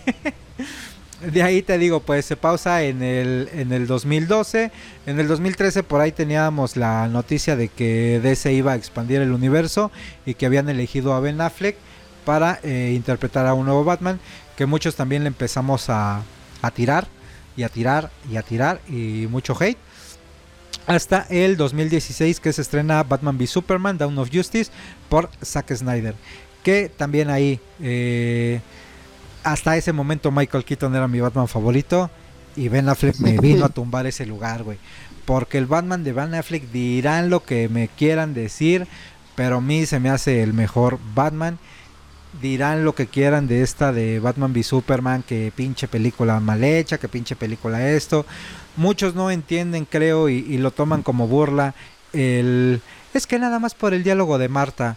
De 1.33 1.43
ahí 1.43 1.63
te 1.63 1.79
digo, 1.79 2.01
pues 2.01 2.27
se 2.27 2.37
pausa 2.37 2.83
en 2.83 3.03
el, 3.03 3.49
en 3.55 3.73
el 3.73 3.87
2012. 3.87 4.71
En 5.07 5.19
el 5.19 5.27
2013 5.27 5.83
por 5.83 6.03
ahí 6.03 6.13
teníamos 6.13 6.77
la 6.77 7.09
noticia 7.09 7.57
de 7.57 7.69
que 7.69 8.21
DC 8.23 8.53
iba 8.53 8.73
a 8.73 8.75
expandir 8.75 9.23
el 9.23 9.33
universo 9.33 9.91
y 10.27 10.35
que 10.35 10.45
habían 10.45 10.69
elegido 10.69 11.15
a 11.15 11.21
Ben 11.21 11.41
Affleck 11.41 11.79
para 12.25 12.61
eh, 12.63 12.93
interpretar 12.95 13.47
a 13.47 13.55
un 13.55 13.67
nuevo 13.67 13.85
Batman. 13.85 14.21
Que 14.57 14.67
muchos 14.67 14.95
también 14.95 15.23
le 15.25 15.29
empezamos 15.29 15.91
a, 15.91 16.23
a 16.63 16.71
tirar 16.71 17.07
y 17.57 17.63
a 17.63 17.69
tirar 17.69 18.11
y 18.31 18.37
a 18.37 18.43
tirar 18.43 18.81
y 18.89 19.27
mucho 19.31 19.57
hate. 19.59 19.79
Hasta 20.87 21.27
el 21.31 21.57
2016 21.57 22.41
que 22.41 22.53
se 22.53 22.63
estrena 22.63 23.03
Batman 23.03 23.37
v 23.39 23.47
Superman, 23.47 23.97
Dawn 23.97 24.19
of 24.19 24.31
Justice 24.33 24.71
por 25.09 25.31
Zack 25.43 25.75
Snyder. 25.75 26.15
Que 26.63 26.89
también 26.89 27.31
ahí... 27.31 27.61
eh, 27.81 28.61
hasta 29.45 29.77
ese 29.77 29.93
momento 29.93 30.31
Michael 30.33 30.65
Keaton 30.65 30.95
era 30.97 31.07
mi 31.07 31.21
Batman 31.21 31.47
favorito 31.47 32.11
y 32.57 32.69
Ben 32.69 32.89
Affleck 32.89 33.19
me 33.19 33.39
vino 33.39 33.67
a 33.67 33.69
tumbar 33.69 34.07
ese 34.07 34.27
lugar, 34.27 34.63
güey. 34.63 34.79
Porque 35.27 35.59
el 35.59 35.67
Batman 35.67 36.03
de 36.03 36.13
Ben 36.13 36.35
Affleck 36.35 36.71
dirán 36.71 37.31
lo 37.31 37.45
que 37.45 37.69
me 37.69 37.89
quieran 37.89 38.35
decir, 38.35 38.87
pero 39.35 39.59
a 39.59 39.61
mí 39.61 39.87
se 39.87 40.01
me 40.01 40.11
hace 40.11 40.43
el 40.43 40.55
mejor 40.55 40.99
Batman. 41.15 41.59
Dirán 42.41 42.85
lo 42.85 42.95
que 42.95 43.07
quieran 43.07 43.47
de 43.47 43.63
esta 43.63 43.93
de 43.93 44.21
Batman 44.21 44.53
v 44.53 44.63
Superman, 44.63 45.23
que 45.23 45.53
pinche 45.55 45.89
película 45.89 46.41
mal 46.41 46.63
hecha, 46.65 46.99
que 46.99 47.09
pinche 47.09 47.37
película 47.37 47.91
esto. 47.91 48.27
Muchos 48.77 49.15
no 49.15 49.31
entienden, 49.31 49.85
creo, 49.85 50.29
y, 50.29 50.39
y 50.39 50.59
lo 50.59 50.71
toman 50.71 51.03
como 51.03 51.29
burla. 51.29 51.75
El 52.13 52.81
es 53.15 53.29
que 53.29 53.39
nada 53.39 53.61
más 53.61 53.75
por 53.75 53.95
el 53.95 54.03
diálogo 54.03 54.39
de 54.39 54.49
Marta. 54.49 54.97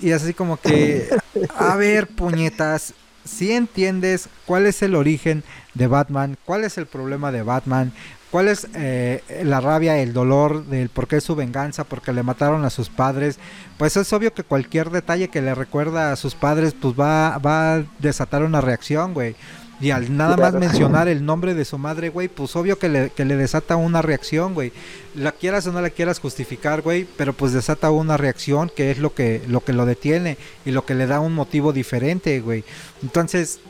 Y 0.00 0.12
así 0.12 0.32
como 0.32 0.56
que, 0.56 1.08
a 1.56 1.76
ver, 1.76 2.06
puñetas, 2.06 2.94
si 3.24 3.52
entiendes 3.52 4.28
cuál 4.46 4.66
es 4.66 4.80
el 4.82 4.94
origen 4.94 5.44
de 5.74 5.86
Batman, 5.86 6.38
cuál 6.46 6.64
es 6.64 6.78
el 6.78 6.86
problema 6.86 7.30
de 7.30 7.42
Batman, 7.42 7.92
cuál 8.30 8.48
es 8.48 8.68
eh, 8.74 9.22
la 9.44 9.60
rabia, 9.60 9.98
el 9.98 10.12
dolor 10.12 10.64
del 10.66 10.88
por 10.88 11.08
qué 11.08 11.20
su 11.20 11.34
venganza, 11.34 11.84
porque 11.84 12.12
le 12.12 12.22
mataron 12.22 12.64
a 12.64 12.70
sus 12.70 12.88
padres, 12.88 13.38
pues 13.78 13.96
es 13.96 14.12
obvio 14.12 14.32
que 14.32 14.44
cualquier 14.44 14.90
detalle 14.90 15.28
que 15.28 15.42
le 15.42 15.54
recuerda 15.54 16.12
a 16.12 16.16
sus 16.16 16.34
padres, 16.34 16.74
pues 16.80 16.94
va, 16.98 17.38
va 17.38 17.74
a 17.74 17.82
desatar 17.98 18.42
una 18.42 18.60
reacción, 18.60 19.14
güey. 19.14 19.36
Y 19.80 19.92
al 19.92 20.14
nada 20.14 20.36
más 20.36 20.52
mencionar 20.52 21.08
el 21.08 21.24
nombre 21.24 21.54
de 21.54 21.64
su 21.64 21.78
madre, 21.78 22.10
güey, 22.10 22.28
pues 22.28 22.54
obvio 22.54 22.78
que 22.78 22.90
le, 22.90 23.10
que 23.10 23.24
le 23.24 23.36
desata 23.36 23.76
una 23.76 24.02
reacción, 24.02 24.52
güey. 24.52 24.72
La 25.14 25.32
quieras 25.32 25.66
o 25.66 25.72
no 25.72 25.80
la 25.80 25.88
quieras 25.88 26.20
justificar, 26.20 26.82
güey, 26.82 27.06
pero 27.16 27.32
pues 27.32 27.52
desata 27.54 27.90
una 27.90 28.18
reacción 28.18 28.70
que 28.74 28.90
es 28.90 28.98
lo 28.98 29.14
que, 29.14 29.42
lo 29.48 29.64
que 29.64 29.72
lo 29.72 29.86
detiene 29.86 30.36
y 30.66 30.72
lo 30.72 30.84
que 30.84 30.94
le 30.94 31.06
da 31.06 31.20
un 31.20 31.32
motivo 31.32 31.72
diferente, 31.72 32.40
güey. 32.40 32.62
Entonces, 33.02 33.60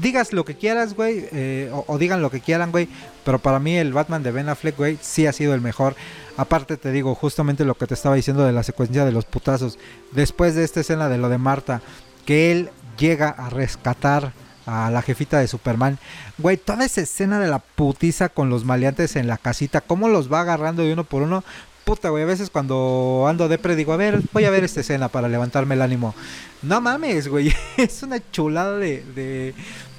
digas 0.00 0.32
lo 0.32 0.46
que 0.46 0.54
quieras, 0.54 0.94
güey, 0.94 1.28
eh, 1.32 1.70
o, 1.72 1.84
o 1.86 1.98
digan 1.98 2.22
lo 2.22 2.30
que 2.30 2.40
quieran, 2.40 2.70
güey, 2.70 2.88
pero 3.24 3.38
para 3.38 3.58
mí 3.58 3.76
el 3.76 3.92
Batman 3.92 4.22
de 4.22 4.32
Ben 4.32 4.48
Affleck, 4.48 4.76
güey, 4.76 4.98
sí 5.00 5.26
ha 5.26 5.32
sido 5.32 5.54
el 5.54 5.60
mejor. 5.60 5.94
Aparte 6.36 6.76
te 6.76 6.92
digo, 6.92 7.14
justamente 7.14 7.64
lo 7.64 7.74
que 7.74 7.86
te 7.86 7.94
estaba 7.94 8.14
diciendo 8.14 8.44
de 8.44 8.52
la 8.52 8.62
secuencia 8.62 9.04
de 9.04 9.12
los 9.12 9.24
putazos. 9.24 9.78
Después 10.12 10.54
de 10.54 10.64
esta 10.64 10.80
escena 10.80 11.08
de 11.08 11.18
lo 11.18 11.28
de 11.28 11.38
Marta, 11.38 11.82
que 12.26 12.52
él 12.52 12.70
llega 12.98 13.28
a 13.28 13.50
rescatar 13.50 14.32
a 14.66 14.90
la 14.90 15.02
jefita 15.02 15.38
de 15.38 15.48
Superman. 15.48 15.98
Güey, 16.38 16.56
toda 16.56 16.84
esa 16.84 17.00
escena 17.00 17.40
de 17.40 17.48
la 17.48 17.58
putiza 17.58 18.28
con 18.28 18.50
los 18.50 18.64
maleantes 18.64 19.16
en 19.16 19.26
la 19.26 19.38
casita, 19.38 19.80
cómo 19.80 20.08
los 20.08 20.32
va 20.32 20.40
agarrando 20.40 20.82
de 20.82 20.92
uno 20.92 21.04
por 21.04 21.22
uno. 21.22 21.44
Puta, 21.84 22.10
güey, 22.10 22.22
a 22.22 22.26
veces 22.26 22.50
cuando 22.50 23.26
ando 23.28 23.48
depre 23.48 23.74
digo, 23.74 23.92
a 23.92 23.96
ver, 23.96 24.20
voy 24.32 24.44
a 24.44 24.50
ver 24.50 24.64
esta 24.64 24.80
escena 24.80 25.08
para 25.08 25.28
levantarme 25.28 25.74
el 25.74 25.82
ánimo. 25.82 26.14
No 26.62 26.80
mames, 26.80 27.28
güey, 27.28 27.52
es 27.76 28.02
una 28.02 28.20
chulada 28.30 28.78
de, 28.78 29.04
de, 29.14 29.54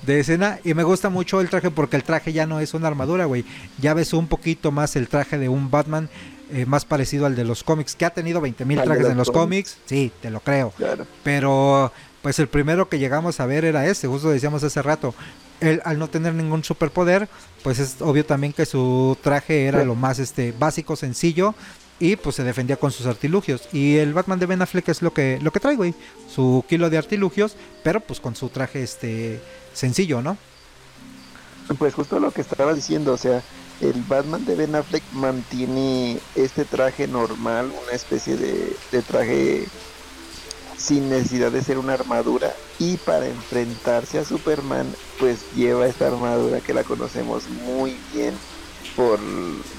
de 0.05 0.19
escena 0.19 0.59
y 0.63 0.73
me 0.73 0.83
gusta 0.83 1.09
mucho 1.09 1.41
el 1.41 1.49
traje 1.49 1.71
porque 1.71 1.97
el 1.97 2.03
traje 2.03 2.31
ya 2.31 2.45
no 2.45 2.59
es 2.59 2.73
una 2.73 2.87
armadura, 2.87 3.25
güey. 3.25 3.43
Ya 3.79 3.93
ves 3.93 4.13
un 4.13 4.27
poquito 4.27 4.71
más 4.71 4.95
el 4.95 5.09
traje 5.09 5.37
de 5.37 5.49
un 5.49 5.69
Batman 5.69 6.09
eh, 6.51 6.65
más 6.65 6.85
parecido 6.85 7.25
al 7.25 7.35
de 7.35 7.43
los 7.43 7.63
cómics, 7.63 7.95
que 7.95 8.05
ha 8.05 8.11
tenido 8.11 8.39
20 8.39 8.63
mil 8.65 8.81
trajes 8.81 9.07
en 9.07 9.17
los 9.17 9.31
cómics. 9.31 9.73
cómics. 9.73 9.77
Sí, 9.85 10.11
te 10.21 10.29
lo 10.29 10.39
creo. 10.39 10.71
Claro. 10.77 11.07
Pero 11.23 11.91
pues 12.21 12.39
el 12.39 12.47
primero 12.47 12.87
que 12.87 12.99
llegamos 12.99 13.39
a 13.39 13.45
ver 13.45 13.65
era 13.65 13.85
ese, 13.87 14.07
justo 14.07 14.29
decíamos 14.29 14.63
hace 14.63 14.81
rato. 14.81 15.13
Él 15.63 15.81
al 15.85 15.97
no 15.97 16.09
tener 16.09 16.33
ningún 16.33 16.63
superpoder, 16.63 17.27
pues 17.63 17.79
es 17.79 18.01
obvio 18.01 18.25
también 18.25 18.53
que 18.53 18.65
su 18.65 19.17
traje 19.21 19.65
era 19.65 19.83
lo 19.83 19.95
más 19.95 20.19
este 20.19 20.51
básico, 20.51 20.95
sencillo 20.95 21.55
y 21.99 22.17
pues 22.17 22.35
se 22.35 22.43
defendía 22.43 22.75
con 22.75 22.91
sus 22.91 23.05
artilugios. 23.05 23.69
Y 23.71 23.95
el 23.95 24.13
Batman 24.13 24.39
de 24.39 24.45
Ben 24.45 24.61
Affleck 24.61 24.89
es 24.89 25.01
lo 25.01 25.13
que 25.13 25.39
lo 25.41 25.51
que 25.51 25.59
trae, 25.59 25.75
güey, 25.75 25.93
su 26.29 26.65
kilo 26.67 26.89
de 26.89 26.97
artilugios, 26.97 27.55
pero 27.83 28.01
pues 28.01 28.19
con 28.19 28.35
su 28.35 28.49
traje 28.49 28.83
este 28.83 29.41
sencillo, 29.73 30.21
¿no? 30.21 30.37
Pues 31.77 31.93
justo 31.93 32.19
lo 32.19 32.31
que 32.31 32.41
estaba 32.41 32.73
diciendo, 32.73 33.13
o 33.13 33.17
sea, 33.17 33.41
el 33.79 34.03
Batman 34.03 34.43
de 34.45 34.55
Ben 34.55 34.75
Affleck 34.75 35.03
mantiene 35.13 36.19
este 36.35 36.65
traje 36.65 37.07
normal, 37.07 37.71
una 37.85 37.93
especie 37.93 38.35
de, 38.35 38.75
de 38.91 39.01
traje 39.01 39.65
sin 40.83 41.09
necesidad 41.09 41.51
de 41.51 41.61
ser 41.61 41.77
una 41.77 41.93
armadura 41.93 42.53
y 42.77 42.97
para 42.97 43.27
enfrentarse 43.27 44.19
a 44.19 44.25
Superman 44.25 44.85
pues 45.17 45.39
lleva 45.55 45.87
esta 45.87 46.07
armadura 46.07 46.59
que 46.59 46.73
la 46.73 46.83
conocemos 46.83 47.47
muy 47.65 47.95
bien 48.13 48.33
por, 48.97 49.17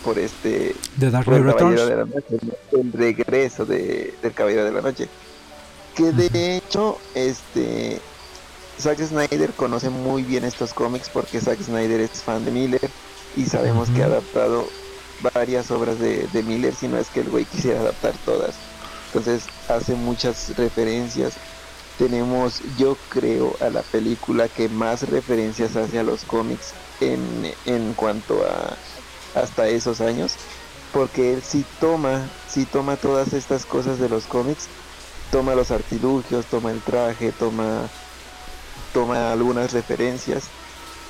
por 0.02 0.18
este 0.18 0.74
De 0.96 1.10
Dark 1.10 1.26
por 1.26 1.34
el 1.34 1.54
Caballero 1.54 1.68
Returns. 1.68 1.88
de 1.88 1.96
la 1.96 2.04
Noche, 2.06 2.38
¿no? 2.42 2.80
el 2.80 2.92
regreso 2.92 3.66
de, 3.66 4.14
del 4.22 4.32
Caballero 4.32 4.64
de 4.64 4.72
la 4.72 4.80
Noche. 4.80 5.08
Que 5.94 6.10
de 6.10 6.56
hecho, 6.56 6.98
este 7.14 8.00
Zack 8.80 8.98
Snyder 9.00 9.50
conoce 9.52 9.90
muy 9.90 10.22
bien 10.22 10.44
estos 10.44 10.72
cómics 10.72 11.10
porque 11.10 11.40
Zack 11.40 11.60
Snyder 11.60 12.00
es 12.00 12.22
fan 12.22 12.44
de 12.46 12.50
Miller 12.50 12.90
y 13.36 13.44
sabemos 13.44 13.90
que 13.90 14.02
ha 14.02 14.06
adaptado 14.06 14.66
varias 15.34 15.70
obras 15.70 15.98
de, 15.98 16.26
de 16.32 16.42
Miller, 16.42 16.74
si 16.74 16.88
no 16.88 16.98
es 16.98 17.08
que 17.08 17.20
el 17.20 17.28
güey 17.28 17.44
quisiera 17.44 17.80
adaptar 17.80 18.14
todas. 18.24 18.54
Entonces 19.14 19.44
hace 19.68 19.94
muchas 19.94 20.56
referencias. 20.56 21.34
Tenemos, 21.98 22.60
yo 22.76 22.96
creo, 23.08 23.56
a 23.60 23.70
la 23.70 23.82
película 23.82 24.48
que 24.48 24.68
más 24.68 25.08
referencias 25.08 25.76
hace 25.76 26.00
a 26.00 26.02
los 26.02 26.24
cómics 26.24 26.72
en, 27.00 27.54
en 27.66 27.94
cuanto 27.94 28.44
a 28.44 28.76
hasta 29.40 29.68
esos 29.68 30.00
años 30.00 30.36
porque 30.94 31.34
él 31.34 31.42
sí 31.42 31.64
toma, 31.80 32.30
sí 32.48 32.66
toma 32.66 32.96
todas 32.96 33.32
estas 33.32 33.66
cosas 33.66 33.98
de 33.98 34.08
los 34.08 34.26
cómics, 34.26 34.68
toma 35.32 35.56
los 35.56 35.72
artilugios, 35.72 36.46
toma 36.46 36.70
el 36.70 36.80
traje, 36.80 37.32
toma, 37.32 37.88
toma 38.92 39.32
algunas 39.32 39.72
referencias, 39.72 40.44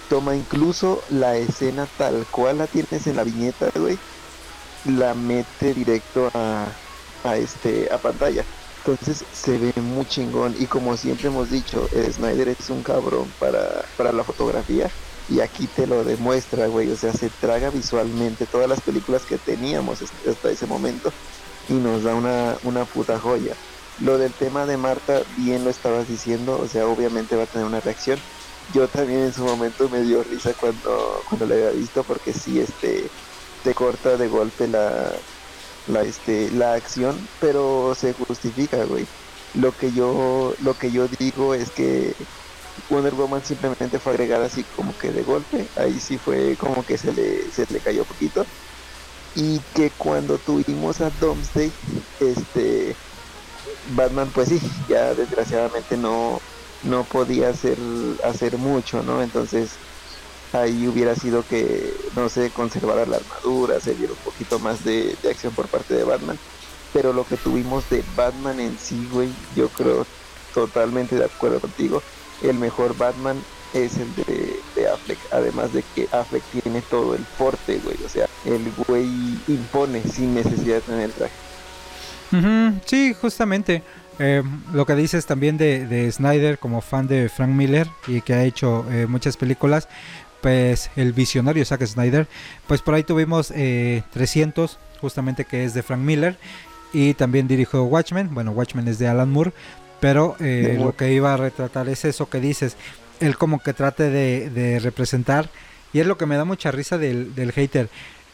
toma 0.09 0.35
incluso 0.35 1.03
la 1.11 1.37
escena 1.37 1.87
tal 1.99 2.27
cual 2.31 2.59
la 2.59 2.67
tienes 2.67 3.07
en 3.07 3.17
la 3.17 3.25
viñeta, 3.25 3.71
güey, 3.77 3.99
la 4.87 5.13
mete 5.13 5.75
directo 5.75 6.31
a, 6.33 6.67
a 7.25 7.37
este 7.37 7.89
a 7.93 7.99
pantalla. 7.99 8.45
Entonces 8.79 9.25
se 9.33 9.59
ve 9.59 9.73
muy 9.81 10.07
chingón 10.07 10.55
y 10.59 10.67
como 10.67 10.97
siempre 10.97 11.29
hemos 11.29 11.51
dicho, 11.51 11.89
Snyder 11.91 12.49
es 12.49 12.69
un 12.69 12.83
cabrón 12.83 13.33
para, 13.41 13.83
para 13.97 14.13
la 14.13 14.25
fotografía 14.25 14.91
y 15.31 15.41
aquí 15.41 15.67
te 15.67 15.87
lo 15.87 16.05
demuestra, 16.05 16.67
güey, 16.67 16.91
o 16.91 16.97
sea, 16.97 17.13
se 17.15 17.31
traga 17.31 17.71
visualmente 17.71 18.45
todas 18.45 18.69
las 18.69 18.83
películas 18.83 19.23
que 19.23 19.39
teníamos 19.39 20.03
hasta 20.03 20.51
ese 20.51 20.67
momento 20.67 21.13
y 21.69 21.75
nos 21.75 22.03
da 22.03 22.15
una, 22.15 22.57
una 22.65 22.85
puta 22.85 23.19
joya. 23.19 23.55
Lo 24.01 24.19
del 24.19 24.33
tema 24.33 24.67
de 24.67 24.77
Marta, 24.77 25.23
bien 25.37 25.65
lo 25.65 25.71
estabas 25.71 26.09
diciendo, 26.09 26.61
o 26.61 26.69
sea, 26.69 26.87
obviamente 26.87 27.37
va 27.37 27.45
a 27.45 27.47
tener 27.47 27.67
una 27.67 27.81
reacción. 27.81 28.19
Yo 28.75 28.89
también 28.89 29.21
en 29.21 29.33
su 29.33 29.45
momento 29.45 29.89
me 29.89 30.03
dio 30.03 30.23
risa 30.25 30.53
cuando, 30.55 31.23
cuando 31.29 31.47
lo 31.47 31.55
había 31.55 31.71
visto 31.71 32.03
porque 32.03 32.33
sí, 32.33 32.61
este, 32.61 33.09
te 33.63 33.75
corta 33.75 34.17
de 34.17 34.29
golpe 34.29 34.69
la, 34.69 35.13
la, 35.87 36.03
este, 36.03 36.51
la 36.51 36.75
acción, 36.75 37.29
pero 37.41 37.95
se 37.95 38.13
justifica, 38.13 38.85
güey. 38.85 39.07
Lo 39.55 39.77
que 39.77 39.93
yo, 39.93 40.55
lo 40.63 40.77
que 40.77 40.91
yo 40.91 41.09
digo 41.09 41.55
es 41.55 41.71
que 41.71 42.15
Wonder 42.91 43.15
Woman 43.15 43.45
simplemente 43.45 43.99
fue 43.99 44.13
agregada 44.13 44.47
así 44.47 44.65
como 44.65 44.97
que 44.99 45.13
de 45.13 45.23
golpe, 45.23 45.69
ahí 45.77 46.01
sí 46.01 46.19
fue 46.19 46.57
como 46.57 46.85
que 46.85 46.99
se 46.99 47.13
le, 47.13 47.51
se 47.51 47.67
le 47.67 47.81
cayó 47.81 48.05
poquito. 48.05 48.47
Y 49.35 49.61
que 49.75 49.91
cuando 49.91 50.39
tuvimos 50.39 51.01
a 51.01 51.11
Doomsday, 51.11 51.73
este 52.21 52.97
Batman 53.85 54.31
pues 54.33 54.49
sí, 54.49 54.61
ya 54.89 55.15
desgraciadamente 55.15 55.97
no, 55.97 56.41
no 56.83 57.05
podía 57.05 57.49
hacer, 57.51 57.79
hacer 58.25 58.59
mucho, 58.59 59.03
¿no? 59.03 59.23
Entonces 59.23 59.81
ahí 60.55 60.87
hubiera 60.87 61.15
sido 61.15 61.47
que, 61.47 61.95
no 62.17 62.29
sé, 62.29 62.51
conservara 62.51 63.07
la 63.07 63.17
armadura, 63.17 63.81
se 63.81 63.95
diera 63.95 64.13
un 64.13 64.19
poquito 64.19 64.59
más 64.59 64.85
de, 64.85 65.17
de 65.23 65.31
acción 65.31 65.53
por 65.53 65.67
parte 65.67 65.95
de 65.95 66.05
Batman. 66.05 66.39
Pero 66.93 67.13
lo 67.13 67.27
que 67.27 67.37
tuvimos 67.37 67.89
de 67.91 68.05
Batman 68.17 68.61
en 68.61 68.79
sí, 68.79 69.09
güey, 69.13 69.29
yo 69.57 69.69
creo 69.69 70.07
totalmente 70.55 71.17
de 71.17 71.25
acuerdo 71.25 71.61
contigo. 71.61 72.03
El 72.43 72.55
mejor 72.59 72.97
Batman 72.97 73.37
es 73.75 73.97
el 73.99 74.15
de, 74.15 74.61
de, 74.77 74.89
Affleck. 74.89 75.19
Además 75.33 75.73
de 75.73 75.85
que 75.95 76.09
Affleck 76.13 76.43
tiene 76.45 76.81
todo 76.83 77.15
el 77.15 77.23
porte, 77.37 77.81
güey. 77.85 77.97
O 78.05 78.09
sea, 78.09 78.27
el 78.45 78.73
güey 78.87 79.09
impone 79.49 80.03
sin 80.05 80.35
necesidad 80.35 80.77
de 80.77 80.81
tener 80.83 81.11
traje. 81.11 81.35
Sí, 82.87 83.15
justamente. 83.21 83.83
Eh, 84.21 84.45
lo 84.73 84.87
que 84.87 84.95
dices 84.95 85.27
también 85.27 85.57
de, 85.57 85.87
de, 85.87 86.11
Snyder 86.11 86.59
como 86.61 86.81
fan 86.81 87.09
de 87.09 87.29
Frank 87.29 87.51
Miller 87.51 87.89
y 88.07 88.21
que 88.21 88.35
ha 88.35 88.45
hecho 88.45 88.87
eh, 88.91 89.07
muchas 89.09 89.37
películas, 89.37 89.89
pues 90.45 90.91
el 90.95 91.15
visionario 91.15 91.65
Zack 91.65 91.87
Snyder, 91.87 92.27
pues 92.67 92.83
por 92.83 92.93
ahí 92.93 93.03
tuvimos 93.03 93.51
eh, 93.57 94.03
300, 94.13 94.79
justamente 95.01 95.47
que 95.47 95.65
es 95.65 95.73
de 95.73 95.83
Frank 95.83 96.03
Miller, 96.03 96.37
y 96.93 97.15
también 97.15 97.49
dirigió 97.49 97.85
Watchmen, 97.85 98.29
bueno, 98.35 98.51
Watchmen 98.51 98.87
es 98.87 98.99
de 98.99 99.09
Alan 99.09 99.31
Moore, 99.31 99.53
pero 100.01 100.37
eh, 100.41 100.77
lo 100.79 100.95
que 100.95 101.15
iba 101.15 101.33
a 101.33 101.39
retratar 101.39 101.89
es 101.89 102.05
eso 102.05 102.29
que 102.29 102.41
dices, 102.41 102.77
él 103.21 103.39
como 103.39 103.63
que 103.63 103.73
trate 103.73 104.11
de, 104.11 104.51
de 104.51 104.81
representar, 104.81 105.49
y 105.95 106.01
es 106.01 106.07
lo 106.07 106.19
que 106.19 106.27
me 106.27 106.37
da 106.37 106.45
mucha 106.45 106.71
risa 106.71 106.99
del, 106.99 107.35
del 107.35 107.53
hater, 107.53 107.89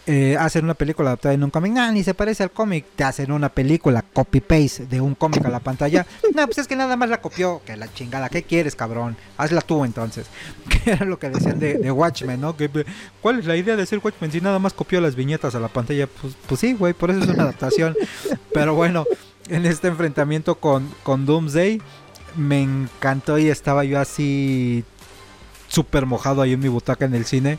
eh, 0.07 0.37
hacen 0.39 0.65
una 0.65 0.75
película 0.75 1.11
adaptada 1.11 1.35
en 1.35 1.45
un 1.45 1.51
cómic, 1.51 1.73
nah, 1.73 1.93
ni 1.93 2.03
se 2.03 2.15
parece 2.15 2.43
al 2.43 2.51
cómic, 2.51 2.87
te 2.97 3.05
hacen 3.05 3.31
una 3.31 3.49
película 3.51 4.03
copy-paste 4.03 4.87
de 4.87 5.01
un 5.01 5.15
cómic 5.15 5.45
a 5.45 5.51
la 5.51 5.61
pantalla, 5.61 6.07
no, 6.35 6.47
pues 6.47 6.59
es 6.59 6.67
que 6.67 6.75
nada 6.75 6.97
más 6.97 7.11
la 7.11 7.21
copió, 7.21 7.61
que 7.65 7.77
la 7.77 7.93
chingada, 7.93 8.29
¿qué 8.29 8.43
quieres, 8.43 8.75
cabrón? 8.75 9.17
Hazla 9.37 9.61
tú 9.61 9.85
entonces, 9.85 10.27
que 10.69 10.93
era 10.93 11.05
lo 11.05 11.19
que 11.19 11.29
decían 11.29 11.59
de, 11.59 11.75
de 11.75 11.91
Watchmen, 11.93 12.41
¿no? 12.41 12.57
Que, 12.57 12.71
¿Cuál 13.21 13.41
es 13.41 13.47
la 13.47 13.57
idea 13.57 13.77
de 13.77 13.83
hacer 13.83 14.01
Watchmen 14.03 14.33
si 14.33 14.41
nada 14.41 14.59
más 14.59 14.73
copió 14.73 15.01
las 15.01 15.15
viñetas 15.15 15.55
a 15.55 15.61
la 15.61 15.69
pantalla? 15.69 16.07
Pues, 16.07 16.35
pues 16.47 16.61
sí, 16.61 16.73
güey, 16.73 16.95
por 16.95 17.11
eso 17.11 17.21
es 17.21 17.29
una 17.29 17.43
adaptación, 17.43 17.95
pero 18.55 18.75
bueno, 18.75 19.05
en 19.49 19.67
este 19.67 19.89
enfrentamiento 19.89 20.55
con, 20.55 20.89
con 21.03 21.27
Doomsday, 21.27 21.81
me 22.37 22.63
encantó 22.63 23.39
y 23.39 23.49
estaba 23.49 23.85
yo 23.85 24.01
así 24.01 24.85
súper 25.69 26.07
mojado 26.07 26.43
ahí 26.43 26.55
en 26.55 26.61
mi 26.61 26.69
butaca 26.69 27.05
en 27.05 27.15
el 27.15 27.25
cine 27.25 27.59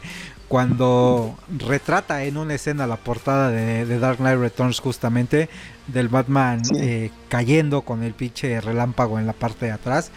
cuando 0.52 1.34
retrata 1.65 2.26
en 2.26 2.36
una 2.36 2.56
escena 2.56 2.86
la 2.86 2.98
portada 2.98 3.49
de, 3.52 3.86
de 3.86 3.99
Dark 3.99 4.18
Knight 4.18 4.38
Returns 4.38 4.82
justamente 4.82 5.48
del 5.88 6.10
Batman 6.10 6.65
sí. 6.65 6.76
eh, 6.78 7.11
cayendo 7.30 7.84
con 7.84 8.03
el 8.03 8.14
pinche 8.14 8.60
relámpago 8.60 9.18
en 9.18 9.26
la 9.26 9.32
parte 9.32 9.68
de 9.68 9.72
atrás 9.72 10.11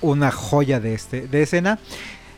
una 0.00 0.32
joya 0.32 0.80
de 0.80 0.94
este 0.94 1.28
de 1.28 1.44
escena 1.44 1.78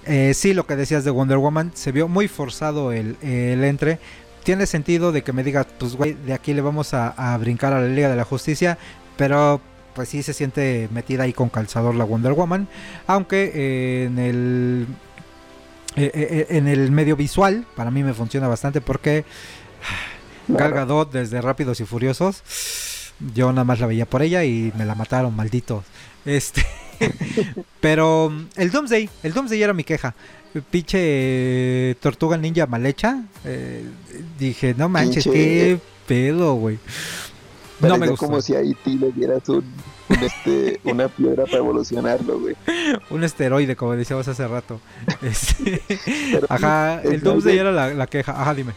eh, 0.04 0.34
sí 0.34 0.52
lo 0.52 0.66
que 0.66 0.76
decías 0.76 1.04
de 1.04 1.10
Wonder 1.10 1.38
Woman 1.38 1.70
se 1.72 1.90
vio 1.90 2.06
muy 2.06 2.28
forzado 2.28 2.92
el, 2.92 3.16
el 3.22 3.64
entre 3.64 3.98
tiene 4.44 4.66
sentido 4.66 5.10
de 5.10 5.22
que 5.22 5.32
me 5.32 5.42
digas 5.42 5.66
pues 5.78 5.96
güey 5.96 6.12
de 6.12 6.34
aquí 6.34 6.52
le 6.52 6.60
vamos 6.60 6.92
a, 6.92 7.08
a 7.16 7.38
brincar 7.38 7.72
a 7.72 7.80
la 7.80 7.88
Liga 7.88 8.10
de 8.10 8.16
la 8.16 8.24
Justicia 8.24 8.76
pero 9.16 9.62
pues 9.94 10.10
sí 10.10 10.22
se 10.22 10.34
siente 10.34 10.90
metida 10.92 11.22
ahí 11.22 11.32
con 11.32 11.48
calzador 11.48 11.94
la 11.94 12.04
Wonder 12.04 12.34
Woman 12.34 12.68
aunque 13.06 13.52
eh, 13.54 14.04
en 14.04 14.18
el 14.18 14.86
en 15.96 16.68
el 16.68 16.90
medio 16.90 17.16
visual 17.16 17.66
para 17.74 17.90
mí 17.90 18.02
me 18.02 18.14
funciona 18.14 18.48
bastante 18.48 18.80
porque 18.80 19.24
Gal 20.48 20.72
Gadot 20.72 21.12
desde 21.12 21.40
Rápidos 21.40 21.80
y 21.80 21.84
Furiosos 21.84 22.42
yo 23.34 23.50
nada 23.52 23.64
más 23.64 23.80
la 23.80 23.86
veía 23.86 24.06
por 24.06 24.22
ella 24.22 24.44
y 24.44 24.72
me 24.76 24.84
la 24.84 24.94
mataron 24.94 25.34
maldito 25.34 25.84
este 26.24 26.66
pero 27.80 28.32
el 28.56 28.70
Doomsday 28.70 29.08
el 29.22 29.32
Doomsday 29.32 29.62
era 29.62 29.72
mi 29.72 29.84
queja 29.84 30.14
pinche 30.70 30.98
eh, 31.00 31.94
tortuga 32.00 32.36
ninja 32.36 32.66
mal 32.66 32.84
hecha 32.86 33.22
eh, 33.44 33.84
dije 34.38 34.74
no 34.76 34.88
manches 34.88 35.24
pinche... 35.24 35.38
qué 35.38 35.78
pedo 36.06 36.54
güey 36.54 36.78
no 37.80 37.98
me 37.98 38.08
gustó. 38.08 38.26
como 38.26 38.40
si 38.40 38.54
a 38.54 38.60
E.T. 38.60 38.90
le 38.90 39.12
dieras 39.12 39.48
un, 39.48 39.64
un 40.08 40.16
este, 40.22 40.80
una 40.84 41.08
piedra 41.08 41.44
para 41.44 41.58
evolucionarlo, 41.58 42.38
güey. 42.38 42.56
Un 43.10 43.24
esteroide, 43.24 43.76
como 43.76 43.92
decíamos 43.92 44.26
hace 44.28 44.46
rato. 44.46 44.80
Este, 45.22 45.82
ajá, 46.48 47.00
el 47.02 47.20
Doomsday 47.20 47.58
era 47.58 47.72
la, 47.72 47.92
la, 47.94 48.06
queja. 48.06 48.40
Ajá, 48.40 48.54
dime. 48.54 48.72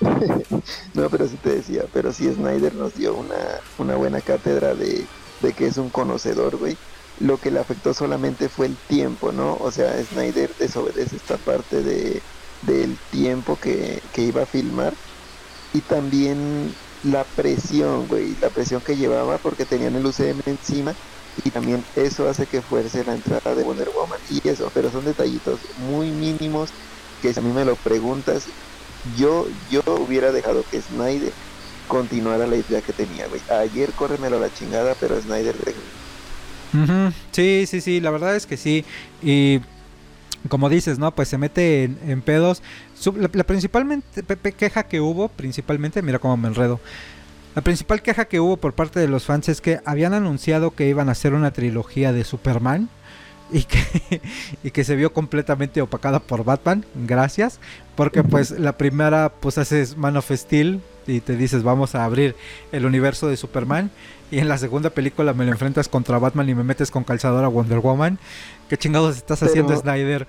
no, 0.94 1.08
pero 1.08 1.26
sí 1.26 1.36
te 1.42 1.56
decía, 1.56 1.84
pero 1.92 2.12
sí 2.12 2.32
Snyder 2.32 2.74
nos 2.74 2.94
dio 2.94 3.14
una, 3.14 3.60
una 3.78 3.96
buena 3.96 4.20
cátedra 4.20 4.74
de, 4.74 5.04
de 5.40 5.52
que 5.52 5.66
es 5.66 5.76
un 5.78 5.90
conocedor, 5.90 6.56
güey. 6.56 6.76
Lo 7.20 7.38
que 7.38 7.50
le 7.50 7.60
afectó 7.60 7.94
solamente 7.94 8.48
fue 8.48 8.66
el 8.66 8.76
tiempo, 8.88 9.32
¿no? 9.32 9.56
O 9.60 9.70
sea, 9.70 9.92
Snyder 10.04 10.50
desobedece 10.58 11.16
esta 11.16 11.36
parte 11.36 11.82
de 11.82 12.20
del 12.66 12.96
tiempo 13.10 13.58
que, 13.60 14.00
que 14.12 14.22
iba 14.22 14.42
a 14.42 14.46
filmar 14.46 14.94
y 15.72 15.80
también 15.80 16.74
la 17.04 17.24
presión, 17.24 18.08
güey, 18.08 18.34
la 18.40 18.48
presión 18.48 18.80
que 18.80 18.96
llevaba 18.96 19.38
porque 19.38 19.64
tenían 19.64 19.94
el 19.94 20.06
UCM 20.06 20.40
encima 20.46 20.94
y 21.44 21.50
también 21.50 21.84
eso 21.96 22.28
hace 22.28 22.46
que 22.46 22.62
fuerce 22.62 23.04
la 23.04 23.14
entrada 23.14 23.54
de 23.54 23.62
Wonder 23.62 23.90
Woman 23.94 24.20
y 24.30 24.46
eso, 24.48 24.70
pero 24.72 24.90
son 24.90 25.04
detallitos 25.04 25.60
muy 25.90 26.10
mínimos 26.10 26.70
que 27.20 27.32
si 27.32 27.40
a 27.40 27.42
mí 27.42 27.52
me 27.52 27.64
lo 27.64 27.76
preguntas, 27.76 28.46
yo 29.16 29.46
yo 29.70 29.82
hubiera 29.86 30.32
dejado 30.32 30.64
que 30.70 30.80
Snyder 30.80 31.32
continuara 31.88 32.46
la 32.46 32.56
idea 32.56 32.80
que 32.80 32.92
tenía, 32.92 33.26
güey. 33.26 33.40
Ayer 33.50 33.90
córremelo 33.92 34.40
la 34.40 34.52
chingada, 34.52 34.94
pero 34.98 35.20
Snyder 35.20 35.54
uh 36.72 36.76
-huh. 36.76 37.12
Sí, 37.32 37.66
sí, 37.66 37.80
sí, 37.80 38.00
la 38.00 38.10
verdad 38.10 38.36
es 38.36 38.46
que 38.46 38.56
sí 38.56 38.84
y 39.22 39.60
como 40.48 40.68
dices, 40.68 40.98
¿no? 40.98 41.14
Pues 41.14 41.28
se 41.28 41.38
mete 41.38 41.84
en, 41.84 42.22
pedos. 42.22 42.62
La, 43.16 43.30
la, 43.32 44.52
queja 44.52 44.82
que 44.84 45.00
hubo, 45.00 45.28
principalmente, 45.28 46.02
mira 46.02 46.18
cómo 46.18 46.36
me 46.36 46.48
enredo. 46.48 46.80
La 47.54 47.62
principal 47.62 48.02
queja 48.02 48.24
que 48.24 48.40
hubo 48.40 48.56
por 48.56 48.74
parte 48.74 48.98
de 48.98 49.08
los 49.08 49.24
fans 49.24 49.48
es 49.48 49.60
que 49.60 49.80
habían 49.84 50.12
anunciado 50.12 50.72
que 50.72 50.88
iban 50.88 51.08
a 51.08 51.12
hacer 51.12 51.34
una 51.34 51.52
trilogía 51.52 52.12
de 52.12 52.24
Superman 52.24 52.88
y 53.52 53.62
que, 53.62 54.20
y 54.64 54.70
que 54.70 54.84
se 54.84 54.96
vio 54.96 55.12
completamente 55.12 55.80
opacada 55.80 56.18
por 56.18 56.44
Batman, 56.44 56.84
gracias, 56.94 57.60
porque 57.94 58.24
pues 58.24 58.50
la 58.50 58.76
primera 58.76 59.32
pues 59.40 59.58
haces 59.58 59.96
Man 59.96 60.16
of 60.16 60.30
Steel 60.32 60.80
y 61.06 61.20
te 61.20 61.36
dices 61.36 61.62
vamos 61.62 61.94
a 61.94 62.04
abrir 62.04 62.34
el 62.72 62.86
universo 62.86 63.28
de 63.28 63.36
Superman 63.36 63.90
y 64.30 64.40
en 64.40 64.48
la 64.48 64.58
segunda 64.58 64.90
película 64.90 65.32
me 65.32 65.44
lo 65.44 65.52
enfrentas 65.52 65.88
contra 65.88 66.18
Batman 66.18 66.48
y 66.48 66.54
me 66.56 66.64
metes 66.64 66.90
con 66.90 67.04
calzador 67.04 67.44
a 67.44 67.48
Wonder 67.48 67.78
Woman. 67.78 68.18
¿Qué 68.68 68.76
chingados 68.78 69.16
estás 69.16 69.40
Pero... 69.40 69.50
haciendo 69.50 69.76
Snyder? 69.76 70.26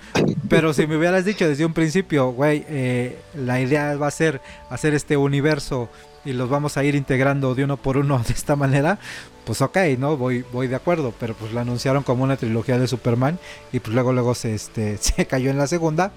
Pero 0.50 0.74
si 0.74 0.88
me 0.88 0.98
hubieras 0.98 1.26
dicho 1.26 1.48
desde 1.48 1.66
un 1.66 1.74
principio, 1.74 2.32
güey, 2.32 2.66
eh, 2.68 3.18
la 3.36 3.60
idea 3.62 3.96
va 3.96 4.08
a 4.08 4.12
ser 4.12 4.42
hacer 4.70 4.94
este 4.94 5.18
universo 5.18 5.90
y 6.26 6.34
los 6.34 6.50
vamos 6.50 6.78
a 6.78 6.84
ir 6.84 6.96
integrando 6.96 7.56
de 7.56 7.64
uno 7.64 7.78
por 7.78 7.98
uno 7.98 8.20
de 8.28 8.34
esta 8.34 8.56
manera, 8.56 9.00
pues 9.46 9.62
ok, 9.62 9.78
¿no? 9.98 10.18
Voy, 10.18 10.44
voy 10.52 10.68
de 10.68 10.76
acuerdo, 10.76 11.14
pero 11.20 11.34
pues 11.36 11.54
lo 11.54 11.60
anunciaron 11.60 12.04
como 12.04 12.24
una 12.24 12.36
trilogía 12.36 12.78
de 12.78 12.88
Superman 12.88 13.40
y 13.72 13.80
pues 13.80 13.94
luego 13.94 14.12
luego 14.12 14.36
se, 14.36 14.56
este, 14.56 14.98
se 15.00 15.26
cayó 15.26 15.50
en 15.50 15.58
la 15.58 15.68
segunda. 15.68 16.12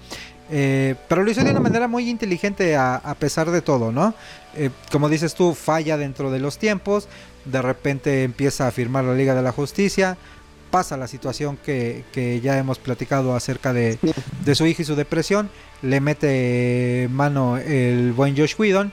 Eh, 0.51 0.95
pero 1.07 1.23
lo 1.23 1.29
hizo 1.29 1.43
de 1.43 1.51
una 1.51 1.59
manera 1.59 1.87
muy 1.87 2.09
inteligente 2.09 2.75
a, 2.75 2.95
a 2.95 3.13
pesar 3.13 3.51
de 3.51 3.61
todo, 3.61 3.91
¿no? 3.91 4.15
Eh, 4.55 4.71
como 4.91 5.07
dices 5.07 5.35
tú, 5.35 5.53
falla 5.53 5.95
dentro 5.95 6.31
de 6.31 6.39
los 6.39 6.57
tiempos, 6.57 7.07
de 7.45 7.61
repente 7.61 8.23
empieza 8.23 8.67
a 8.67 8.71
firmar 8.71 9.03
la 9.03 9.13
Liga 9.13 9.35
de 9.35 9.43
la 9.43 9.51
Justicia, 9.51 10.17
pasa 10.71 10.97
la 10.97 11.07
situación 11.07 11.57
que, 11.57 12.03
que 12.11 12.41
ya 12.41 12.57
hemos 12.57 12.79
platicado 12.79 13.35
acerca 13.35 13.73
de, 13.73 13.97
de, 14.45 14.55
su 14.55 14.65
hija 14.65 14.81
y 14.81 14.85
su 14.85 14.95
depresión, 14.95 15.49
le 15.81 15.99
mete 16.01 17.07
mano 17.11 17.57
el 17.57 18.13
buen 18.13 18.35
Josh 18.37 18.55
Whedon 18.57 18.91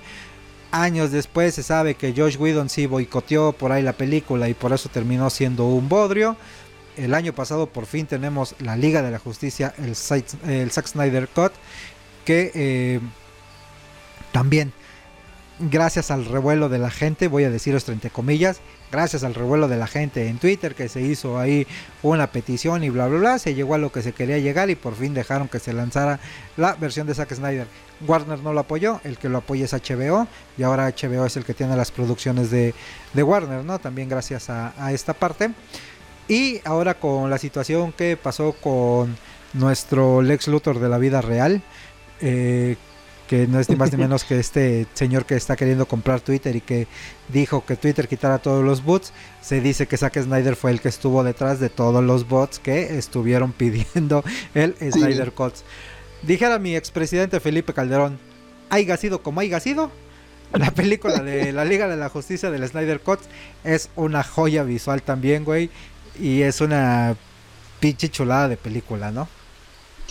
Años 0.73 1.13
después 1.13 1.55
se 1.55 1.63
sabe 1.63 1.95
que 1.95 2.13
Josh 2.15 2.37
Whedon 2.37 2.69
sí 2.69 2.87
boicoteó 2.87 3.53
por 3.53 3.73
ahí 3.73 3.83
la 3.83 3.93
película 3.93 4.49
y 4.49 4.55
por 4.55 4.73
eso 4.73 4.89
terminó 4.89 5.31
siendo 5.31 5.67
un 5.67 5.89
bodrio. 5.89 6.37
El 6.97 7.15
año 7.15 7.33
pasado 7.33 7.67
por 7.67 7.87
fin 7.87 8.07
tenemos 8.07 8.55
la 8.59 8.77
Liga 8.77 9.03
de 9.03 9.11
la 9.11 9.19
Justicia, 9.19 9.75
el, 9.79 9.95
el 10.51 10.71
Zack 10.71 10.87
Snyder 10.87 11.29
Cut, 11.29 11.53
que 12.25 12.51
eh, 12.55 13.01
también 14.33 14.73
gracias 15.61 16.11
al 16.11 16.27
revuelo 16.27 16.69
de 16.69 16.79
la 16.79 16.91
gente, 16.91 17.29
voy 17.29 17.45
a 17.45 17.51
deciros 17.51 17.89
entre 17.89 18.11
comillas, 18.11 18.61
gracias 18.91 19.25
al 19.25 19.35
revuelo 19.35 19.69
de 19.69 19.77
la 19.77 19.87
gente 19.87 20.29
en 20.29 20.39
Twitter 20.39 20.75
que 20.75 20.89
se 20.89 21.01
hizo 21.01 21.39
ahí 21.39 21.67
una 22.03 22.29
petición 22.29 22.85
y 22.85 22.91
bla 22.91 23.07
bla 23.09 23.19
bla, 23.19 23.39
se 23.39 23.55
llegó 23.55 23.75
a 23.75 23.79
lo 23.79 23.91
que 23.93 24.03
se 24.03 24.13
quería 24.13 24.39
llegar 24.39 24.71
y 24.71 24.75
por 24.75 24.95
fin 24.95 25.15
dejaron 25.15 25.49
que 25.49 25.59
se 25.59 25.73
lanzara 25.73 26.21
la 26.57 26.75
versión 26.75 27.07
de 27.07 27.15
Zack 27.15 27.35
Snyder. 27.35 27.67
Warner 28.07 28.41
no 28.41 28.53
lo 28.53 28.61
apoyó, 28.61 29.01
el 29.05 29.17
que 29.19 29.29
lo 29.29 29.39
apoya 29.39 29.65
es 29.65 29.73
HBO 29.73 30.27
y 30.59 30.63
ahora 30.63 30.89
HBO 30.89 31.25
es 31.25 31.37
el 31.37 31.45
que 31.45 31.55
tiene 31.55 31.77
las 31.77 31.91
producciones 31.91 32.51
de, 32.51 32.75
Warner, 33.15 33.65
¿no? 33.65 33.79
También 33.79 34.09
gracias 34.09 34.51
a, 34.51 34.93
esta 34.93 35.15
parte. 35.15 35.51
Y 36.29 36.61
ahora 36.65 36.95
con 36.95 37.31
la 37.31 37.39
situación 37.39 37.93
que 37.93 38.17
pasó 38.17 38.53
con 38.53 39.17
nuestro 39.55 40.23
Lex 40.23 40.49
Luthor 40.49 40.79
de 40.79 40.89
la 40.89 40.99
vida 40.99 41.23
real, 41.23 41.63
eh, 42.21 42.77
que 43.27 43.47
no 43.47 43.61
es 43.61 43.69
ni 43.69 43.77
más 43.77 43.93
ni 43.93 43.99
menos 44.03 44.25
que 44.25 44.39
este 44.39 44.87
señor 44.95 45.25
que 45.25 45.35
está 45.35 45.57
queriendo 45.57 45.87
comprar 45.87 46.21
Twitter 46.21 46.57
y 46.57 46.61
que 46.61 46.87
dijo 47.29 47.65
que 47.65 47.77
Twitter 47.77 48.09
quitara 48.09 48.39
todos 48.39 48.65
los 48.65 48.85
bots, 48.85 49.13
se 49.41 49.61
dice 49.61 49.87
que 49.87 49.97
Zack 49.97 50.23
Snyder 50.23 50.57
fue 50.57 50.71
el 50.71 50.81
que 50.81 50.89
estuvo 50.89 51.23
detrás 51.25 51.61
de 51.61 51.69
todos 51.69 52.03
los 52.03 52.29
bots 52.29 52.59
que 52.59 52.99
estuvieron 52.99 53.53
pidiendo 53.57 54.25
el 54.55 54.75
Snyder 54.77 55.33
Cuts. 55.33 55.65
Dijera 56.23 56.59
mi 56.59 56.75
expresidente 56.75 57.41
Felipe 57.41 57.73
Calderón, 57.73 58.19
haya 58.71 58.97
sido 58.97 59.23
como 59.23 59.41
haya 59.41 59.61
sido, 59.61 59.91
la 60.53 60.71
película 60.71 61.21
de 61.21 61.53
la 61.53 61.65
Liga 61.65 61.89
de 61.89 61.97
la 61.97 62.09
Justicia 62.09 62.51
del 62.51 62.67
Snyder 62.67 63.01
Cuts 63.01 63.25
es 63.65 63.91
una 63.97 64.23
joya 64.23 64.63
visual 64.63 65.03
también, 65.03 65.45
güey, 65.45 65.71
y 66.19 66.43
es 66.43 66.61
una 66.61 67.17
pinche 67.81 68.09
chulada 68.09 68.49
de 68.49 68.57
película, 68.57 69.11
¿no? 69.11 69.29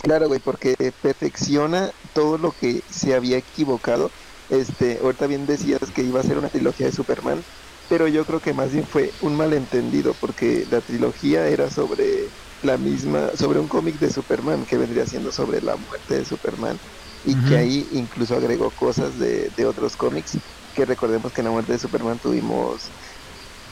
Claro, 0.02 0.28
güey, 0.28 0.40
porque 0.40 0.74
perfecciona 1.00 1.90
todo 2.12 2.38
lo 2.38 2.52
que 2.52 2.82
se 2.88 3.14
había 3.14 3.38
equivocado. 3.38 4.12
Este, 4.48 4.98
ahorita 5.02 5.26
bien 5.26 5.46
decías 5.46 5.80
que 5.92 6.02
iba 6.02 6.20
a 6.20 6.22
ser 6.22 6.38
una 6.38 6.50
trilogía 6.50 6.86
de 6.86 6.92
Superman, 6.92 7.44
pero 7.88 8.06
yo 8.06 8.24
creo 8.24 8.40
que 8.40 8.54
más 8.54 8.72
bien 8.72 8.86
fue 8.88 9.14
un 9.18 9.36
malentendido, 9.36 10.14
porque 10.14 10.64
la 10.70 10.82
trilogía 10.82 11.48
era 11.48 11.70
sobre 11.70 12.32
la 12.60 12.78
misma, 12.78 13.30
sobre 13.34 13.58
un 13.60 13.68
cómic 13.68 13.98
de 13.98 14.10
Superman 14.10 14.64
que 14.64 14.78
vendría 14.78 15.06
siendo 15.06 15.32
sobre 15.32 15.60
la 15.60 15.76
muerte 15.76 16.14
de 16.18 16.24
Superman 16.24 16.78
y 17.22 17.36
que 17.36 17.56
ahí 17.56 17.88
incluso 17.90 18.34
agregó 18.36 18.70
cosas 18.72 19.18
de, 19.18 19.50
de 19.50 19.66
otros 19.66 19.96
cómics, 19.96 20.38
que 20.72 20.84
recordemos 20.86 21.32
que 21.32 21.40
en 21.40 21.46
la 21.46 21.50
muerte 21.52 21.72
de 21.72 21.78
Superman 21.80 22.20
tuvimos 22.20 22.92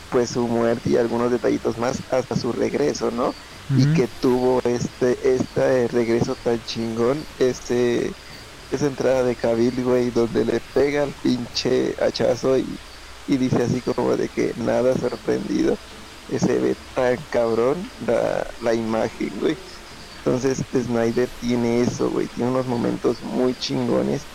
pues 0.08 0.30
su 0.30 0.46
muerte 0.48 0.90
y 0.90 0.96
algunos 0.96 1.30
detallitos 1.30 1.76
más 1.78 2.02
hasta 2.08 2.36
su 2.36 2.52
regreso, 2.52 3.10
¿no? 3.10 3.36
Y 3.72 3.86
que 3.88 4.08
tuvo 4.08 4.60
este 4.64 5.34
este 5.36 5.88
regreso 5.88 6.36
tan 6.36 6.62
chingón, 6.62 7.26
este 7.38 8.16
esa 8.70 8.86
entrada 8.86 9.24
de 9.24 9.36
Cabil, 9.36 9.84
güey, 9.84 10.10
donde 10.12 10.44
le 10.44 10.60
pega 10.72 11.04
el 11.04 11.14
pinche 11.16 11.94
hachazo 11.98 12.58
y, 12.58 12.78
y 13.26 13.38
dice 13.38 13.62
así 13.64 13.82
como 13.82 14.16
de 14.16 14.28
que 14.30 14.52
nada 14.56 14.94
sorprendido. 14.96 15.78
Se 16.28 16.60
ve 16.60 16.76
tan 16.94 17.24
cabrón 17.30 17.90
la, 17.96 18.44
la 18.58 18.74
imagen, 18.74 19.38
güey. 19.38 19.56
Entonces 20.24 20.64
Snyder 20.74 21.30
tiene 21.38 21.82
eso, 21.82 22.10
güey, 22.10 22.28
tiene 22.30 22.50
unos 22.50 22.66
momentos 22.66 23.22
muy 23.22 23.54
chingones 23.56 24.28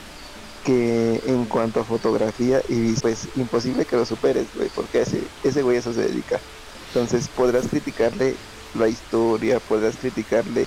que 0.64 1.22
en 1.23 1.45
cuanto 1.47 1.80
a 1.81 1.85
fotografía 1.85 2.61
y 2.68 2.95
pues 2.97 3.30
imposible 3.34 3.85
que 3.85 3.95
lo 3.97 4.06
superes, 4.06 4.51
güey, 4.53 4.69
porque 4.73 5.01
ese, 5.01 5.30
ese 5.41 5.61
güey 5.64 5.77
eso 5.77 5.93
se 5.93 6.03
dedica. 6.03 6.41
Entonces 6.88 7.30
podrás 7.30 7.68
criticarle 7.68 8.38
la 8.76 8.88
historia, 8.88 9.60
podrás 9.60 9.96
criticarle 9.96 10.66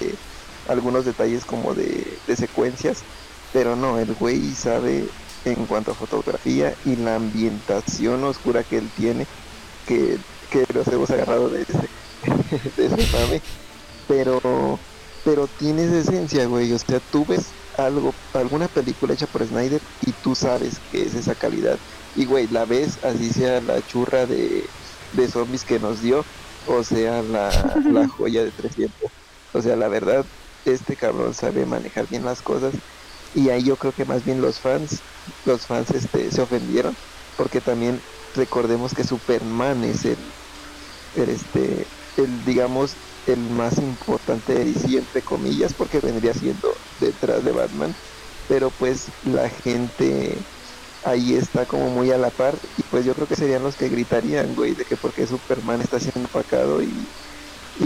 algunos 0.68 1.04
detalles 1.04 1.44
como 1.44 1.74
de, 1.74 2.18
secuencias, 2.36 2.98
pero 3.52 3.76
no, 3.76 3.98
el 3.98 4.14
güey 4.14 4.54
sabe 4.54 5.04
en 5.44 5.66
cuanto 5.66 5.92
a 5.92 5.94
fotografía 5.94 6.74
y 6.84 6.96
la 6.96 7.16
ambientación 7.16 8.24
oscura 8.24 8.62
que 8.62 8.78
él 8.78 8.88
tiene, 8.96 9.26
que, 9.86 10.18
que 10.50 10.64
los 10.72 10.86
hemos 10.88 11.10
agarrado 11.10 11.48
de 11.48 11.62
ese, 11.62 11.88
de 12.76 12.86
ese 12.86 13.42
pero, 14.08 14.78
pero 15.24 15.46
tienes 15.46 15.92
esencia, 15.92 16.46
güey, 16.46 16.72
o 16.72 16.78
sea, 16.78 17.00
tú 17.00 17.24
ves 17.26 17.46
algo, 17.76 18.14
alguna 18.34 18.68
película 18.68 19.14
hecha 19.14 19.26
por 19.26 19.46
Snyder 19.46 19.80
y 20.02 20.12
tú 20.12 20.34
sabes 20.34 20.80
que 20.90 21.02
es 21.02 21.14
esa 21.14 21.34
calidad. 21.34 21.78
Y 22.14 22.26
güey, 22.26 22.46
la 22.48 22.64
ves, 22.64 22.98
así 23.02 23.32
sea 23.32 23.60
la 23.60 23.84
churra 23.86 24.26
de, 24.26 24.68
de 25.12 25.28
zombies 25.28 25.64
que 25.64 25.78
nos 25.78 26.00
dio, 26.02 26.24
o 26.66 26.82
sea 26.84 27.22
la, 27.22 27.50
la 27.90 28.08
joya 28.16 28.44
de 28.44 28.50
300. 28.50 29.10
O 29.54 29.60
sea, 29.60 29.76
la 29.76 29.88
verdad, 29.88 30.24
este 30.64 30.96
cabrón 30.96 31.34
sabe 31.34 31.66
manejar 31.66 32.08
bien 32.08 32.24
las 32.24 32.42
cosas. 32.42 32.74
Y 33.34 33.48
ahí 33.50 33.62
yo 33.64 33.76
creo 33.76 33.92
que 33.92 34.04
más 34.04 34.24
bien 34.24 34.40
los 34.42 34.60
fans, 34.60 35.00
los 35.44 35.66
fans 35.66 35.90
este, 35.90 36.30
se 36.30 36.42
ofendieron, 36.42 36.96
porque 37.36 37.60
también 37.60 38.00
recordemos 38.34 38.94
que 38.94 39.04
Superman 39.04 39.84
es 39.84 40.04
el, 40.04 40.18
el 41.16 41.28
este, 41.30 41.86
el 42.16 42.44
digamos, 42.44 42.94
el 43.26 43.38
más 43.38 43.78
importante 43.78 44.54
de 44.54 44.64
DC, 44.66 44.98
entre 44.98 45.22
comillas, 45.22 45.72
porque 45.72 46.00
vendría 46.00 46.34
siendo 46.34 46.68
detrás 47.00 47.44
de 47.44 47.52
Batman. 47.52 47.94
Pero 48.48 48.70
pues 48.70 49.06
la 49.22 49.48
gente 49.48 50.36
ahí 51.02 51.34
está 51.34 51.66
como 51.66 51.90
muy 51.90 52.10
a 52.10 52.18
la 52.18 52.30
par 52.30 52.60
y 52.76 52.82
pues 52.84 53.04
yo 53.04 53.14
creo 53.14 53.26
que 53.28 53.36
serían 53.36 53.62
los 53.62 53.76
que 53.76 53.88
gritarían, 53.88 54.54
güey, 54.54 54.74
de 54.74 54.84
que 54.84 54.96
porque 54.96 55.26
Superman 55.26 55.80
está 55.82 55.98
siendo 56.00 56.28
opacado 56.28 56.82
y, 56.82 57.14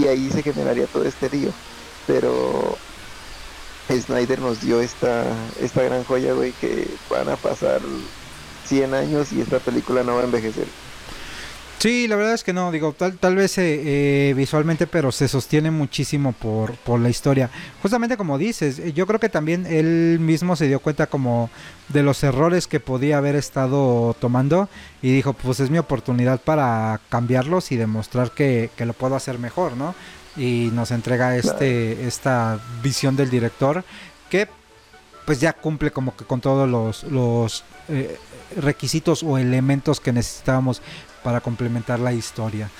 ahí 0.08 0.30
se 0.30 0.42
generaría 0.42 0.86
todo 0.88 1.04
este 1.04 1.28
río. 1.28 1.56
Pero 2.06 2.82
Snyder 3.90 4.40
nos 4.40 4.60
dio 4.60 4.80
esta, 4.80 5.52
esta 5.56 5.82
gran 5.82 6.04
joya, 6.04 6.32
güey, 6.34 6.54
que 6.54 6.98
van 7.08 7.28
a 7.28 7.36
pasar 7.36 7.82
100 8.64 8.94
años 8.94 9.32
y 9.32 9.40
esta 9.40 9.60
película 9.60 10.02
no 10.04 10.14
va 10.14 10.22
a 10.22 10.24
envejecer. 10.24 10.72
Sí, 11.78 12.08
la 12.08 12.16
verdad 12.16 12.32
es 12.32 12.42
que 12.42 12.54
no, 12.54 12.72
digo, 12.72 12.94
tal, 12.94 13.18
tal 13.18 13.36
vez 13.36 13.58
eh, 13.58 14.30
eh, 14.30 14.34
visualmente, 14.34 14.86
pero 14.86 15.12
se 15.12 15.28
sostiene 15.28 15.70
muchísimo 15.70 16.32
por, 16.32 16.74
por 16.76 16.98
la 16.98 17.10
historia. 17.10 17.50
Justamente 17.82 18.16
como 18.16 18.38
dices, 18.38 18.78
eh, 18.78 18.94
yo 18.94 19.06
creo 19.06 19.20
que 19.20 19.28
también 19.28 19.66
él 19.66 20.18
mismo 20.18 20.56
se 20.56 20.68
dio 20.68 20.80
cuenta 20.80 21.06
como 21.06 21.50
de 21.88 22.02
los 22.02 22.22
errores 22.24 22.66
que 22.66 22.80
podía 22.80 23.18
haber 23.18 23.36
estado 23.36 24.16
tomando 24.18 24.70
y 25.02 25.12
dijo, 25.12 25.34
pues 25.34 25.60
es 25.60 25.68
mi 25.68 25.76
oportunidad 25.76 26.40
para 26.40 26.98
cambiarlos 27.10 27.70
y 27.70 27.76
demostrar 27.76 28.30
que, 28.30 28.70
que 28.74 28.86
lo 28.86 28.94
puedo 28.94 29.14
hacer 29.14 29.38
mejor, 29.38 29.76
¿no? 29.76 29.94
Y 30.34 30.70
nos 30.72 30.90
entrega 30.90 31.36
este, 31.36 32.06
esta 32.06 32.58
visión 32.82 33.16
del 33.16 33.28
director 33.28 33.84
que 34.30 34.48
pues 35.26 35.40
ya 35.40 35.52
cumple 35.52 35.90
como 35.90 36.16
que 36.16 36.24
con 36.24 36.40
todos 36.40 36.68
los, 36.68 37.04
los 37.04 37.64
requisitos 38.56 39.22
o 39.22 39.38
elementos 39.38 39.98
que 39.98 40.12
necesitábamos 40.12 40.82
para 41.26 41.40
complementar 41.40 41.98
la 41.98 42.12
historia. 42.12 42.70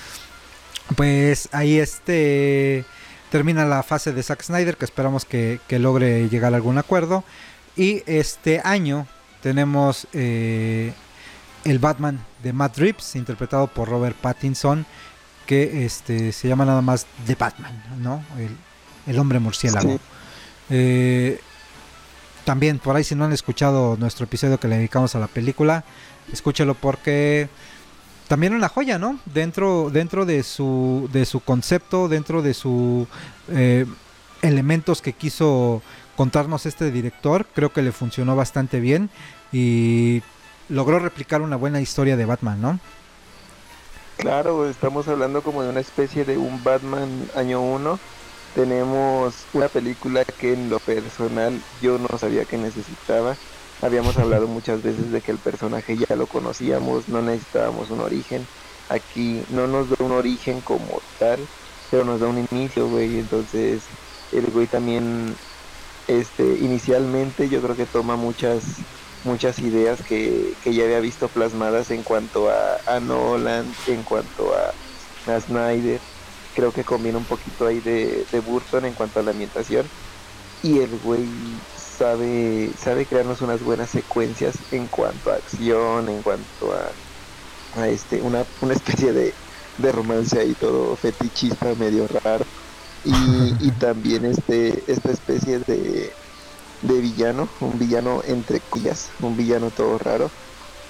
Pues 0.95 1.49
ahí 1.51 1.79
este 1.79 2.85
termina 3.29 3.65
la 3.65 3.83
fase 3.83 4.13
de 4.13 4.23
Zack 4.23 4.41
Snyder 4.41 4.77
que 4.77 4.85
esperamos 4.85 5.25
que, 5.25 5.59
logre 5.69 6.29
llegar 6.29 6.53
a 6.53 6.55
algún 6.55 6.77
acuerdo. 6.77 7.25
Y 7.75 8.03
este 8.05 8.61
año 8.63 9.05
tenemos 9.41 10.07
eh, 10.13 10.93
el 11.65 11.79
Batman 11.79 12.23
de 12.41 12.53
Matt 12.53 12.77
Reeves, 12.77 13.17
interpretado 13.17 13.67
por 13.67 13.89
Robert 13.89 14.15
Pattinson, 14.15 14.85
que 15.45 15.83
este, 15.83 16.31
se 16.31 16.47
llama 16.47 16.63
nada 16.63 16.81
más 16.81 17.05
The 17.25 17.35
Batman, 17.35 17.83
¿no? 17.99 18.23
El, 19.07 19.19
hombre 19.19 19.39
murciélago. 19.39 19.99
Eh, 20.69 21.41
también 22.45 22.79
por 22.79 22.95
ahí 22.95 23.03
si 23.03 23.13
no 23.13 23.25
han 23.25 23.33
escuchado 23.33 23.97
nuestro 23.97 24.23
episodio 24.23 24.57
que 24.57 24.69
le 24.69 24.77
dedicamos 24.77 25.15
a 25.15 25.19
la 25.19 25.27
película, 25.27 25.83
escúchelo 26.31 26.75
porque 26.75 27.49
también 28.27 28.53
una 28.53 28.69
joya, 28.69 28.97
¿no? 28.97 29.19
Dentro, 29.25 29.89
dentro 29.91 30.25
de 30.25 30.43
su, 30.43 31.09
de 31.11 31.25
su 31.25 31.39
concepto, 31.39 32.07
dentro 32.07 32.41
de 32.41 32.53
sus 32.53 33.07
eh, 33.49 33.85
elementos 34.41 35.01
que 35.01 35.13
quiso 35.13 35.81
contarnos 36.15 36.65
este 36.65 36.91
director, 36.91 37.45
creo 37.53 37.71
que 37.71 37.81
le 37.81 37.91
funcionó 37.91 38.35
bastante 38.35 38.79
bien 38.79 39.09
y 39.51 40.21
logró 40.69 40.99
replicar 40.99 41.41
una 41.41 41.55
buena 41.55 41.79
historia 41.79 42.17
de 42.17 42.25
Batman, 42.25 42.61
¿no? 42.61 42.79
Claro, 44.17 44.67
estamos 44.67 45.07
hablando 45.07 45.41
como 45.43 45.61
de 45.61 45.69
una 45.69 45.79
especie 45.79 46.25
de 46.25 46.37
un 46.37 46.63
Batman 46.63 47.09
año 47.35 47.61
1. 47.61 47.99
Tenemos 48.55 49.45
una 49.53 49.67
película 49.67 50.25
que 50.25 50.53
en 50.53 50.69
lo 50.69 50.79
personal 50.79 51.61
yo 51.81 51.99
no 51.99 52.17
sabía 52.17 52.45
que 52.45 52.57
necesitaba 52.57 53.35
Habíamos 53.81 54.17
hablado 54.17 54.47
muchas 54.47 54.81
veces 54.81 55.11
de 55.11 55.21
que 55.21 55.31
el 55.31 55.37
personaje 55.37 55.97
ya 55.97 56.15
lo 56.15 56.25
conocíamos, 56.25 57.07
no 57.09 57.21
necesitábamos 57.21 57.91
un 57.91 57.99
origen. 57.99 58.47
Aquí 58.89 59.43
no 59.49 59.67
nos 59.67 59.89
da 59.89 59.97
un 59.99 60.11
origen 60.11 60.61
como 60.61 61.01
tal, 61.19 61.39
pero 61.91 62.03
nos 62.03 62.19
da 62.19 62.27
un 62.27 62.47
inicio, 62.51 62.87
güey. 62.87 63.19
Entonces, 63.19 63.83
el 64.31 64.47
güey 64.47 64.65
también, 64.65 65.35
este, 66.07 66.43
inicialmente 66.43 67.49
yo 67.49 67.61
creo 67.61 67.75
que 67.75 67.85
toma 67.85 68.15
muchas 68.15 68.63
muchas 69.23 69.59
ideas 69.59 70.01
que, 70.01 70.53
que 70.63 70.73
ya 70.73 70.85
había 70.85 70.99
visto 70.99 71.27
plasmadas 71.27 71.91
en 71.91 72.03
cuanto 72.03 72.49
a, 72.49 72.99
Nolan, 72.99 73.65
en 73.87 74.03
cuanto 74.03 74.53
a, 74.55 75.31
a 75.31 75.41
Snyder. 75.41 75.99
Creo 76.55 76.71
que 76.71 76.83
combina 76.83 77.17
un 77.17 77.25
poquito 77.25 77.67
ahí 77.67 77.79
de, 77.79 78.25
de 78.31 78.39
Burton 78.39 78.85
en 78.85 78.93
cuanto 78.93 79.19
a 79.19 79.23
la 79.23 79.31
ambientación. 79.31 79.85
Y 80.63 80.79
el 80.79 80.97
güey 81.03 81.27
sabe, 81.97 82.71
sabe 82.81 83.05
crearnos 83.05 83.41
unas 83.41 83.61
buenas 83.63 83.89
secuencias 83.89 84.55
en 84.71 84.87
cuanto 84.87 85.31
a 85.31 85.35
acción, 85.35 86.09
en 86.09 86.21
cuanto 86.21 86.73
a, 86.73 87.81
a 87.81 87.87
este, 87.87 88.21
una, 88.21 88.45
una 88.61 88.73
especie 88.73 89.13
de, 89.13 89.33
de 89.77 89.91
romance 89.91 90.39
ahí 90.39 90.53
todo 90.53 90.95
fetichista, 90.95 91.73
medio 91.75 92.07
raro. 92.07 92.45
Y, 93.03 93.11
y 93.67 93.71
también 93.71 94.25
este, 94.25 94.83
esta 94.87 95.11
especie 95.11 95.59
de, 95.59 96.11
de 96.81 97.01
villano, 97.01 97.49
un 97.59 97.77
villano 97.79 98.21
entre 98.25 98.59
comillas, 98.59 99.09
un 99.21 99.37
villano 99.37 99.71
todo 99.71 99.97
raro, 99.97 100.31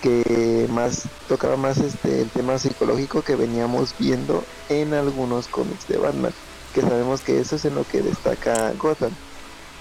que 0.02 0.68
más 0.70 1.04
tocaba 1.28 1.58
más 1.58 1.78
este 1.80 2.22
el 2.22 2.30
tema 2.30 2.60
psicológico 2.60 3.24
que 3.24 3.36
veníamos 3.36 3.96
viendo 3.98 4.44
en 4.70 4.94
algunos 4.94 5.48
cómics 5.48 5.88
de 5.88 5.98
Batman, 5.98 6.34
que 6.74 6.82
sabemos 6.82 7.22
que 7.22 7.40
eso 7.40 7.56
es 7.56 7.66
en 7.66 7.76
lo 7.76 7.84
que 7.86 8.02
destaca 8.02 8.74
Gotham. 8.74 9.12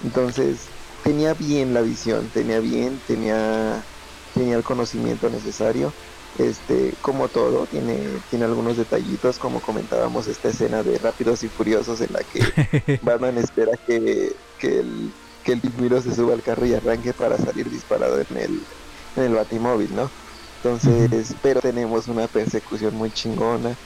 Entonces, 0.02 0.68
tenía 1.06 1.34
bien 1.34 1.72
la 1.74 1.82
visión, 1.82 2.30
tenía 2.32 2.60
bien, 2.60 3.02
tenía 3.02 3.88
tenía 4.32 4.56
el 4.56 4.64
conocimiento 4.64 5.30
necesario. 5.30 5.96
Este, 6.34 6.98
como 7.00 7.30
todo, 7.30 7.66
tiene, 7.68 8.22
tiene 8.28 8.44
algunos 8.44 8.76
detallitos, 8.76 9.38
como 9.38 9.62
comentábamos, 9.62 10.26
esta 10.26 10.50
escena 10.50 10.82
de 10.84 10.98
Rápidos 10.98 11.42
y 11.44 11.48
Furiosos 11.50 12.00
en 12.02 12.08
la 12.12 12.24
que 12.24 12.40
Batman 13.00 13.38
espera 13.38 13.72
que, 13.86 14.40
que 14.58 14.80
el 14.80 15.16
que 15.42 15.52
el 15.52 15.60
pingüino 15.60 16.00
se 16.02 16.12
suba 16.14 16.34
al 16.34 16.42
carro 16.42 16.66
y 16.66 16.74
arranque 16.74 17.14
para 17.14 17.38
salir 17.38 17.70
disparado 17.70 18.18
en 18.20 18.36
el, 18.36 18.68
en 19.14 19.22
el 19.24 19.34
batimóvil, 19.34 19.94
¿no? 19.94 20.12
Entonces, 20.62 21.36
pero 21.40 21.60
tenemos 21.62 22.08
una 22.08 22.26
persecución 22.28 22.94
muy 22.96 23.12
chingona. 23.12 23.78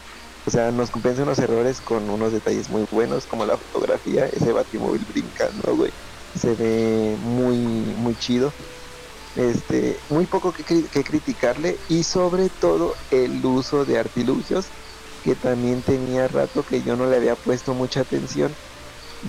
O 0.44 0.51
sea, 0.51 0.72
nos 0.72 0.90
compensa 0.90 1.22
unos 1.24 1.38
errores 1.38 1.82
con 1.82 2.09
unos 2.10 2.32
detalles 2.32 2.70
muy 2.70 2.84
buenos, 2.90 3.26
como 3.26 3.44
la 3.47 3.59
fotografía, 3.59 4.26
ese 4.28 4.52
batimóvil 4.52 5.05
brincando, 5.06 5.76
güey. 5.76 5.92
Se 6.39 6.55
ve 6.55 7.16
muy, 7.23 7.57
muy 7.57 8.15
chido. 8.16 8.52
Este, 9.36 9.97
muy 10.09 10.27
poco 10.27 10.52
que, 10.52 10.65
que 10.65 11.05
criticarle 11.05 11.77
y 11.89 12.02
sobre 12.02 12.48
todo 12.48 12.94
el 13.12 13.44
uso 13.44 13.85
de 13.85 13.98
artilugios 13.98 14.66
que 15.23 15.36
también 15.36 15.82
tenía 15.82 16.27
rato 16.27 16.65
que 16.66 16.82
yo 16.82 16.97
no 16.97 17.07
le 17.07 17.16
había 17.16 17.36
puesto 17.36 17.73
mucha 17.73 18.01
atención 18.01 18.52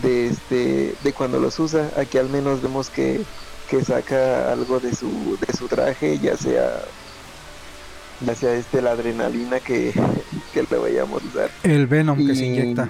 de 0.02 0.28
este 0.28 0.96
de 1.04 1.14
cuando 1.14 1.40
los 1.40 1.60
usa 1.60 1.92
aquí 1.98 2.18
al 2.18 2.30
menos 2.30 2.62
vemos 2.62 2.90
que, 2.90 3.22
que 3.70 3.84
saca 3.84 4.52
algo 4.52 4.80
de 4.80 4.96
su 4.96 5.38
de 5.46 5.54
su 5.54 5.68
traje 5.68 6.18
ya 6.18 6.38
sea 6.38 6.82
ya 8.26 8.36
sea 8.36 8.54
este 8.54 8.82
la 8.82 8.92
adrenalina 8.92 9.60
que, 9.60 9.94
que 10.54 10.64
le 10.64 10.78
vayamos 10.78 11.22
a 11.22 11.28
usar 11.28 11.52
El 11.64 11.88
Venom 11.88 12.26
que 12.26 12.36
se 12.36 12.46
inyecta. 12.46 12.90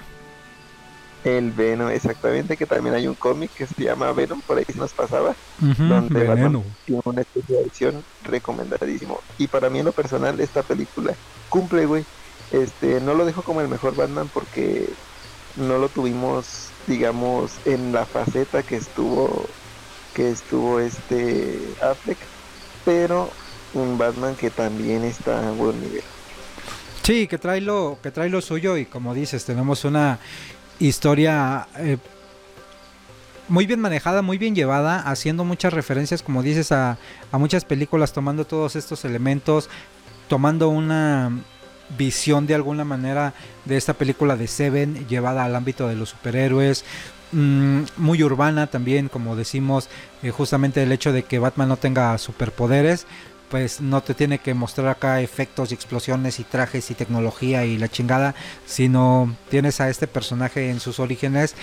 El 1.24 1.52
Venom 1.52 1.88
exactamente 1.90 2.56
que 2.56 2.66
también 2.66 2.94
hay 2.94 3.06
un 3.06 3.14
cómic 3.14 3.52
que 3.54 3.66
se 3.66 3.84
llama 3.84 4.12
Venom 4.12 4.40
por 4.42 4.58
ahí 4.58 4.64
nos 4.74 4.92
pasaba 4.92 5.36
Ujú, 5.60 5.84
donde 5.84 6.24
Batman 6.24 6.74
tiene 6.84 7.00
una 7.04 7.22
especie 7.22 7.56
de 7.56 7.64
acción 7.64 8.04
recomendadísimo. 8.22 9.20
Y 9.38 9.46
para 9.48 9.70
mí 9.70 9.78
en 9.78 9.84
lo 9.86 9.92
personal 9.92 10.40
esta 10.40 10.62
película 10.62 11.16
cumple, 11.48 11.86
güey. 11.86 12.04
Este, 12.50 13.00
no 13.00 13.14
lo 13.14 13.24
dejo 13.24 13.42
como 13.42 13.60
el 13.60 13.68
mejor 13.68 13.94
Batman 13.94 14.28
porque 14.28 14.98
no 15.54 15.78
lo 15.78 15.88
tuvimos, 15.88 16.74
digamos, 16.86 17.60
en 17.64 17.92
la 17.92 18.06
faceta 18.06 18.62
que 18.62 18.76
estuvo 18.76 19.54
que 20.12 20.30
estuvo 20.30 20.80
este 20.80 21.76
Affleck, 21.80 22.18
pero 22.84 23.38
un 23.72 23.96
Batman 23.96 24.36
que 24.36 24.50
también 24.50 25.04
está 25.04 25.48
a 25.48 25.52
buen 25.52 25.80
nivel. 25.80 26.04
Sí, 27.02 27.26
que 27.26 27.38
trae 27.38 27.60
lo, 27.60 27.98
que 28.02 28.12
trae 28.12 28.28
lo 28.28 28.40
suyo 28.40 28.76
y 28.76 28.86
como 28.86 29.14
dices, 29.14 29.44
tenemos 29.44 29.84
una 29.84 30.20
historia 30.86 31.66
eh, 31.78 31.98
muy 33.48 33.66
bien 33.66 33.80
manejada, 33.80 34.22
muy 34.22 34.38
bien 34.38 34.54
llevada, 34.54 35.00
haciendo 35.00 35.44
muchas 35.44 35.72
referencias, 35.72 36.22
como 36.22 36.42
dices, 36.42 36.72
a, 36.72 36.98
muchas 37.32 37.64
películas, 37.64 38.12
tomando 38.12 38.46
todos 38.46 38.76
estos 38.76 39.04
elementos, 39.04 39.68
tomando 40.28 40.68
una 40.68 41.30
visión 41.98 42.46
de 42.46 42.54
alguna 42.54 42.84
manera 42.84 43.34
de 43.64 43.76
esta 43.76 43.94
película 43.94 44.36
de 44.36 44.46
Seven 44.46 45.06
llevada 45.08 45.44
al 45.44 45.54
ámbito 45.54 45.88
de 45.88 45.96
los 45.96 46.10
superhéroes. 46.10 46.84
mm, 47.32 47.82
muy 47.96 48.22
urbana 48.22 48.66
también, 48.66 49.08
como 49.08 49.36
decimos, 49.36 49.88
eh, 50.22 50.30
justamente 50.30 50.82
el 50.82 50.92
hecho 50.92 51.12
de 51.12 51.22
que 51.22 51.38
Batman 51.38 51.68
no 51.68 51.76
tenga 51.76 52.16
superpoderes, 52.18 53.06
pues 53.52 53.82
no 53.82 54.00
te 54.02 54.14
tiene 54.14 54.38
que 54.38 54.54
mostrar 54.54 54.88
acá 54.88 55.20
efectos 55.20 55.70
y 55.70 55.74
explosiones 55.74 56.40
y 56.40 56.44
trajes 56.44 56.90
y 56.90 56.94
tecnología 56.94 57.66
y 57.66 57.76
la 57.76 57.86
chingada, 57.86 58.34
sino 58.64 59.36
tienes 59.50 59.78
a 59.82 59.90
este 59.90 60.06
personaje 60.06 60.70
en 60.70 60.80
sus 60.80 60.98
orígenes 60.98 61.54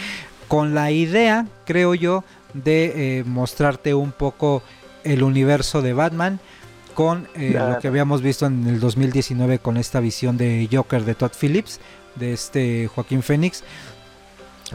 con 0.47 0.75
la 0.75 0.91
idea, 0.91 1.47
creo 1.65 1.95
yo, 1.95 2.23
de 2.53 3.17
eh, 3.17 3.23
mostrarte 3.23 3.95
un 3.95 4.11
poco 4.11 4.61
el 5.03 5.23
universo 5.23 5.81
de 5.81 5.93
Batman 5.93 6.39
con 6.93 7.27
eh, 7.33 7.53
Claro. 7.53 7.73
lo 7.73 7.80
que 7.80 7.88
habíamos 7.88 8.22
visto 8.22 8.45
en 8.45 8.67
el 8.67 8.80
2019 8.80 9.57
con 9.57 9.75
esta 9.75 9.99
visión 9.99 10.38
de 10.38 10.69
Joker 10.72 11.05
de 11.05 11.15
Todd 11.15 11.31
Phillips, 11.41 11.80
de 12.17 12.33
este 12.33 12.85
Joaquín 12.85 13.23
Phoenix, 13.23 13.64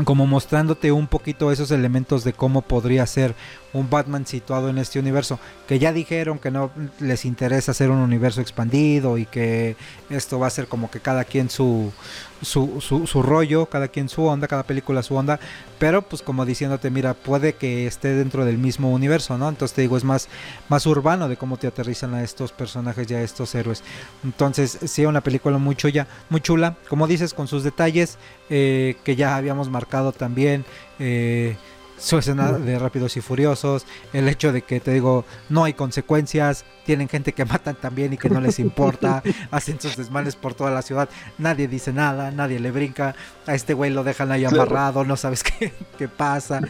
como 0.02 0.26
mostrándote 0.26 0.90
un 0.90 1.06
poquito 1.06 1.52
esos 1.52 1.70
elementos 1.70 2.24
de 2.24 2.32
cómo 2.32 2.62
podría 2.62 3.06
ser 3.06 3.36
un 3.74 3.90
Batman 3.90 4.26
situado 4.26 4.70
en 4.70 4.78
este 4.78 4.98
universo, 4.98 5.38
que 5.66 5.78
ya 5.78 5.92
dijeron 5.92 6.38
que 6.38 6.50
no 6.50 6.70
les 7.00 7.24
interesa 7.24 7.72
hacer 7.72 7.90
un 7.90 7.98
universo 7.98 8.40
expandido 8.40 9.18
y 9.18 9.26
que 9.26 9.76
esto 10.08 10.38
va 10.38 10.46
a 10.46 10.50
ser 10.50 10.68
como 10.68 10.90
que 10.90 11.00
cada 11.00 11.24
quien 11.24 11.50
su, 11.50 11.92
su, 12.40 12.80
su, 12.80 13.06
su 13.06 13.22
rollo, 13.22 13.66
cada 13.66 13.88
quien 13.88 14.08
su 14.08 14.24
onda, 14.24 14.46
cada 14.46 14.62
película 14.62 15.02
su 15.02 15.16
onda, 15.16 15.40
pero 15.78 16.02
pues 16.02 16.22
como 16.22 16.46
diciéndote, 16.46 16.90
mira, 16.90 17.14
puede 17.14 17.54
que 17.54 17.86
esté 17.86 18.14
dentro 18.14 18.44
del 18.44 18.58
mismo 18.58 18.92
universo, 18.92 19.36
¿no? 19.36 19.48
Entonces 19.48 19.74
te 19.74 19.82
digo, 19.82 19.96
es 19.96 20.04
más, 20.04 20.28
más 20.68 20.86
urbano 20.86 21.28
de 21.28 21.36
cómo 21.36 21.56
te 21.56 21.66
aterrizan 21.66 22.14
a 22.14 22.22
estos 22.22 22.52
personajes 22.52 23.10
y 23.10 23.14
a 23.14 23.22
estos 23.22 23.54
héroes. 23.54 23.82
Entonces, 24.22 24.78
sí, 24.84 25.04
una 25.04 25.20
película 25.20 25.58
muy 25.58 25.74
chula, 25.74 26.06
muy 26.30 26.40
chula, 26.40 26.76
como 26.88 27.08
dices, 27.08 27.34
con 27.34 27.48
sus 27.48 27.64
detalles 27.64 28.18
eh, 28.50 28.96
que 29.02 29.16
ya 29.16 29.36
habíamos 29.36 29.68
marcado 29.68 30.12
también. 30.12 30.64
Eh, 31.00 31.56
su 31.98 32.18
escena 32.18 32.52
de 32.52 32.78
Rápidos 32.78 33.16
y 33.16 33.20
Furiosos, 33.20 33.86
el 34.12 34.28
hecho 34.28 34.52
de 34.52 34.62
que 34.62 34.81
te 34.81 34.92
digo, 34.92 35.24
no 35.48 35.64
hay 35.64 35.74
consecuencias, 35.74 36.64
tienen 36.84 37.08
gente 37.08 37.32
que 37.32 37.44
matan 37.44 37.76
también 37.76 38.12
y 38.12 38.16
que 38.16 38.28
no 38.28 38.40
les 38.40 38.58
importa, 38.58 39.23
hacen 39.50 39.81
sus 39.81 39.97
desmanes 39.97 40.36
por 40.36 40.55
toda 40.55 40.70
la 40.70 40.82
ciudad, 40.82 41.08
nadie 41.39 41.68
dice 41.68 41.92
nada, 41.92 42.31
nadie 42.31 42.60
le 42.60 42.70
brinca, 42.70 43.14
a 43.47 43.55
este 43.55 43.74
güey 43.74 43.90
lo 43.90 44.05
dejan 44.05 44.32
ahí 44.32 44.44
amarrado, 44.44 45.05
no 45.05 45.16
sabes 45.16 45.42
qué, 45.58 45.73
qué 45.98 46.08
pasa. 46.08 46.60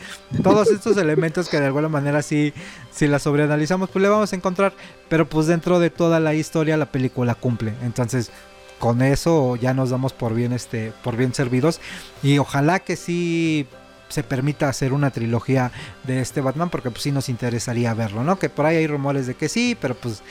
Todos 0.43 0.69
estos 0.69 0.97
elementos 0.97 1.49
que 1.49 1.61
de 1.61 1.67
alguna 1.67 1.89
manera 1.89 2.23
sí, 2.23 2.53
si 2.91 3.07
la 3.07 3.19
sobreanalizamos, 3.19 3.91
pues 3.91 4.03
le 4.03 4.09
vamos 4.09 4.33
a 4.33 4.36
encontrar, 4.36 4.73
pero 5.09 5.28
pues 5.28 5.47
dentro 5.47 5.78
de 5.78 5.91
toda 5.91 6.20
la 6.20 6.35
historia 6.35 6.77
la 6.77 6.86
película 6.86 7.35
cumple. 7.35 7.75
Entonces, 7.83 8.31
con 8.78 9.03
eso 9.03 9.57
ya 9.57 9.73
nos 9.73 9.91
damos 9.91 10.12
por 10.12 10.35
bien 10.35 10.53
este 10.53 10.93
por 11.03 11.17
bien 11.17 11.33
servidos 11.33 11.81
y 12.23 12.39
ojalá 12.39 12.81
que 12.81 12.97
sí 12.97 13.67
se 14.15 14.23
permita 14.23 14.68
hacer 14.68 14.93
una 14.93 15.10
trilogía 15.10 15.73
de 16.05 16.20
este 16.20 16.41
Batman 16.41 16.70
porque 16.70 16.91
pues 16.91 17.02
sí 17.02 17.10
nos 17.10 17.28
interesaría 17.28 17.93
verlo, 17.94 18.23
¿no? 18.23 18.39
Que 18.39 18.49
por 18.49 18.65
ahí 18.65 18.76
hay 18.76 18.86
rumores 18.86 19.26
de 19.26 19.34
que 19.34 19.49
sí, 19.49 19.76
pero 19.81 19.97
pues 19.97 20.23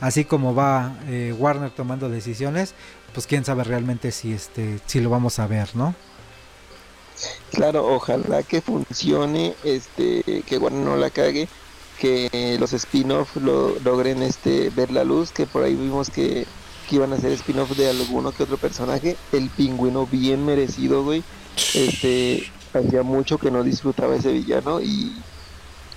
así 0.00 0.24
como 0.24 0.54
va 0.54 0.96
eh, 1.08 1.34
Warner 1.36 1.70
tomando 1.70 2.08
decisiones, 2.08 2.74
pues 3.12 3.26
quién 3.26 3.44
sabe 3.44 3.64
realmente 3.64 4.12
si 4.12 4.32
este 4.32 4.78
si 4.86 5.00
lo 5.00 5.10
vamos 5.10 5.40
a 5.40 5.48
ver, 5.48 5.74
¿no? 5.74 5.92
Claro, 7.52 7.84
ojalá 7.86 8.44
que 8.44 8.60
funcione, 8.60 9.54
este, 9.64 10.42
que 10.46 10.58
Warner 10.58 10.84
no 10.84 10.96
la 10.96 11.10
cague, 11.10 11.48
que 11.98 12.56
los 12.60 12.72
spin-off 12.72 13.36
lo, 13.36 13.76
logren 13.80 14.22
este 14.22 14.70
ver 14.70 14.92
la 14.92 15.02
luz, 15.02 15.32
que 15.32 15.46
por 15.46 15.64
ahí 15.64 15.74
vimos 15.74 16.10
que, 16.10 16.46
que 16.88 16.96
iban 16.96 17.12
a 17.12 17.16
hacer 17.16 17.32
spin-off 17.32 17.76
de 17.76 17.90
alguno 17.90 18.30
que 18.30 18.44
otro 18.44 18.56
personaje, 18.56 19.16
el 19.32 19.50
pingüino 19.50 20.06
bien 20.06 20.46
merecido, 20.46 21.02
güey. 21.02 21.24
Este, 21.74 22.50
hacía 22.80 23.02
mucho 23.02 23.38
que 23.38 23.50
no 23.50 23.64
disfrutaba 23.64 24.16
ese 24.16 24.32
villano 24.32 24.80
y, 24.82 25.26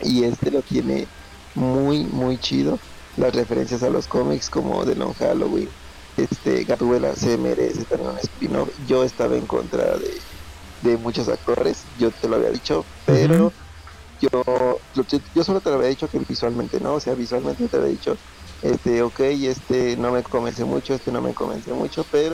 y 0.01 0.23
este 0.25 0.51
lo 0.51 0.63
tiene 0.63 1.11
muy, 1.53 2.07
muy 2.07 2.39
chido. 2.39 2.83
Las 3.15 3.35
referencias 3.35 3.83
a 3.83 3.89
los 3.89 4.07
cómics 4.07 4.49
como 4.49 4.85
de 4.85 4.95
Long 4.95 5.15
Halloween, 5.15 5.75
este, 6.17 6.65
Gatúbela 6.65 7.15
se 7.15 7.37
merece 7.37 7.85
también 7.85 8.11
un 8.11 8.19
spin-off. 8.19 8.69
Yo 8.77 9.03
estaba 9.03 9.37
en 9.37 9.47
contra 9.47 9.97
de, 9.99 10.25
de 10.79 10.97
muchos 10.97 11.29
actores, 11.29 11.89
yo 11.95 12.11
te 12.13 12.29
lo 12.29 12.37
había 12.37 12.51
dicho, 12.51 12.89
pero 13.05 13.53
yo, 14.93 15.03
yo 15.33 15.43
solo 15.43 15.61
te 15.61 15.69
lo 15.69 15.77
había 15.77 15.89
dicho 15.89 16.09
que 16.09 16.19
visualmente, 16.27 16.79
¿no? 16.79 16.95
O 16.95 16.99
sea, 16.99 17.15
visualmente 17.15 17.69
te 17.69 17.77
había 17.77 17.89
dicho, 17.91 18.19
este, 18.61 19.01
ok, 19.03 19.19
este 19.21 19.97
no 19.97 20.11
me 20.11 20.23
convence 20.23 20.65
mucho, 20.65 20.93
este 20.93 21.11
no 21.11 21.21
me 21.21 21.33
convence 21.33 21.73
mucho, 21.73 22.05
pero 22.05 22.33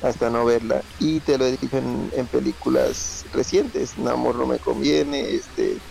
hasta 0.00 0.30
no 0.30 0.44
verla. 0.44 0.84
Y 0.98 1.22
te 1.22 1.38
lo 1.38 1.46
he 1.46 1.52
dicho 1.60 1.76
en, 1.78 2.10
en 2.12 2.28
películas 2.28 3.21
recientes, 3.32 3.96
Namor 3.98 4.38
no 4.38 4.46
me 4.46 4.58
conviene, 4.60 5.34
este, 5.36 5.82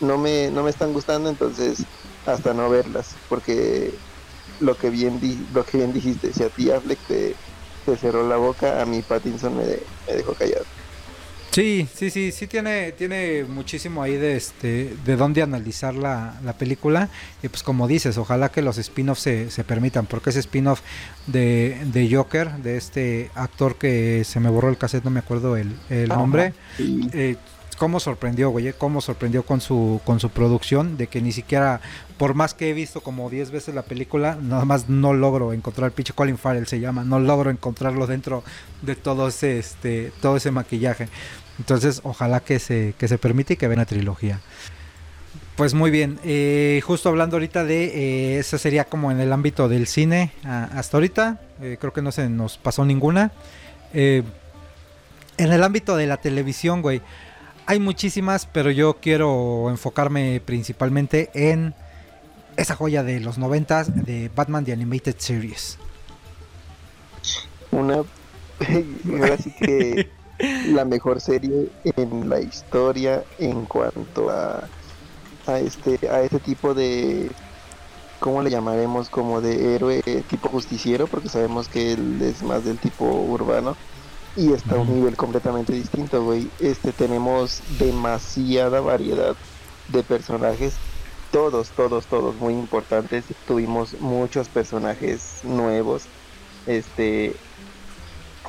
no 0.00 0.18
me, 0.18 0.50
no 0.52 0.62
me 0.64 0.70
están 0.70 0.92
gustando, 0.92 1.28
entonces 1.30 1.86
hasta 2.24 2.54
no 2.54 2.70
verlas, 2.70 3.20
porque 3.28 3.98
lo 4.58 4.76
que 4.76 4.90
bien 4.90 5.20
di 5.20 5.46
lo 5.50 5.64
que 5.64 5.78
bien 5.78 5.92
dijiste, 5.92 6.32
si 6.34 6.42
a 6.44 6.50
ti 6.50 6.70
Affleck 6.70 7.00
te, 7.06 7.38
te 7.84 7.96
cerró 7.98 8.26
la 8.28 8.36
boca, 8.38 8.80
a 8.82 8.86
mí 8.86 9.02
Pattinson 9.04 9.56
me, 9.56 9.64
me 10.06 10.14
dejó 10.16 10.34
callado. 10.36 10.66
Sí, 11.50 11.88
sí, 11.92 12.10
sí, 12.10 12.30
sí 12.30 12.46
tiene, 12.46 12.92
tiene 12.92 13.42
muchísimo 13.42 14.02
ahí 14.04 14.16
de 14.16 14.36
este, 14.36 14.94
de 15.04 15.16
dónde 15.16 15.42
analizar 15.42 15.94
la, 15.94 16.38
la 16.44 16.52
película. 16.52 17.08
Y 17.42 17.48
pues 17.48 17.64
como 17.64 17.88
dices, 17.88 18.18
ojalá 18.18 18.50
que 18.50 18.62
los 18.62 18.78
spin-offs 18.78 19.22
se, 19.22 19.50
se 19.50 19.64
permitan, 19.64 20.06
porque 20.06 20.30
ese 20.30 20.38
spin-off 20.40 20.80
de, 21.26 21.76
de 21.86 22.08
Joker, 22.14 22.52
de 22.58 22.76
este 22.76 23.30
actor 23.34 23.74
que 23.76 24.22
se 24.24 24.38
me 24.38 24.48
borró 24.48 24.68
el 24.68 24.78
cassette, 24.78 25.04
no 25.04 25.10
me 25.10 25.18
acuerdo 25.20 25.56
el, 25.56 25.74
el 25.88 26.08
nombre, 26.08 26.54
Sí. 26.76 27.08
eh, 27.12 27.36
cómo 27.78 27.98
sorprendió, 27.98 28.50
güey, 28.50 28.68
eh, 28.68 28.74
cómo 28.76 29.00
sorprendió 29.00 29.42
con 29.42 29.62
su, 29.62 30.02
con 30.04 30.20
su 30.20 30.28
producción, 30.28 30.98
de 30.98 31.06
que 31.06 31.22
ni 31.22 31.32
siquiera, 31.32 31.80
por 32.18 32.34
más 32.34 32.52
que 32.52 32.68
he 32.68 32.74
visto 32.74 33.00
como 33.00 33.30
10 33.30 33.50
veces 33.52 33.74
la 33.74 33.80
película, 33.82 34.36
nada 34.40 34.66
más 34.66 34.90
no 34.90 35.14
logro 35.14 35.54
encontrar 35.54 35.90
pinche 35.92 36.12
Colin 36.12 36.36
Farrell 36.36 36.66
se 36.66 36.78
llama, 36.78 37.04
no 37.04 37.18
logro 37.18 37.48
encontrarlo 37.50 38.06
dentro 38.06 38.44
de 38.82 38.96
todo 38.96 39.28
ese, 39.28 39.58
este, 39.58 40.12
todo 40.20 40.36
ese 40.36 40.50
maquillaje. 40.50 41.08
Entonces, 41.58 42.00
ojalá 42.04 42.40
que 42.40 42.58
se, 42.58 42.94
que 42.98 43.08
se 43.08 43.18
permite 43.18 43.54
y 43.54 43.56
que 43.56 43.68
venga 43.68 43.84
trilogía. 43.84 44.40
Pues 45.56 45.74
muy 45.74 45.90
bien, 45.90 46.18
eh, 46.24 46.80
justo 46.84 47.10
hablando 47.10 47.36
ahorita 47.36 47.64
de, 47.64 47.84
eh, 47.84 48.38
esa 48.38 48.56
sería 48.56 48.84
como 48.84 49.10
en 49.10 49.20
el 49.20 49.30
ámbito 49.32 49.68
del 49.68 49.86
cine 49.86 50.32
a- 50.42 50.64
hasta 50.78 50.96
ahorita, 50.96 51.38
eh, 51.60 51.76
creo 51.78 51.92
que 51.92 52.00
no 52.00 52.12
se 52.12 52.30
nos 52.30 52.56
pasó 52.56 52.84
ninguna. 52.86 53.30
Eh, 53.92 54.22
en 55.36 55.52
el 55.52 55.62
ámbito 55.62 55.96
de 55.96 56.06
la 56.06 56.16
televisión, 56.16 56.80
güey, 56.80 57.02
hay 57.66 57.78
muchísimas, 57.78 58.46
pero 58.46 58.70
yo 58.70 58.94
quiero 59.02 59.68
enfocarme 59.68 60.40
principalmente 60.44 61.30
en 61.34 61.74
esa 62.56 62.74
joya 62.74 63.02
de 63.02 63.20
los 63.20 63.36
noventas 63.36 64.04
de 64.06 64.30
Batman 64.34 64.64
The 64.64 64.72
Animated 64.72 65.16
Series. 65.18 65.76
Una, 67.70 67.96
ahora 69.20 69.36
sí 69.36 69.52
que 69.60 70.08
la 70.68 70.84
mejor 70.84 71.20
serie 71.20 71.70
en 71.96 72.28
la 72.28 72.40
historia 72.40 73.24
en 73.38 73.66
cuanto 73.66 74.30
a, 74.30 74.68
a 75.46 75.58
este 75.58 75.98
a 76.08 76.22
este 76.22 76.40
tipo 76.40 76.74
de 76.74 77.30
¿cómo 78.18 78.42
le 78.42 78.50
llamaremos? 78.50 79.10
como 79.10 79.40
de 79.40 79.74
héroe 79.74 80.02
tipo 80.28 80.48
justiciero 80.48 81.06
porque 81.08 81.28
sabemos 81.28 81.68
que 81.68 81.92
él 81.92 82.20
es 82.22 82.42
más 82.42 82.64
del 82.64 82.78
tipo 82.78 83.04
urbano 83.06 83.76
y 84.34 84.52
está 84.52 84.76
a 84.76 84.78
un 84.78 84.94
nivel 84.94 85.16
completamente 85.16 85.72
distinto, 85.72 86.22
güey. 86.24 86.54
Este 86.58 86.92
tenemos 86.92 87.62
demasiada 87.66 88.80
variedad 88.80 89.36
de 89.88 90.04
personajes, 90.04 90.82
todos, 91.30 91.72
todos, 91.72 92.06
todos 92.06 92.36
muy 92.36 92.54
importantes. 92.54 93.34
Tuvimos 93.44 93.98
muchos 94.00 94.48
personajes 94.48 95.40
nuevos, 95.42 96.10
este, 96.64 97.42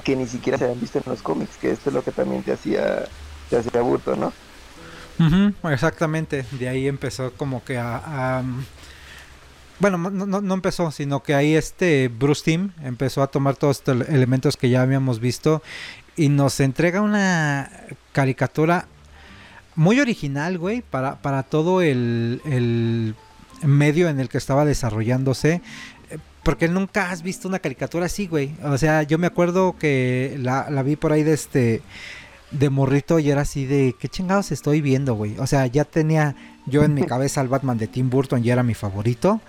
que 0.02 0.16
ni 0.16 0.28
siquiera 0.28 0.58
se 0.58 0.66
habían 0.66 0.80
visto 0.80 0.98
en 1.00 1.04
los 1.08 1.22
cómics, 1.22 1.58
que 1.60 1.72
esto 1.72 1.90
es 1.90 1.94
lo 1.96 2.04
que 2.04 2.12
también 2.12 2.44
te 2.44 2.54
hacía, 2.54 3.06
te 3.50 3.58
hacía 3.58 3.82
¿no? 4.16 4.34
Ujú, 5.20 5.70
exactamente, 5.70 6.46
de 6.52 6.70
ahí 6.70 6.88
empezó 6.88 7.32
como 7.34 7.64
que 7.64 7.78
a... 7.78 8.44
bueno, 9.80 9.98
no, 9.98 10.10
no- 10.42 10.54
empezó, 10.54 10.92
sino 10.92 11.22
que 11.22 11.36
ahí 11.36 11.56
este 11.56 12.08
Bruce 12.08 12.44
Timm 12.44 12.72
empezó 12.84 13.22
a 13.22 13.28
tomar 13.28 13.56
todos 13.56 13.78
estos 13.80 14.08
elementos 14.10 14.58
que 14.58 14.70
ya 14.70 14.82
habíamos 14.82 15.20
visto 15.20 15.62
y 16.16 16.30
nos 16.30 16.60
entrega 16.60 17.02
una 17.02 17.72
caricatura 18.12 18.88
muy 19.76 20.00
original, 20.00 20.58
güey, 20.58 20.82
para, 20.82 21.16
para 21.22 21.44
todo 21.44 21.82
el, 21.82 22.42
el 22.46 23.16
medio 23.64 24.10
en 24.10 24.20
el 24.20 24.28
que 24.28 24.38
estaba 24.38 24.66
desarrollándose. 24.66 25.62
Porque 26.44 26.68
nunca 26.68 27.12
has 27.12 27.22
visto 27.22 27.48
una 27.48 27.60
caricatura 27.60 28.08
así, 28.08 28.28
güey. 28.28 28.56
O 28.64 28.78
sea, 28.78 29.04
yo 29.04 29.18
me 29.18 29.28
acuerdo 29.28 29.76
que 29.78 30.38
la, 30.40 30.70
la 30.70 30.82
vi 30.82 30.96
por 30.96 31.12
ahí 31.12 31.24
de 31.24 31.34
este 31.34 31.82
de 32.52 32.70
morrito 32.70 33.18
y 33.20 33.30
era 33.30 33.42
así 33.42 33.66
de 33.66 33.96
qué 33.98 34.10
chingados 34.10 34.52
estoy 34.52 34.82
viendo, 34.82 35.16
güey. 35.16 35.38
O 35.40 35.48
sea, 35.48 35.66
ya 35.68 35.86
tenía 35.86 36.36
yo 36.66 36.84
en 36.84 36.94
mi 36.94 37.04
cabeza 37.08 37.42
al 37.42 37.48
Batman 37.48 37.78
de 37.78 37.88
Tim 37.88 38.10
Burton 38.10 38.44
y 38.44 38.50
era 38.50 38.64
mi 38.64 38.74
favorito. 38.74 39.42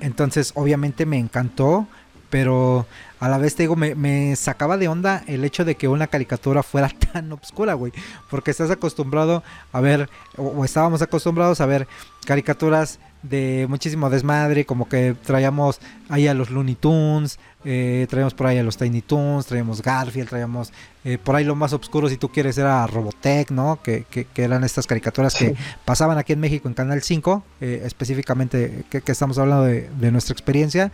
Entonces, 0.00 0.52
obviamente 0.54 1.06
me 1.06 1.18
encantó, 1.18 1.86
pero 2.30 2.86
a 3.20 3.28
la 3.28 3.38
vez 3.38 3.54
te 3.54 3.62
digo, 3.62 3.76
me, 3.76 3.94
me 3.94 4.36
sacaba 4.36 4.76
de 4.76 4.88
onda 4.88 5.22
el 5.26 5.44
hecho 5.44 5.64
de 5.64 5.74
que 5.76 5.88
una 5.88 6.06
caricatura 6.06 6.62
fuera 6.62 6.88
tan 7.12 7.32
obscura, 7.32 7.74
güey. 7.74 7.92
Porque 8.30 8.50
estás 8.50 8.70
acostumbrado 8.70 9.42
a 9.72 9.80
ver, 9.80 10.08
o, 10.36 10.44
o 10.44 10.64
estábamos 10.64 11.02
acostumbrados 11.02 11.60
a 11.60 11.66
ver 11.66 11.86
caricaturas 12.24 12.98
de 13.28 13.66
muchísimo 13.68 14.10
desmadre, 14.10 14.64
como 14.64 14.88
que 14.88 15.14
traíamos 15.24 15.80
ahí 16.08 16.26
a 16.28 16.34
los 16.34 16.50
Looney 16.50 16.74
Tunes, 16.74 17.38
eh, 17.64 18.06
traíamos 18.08 18.34
por 18.34 18.46
ahí 18.46 18.58
a 18.58 18.62
los 18.62 18.76
Tiny 18.76 19.02
Toons, 19.02 19.46
traíamos 19.46 19.82
Garfield, 19.82 20.28
traíamos 20.28 20.72
eh, 21.04 21.18
por 21.18 21.34
ahí 21.36 21.44
lo 21.44 21.54
más 21.56 21.72
oscuro 21.72 22.08
si 22.08 22.16
tú 22.16 22.28
quieres 22.30 22.56
era 22.58 22.86
Robotech, 22.86 23.50
¿no? 23.50 23.80
Que, 23.82 24.04
que- 24.10 24.24
que 24.24 24.42
eran 24.44 24.62
estas 24.64 24.86
caricaturas 24.86 25.34
que 25.34 25.54
pasaban 25.84 26.18
aquí 26.18 26.32
en 26.32 26.40
México 26.40 26.68
en 26.68 26.74
Canal 26.74 27.02
5, 27.02 27.42
eh, 27.60 27.82
específicamente 27.84 28.84
que, 28.90 29.00
que 29.00 29.12
estamos 29.12 29.38
hablando 29.38 29.64
de, 29.64 29.88
de 29.98 30.12
nuestra 30.12 30.32
experiencia. 30.32 30.92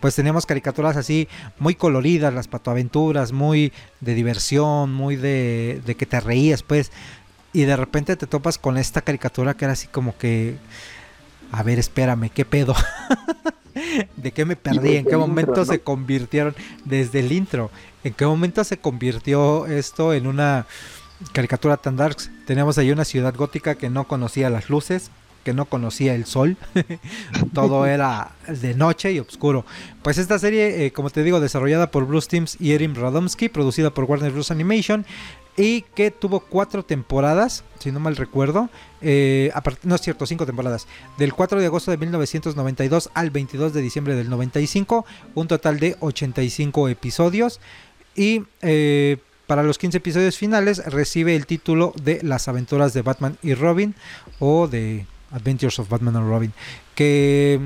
Pues 0.00 0.14
teníamos 0.14 0.46
caricaturas 0.46 0.96
así 0.96 1.26
muy 1.58 1.74
coloridas, 1.74 2.32
las 2.32 2.46
patoaventuras, 2.46 3.32
muy 3.32 3.72
de 4.00 4.14
diversión, 4.14 4.94
muy 4.94 5.16
de, 5.16 5.80
de 5.84 5.94
que 5.96 6.06
te 6.06 6.20
reías, 6.20 6.62
pues. 6.62 6.92
Y 7.52 7.62
de 7.62 7.74
repente 7.76 8.14
te 8.14 8.26
topas 8.28 8.58
con 8.58 8.76
esta 8.78 9.00
caricatura 9.00 9.54
que 9.54 9.64
era 9.64 9.72
así 9.72 9.88
como 9.88 10.16
que, 10.16 10.54
a 11.52 11.62
ver, 11.62 11.78
espérame, 11.78 12.30
¿qué 12.30 12.44
pedo? 12.44 12.74
¿De 14.16 14.32
qué 14.32 14.44
me 14.44 14.56
perdí? 14.56 14.96
¿En 14.96 15.04
qué 15.04 15.16
momento 15.16 15.52
intro, 15.52 15.64
¿no? 15.64 15.72
se 15.72 15.80
convirtieron 15.80 16.54
desde 16.84 17.20
el 17.20 17.32
intro? 17.32 17.70
¿En 18.04 18.12
qué 18.12 18.26
momento 18.26 18.64
se 18.64 18.78
convirtió 18.78 19.66
esto 19.66 20.12
en 20.12 20.26
una 20.26 20.66
caricatura 21.32 21.76
tan 21.76 21.96
darks? 21.96 22.30
Teníamos 22.46 22.78
ahí 22.78 22.90
una 22.90 23.04
ciudad 23.04 23.34
gótica 23.34 23.76
que 23.76 23.90
no 23.90 24.04
conocía 24.04 24.50
las 24.50 24.70
luces, 24.70 25.10
que 25.44 25.54
no 25.54 25.64
conocía 25.64 26.14
el 26.14 26.26
sol, 26.26 26.56
todo 27.54 27.86
era 27.86 28.32
de 28.46 28.74
noche 28.74 29.12
y 29.12 29.20
oscuro. 29.20 29.64
Pues 30.02 30.18
esta 30.18 30.38
serie, 30.38 30.84
eh, 30.84 30.92
como 30.92 31.10
te 31.10 31.22
digo, 31.22 31.40
desarrollada 31.40 31.90
por 31.90 32.06
Bruce 32.06 32.28
Timm 32.28 32.44
y 32.60 32.72
Erin 32.72 32.94
Radomski, 32.94 33.48
producida 33.48 33.90
por 33.90 34.04
Warner 34.04 34.32
Bros. 34.32 34.50
Animation 34.50 35.06
y 35.58 35.82
que 35.82 36.12
tuvo 36.12 36.38
cuatro 36.38 36.84
temporadas, 36.84 37.64
si 37.80 37.90
no 37.90 37.98
mal 37.98 38.16
recuerdo, 38.16 38.70
eh, 39.02 39.52
no 39.82 39.96
es 39.96 40.00
cierto, 40.00 40.24
cinco 40.24 40.46
temporadas, 40.46 40.86
del 41.18 41.34
4 41.34 41.58
de 41.58 41.66
agosto 41.66 41.90
de 41.90 41.96
1992 41.96 43.10
al 43.12 43.30
22 43.30 43.72
de 43.72 43.82
diciembre 43.82 44.14
del 44.14 44.30
95, 44.30 45.04
un 45.34 45.48
total 45.48 45.80
de 45.80 45.96
85 45.98 46.88
episodios. 46.88 47.60
Y 48.14 48.44
eh, 48.62 49.18
para 49.48 49.64
los 49.64 49.78
15 49.78 49.98
episodios 49.98 50.38
finales 50.38 50.78
recibe 50.86 51.34
el 51.34 51.46
título 51.46 51.92
de 52.00 52.20
Las 52.22 52.46
aventuras 52.46 52.94
de 52.94 53.02
Batman 53.02 53.36
y 53.42 53.54
Robin 53.54 53.96
o 54.38 54.68
de 54.68 55.06
Adventures 55.32 55.80
of 55.80 55.88
Batman 55.88 56.16
and 56.16 56.28
Robin, 56.28 56.52
que 56.94 57.60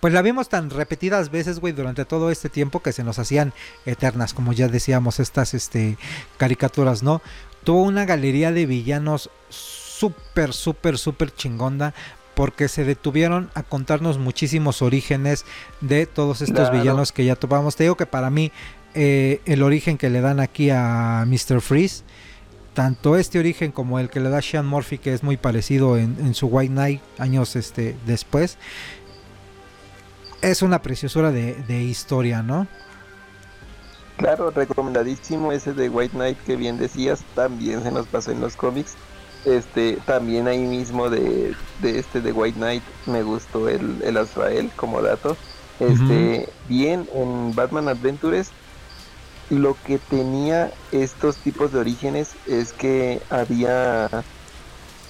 pues 0.00 0.12
la 0.12 0.22
vimos 0.22 0.48
tan 0.48 0.70
repetidas 0.70 1.30
veces, 1.30 1.60
güey, 1.60 1.72
durante 1.72 2.04
todo 2.04 2.30
este 2.30 2.48
tiempo 2.48 2.80
que 2.80 2.92
se 2.92 3.04
nos 3.04 3.18
hacían 3.18 3.52
eternas, 3.86 4.34
como 4.34 4.52
ya 4.52 4.68
decíamos, 4.68 5.20
estas 5.20 5.54
este, 5.54 5.96
caricaturas, 6.36 7.02
¿no? 7.02 7.20
Tuvo 7.64 7.82
una 7.82 8.04
galería 8.04 8.52
de 8.52 8.66
villanos 8.66 9.30
súper, 9.48 10.52
súper, 10.52 10.98
súper 10.98 11.34
chingonda. 11.34 11.94
Porque 12.34 12.68
se 12.68 12.84
detuvieron 12.84 13.50
a 13.54 13.64
contarnos 13.64 14.18
muchísimos 14.18 14.80
orígenes 14.80 15.44
de 15.80 16.06
todos 16.06 16.40
estos 16.40 16.68
Claro. 16.68 16.78
villanos 16.78 17.10
que 17.10 17.24
ya 17.24 17.34
topamos. 17.34 17.74
Te 17.74 17.82
digo 17.82 17.96
que 17.96 18.06
para 18.06 18.30
mí 18.30 18.52
eh, 18.94 19.40
el 19.44 19.60
origen 19.64 19.98
que 19.98 20.08
le 20.08 20.20
dan 20.20 20.38
aquí 20.38 20.70
a 20.70 21.24
Mr. 21.26 21.60
Freeze, 21.60 22.04
tanto 22.74 23.16
este 23.16 23.40
origen 23.40 23.72
como 23.72 23.98
el 23.98 24.08
que 24.08 24.20
le 24.20 24.30
da 24.30 24.40
Sean 24.40 24.68
Murphy, 24.68 24.98
que 24.98 25.14
es 25.14 25.24
muy 25.24 25.36
parecido 25.36 25.96
en, 25.96 26.16
en 26.20 26.32
su 26.34 26.46
White 26.46 26.72
Knight 26.72 27.00
años 27.18 27.56
este, 27.56 27.96
después, 28.06 28.56
es 30.42 30.62
una 30.62 30.82
preciosura 30.82 31.30
de, 31.30 31.54
de 31.66 31.82
historia, 31.82 32.42
¿no? 32.42 32.66
Claro, 34.16 34.50
recomendadísimo 34.50 35.52
ese 35.52 35.72
de 35.74 35.88
White 35.88 36.14
Knight 36.14 36.38
que 36.44 36.56
bien 36.56 36.78
decías, 36.78 37.20
también 37.34 37.82
se 37.82 37.92
nos 37.92 38.06
pasó 38.06 38.32
en 38.32 38.40
los 38.40 38.56
cómics. 38.56 38.94
Este, 39.44 39.98
también 40.04 40.48
ahí 40.48 40.66
mismo 40.66 41.08
de, 41.08 41.54
de 41.80 41.98
este 42.00 42.20
de 42.20 42.32
White 42.32 42.58
Knight 42.58 42.82
me 43.06 43.22
gustó 43.22 43.68
el, 43.68 44.02
el 44.02 44.16
Azrael 44.16 44.70
como 44.74 45.00
dato. 45.00 45.36
Este, 45.78 46.48
bien 46.68 47.08
en 47.14 47.54
Batman 47.54 47.88
Adventures 47.88 48.50
lo 49.50 49.76
que 49.86 49.98
tenía 49.98 50.72
estos 50.92 51.36
tipos 51.36 51.72
de 51.72 51.78
orígenes 51.78 52.30
es 52.46 52.72
que 52.72 53.22
había 53.30 54.24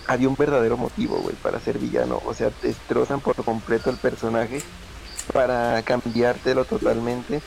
había 0.07 0.29
un 0.29 0.37
verdadero 0.37 0.77
motivo, 0.77 1.19
güey, 1.19 1.37
para 1.37 1.61
ser 1.61 1.79
villano, 1.79 2.23
o 2.25 2.33
sea, 2.33 2.51
destrozan 2.63 3.21
por 3.21 3.35
completo 3.45 3.91
el 3.91 3.97
personaje 3.97 4.63
para 5.33 5.83
cambiártelo 5.83 6.65
totalmente 6.65 7.41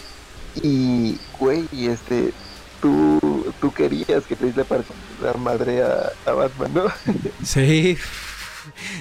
y, 0.61 1.17
güey, 1.39 1.67
este, 1.71 2.33
tú, 2.81 3.53
tú 3.59 3.73
querías 3.73 4.23
que 4.25 4.35
te 4.35 4.51
la, 4.53 4.63
par- 4.63 4.83
la 5.23 5.33
madre 5.33 5.81
a, 5.83 6.31
Batman, 6.31 6.73
¿no? 6.73 6.83
Sí. 7.43 7.97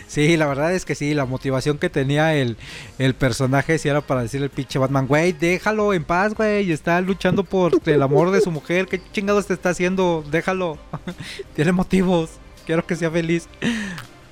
Sí, 0.07 0.39
la 0.39 0.47
verdad 0.47 0.73
es 0.73 0.87
que 0.87 0.95
sí, 0.95 1.13
la 1.13 1.27
motivación 1.27 1.77
que 1.77 1.91
tenía 1.91 2.35
el, 2.35 2.57
el 2.99 3.15
personaje 3.15 3.79
si 3.79 3.91
era 3.91 4.01
para 4.01 4.23
decirle 4.23 4.47
al 4.47 4.51
pinche 4.51 4.79
Batman, 4.79 5.07
güey, 5.07 5.33
déjalo 5.33 5.93
en 5.93 6.03
paz, 6.05 6.35
güey, 6.35 6.73
está 6.73 6.99
luchando 7.03 7.45
por 7.45 7.73
el 7.85 8.03
amor 8.03 8.31
de 8.31 8.41
su 8.41 8.51
mujer, 8.51 8.87
¿qué 8.87 9.01
chingados 9.13 9.47
te 9.47 9.53
está 9.55 9.71
haciendo? 9.71 10.25
Déjalo, 10.31 10.79
tiene 11.55 11.73
motivos, 11.73 12.31
quiero 12.65 12.87
que 12.87 12.97
sea 12.97 13.11
feliz. 13.11 13.49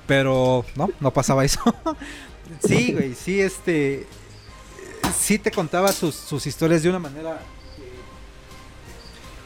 Pero 0.07 0.65
no, 0.75 0.89
no 0.99 1.11
pasaba 1.13 1.45
eso. 1.45 1.61
sí, 2.67 2.93
güey, 2.93 3.13
sí, 3.13 3.39
este, 3.39 4.07
sí 5.13 5.39
te 5.39 5.51
contaba 5.51 5.91
sus, 5.91 6.15
sus 6.15 6.45
historias 6.47 6.83
de 6.83 6.89
una 6.89 6.99
manera 6.99 7.39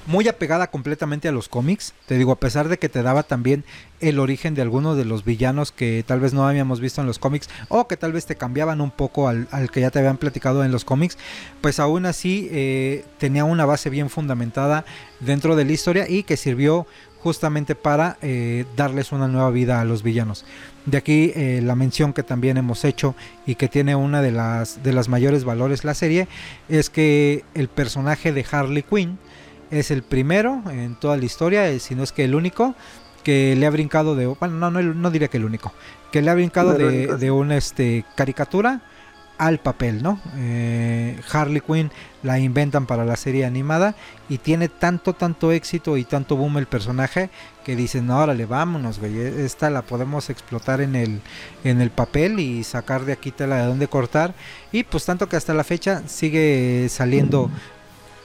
muy 0.06 0.28
apegada 0.28 0.70
completamente 0.70 1.28
a 1.28 1.32
los 1.32 1.48
cómics. 1.48 1.94
Te 2.08 2.18
digo, 2.18 2.32
a 2.32 2.40
pesar 2.40 2.68
de 2.68 2.78
que 2.78 2.90
te 2.90 3.04
daba 3.04 3.24
también 3.24 3.64
el 4.00 4.20
origen 4.20 4.54
de 4.54 4.62
algunos 4.62 4.98
de 4.98 5.06
los 5.06 5.24
villanos 5.24 5.72
que 5.72 6.04
tal 6.06 6.20
vez 6.20 6.34
no 6.34 6.48
habíamos 6.48 6.80
visto 6.80 7.02
en 7.02 7.08
los 7.08 7.20
cómics 7.20 7.50
o 7.70 7.88
que 7.88 7.98
tal 7.98 8.12
vez 8.12 8.26
te 8.26 8.36
cambiaban 8.36 8.82
un 8.82 8.92
poco 8.92 9.28
al, 9.28 9.48
que 9.72 9.82
ya 9.82 9.92
te 9.92 10.00
habían 10.00 10.18
platicado 10.18 10.64
en 10.64 10.72
los 10.72 10.86
cómics, 10.86 11.18
pues 11.62 11.80
aún 11.80 12.06
así 12.06 12.50
eh, 12.52 13.06
tenía 13.18 13.46
una 13.46 13.66
base 13.66 13.90
bien 13.90 14.10
fundamentada 14.10 14.86
dentro 15.20 15.56
de 15.56 15.66
la 15.66 15.72
historia 15.72 16.10
y 16.10 16.24
que 16.24 16.38
sirvió 16.38 16.86
justamente 17.20 17.76
para 17.76 18.18
eh, 18.22 18.66
darles 18.76 19.14
una 19.14 19.30
nueva 19.30 19.50
vida 19.50 19.80
a 19.80 19.86
los 19.86 20.04
villanos. 20.04 20.46
De 20.86 20.98
aquí 20.98 21.32
eh, 21.36 21.62
la 21.64 21.76
mención 21.76 22.12
que 22.12 22.24
también 22.24 22.58
hemos 22.58 22.84
hecho 22.84 23.16
y 23.46 23.56
que 23.56 23.70
tiene 23.70 23.96
una 23.96 24.22
de 24.22 24.32
las, 24.32 24.84
de 24.84 24.92
las 24.92 25.08
mayores 25.08 25.46
valores 25.46 25.86
la 25.86 25.94
serie 25.94 26.28
es 26.68 26.90
que 26.90 27.46
el 27.54 27.70
personaje 27.70 28.34
de 28.34 28.46
Harley 28.52 28.84
Quinn, 28.84 29.18
es 29.74 29.92
el 29.92 30.04
primero 30.04 30.62
en 30.70 30.96
toda 30.96 31.18
la 31.18 31.26
historia, 31.26 31.68
eh, 31.70 31.80
si 31.80 31.96
no 31.96 32.04
es 32.04 32.12
que 32.12 32.24
el 32.26 32.36
único 32.36 32.76
que 33.24 33.56
le 33.56 33.66
ha 33.66 33.70
brincado 33.70 34.16
de, 34.16 34.28
bueno, 34.28 34.56
no, 34.56 34.70
no, 34.70 34.82
no 34.82 35.12
diría 35.12 35.30
que 35.30 35.38
el 35.38 35.46
único, 35.46 35.74
que 36.12 36.22
le 36.22 36.30
ha 36.30 36.36
brincado 36.36 36.74
de, 36.74 37.08
de, 37.08 37.32
una 37.32 37.58
este, 37.58 38.06
caricatura 38.16 38.82
al 39.38 39.60
papel, 39.60 40.04
¿no? 40.04 40.22
Eh, 40.36 41.20
Harley 41.32 41.62
Quinn 41.62 41.90
la 42.24 42.40
inventan 42.40 42.86
para 42.86 43.06
la 43.06 43.16
serie 43.16 43.46
animada 43.46 43.96
y 44.30 44.40
tiene 44.40 44.70
tanto, 44.70 45.14
tanto 45.14 45.52
éxito 45.52 45.98
y 45.98 46.06
tanto 46.06 46.36
boom 46.36 46.58
el 46.58 46.66
personaje 46.66 47.30
que 47.64 47.76
dicen, 47.76 48.08
no, 48.08 48.20
órale, 48.20 48.46
vámonos, 48.46 49.00
güey, 49.00 49.18
e, 49.18 49.46
esta 49.46 49.70
la 49.70 49.84
podemos 49.84 50.30
explotar 50.30 50.82
en 50.82 50.96
el, 50.96 51.22
en 51.64 51.82
el 51.82 51.92
papel 51.92 52.40
y 52.40 52.64
sacar 52.64 53.06
de 53.06 53.14
aquí 53.14 53.32
tela 53.32 53.58
de 53.58 53.68
dónde 53.68 53.88
cortar 53.88 54.34
y 54.72 54.84
pues 54.84 55.06
tanto 55.06 55.30
que 55.30 55.36
hasta 55.36 55.54
la 55.54 55.64
fecha 55.64 56.02
sigue 56.08 56.88
saliendo 56.90 57.52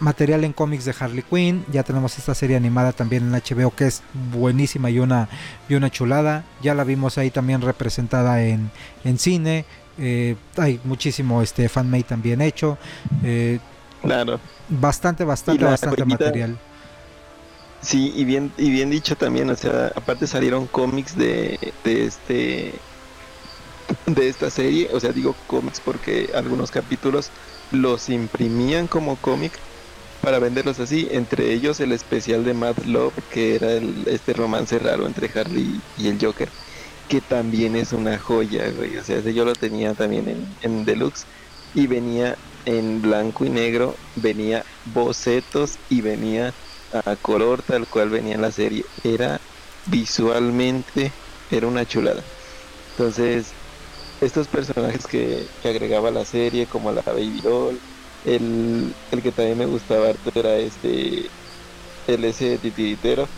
material 0.00 0.44
en 0.44 0.52
cómics 0.52 0.84
de 0.84 0.94
Harley 0.98 1.24
Quinn. 1.28 1.64
Ya 1.72 1.82
tenemos 1.82 2.16
esta 2.18 2.34
serie 2.34 2.56
animada 2.56 2.92
también 2.92 3.24
en 3.24 3.32
HBO 3.32 3.74
que 3.74 3.86
es 3.86 4.02
buenísima 4.32 4.90
y 4.90 4.98
una, 4.98 5.28
y 5.68 5.74
una 5.74 5.90
chulada. 5.90 6.44
Ya 6.62 6.74
la 6.74 6.84
vimos 6.84 7.18
ahí 7.18 7.30
también 7.30 7.60
representada 7.60 8.42
en, 8.42 8.70
en 9.04 9.18
cine. 9.18 9.64
Eh, 9.98 10.36
hay 10.56 10.80
muchísimo 10.84 11.42
este 11.42 11.68
fanmade 11.68 12.04
también 12.04 12.40
hecho. 12.40 12.78
Eh, 13.24 13.58
claro. 14.00 14.40
Bastante, 14.68 15.24
bastante, 15.24 15.64
bastante 15.64 16.04
material. 16.04 16.62
Sí, 17.80 18.12
y 18.16 18.24
bien, 18.24 18.52
y 18.56 18.70
bien 18.70 18.90
dicho 18.90 19.16
también, 19.16 19.50
o 19.50 19.56
sea, 19.56 19.92
aparte 19.94 20.26
salieron 20.26 20.66
cómics 20.66 21.14
de, 21.16 21.74
de 21.84 22.06
este 22.06 22.84
de 24.06 24.28
esta 24.28 24.50
serie, 24.50 24.90
o 24.92 25.00
sea, 25.00 25.12
digo 25.12 25.34
cómics 25.46 25.80
porque 25.80 26.30
algunos 26.34 26.70
capítulos 26.70 27.32
los 27.70 28.08
imprimían 28.08 28.88
como 28.88 29.20
cómic 29.20 29.64
para 30.20 30.40
venderlos 30.40 30.80
así, 30.80 31.08
entre 31.10 31.52
ellos 31.52 31.80
el 31.80 31.92
especial 31.92 32.44
de 32.44 32.54
Mad 32.54 32.78
Love, 32.84 33.14
que 33.28 33.54
era 33.54 33.72
el, 33.72 34.06
este 34.08 34.34
romance 34.34 34.78
raro 34.78 35.06
entre 35.06 35.30
Harley 35.38 35.84
y 35.96 36.08
el 36.08 36.18
Joker, 36.20 36.52
que 37.06 37.20
también 37.22 37.76
es 37.76 37.92
una 37.92 38.18
joya, 38.18 38.70
güey. 38.70 38.96
O 38.98 39.04
sea, 39.04 39.18
ese 39.18 39.32
yo 39.34 39.44
lo 39.44 39.56
tenía 39.56 39.94
también 39.94 40.28
en, 40.28 40.56
en 40.60 40.84
Deluxe 40.84 41.28
y 41.72 41.86
venía 41.86 42.40
en 42.64 43.02
blanco 43.02 43.44
y 43.44 43.50
negro, 43.50 43.94
venía 44.16 44.64
bocetos 44.94 45.78
y 45.88 46.00
venía 46.00 46.54
a 47.04 47.16
color 47.16 47.62
tal 47.62 47.86
cual 47.86 48.10
venía 48.10 48.34
en 48.34 48.42
la 48.42 48.52
serie. 48.52 48.84
Era 49.04 49.40
visualmente, 49.86 51.12
era 51.50 51.66
una 51.66 51.86
chulada. 51.86 52.22
Entonces, 52.92 53.52
estos 54.20 54.48
personajes 54.48 55.06
que, 55.06 55.46
que 55.62 55.68
agregaba 55.68 56.10
la 56.10 56.24
serie, 56.24 56.66
como 56.66 56.92
la 56.92 57.02
Baby 57.02 57.40
Doll, 57.42 57.78
el, 58.24 58.92
el 59.10 59.22
que 59.22 59.32
también 59.32 59.58
me 59.58 59.66
gustaba 59.66 60.08
harto 60.08 60.30
era 60.34 60.56
este, 60.56 61.30
el 62.06 62.24
ese 62.24 62.58
titiritero. 62.58 63.28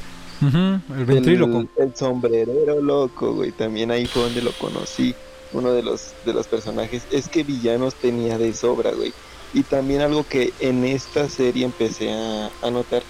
el 0.40 1.04
ventríloco. 1.04 1.64
El, 1.76 1.94
sombrerero 1.94 2.80
loco, 2.80 3.34
güey. 3.34 3.52
También 3.52 3.90
ahí 3.90 4.06
fue 4.06 4.22
donde 4.22 4.42
lo 4.42 4.52
conocí. 4.52 5.14
Uno 5.50 5.72
de 5.72 5.82
los, 5.82 6.16
de 6.20 6.32
los 6.34 6.48
personajes. 6.48 7.06
Es 7.10 7.28
que 7.28 7.44
villanos 7.44 7.98
tenía 7.98 8.38
de 8.38 8.54
sobra, 8.54 8.92
güey. 8.92 9.14
Y 9.52 9.64
también 9.64 10.00
algo 10.02 10.26
que 10.26 10.54
en 10.58 10.84
esta 10.84 11.28
serie 11.28 11.64
empecé 11.64 12.12
a, 12.12 12.50
a 12.60 12.70
notar 12.70 13.06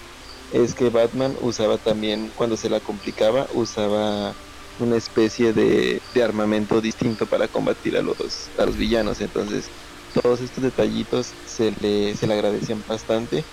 es 0.49 0.73
que 0.75 0.89
Batman 0.89 1.35
usaba 1.39 1.77
también, 1.77 2.31
cuando 2.33 2.57
se 2.57 2.69
la 2.69 2.81
complicaba, 2.81 3.47
usaba 3.51 4.35
una 4.77 4.97
especie 4.97 5.53
de, 5.53 6.03
de 6.09 6.23
armamento 6.23 6.81
distinto 6.81 7.27
para 7.27 7.47
combatir 7.47 7.95
a 7.97 8.01
los, 8.01 8.51
a 8.57 8.65
los 8.65 8.75
villanos. 8.77 9.21
Entonces, 9.21 9.71
todos 10.11 10.41
estos 10.41 10.63
detallitos 10.63 11.37
se 11.43 11.71
le, 11.79 12.15
se 12.17 12.27
le 12.27 12.33
agradecían 12.33 12.83
bastante. 12.85 13.47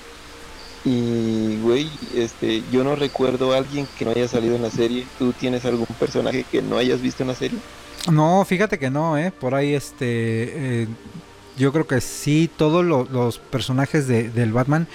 Y, 0.82 1.58
güey, 1.58 1.98
este, 2.12 2.64
yo 2.68 2.84
no 2.84 2.96
recuerdo 2.96 3.52
a 3.52 3.58
alguien 3.58 3.88
que 3.94 4.04
no 4.04 4.12
haya 4.12 4.28
salido 4.28 4.56
en 4.56 4.62
la 4.62 4.70
serie. 4.70 5.10
¿Tú 5.16 5.34
tienes 5.34 5.64
algún 5.64 5.86
personaje 5.98 6.46
que 6.46 6.62
no 6.62 6.78
hayas 6.78 7.00
visto 7.02 7.22
en 7.22 7.28
la 7.28 7.34
serie? 7.36 7.62
No, 8.10 8.44
fíjate 8.44 8.78
que 8.78 8.90
no, 8.90 9.18
¿eh? 9.18 9.32
Por 9.32 9.54
ahí, 9.54 9.74
este, 9.74 10.82
eh, 10.82 10.88
yo 11.56 11.72
creo 11.72 11.86
que 11.86 12.00
sí, 12.00 12.50
todos 12.56 12.84
los 12.84 13.38
personajes 13.38 14.06
de, 14.06 14.30
del 14.30 14.52
Batman. 14.52 14.86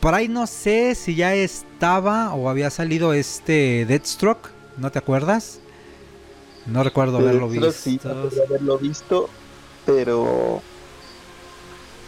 Por 0.00 0.14
ahí 0.14 0.26
no 0.26 0.48
sé 0.48 0.96
si 0.96 1.14
ya 1.14 1.34
estaba 1.34 2.34
o 2.34 2.48
había 2.48 2.70
salido 2.70 3.12
este 3.12 3.86
Deathstroke, 3.86 4.50
¿no 4.76 4.90
te 4.90 4.98
acuerdas? 4.98 5.60
No 6.66 6.82
recuerdo 6.82 7.18
haberlo 7.18 7.48
visto. 7.48 7.72
Sí, 7.72 8.00
haberlo 8.04 8.78
visto, 8.78 9.28
pero 9.86 10.60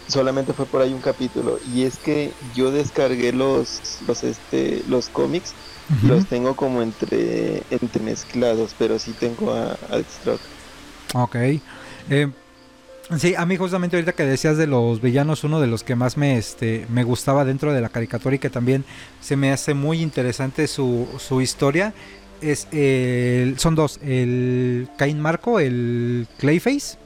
solamente 0.08 0.52
fue 0.52 0.66
por 0.66 0.82
ahí 0.82 0.92
un 0.92 1.00
capítulo 1.00 1.58
y 1.72 1.84
es 1.84 1.96
que 1.96 2.32
yo 2.54 2.70
descargué 2.70 3.32
los 3.32 4.00
los 4.06 4.22
este 4.22 4.82
los 4.86 5.08
cómics 5.08 5.54
los 6.02 6.26
tengo 6.26 6.56
como 6.56 6.82
entre 6.82 7.62
entre 7.70 8.02
mezclados 8.02 8.74
pero 8.78 8.98
sí 8.98 9.12
tengo 9.18 9.52
a, 9.52 9.72
a 9.72 10.02
Stroke 10.20 10.40
ok. 11.14 11.36
Eh, 12.10 12.28
sí 13.18 13.34
a 13.36 13.44
mí 13.46 13.56
justamente 13.56 13.96
ahorita 13.96 14.12
que 14.12 14.24
decías 14.24 14.56
de 14.56 14.66
los 14.66 15.00
villanos 15.00 15.44
uno 15.44 15.60
de 15.60 15.66
los 15.66 15.82
que 15.82 15.94
más 15.94 16.16
me 16.16 16.38
este 16.38 16.86
me 16.88 17.04
gustaba 17.04 17.44
dentro 17.44 17.72
de 17.72 17.80
la 17.80 17.88
caricatura 17.88 18.36
y 18.36 18.38
que 18.38 18.50
también 18.50 18.84
se 19.20 19.36
me 19.36 19.52
hace 19.52 19.74
muy 19.74 20.00
interesante 20.02 20.66
su, 20.66 21.06
su 21.18 21.40
historia 21.40 21.92
es 22.40 22.66
el, 22.72 23.58
son 23.58 23.74
dos 23.74 24.00
el 24.02 24.88
Cain 24.96 25.20
Marco 25.20 25.60
el 25.60 26.26
Clayface 26.38 26.98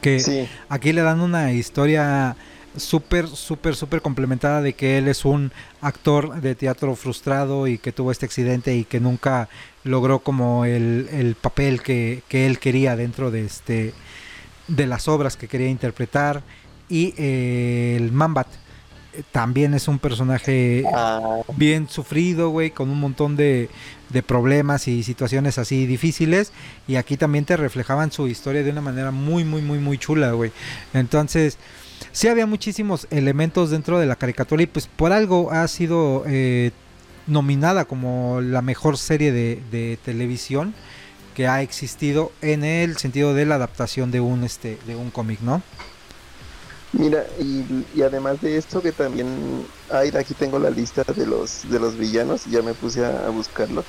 que 0.00 0.48
aquí 0.68 0.92
le 0.92 1.02
dan 1.02 1.20
una 1.20 1.52
historia 1.52 2.36
súper, 2.76 3.28
súper, 3.28 3.74
súper 3.76 4.02
complementada 4.02 4.60
de 4.60 4.74
que 4.74 4.98
él 4.98 5.08
es 5.08 5.24
un 5.24 5.52
actor 5.80 6.40
de 6.40 6.54
teatro 6.54 6.94
frustrado 6.96 7.66
y 7.66 7.78
que 7.78 7.92
tuvo 7.92 8.10
este 8.10 8.26
accidente 8.26 8.76
y 8.76 8.84
que 8.84 9.00
nunca 9.00 9.48
logró 9.84 10.20
como 10.20 10.64
el, 10.64 11.08
el 11.12 11.34
papel 11.34 11.82
que, 11.82 12.22
que, 12.28 12.46
él 12.46 12.58
quería 12.58 12.96
dentro 12.96 13.30
de 13.30 13.44
este 13.44 13.94
de 14.68 14.86
las 14.86 15.06
obras 15.06 15.36
que 15.36 15.46
quería 15.46 15.68
interpretar 15.68 16.42
y 16.88 17.14
eh, 17.16 17.94
el 17.96 18.12
Mambat 18.12 18.48
también 19.32 19.74
es 19.74 19.88
un 19.88 19.98
personaje 19.98 20.84
ah. 20.92 21.40
bien 21.56 21.88
sufrido, 21.88 22.50
güey, 22.50 22.70
con 22.70 22.90
un 22.90 23.00
montón 23.00 23.36
de, 23.36 23.68
de, 24.10 24.22
problemas 24.22 24.88
y 24.88 25.02
situaciones 25.02 25.58
así 25.58 25.86
difíciles. 25.86 26.52
Y 26.86 26.96
aquí 26.96 27.16
también 27.16 27.44
te 27.44 27.56
reflejaban 27.56 28.12
su 28.12 28.28
historia 28.28 28.62
de 28.62 28.70
una 28.70 28.80
manera 28.82 29.10
muy, 29.10 29.44
muy, 29.44 29.62
muy, 29.62 29.78
muy 29.78 29.98
chula, 29.98 30.32
güey. 30.32 30.52
Entonces, 30.92 31.58
sí 32.16 32.28
había 32.28 32.46
muchísimos 32.46 33.06
elementos 33.10 33.68
dentro 33.68 33.98
de 33.98 34.06
la 34.06 34.16
caricatura 34.16 34.62
y 34.62 34.66
pues 34.66 34.86
por 34.86 35.12
algo 35.12 35.52
ha 35.52 35.68
sido 35.68 36.24
eh, 36.26 36.70
nominada 37.26 37.84
como 37.84 38.40
la 38.40 38.62
mejor 38.62 38.96
serie 38.96 39.32
de, 39.32 39.98
televisión 40.02 40.72
que 41.34 41.46
ha 41.46 41.60
existido 41.60 42.32
en 42.40 42.64
el 42.64 42.96
sentido 42.96 43.34
de 43.34 43.44
la 43.44 43.56
adaptación 43.56 44.10
de 44.10 44.20
un 44.20 44.44
este 44.44 44.78
de 44.86 44.96
un 44.96 45.10
cómic, 45.10 45.40
¿no? 45.42 45.60
Mira, 46.94 47.26
y, 47.38 48.00
además 48.00 48.40
de 48.40 48.56
esto 48.56 48.80
que 48.80 48.92
también 48.92 49.66
hay, 49.90 50.08
aquí 50.16 50.32
tengo 50.32 50.58
la 50.58 50.70
lista 50.70 51.04
de 51.14 51.26
los 51.26 51.68
de 51.68 51.78
los 51.78 51.98
villanos, 51.98 52.46
ya 52.46 52.62
me 52.62 52.72
puse 52.72 53.04
a, 53.04 53.28
buscarlo. 53.28 53.84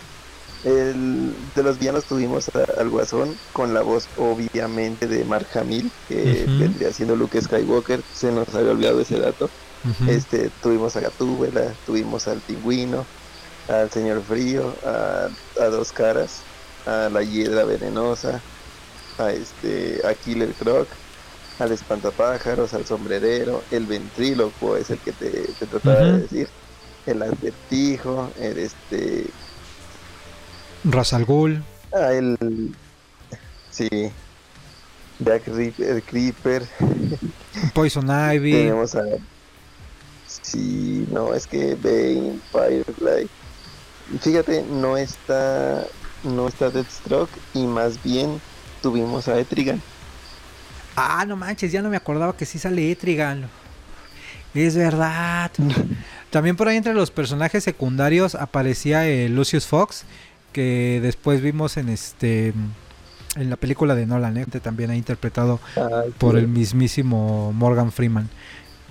El, 0.63 1.33
de 1.55 1.63
los 1.63 1.79
villanos 1.79 2.05
tuvimos 2.05 2.49
al 2.55 2.89
Guasón 2.89 3.35
con 3.53 3.73
la 3.73 3.81
voz 3.81 4.07
obviamente 4.17 5.07
de 5.07 5.23
Mark 5.23 5.47
Hamill, 5.53 5.91
que 6.07 6.45
vendría 6.47 6.91
siendo 6.91 7.15
Luke 7.15 7.41
Skywalker, 7.41 8.01
se 8.13 8.31
nos 8.31 8.53
había 8.55 8.71
olvidado 8.71 8.99
ese 9.01 9.19
dato. 9.19 9.49
Este, 10.07 10.49
tuvimos 10.61 10.95
a 10.95 11.01
Gatúbela, 11.01 11.73
tuvimos 11.85 12.27
al 12.27 12.41
Pingüino, 12.41 13.05
al 13.69 13.89
Señor 13.91 14.21
Frío, 14.23 14.75
a, 14.83 15.29
a 15.61 15.65
Dos 15.65 15.91
Caras, 15.91 16.45
a 16.85 17.09
la 17.09 17.21
hiedra 17.23 17.63
venenosa, 17.63 18.43
a 19.17 19.31
este, 19.31 20.01
a 20.05 20.13
Killer 20.15 20.53
Croc, 20.55 20.87
al 21.59 21.71
espantapájaros, 21.71 22.73
al 22.73 22.85
sombrerero, 22.85 23.63
el 23.71 23.85
ventríloco 23.85 24.75
es 24.77 24.89
el 24.89 24.99
que 24.99 25.13
te, 25.13 25.29
te 25.53 25.67
trataba 25.67 26.01
de 26.01 26.21
decir, 26.21 26.49
el 27.05 27.21
advertijo, 27.21 28.33
el 28.35 28.57
este, 28.57 29.33
Ra's 30.83 31.13
al 31.13 31.25
Ghul. 31.25 31.63
ah, 31.93 32.13
el, 32.13 32.37
sí, 33.71 33.89
Jack 35.19 35.47
Ripper, 35.47 36.03
Creeper, 36.03 36.63
Poison 37.73 38.07
Ivy. 38.09 38.51
tenemos 38.51 38.95
a, 38.95 39.03
sí, 40.27 41.07
no, 41.11 41.33
es 41.33 41.47
que 41.47 41.75
Bane, 41.75 42.39
Firefly, 42.51 43.27
fíjate, 44.21 44.63
no 44.63 44.97
está, 44.97 45.85
no 46.23 46.47
está 46.47 46.69
Deathstroke 46.69 47.31
y 47.53 47.65
más 47.65 48.01
bien 48.03 48.39
tuvimos 48.81 49.27
a 49.27 49.39
Etrigan. 49.39 49.81
Ah, 50.95 51.25
no 51.27 51.35
manches, 51.35 51.71
ya 51.71 51.81
no 51.81 51.89
me 51.89 51.97
acordaba 51.97 52.35
que 52.35 52.45
sí 52.45 52.57
sale 52.59 52.91
Etrigan. 52.91 53.49
Es 54.53 54.75
verdad. 54.75 55.51
También 56.31 56.55
por 56.55 56.67
ahí 56.67 56.77
entre 56.77 56.93
los 56.93 57.11
personajes 57.11 57.63
secundarios 57.63 58.33
aparecía 58.35 59.07
eh, 59.07 59.29
Lucius 59.29 59.67
Fox, 59.67 60.05
que 60.57 60.99
después 61.03 61.39
vimos 61.43 61.77
en 61.77 61.87
este 61.87 62.51
en 63.35 63.49
la 63.51 63.57
película 63.57 63.93
de 63.93 64.07
Nolan, 64.07 64.37
¿eh? 64.37 64.45
que 64.51 64.59
también 64.59 64.89
ha 64.89 64.95
interpretado 64.95 65.59
Ay, 65.75 66.09
por 66.17 66.33
sí. 66.33 66.39
el 66.39 66.47
mismísimo 66.47 67.53
Morgan 67.53 67.91
Freeman. 67.91 68.27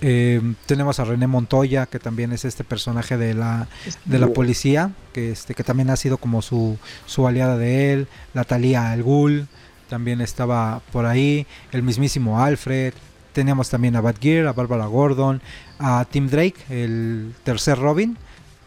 Eh, 0.01 0.41
tenemos 0.67 1.01
a 1.01 1.05
René 1.05 1.27
Montoya, 1.27 1.87
que 1.87 1.99
también 1.99 2.33
es 2.33 2.45
este 2.45 2.63
personaje 2.63 3.17
de 3.17 3.35
la, 3.35 3.67
de 4.05 4.19
la 4.21 4.29
policía, 4.29 4.93
que, 5.13 5.33
este, 5.33 5.57
que 5.57 5.65
también 5.65 5.91
ha 5.91 5.97
sido 5.97 6.19
como 6.19 6.41
su, 6.41 6.79
su 7.05 7.27
aliada 7.27 7.59
de 7.59 7.93
él, 7.93 8.07
la 8.33 8.45
Talía 8.45 8.93
Al 8.93 9.03
Ghul, 9.03 9.49
también 9.89 10.21
estaba 10.21 10.83
por 10.93 11.05
ahí, 11.05 11.49
el 11.73 11.83
mismísimo 11.83 12.41
Alfred, 12.41 12.95
teníamos 13.33 13.71
también 13.71 13.97
a 13.97 14.01
Batgear, 14.01 14.47
a 14.47 14.53
Barbara 14.53 14.87
Gordon, 14.87 15.43
a 15.81 16.05
Tim 16.09 16.29
Drake, 16.29 16.55
el 16.71 17.35
tercer 17.43 17.77
Robin, 17.77 18.17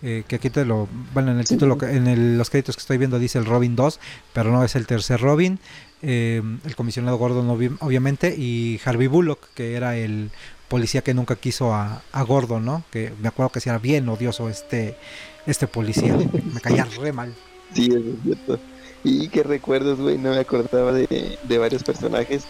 eh, 0.03 0.23
que 0.27 0.37
aquí 0.37 0.49
te 0.49 0.65
lo, 0.65 0.87
bueno, 1.13 1.31
en 1.31 1.39
el 1.39 1.47
título, 1.47 1.77
en 1.81 2.37
los 2.37 2.49
créditos 2.49 2.75
que 2.75 2.81
estoy 2.81 2.97
viendo 2.97 3.19
dice 3.19 3.37
el 3.39 3.45
Robin 3.45 3.75
2, 3.75 3.99
pero 4.33 4.51
no 4.51 4.63
es 4.63 4.75
el 4.75 4.85
tercer 4.87 5.19
Robin, 5.21 5.59
eh, 6.01 6.41
el 6.65 6.75
comisionado 6.75 7.17
Gordon 7.17 7.47
obvi- 7.49 7.77
obviamente, 7.81 8.35
y 8.37 8.79
Harvey 8.85 9.07
Bullock, 9.07 9.39
que 9.55 9.73
era 9.75 9.97
el 9.97 10.31
policía 10.67 11.01
que 11.01 11.13
nunca 11.13 11.35
quiso 11.35 11.73
a, 11.73 12.01
a 12.11 12.21
Gordon, 12.23 12.63
¿no? 12.63 12.83
Que 12.91 13.11
me 13.21 13.27
acuerdo 13.27 13.51
que 13.51 13.59
sí 13.59 13.69
era 13.69 13.79
bien 13.79 14.07
odioso 14.07 14.49
este, 14.49 14.95
este 15.45 15.67
policía, 15.67 16.15
me 16.53 16.61
caía 16.61 16.85
re 16.85 17.11
mal. 17.11 17.33
Sí, 17.73 17.89
es 17.91 18.01
cierto. 18.23 18.59
Y 19.03 19.29
qué 19.29 19.43
recuerdos, 19.43 19.99
güey, 19.99 20.17
no 20.17 20.31
me 20.31 20.39
acordaba 20.39 20.91
de, 20.91 21.39
de 21.41 21.57
varios 21.57 21.83
personajes. 21.83 22.43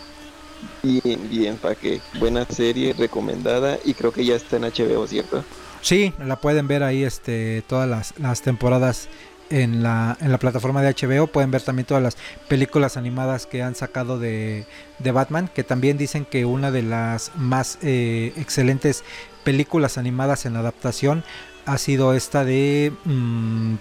Bien, 0.84 1.30
bien, 1.30 1.58
pa' 1.58 1.76
que 1.76 2.02
buena 2.20 2.46
serie, 2.46 2.94
recomendada, 2.94 3.80
y 3.86 3.94
creo 3.94 4.12
que 4.12 4.26
ya 4.26 4.36
está 4.36 4.58
en 4.58 4.64
HBO, 4.66 5.08
¿cierto? 5.08 5.44
Sí, 5.82 6.14
la 6.24 6.36
pueden 6.38 6.68
ver 6.68 6.84
ahí 6.84 7.04
este, 7.04 7.64
todas 7.68 7.88
las, 7.90 8.14
las 8.20 8.42
temporadas 8.42 9.08
en 9.50 9.82
la, 9.82 10.18
en 10.22 10.32
la 10.32 10.38
plataforma 10.38 10.82
de 10.82 10.94
HBO. 10.94 11.28
Pueden 11.28 11.52
ver 11.52 11.62
también 11.62 11.86
todas 11.86 12.04
las 12.04 12.18
películas 12.48 12.98
animadas 12.98 13.46
que 13.46 13.64
han 13.64 13.76
sacado 13.76 14.20
de, 14.20 14.66
de 15.00 15.12
Batman, 15.12 15.50
que 15.54 15.64
también 15.64 15.98
dicen 15.98 16.26
que 16.26 16.46
una 16.46 16.72
de 16.72 16.84
las 16.84 17.32
más 17.36 17.80
eh, 17.82 18.34
excelentes 18.38 19.04
películas 19.44 19.98
animadas 19.98 20.46
en 20.46 20.56
adaptación 20.56 21.24
ha 21.66 21.78
sido 21.78 22.14
esta 22.14 22.44
de... 22.46 22.92
mm, 23.06 23.76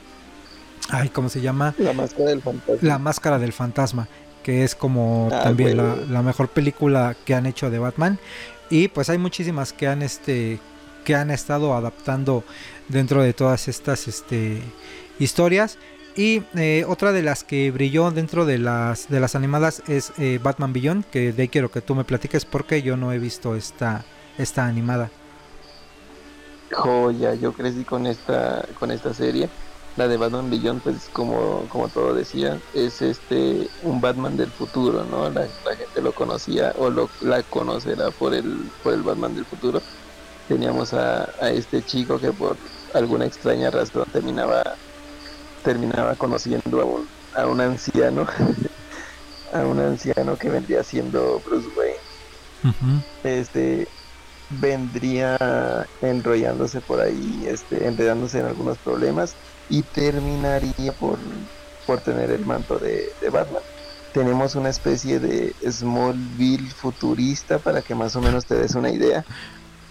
ay, 0.90 1.08
¿cómo 1.10 1.28
se 1.28 1.40
llama? 1.40 1.74
La 1.78 1.92
máscara 1.92 2.30
del 2.30 2.42
fantasma. 2.42 2.76
La 2.88 2.98
Máscara 2.98 3.38
del 3.38 3.52
Fantasma, 3.52 4.08
que 4.42 4.64
es 4.64 4.74
como 4.74 5.28
Ah, 5.32 5.42
también 5.42 5.76
la, 5.76 5.96
la 5.96 6.22
mejor 6.22 6.48
película 6.48 7.16
que 7.24 7.34
han 7.34 7.46
hecho 7.46 7.70
de 7.70 7.78
Batman. 7.78 8.18
Y 8.70 8.88
pues 8.88 9.08
hay 9.10 9.18
muchísimas 9.18 9.72
que 9.72 9.88
han 9.88 10.02
este 10.02 10.60
que 11.08 11.14
han 11.14 11.30
estado 11.30 11.72
adaptando 11.72 12.44
dentro 12.88 13.22
de 13.22 13.32
todas 13.32 13.66
estas 13.66 14.08
este, 14.08 14.60
historias. 15.18 15.78
Y 16.14 16.42
eh, 16.54 16.84
otra 16.86 17.12
de 17.12 17.22
las 17.22 17.44
que 17.44 17.70
brilló 17.70 18.10
dentro 18.10 18.44
de 18.44 18.58
las 18.58 19.08
de 19.08 19.18
las 19.18 19.34
animadas 19.34 19.82
es 19.88 20.12
eh, 20.18 20.38
Batman 20.42 20.74
Beyond, 20.74 21.06
que 21.06 21.32
de 21.32 21.42
ahí 21.44 21.48
quiero 21.48 21.70
que 21.70 21.80
tú 21.80 21.94
me 21.94 22.04
platiques 22.04 22.44
porque 22.44 22.82
yo 22.82 22.98
no 22.98 23.10
he 23.10 23.18
visto 23.18 23.56
esta, 23.56 24.04
esta 24.36 24.66
animada. 24.66 25.08
Joya, 26.72 27.32
yo 27.36 27.54
crecí 27.54 27.84
con 27.84 28.06
esta, 28.06 28.66
con 28.78 28.90
esta 28.90 29.14
serie. 29.14 29.48
La 29.96 30.08
de 30.08 30.18
Batman 30.18 30.50
Beyond, 30.50 30.82
pues 30.82 31.08
como, 31.14 31.64
como 31.70 31.88
todo 31.88 32.12
decía, 32.12 32.60
es 32.74 33.00
este 33.00 33.66
un 33.82 34.02
Batman 34.02 34.36
del 34.36 34.50
futuro, 34.50 35.04
¿no? 35.04 35.30
La, 35.30 35.46
la 35.64 35.74
gente 35.74 36.02
lo 36.02 36.12
conocía 36.12 36.74
o 36.76 36.90
lo, 36.90 37.08
la 37.22 37.42
conocerá 37.44 38.10
por 38.10 38.34
el, 38.34 38.70
por 38.82 38.92
el 38.92 39.02
Batman 39.02 39.34
del 39.34 39.46
futuro. 39.46 39.80
Teníamos 40.48 40.94
a, 40.94 41.28
a 41.40 41.50
este 41.50 41.84
chico 41.84 42.18
que 42.18 42.32
por 42.32 42.56
alguna 42.94 43.26
extraña 43.26 43.70
razón 43.70 44.06
terminaba, 44.12 44.62
terminaba 45.62 46.14
conociendo 46.14 46.80
a 46.80 46.84
un, 46.84 47.08
a 47.34 47.46
un 47.46 47.60
anciano, 47.60 48.26
a 49.52 49.58
un 49.60 49.78
anciano 49.78 50.36
que 50.36 50.48
vendría 50.48 50.82
siendo 50.82 51.40
Bruce 51.44 51.68
Wayne. 51.76 53.02
Este 53.22 53.86
vendría 54.50 55.86
enrollándose 56.00 56.80
por 56.80 57.00
ahí, 57.00 57.44
este, 57.46 57.86
enredándose 57.86 58.40
en 58.40 58.46
algunos 58.46 58.78
problemas 58.78 59.34
y 59.68 59.82
terminaría 59.82 60.92
por, 60.92 61.18
por 61.86 62.00
tener 62.00 62.30
el 62.30 62.44
manto 62.46 62.78
de, 62.78 63.12
de 63.20 63.30
Batman. 63.30 63.62
Tenemos 64.12 64.54
una 64.54 64.70
especie 64.70 65.20
de 65.20 65.54
Smallville 65.70 66.70
futurista 66.70 67.58
para 67.58 67.82
que 67.82 67.94
más 67.94 68.16
o 68.16 68.22
menos 68.22 68.46
te 68.46 68.54
des 68.54 68.74
una 68.74 68.90
idea, 68.90 69.24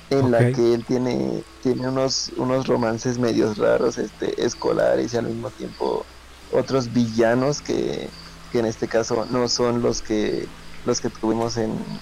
en 0.09 0.31
la 0.31 0.51
que 0.51 0.73
él 0.73 0.85
tiene, 0.85 1.43
tiene 1.61 1.87
unos, 1.89 2.31
unos 2.37 2.67
romances 2.67 3.17
medios 3.19 3.57
raros, 3.57 3.97
este, 3.97 4.43
escolares 4.43 5.13
y 5.13 5.17
al 5.17 5.27
mismo 5.27 5.51
tiempo 5.51 6.05
otros 6.51 6.93
villanos 6.93 7.61
que, 7.61 8.09
que 8.51 8.59
en 8.59 8.65
este 8.65 8.87
caso 8.87 9.25
no 9.25 9.47
son 9.49 9.81
los 9.81 10.01
que 10.01 10.47
los 10.85 11.01
que 11.01 11.09
tuvimos 11.09 11.57
en, 11.57 12.01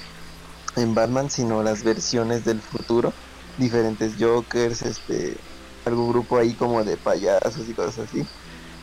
en 0.75 0.93
Batman, 0.93 1.29
sino 1.29 1.63
las 1.63 1.83
versiones 1.83 2.45
del 2.45 2.61
futuro, 2.61 3.13
diferentes 3.57 4.15
Jokers, 4.19 4.83
este, 4.83 5.43
algún 5.85 6.09
grupo 6.09 6.37
ahí 6.37 6.55
como 6.55 6.83
de 6.83 6.97
payasos 6.97 7.67
y 7.67 7.73
cosas 7.73 8.09
así. 8.09 8.29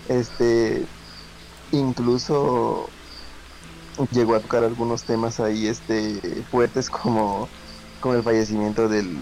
Este, 0.08 0.90
incluso 1.70 2.94
llegó 4.10 4.34
a 4.34 4.40
tocar 4.40 4.64
algunos 4.64 5.04
temas 5.04 5.38
ahí, 5.40 5.66
este, 5.68 6.44
fuertes 6.50 6.90
como, 6.90 7.52
como 8.02 8.16
el 8.16 8.22
fallecimiento 8.22 8.88
del, 8.90 9.18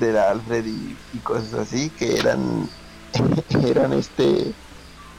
del 0.00 0.16
Alfred 0.16 0.64
y, 0.64 0.96
y 1.12 1.18
cosas 1.20 1.52
así, 1.52 1.90
que 1.90 2.18
eran, 2.18 2.70
eran 3.66 3.92
este, 3.92 4.54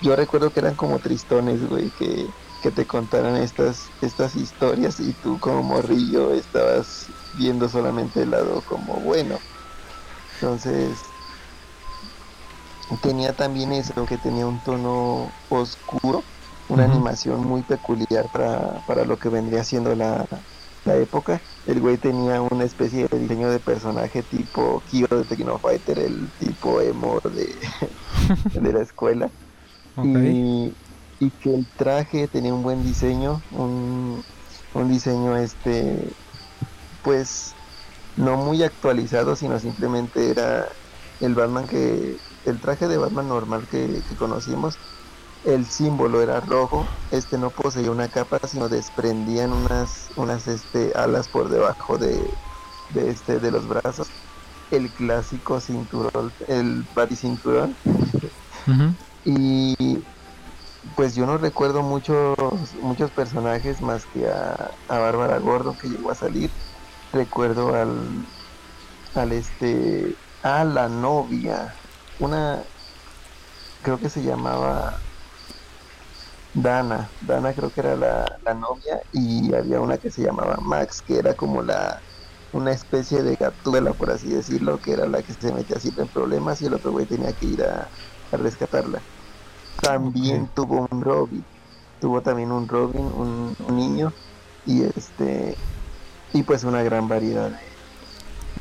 yo 0.02 0.16
recuerdo 0.16 0.52
que 0.52 0.62
eran 0.62 0.76
como 0.76 1.00
tristones, 1.00 1.68
güey, 1.70 1.92
que, 1.92 2.28
que 2.64 2.72
te 2.72 2.88
contaran 2.88 3.36
estas, 3.38 3.94
estas 4.02 4.36
historias 4.36 5.00
y 5.00 5.14
tú 5.14 5.40
como 5.40 5.64
morrillo 5.64 6.34
estabas 6.34 7.06
viendo 7.38 7.70
solamente 7.70 8.24
el 8.24 8.32
lado 8.32 8.62
como 8.64 8.96
bueno. 9.02 9.38
Entonces, 10.36 11.00
tenía 13.02 13.36
también 13.36 13.72
eso, 13.74 14.06
que 14.06 14.18
tenía 14.18 14.48
un 14.48 14.60
tono 14.64 15.32
oscuro, 15.50 16.24
una 16.68 16.86
animación 16.86 17.42
muy 17.42 17.64
peculiar 17.64 18.30
para, 18.32 18.86
para 18.86 19.06
lo 19.06 19.18
que 19.18 19.30
vendría 19.30 19.64
siendo 19.64 19.96
la, 19.96 20.28
la 20.88 20.96
época. 20.96 21.42
El 21.68 21.80
güey 21.82 21.98
tenía 21.98 22.42
una 22.42 22.64
especie 22.64 23.08
de 23.08 23.20
diseño 23.20 23.50
de 23.52 23.60
personaje 23.60 24.24
tipo 24.24 24.82
Kyo 24.90 25.08
de 25.08 25.24
Techno 25.26 25.60
Fighter, 25.60 26.00
el 26.00 26.30
tipo 26.40 26.82
emo 26.82 27.20
de, 27.20 27.56
de 28.60 28.74
la 28.74 28.82
escuela 28.82 29.30
y, 30.04 30.74
y 31.20 31.30
que 31.32 31.54
el 31.54 31.68
traje 31.76 32.28
tenía 32.28 32.54
un 32.54 32.64
buen 32.64 32.84
diseño, 32.84 33.42
un, 33.52 34.24
un 34.74 34.90
diseño 34.90 35.36
este, 35.38 36.10
pues 37.04 37.54
no 38.16 38.38
muy 38.38 38.64
actualizado, 38.64 39.36
sino 39.36 39.60
simplemente 39.60 40.30
era 40.30 40.68
el 41.20 41.36
Batman 41.36 41.68
que, 41.68 42.18
el 42.46 42.60
traje 42.62 42.88
de 42.88 42.98
Batman 42.98 43.28
normal 43.28 43.68
que, 43.70 44.02
que 44.08 44.16
conocimos, 44.16 44.78
el 45.44 45.66
símbolo 45.66 46.22
era 46.22 46.40
rojo, 46.42 46.92
este 47.12 47.38
no 47.38 47.52
poseía 47.52 47.92
una 47.92 48.10
capa, 48.10 48.40
sino 48.48 48.70
desprendían 48.70 49.54
unas, 49.54 50.12
unas 50.16 50.48
este, 50.48 50.92
alas 50.96 51.30
por 51.30 51.50
debajo 51.50 51.98
de, 51.98 52.40
de 52.90 53.10
este, 53.12 53.40
de 53.40 53.52
los 53.52 53.68
brazos, 53.68 54.08
el 54.72 54.94
clásico 54.94 55.62
cinturón, 55.62 56.36
el 56.48 56.88
cinturón 57.16 57.78
Ujú. 58.68 58.98
y 59.24 59.76
pues 60.96 61.16
yo 61.16 61.26
no 61.26 61.38
recuerdo 61.38 61.84
muchos 61.84 62.36
muchos 62.82 63.12
personajes 63.12 63.82
más 63.82 64.06
que 64.08 64.28
a, 64.28 64.54
a 64.88 65.00
Bárbara 65.00 65.40
Gordo 65.40 65.78
que 65.78 65.90
llegó 65.90 66.12
a 66.12 66.16
salir. 66.16 66.56
Recuerdo 67.12 67.76
al 67.76 68.28
al 69.14 69.32
este 69.34 70.20
a 70.42 70.66
la 70.66 70.90
novia, 70.90 71.82
una 72.18 72.68
creo 73.82 74.00
que 74.00 74.10
se 74.10 74.24
llamaba 74.24 75.07
Dana, 76.60 77.14
Dana 77.20 77.54
creo 77.54 77.72
que 77.72 77.82
era 77.82 77.96
la, 77.96 78.26
la 78.46 78.54
novia 78.56 79.02
y 79.12 79.54
había 79.54 79.80
una 79.82 79.98
que 80.00 80.10
se 80.12 80.24
llamaba 80.24 80.58
Max, 80.62 81.02
que 81.06 81.18
era 81.20 81.36
como 81.36 81.62
la 81.62 82.04
una 82.52 82.72
especie 82.72 83.22
de 83.24 83.36
gatúbela, 83.40 83.94
por 83.94 84.10
así 84.12 84.30
decirlo, 84.30 84.80
que 84.82 84.94
era 84.94 85.08
la 85.08 85.22
que 85.24 85.34
se 85.34 85.54
metía 85.54 85.80
siempre 85.80 86.04
en 86.04 86.10
problemas 86.10 86.62
y 86.62 86.66
el 86.66 86.74
otro 86.74 86.92
güey 86.92 87.06
tenía 87.06 87.34
que 87.34 87.46
ir 87.46 87.64
a, 87.64 87.92
a 88.32 88.38
rescatarla. 88.38 89.06
También 89.82 90.52
tuvo 90.54 90.88
un 90.92 91.02
Robin, 91.02 91.48
tuvo 92.00 92.22
también 92.24 92.52
un 92.54 92.68
Robin, 92.70 93.08
un, 93.08 93.56
un 93.60 93.76
niño 93.76 94.16
y 94.64 94.84
este 94.84 95.60
y 96.34 96.44
pues 96.44 96.64
una 96.66 96.84
gran 96.84 97.08
variedad 97.10 97.52
de, 97.52 97.60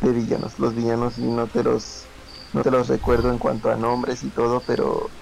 de 0.00 0.12
villanos. 0.12 0.58
Los 0.58 0.74
villanos 0.74 1.18
no 1.18 1.50
te 1.50 1.62
los 1.62 2.10
no 2.52 2.62
te 2.62 2.70
los 2.70 2.88
recuerdo 2.88 3.30
en 3.30 3.38
cuanto 3.38 3.70
a 3.70 3.76
nombres 3.76 4.22
y 4.22 4.30
todo, 4.32 4.64
pero 4.64 5.12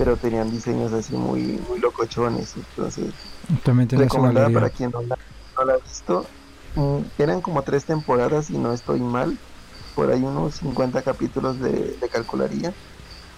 pero 0.00 0.18
tenían 0.18 0.50
diseños 0.50 0.92
así 0.94 1.16
muy 1.16 1.58
muy 1.60 1.80
locochones, 1.80 2.56
entonces 2.56 3.14
También 3.64 3.88
recomendada 3.94 4.50
para 4.50 4.70
quien 4.70 4.90
no 4.92 5.02
la, 5.02 5.16
no 5.58 5.64
la 5.64 5.74
ha 5.74 5.78
visto. 5.78 6.32
Mm, 6.74 7.04
Eran 7.18 7.42
como 7.42 7.64
tres 7.64 7.86
temporadas 7.86 8.50
y 8.50 8.58
no 8.58 8.72
estoy 8.72 9.00
mal. 9.02 9.40
Por 9.94 10.12
ahí 10.12 10.22
unos 10.24 10.56
50 10.56 11.02
capítulos 11.02 11.60
de, 11.60 11.96
de 12.00 12.08
calcularía. 12.10 12.74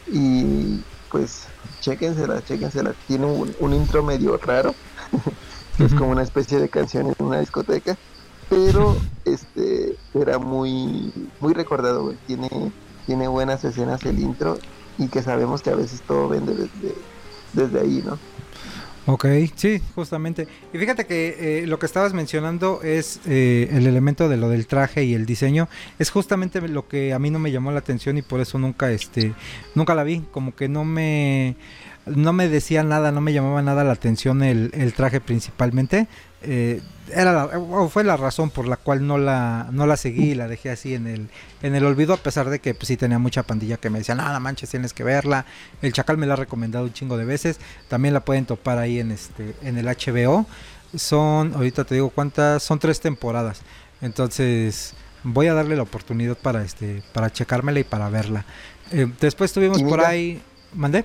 Y 0.07 0.86
pues 1.10 1.52
chéquensela, 1.81 2.42
chéquensela. 2.42 2.94
Tiene 3.07 3.26
un, 3.26 3.55
un 3.58 3.74
intro 3.74 4.02
medio 4.05 4.39
raro. 4.39 4.78
es 5.78 5.94
Ujú. 5.94 5.97
como 5.97 6.12
una 6.12 6.23
especie 6.23 6.58
de 6.60 6.70
canción 6.70 7.08
en 7.08 7.15
una 7.26 7.41
discoteca. 7.41 7.97
Pero 8.49 9.07
este 9.24 9.99
era 10.15 10.39
muy 10.39 11.12
muy 11.39 11.55
recordado, 11.55 12.05
güey. 12.05 12.18
Tiene, 12.26 12.49
tiene 13.07 13.28
buenas 13.28 13.65
escenas 13.65 14.05
el 14.07 14.20
intro. 14.20 14.65
Y 14.99 15.09
que 15.09 15.23
sabemos 15.23 15.62
que 15.62 15.71
a 15.71 15.75
veces 15.75 16.03
todo 16.03 16.29
vende 16.29 16.69
desde, 17.53 17.81
ahí, 17.81 18.03
¿no? 18.05 18.19
Ok, 19.07 19.27
sí, 19.57 19.83
justamente. 19.97 20.47
Y 20.73 20.79
fíjate 20.79 21.07
que 21.07 21.62
eh, 21.62 21.67
lo 21.67 21.79
que 21.79 21.87
estabas 21.87 22.15
mencionando 22.15 22.83
es 22.83 23.21
eh, 23.27 23.69
el 23.73 23.87
elemento 23.89 24.29
de 24.29 24.37
lo 24.37 24.49
del 24.49 24.69
traje 24.69 25.03
y 25.03 25.15
el 25.15 25.27
diseño. 25.27 25.69
Es 25.99 26.11
justamente 26.11 26.61
lo 26.69 26.87
que 26.87 27.12
a 27.12 27.19
mí 27.19 27.31
no 27.31 27.41
me 27.41 27.51
llamó 27.51 27.73
la 27.73 27.81
atención 27.81 28.17
y 28.17 28.23
por 28.23 28.41
eso 28.41 28.59
nunca, 28.59 28.93
este, 28.93 29.35
nunca 29.75 29.97
la 29.97 30.05
vi. 30.05 30.21
Como 30.31 30.55
que 30.55 30.69
no 30.69 30.85
me, 30.85 31.57
no 32.07 32.33
me 32.33 32.49
decía 32.49 32.85
nada, 32.85 33.11
no 33.11 33.21
me 33.21 33.33
llamaba 33.33 33.61
nada 33.61 33.83
la 33.83 33.93
atención 33.93 34.43
el, 34.43 34.71
el 34.75 34.93
traje 34.93 35.21
principalmente. 35.21 36.07
Eh, 36.45 36.83
era 37.15 37.33
la- 37.33 37.59
o 37.59 37.89
fue 37.89 38.05
la 38.05 38.17
razón 38.17 38.51
por 38.51 38.67
la 38.67 38.77
cual 38.77 39.07
no 39.07 39.19
la, 39.19 39.69
no 39.73 39.87
la 39.87 39.97
seguí 39.97 40.35
la 40.35 40.49
dejé 40.49 40.71
así 40.71 40.95
en 40.95 41.07
el, 41.07 41.29
en 41.62 41.75
el 41.75 41.85
olvido, 41.85 42.15
a 42.15 42.17
pesar 42.17 42.49
de 42.49 42.61
que 42.61 42.75
pues, 42.75 42.89
sí 42.89 42.97
tenía 42.97 43.19
mucha 43.19 43.43
pandilla 43.43 43.77
que 43.77 43.91
me 43.91 43.99
decía, 43.99 44.15
nada 44.15 44.39
manches, 44.41 44.71
tienes 44.71 44.93
que 44.95 45.05
verla. 45.05 45.45
El 45.83 45.93
Chacal 45.93 46.17
me 46.17 46.27
la 46.27 46.35
ha 46.35 46.37
recomendado 46.37 46.85
un 46.85 46.93
chingo 46.93 47.17
de 47.17 47.25
veces. 47.25 47.59
También 47.89 48.15
la 48.15 48.25
pueden 48.25 48.47
topar 48.47 48.79
ahí 48.79 48.99
en 49.01 49.11
este, 49.12 49.55
en 49.62 49.79
el 49.79 49.87
HBO. 49.87 50.47
Son, 50.97 51.55
ahorita 51.55 51.85
te 51.85 51.95
digo 51.97 52.11
cuántas, 52.11 52.62
son 52.62 52.79
tres 52.79 53.01
temporadas. 53.01 53.62
Entonces, 54.01 54.95
voy 55.23 55.47
a 55.49 55.55
darle 55.55 55.77
la 55.77 55.83
oportunidad 55.83 56.37
para 56.37 56.62
este, 56.65 57.03
para 57.12 57.31
checármela 57.33 57.81
y 57.81 57.85
para 57.85 58.09
verla. 58.11 58.45
Eh, 58.91 59.07
después 59.21 59.53
tuvimos 59.53 59.83
por 59.83 60.01
ahí, 60.05 60.43
¿mandé? 60.73 61.05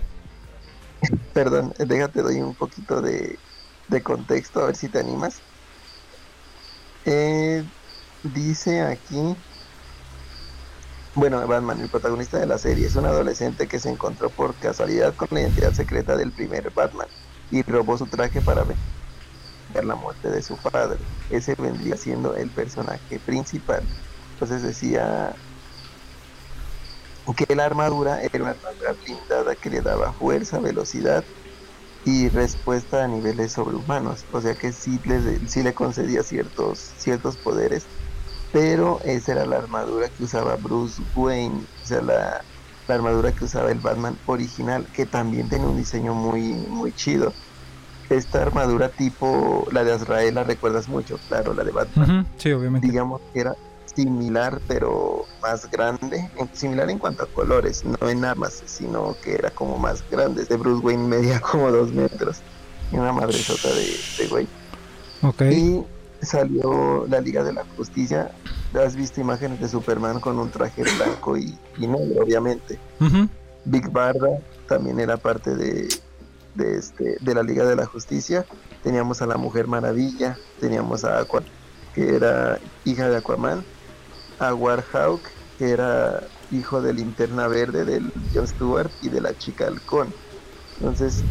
Perdón, 1.34 1.74
déjate 1.78 2.22
doy 2.22 2.42
un 2.42 2.56
poquito 2.56 3.02
de, 3.02 3.40
de 3.88 4.04
contexto, 4.04 4.62
a 4.62 4.68
ver 4.68 4.76
si 4.78 4.90
te 4.90 5.00
animas. 5.00 5.44
Eh, 7.06 7.64
dice 8.24 8.82
aquí, 8.82 9.18
bueno, 11.14 11.46
Batman, 11.48 11.82
el 11.82 11.90
protagonista 11.90 12.38
de 12.40 12.46
la 12.46 12.60
serie, 12.60 12.86
es 12.88 12.96
un 12.96 13.06
adolescente 13.06 13.68
que 13.68 13.80
se 13.80 13.90
encontró 13.90 14.34
por 14.34 14.60
casualidad 14.60 15.16
con 15.16 15.28
la 15.32 15.42
identidad 15.42 15.74
secreta 15.74 16.16
del 16.16 16.32
primer 16.34 16.72
Batman 16.72 17.08
y 17.50 17.64
robó 17.64 17.98
su 17.98 18.08
traje 18.08 18.42
para 18.44 18.64
vengar 18.64 19.86
la 19.86 19.96
muerte 19.96 20.30
de 20.30 20.42
su 20.44 20.60
padre. 20.62 21.08
Ese 21.30 21.56
vendría 21.58 21.98
siendo 21.98 22.36
el 22.36 22.52
personaje 22.54 23.20
principal. 23.20 23.90
Entonces 24.32 24.64
decía 24.64 25.40
que 27.36 27.56
la 27.56 27.66
armadura 27.66 28.22
era 28.22 28.44
una 28.44 28.52
armadura 28.52 28.94
blindada 28.94 29.56
que 29.56 29.70
le 29.70 29.82
daba 29.82 30.14
fuerza, 30.14 30.60
velocidad 30.60 31.28
y 32.08 32.30
respuesta 32.30 33.04
a 33.04 33.08
niveles 33.08 33.52
sobrehumanos. 33.52 34.26
O 34.32 34.40
sea 34.40 34.56
que 34.56 34.72
sí 34.72 35.00
le, 35.04 35.46
sí 35.48 35.62
le 35.62 35.74
concedía 35.74 36.24
ciertos, 36.24 36.80
ciertos 36.98 37.36
poderes, 37.38 37.86
pero 38.52 39.02
esa 39.04 39.34
era 39.34 39.46
la 39.46 39.58
armadura 39.58 40.08
que 40.10 40.24
usaba 40.24 40.56
Bruce 40.56 41.02
Wayne, 41.14 41.66
o 41.82 41.86
sea, 41.86 42.02
la, 42.02 42.46
la 42.88 42.96
armadura 42.96 43.34
que 43.34 43.44
usaba 43.44 43.72
el 43.72 43.80
Batman 43.80 44.18
original, 44.26 44.88
que 44.94 45.06
también 45.06 45.50
tenía 45.50 45.68
un 45.68 45.76
diseño 45.76 46.14
muy, 46.14 46.54
muy 46.54 46.94
chido. 46.94 47.34
Esta 48.10 48.42
armadura 48.42 48.88
tipo 48.88 49.68
la 49.74 49.84
de 49.84 49.92
Azrael 49.92 50.36
la 50.36 50.46
recuerdas 50.46 50.88
mucho, 50.88 51.18
claro, 51.28 51.54
la 51.54 51.66
de 51.66 51.72
Batman 51.72 52.26
Sí, 52.38 52.54
obviamente. 52.54 52.88
digamos 52.88 53.20
que 53.34 53.42
era 53.42 53.54
similar 53.98 54.62
pero 54.68 55.26
más 55.42 55.70
grande, 55.72 56.30
similar 56.54 56.88
en 56.92 57.00
cuanto 57.00 57.24
a 57.24 57.26
colores, 57.26 57.84
no 57.84 58.08
en 58.08 58.24
armas, 58.24 58.62
sino 58.68 59.16
que 59.24 59.34
era 59.34 59.50
como 59.50 59.80
más 59.80 60.04
grande. 60.12 60.46
De 60.46 60.56
Bruce 60.56 60.86
Wayne 60.86 61.08
medía 61.16 61.42
como 61.42 61.72
dos 61.72 61.92
metros 61.92 62.38
y 62.92 62.96
una 62.98 63.12
madresota 63.12 63.70
de, 63.70 63.98
de 64.20 64.28
güey. 64.28 64.48
Ok. 65.24 65.42
Y 65.42 65.84
salió 66.22 67.08
la 67.10 67.20
Liga 67.22 67.44
de 67.44 67.54
la 67.54 67.66
Justicia. 67.76 68.32
Has 68.76 68.96
visto 68.96 69.20
imágenes 69.20 69.60
de 69.60 69.68
Superman 69.68 70.20
con 70.20 70.38
un 70.38 70.52
traje 70.52 70.84
blanco 70.84 71.36
y, 71.36 71.58
y 71.78 71.88
negro, 71.88 72.24
obviamente. 72.24 72.78
Big 73.66 73.90
Barda 73.90 74.40
también 74.68 75.00
era 75.00 75.18
parte 75.18 75.56
de, 75.56 75.88
de, 76.54 76.78
este, 76.78 77.18
de 77.20 77.34
la 77.34 77.42
Liga 77.42 77.66
de 77.66 77.76
la 77.76 77.88
Justicia. 77.88 78.46
Teníamos 78.84 79.24
a 79.24 79.26
la 79.26 79.38
Mujer 79.38 79.66
Maravilla, 79.66 80.38
teníamos 80.60 81.04
a 81.04 81.20
Aqua, 81.20 81.42
que 81.96 82.16
era 82.16 82.60
hija 82.86 83.10
de 83.10 83.18
Aquaman, 83.18 83.64
a 84.40 84.54
Warhawk, 84.54 85.28
que 85.58 85.72
era 85.72 86.30
hijo 86.50 86.82
de 86.82 86.94
Linterna 86.94 87.48
Verde 87.48 87.86
del 87.86 88.12
John 88.34 88.48
Stewart 88.48 88.92
y 89.02 89.10
de 89.10 89.22
la 89.22 89.36
chica 89.38 89.68
Halcón. 89.68 90.14
Entonces, 90.80 91.24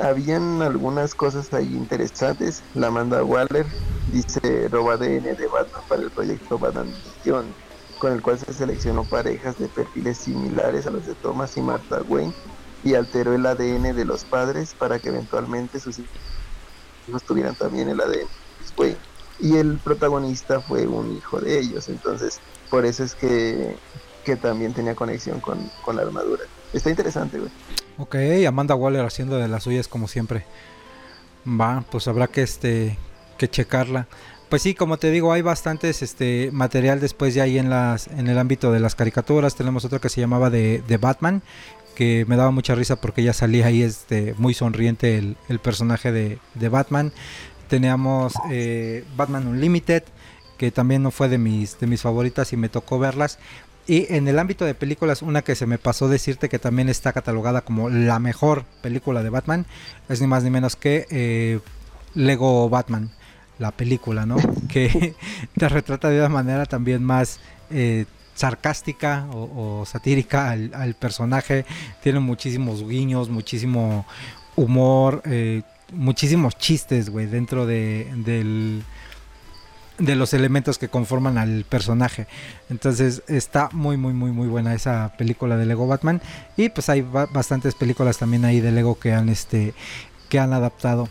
habían 0.00 0.62
algunas 0.62 1.14
cosas 1.14 1.52
ahí 1.52 1.74
interesantes. 1.74 2.62
La 2.74 2.88
Amanda 2.88 3.24
Waller 3.24 3.66
dice 4.06 4.68
roba 4.70 4.94
ADN 4.94 5.36
de 5.36 5.48
Batman 5.48 5.82
para 5.88 6.02
el 6.02 6.10
proyecto 6.10 6.58
Batman 6.58 6.92
Beyond 7.24 7.54
con 7.98 8.12
el 8.12 8.20
cual 8.20 8.38
se 8.38 8.52
seleccionó 8.52 9.04
parejas 9.08 9.56
de 9.58 9.68
perfiles 9.68 10.18
similares 10.18 10.86
a 10.86 10.90
los 10.90 11.06
de 11.06 11.14
Thomas 11.14 11.56
y 11.56 11.62
Martha 11.62 12.02
Wayne 12.02 12.34
y 12.82 12.94
alteró 12.94 13.32
el 13.32 13.46
ADN 13.46 13.94
de 13.94 14.04
los 14.04 14.24
padres 14.24 14.74
para 14.74 14.98
que 14.98 15.10
eventualmente 15.10 15.78
sus 15.78 16.00
hijos 16.00 17.24
tuvieran 17.24 17.54
también 17.54 17.88
el 17.88 18.00
ADN 18.00 18.28
de 18.58 18.66
Wayne. 18.76 19.11
Y 19.42 19.56
el 19.56 19.76
protagonista 19.78 20.60
fue 20.60 20.86
un 20.86 21.16
hijo 21.16 21.40
de 21.40 21.58
ellos, 21.58 21.88
entonces 21.88 22.40
por 22.70 22.86
eso 22.86 23.04
es 23.04 23.14
que, 23.14 23.76
que 24.24 24.36
también 24.36 24.72
tenía 24.72 24.94
conexión 24.94 25.40
con, 25.40 25.58
con 25.84 25.96
la 25.96 26.02
armadura. 26.02 26.44
Está 26.72 26.88
interesante, 26.88 27.38
güey. 27.38 27.50
Ok, 27.98 28.46
Amanda 28.46 28.74
Waller 28.74 29.04
haciendo 29.04 29.36
de 29.36 29.48
las 29.48 29.64
suyas 29.64 29.88
como 29.88 30.08
siempre. 30.08 30.46
Va, 31.46 31.84
pues 31.90 32.08
habrá 32.08 32.28
que 32.28 32.42
este 32.42 32.96
que 33.36 33.50
checarla. 33.50 34.06
Pues 34.48 34.62
sí, 34.62 34.74
como 34.74 34.98
te 34.98 35.10
digo, 35.10 35.32
hay 35.32 35.42
bastantes 35.42 36.02
este 36.02 36.50
material 36.52 37.00
después 37.00 37.34
ya 37.34 37.42
ahí 37.42 37.58
en 37.58 37.68
las 37.68 38.06
en 38.06 38.28
el 38.28 38.38
ámbito 38.38 38.70
de 38.70 38.80
las 38.80 38.94
caricaturas. 38.94 39.56
Tenemos 39.56 39.84
otro 39.84 40.00
que 40.00 40.08
se 40.08 40.20
llamaba 40.20 40.50
de, 40.50 40.82
de 40.86 40.96
Batman, 40.98 41.42
que 41.94 42.24
me 42.28 42.36
daba 42.36 42.52
mucha 42.52 42.74
risa 42.74 42.96
porque 42.96 43.22
ya 43.22 43.32
salía 43.32 43.66
ahí 43.66 43.82
este 43.82 44.34
muy 44.38 44.54
sonriente 44.54 45.18
el, 45.18 45.36
el 45.48 45.58
personaje 45.58 46.12
de, 46.12 46.38
de 46.54 46.68
Batman. 46.68 47.12
Teníamos 47.72 48.34
eh, 48.50 49.02
Batman 49.16 49.46
Unlimited, 49.46 50.02
que 50.58 50.70
también 50.70 51.02
no 51.02 51.10
fue 51.10 51.30
de 51.30 51.38
mis 51.38 51.80
de 51.80 51.86
mis 51.86 52.02
favoritas 52.02 52.52
y 52.52 52.58
me 52.58 52.68
tocó 52.68 52.98
verlas. 52.98 53.38
Y 53.86 54.12
en 54.12 54.28
el 54.28 54.38
ámbito 54.38 54.66
de 54.66 54.74
películas, 54.74 55.22
una 55.22 55.40
que 55.40 55.54
se 55.54 55.64
me 55.64 55.78
pasó 55.78 56.06
decirte 56.06 56.50
que 56.50 56.58
también 56.58 56.90
está 56.90 57.14
catalogada 57.14 57.62
como 57.62 57.88
la 57.88 58.18
mejor 58.18 58.66
película 58.82 59.22
de 59.22 59.30
Batman, 59.30 59.64
es 60.10 60.20
ni 60.20 60.26
más 60.26 60.44
ni 60.44 60.50
menos 60.50 60.76
que 60.76 61.06
eh, 61.10 61.60
Lego 62.12 62.68
Batman, 62.68 63.10
la 63.58 63.70
película, 63.70 64.26
¿no? 64.26 64.36
que 64.68 65.14
te 65.56 65.68
retrata 65.70 66.10
de 66.10 66.18
una 66.18 66.28
manera 66.28 66.66
también 66.66 67.02
más 67.02 67.40
eh, 67.70 68.04
sarcástica 68.34 69.28
o, 69.32 69.80
o 69.80 69.86
satírica 69.86 70.50
al, 70.50 70.74
al 70.74 70.92
personaje. 70.92 71.64
Tiene 72.02 72.20
muchísimos 72.20 72.86
guiños, 72.86 73.30
muchísimo 73.30 74.04
humor, 74.56 75.22
eh, 75.24 75.62
muchísimos 75.92 76.56
chistes, 76.58 77.10
güey, 77.10 77.26
dentro 77.26 77.66
de, 77.66 78.10
del 78.16 78.82
de 79.98 80.16
los 80.16 80.32
elementos 80.34 80.78
que 80.78 80.88
conforman 80.88 81.38
al 81.38 81.64
personaje. 81.68 82.26
Entonces 82.70 83.22
está 83.28 83.68
muy 83.72 83.96
muy 83.96 84.12
muy 84.14 84.32
muy 84.32 84.48
buena 84.48 84.74
esa 84.74 85.12
película 85.18 85.56
de 85.56 85.66
Lego 85.66 85.86
Batman 85.86 86.20
y 86.56 86.70
pues 86.70 86.88
hay 86.88 87.02
ba- 87.02 87.26
bastantes 87.26 87.74
películas 87.74 88.18
también 88.18 88.44
ahí 88.44 88.60
de 88.60 88.72
Lego 88.72 88.98
que 88.98 89.12
han 89.12 89.28
este 89.28 89.74
que 90.28 90.38
han 90.38 90.52
adaptado. 90.54 91.08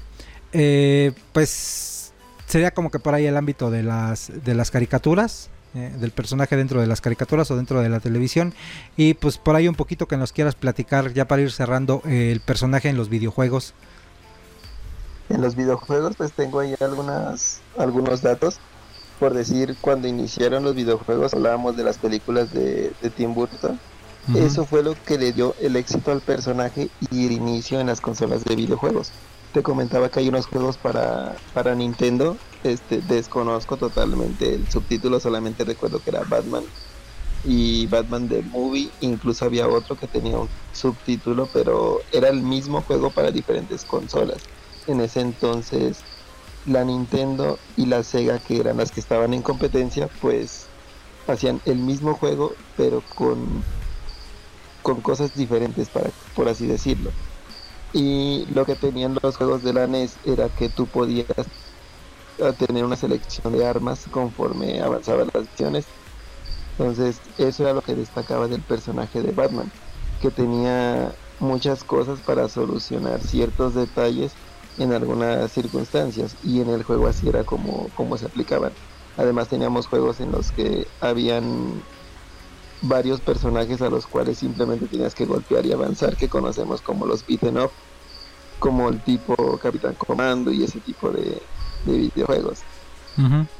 Eh, 0.51 1.14
pues 1.32 2.11
sería 2.48 2.72
como 2.72 2.92
que 2.92 3.00
por 3.00 3.14
ahí 3.14 3.26
el 3.27 3.38
ámbito 3.38 3.72
de 3.72 3.84
las 3.84 4.32
de 4.43 4.56
las 4.56 4.72
caricaturas 4.72 5.50
eh, 5.74 5.93
del 5.98 6.11
personaje 6.11 6.58
dentro 6.58 6.82
de 6.82 6.88
las 6.88 7.00
caricaturas 7.00 7.50
o 7.51 7.56
dentro 7.56 7.82
de 7.82 7.88
la 7.88 8.01
televisión 8.01 8.53
y 8.98 9.14
pues 9.14 9.38
por 9.38 9.56
ahí 9.56 9.69
un 9.69 9.76
poquito 9.76 10.08
que 10.08 10.18
nos 10.18 10.34
quieras 10.34 10.56
platicar 10.56 11.14
ya 11.14 11.27
para 11.27 11.43
ir 11.43 11.51
cerrando 11.51 12.01
eh, 12.06 12.32
el 12.34 12.42
personaje 12.42 12.90
en 12.90 12.98
los 12.98 13.08
videojuegos 13.08 13.74
En 15.32 15.42
los 15.42 15.56
videojuegos 15.56 16.16
pues 16.18 16.34
tengo 16.34 16.60
ahí 16.60 16.76
algunas, 16.80 17.61
algunos 17.77 18.22
datos. 18.22 18.60
Por 19.19 19.34
decir, 19.34 19.77
cuando 19.80 20.08
iniciaron 20.08 20.64
los 20.64 20.76
videojuegos 20.76 21.34
hablábamos 21.34 21.77
de 21.77 21.84
las 21.84 21.98
películas 21.98 22.51
de, 22.53 22.92
de 23.01 23.10
Tim 23.10 23.34
Burton. 23.34 23.80
Eso 24.35 24.66
fue 24.66 24.84
lo 24.84 24.95
que 25.03 25.18
le 25.18 25.32
dio 25.32 25.56
el 25.61 25.76
éxito 25.76 26.11
al 26.11 26.22
personaje 26.22 26.90
y 27.10 27.26
el 27.26 27.32
inicio 27.32 27.80
en 27.80 27.88
las 27.88 28.01
consolas 28.01 28.43
de 28.43 28.56
videojuegos. 28.56 29.11
Te 29.53 29.64
comentaba 29.64 30.10
que 30.10 30.19
hay 30.19 30.30
unos 30.30 30.45
juegos 30.45 30.77
para, 30.77 31.35
para 31.53 31.76
Nintendo. 31.76 32.38
Este, 32.64 33.01
desconozco 33.01 33.77
totalmente 33.77 34.53
el 34.53 34.69
subtítulo, 34.69 35.19
solamente 35.19 35.64
recuerdo 35.64 36.01
que 36.03 36.11
era 36.11 36.24
Batman 36.24 36.64
y 37.43 37.88
Batman 37.88 38.30
The 38.30 38.43
Movie. 38.43 38.92
Incluso 39.01 39.45
había 39.45 39.68
otro 39.68 39.98
que 39.98 40.08
tenía 40.08 40.38
un 40.38 40.50
subtítulo, 40.72 41.50
pero 41.51 42.00
era 42.11 42.30
el 42.30 42.43
mismo 42.43 42.82
juego 42.82 43.10
para 43.10 43.32
diferentes 43.32 43.84
consolas. 43.84 44.38
En 44.85 45.01
ese 45.01 45.22
entonces, 45.22 46.06
la 46.64 46.85
Nintendo 46.85 47.61
y 47.76 47.88
la 47.88 48.03
Sega, 48.03 48.42
que 48.42 48.60
eran 48.60 48.77
las 48.77 48.92
que 48.92 49.00
estaban 49.01 49.34
en 49.34 49.43
competencia, 49.43 50.10
pues 50.19 50.72
hacían 51.27 51.61
el 51.66 51.80
mismo 51.80 52.16
juego, 52.16 52.58
pero 52.76 53.03
con, 53.03 53.66
con 54.82 55.01
cosas 55.01 55.34
diferentes, 55.34 55.90
para, 55.90 56.11
por 56.34 56.50
así 56.50 56.68
decirlo. 56.68 57.14
Y 57.93 58.45
lo 58.53 58.66
que 58.66 58.77
tenían 58.77 59.18
los 59.24 59.38
juegos 59.38 59.64
de 59.64 59.74
la 59.74 59.85
NES 59.85 60.19
era 60.24 60.50
que 60.51 60.69
tú 60.69 60.90
podías 60.90 61.27
tener 62.58 62.84
una 62.85 62.95
selección 62.95 63.53
de 63.53 63.66
armas 63.66 64.06
conforme 64.10 64.82
avanzaban 64.82 65.27
las 65.34 65.43
acciones 65.45 65.85
entonces, 66.77 67.22
eso 67.38 67.64
era 67.64 67.74
lo 67.74 67.82
que 67.84 67.95
destacaba 67.95 68.48
del 68.48 68.64
personaje 68.66 69.22
de 69.22 69.34
Batman, 69.34 69.72
que 70.19 70.32
tenía 70.32 71.14
muchas 71.40 71.84
cosas 71.84 72.22
para 72.24 72.50
solucionar 72.50 73.24
ciertos 73.24 73.76
detalles 73.76 74.38
en 74.82 74.93
algunas 74.93 75.51
circunstancias 75.51 76.35
y 76.43 76.61
en 76.61 76.69
el 76.69 76.84
juego 76.84 77.08
así 77.08 77.27
era 77.30 77.43
como, 77.43 77.90
como 77.95 78.18
se 78.18 78.26
aplicaban. 78.26 78.72
Además 79.18 79.50
teníamos 79.50 79.88
juegos 79.88 80.19
en 80.19 80.32
los 80.32 80.51
que 80.51 80.88
habían 81.00 81.82
varios 82.82 83.19
personajes 83.22 83.82
a 83.82 83.90
los 83.90 84.08
cuales 84.08 84.40
simplemente 84.40 84.88
tenías 84.88 85.14
que 85.14 85.26
golpear 85.26 85.66
y 85.66 85.72
avanzar, 85.74 86.16
que 86.16 86.30
conocemos 86.30 86.82
como 86.82 87.06
los 87.06 87.26
beaten 87.26 87.58
up, 87.60 87.72
como 88.60 88.90
el 88.90 89.01
tipo 89.03 89.35
Capitán 89.58 89.95
Comando 89.95 90.51
y 90.51 90.64
ese 90.64 90.80
tipo 90.80 91.10
de, 91.10 91.42
de 91.85 91.98
videojuegos. 91.98 92.60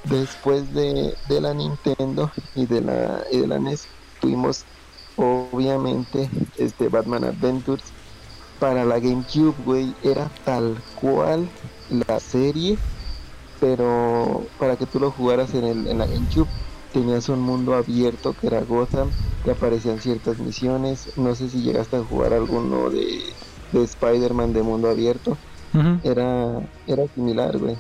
Después 0.06 0.74
de, 0.74 1.14
la 1.28 1.54
Nintendo 1.54 2.32
y 2.56 2.66
de 2.66 2.82
la, 2.82 3.24
de 3.32 3.48
la 3.48 3.60
NES, 3.60 3.88
tuvimos 4.20 4.66
obviamente 5.16 6.30
este 6.58 6.90
Batman 6.90 7.26
Adventures. 7.26 7.84
Para 8.62 8.86
la 8.86 9.00
GameCube, 9.00 9.56
güey, 9.66 9.96
era 10.04 10.30
tal 10.46 10.78
cual 11.02 11.50
la 12.08 12.20
serie, 12.20 12.78
pero 13.60 14.46
para 14.60 14.78
que 14.78 14.86
tú 14.86 15.00
lo 15.00 15.10
jugaras 15.10 15.54
en, 15.56 15.66
el, 15.66 15.88
en 15.88 15.98
la 15.98 16.06
GameCube, 16.06 16.48
tenías 16.94 17.28
un 17.30 17.40
mundo 17.40 17.74
abierto 17.74 18.36
que 18.40 18.46
era 18.48 18.62
Gotham, 18.62 19.10
que 19.44 19.52
aparecían 19.52 20.00
ciertas 20.00 20.38
misiones. 20.38 21.18
No 21.18 21.34
sé 21.34 21.50
si 21.50 21.64
llegaste 21.64 21.98
a 21.98 22.04
jugar 22.04 22.34
alguno 22.34 22.92
de, 22.92 23.24
de 23.72 23.84
Spider-Man 23.84 24.54
de 24.54 24.62
mundo 24.62 24.90
abierto. 24.90 25.38
Era, 26.04 26.60
era 26.86 27.08
similar, 27.16 27.58
güey. 27.58 27.78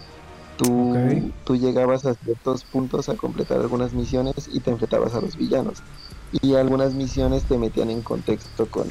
Tú, 0.57 1.55
llegabas 1.55 2.05
a 2.05 2.13
ciertos 2.15 2.63
puntos 2.63 3.09
a 3.09 3.15
completar 3.15 3.59
algunas 3.59 3.93
misiones 3.93 4.49
y 4.51 4.59
te 4.61 4.71
enfrentabas 4.71 5.13
a 5.13 5.21
los 5.21 5.35
villanos. 5.35 5.83
Y 6.31 6.55
algunas 6.55 6.93
misiones 6.93 7.43
te 7.43 7.57
metían 7.57 7.89
en 7.89 8.01
contexto 8.01 8.67
con, 8.67 8.87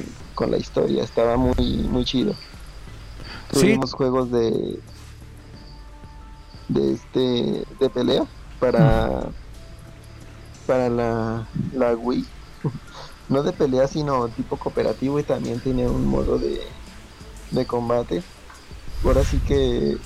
la 0.49 0.57
historia. 0.57 1.03
Estaba 1.03 1.37
muy, 1.37 1.87
muy 1.89 2.03
chido. 2.03 2.33
Tuvimos 3.51 3.93
juegos 3.93 4.31
de 4.31 4.79
de 6.67 6.93
este 6.93 7.65
de 7.79 7.89
pelea 7.89 8.25
para 8.59 9.29
para 10.65 10.89
la, 10.89 11.45
la 11.73 11.93
Wii 11.95 12.25
no 13.27 13.43
de 13.43 13.51
pelea 13.51 13.87
sino 13.87 14.29
tipo 14.29 14.55
cooperativo 14.55 15.19
y 15.19 15.23
también 15.23 15.59
tenía 15.59 15.89
un 15.89 16.05
modo 16.05 16.39
de, 16.39 16.61
de 17.51 17.65
combate 17.65 18.23
ahora 19.03 19.23
sí 19.25 19.37
que 19.39 19.97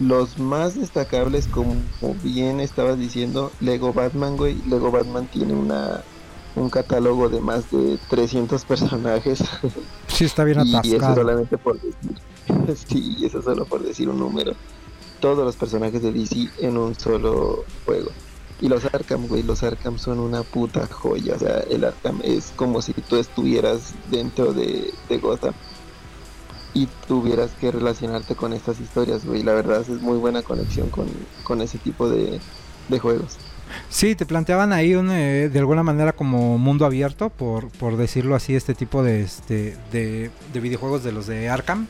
los 0.00 0.38
más 0.38 0.74
destacables, 0.74 1.46
como 1.46 1.74
bien 2.22 2.58
estabas 2.60 2.98
diciendo, 2.98 3.52
Lego 3.60 3.92
Batman, 3.92 4.36
güey. 4.36 4.54
Lego 4.66 4.90
Batman 4.90 5.26
tiene 5.26 5.52
una 5.52 6.02
un 6.56 6.70
catálogo 6.70 7.28
de 7.28 7.40
más 7.40 7.70
de 7.70 7.98
300 8.08 8.64
personajes. 8.64 9.44
Sí, 10.08 10.24
está 10.24 10.44
bien 10.44 10.58
atascado. 10.58 10.82
Y 10.84 10.94
eso 10.96 11.14
solamente 11.14 11.58
por 11.58 11.80
decir. 11.80 12.86
sí, 12.88 13.16
eso 13.24 13.42
solo 13.42 13.64
por 13.64 13.82
decir 13.82 14.08
un 14.08 14.18
número. 14.18 14.52
Todos 15.20 15.44
los 15.44 15.56
personajes 15.56 16.02
de 16.02 16.12
DC 16.12 16.48
en 16.60 16.76
un 16.76 16.94
solo 16.94 17.64
juego. 17.84 18.10
Y 18.60 18.68
los 18.68 18.84
Arkham, 18.84 19.26
güey, 19.26 19.42
los 19.42 19.62
Arkham 19.62 19.98
son 19.98 20.18
una 20.18 20.42
puta 20.42 20.86
joya. 20.86 21.34
O 21.36 21.38
sea, 21.38 21.60
el 21.70 21.84
Arkham 21.84 22.20
es 22.22 22.52
como 22.56 22.82
si 22.82 22.92
tú 22.92 23.16
estuvieras 23.16 23.94
dentro 24.10 24.52
de, 24.52 24.92
de 25.08 25.18
Gotham 25.18 25.54
y 26.74 26.86
tuvieras 27.08 27.50
que 27.60 27.70
relacionarte 27.70 28.34
con 28.34 28.52
estas 28.52 28.80
historias, 28.80 29.24
güey. 29.24 29.42
La 29.42 29.54
verdad 29.54 29.80
es 29.80 30.00
muy 30.00 30.18
buena 30.18 30.42
conexión 30.42 30.88
con, 30.90 31.62
ese 31.62 31.78
tipo 31.78 32.08
de, 32.08 32.40
juegos. 33.00 33.36
Sí, 33.88 34.14
te 34.14 34.26
planteaban 34.26 34.72
ahí 34.72 34.94
un, 34.94 35.10
eh, 35.10 35.48
de 35.48 35.58
alguna 35.58 35.82
manera 35.82 36.12
como 36.12 36.58
mundo 36.58 36.86
abierto, 36.86 37.30
por, 37.30 37.68
por 37.68 37.96
decirlo 37.96 38.34
así, 38.34 38.54
este 38.54 38.74
tipo 38.74 39.02
de, 39.02 39.22
este, 39.22 39.76
de, 39.92 40.30
videojuegos 40.54 41.04
de 41.04 41.12
los 41.12 41.26
de 41.26 41.48
Arkham, 41.48 41.86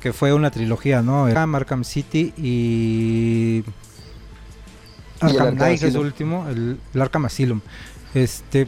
que 0.00 0.12
fue 0.12 0.32
una 0.32 0.50
trilogía, 0.50 1.02
¿no? 1.02 1.26
Arkham, 1.26 1.54
Arkham 1.54 1.84
City 1.84 2.32
y... 2.36 3.64
Arkham 5.20 5.54
Knight 5.54 5.82
es 5.82 5.94
el 5.94 6.00
último, 6.00 6.48
el, 6.48 6.78
el 6.94 7.00
Arkham 7.00 7.26
Asylum. 7.26 7.60
Este, 8.14 8.66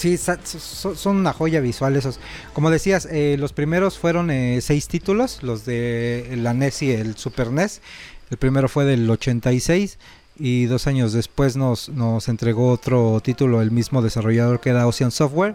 Sí, 0.00 0.16
son 0.16 1.16
una 1.16 1.34
joya 1.34 1.60
visual 1.60 1.94
esos. 1.94 2.20
Como 2.54 2.70
decías, 2.70 3.06
eh, 3.10 3.36
los 3.38 3.52
primeros 3.52 3.98
fueron 3.98 4.30
eh, 4.30 4.60
seis 4.62 4.88
títulos, 4.88 5.42
los 5.42 5.66
de 5.66 6.38
la 6.38 6.54
NES 6.54 6.82
y 6.82 6.92
el 6.92 7.16
Super 7.16 7.50
NES. 7.50 7.82
El 8.30 8.38
primero 8.38 8.70
fue 8.70 8.86
del 8.86 9.10
86 9.10 9.98
y 10.38 10.66
dos 10.66 10.86
años 10.86 11.12
después 11.12 11.56
nos, 11.56 11.88
nos 11.88 12.28
entregó 12.28 12.70
otro 12.70 13.20
título 13.22 13.60
el 13.60 13.70
mismo 13.70 14.02
desarrollador 14.02 14.60
que 14.60 14.70
era 14.70 14.86
Ocean 14.86 15.10
Software. 15.10 15.54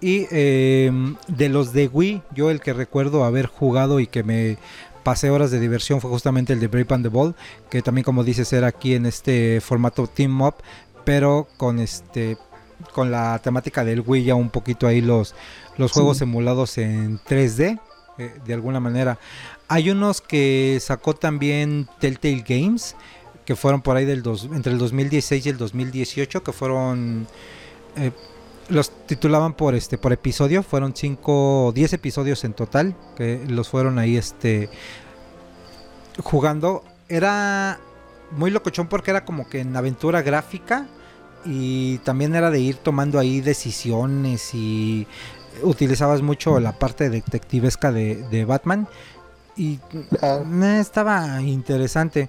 Y 0.00 0.26
em, 0.30 1.16
de 1.26 1.48
los 1.48 1.72
de 1.72 1.88
Wii, 1.88 2.22
yo 2.34 2.50
el 2.50 2.60
que 2.60 2.72
recuerdo 2.72 3.24
haber 3.24 3.46
jugado 3.46 3.98
y 3.98 4.06
que 4.06 4.22
me 4.22 4.56
pasé 5.02 5.30
horas 5.30 5.50
de 5.50 5.58
diversión 5.58 6.00
fue 6.00 6.10
justamente 6.10 6.52
el 6.52 6.60
de 6.60 6.68
Brave 6.68 6.86
and 6.90 7.04
the 7.04 7.08
Ball, 7.08 7.34
que 7.70 7.82
también 7.82 8.04
como 8.04 8.24
dices 8.24 8.52
era 8.52 8.68
aquí 8.68 8.94
en 8.94 9.06
este 9.06 9.60
formato 9.60 10.06
Team 10.06 10.40
Up, 10.42 10.56
pero 11.04 11.48
con 11.56 11.80
este 11.80 12.36
con 12.92 13.10
la 13.10 13.40
temática 13.40 13.84
del 13.84 14.02
Wii 14.06 14.24
ya 14.24 14.34
un 14.34 14.50
poquito 14.50 14.86
ahí 14.86 15.00
los, 15.00 15.34
los 15.76 15.92
juegos 15.92 16.20
emulados 16.20 16.78
en 16.78 17.18
3D, 17.18 17.80
eh, 18.18 18.34
de 18.44 18.54
alguna 18.54 18.80
manera. 18.80 19.18
Hay 19.68 19.90
unos 19.90 20.20
que 20.20 20.78
sacó 20.80 21.14
también 21.14 21.88
Telltale 22.00 22.44
Games, 22.46 22.96
que 23.48 23.56
fueron 23.56 23.80
por 23.80 23.96
ahí 23.96 24.04
del 24.04 24.22
dos, 24.22 24.46
entre 24.52 24.74
el 24.74 24.78
2016 24.78 25.46
y 25.46 25.48
el 25.48 25.56
2018, 25.56 26.42
que 26.42 26.52
fueron... 26.52 27.26
Eh, 27.96 28.10
los 28.68 28.90
titulaban 29.06 29.54
por 29.54 29.74
este 29.74 29.96
por 29.96 30.12
episodio, 30.12 30.62
fueron 30.62 30.94
5 30.94 31.72
10 31.74 31.94
episodios 31.94 32.44
en 32.44 32.52
total 32.52 32.94
que 33.16 33.42
los 33.48 33.70
fueron 33.70 33.98
ahí 33.98 34.18
este 34.18 34.68
jugando. 36.22 36.84
Era 37.08 37.80
muy 38.32 38.50
locochón 38.50 38.86
porque 38.86 39.12
era 39.12 39.24
como 39.24 39.48
que 39.48 39.60
en 39.60 39.74
aventura 39.74 40.20
gráfica 40.20 40.86
y 41.46 41.96
también 42.00 42.34
era 42.34 42.50
de 42.50 42.60
ir 42.60 42.76
tomando 42.76 43.18
ahí 43.18 43.40
decisiones 43.40 44.50
y 44.52 45.06
utilizabas 45.62 46.20
mucho 46.20 46.60
la 46.60 46.78
parte 46.78 47.08
detectivesca 47.08 47.92
de, 47.92 48.44
Batman 48.46 48.86
y 49.56 49.80
estaba 50.78 51.40
interesante. 51.40 52.28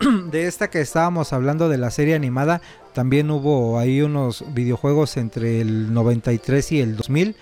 De 0.30 0.46
esta 0.46 0.70
que 0.70 0.80
estábamos 0.80 1.32
hablando 1.32 1.68
de 1.68 1.76
la 1.76 1.90
serie 1.90 2.14
animada, 2.14 2.62
también 2.94 3.30
hubo 3.30 3.78
ahí 3.78 4.00
unos 4.00 4.44
videojuegos 4.54 5.16
entre 5.16 5.60
el 5.60 5.92
93 5.92 6.72
y 6.72 6.80
el 6.80 6.96
2000 6.96 7.36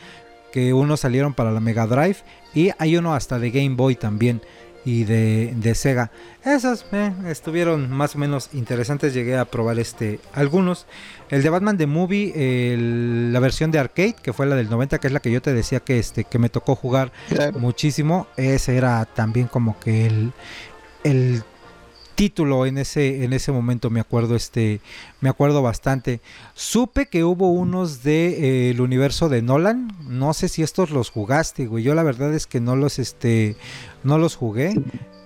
que 0.52 0.72
unos 0.72 1.00
salieron 1.00 1.34
para 1.34 1.52
la 1.52 1.60
Mega 1.60 1.86
Drive 1.86 2.16
y 2.54 2.70
hay 2.78 2.96
uno 2.96 3.14
hasta 3.14 3.38
de 3.38 3.50
Game 3.50 3.76
Boy 3.76 3.94
también 3.94 4.40
y 4.84 5.04
de, 5.04 5.74
Sega. 5.74 6.10
Esos 6.44 6.86
eh, 6.92 7.12
estuvieron 7.26 7.90
más 7.90 8.14
o 8.14 8.18
menos 8.18 8.50
interesantes. 8.54 9.12
Llegué 9.12 9.36
a 9.36 9.44
probar 9.44 9.78
este 9.78 10.18
algunos. 10.32 10.86
El 11.28 11.42
de 11.42 11.50
Batman 11.50 11.76
The 11.76 11.86
Movie, 11.86 12.78
la 13.30 13.38
versión 13.38 13.70
de 13.70 13.78
arcade, 13.78 14.14
que 14.14 14.32
fue 14.32 14.46
la 14.46 14.56
del 14.56 14.70
90, 14.70 14.98
que 14.98 15.06
es 15.08 15.12
la 15.12 15.20
que 15.20 15.30
yo 15.30 15.42
te 15.42 15.52
decía 15.52 15.80
que 15.80 15.98
este 15.98 16.24
que 16.24 16.38
me 16.38 16.48
tocó 16.48 16.74
jugar 16.74 17.12
muchísimo. 17.58 18.28
Ese 18.38 18.76
era 18.78 19.04
también 19.04 19.46
como 19.46 19.78
que 19.78 20.06
el, 20.06 20.32
el 21.04 21.42
título 22.18 22.66
en 22.66 22.78
ese 22.78 23.22
en 23.22 23.32
ese 23.32 23.52
momento 23.52 23.90
me 23.90 24.00
acuerdo 24.00 24.34
este 24.34 24.80
me 25.20 25.28
acuerdo 25.28 25.62
bastante 25.62 26.20
supe 26.52 27.06
que 27.06 27.22
hubo 27.22 27.52
unos 27.52 28.02
de 28.02 28.26
eh, 28.26 28.70
el 28.70 28.80
universo 28.80 29.28
de 29.28 29.40
Nolan 29.40 29.92
no 30.02 30.34
sé 30.34 30.48
si 30.48 30.64
estos 30.64 30.90
los 30.90 31.10
jugaste 31.10 31.66
güey 31.66 31.84
yo 31.84 31.94
la 31.94 32.02
verdad 32.02 32.34
es 32.34 32.48
que 32.48 32.58
no 32.58 32.74
los 32.74 32.98
este 32.98 33.54
no 34.02 34.18
los 34.18 34.34
jugué 34.34 34.74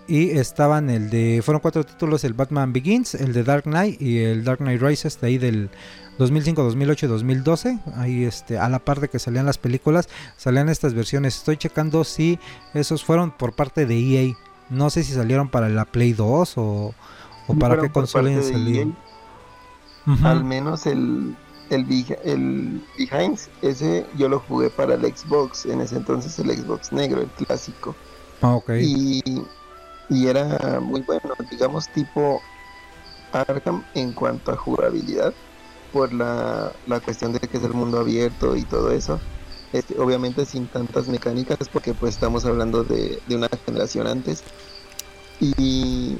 y 0.06 0.32
estaban 0.32 0.90
el 0.90 1.08
de, 1.08 1.40
fueron 1.42 1.60
cuatro 1.60 1.84
títulos, 1.84 2.24
el 2.24 2.34
Batman 2.34 2.72
Begins, 2.72 3.14
el 3.14 3.32
de 3.32 3.44
Dark 3.44 3.62
Knight 3.62 4.02
y 4.02 4.18
el 4.18 4.44
Dark 4.44 4.58
Knight 4.58 4.82
Rises 4.82 5.18
de 5.18 5.28
ahí 5.28 5.38
del 5.38 5.70
2005, 6.18 6.60
2008 6.62 7.06
y 7.06 7.08
2012. 7.08 7.78
Ahí 7.94 8.24
este, 8.24 8.58
a 8.58 8.68
la 8.68 8.80
par 8.80 9.00
de 9.00 9.08
que 9.08 9.20
salían 9.20 9.46
las 9.46 9.58
películas, 9.58 10.08
salían 10.36 10.68
estas 10.68 10.92
versiones. 10.92 11.36
Estoy 11.36 11.56
checando 11.56 12.02
si 12.04 12.38
esos 12.74 13.04
fueron 13.04 13.30
por 13.30 13.54
parte 13.54 13.86
de 13.86 13.96
EA. 13.96 14.36
No 14.72 14.90
sé 14.90 15.04
si 15.04 15.12
salieron 15.12 15.48
para 15.48 15.68
la 15.68 15.84
Play 15.84 16.12
2 16.12 16.58
o, 16.58 16.94
o 17.46 17.54
para 17.54 17.78
qué 17.78 17.90
consola 17.90 18.30
salieron. 18.42 18.96
E 20.06 20.26
Al 20.26 20.44
menos 20.44 20.86
el, 20.86 21.36
el, 21.70 21.86
el 22.24 22.82
Behind, 22.98 23.38
ese 23.62 24.06
yo 24.16 24.28
lo 24.28 24.40
jugué 24.40 24.70
para 24.70 24.94
el 24.94 25.02
Xbox, 25.02 25.66
en 25.66 25.80
ese 25.80 25.96
entonces 25.96 26.38
el 26.38 26.50
Xbox 26.50 26.92
negro, 26.92 27.20
el 27.20 27.30
clásico. 27.30 27.94
Ah, 28.40 28.54
ok. 28.54 28.70
Y, 28.80 29.22
y 30.08 30.26
era 30.26 30.80
muy 30.80 31.02
bueno, 31.02 31.34
digamos 31.50 31.88
tipo 31.88 32.40
Arkham 33.32 33.84
en 33.94 34.12
cuanto 34.12 34.52
a 34.52 34.56
jugabilidad, 34.56 35.34
por 35.92 36.12
la, 36.12 36.72
la 36.86 37.00
cuestión 37.00 37.32
de 37.32 37.40
que 37.40 37.58
es 37.58 37.64
el 37.64 37.74
mundo 37.74 38.00
abierto 38.00 38.56
y 38.56 38.64
todo 38.64 38.90
eso. 38.90 39.20
Este, 39.72 39.98
obviamente 39.98 40.44
sin 40.44 40.66
tantas 40.66 41.08
mecánicas, 41.08 41.68
porque 41.72 41.94
pues 41.94 42.14
estamos 42.14 42.44
hablando 42.44 42.84
de, 42.84 43.20
de 43.26 43.36
una 43.36 43.48
generación 43.64 44.06
antes. 44.06 44.42
Y, 45.40 46.18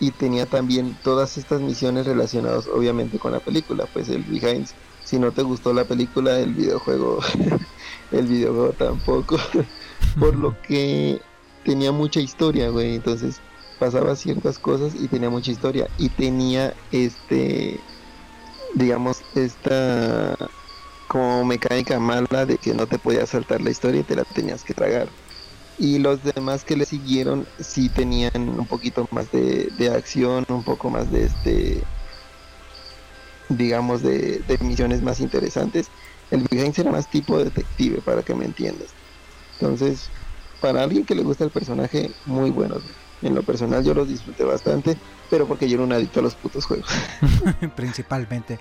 y 0.00 0.10
tenía 0.12 0.46
también 0.46 0.96
todas 1.02 1.36
estas 1.36 1.60
misiones 1.60 2.06
relacionadas 2.06 2.66
obviamente 2.68 3.18
con 3.18 3.32
la 3.32 3.40
película, 3.40 3.86
pues 3.92 4.08
el 4.08 4.22
behind 4.22 4.68
si 5.04 5.18
no 5.18 5.32
te 5.32 5.42
gustó 5.42 5.72
la 5.72 5.84
película, 5.84 6.38
el 6.38 6.54
videojuego, 6.54 7.18
el 8.12 8.26
videojuego 8.26 8.72
tampoco. 8.72 9.36
Por 10.18 10.36
lo 10.36 10.60
que 10.62 11.20
tenía 11.64 11.92
mucha 11.92 12.20
historia, 12.20 12.70
güey. 12.70 12.94
Entonces 12.94 13.40
pasaba 13.78 14.16
ciertas 14.16 14.58
cosas 14.58 14.94
y 14.94 15.08
tenía 15.08 15.30
mucha 15.30 15.50
historia. 15.50 15.88
Y 15.98 16.08
tenía 16.08 16.74
este, 16.92 17.80
digamos, 18.74 19.22
esta 19.34 20.36
como 21.12 21.44
mecánica 21.44 22.00
mala 22.00 22.46
de 22.46 22.56
que 22.56 22.72
no 22.72 22.86
te 22.86 22.98
podías 22.98 23.28
saltar 23.28 23.60
la 23.60 23.68
historia 23.68 24.00
y 24.00 24.04
te 24.04 24.16
la 24.16 24.24
tenías 24.24 24.64
que 24.64 24.72
tragar. 24.72 25.08
Y 25.78 25.98
los 25.98 26.20
demás 26.24 26.64
que 26.64 26.74
le 26.74 26.86
siguieron 26.86 27.46
sí 27.60 27.90
tenían 27.90 28.30
un 28.34 28.66
poquito 28.66 29.06
más 29.10 29.30
de, 29.30 29.68
de 29.76 29.90
acción, 29.90 30.46
un 30.48 30.62
poco 30.62 30.88
más 30.88 31.12
de 31.12 31.24
este 31.26 31.82
digamos, 33.50 34.02
de, 34.02 34.42
misiones 34.60 35.02
más 35.02 35.20
interesantes. 35.20 35.88
El 36.30 36.46
Behind 36.50 36.78
era 36.78 36.90
más 36.90 37.06
tipo 37.10 37.38
detective, 37.38 38.00
para 38.00 38.22
que 38.22 38.34
me 38.34 38.46
entiendas. 38.46 38.88
Entonces, 39.60 40.08
para 40.62 40.82
alguien 40.82 41.04
que 41.04 41.14
le 41.14 41.22
gusta 41.22 41.44
el 41.44 41.50
personaje, 41.50 42.10
muy 42.24 42.50
bueno. 42.50 42.76
En 43.22 43.34
lo 43.34 43.42
personal 43.42 43.84
yo 43.84 43.94
lo 43.94 44.04
disfruté 44.04 44.44
bastante, 44.44 44.96
pero 45.30 45.46
porque 45.46 45.68
yo 45.68 45.76
era 45.76 45.84
un 45.84 45.92
adicto 45.92 46.20
a 46.20 46.24
los 46.24 46.34
putos 46.34 46.66
juegos. 46.66 46.90
Principalmente. 47.76 48.58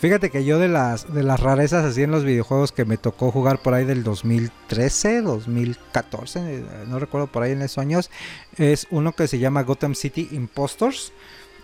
Fíjate 0.00 0.30
que 0.30 0.44
yo 0.44 0.58
de 0.58 0.68
las 0.68 1.12
de 1.12 1.22
las 1.22 1.40
rarezas 1.40 1.84
así 1.84 2.02
en 2.02 2.10
los 2.10 2.24
videojuegos 2.24 2.72
que 2.72 2.84
me 2.84 2.96
tocó 2.96 3.30
jugar 3.30 3.60
por 3.60 3.74
ahí 3.74 3.84
del 3.84 4.02
2013, 4.04 5.22
2014, 5.22 6.64
no 6.86 6.98
recuerdo 6.98 7.26
por 7.26 7.42
ahí 7.42 7.52
en 7.52 7.62
esos 7.62 7.78
años, 7.78 8.10
es 8.56 8.86
uno 8.90 9.12
que 9.12 9.28
se 9.28 9.38
llama 9.38 9.62
Gotham 9.62 9.94
City 9.94 10.28
Impostors. 10.32 11.12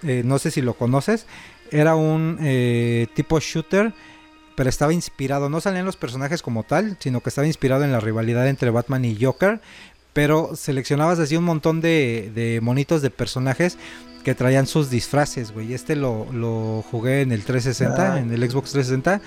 Eh, 0.03 0.23
no 0.23 0.39
sé 0.39 0.51
si 0.51 0.61
lo 0.61 0.75
conoces 0.75 1.27
era 1.71 1.97
un 1.97 2.39
eh, 2.41 3.09
tipo 3.15 3.41
shooter, 3.41 3.93
pero 4.55 4.69
estaba 4.69 4.93
inspirado, 4.93 5.49
no 5.49 5.61
salían 5.61 5.85
los 5.85 5.97
personajes 5.97 6.43
como 6.43 6.63
tal, 6.63 6.97
sino 7.01 7.21
que 7.21 7.29
estaba 7.31 7.47
inspirado 7.47 7.85
en 7.85 7.93
la 7.93 8.01
rivalidad 8.01 8.49
entre 8.49 8.71
Batman 8.71 9.05
y 9.05 9.17
Joker, 9.21 9.61
pero 10.15 10.57
seleccionabas 10.57 11.19
así 11.19 11.37
un 11.37 11.45
montón 11.45 11.83
de, 11.83 12.59
monitos 12.63 13.03
de 13.03 13.11
personajes 13.11 13.77
que 14.25 14.35
traían 14.35 14.67
sus 14.67 14.89
disfraces, 14.89 15.53
güey. 15.53 15.75
Este 15.75 15.97
lo, 15.97 16.83
jugué 16.91 17.21
en 17.21 17.33
el 17.33 17.45
360, 17.45 18.15
ah. 18.15 18.19
en 18.19 18.33
el 18.33 18.51
Xbox 18.51 18.73
360, 18.73 19.21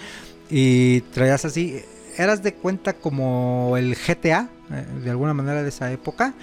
y 0.50 1.02
traías 1.14 1.46
así, 1.46 1.80
eras 2.18 2.42
de 2.42 2.56
cuenta 2.56 2.94
como 2.94 3.78
el 3.78 3.96
GTA, 3.96 4.50
eh, 4.72 4.86
de 5.04 5.12
alguna 5.12 5.36
manera 5.36 5.62
de 5.62 5.70
esa 5.70 5.92
época, 5.92 6.34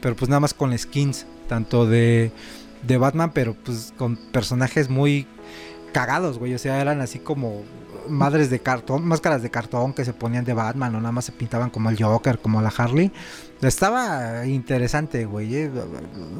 pero 0.00 0.16
pues 0.16 0.30
nada 0.30 0.40
más 0.40 0.54
con 0.54 0.76
skins, 0.78 1.26
tanto 1.46 1.84
de 1.84 2.32
de 2.82 2.96
Batman, 2.96 3.30
pero 3.32 3.54
pues 3.54 3.92
con 3.96 4.16
personajes 4.16 4.88
muy 4.88 5.26
cagados, 5.92 6.38
güey. 6.38 6.54
O 6.54 6.58
sea, 6.58 6.80
eran 6.80 7.00
así 7.00 7.18
como 7.18 7.62
madres 8.08 8.50
de 8.50 8.60
cartón, 8.60 9.06
máscaras 9.06 9.42
de 9.42 9.50
cartón 9.50 9.92
que 9.92 10.04
se 10.04 10.12
ponían 10.12 10.44
de 10.44 10.54
Batman, 10.54 10.94
o 10.94 11.00
nada 11.00 11.12
más 11.12 11.26
se 11.26 11.32
pintaban 11.32 11.70
como 11.70 11.90
el 11.90 12.02
Joker, 12.02 12.38
como 12.38 12.62
la 12.62 12.72
Harley. 12.76 13.12
Estaba 13.62 14.46
interesante, 14.46 15.26
güey. 15.26 15.54
Eh. 15.54 15.70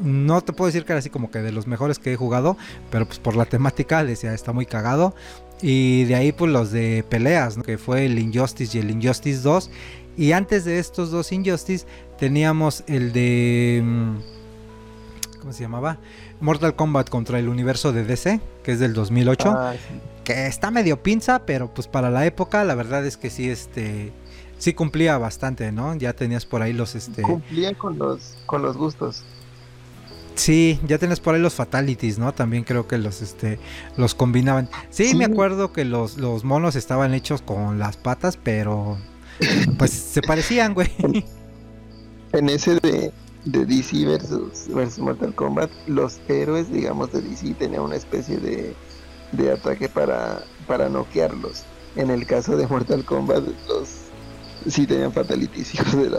No 0.02 0.40
te 0.40 0.52
puedo 0.52 0.66
decir 0.66 0.84
que 0.84 0.92
era 0.92 1.00
así 1.00 1.10
como 1.10 1.30
que 1.30 1.40
de 1.40 1.52
los 1.52 1.66
mejores 1.66 1.98
que 1.98 2.12
he 2.12 2.16
jugado, 2.16 2.56
pero 2.90 3.06
pues 3.06 3.18
por 3.18 3.36
la 3.36 3.44
temática 3.44 4.04
decía, 4.04 4.32
está 4.32 4.52
muy 4.52 4.66
cagado. 4.66 5.14
Y 5.62 6.04
de 6.04 6.14
ahí 6.14 6.32
pues 6.32 6.50
los 6.50 6.70
de 6.70 7.04
peleas, 7.08 7.58
que 7.58 7.76
fue 7.76 8.06
el 8.06 8.18
Injustice 8.18 8.78
y 8.78 8.80
el 8.80 8.90
Injustice 8.90 9.42
2. 9.42 9.70
Y 10.16 10.32
antes 10.32 10.64
de 10.64 10.78
estos 10.78 11.10
dos 11.10 11.32
Injustice 11.32 11.86
teníamos 12.18 12.84
el 12.86 13.12
de... 13.12 13.82
Mm, 13.84 14.16
¿Cómo 15.40 15.52
se 15.52 15.62
llamaba? 15.62 15.98
Mortal 16.40 16.74
Kombat 16.74 17.08
contra 17.08 17.38
el 17.38 17.48
universo 17.48 17.92
de 17.92 18.04
DC, 18.04 18.40
que 18.62 18.72
es 18.72 18.80
del 18.80 18.92
2008, 18.92 19.50
ah, 19.50 19.74
que 20.24 20.46
está 20.46 20.70
medio 20.70 21.02
pinza, 21.02 21.46
pero 21.46 21.72
pues 21.72 21.86
para 21.86 22.10
la 22.10 22.26
época 22.26 22.64
la 22.64 22.74
verdad 22.74 23.06
es 23.06 23.16
que 23.16 23.30
sí 23.30 23.48
este 23.48 24.12
sí 24.60 24.74
cumplía 24.74 25.18
bastante, 25.18 25.72
¿no? 25.72 25.96
Ya 25.96 26.12
tenías 26.12 26.46
por 26.46 26.62
ahí 26.62 26.72
los 26.72 26.94
este 26.94 27.22
cumplía 27.22 27.74
con 27.74 27.98
los 27.98 28.36
con 28.46 28.62
los 28.62 28.76
gustos. 28.76 29.24
Sí, 30.36 30.80
ya 30.86 30.98
tenías 30.98 31.18
por 31.18 31.34
ahí 31.34 31.40
los 31.40 31.54
fatalities, 31.54 32.18
¿no? 32.18 32.32
También 32.32 32.62
creo 32.62 32.86
que 32.86 32.96
los 32.96 33.20
este 33.20 33.58
los 33.96 34.14
combinaban. 34.14 34.68
Sí, 34.90 35.14
me 35.16 35.24
acuerdo 35.24 35.72
que 35.72 35.84
los, 35.84 36.16
los 36.16 36.44
monos 36.44 36.76
estaban 36.76 37.12
hechos 37.12 37.42
con 37.42 37.78
las 37.78 37.96
patas, 37.96 38.36
pero 38.36 38.96
pues 39.78 39.90
se 39.90 40.22
parecían, 40.22 40.74
güey. 40.74 40.88
En 42.32 42.48
ese 42.48 42.76
de 42.76 43.12
de 43.44 43.64
DC 43.64 44.04
versus, 44.06 44.68
versus 44.68 44.98
Mortal 44.98 45.34
Kombat, 45.34 45.70
los 45.86 46.20
héroes, 46.28 46.70
digamos, 46.70 47.12
de 47.12 47.22
DC 47.22 47.54
tenían 47.54 47.82
una 47.82 47.96
especie 47.96 48.36
de, 48.38 48.74
de 49.32 49.52
ataque 49.52 49.88
para, 49.88 50.44
para 50.66 50.88
noquearlos. 50.88 51.64
En 51.96 52.10
el 52.10 52.26
caso 52.26 52.56
de 52.56 52.66
Mortal 52.66 53.04
Kombat, 53.04 53.44
los 53.68 53.88
sí 54.66 54.86
tenían 54.86 55.12
fatalities, 55.12 55.74
hijos 55.74 55.96
de 55.96 56.10
la 56.10 56.18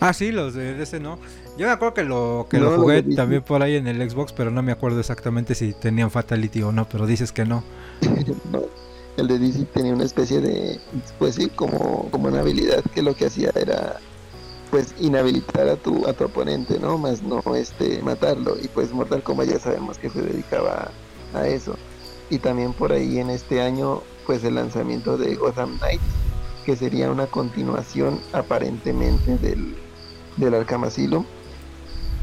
Ah, 0.00 0.12
sí, 0.12 0.30
los 0.30 0.54
de 0.54 0.74
DC 0.74 1.00
no. 1.00 1.18
Yo 1.56 1.66
me 1.66 1.72
acuerdo 1.72 1.94
que 1.94 2.04
lo, 2.04 2.46
que 2.50 2.58
lo 2.58 2.76
jugué 2.76 3.02
también 3.02 3.42
por 3.42 3.62
ahí 3.62 3.76
en 3.76 3.86
el 3.86 4.10
Xbox, 4.10 4.32
pero 4.32 4.50
no 4.50 4.62
me 4.62 4.72
acuerdo 4.72 5.00
exactamente 5.00 5.54
si 5.54 5.72
tenían 5.72 6.10
Fatality 6.10 6.62
o 6.62 6.70
no, 6.70 6.86
pero 6.86 7.06
dices 7.06 7.32
que 7.32 7.46
no. 7.46 7.64
no. 8.52 8.62
El 9.16 9.28
de 9.28 9.38
DC 9.38 9.64
tenía 9.72 9.94
una 9.94 10.04
especie 10.04 10.42
de, 10.42 10.78
pues 11.18 11.36
sí, 11.36 11.48
como, 11.48 12.10
como 12.10 12.28
una 12.28 12.40
habilidad 12.40 12.84
que 12.94 13.00
lo 13.00 13.14
que 13.14 13.26
hacía 13.26 13.50
era 13.54 13.98
pues 14.70 14.94
inhabilitar 15.00 15.68
a 15.68 15.76
tu 15.76 16.06
a 16.06 16.12
tu 16.12 16.24
oponente, 16.24 16.78
¿no? 16.78 16.98
Más 16.98 17.22
no 17.22 17.40
este 17.54 18.02
matarlo 18.02 18.56
y 18.60 18.68
pues 18.68 18.92
Mortal 18.92 19.22
Kombat 19.22 19.48
ya 19.48 19.58
sabemos 19.58 19.96
que 19.96 20.10
se 20.10 20.20
dedicaba 20.20 20.90
a 21.32 21.46
eso. 21.46 21.76
Y 22.28 22.38
también 22.38 22.74
por 22.74 22.92
ahí 22.92 23.18
en 23.18 23.30
este 23.30 23.62
año 23.62 24.02
pues 24.26 24.44
el 24.44 24.56
lanzamiento 24.56 25.16
de 25.16 25.36
Gotham 25.36 25.78
Knights, 25.78 26.02
que 26.66 26.74
sería 26.74 27.12
una 27.12 27.28
continuación 27.28 28.20
aparentemente 28.32 29.38
del 29.38 29.76
del 30.36 30.52
Arkham 30.52 30.82
Asylum, 30.82 31.24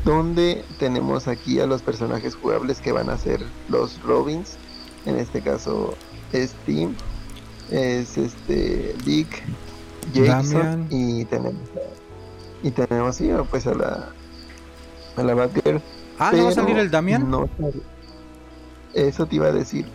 donde 0.04 0.64
tenemos 0.78 1.30
aquí 1.30 1.62
a 1.62 1.66
los 1.66 1.82
personajes 1.82 2.36
jugables 2.36 2.82
que 2.82 2.92
van 2.92 3.10
a 3.10 3.18
ser 3.18 3.42
los 3.70 4.04
Robins, 4.04 4.58
en 5.06 5.16
este 5.16 5.42
caso 5.42 5.96
es 6.34 6.52
Tim, 6.66 6.94
es 7.72 8.18
este 8.18 8.94
Dick, 9.06 9.44
Jason 10.14 10.88
y 10.90 11.24
tenemos 11.24 11.62
y 12.62 12.72
tenemos 12.72 13.16
sí, 13.16 13.32
pues 13.50 13.66
a 13.66 13.74
la 13.74 14.10
a 15.16 15.24
la 15.24 15.34
Batgirl. 15.36 15.82
Ah, 16.20 16.34
¿no 16.36 16.44
va 16.44 16.50
a 16.50 16.54
salir 16.54 16.78
el 16.78 16.92
Damian? 16.92 17.30
No, 17.30 17.50
eso 18.94 19.26
te 19.26 19.38
iba 19.38 19.48
a 19.48 19.52
decir. 19.54 19.86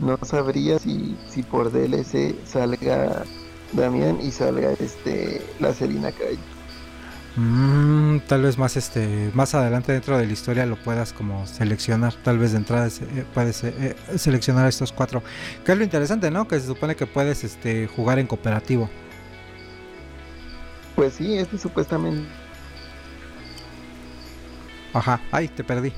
No 0.00 0.18
sabría 0.22 0.80
si, 0.80 1.16
si 1.28 1.44
por 1.44 1.70
DLC 1.70 2.34
salga 2.44 3.24
Damian 3.72 4.20
y 4.20 4.30
salga 4.30 4.72
este 4.72 5.42
la 5.60 5.72
Selina 5.72 6.12
Kyle. 6.12 6.38
Mm, 7.36 8.20
tal 8.28 8.42
vez 8.42 8.58
más 8.58 8.76
este 8.76 9.30
más 9.32 9.54
adelante 9.54 9.92
dentro 9.92 10.18
de 10.18 10.26
la 10.26 10.32
historia 10.32 10.66
lo 10.66 10.76
puedas 10.76 11.14
como 11.14 11.46
seleccionar 11.46 12.12
tal 12.22 12.38
vez 12.38 12.52
de 12.52 12.58
entrada 12.58 12.88
eh, 12.88 13.24
puedes 13.32 13.64
eh, 13.64 13.96
seleccionar 14.16 14.68
estos 14.68 14.92
cuatro 14.92 15.22
que 15.64 15.72
es 15.72 15.78
lo 15.78 15.82
interesante 15.82 16.30
no 16.30 16.46
que 16.46 16.60
se 16.60 16.66
supone 16.66 16.94
que 16.94 17.06
puedes 17.06 17.42
este 17.42 17.86
jugar 17.86 18.18
en 18.18 18.26
cooperativo 18.26 18.90
pues 20.94 21.14
sí, 21.14 21.36
este 21.36 21.58
supuestamente. 21.58 22.28
Ajá, 24.92 25.20
ay, 25.30 25.48
te 25.48 25.64
perdí. 25.64 25.92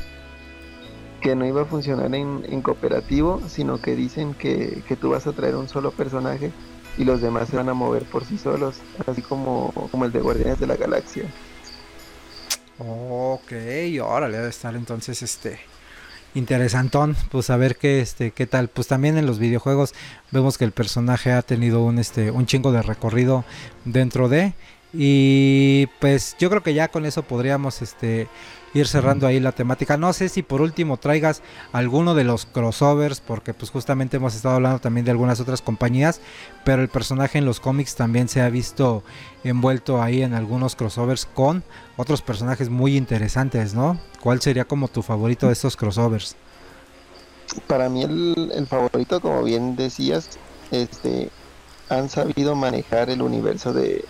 Que 1.21 1.35
no 1.35 1.47
iba 1.47 1.63
a 1.63 1.65
funcionar 1.65 2.15
en, 2.15 2.63
cooperativo, 2.63 3.41
sino 3.49 3.81
que 3.81 3.97
dicen 3.97 4.35
que, 4.35 4.83
tú 5.01 5.11
vas 5.11 5.27
a 5.27 5.33
traer 5.33 5.57
un 5.57 5.69
solo 5.69 5.91
personaje 5.91 6.53
y 6.97 7.05
los 7.05 7.21
demás 7.21 7.49
se 7.49 7.57
van 7.57 7.69
a 7.69 7.75
mover 7.75 8.05
por 8.05 8.25
sí 8.25 8.39
solos, 8.39 8.77
así 9.07 9.23
como, 9.23 9.73
como 9.91 10.05
el 10.05 10.13
de 10.13 10.21
Guardianes 10.21 10.61
de 10.61 10.67
la 10.67 10.77
Galaxia. 10.77 11.25
Ok, 12.79 13.53
órale, 14.03 14.37
debe 14.37 14.49
estar 14.49 14.75
entonces 14.75 15.23
este 15.23 15.61
interesantón, 16.35 17.17
pues 17.31 17.49
a 17.51 17.57
ver 17.57 17.77
qué 17.77 18.01
este 18.01 18.33
qué 18.33 18.47
tal. 18.47 18.69
Pues 18.69 18.89
también 18.89 19.17
en 19.17 19.27
los 19.27 19.39
videojuegos 19.39 19.95
vemos 20.33 20.59
que 20.59 20.65
el 20.65 20.73
personaje 20.73 21.33
ha 21.33 21.43
tenido 21.43 21.85
un 21.85 21.99
este 21.99 22.31
un 22.31 22.47
chingo 22.47 22.73
de 22.73 22.83
recorrido 22.83 23.45
dentro 23.85 24.29
de 24.29 24.55
y 24.93 25.87
pues 26.01 26.37
yo 26.39 26.51
creo 26.51 26.63
que 26.63 26.75
ya 26.75 26.89
con 26.89 27.07
eso 27.07 27.23
podríamos 27.23 27.83
este 27.83 28.29
ir 28.75 28.89
cerrando 28.89 29.27
ahí 29.27 29.41
la 29.41 29.53
temática. 29.53 29.97
No 29.97 30.13
sé 30.13 30.29
si 30.29 30.43
por 30.43 30.61
último 30.61 30.99
traigas 30.99 31.43
alguno 31.73 32.15
de 32.15 32.25
los 32.25 32.45
crossovers, 32.45 33.21
porque 33.21 33.55
pues 33.55 33.71
justamente 33.71 34.19
hemos 34.19 34.35
estado 34.35 34.57
hablando 34.57 34.81
también 34.81 35.05
de 35.05 35.13
algunas 35.13 35.41
otras 35.41 35.63
compañías, 35.63 36.21
pero 36.65 36.83
el 36.83 36.89
personaje 36.89 37.39
en 37.39 37.47
los 37.47 37.61
cómics 37.61 37.95
también 37.95 38.29
se 38.29 38.43
ha 38.43 38.51
visto 38.51 39.03
envuelto 39.45 40.03
ahí 40.03 40.23
en 40.23 40.35
algunos 40.35 40.77
crossovers 40.77 41.27
con 41.27 41.63
otros 41.97 42.21
personajes 42.21 42.69
muy 42.69 42.97
interesantes, 42.97 43.75
¿no? 43.75 43.99
¿Cuál 44.21 44.41
sería 44.41 44.65
como 44.65 44.89
tu 44.89 45.03
favorito 45.03 45.47
de 45.47 45.53
estos 45.53 45.77
crossovers? 45.77 46.37
Para 47.69 47.89
mí 47.89 48.03
el, 48.03 48.67
favorito, 48.69 49.21
como 49.21 49.45
bien 49.45 49.77
decías, 49.77 50.31
este 50.71 51.31
han 51.91 52.09
sabido 52.09 52.57
manejar 52.57 53.11
el 53.11 53.21
universo 53.21 53.73
de, 53.73 54.05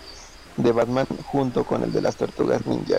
de 0.57 0.73
Batman 0.73 1.07
junto 1.27 1.65
con 1.65 1.83
el 1.83 1.93
de 1.93 2.01
las 2.01 2.17
tortugas 2.17 2.65
ninja, 2.67 2.99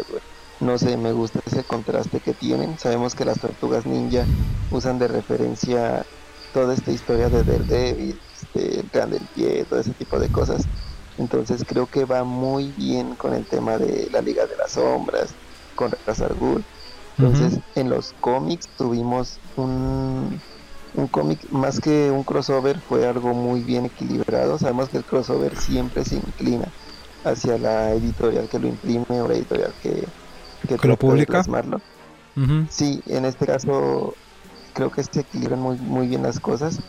no 0.59 0.77
sé, 0.77 0.97
me 0.97 1.13
gusta 1.13 1.39
ese 1.45 1.65
contraste 1.65 2.21
que 2.21 2.33
tienen. 2.35 2.77
Sabemos 2.77 3.15
que 3.15 3.25
las 3.25 3.39
tortugas 3.39 3.85
ninja 3.85 4.29
usan 4.69 4.97
de 4.99 5.07
referencia 5.07 6.07
toda 6.51 6.73
esta 6.73 6.91
historia 6.91 7.29
de 7.29 7.43
Daredevil, 7.43 8.21
este, 8.33 8.79
el 8.81 8.89
plan 8.89 9.09
del 9.09 9.27
pie, 9.29 9.65
todo 9.65 9.79
ese 9.79 9.93
tipo 9.95 10.19
de 10.19 10.29
cosas. 10.29 10.69
Entonces 11.17 11.63
creo 11.65 11.87
que 11.87 12.05
va 12.05 12.23
muy 12.23 12.73
bien 12.73 13.15
con 13.15 13.33
el 13.33 13.47
tema 13.47 13.77
de 13.77 14.09
la 14.11 14.21
Liga 14.21 14.47
de 14.47 14.55
las 14.57 14.73
Sombras, 14.73 15.37
con 15.75 15.91
Razar 16.05 16.35
Ghul. 16.35 16.65
Entonces 17.11 17.59
en 17.75 17.89
los 17.89 18.13
cómics 18.19 18.67
tuvimos 18.75 19.41
un, 19.55 20.43
un 20.93 21.07
cómic 21.09 21.45
más 21.49 21.79
que 21.79 22.11
un 22.11 22.23
crossover, 22.23 22.81
fue 22.81 23.05
algo 23.07 23.33
muy 23.33 23.63
bien 23.63 23.85
equilibrado. 23.85 24.57
Sabemos 24.59 24.89
que 24.89 24.97
el 24.97 25.05
crossover 25.05 25.55
siempre 25.57 26.05
se 26.05 26.17
inclina 26.17 26.73
hacia 27.23 27.57
la 27.57 27.93
editorial 27.93 28.47
que 28.49 28.59
lo 28.59 28.67
imprime 28.67 29.05
o 29.21 29.27
la 29.27 29.35
editorial 29.35 29.75
que, 29.79 30.05
que, 30.67 30.87
lo 30.87 30.97
publica. 30.97 31.43
Sí, 32.69 33.01
en 33.07 33.25
este 33.25 33.45
caso 33.45 34.13
creo 34.73 34.91
que 34.91 35.03
se 35.03 35.21
equilibran 35.21 35.61
muy, 35.61 35.77
muy 35.77 36.07
bien 36.07 36.23
las 36.23 36.39
cosas. 36.39 36.79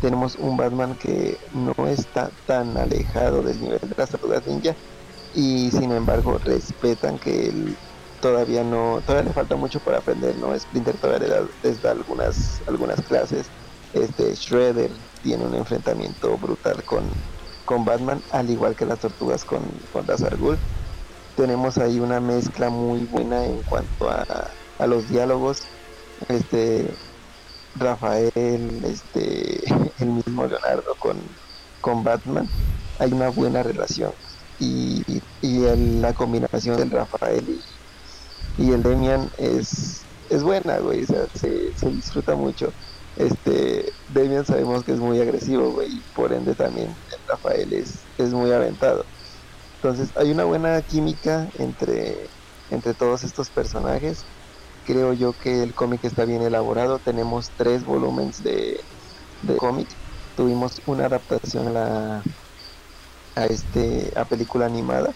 Tenemos 0.00 0.36
un 0.36 0.56
Batman 0.56 0.96
que 0.96 1.38
no 1.52 1.86
está 1.86 2.30
tan 2.46 2.76
alejado 2.76 3.42
del 3.42 3.60
nivel 3.60 3.80
de 3.80 3.94
las 3.96 4.10
tortugas 4.10 4.46
ninja 4.46 4.74
y 5.34 5.70
sin 5.70 5.92
embargo 5.92 6.38
respetan 6.44 7.18
que 7.18 7.48
él 7.48 7.76
todavía 8.20 8.64
no, 8.64 9.02
todavía 9.04 9.28
le 9.28 9.34
falta 9.34 9.56
mucho 9.56 9.80
para 9.80 9.98
aprender, 9.98 10.36
¿no? 10.36 10.58
Splinter 10.58 10.96
todavía 10.96 11.46
les 11.62 11.82
da, 11.82 11.90
algunas, 11.90 12.62
algunas 12.66 13.00
clases. 13.02 13.46
Este 13.92 14.34
Shredder 14.34 14.90
tiene 15.22 15.44
un 15.44 15.54
enfrentamiento 15.54 16.36
brutal 16.38 16.82
con, 16.84 17.04
con 17.66 17.84
Batman, 17.84 18.22
al 18.32 18.48
igual 18.48 18.74
que 18.74 18.86
las 18.86 19.00
tortugas 19.00 19.44
con, 19.44 19.60
con 19.92 20.06
Razar 20.06 20.38
tenemos 21.36 21.78
ahí 21.78 22.00
una 22.00 22.20
mezcla 22.20 22.70
muy 22.70 23.00
buena 23.06 23.44
en 23.44 23.62
cuanto 23.62 24.10
a, 24.10 24.50
a 24.78 24.86
los 24.86 25.08
diálogos. 25.08 25.62
Este 26.28 26.88
Rafael, 27.76 28.84
este 28.84 29.64
el 29.98 30.08
mismo 30.08 30.46
Leonardo 30.46 30.94
con, 30.98 31.16
con 31.80 32.04
Batman, 32.04 32.48
hay 32.98 33.12
una 33.12 33.28
buena 33.30 33.62
relación. 33.62 34.12
Y, 34.58 35.02
y 35.42 35.58
la 36.00 36.14
combinación 36.14 36.76
del 36.76 36.90
Rafael 36.90 37.60
y, 38.56 38.70
el 38.72 38.82
Demian 38.82 39.32
es, 39.36 40.06
es 40.28 40.42
buena, 40.44 40.78
güey, 40.78 41.04
se, 41.06 41.74
se 41.74 41.90
disfruta 41.90 42.36
mucho. 42.36 42.72
Este, 43.16 43.92
Demian 44.08 44.44
sabemos 44.44 44.84
que 44.84 44.92
es 44.92 44.98
muy 44.98 45.20
agresivo, 45.20 45.70
güey, 45.72 45.98
y 45.98 46.00
por 46.14 46.32
ende 46.32 46.54
también 46.54 46.96
el 47.10 47.18
Rafael 47.26 47.72
es, 47.72 48.06
es 48.18 48.32
muy 48.32 48.52
aventado. 48.52 49.06
Entonces 49.84 50.16
hay 50.16 50.30
una 50.30 50.44
buena 50.44 50.80
química 50.80 51.46
entre, 51.58 52.16
entre 52.70 52.94
todos 52.94 53.22
estos 53.22 53.50
personajes. 53.50 54.24
Creo 54.86 55.12
yo 55.12 55.34
que 55.38 55.62
el 55.62 55.74
cómic 55.74 56.02
está 56.04 56.24
bien 56.24 56.40
elaborado. 56.40 56.98
Tenemos 57.00 57.50
tres 57.58 57.84
volúmenes 57.84 58.42
de, 58.42 58.80
de 59.42 59.56
cómic. 59.58 59.86
Tuvimos 60.38 60.80
una 60.86 61.04
adaptación 61.04 61.68
a 61.68 61.70
la 61.70 62.22
a 63.36 63.44
este 63.44 64.10
a 64.16 64.24
película 64.24 64.64
animada 64.64 65.12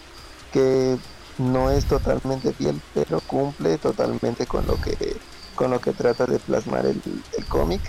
que 0.53 0.97
no 1.39 1.71
es 1.71 1.85
totalmente 1.85 2.53
fiel, 2.53 2.79
pero 2.93 3.21
cumple 3.21 3.79
totalmente 3.79 4.45
con 4.45 4.67
lo 4.67 4.79
que 4.79 5.17
con 5.55 5.71
lo 5.71 5.81
que 5.81 5.93
trata 5.93 6.27
de 6.27 6.37
plasmar 6.37 6.85
el, 6.85 7.01
el 7.35 7.45
cómic 7.45 7.81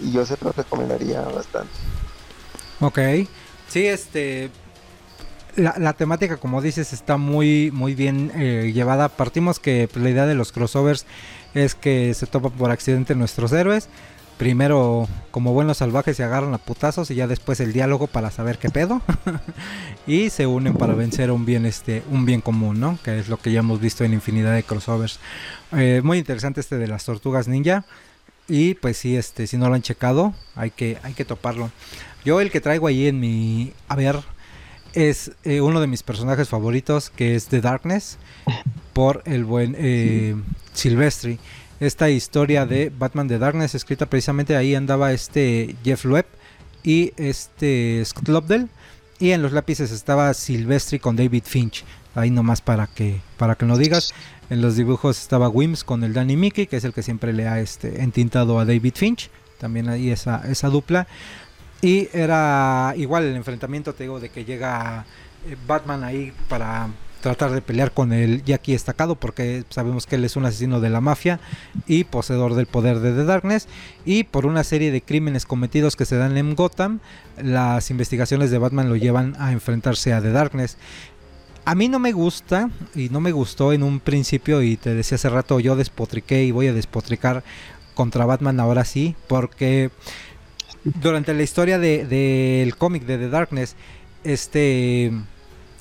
y 0.00 0.12
yo 0.12 0.24
se 0.24 0.36
lo 0.42 0.52
recomendaría 0.52 1.22
bastante. 1.22 1.74
Ok, 2.78 3.00
sí, 3.68 3.88
este, 3.88 4.52
la, 5.58 5.92
temática, 5.92 6.36
como 6.36 6.62
dices, 6.62 6.92
está 6.92 7.16
muy, 7.16 7.70
muy 7.72 7.94
bien 7.94 8.30
eh, 8.34 8.72
llevada. 8.72 9.08
Partimos 9.08 9.58
que 9.58 9.88
pues, 9.92 10.02
la 10.02 10.10
idea 10.10 10.26
de 10.26 10.34
los 10.34 10.52
crossovers 10.52 11.06
es 11.54 11.74
que 11.74 12.14
se 12.14 12.26
topan 12.26 12.52
por 12.52 12.70
accidente 12.70 13.14
nuestros 13.14 13.52
héroes. 13.52 13.88
Primero, 14.38 15.08
como 15.32 15.52
buenos 15.52 15.78
salvajes, 15.78 16.16
se 16.16 16.22
agarran 16.22 16.54
a 16.54 16.58
putazos 16.58 17.10
y 17.10 17.16
ya 17.16 17.26
después 17.26 17.58
el 17.58 17.72
diálogo 17.72 18.06
para 18.06 18.30
saber 18.30 18.58
qué 18.58 18.70
pedo. 18.70 19.02
y 20.06 20.30
se 20.30 20.46
unen 20.46 20.74
para 20.74 20.94
vencer 20.94 21.32
un 21.32 21.44
bien, 21.44 21.66
este, 21.66 22.04
un 22.08 22.24
bien 22.24 22.40
común, 22.40 22.78
¿no? 22.78 22.98
Que 23.02 23.18
es 23.18 23.28
lo 23.28 23.38
que 23.38 23.50
ya 23.50 23.60
hemos 23.60 23.80
visto 23.80 24.04
en 24.04 24.12
infinidad 24.12 24.54
de 24.54 24.62
crossovers. 24.62 25.18
Eh, 25.72 26.02
muy 26.04 26.18
interesante 26.18 26.60
este 26.60 26.78
de 26.78 26.86
las 26.86 27.04
tortugas 27.04 27.48
ninja. 27.48 27.84
Y 28.46 28.74
pues 28.74 28.96
sí, 28.96 29.16
este, 29.16 29.46
si 29.48 29.56
no 29.56 29.68
lo 29.68 29.74
han 29.74 29.82
checado, 29.82 30.32
hay 30.54 30.70
que, 30.70 30.98
hay 31.02 31.14
que 31.14 31.24
toparlo. 31.24 31.70
Yo 32.24 32.40
el 32.40 32.50
que 32.50 32.60
traigo 32.60 32.86
ahí 32.86 33.08
en 33.08 33.18
mi... 33.18 33.72
A 33.88 33.96
ver, 33.96 34.20
es 34.94 35.32
eh, 35.44 35.60
uno 35.60 35.80
de 35.80 35.86
mis 35.86 36.02
personajes 36.02 36.48
favoritos, 36.48 37.10
que 37.10 37.34
es 37.34 37.46
The 37.46 37.60
Darkness, 37.60 38.18
por 38.92 39.22
el 39.26 39.44
buen 39.44 39.76
eh, 39.78 40.34
Silvestri. 40.72 41.38
Esta 41.80 42.10
historia 42.10 42.66
de 42.66 42.90
Batman 42.90 43.28
The 43.28 43.38
Darkness, 43.38 43.74
escrita 43.74 44.06
precisamente 44.06 44.56
ahí 44.56 44.74
andaba 44.74 45.12
este 45.12 45.76
Jeff 45.84 46.04
Loeb 46.04 46.26
y 46.82 47.12
este 47.16 48.02
Scott 48.04 48.28
Lobdell. 48.28 48.68
Y 49.20 49.30
en 49.30 49.42
los 49.42 49.52
lápices 49.52 49.90
estaba 49.90 50.32
Silvestri 50.34 50.98
con 50.98 51.16
David 51.16 51.42
Finch. 51.44 51.84
Ahí 52.14 52.30
nomás 52.30 52.60
para 52.60 52.86
que, 52.86 53.20
para 53.36 53.54
que 53.54 53.66
lo 53.66 53.76
digas. 53.76 54.12
En 54.50 54.62
los 54.62 54.76
dibujos 54.76 55.20
estaba 55.20 55.48
Wims 55.48 55.84
con 55.84 56.02
el 56.04 56.14
Danny 56.14 56.36
Mickey, 56.36 56.66
que 56.66 56.76
es 56.76 56.84
el 56.84 56.92
que 56.92 57.02
siempre 57.02 57.32
le 57.32 57.46
ha 57.46 57.60
este, 57.60 58.02
entintado 58.02 58.58
a 58.58 58.64
David 58.64 58.94
Finch. 58.94 59.30
También 59.58 59.88
ahí 59.88 60.10
esa, 60.10 60.42
esa 60.48 60.68
dupla. 60.68 61.06
Y 61.80 62.08
era 62.12 62.94
igual 62.96 63.24
el 63.24 63.36
enfrentamiento, 63.36 63.94
te 63.94 64.04
digo, 64.04 64.20
de 64.20 64.30
que 64.30 64.44
llega 64.44 65.06
eh, 65.46 65.56
Batman 65.66 66.02
ahí 66.02 66.32
para 66.48 66.88
tratar 67.20 67.50
de 67.50 67.62
pelear 67.62 67.92
con 67.92 68.12
el 68.12 68.44
Jackie 68.44 68.74
estacado 68.74 69.16
porque 69.16 69.64
sabemos 69.70 70.06
que 70.06 70.16
él 70.16 70.24
es 70.24 70.36
un 70.36 70.44
asesino 70.44 70.80
de 70.80 70.90
la 70.90 71.00
mafia 71.00 71.40
y 71.86 72.04
poseedor 72.04 72.54
del 72.54 72.66
poder 72.66 73.00
de 73.00 73.12
The 73.12 73.24
Darkness. 73.24 73.68
Y 74.04 74.24
por 74.24 74.46
una 74.46 74.64
serie 74.64 74.90
de 74.90 75.02
crímenes 75.02 75.46
cometidos 75.46 75.96
que 75.96 76.04
se 76.04 76.16
dan 76.16 76.36
en 76.36 76.54
Gotham 76.54 77.00
las 77.42 77.90
investigaciones 77.90 78.50
de 78.50 78.58
Batman 78.58 78.88
lo 78.88 78.96
llevan 78.96 79.36
a 79.38 79.52
enfrentarse 79.52 80.12
a 80.12 80.20
The 80.20 80.32
Darkness. 80.32 80.76
A 81.64 81.74
mí 81.74 81.88
no 81.88 81.98
me 81.98 82.12
gusta 82.12 82.70
y 82.94 83.10
no 83.10 83.20
me 83.20 83.32
gustó 83.32 83.72
en 83.72 83.82
un 83.82 84.00
principio 84.00 84.62
y 84.62 84.76
te 84.76 84.94
decía 84.94 85.16
hace 85.16 85.28
rato 85.28 85.60
yo 85.60 85.76
despotriqué 85.76 86.44
y 86.44 86.50
voy 86.50 86.68
a 86.68 86.72
despotricar 86.72 87.44
contra 87.94 88.24
Batman 88.24 88.58
ahora 88.60 88.84
sí 88.84 89.16
porque 89.26 89.90
durante 91.00 91.34
la 91.34 91.42
historia 91.42 91.78
del 91.78 92.08
de, 92.08 92.74
cómic 92.78 93.04
de 93.04 93.18
The 93.18 93.28
Darkness, 93.28 93.76
este 94.24 95.12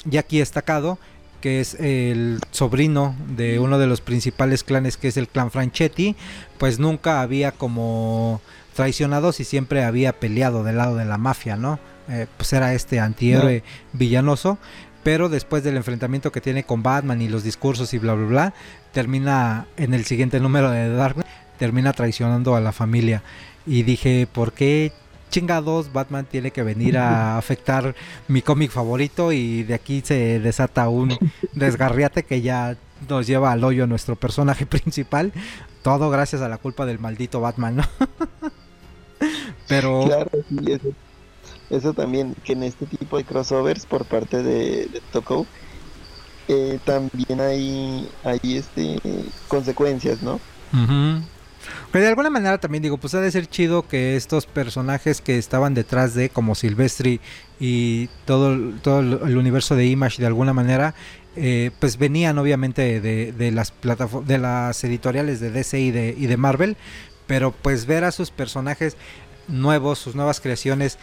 Jackie 0.05 0.41
Estacado, 0.41 0.97
que 1.41 1.59
es 1.59 1.75
el 1.75 2.39
sobrino 2.51 3.15
de 3.35 3.59
uno 3.59 3.77
de 3.77 3.87
los 3.87 4.01
principales 4.01 4.63
clanes 4.63 4.97
que 4.97 5.07
es 5.07 5.17
el 5.17 5.27
clan 5.27 5.51
Franchetti, 5.51 6.15
pues 6.57 6.79
nunca 6.79 7.21
había 7.21 7.51
como 7.51 8.41
traicionado 8.75 9.31
y 9.37 9.43
siempre 9.43 9.83
había 9.83 10.13
peleado 10.13 10.63
del 10.63 10.77
lado 10.77 10.95
de 10.95 11.05
la 11.05 11.17
mafia, 11.17 11.55
¿no? 11.55 11.79
Eh, 12.09 12.27
pues 12.37 12.53
era 12.53 12.73
este 12.73 12.99
antihéroe 12.99 13.63
villanoso, 13.93 14.57
pero 15.03 15.29
después 15.29 15.63
del 15.63 15.77
enfrentamiento 15.77 16.31
que 16.31 16.41
tiene 16.41 16.63
con 16.63 16.83
Batman 16.83 17.21
y 17.21 17.27
los 17.27 17.43
discursos 17.43 17.93
y 17.93 17.97
bla 17.97 18.13
bla 18.13 18.27
bla, 18.27 18.53
termina 18.93 19.67
en 19.77 19.93
el 19.93 20.05
siguiente 20.05 20.39
número 20.39 20.71
de 20.71 20.87
The 20.87 20.93
Darkness, 20.93 21.27
termina 21.57 21.93
traicionando 21.93 22.55
a 22.55 22.61
la 22.61 22.71
familia 22.71 23.23
y 23.67 23.83
dije, 23.83 24.27
¿por 24.31 24.53
qué 24.53 24.93
chingados 25.29 25.91
Batman 25.91 26.25
tiene 26.25 26.51
que 26.51 26.63
venir 26.63 26.97
a 26.97 27.37
afectar 27.37 27.95
mi 28.27 28.41
cómic 28.41 28.71
favorito? 28.71 29.31
Y 29.31 29.63
de 29.63 29.73
aquí 29.73 30.01
se 30.03 30.39
desata 30.39 30.89
un 30.89 31.17
desgarriate 31.53 32.23
que 32.23 32.41
ya 32.41 32.77
nos 33.07 33.27
lleva 33.27 33.51
al 33.51 33.63
hoyo 33.63 33.85
nuestro 33.85 34.15
personaje 34.15 34.65
principal. 34.65 35.33
Todo 35.83 36.09
gracias 36.09 36.41
a 36.41 36.49
la 36.49 36.57
culpa 36.57 36.85
del 36.85 36.99
maldito 36.99 37.41
Batman, 37.41 37.77
¿no? 37.77 37.83
Pero... 39.67 40.05
Claro, 40.05 40.31
eso, 41.69 41.93
también, 41.93 42.33
que 42.45 42.53
en 42.53 42.63
este 42.63 42.85
tipo 42.85 43.17
de 43.17 43.25
crossovers 43.25 43.85
por 43.85 44.05
parte 44.05 44.41
de, 44.41 44.85
de 44.85 45.01
Toko, 45.11 45.45
eh, 46.47 46.79
también 46.85 47.41
hay, 47.41 48.09
hay 48.23 48.39
este, 48.43 48.97
consecuencias, 49.49 50.21
¿no? 50.21 50.39
Pero 51.91 52.03
de 52.03 52.09
alguna 52.09 52.29
manera 52.29 52.57
también 52.57 52.83
digo, 52.83 52.97
pues 52.97 53.13
ha 53.15 53.21
de 53.21 53.31
ser 53.31 53.47
chido 53.47 53.87
que 53.87 54.15
estos 54.15 54.45
personajes 54.45 55.21
que 55.21 55.37
estaban 55.37 55.73
detrás 55.73 56.13
de, 56.13 56.29
como 56.29 56.55
Silvestri 56.55 57.19
y 57.59 58.07
todo, 58.25 58.57
todo 58.81 58.99
el 58.99 59.37
universo 59.37 59.75
de 59.75 59.87
Image 59.87 60.21
de 60.21 60.27
alguna 60.27 60.53
manera, 60.53 60.93
eh, 61.35 61.71
pues 61.79 61.97
venían 61.97 62.37
obviamente 62.39 62.99
de, 62.99 63.31
de 63.31 63.51
las 63.51 63.71
de 64.25 64.37
las 64.37 64.83
editoriales 64.83 65.39
de 65.39 65.51
DC 65.51 65.79
y 65.79 65.91
de, 65.91 66.15
y 66.17 66.25
de 66.25 66.37
Marvel, 66.37 66.77
pero 67.27 67.51
pues 67.51 67.85
ver 67.85 68.03
a 68.03 68.11
sus 68.11 68.31
personajes 68.31 68.97
nuevos, 69.47 69.99
sus 69.99 70.15
nuevas 70.15 70.41
creaciones, 70.41 70.97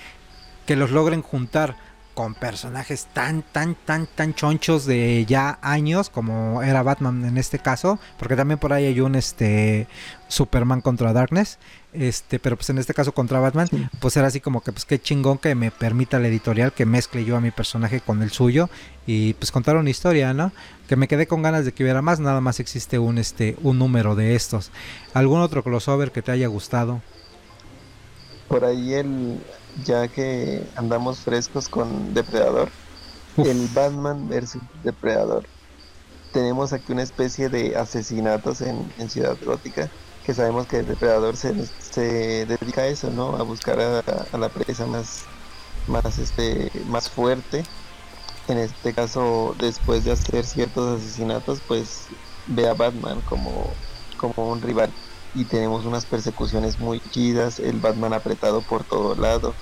que 0.66 0.76
los 0.76 0.90
logren 0.90 1.22
juntar 1.22 1.76
con 2.14 2.34
personajes 2.34 3.08
tan, 3.12 3.42
tan, 3.42 3.74
tan, 3.74 4.06
tan 4.06 4.34
chonchos 4.34 4.86
de 4.86 5.26
ya 5.26 5.58
años, 5.62 6.10
como 6.10 6.62
era 6.62 6.82
Batman 6.82 7.24
en 7.24 7.38
este 7.38 7.58
caso, 7.58 7.98
porque 8.18 8.36
también 8.36 8.58
por 8.58 8.72
ahí 8.72 8.86
hay 8.86 9.00
un 9.00 9.16
este 9.16 9.88
Superman 10.34 10.80
contra 10.80 11.12
Darkness, 11.12 11.58
este, 11.92 12.38
pero 12.38 12.56
pues 12.56 12.70
en 12.70 12.78
este 12.78 12.92
caso 12.92 13.12
contra 13.12 13.40
Batman, 13.40 13.68
pues 14.00 14.16
era 14.16 14.26
así 14.26 14.40
como 14.40 14.60
que 14.62 14.72
pues 14.72 14.84
qué 14.84 15.00
chingón 15.00 15.38
que 15.38 15.54
me 15.54 15.70
permita 15.70 16.18
la 16.18 16.28
editorial 16.28 16.72
que 16.72 16.86
mezcle 16.86 17.24
yo 17.24 17.36
a 17.36 17.40
mi 17.40 17.50
personaje 17.50 18.00
con 18.00 18.22
el 18.22 18.30
suyo 18.30 18.68
y 19.06 19.34
pues 19.34 19.50
contar 19.50 19.76
una 19.76 19.90
historia, 19.90 20.34
¿no? 20.34 20.52
Que 20.88 20.96
me 20.96 21.08
quedé 21.08 21.26
con 21.26 21.42
ganas 21.42 21.64
de 21.64 21.72
que 21.72 21.84
hubiera 21.84 22.02
más, 22.02 22.20
nada 22.20 22.40
más 22.40 22.60
existe 22.60 22.98
un 22.98 23.18
este 23.18 23.56
un 23.62 23.78
número 23.78 24.14
de 24.14 24.34
estos. 24.34 24.70
¿Algún 25.14 25.40
otro 25.40 25.62
crossover 25.62 26.12
que 26.12 26.22
te 26.22 26.32
haya 26.32 26.48
gustado? 26.48 27.00
Por 28.48 28.64
ahí 28.64 28.94
el 28.94 29.38
ya 29.84 30.08
que 30.08 30.64
andamos 30.76 31.18
frescos 31.18 31.68
con 31.68 32.14
Depredador, 32.14 32.68
el 33.36 33.68
Batman 33.74 34.28
versus 34.28 34.62
Depredador. 34.82 35.46
Tenemos 36.32 36.72
aquí 36.72 36.92
una 36.92 37.02
especie 37.02 37.48
de 37.48 37.76
asesinatos 37.76 38.60
en, 38.60 38.90
Ciudad 39.08 39.36
Gótica, 39.44 39.88
que 40.24 40.34
sabemos 40.34 40.66
que 40.66 40.78
el 40.78 40.86
Depredador 40.86 41.36
se, 41.36 41.52
dedica 42.46 42.82
a 42.82 42.86
eso, 42.86 43.10
¿no? 43.10 43.36
A 43.36 43.42
buscar 43.42 43.78
a, 43.78 44.38
la 44.38 44.48
presa 44.48 44.86
más, 44.86 45.24
más, 45.86 46.18
este, 46.18 46.70
más 46.86 47.10
fuerte. 47.10 47.62
En 48.48 48.58
este 48.58 48.92
caso, 48.94 49.54
después 49.58 50.04
de 50.04 50.12
hacer 50.12 50.44
ciertos 50.44 51.00
asesinatos, 51.00 51.60
pues 51.66 52.06
ve 52.46 52.68
a 52.68 52.74
Batman 52.74 53.20
como, 53.22 53.70
como 54.16 54.50
un 54.50 54.62
rival 54.62 54.90
y 55.34 55.44
tenemos 55.44 55.84
unas 55.84 56.06
persecuciones 56.06 56.78
muy 56.78 57.00
chidas, 57.10 57.58
el 57.58 57.80
Batman 57.80 58.12
apretado 58.12 58.62
por 58.62 58.84
todo 58.84 59.14
lado, 59.16 59.54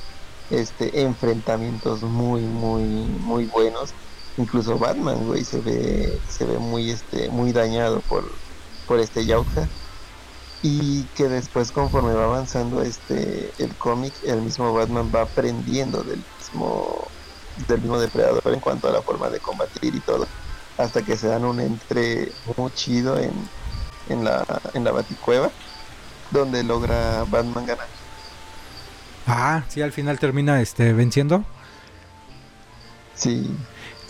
este 0.51 1.03
enfrentamientos 1.03 2.03
muy 2.03 2.43
muy 2.43 2.83
muy 2.83 3.47
buenos. 3.47 3.95
Incluso 4.37 4.79
Batman, 4.79 5.27
güey, 5.27 5.45
se 5.45 5.61
ve 5.61 6.21
se 6.29 6.45
ve 6.45 6.59
muy 6.59 6.91
este 6.91 7.31
muy 7.31 7.53
dañado 7.53 8.01
por 8.01 8.31
por 8.87 9.01
este 9.01 9.25
Yautja 9.25 9.69
y 10.63 11.03
que 11.17 11.29
después 11.29 11.73
conforme 11.73 12.15
va 12.15 12.25
avanzando 12.25 12.83
este 12.83 13.53
el 13.59 13.75
cómic, 13.77 14.13
el 14.25 14.43
mismo 14.43 14.73
Batman 14.73 15.11
va 15.15 15.23
aprendiendo 15.23 16.03
del 16.03 16.23
mismo 16.39 17.09
del 17.69 17.81
mismo 17.81 17.99
depredador 17.99 18.53
en 18.53 18.61
cuanto 18.61 18.89
a 18.89 18.93
la 18.93 19.03
forma 19.03 19.29
de 19.29 19.41
combatir 19.41 19.95
y 19.95 20.01
todo, 20.01 20.27
hasta 20.79 21.03
que 21.03 21.17
se 21.17 21.29
dan 21.29 21.45
un 21.45 21.61
entre 21.61 22.33
muy 22.57 22.73
chido 22.73 23.19
en 23.19 23.33
en 24.09 24.25
la, 24.25 24.45
en 24.75 24.85
la 24.85 24.93
baticueva, 24.93 25.51
donde 26.31 26.63
logra 26.63 27.25
Batman 27.25 27.67
ganar. 27.67 27.87
Ah, 29.27 29.65
sí, 29.69 29.83
al 29.83 29.93
final 29.93 30.19
termina 30.19 30.61
este 30.61 30.93
venciendo. 30.93 31.45
Sí. 33.15 33.49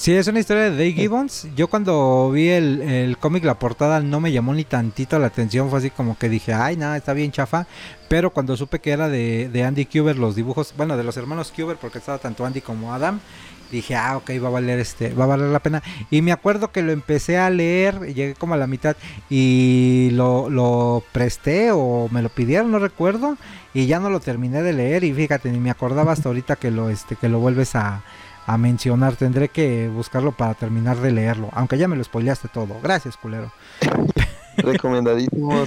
Sí, 0.02 0.16
es 0.16 0.26
una 0.26 0.40
historia 0.40 0.64
de 0.64 0.70
Dave 0.72 0.94
Gibbons. 0.94 1.46
Yo 1.54 1.68
cuando 1.68 2.32
vi 2.32 2.48
el, 2.48 2.82
el 2.82 3.18
cómic, 3.18 3.44
la 3.44 3.60
portada 3.60 4.00
no 4.00 4.18
me 4.18 4.32
llamó 4.32 4.52
ni 4.52 4.64
tantito 4.64 5.16
la 5.20 5.28
atención. 5.28 5.70
Fue 5.70 5.78
así 5.78 5.90
como 5.90 6.18
que 6.18 6.28
dije, 6.28 6.52
ay, 6.52 6.76
nada, 6.76 6.96
está 6.96 7.12
bien 7.12 7.30
chafa. 7.30 7.68
Pero 8.08 8.30
cuando 8.30 8.56
supe 8.56 8.80
que 8.80 8.90
era 8.90 9.08
de, 9.08 9.48
de 9.48 9.62
Andy 9.62 9.86
Kuber, 9.86 10.18
los 10.18 10.34
dibujos, 10.34 10.74
bueno, 10.76 10.96
de 10.96 11.04
los 11.04 11.16
hermanos 11.16 11.52
Kuber, 11.56 11.76
porque 11.76 11.98
estaba 11.98 12.18
tanto 12.18 12.44
Andy 12.44 12.62
como 12.62 12.92
Adam, 12.92 13.20
dije, 13.70 13.94
ah, 13.94 14.16
ok, 14.16 14.28
va 14.42 14.48
a 14.48 14.50
valer 14.50 14.80
este, 14.80 15.14
va 15.14 15.22
a 15.22 15.28
valer 15.28 15.50
la 15.50 15.60
pena. 15.60 15.84
Y 16.10 16.20
me 16.20 16.32
acuerdo 16.32 16.72
que 16.72 16.82
lo 16.82 16.90
empecé 16.90 17.38
a 17.38 17.48
leer, 17.48 18.12
llegué 18.12 18.34
como 18.34 18.54
a 18.54 18.56
la 18.56 18.66
mitad 18.66 18.96
y 19.30 20.08
lo, 20.14 20.50
lo 20.50 21.04
presté 21.12 21.70
o 21.70 22.08
me 22.10 22.22
lo 22.22 22.28
pidieron, 22.28 22.72
no 22.72 22.80
recuerdo, 22.80 23.36
y 23.72 23.86
ya 23.86 24.00
no 24.00 24.10
lo 24.10 24.18
terminé 24.18 24.64
de 24.64 24.72
leer 24.72 25.04
y 25.04 25.14
fíjate, 25.14 25.52
ni 25.52 25.60
me 25.60 25.70
acordaba 25.70 26.10
hasta 26.10 26.28
ahorita 26.28 26.56
que 26.56 26.72
lo, 26.72 26.90
este, 26.90 27.14
que 27.14 27.28
lo 27.28 27.38
vuelves 27.38 27.76
a, 27.76 28.02
a 28.46 28.58
mencionar. 28.58 29.16
Tendré 29.16 29.48
que 29.48 29.88
buscarlo 29.88 30.32
para 30.32 30.54
terminar 30.54 30.98
de 30.98 31.12
leerlo, 31.12 31.48
aunque 31.52 31.78
ya 31.78 31.88
me 31.88 31.96
lo 31.96 32.04
spoileaste 32.04 32.48
todo. 32.48 32.76
Gracias, 32.82 33.16
culero. 33.16 33.52
Recomendadísimo, 34.56 35.66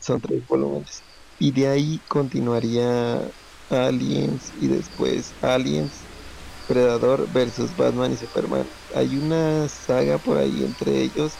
son, 0.00 0.20
tres 0.20 0.46
volúmenes. 0.46 1.02
Y 1.38 1.52
de 1.52 1.68
ahí 1.68 2.00
continuaría 2.08 3.20
Aliens 3.70 4.52
y 4.60 4.68
después 4.68 5.32
Aliens 5.42 5.92
Predador 6.68 7.26
versus 7.32 7.76
Batman 7.76 8.12
y 8.12 8.16
Superman. 8.16 8.64
Hay 8.94 9.16
una 9.16 9.68
saga 9.68 10.18
por 10.18 10.36
ahí 10.36 10.62
entre 10.64 11.02
ellos 11.02 11.32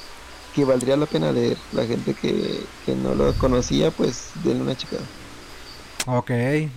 que 0.55 0.65
valdría 0.65 0.97
la 0.97 1.07
pena 1.07 1.31
leer. 1.33 1.57
La 1.73 1.87
gente 1.87 2.15
que, 2.15 2.65
no 2.95 3.15
lo 3.15 3.33
conocía, 3.35 3.91
pues 3.91 4.31
denle 4.43 4.63
una 4.63 4.77
chica. 4.77 4.97
Ok, 6.07 6.31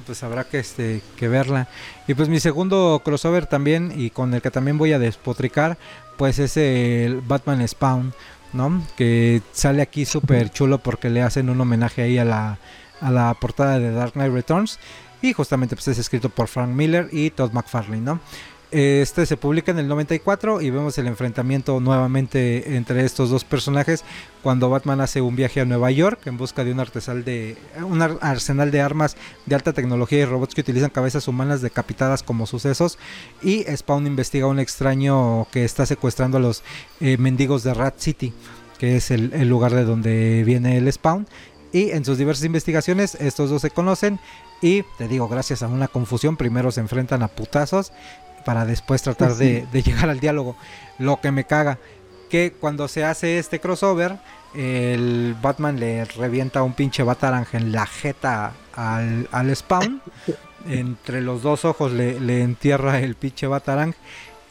pues 0.05 0.21
habrá 0.23 0.43
que 0.43 0.59
este 0.59 1.01
que 1.15 1.27
verla. 1.27 1.67
Y 2.07 2.13
pues 2.13 2.29
mi 2.29 2.39
segundo 2.39 3.01
crossover 3.03 3.45
también 3.47 3.93
y 3.95 4.09
con 4.09 4.33
el 4.33 4.41
que 4.41 4.51
también 4.51 4.77
voy 4.77 4.93
a 4.93 4.99
despotricar, 4.99 5.77
pues 6.17 6.39
es 6.39 6.57
el 6.57 7.21
Batman 7.21 7.65
Spawn, 7.67 8.13
¿no? 8.51 8.85
Que 8.97 9.41
sale 9.53 9.81
aquí 9.81 10.05
súper 10.05 10.49
chulo 10.51 10.79
porque 10.79 11.09
le 11.09 11.21
hacen 11.21 11.49
un 11.49 11.61
homenaje 11.61 12.01
ahí 12.01 12.17
a 12.17 12.25
la, 12.25 12.59
a 12.99 13.11
la 13.11 13.33
portada 13.33 13.79
de 13.79 13.91
Dark 13.91 14.13
Knight 14.13 14.33
Returns 14.33 14.79
y 15.21 15.31
justamente 15.31 15.75
pues 15.75 15.87
es 15.87 15.97
escrito 15.97 16.29
por 16.29 16.49
Frank 16.49 16.69
Miller 16.69 17.07
y 17.11 17.29
Todd 17.29 17.53
McFarlane, 17.53 18.01
¿no? 18.01 18.19
Este 18.73 19.27
se 19.27 19.37
publica 19.37 19.71
en 19.71 19.77
el 19.77 19.87
94 19.87 20.59
y 20.59 20.71
vemos 20.71 20.97
el 20.97 21.05
enfrentamiento 21.05 21.79
nuevamente 21.79 22.75
entre 22.75 23.05
estos 23.05 23.29
dos 23.29 23.43
personajes 23.43 24.03
cuando 24.41 24.67
Batman 24.71 24.99
hace 24.99 25.21
un 25.21 25.35
viaje 25.35 25.61
a 25.61 25.65
Nueva 25.65 25.91
York 25.91 26.25
en 26.25 26.37
busca 26.37 26.63
de 26.63 26.71
un 26.71 26.79
arsenal 26.79 27.23
de 27.23 27.55
un 27.83 28.01
arsenal 28.01 28.71
de 28.71 28.81
armas 28.81 29.15
de 29.45 29.53
alta 29.53 29.73
tecnología 29.73 30.21
y 30.21 30.25
robots 30.25 30.55
que 30.55 30.61
utilizan 30.61 30.89
cabezas 30.89 31.27
humanas 31.27 31.61
decapitadas 31.61 32.23
como 32.23 32.47
sucesos. 32.47 32.97
Y 33.43 33.63
Spawn 33.65 34.07
investiga 34.07 34.45
a 34.45 34.49
un 34.49 34.59
extraño 34.59 35.45
que 35.51 35.65
está 35.65 35.85
secuestrando 35.85 36.37
a 36.37 36.41
los 36.41 36.63
eh, 36.99 37.17
mendigos 37.17 37.61
de 37.61 37.75
Rat 37.75 37.99
City, 37.99 38.33
que 38.79 38.95
es 38.95 39.11
el 39.11 39.47
lugar 39.47 39.75
de 39.75 39.85
donde 39.85 40.43
viene 40.43 40.77
el 40.77 40.91
Spawn. 40.91 41.27
Y 41.71 41.91
en 41.91 42.05
sus 42.05 42.17
diversas 42.17 42.45
investigaciones 42.45 43.13
estos 43.15 43.51
dos 43.51 43.61
se 43.61 43.69
conocen 43.69 44.19
y 44.63 44.83
te 44.97 45.09
digo, 45.09 45.27
gracias 45.27 45.61
a 45.61 45.67
una 45.67 45.89
confusión, 45.89 46.37
primero 46.37 46.71
se 46.71 46.79
enfrentan 46.79 47.21
a 47.21 47.27
putazos 47.27 47.91
para 48.43 48.65
después 48.65 49.01
tratar 49.01 49.35
de, 49.35 49.65
llegar 49.71 50.09
al 50.09 50.19
diálogo. 50.19 50.55
Lo 50.99 51.19
que 51.21 51.31
me 51.31 51.45
caga, 51.45 51.79
que 52.29 52.53
cuando 52.59 52.87
se 52.87 53.03
hace 53.03 53.39
este 53.39 53.59
crossover, 53.59 54.17
el 54.55 55.35
Batman 55.41 55.79
le 55.79 56.05
revienta 56.05 56.63
un 56.63 56.73
pinche 56.73 57.03
Batarang 57.03 57.47
en 57.53 57.71
la 57.71 57.85
jeta 57.85 58.53
al, 58.75 59.27
al 59.31 59.55
Spawn. 59.55 60.01
Entre 60.67 61.19
los 61.19 61.41
dos 61.41 61.65
ojos 61.65 61.91
le, 61.91 62.19
le, 62.21 62.41
entierra 62.41 62.99
el 62.99 63.15
pinche 63.15 63.47
Batarang. 63.47 63.93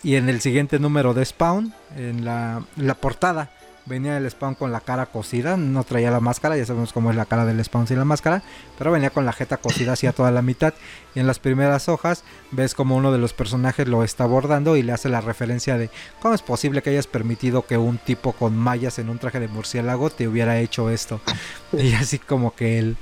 Y 0.02 0.16
en 0.16 0.28
el 0.28 0.40
siguiente 0.40 0.78
número 0.78 1.14
de 1.14 1.24
Spawn, 1.24 1.72
en 1.96 2.24
la, 2.24 2.62
la 2.76 2.94
portada, 2.94 3.50
venía 3.86 4.16
el 4.16 4.30
Spawn 4.30 4.54
con 4.54 4.72
la 4.72 4.80
cara 4.80 5.06
cocida, 5.06 5.56
no 5.56 5.84
traía 5.84 6.10
la 6.10 6.20
máscara, 6.20 6.56
ya 6.56 6.64
sabemos 6.64 6.92
cómo 6.92 7.10
es 7.10 7.16
la 7.16 7.26
cara 7.26 7.44
del 7.44 7.62
Spawn 7.64 7.86
sin 7.86 7.98
la 7.98 8.04
máscara, 8.04 8.42
pero 8.78 8.92
venía 8.92 9.10
con 9.10 9.24
la 9.24 9.32
jeta 9.32 9.56
cocida 9.56 9.92
hacia 9.92 10.12
toda 10.12 10.30
la 10.30 10.42
mitad. 10.42 10.74
Y 11.14 11.20
en 11.20 11.26
las 11.26 11.38
primeras 11.38 11.88
hojas 11.88 12.24
ves 12.50 12.74
como 12.74 12.96
uno 12.96 13.12
de 13.12 13.18
los 13.18 13.32
personajes 13.32 13.88
lo 13.88 14.04
está 14.04 14.24
abordando 14.24 14.76
y 14.76 14.82
le 14.82 14.92
hace 14.92 15.08
la 15.08 15.20
referencia 15.20 15.76
de 15.76 15.90
cómo 16.20 16.34
es 16.34 16.42
posible 16.42 16.82
que 16.82 16.90
hayas 16.90 17.06
permitido 17.06 17.66
que 17.66 17.76
un 17.76 17.98
tipo 17.98 18.32
con 18.32 18.56
mallas 18.56 18.98
en 18.98 19.08
un 19.08 19.18
traje 19.18 19.40
de 19.40 19.48
murciélago 19.48 20.10
te 20.10 20.28
hubiera 20.28 20.58
hecho 20.58 20.90
esto. 20.90 21.20
Y 21.72 21.94
así 21.94 22.18
como 22.18 22.54
que 22.54 22.78
el, 22.78 22.96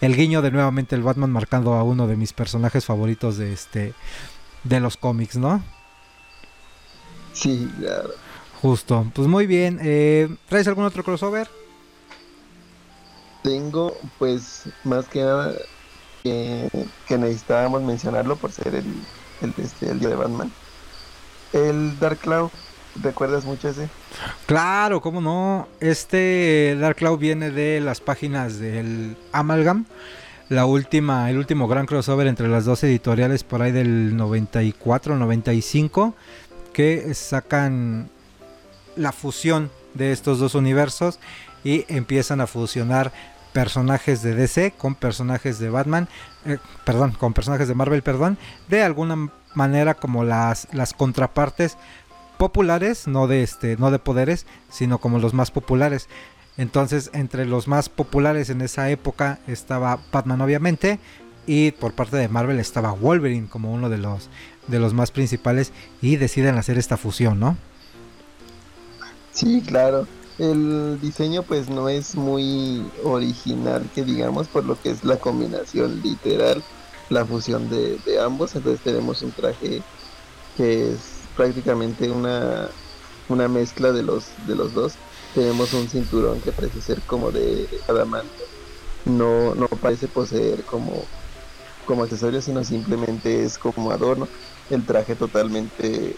el 0.00 0.16
guiño 0.16 0.42
de 0.42 0.50
nuevamente 0.50 0.96
el 0.96 1.02
Batman 1.02 1.30
marcando 1.30 1.74
a 1.74 1.84
uno 1.84 2.06
de 2.06 2.16
mis 2.16 2.32
personajes 2.32 2.84
favoritos 2.84 3.36
de 3.36 3.52
este 3.52 3.94
de 4.64 4.80
los 4.80 4.96
cómics, 4.96 5.36
¿no? 5.36 5.62
Sí, 7.32 7.70
claro. 7.78 8.10
Justo, 8.60 9.06
pues 9.14 9.28
muy 9.28 9.46
bien. 9.46 9.78
Eh, 9.82 10.28
¿Traes 10.48 10.66
algún 10.66 10.84
otro 10.84 11.04
crossover? 11.04 11.48
Tengo, 13.42 13.96
pues, 14.18 14.64
más 14.84 15.06
que 15.06 15.20
nada 15.20 15.54
que, 16.22 16.68
necesitábamos 17.08 17.82
mencionarlo 17.82 18.36
por 18.36 18.50
ser 18.50 18.74
el, 18.74 18.84
el, 19.42 19.54
este, 19.58 19.90
el 19.90 20.00
día 20.00 20.08
de 20.08 20.16
Batman. 20.16 20.50
El 21.52 21.98
Dark 22.00 22.18
Cloud, 22.18 22.50
¿recuerdas 23.00 23.44
mucho 23.44 23.68
ese? 23.68 23.88
Claro, 24.46 25.00
cómo 25.00 25.20
no. 25.20 25.68
Este 25.80 26.76
Dark 26.80 26.96
Cloud 26.96 27.18
viene 27.18 27.50
de 27.50 27.80
las 27.80 28.00
páginas 28.00 28.58
del 28.58 29.16
Amalgam. 29.32 29.86
La 30.48 30.66
última, 30.66 31.30
el 31.30 31.38
último 31.38 31.68
gran 31.68 31.86
crossover 31.86 32.26
entre 32.26 32.48
las 32.48 32.64
dos 32.64 32.82
editoriales 32.82 33.44
por 33.44 33.62
ahí 33.62 33.70
del 33.70 34.16
94, 34.16 35.16
95, 35.16 36.14
que 36.72 37.14
sacan 37.14 38.10
la 38.98 39.12
fusión 39.12 39.70
de 39.94 40.12
estos 40.12 40.38
dos 40.38 40.54
universos 40.54 41.18
y 41.64 41.84
empiezan 41.88 42.40
a 42.40 42.46
fusionar 42.46 43.12
personajes 43.52 44.22
de 44.22 44.34
DC 44.34 44.72
con 44.72 44.94
personajes 44.94 45.58
de 45.58 45.70
Batman, 45.70 46.08
eh, 46.44 46.58
perdón, 46.84 47.12
con 47.12 47.32
personajes 47.32 47.68
de 47.68 47.74
Marvel, 47.74 48.02
perdón, 48.02 48.38
de 48.68 48.82
alguna 48.82 49.30
manera 49.54 49.94
como 49.94 50.24
las, 50.24 50.68
las 50.72 50.92
contrapartes 50.92 51.76
populares, 52.36 53.08
no 53.08 53.26
de 53.26 53.42
este, 53.42 53.76
no 53.76 53.90
de 53.90 53.98
poderes, 53.98 54.46
sino 54.70 54.98
como 54.98 55.18
los 55.18 55.34
más 55.34 55.50
populares. 55.50 56.08
Entonces, 56.56 57.10
entre 57.14 57.46
los 57.46 57.68
más 57.68 57.88
populares 57.88 58.50
en 58.50 58.60
esa 58.60 58.90
época 58.90 59.38
estaba 59.46 59.98
Batman, 60.12 60.40
obviamente, 60.40 60.98
y 61.46 61.70
por 61.72 61.94
parte 61.94 62.16
de 62.16 62.28
Marvel 62.28 62.60
estaba 62.60 62.92
Wolverine 62.92 63.48
como 63.48 63.72
uno 63.72 63.88
de 63.88 63.98
los 63.98 64.28
de 64.66 64.78
los 64.78 64.92
más 64.92 65.10
principales 65.10 65.72
y 66.02 66.16
deciden 66.16 66.58
hacer 66.58 66.78
esta 66.78 66.96
fusión, 66.96 67.40
¿no? 67.40 67.56
Sí, 69.38 69.62
claro. 69.62 70.08
El 70.36 70.98
diseño 71.00 71.44
pues 71.44 71.68
no 71.70 71.88
es 71.88 72.16
muy 72.16 72.82
original 73.04 73.88
que 73.94 74.02
digamos 74.02 74.48
por 74.48 74.64
lo 74.64 74.74
que 74.80 74.90
es 74.90 75.04
la 75.04 75.16
combinación 75.20 76.00
literal, 76.02 76.60
la 77.08 77.24
fusión 77.24 77.68
de, 77.68 78.00
ambos. 78.20 78.56
Entonces 78.56 78.82
tenemos 78.82 79.22
un 79.22 79.32
traje 79.32 79.80
que 80.56 80.90
es 80.90 81.28
prácticamente 81.36 82.10
una, 82.10 82.68
una 83.28 83.46
mezcla 83.48 83.92
de 83.92 84.02
los, 84.02 84.24
de 84.44 84.56
los 84.56 84.74
dos. 84.74 84.94
Tenemos 85.32 85.72
un 85.72 85.88
cinturón 85.88 86.40
que 86.40 86.50
parece 86.52 86.80
ser 86.80 87.00
como 87.02 87.30
de 87.30 87.68
adamante. 87.86 88.42
No, 89.04 89.54
no 89.54 89.68
parece 89.68 90.08
poseer 90.08 90.64
como, 90.64 91.04
como 91.84 92.02
accesorio, 92.02 92.42
sino 92.42 92.64
simplemente 92.64 93.44
es 93.44 93.56
como 93.56 93.92
adorno. 93.92 94.26
El 94.68 94.84
traje 94.84 95.14
totalmente 95.14 96.16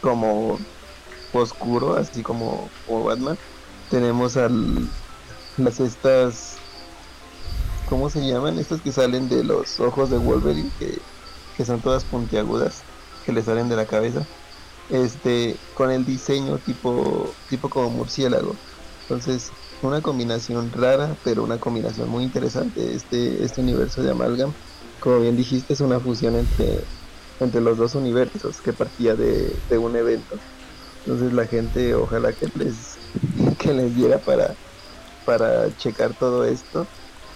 como 0.00 0.58
oscuro, 1.32 1.94
así 1.96 2.22
como, 2.22 2.74
Batman. 2.86 3.38
Tenemos 3.88 4.36
al, 4.36 4.92
las 5.56 5.80
estas, 5.80 6.64
¿cómo 7.84 8.10
se 8.10 8.20
llaman? 8.26 8.58
Estas 8.58 8.82
que 8.82 8.92
salen 8.92 9.28
de 9.28 9.44
los 9.44 9.78
ojos 9.80 10.10
de 10.10 10.18
Wolverine, 10.18 10.72
que, 10.76 10.98
que 11.54 11.64
son 11.64 11.82
todas 11.82 12.04
puntiagudas, 12.06 12.86
que 13.22 13.32
le 13.32 13.42
salen 13.42 13.68
de 13.68 13.76
la 13.76 13.86
cabeza. 13.86 14.26
Este, 14.88 15.62
con 15.74 15.90
el 15.92 16.04
diseño 16.06 16.60
tipo, 16.60 17.38
tipo 17.48 17.70
como 17.70 17.90
murciélago. 17.90 18.60
Entonces, 19.08 19.54
una 19.80 20.02
combinación 20.02 20.72
rara, 20.72 21.18
pero 21.22 21.44
una 21.44 21.58
combinación 21.60 22.10
muy 22.10 22.24
interesante. 22.24 22.94
Este, 22.94 23.44
este 23.44 23.62
universo 23.62 24.02
de 24.02 24.12
Amalgam, 24.12 24.54
como 25.00 25.20
bien 25.20 25.36
dijiste, 25.36 25.74
es 25.74 25.80
una 25.80 26.00
fusión 26.00 26.36
entre, 26.36 26.88
entre 27.40 27.60
los 27.62 27.78
dos 27.78 27.94
universos 27.96 28.60
que 28.62 28.74
partía 28.74 29.16
de, 29.16 29.62
de 29.68 29.78
un 29.78 29.96
evento. 29.96 30.42
Entonces 31.00 31.32
la 31.32 31.46
gente 31.46 31.94
ojalá 31.94 32.32
que 32.32 32.48
les 32.56 32.96
que 33.58 33.72
les 33.72 33.94
diera 33.94 34.18
para 34.18 34.54
para 35.24 35.76
checar 35.76 36.14
todo 36.14 36.46
esto, 36.46 36.86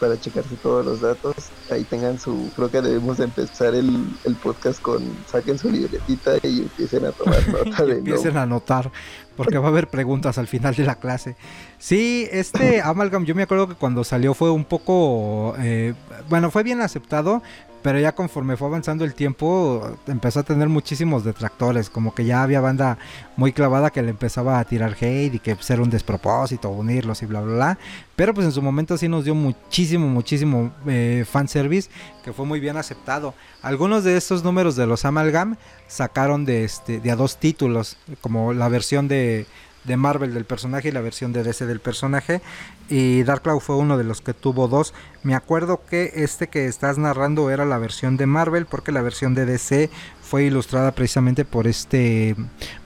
para 0.01 0.19
checarse 0.19 0.57
todos 0.63 0.85
los 0.85 1.03
datos. 1.03 1.35
Ahí 1.71 1.85
tengan 1.85 2.19
su, 2.19 2.51
creo 2.57 2.71
que 2.71 2.81
debemos 2.81 3.21
empezar 3.21 3.75
el, 3.75 4.07
el 4.25 4.35
podcast 4.37 4.81
con 4.81 5.03
saquen 5.31 5.59
su 5.59 5.71
libretita 5.71 6.39
y 6.43 6.61
empiecen 6.61 7.05
a 7.05 7.13
tomar 7.13 7.47
nota 7.67 7.85
de 7.85 7.99
empiecen 7.99 8.39
a 8.39 8.43
anotar 8.43 8.91
porque 9.37 9.59
va 9.59 9.67
a 9.67 9.69
haber 9.69 9.89
preguntas 9.89 10.39
al 10.39 10.47
final 10.47 10.75
de 10.75 10.85
la 10.85 10.97
clase. 10.97 11.37
Sí, 11.79 12.27
este 12.31 12.81
Amalgam, 12.85 13.25
yo 13.25 13.35
me 13.35 13.43
acuerdo 13.43 13.69
que 13.69 13.75
cuando 13.75 14.05
salió 14.05 14.35
fue 14.35 14.51
un 14.51 14.65
poco, 14.65 15.55
eh, 15.59 15.95
bueno, 16.29 16.51
fue 16.51 16.63
bien 16.63 16.81
aceptado, 16.81 17.43
pero 17.83 17.99
ya 17.99 18.13
conforme 18.13 18.57
fue 18.57 18.69
avanzando 18.69 19.05
el 19.05 19.15
tiempo, 19.15 19.97
empezó 20.07 20.41
a 20.41 20.43
tener 20.45 20.69
muchísimos 20.69 21.25
detractores. 21.25 21.91
Como 21.91 22.15
que 22.15 22.25
ya 22.25 22.43
había 22.43 22.61
banda 22.61 22.99
muy 23.37 23.53
clavada 23.53 23.91
que 23.91 24.03
le 24.03 24.11
empezaba 24.11 24.59
a 24.59 24.65
tirar 24.65 24.97
hate 25.01 25.35
y 25.35 25.39
que 25.41 25.57
ser 25.57 25.81
un 25.81 25.91
despropósito 25.91 26.71
unirlos 26.71 27.23
y 27.23 27.27
bla, 27.27 27.41
bla, 27.41 27.55
bla. 27.55 27.79
Pero 28.15 28.35
pues 28.35 28.47
en 28.47 28.53
su 28.53 28.63
momento 28.63 28.97
sí 28.97 29.09
nos 29.09 29.25
dio 29.25 29.35
muchísimo, 29.35 30.07
muchísimo 30.09 30.73
eh, 30.87 31.25
fanservice 31.29 31.91
que 32.25 32.33
fue 32.33 32.47
muy 32.47 32.61
bien 32.61 32.77
aceptado. 32.77 33.35
Algunos 33.63 34.05
de 34.05 34.17
estos 34.17 34.45
números 34.45 34.77
de 34.77 34.87
los 34.87 35.05
Amalgam 35.05 35.57
sacaron 35.89 36.45
de, 36.45 36.65
este, 36.65 37.01
de 37.01 37.11
a 37.11 37.17
dos 37.17 37.37
títulos, 37.37 37.97
como 38.21 38.53
la 38.53 38.69
versión 38.69 39.09
de 39.09 39.47
de 39.85 39.97
Marvel 39.97 40.35
del 40.35 40.45
personaje 40.45 40.89
y 40.89 40.93
la 40.93 41.01
versión 41.01 41.33
de 41.33 41.43
DC 41.43 41.67
del 41.67 41.81
personaje. 41.81 42.41
Y 42.89 43.23
Dark 43.23 43.43
Cloud 43.43 43.61
fue 43.61 43.77
uno 43.77 43.99
de 43.99 44.05
los 44.05 44.21
que 44.21 44.35
tuvo 44.35 44.69
dos. 44.69 44.95
Me 45.23 45.35
acuerdo 45.35 45.81
que 45.85 46.13
este 46.17 46.49
que 46.49 46.67
estás 46.67 46.99
narrando 46.99 47.51
era 47.51 47.65
la 47.65 47.79
versión 47.79 48.17
de 48.17 48.27
Marvel, 48.27 48.67
porque 48.67 48.93
la 48.93 49.03
versión 49.03 49.35
de 49.35 49.47
DC 49.47 49.91
fue 50.21 50.45
ilustrada 50.45 50.93
precisamente 50.93 51.45
por 51.45 51.67
este 51.67 52.37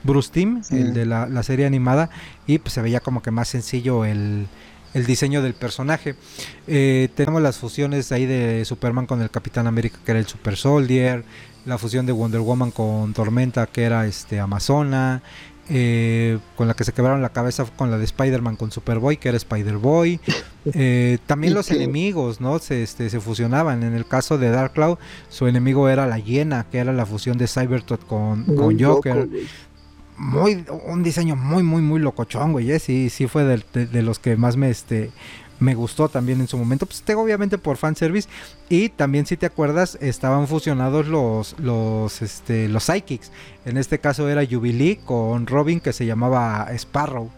Bruce 0.03 0.31
Timm, 0.31 0.61
el 0.71 0.93
de 0.93 1.05
la, 1.05 1.43
serie 1.43 1.65
animada, 1.65 2.09
y 2.45 2.57
pues 2.59 2.73
se 2.73 2.81
veía 2.81 2.99
como 2.99 3.21
que 3.21 3.31
más 3.31 3.47
sencillo 3.47 4.05
el, 4.05 4.47
el 4.93 5.05
diseño 5.05 5.41
del 5.41 5.53
personaje. 5.53 6.15
Eh, 6.67 7.09
tenemos 7.15 7.41
las 7.41 7.57
fusiones 7.57 8.11
ahí 8.11 8.25
de 8.25 8.65
Superman 8.65 9.05
con 9.05 9.21
el 9.21 9.29
Capitán 9.29 9.67
América, 9.67 9.97
que 10.03 10.11
era 10.11 10.19
el 10.19 10.27
Super 10.27 10.57
Soldier, 10.57 11.23
la 11.65 11.77
fusión 11.77 12.05
de 12.05 12.13
Wonder 12.13 12.41
Woman 12.41 12.71
con 12.71 13.13
Tormenta, 13.13 13.67
que 13.67 13.83
era 13.83 14.05
este 14.07 14.39
Amazona, 14.39 15.21
eh, 15.69 16.39
con 16.55 16.67
la 16.67 16.73
que 16.73 16.83
se 16.83 16.93
quebraron 16.93 17.21
la 17.21 17.29
cabeza 17.29 17.65
con 17.75 17.91
la 17.91 17.97
de 17.97 18.05
Spider-Man 18.05 18.55
con 18.55 18.71
Superboy, 18.71 19.17
que 19.17 19.29
era 19.29 19.37
Spider-Boy. 19.37 20.19
Eh, 20.73 21.17
también 21.25 21.53
los 21.53 21.71
enemigos, 21.71 22.41
¿no? 22.41 22.59
Se, 22.59 22.83
este, 22.83 23.09
se 23.09 23.19
fusionaban. 23.19 23.83
En 23.83 23.93
el 23.93 24.05
caso 24.05 24.37
de 24.37 24.49
Dark 24.49 24.73
Cloud, 24.73 24.97
su 25.29 25.47
enemigo 25.47 25.89
era 25.89 26.07
la 26.07 26.19
hiena, 26.19 26.65
que 26.69 26.79
era 26.79 26.93
la 26.93 27.05
fusión 27.05 27.37
de 27.37 27.47
Cybertot 27.47 28.05
con, 28.05 28.43
con 28.43 28.79
Joker. 28.79 29.29
muy, 30.17 30.65
un 30.85 31.03
diseño 31.03 31.35
muy, 31.35 31.63
muy, 31.63 31.81
muy 31.81 31.99
locochón, 31.99 32.51
güey. 32.51 32.71
¿eh? 32.71 32.79
Sí, 32.79 33.09
sí 33.09 33.27
fue 33.27 33.43
de, 33.43 34.01
los 34.01 34.19
que 34.19 34.35
más 34.35 34.57
me, 34.57 34.69
este, 34.69 35.11
me 35.59 35.75
gustó 35.75 36.09
también 36.09 36.39
en 36.41 36.47
su 36.47 36.57
momento. 36.57 36.85
Pues 36.85 37.01
tengo 37.01 37.21
obviamente 37.21 37.57
por 37.57 37.77
fanservice. 37.77 38.29
Y 38.69 38.89
también 38.89 39.25
si 39.25 39.37
te 39.37 39.45
acuerdas, 39.45 39.97
estaban 40.01 40.47
fusionados 40.47 41.07
los, 41.07 41.55
los, 41.59 42.21
este, 42.21 42.67
los 42.69 42.83
psychics. 42.85 43.31
En 43.65 43.77
este 43.77 43.99
caso 43.99 44.29
era 44.29 44.45
Jubilee 44.45 44.99
con 45.03 45.47
Robin 45.47 45.79
que 45.79 45.93
se 45.93 46.05
llamaba 46.05 46.67
Sparrow. 46.73 47.29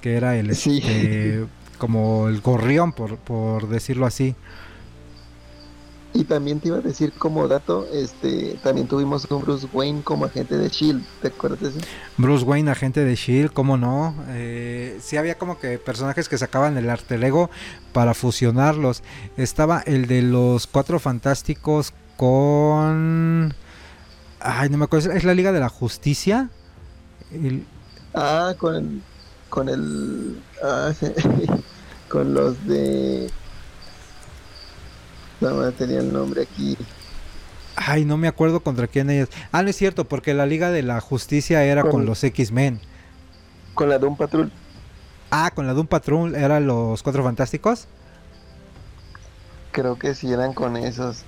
Que 0.00 0.14
era 0.14 0.36
el 0.36 0.50
este, 0.50 1.44
como 1.78 2.28
el 2.28 2.40
gorrión, 2.40 2.92
por, 2.92 3.16
por 3.18 3.68
decirlo 3.68 4.06
así. 4.06 4.34
Y 6.12 6.24
también 6.24 6.58
te 6.58 6.68
iba 6.68 6.78
a 6.78 6.80
decir 6.80 7.12
como 7.12 7.46
dato, 7.46 7.86
este, 7.92 8.58
también 8.64 8.88
tuvimos 8.88 9.26
un 9.30 9.42
Bruce 9.42 9.68
Wayne 9.72 10.02
como 10.02 10.24
agente 10.24 10.56
de 10.56 10.68
Shield, 10.68 11.04
¿te 11.22 11.28
acuerdas 11.28 11.74
de? 11.74 11.80
Bruce 12.16 12.44
Wayne, 12.44 12.68
agente 12.68 13.04
de 13.04 13.14
Shield, 13.14 13.52
cómo 13.52 13.76
no. 13.76 14.14
Eh, 14.30 14.98
sí 15.00 15.16
había 15.16 15.38
como 15.38 15.60
que 15.60 15.78
personajes 15.78 16.28
que 16.28 16.36
sacaban 16.36 16.76
el 16.76 16.90
arte 16.90 17.16
Lego 17.16 17.48
para 17.92 18.14
fusionarlos. 18.14 19.04
Estaba 19.36 19.80
el 19.86 20.06
de 20.06 20.22
los 20.22 20.66
Cuatro 20.66 20.98
Fantásticos 20.98 21.92
con, 22.16 23.54
ay, 24.40 24.68
no 24.68 24.78
me 24.78 24.86
acuerdo, 24.86 25.12
es 25.12 25.22
la 25.22 25.34
Liga 25.34 25.52
de 25.52 25.60
la 25.60 25.68
Justicia. 25.68 26.50
Ah, 28.14 28.54
con 28.58 28.74
el, 28.74 29.02
con 29.48 29.68
el, 29.68 30.42
ah, 30.64 30.92
con 32.08 32.34
los 32.34 32.66
de 32.66 33.30
no, 35.48 35.72
tenía 35.72 36.00
el 36.00 36.12
nombre 36.12 36.42
aquí. 36.42 36.76
Ay, 37.76 38.04
no 38.04 38.16
me 38.16 38.28
acuerdo 38.28 38.60
contra 38.60 38.86
quién 38.86 39.08
ellos. 39.10 39.28
Ah, 39.52 39.62
no 39.62 39.70
es 39.70 39.76
cierto, 39.76 40.04
porque 40.04 40.34
la 40.34 40.46
Liga 40.46 40.70
de 40.70 40.82
la 40.82 41.00
Justicia 41.00 41.64
era 41.64 41.82
con, 41.82 42.04
los 42.04 42.22
X-Men. 42.22 42.80
Con 43.74 43.88
la 43.88 43.98
Doom 43.98 44.16
Patrol. 44.16 44.52
Ah, 45.30 45.50
con 45.54 45.66
la 45.66 45.72
Doom 45.72 45.86
Patrol 45.86 46.34
eran 46.34 46.66
los 46.66 47.02
Cuatro 47.02 47.24
Fantásticos. 47.24 47.86
Creo 49.72 49.98
que 49.98 50.14
sí 50.14 50.30
eran 50.30 50.52
con 50.52 50.76
esos. 50.76 51.24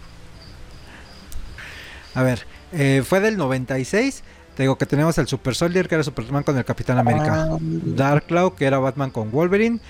A 2.14 2.22
ver, 2.22 2.44
eh, 2.72 3.02
fue 3.06 3.20
del 3.20 3.38
96. 3.38 4.22
Te 4.56 4.64
digo 4.64 4.76
que 4.76 4.84
tenemos 4.84 5.18
al 5.18 5.28
Super 5.28 5.54
Soldier, 5.54 5.88
que 5.88 5.94
era 5.94 6.04
Superman 6.04 6.42
con 6.42 6.58
el 6.58 6.64
Capitán 6.64 6.98
América. 6.98 7.48
Ah, 7.50 7.58
Dark 7.60 8.26
Cloud, 8.26 8.52
que 8.52 8.66
era 8.66 8.78
Batman 8.78 9.10
con 9.10 9.30
Wolverine 9.30 9.80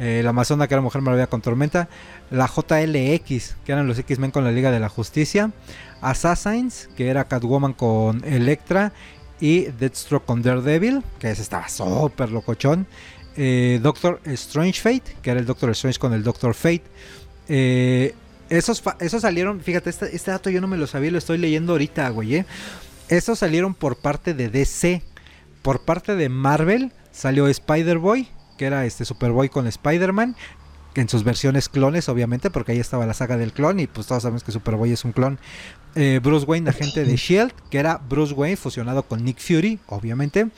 eh, 0.00 0.22
la 0.24 0.30
Amazona 0.30 0.66
que 0.66 0.74
era 0.74 0.80
Mujer 0.80 1.02
Maravilla 1.02 1.28
con 1.28 1.42
Tormenta, 1.42 1.88
la 2.30 2.46
JLX 2.46 3.56
que 3.64 3.72
eran 3.72 3.86
los 3.86 3.98
X-Men 3.98 4.30
con 4.30 4.44
la 4.44 4.50
Liga 4.50 4.70
de 4.70 4.80
la 4.80 4.88
Justicia, 4.88 5.52
Assassins 6.00 6.88
que 6.96 7.08
era 7.08 7.24
Catwoman 7.24 7.74
con 7.74 8.24
Electra 8.24 8.92
y 9.40 9.66
Deathstroke 9.66 10.24
con 10.24 10.42
Daredevil, 10.42 11.02
que 11.18 11.30
ese 11.30 11.42
estaba 11.42 11.68
súper 11.68 12.30
locochón, 12.30 12.86
eh, 13.36 13.78
Doctor 13.82 14.20
Strange 14.24 14.80
Fate, 14.80 15.16
que 15.22 15.30
era 15.30 15.40
el 15.40 15.46
Doctor 15.46 15.70
Strange 15.70 15.98
con 15.98 16.12
el 16.12 16.22
Doctor 16.22 16.54
Fate. 16.54 16.82
Eh, 17.48 18.14
esos, 18.48 18.82
esos 18.98 19.22
salieron, 19.22 19.60
fíjate, 19.60 19.90
este, 19.90 20.14
este, 20.14 20.30
dato 20.30 20.50
yo 20.50 20.60
no 20.60 20.66
me 20.66 20.76
lo 20.76 20.86
sabía, 20.86 21.10
lo 21.10 21.18
estoy 21.18 21.38
leyendo 21.38 21.72
ahorita, 21.72 22.08
güey. 22.10 22.44
Esos 23.08 23.38
salieron 23.38 23.74
por 23.74 23.96
parte 23.96 24.34
de 24.34 24.48
DC. 24.48 25.02
Por 25.62 25.84
parte 25.84 26.16
de 26.16 26.28
Marvel 26.28 26.92
salió 27.12 27.46
Spider-Boy, 27.48 28.28
que 28.60 28.66
era 28.66 28.84
este 28.84 29.06
Superboy 29.06 29.48
con 29.48 29.66
Spider-Man, 29.66 30.36
en 30.94 31.08
sus 31.08 31.24
versiones 31.24 31.70
clones, 31.70 32.10
obviamente, 32.10 32.50
porque 32.50 32.72
ahí 32.72 32.78
estaba 32.78 33.06
la 33.06 33.14
saga 33.14 33.38
del 33.38 33.54
clon 33.54 33.80
y 33.80 33.86
pues 33.86 34.06
todos 34.06 34.22
sabemos 34.22 34.44
que 34.44 34.52
Superboy 34.52 34.92
es 34.92 35.02
un 35.06 35.12
clon. 35.12 35.38
Eh, 35.94 36.20
Bruce 36.22 36.44
Wayne, 36.44 36.68
agente 36.68 37.06
de 37.06 37.16
Shield, 37.16 37.52
que 37.70 37.78
era 37.78 37.96
Bruce 37.96 38.34
Wayne 38.34 38.58
fusionado 38.58 39.04
con 39.04 39.24
Nick 39.24 39.38
Fury, 39.38 39.78
obviamente. 39.86 40.48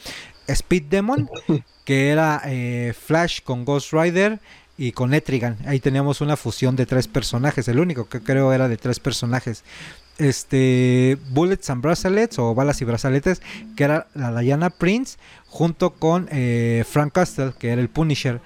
Speed 0.48 0.86
Demon, 0.90 1.30
que 1.84 2.08
era 2.08 2.42
eh, 2.46 2.92
Flash 2.92 3.38
con 3.44 3.64
Ghost 3.64 3.92
Rider 3.92 4.40
y 4.76 4.90
con 4.90 5.14
Etrigan. 5.14 5.58
Ahí 5.64 5.78
teníamos 5.78 6.20
una 6.20 6.36
fusión 6.36 6.74
de 6.74 6.86
tres 6.86 7.06
personajes, 7.06 7.68
el 7.68 7.78
único 7.78 8.08
que 8.08 8.20
creo 8.20 8.52
era 8.52 8.66
de 8.66 8.78
tres 8.78 8.98
personajes. 8.98 9.62
Este 10.18 11.18
Bullets 11.30 11.70
and 11.70 11.82
Bracelets 11.82 12.38
o 12.38 12.54
Balas 12.54 12.80
y 12.82 12.84
Brazaletes, 12.84 13.40
que 13.76 13.84
era 13.84 14.06
la 14.14 14.38
Diana 14.40 14.70
Prince, 14.70 15.18
junto 15.46 15.90
con 15.90 16.28
eh, 16.30 16.84
Frank 16.88 17.12
Castle, 17.12 17.52
que 17.58 17.70
era 17.70 17.80
el 17.80 17.88
Punisher. 17.88 18.40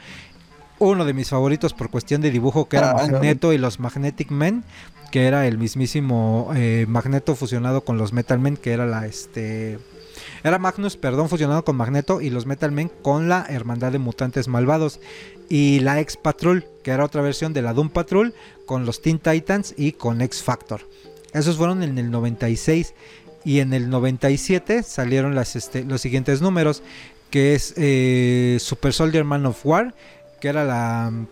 Uno 0.79 1.05
de 1.05 1.15
mis 1.15 1.31
favoritos 1.31 1.73
por 1.73 1.91
cuestión 1.91 2.21
de 2.21 2.31
dibujo, 2.31 2.69
que 2.69 2.77
era 2.77 2.91
Ah. 2.91 2.95
Magneto 3.09 3.53
y 3.53 3.59
los 3.59 3.81
Magnetic 3.81 4.31
Men, 4.31 4.63
que 5.11 5.27
era 5.27 5.47
el 5.47 5.59
mismísimo 5.59 6.51
eh, 6.55 6.85
Magneto 6.89 7.35
fusionado 7.35 7.83
con 7.85 7.99
los 7.99 8.13
Metal 8.13 8.39
Men, 8.39 8.57
que 8.57 8.73
era 8.73 8.87
la 8.87 9.07
este. 9.07 9.79
Era 10.45 10.59
Magnus, 10.59 10.97
perdón, 10.97 11.29
fusionado 11.29 11.65
con 11.65 11.77
Magneto 11.77 12.21
y 12.21 12.31
los 12.31 12.47
Metal 12.47 12.73
Men 12.73 12.91
con 13.03 13.29
la 13.29 13.45
Hermandad 13.49 13.93
de 13.93 13.99
Mutantes 13.99 14.49
Malvados. 14.49 15.01
Y 15.49 15.81
la 15.81 16.01
X 16.01 16.17
Patrol, 16.17 16.65
que 16.83 16.91
era 16.91 17.05
otra 17.05 17.23
versión 17.23 17.53
de 17.53 17.63
la 17.63 17.73
Doom 17.73 17.91
Patrol, 17.91 18.35
con 18.67 18.85
los 18.87 19.01
Teen 19.03 19.19
Titans 19.19 19.75
y 19.77 19.93
con 19.93 20.21
X 20.23 20.43
Factor. 20.43 20.81
Esos 21.37 21.57
fueron 21.57 21.83
en 21.83 21.99
el 21.99 22.11
96. 22.11 22.95
Y 23.45 23.61
en 23.61 23.73
el 23.73 23.91
97 23.91 24.83
salieron 24.83 25.39
este, 25.39 25.85
los 25.85 26.01
siguientes 26.01 26.43
números, 26.43 26.83
que 27.31 27.55
es 27.55 27.75
eh, 27.77 28.57
Super 28.59 28.93
Soldier 28.93 29.23
Man 29.23 29.47
of 29.47 29.65
War, 29.65 29.95
que 30.41 30.49
era 30.49 30.65
la 30.65 31.11
mm, 31.13 31.29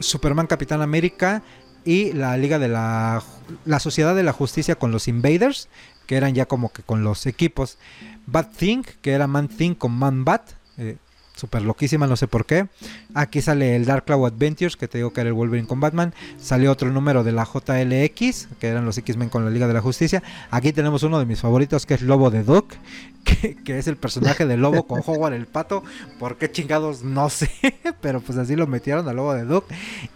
Superman 0.00 0.48
Capitán 0.48 0.82
América 0.82 1.42
y 1.84 2.12
la 2.12 2.36
Liga 2.36 2.58
de 2.58 2.66
la, 2.66 3.22
la 3.64 3.78
Sociedad 3.78 4.16
de 4.16 4.24
la 4.24 4.32
Justicia 4.32 4.74
con 4.74 4.90
los 4.90 5.06
Invaders, 5.06 5.68
que 6.06 6.16
eran 6.16 6.34
ya 6.34 6.46
como 6.46 6.72
que 6.72 6.82
con 6.82 7.04
los 7.04 7.26
equipos. 7.26 7.78
Bat 8.26 8.52
Thing, 8.56 8.82
que 9.00 9.12
era 9.12 9.28
Man 9.28 9.46
Thing 9.46 9.74
con 9.74 9.92
Man 9.92 10.24
Bat. 10.24 10.50
eh, 10.78 10.96
Super 11.36 11.60
loquísima, 11.60 12.06
no 12.06 12.16
sé 12.16 12.28
por 12.28 12.46
qué. 12.46 12.66
Aquí 13.12 13.42
sale 13.42 13.76
el 13.76 13.84
Dark 13.84 14.06
Cloud 14.06 14.24
Adventures, 14.26 14.74
que 14.74 14.88
te 14.88 14.96
digo 14.96 15.12
que 15.12 15.20
era 15.20 15.28
el 15.28 15.34
Wolverine 15.34 15.68
con 15.68 15.80
Batman. 15.80 16.14
Salió 16.40 16.72
otro 16.72 16.90
número 16.90 17.24
de 17.24 17.32
la 17.32 17.44
JLX, 17.44 18.48
que 18.58 18.68
eran 18.68 18.86
los 18.86 18.96
X-Men 18.96 19.28
con 19.28 19.44
la 19.44 19.50
Liga 19.50 19.68
de 19.68 19.74
la 19.74 19.82
Justicia. 19.82 20.22
Aquí 20.50 20.72
tenemos 20.72 21.02
uno 21.02 21.18
de 21.18 21.26
mis 21.26 21.38
favoritos, 21.38 21.84
que 21.84 21.92
es 21.92 22.00
Lobo 22.00 22.30
de 22.30 22.42
Duck, 22.42 22.72
que, 23.24 23.54
que 23.54 23.78
es 23.78 23.86
el 23.86 23.98
personaje 23.98 24.46
de 24.46 24.56
Lobo 24.56 24.86
con 24.86 25.02
Howard 25.06 25.34
el 25.34 25.44
Pato. 25.44 25.84
¿Por 26.18 26.38
qué 26.38 26.50
chingados? 26.50 27.02
No 27.02 27.28
sé, 27.28 27.50
pero 28.00 28.22
pues 28.22 28.38
así 28.38 28.56
lo 28.56 28.66
metieron 28.66 29.06
al 29.06 29.16
Lobo 29.16 29.34
de 29.34 29.44
Duck. 29.44 29.66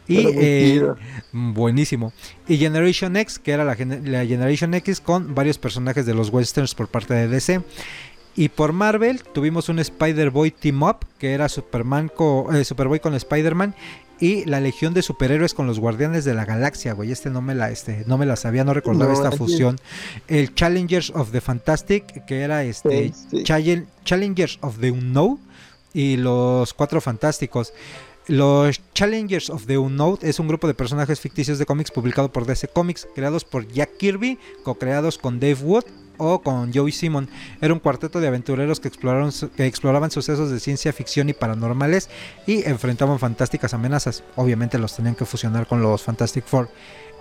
Y 0.08 0.24
eh, 0.26 0.82
Buenísimo. 1.32 2.14
Y 2.48 2.56
Generation 2.56 3.14
X, 3.16 3.38
que 3.38 3.52
era 3.52 3.64
la, 3.64 3.76
la 4.04 4.24
Generation 4.24 4.72
X 4.72 5.02
con 5.02 5.34
varios 5.34 5.58
personajes 5.58 6.06
de 6.06 6.14
los 6.14 6.30
westerns 6.30 6.74
por 6.74 6.88
parte 6.88 7.12
de 7.12 7.28
DC. 7.28 7.60
Y 8.40 8.48
por 8.48 8.72
Marvel 8.72 9.22
tuvimos 9.22 9.68
un 9.68 9.78
Spider-Boy 9.80 10.50
Team 10.52 10.82
Up, 10.82 10.96
que 11.18 11.32
era 11.34 11.50
Superman 11.50 12.08
co- 12.08 12.50
eh, 12.54 12.64
Superboy 12.64 12.98
con 12.98 13.14
Spider-Man. 13.14 13.74
Y 14.18 14.46
la 14.46 14.60
Legión 14.60 14.94
de 14.94 15.02
Superhéroes 15.02 15.52
con 15.52 15.66
los 15.66 15.78
Guardianes 15.78 16.24
de 16.24 16.32
la 16.32 16.46
Galaxia, 16.46 16.94
güey. 16.94 17.12
Este 17.12 17.28
no 17.28 17.42
me 17.42 17.54
la, 17.54 17.70
este, 17.70 18.04
no 18.06 18.16
me 18.16 18.24
la 18.24 18.36
sabía, 18.36 18.64
no 18.64 18.72
recordaba 18.72 19.12
No, 19.12 19.18
esta 19.18 19.30
fusión. 19.36 19.76
El 20.26 20.54
Challengers 20.54 21.10
of 21.10 21.32
the 21.32 21.42
Fantastic, 21.42 22.24
que 22.24 22.40
era 22.40 22.64
este 22.64 23.12
Challenge- 23.44 23.84
Challengers 24.06 24.58
of 24.62 24.78
the 24.78 24.90
Unknown 24.90 25.38
y 25.92 26.16
los 26.16 26.72
Cuatro 26.72 27.02
Fantásticos. 27.02 27.74
Los 28.26 28.80
Challengers 28.94 29.50
of 29.50 29.66
the 29.66 29.76
Unknown 29.76 30.18
es 30.22 30.38
un 30.38 30.48
grupo 30.48 30.66
de 30.66 30.72
personajes 30.72 31.20
ficticios 31.20 31.58
de 31.58 31.66
cómics 31.66 31.90
publicado 31.90 32.32
por 32.32 32.46
DC 32.46 32.68
Comics, 32.68 33.06
creados 33.14 33.44
por 33.44 33.68
Jack 33.68 33.98
Kirby, 33.98 34.38
co-creados 34.64 35.18
con 35.18 35.40
Dave 35.40 35.58
Wood 35.62 35.84
o 36.20 36.42
con 36.42 36.72
Joey 36.72 36.92
Simon. 36.92 37.28
Era 37.60 37.72
un 37.72 37.80
cuarteto 37.80 38.20
de 38.20 38.28
aventureros 38.28 38.78
que, 38.78 38.88
exploraron, 38.88 39.32
que 39.56 39.66
exploraban 39.66 40.10
sucesos 40.10 40.50
de 40.50 40.60
ciencia 40.60 40.92
ficción 40.92 41.28
y 41.28 41.32
paranormales 41.32 42.10
y 42.46 42.68
enfrentaban 42.68 43.18
fantásticas 43.18 43.74
amenazas. 43.74 44.22
Obviamente 44.36 44.78
los 44.78 44.94
tenían 44.94 45.14
que 45.14 45.24
fusionar 45.24 45.66
con 45.66 45.82
los 45.82 46.02
Fantastic 46.02 46.44
Four. 46.44 46.68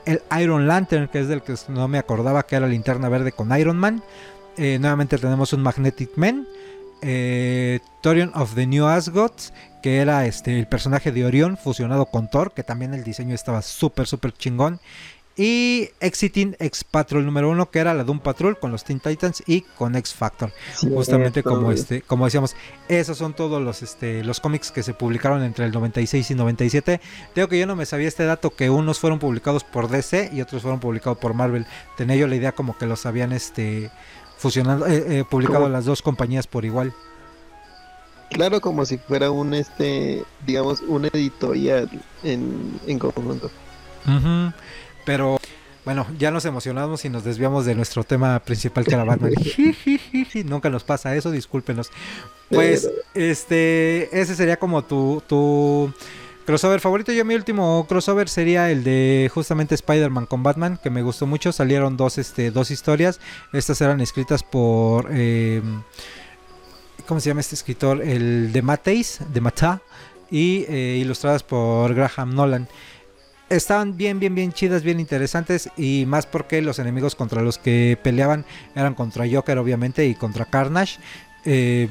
El 0.05 0.21
Iron 0.39 0.67
Lantern, 0.67 1.07
que 1.07 1.19
es 1.19 1.27
del 1.27 1.41
que 1.41 1.55
no 1.69 1.87
me 1.87 1.97
acordaba 1.97 2.43
que 2.43 2.55
era 2.55 2.67
linterna 2.67 3.09
verde 3.09 3.31
con 3.31 3.57
Iron 3.57 3.77
Man. 3.77 4.03
Eh, 4.57 4.77
nuevamente 4.79 5.17
tenemos 5.17 5.53
un 5.53 5.63
Magnetic 5.63 6.11
Man. 6.17 6.45
Eh, 7.01 7.79
of 8.33 8.55
the 8.55 8.67
New 8.67 8.85
Asgods, 8.85 9.53
que 9.81 9.99
era 9.99 10.25
este 10.25 10.59
el 10.59 10.67
personaje 10.67 11.11
de 11.11 11.25
Orión 11.25 11.57
fusionado 11.57 12.05
con 12.07 12.29
Thor, 12.29 12.53
que 12.53 12.63
también 12.63 12.93
el 12.93 13.03
diseño 13.03 13.35
estaba 13.35 13.61
súper, 13.61 14.07
súper 14.07 14.33
chingón. 14.33 14.79
Y 15.41 15.91
Exiting 16.01 16.57
X 16.59 16.83
Patrol 16.83 17.25
número 17.25 17.49
uno, 17.49 17.71
que 17.71 17.79
era 17.79 17.93
la 17.93 18.03
Doom 18.03 18.19
Patrol 18.19 18.59
con 18.59 18.73
los 18.73 18.83
Teen 18.83 18.99
Titans 18.99 19.41
y 19.47 19.61
con 19.61 19.95
X 19.95 20.13
Factor. 20.13 20.51
Justamente 20.93 21.43
como 21.43 21.71
este, 21.71 22.01
como 22.01 22.25
decíamos, 22.25 22.57
esos 22.89 23.17
son 23.17 23.33
todos 23.33 23.61
los 23.61 23.81
este 23.81 24.21
los 24.25 24.41
cómics 24.41 24.69
que 24.69 24.83
se 24.83 24.93
publicaron 24.93 25.41
entre 25.43 25.63
el 25.63 25.71
96 25.71 26.29
y 26.29 26.35
97. 26.35 26.99
Tengo 27.33 27.47
que 27.47 27.57
yo 27.57 27.65
no 27.67 27.77
me 27.77 27.85
sabía 27.85 28.09
este 28.09 28.25
dato 28.25 28.49
que 28.49 28.69
unos 28.69 28.99
fueron 28.99 29.17
publicados 29.17 29.63
por 29.63 29.87
DC 29.87 30.31
y 30.33 30.41
otros 30.41 30.61
fueron 30.61 30.81
publicados 30.81 31.19
por 31.19 31.33
Marvel. 31.33 31.65
Tenía 31.95 32.17
yo 32.17 32.27
la 32.27 32.35
idea 32.35 32.51
como 32.51 32.77
que 32.77 32.85
los 32.85 33.05
habían 33.05 33.31
este 33.31 33.91
fusionado 34.37 34.87
eh, 34.87 35.19
eh, 35.19 35.23
publicado 35.23 35.69
las 35.69 35.85
dos 35.85 36.01
compañías 36.01 36.47
por 36.47 36.65
igual. 36.65 36.93
Claro, 38.29 38.59
como 38.59 38.85
si 38.85 38.97
fuera 38.97 39.31
un, 39.31 39.53
este, 39.53 40.21
digamos, 40.45 40.81
un 40.81 41.05
editorial 41.05 41.89
en, 42.23 42.77
en 42.87 42.99
conjunto. 42.99 43.49
Ujú, 44.05 44.53
Pero 45.09 45.39
bueno, 45.85 46.05
ya 46.19 46.29
nos 46.29 46.45
emocionamos 46.45 47.03
y 47.03 47.09
nos 47.09 47.23
desviamos 47.23 47.65
de 47.65 47.73
nuestro 47.73 48.03
tema 48.03 48.37
principal 48.37 48.85
que 48.85 48.93
era 48.93 49.03
Batman. 49.03 49.33
Nunca 50.45 50.69
nos 50.69 50.83
pasa 50.83 51.15
eso, 51.15 51.31
discúlpenos. 51.31 51.89
Pues 52.47 52.87
este, 53.15 54.07
ese 54.21 54.35
sería 54.35 54.57
como 54.57 54.83
tu, 54.83 55.23
tu 55.25 55.91
crossover 56.45 56.79
favorito. 56.79 57.11
Yo 57.11 57.25
mi 57.25 57.33
último 57.33 57.87
crossover 57.89 58.29
sería 58.29 58.69
el 58.69 58.83
de 58.83 59.31
justamente 59.33 59.73
Spider-Man 59.73 60.27
con 60.27 60.43
Batman, 60.43 60.77
que 60.77 60.91
me 60.91 61.01
gustó 61.01 61.25
mucho. 61.25 61.51
Salieron 61.51 61.97
dos, 61.97 62.19
este, 62.19 62.51
dos 62.51 62.69
historias. 62.69 63.19
Estas 63.51 63.81
eran 63.81 64.01
escritas 64.01 64.43
por... 64.43 65.07
eh, 65.09 65.63
¿Cómo 67.07 67.19
se 67.19 67.29
llama 67.31 67.41
este 67.41 67.55
escritor? 67.55 68.03
El 68.03 68.51
de 68.51 68.61
Mateis, 68.61 69.21
de 69.33 69.41
Mata. 69.41 69.81
Y 70.29 70.65
eh, 70.69 70.99
ilustradas 71.01 71.41
por 71.41 71.95
Graham 71.95 72.35
Nolan. 72.35 72.67
Estaban 73.49 73.97
bien, 73.97 74.19
bien, 74.19 74.35
bien 74.35 74.53
chidas, 74.53 74.83
bien 74.83 74.99
interesantes. 74.99 75.69
Y 75.77 76.05
más 76.07 76.25
porque 76.25 76.61
los 76.61 76.79
enemigos 76.79 77.15
contra 77.15 77.41
los 77.41 77.57
que 77.57 77.97
peleaban 78.01 78.45
eran 78.75 78.93
contra 78.93 79.25
Joker, 79.29 79.57
obviamente, 79.57 80.05
y 80.05 80.15
contra 80.15 80.45
Carnage. 80.45 80.99
Eh, 81.45 81.89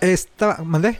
estaba. 0.00 0.58
¿Mandé? 0.64 0.98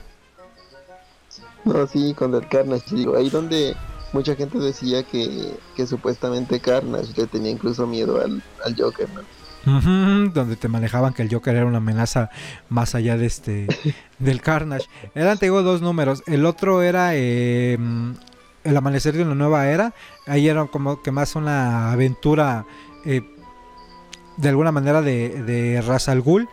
No, 1.65 1.87
sí, 1.87 2.15
con 2.15 2.35
el 2.35 2.49
Carnage, 2.49 2.95
digo, 2.95 3.17
ahí 3.17 3.31
donde 3.31 3.77
mucha 4.13 4.35
gente 4.35 4.59
decía 4.59 5.03
que, 5.05 5.55
que 5.77 5.87
supuestamente 5.87 6.61
Carnage 6.61 7.13
le 7.17 7.27
tenía 7.27 7.53
incluso 7.53 7.87
miedo 7.87 8.21
al, 8.21 8.43
al 8.65 8.77
Joker, 8.77 9.09
¿no? 9.11 9.23
Donde 9.65 10.57
te 10.57 10.67
manejaban 10.67 11.15
que 11.15 11.23
el 11.23 11.33
Joker 11.33 11.55
era 11.55 11.67
una 11.67 11.77
amenaza 11.77 12.31
más 12.69 12.97
allá 12.97 13.17
de 13.17 13.27
este 13.27 13.69
del 14.19 14.41
Carnage. 14.41 14.87
Eran, 15.15 15.39
te 15.39 15.47
digo, 15.47 15.63
dos 15.63 15.83
números. 15.83 16.25
El 16.27 16.47
otro 16.47 16.83
era 16.83 17.15
eh, 17.15 17.79
El 18.65 18.77
Amanecer 18.77 19.15
de 19.15 19.23
una 19.23 19.35
Nueva 19.35 19.69
Era. 19.69 19.95
Ahí 20.27 20.49
era 20.49 20.65
como 20.67 21.03
que 21.03 21.11
más 21.11 21.37
una 21.37 21.93
aventura 21.93 22.65
eh, 23.05 23.23
de 24.37 24.49
alguna 24.49 24.73
manera 24.73 25.03
de, 25.03 25.43
de 25.43 25.81
Ra's 25.83 26.09
al 26.09 26.23
Ghul. 26.23 26.49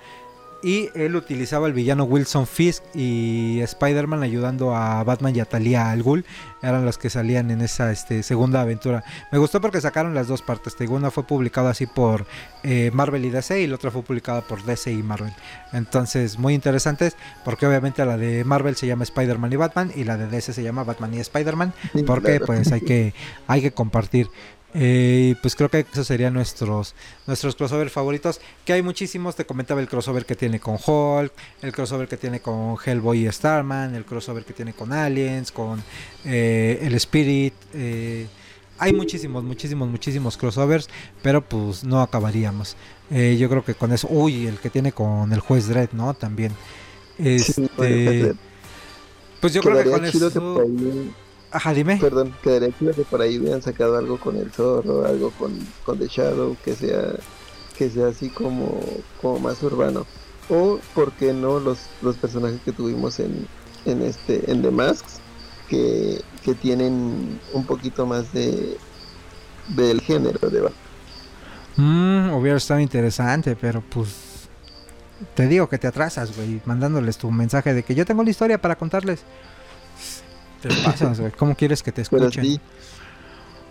Y 0.62 0.90
él 0.94 1.16
utilizaba 1.16 1.68
el 1.68 1.74
villano 1.74 2.04
Wilson 2.04 2.46
Fisk 2.46 2.84
y 2.94 3.62
Spider-Man 3.62 4.24
ayudando 4.24 4.76
a 4.76 5.04
Batman 5.04 5.36
y 5.36 5.40
a 5.40 5.46
Talia 5.46 5.90
al 5.90 6.04
Ghul. 6.04 6.26
Eran 6.62 6.84
los 6.84 6.98
que 6.98 7.10
salían 7.10 7.50
en 7.52 7.62
esa 7.62 7.92
este, 7.92 8.24
segunda 8.24 8.62
aventura. 8.62 9.04
Me 9.32 9.38
gustó 9.38 9.62
porque 9.62 9.80
sacaron 9.80 10.14
las 10.14 10.28
dos 10.28 10.42
partes. 10.42 10.76
Te 10.76 10.84
digo, 10.84 10.96
Una 10.96 11.12
fue 11.12 11.24
publicada 11.24 11.70
así 11.70 11.86
por 11.86 12.26
eh, 12.64 12.92
Marvel 12.94 13.24
y 13.24 13.30
DC 13.30 13.62
y 13.62 13.68
la 13.68 13.76
otra 13.76 13.90
fue 13.92 14.04
publicada 14.04 14.42
por 14.42 14.64
DC 14.64 14.92
y 14.92 15.02
Marvel. 15.02 15.34
Entonces, 15.72 16.38
muy 16.38 16.54
interesantes 16.54 17.16
porque 17.46 17.66
obviamente 17.66 18.04
la 18.06 18.18
de 18.18 18.44
Marvel 18.44 18.76
se 18.76 18.88
llama 18.88 19.04
Spider-Man 19.04 19.54
y 19.54 19.56
Batman 19.56 19.92
y 19.96 20.04
la 20.04 20.18
de 20.18 20.28
DC 20.28 20.52
se 20.52 20.64
llama 20.64 20.84
Batman 20.84 21.14
y 21.14 21.20
Spider-Man 21.20 21.74
porque 22.06 22.42
pues 22.42 22.72
hay 22.72 22.82
que 22.82 23.14
hay 23.48 23.62
que 23.62 23.72
compartir 23.72 24.30
Eh, 24.76 25.34
pues 25.42 25.56
creo 25.56 25.68
que 25.68 25.80
esos 25.92 26.06
serían 26.06 26.36
nuestros 26.36 26.94
nuestros 27.26 27.56
crossover 27.56 27.90
favoritos 27.90 28.40
que 28.64 28.74
hay 28.74 28.84
muchísimos 28.84 29.36
te 29.36 29.44
comentaba 29.44 29.82
el 29.82 29.88
crossover 29.88 30.28
que 30.28 30.36
tiene 30.36 30.60
con 30.60 30.76
Hulk 30.76 31.34
el 31.64 31.72
crossover 31.72 32.08
que 32.08 32.18
tiene 32.18 32.40
con 32.40 32.78
Hellboy 32.86 33.26
y 33.26 33.32
Starman 33.32 33.96
el 33.96 34.06
crossover 34.06 34.46
que 34.46 34.54
tiene 34.54 34.74
con 34.74 34.94
Aliens 34.94 35.52
con 35.52 35.82
eh, 36.24 36.78
el 36.84 36.94
Spirit 36.94 37.56
eh, 37.74 38.28
hay 38.78 38.94
muchísimos 38.94 39.44
muchísimos 39.44 39.90
muchísimos 39.90 40.38
crossovers 40.38 40.88
pero 41.24 41.42
pues 41.44 41.84
no 41.84 42.02
acabaríamos. 42.02 42.78
Yo 43.10 43.50
creo 43.50 43.66
que 43.66 43.74
con 43.74 43.92
eso 43.92 44.08
uy 44.12 44.46
el 44.46 44.60
que 44.60 44.70
tiene 44.70 44.92
con 44.92 45.34
el 45.34 45.40
juez 45.40 45.68
Dredd 45.68 45.94
no 45.94 46.14
también. 46.14 46.54
Sí, 47.18 47.34
este 47.34 47.70
bueno, 47.76 48.38
pues 49.42 49.54
yo 49.54 49.62
creo 49.62 49.84
que 49.84 49.90
con 49.90 50.06
eso 50.06 50.32
que 50.32 51.10
ajá 51.52 51.74
dime. 51.74 51.98
Perdón, 52.00 52.34
quedaría 52.42 52.72
chido 52.78 52.94
que 52.94 53.04
por 53.04 53.22
ahí 53.22 53.38
hubieran 53.40 53.62
sacado 53.62 53.98
algo 53.98 54.20
con 54.20 54.38
el 54.38 54.52
zorro, 54.52 55.06
algo 55.06 55.32
con, 55.32 55.52
con 55.84 56.00
The 56.00 56.08
Shadow, 56.08 56.56
que 56.64 56.76
sea, 56.76 57.14
que 57.78 57.90
sea 57.90 58.08
así 58.08 58.30
como, 58.30 58.80
como 59.22 59.40
más 59.40 59.62
urbano. 59.64 60.06
o 60.50 60.80
por 60.94 61.12
qué 61.14 61.34
no 61.34 61.60
los, 61.60 61.80
los 62.02 62.18
personajes 62.18 62.62
que 62.62 62.72
tuvimos 62.72 63.20
en, 63.20 63.48
en 63.86 64.02
este 64.02 64.50
en 64.52 64.62
The 64.62 64.72
Masks 64.72 65.22
que, 65.68 66.22
que 66.44 66.56
tienen 66.56 67.40
un 67.54 67.66
poquito 67.66 68.06
más 68.06 68.34
de 68.34 68.78
del 69.68 70.02
género 70.02 70.50
de 70.50 70.62
mm, 71.78 72.34
hubiera 72.34 72.58
estado 72.58 72.80
interesante 72.80 73.56
pero 73.56 73.82
pues 73.82 74.50
te 75.36 75.48
digo 75.48 75.70
que 75.70 75.78
te 75.78 75.88
atrasas 75.88 76.36
güey 76.36 76.62
mandándoles 76.66 77.18
tu 77.18 77.32
mensaje 77.32 77.74
de 77.74 77.84
que 77.84 77.96
yo 77.96 78.06
tengo 78.06 78.24
la 78.24 78.30
historia 78.32 78.60
para 78.62 78.78
contarles 78.78 79.24
te 80.60 80.70
cómo 81.38 81.56
quieres 81.56 81.84
que 81.84 81.92
te 81.92 82.02
escuchen 82.02 82.60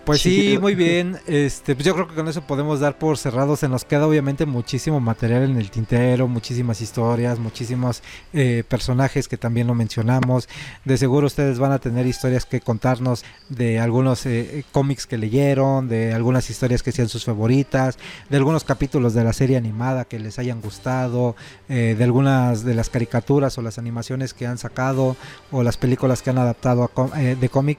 pues 0.09 0.23
sí, 0.23 0.57
muy 0.59 0.75
bien. 0.87 1.19
Este, 1.27 1.75
pues 1.75 1.85
yo 1.85 1.93
creo 1.95 2.09
que 2.09 2.15
con 2.15 2.29
eso 2.29 2.41
podemos 2.41 2.81
dar 2.81 2.97
por 2.97 3.19
cerrado. 3.19 3.57
Se 3.57 3.69
nos 3.69 3.85
queda 3.85 4.07
obviamente 4.07 4.47
muchísimo 4.47 5.01
material 5.01 5.43
en 5.43 5.59
el 5.59 5.71
tintero, 5.71 6.27
muchísimas 6.27 6.81
historias, 6.81 7.39
muchísimos 7.39 8.03
eh, 8.33 8.65
personajes 8.67 9.29
que 9.29 9.37
también 9.37 9.67
lo 9.67 9.75
mencionamos. 9.75 10.49
De 10.87 10.97
seguro 10.97 11.27
ustedes 11.27 11.59
van 11.59 11.73
a 11.73 11.79
tener 11.79 12.07
historias 12.07 12.47
que 12.47 12.63
contarnos 12.63 13.23
de 13.51 13.81
algunos 13.81 14.25
eh, 14.25 14.65
cómics 14.73 15.07
que 15.07 15.19
leyeron, 15.19 15.89
de 15.89 16.15
algunas 16.15 16.49
historias 16.49 16.83
que 16.83 16.91
sean 16.91 17.11
sus 17.11 17.27
favoritas, 17.27 17.99
de 18.31 18.39
algunos 18.39 18.65
capítulos 18.65 19.13
de 19.13 19.25
la 19.25 19.35
serie 19.35 19.59
animada 19.59 20.07
que 20.07 20.19
les 20.19 20.39
hayan 20.39 20.63
gustado, 20.63 21.37
eh, 21.69 21.95
de 21.99 22.05
algunas 22.05 22.65
de 22.65 22.75
las 22.75 22.89
caricaturas 22.89 23.59
o 23.59 23.63
las 23.63 23.77
animaciones 23.77 24.33
que 24.33 24.47
han 24.47 24.57
sacado 24.57 25.17
o 25.53 25.63
las 25.63 25.77
películas 25.77 26.23
que 26.23 26.31
han 26.31 26.39
adaptado 26.39 26.91
de 27.15 27.49
cómic 27.51 27.79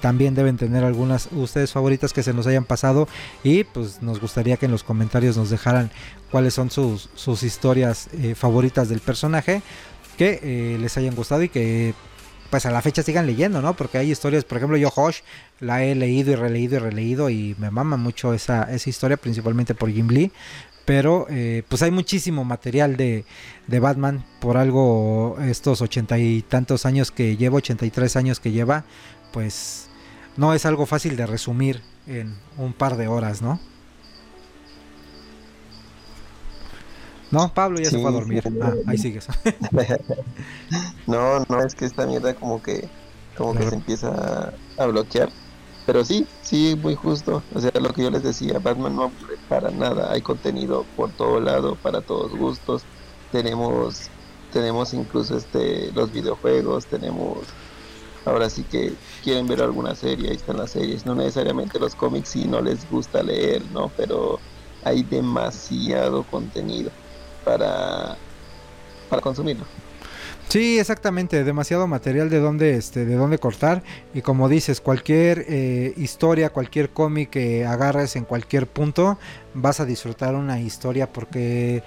también 0.00 0.34
deben 0.34 0.56
tener 0.56 0.84
algunas 0.84 1.28
ustedes 1.32 1.72
favoritas 1.72 2.12
que 2.12 2.22
se 2.22 2.32
nos 2.32 2.46
hayan 2.46 2.64
pasado 2.64 3.08
y 3.42 3.64
pues 3.64 4.02
nos 4.02 4.20
gustaría 4.20 4.56
que 4.56 4.66
en 4.66 4.72
los 4.72 4.84
comentarios 4.84 5.36
nos 5.36 5.50
dejaran 5.50 5.90
cuáles 6.30 6.54
son 6.54 6.70
sus, 6.70 7.10
sus 7.14 7.42
historias 7.42 8.08
eh, 8.12 8.34
favoritas 8.34 8.88
del 8.88 9.00
personaje 9.00 9.62
que 10.16 10.40
eh, 10.42 10.78
les 10.78 10.96
hayan 10.96 11.14
gustado 11.14 11.42
y 11.42 11.48
que 11.48 11.94
pues 12.50 12.66
a 12.66 12.70
la 12.70 12.82
fecha 12.82 13.02
sigan 13.02 13.26
leyendo, 13.26 13.62
¿no? 13.62 13.74
Porque 13.74 13.98
hay 13.98 14.10
historias, 14.10 14.44
por 14.44 14.58
ejemplo, 14.58 14.76
yo 14.76 14.92
Hosh 14.94 15.20
la 15.60 15.84
he 15.84 15.94
leído 15.94 16.32
y 16.32 16.34
releído 16.34 16.76
y 16.76 16.78
releído 16.80 17.30
y 17.30 17.54
me 17.58 17.70
mama 17.70 17.96
mucho 17.96 18.34
esa, 18.34 18.64
esa 18.64 18.90
historia, 18.90 19.16
principalmente 19.16 19.74
por 19.74 19.90
Jim 19.90 20.08
Lee. 20.08 20.32
Pero 20.84 21.26
eh, 21.30 21.62
pues 21.68 21.82
hay 21.82 21.92
muchísimo 21.92 22.44
material 22.44 22.96
de, 22.96 23.24
de, 23.68 23.80
Batman 23.80 24.24
por 24.40 24.56
algo 24.56 25.38
estos 25.40 25.82
ochenta 25.82 26.18
y 26.18 26.42
tantos 26.42 26.84
años 26.86 27.12
que 27.12 27.36
lleva, 27.36 27.58
83 27.58 28.16
años 28.16 28.40
que 28.40 28.50
lleva, 28.50 28.84
pues 29.32 29.89
no 30.36 30.54
es 30.54 30.66
algo 30.66 30.86
fácil 30.86 31.16
de 31.16 31.26
resumir 31.26 31.82
en 32.06 32.36
un 32.56 32.72
par 32.72 32.96
de 32.96 33.08
horas, 33.08 33.42
¿no? 33.42 33.60
No, 37.30 37.54
Pablo 37.54 37.78
ya 37.78 37.90
se 37.90 38.00
fue 38.00 38.10
a 38.10 38.12
dormir. 38.12 38.42
ah, 38.60 38.74
ahí 38.86 38.98
sigues. 38.98 39.28
no, 41.06 41.44
no, 41.48 41.62
es 41.62 41.74
que 41.74 41.84
esta 41.84 42.06
mierda 42.06 42.34
como 42.34 42.60
que 42.60 42.88
como 43.36 43.54
que 43.54 43.68
se 43.68 43.74
empieza 43.74 44.52
a 44.76 44.86
bloquear. 44.86 45.30
Pero 45.86 46.04
sí, 46.04 46.26
sí, 46.42 46.78
muy 46.80 46.94
justo. 46.94 47.42
O 47.54 47.60
sea, 47.60 47.70
lo 47.80 47.92
que 47.92 48.02
yo 48.02 48.10
les 48.10 48.22
decía, 48.22 48.58
Batman 48.58 48.96
no 48.96 49.12
para 49.48 49.70
nada. 49.70 50.12
Hay 50.12 50.22
contenido 50.22 50.84
por 50.96 51.10
todo 51.10 51.40
lado, 51.40 51.76
para 51.76 52.00
todos 52.00 52.36
gustos. 52.36 52.82
Tenemos 53.30 54.10
tenemos 54.52 54.92
incluso 54.94 55.36
este 55.36 55.92
los 55.92 56.12
videojuegos, 56.12 56.86
tenemos 56.86 57.38
ahora 58.24 58.50
sí 58.50 58.64
que 58.64 58.92
quieren 59.22 59.46
ver 59.46 59.62
alguna 59.62 59.94
serie, 59.94 60.30
ahí 60.30 60.36
están 60.36 60.56
las 60.56 60.70
series, 60.70 61.06
no 61.06 61.14
necesariamente 61.14 61.78
los 61.78 61.94
cómics 61.94 62.30
si 62.30 62.46
no 62.46 62.60
les 62.60 62.88
gusta 62.90 63.22
leer, 63.22 63.62
¿no? 63.72 63.90
Pero 63.96 64.38
hay 64.84 65.02
demasiado 65.02 66.24
contenido 66.24 66.90
para, 67.44 68.16
para 69.08 69.22
consumirlo. 69.22 69.64
Sí, 70.48 70.80
exactamente, 70.80 71.44
demasiado 71.44 71.86
material 71.86 72.28
de 72.28 72.40
dónde, 72.40 72.74
este, 72.74 73.04
de 73.04 73.14
dónde 73.14 73.38
cortar 73.38 73.84
y 74.12 74.22
como 74.22 74.48
dices, 74.48 74.80
cualquier 74.80 75.44
eh, 75.48 75.94
historia, 75.96 76.50
cualquier 76.50 76.90
cómic 76.90 77.30
que 77.30 77.64
agarres 77.64 78.16
en 78.16 78.24
cualquier 78.24 78.66
punto, 78.66 79.16
vas 79.54 79.78
a 79.78 79.84
disfrutar 79.84 80.34
una 80.34 80.60
historia 80.60 81.12
porque, 81.12 81.84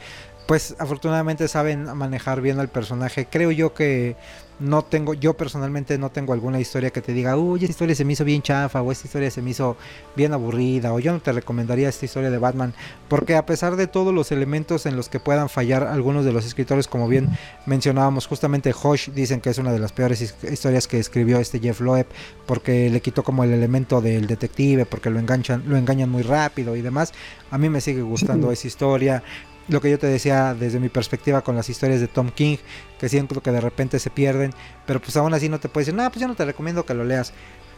pues, 0.48 0.76
afortunadamente 0.80 1.50
saben 1.50 1.94
manejar 1.98 2.40
bien 2.40 2.60
al 2.62 2.70
personaje. 2.70 3.28
Creo 3.30 3.52
yo 3.52 3.74
que 3.74 4.16
no 4.64 4.82
tengo, 4.84 5.14
yo 5.14 5.36
personalmente 5.36 5.98
no 5.98 6.10
tengo 6.10 6.34
alguna 6.34 6.60
historia 6.60 6.90
que 6.90 7.02
te 7.02 7.14
diga, 7.14 7.38
uy, 7.38 7.60
esta 7.60 7.72
historia 7.72 7.96
se 7.96 8.06
me 8.06 8.14
hizo 8.14 8.24
bien 8.24 8.42
chafa, 8.42 8.82
o 8.82 8.92
esta 8.92 9.08
historia 9.08 9.30
se 9.30 9.42
me 9.42 9.52
hizo 9.52 9.76
bien 10.16 10.34
aburrida, 10.34 10.94
o 10.94 11.00
yo 11.00 11.12
no 11.12 11.20
te 11.20 11.32
recomendaría 11.32 11.90
esta 11.90 12.06
historia 12.06 12.32
de 12.32 12.38
Batman, 12.38 12.74
porque 13.10 13.36
a 13.36 13.46
pesar 13.46 13.76
de 13.76 13.88
todos 13.88 14.14
los 14.14 14.32
elementos 14.32 14.86
en 14.86 14.96
los 14.96 15.10
que 15.10 15.20
puedan 15.20 15.50
fallar 15.50 15.84
algunos 15.84 16.24
de 16.24 16.32
los 16.32 16.46
escritores, 16.46 16.88
como 16.88 17.08
bien 17.08 17.30
mencionábamos, 17.66 18.26
justamente 18.26 18.74
Hosh 18.74 19.10
dicen 19.10 19.42
que 19.42 19.50
es 19.50 19.58
una 19.58 19.74
de 19.74 19.80
las 19.80 19.92
peores 19.92 20.22
historias 20.22 20.88
que 20.88 20.98
escribió 20.98 21.40
este 21.40 21.60
Jeff 21.60 21.82
Loeb, 21.82 22.08
porque 22.46 22.90
le 22.90 23.02
quitó 23.02 23.24
como 23.24 23.44
el 23.44 23.52
elemento 23.52 24.02
del 24.02 24.28
detective, 24.28 24.86
porque 24.86 25.10
lo 25.10 25.20
enganchan, 25.20 25.64
lo 25.68 25.76
engañan 25.76 26.10
muy 26.10 26.24
rápido 26.24 26.76
y 26.76 26.82
demás. 26.82 27.12
A 27.52 27.58
mí 27.58 27.70
me 27.70 27.82
sigue 27.82 28.02
gustando 28.02 28.52
esa 28.54 28.68
historia 28.68 29.24
lo 29.68 29.82
que 29.82 29.90
yo 29.90 30.00
te 30.00 30.08
decía 30.08 30.54
desde 30.54 30.80
mi 30.80 30.90
perspectiva 30.90 31.42
con 31.42 31.56
las 31.56 31.70
historias 31.70 32.02
de 32.02 32.08
Tom 32.08 32.30
King, 32.30 32.58
que 33.00 33.10
siento 33.10 33.42
que 33.42 33.52
de 33.52 33.62
repente 33.62 34.00
se 34.00 34.10
pierden, 34.10 34.54
pero 34.86 35.02
pues 35.02 35.16
aún 35.18 35.34
así 35.34 35.50
no 35.50 35.60
te 35.60 35.70
puedes 35.70 35.88
decir, 35.88 36.02
no, 36.02 36.10
pues 36.10 36.22
yo 36.22 36.28
no 36.28 36.36
te 36.36 36.46
recomiendo 36.46 36.86
que 36.86 36.94
lo 36.94 37.04
leas. 37.04 37.34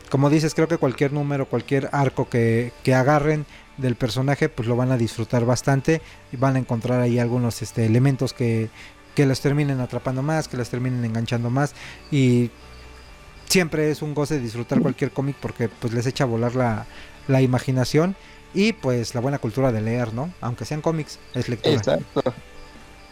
Como 0.09 0.29
dices, 0.29 0.53
creo 0.53 0.67
que 0.67 0.77
cualquier 0.77 1.13
número, 1.13 1.47
cualquier 1.47 1.89
arco 1.91 2.29
que, 2.29 2.71
que 2.83 2.93
agarren 2.93 3.45
del 3.77 3.95
personaje, 3.95 4.49
pues 4.49 4.67
lo 4.67 4.75
van 4.75 4.91
a 4.91 4.97
disfrutar 4.97 5.45
bastante 5.45 6.01
y 6.31 6.37
van 6.37 6.55
a 6.55 6.59
encontrar 6.59 7.01
ahí 7.01 7.19
algunos 7.19 7.61
este, 7.61 7.85
elementos 7.85 8.33
que, 8.33 8.69
que 9.15 9.25
los 9.25 9.41
terminen 9.41 9.79
atrapando 9.79 10.21
más, 10.21 10.47
que 10.47 10.57
los 10.57 10.69
terminen 10.69 11.03
enganchando 11.03 11.49
más 11.49 11.73
y 12.11 12.51
siempre 13.47 13.91
es 13.91 14.01
un 14.01 14.13
goce 14.13 14.39
disfrutar 14.39 14.81
cualquier 14.81 15.11
cómic 15.11 15.37
porque 15.39 15.69
pues 15.69 15.93
les 15.93 16.05
echa 16.05 16.23
a 16.23 16.27
volar 16.27 16.55
la, 16.55 16.85
la 17.27 17.41
imaginación 17.41 18.15
y 18.55 18.73
pues 18.73 19.15
la 19.15 19.21
buena 19.21 19.39
cultura 19.39 19.71
de 19.71 19.81
leer, 19.81 20.13
¿no? 20.13 20.37
Aunque 20.41 20.65
sean 20.65 20.81
cómics, 20.81 21.21
es 21.33 21.49
lectura. 21.49 21.75
Exacto. 21.75 22.21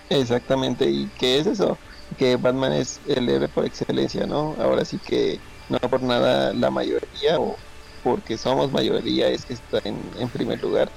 Exactamente. 0.09 0.89
¿Y 0.89 1.11
qué 1.17 1.39
es 1.39 1.47
eso? 1.47 1.81
Que 2.17 2.38
Batman 2.38 2.73
es 2.73 3.01
el 3.05 3.30
héroe 3.30 3.49
por 3.49 3.65
excelencia, 3.65 4.27
¿no? 4.27 4.55
Ahora 4.59 4.85
sí 4.85 4.99
que 4.99 5.43
no 5.69 5.80
por 5.80 6.03
nada 6.03 6.53
la 6.53 6.72
mayoría 6.72 7.39
o 7.39 7.63
porque 8.01 8.38
somos 8.38 8.72
mayoría 8.72 9.30
es 9.30 9.45
que 9.45 9.53
está 9.53 9.80
en, 9.85 10.13
en 10.15 10.31
primer 10.31 10.61
lugar. 10.61 10.93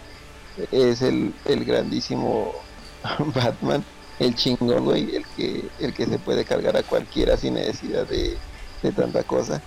Es 0.71 1.03
el, 1.03 1.41
el 1.45 1.65
grandísimo 1.65 2.69
Batman, 3.19 3.87
el 4.19 4.35
chingón, 4.37 4.85
güey, 4.85 5.17
el 5.17 5.29
que, 5.29 5.75
el 5.79 5.95
que 5.95 6.07
se 6.09 6.19
puede 6.21 6.45
cargar 6.47 6.77
a 6.77 6.85
cualquiera 6.85 7.37
sin 7.39 7.55
necesidad 7.55 8.07
de, 8.09 8.45
de 8.83 8.93
tanta 8.93 9.25
cosa. 9.25 9.67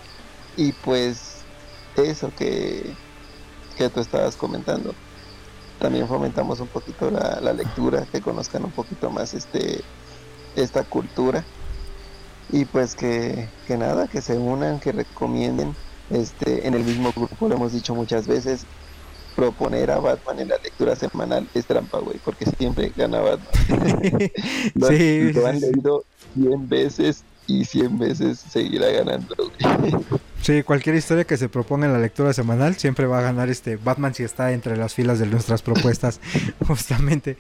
Y 0.56 0.74
pues 0.74 1.48
eso 1.96 2.34
que 2.36 3.02
que 3.80 3.90
tú 3.90 4.02
estabas 4.02 4.36
comentando. 4.36 4.94
También 5.80 6.06
fomentamos 6.06 6.60
un 6.60 6.68
poquito 6.68 7.10
la, 7.10 7.54
lectura, 7.54 8.06
que 8.12 8.20
conozcan 8.20 8.66
un 8.66 8.72
poquito 8.72 9.10
más 9.10 9.34
este 9.34 9.82
esta 10.56 10.84
cultura 10.84 11.46
y 12.52 12.66
pues 12.66 12.96
que, 12.96 13.48
que 13.66 13.78
nada, 13.78 14.08
que 14.08 14.22
se 14.22 14.38
unan, 14.38 14.82
que 14.82 14.92
recomienden 14.92 15.74
este 16.10 16.68
en 16.68 16.74
el 16.74 16.84
mismo 16.84 17.14
grupo, 17.16 17.48
lo 17.48 17.56
hemos 17.56 17.72
dicho 17.72 17.96
muchas 17.96 18.28
veces, 18.28 18.66
proponer 19.36 19.92
a 19.92 20.00
Batman 20.00 20.40
en 20.40 20.50
la 20.50 20.58
lectura 20.58 20.98
semanal 20.98 21.48
es 21.54 21.66
trampa, 21.66 22.00
güey, 22.00 22.18
porque 22.26 22.46
siempre 22.46 22.92
gana 22.94 23.22
Batman. 23.22 24.02
lo, 24.74 24.88
sí, 24.88 25.32
lo 25.32 25.48
han 25.48 25.62
leído 25.62 26.04
100 26.34 26.68
veces 26.68 27.24
y 27.50 27.66
100 27.66 27.98
veces 27.98 28.40
seguirá 28.40 28.92
ganando. 28.92 29.36
Sí, 30.42 30.64
cualquier 30.64 30.96
historia 30.96 31.26
que 31.26 31.36
se 31.36 31.50
proponga 31.50 31.88
en 31.88 31.94
la 31.94 32.00
lectura 32.00 32.32
semanal 32.32 32.76
siempre 32.76 33.08
va 33.08 33.20
a 33.20 33.22
ganar 33.22 33.50
este 33.50 33.76
Batman 33.76 34.14
si 34.14 34.24
está 34.24 34.54
entre 34.54 34.78
las 34.78 34.94
filas 34.94 35.20
de 35.20 35.26
nuestras 35.26 35.64
propuestas, 35.64 36.22
justamente. 36.68 37.38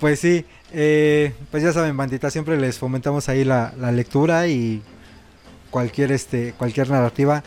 Pues 0.00 0.18
sí, 0.18 0.44
eh, 0.72 1.34
pues 1.50 1.62
ya 1.62 1.72
saben, 1.72 1.96
bandita, 1.96 2.30
siempre 2.30 2.58
les 2.58 2.78
fomentamos 2.78 3.28
ahí 3.28 3.44
la, 3.44 3.72
lectura 3.92 4.48
y 4.48 4.82
cualquier 5.70 6.10
este 6.12 6.54
cualquier 6.54 6.90
narrativa. 6.90 7.44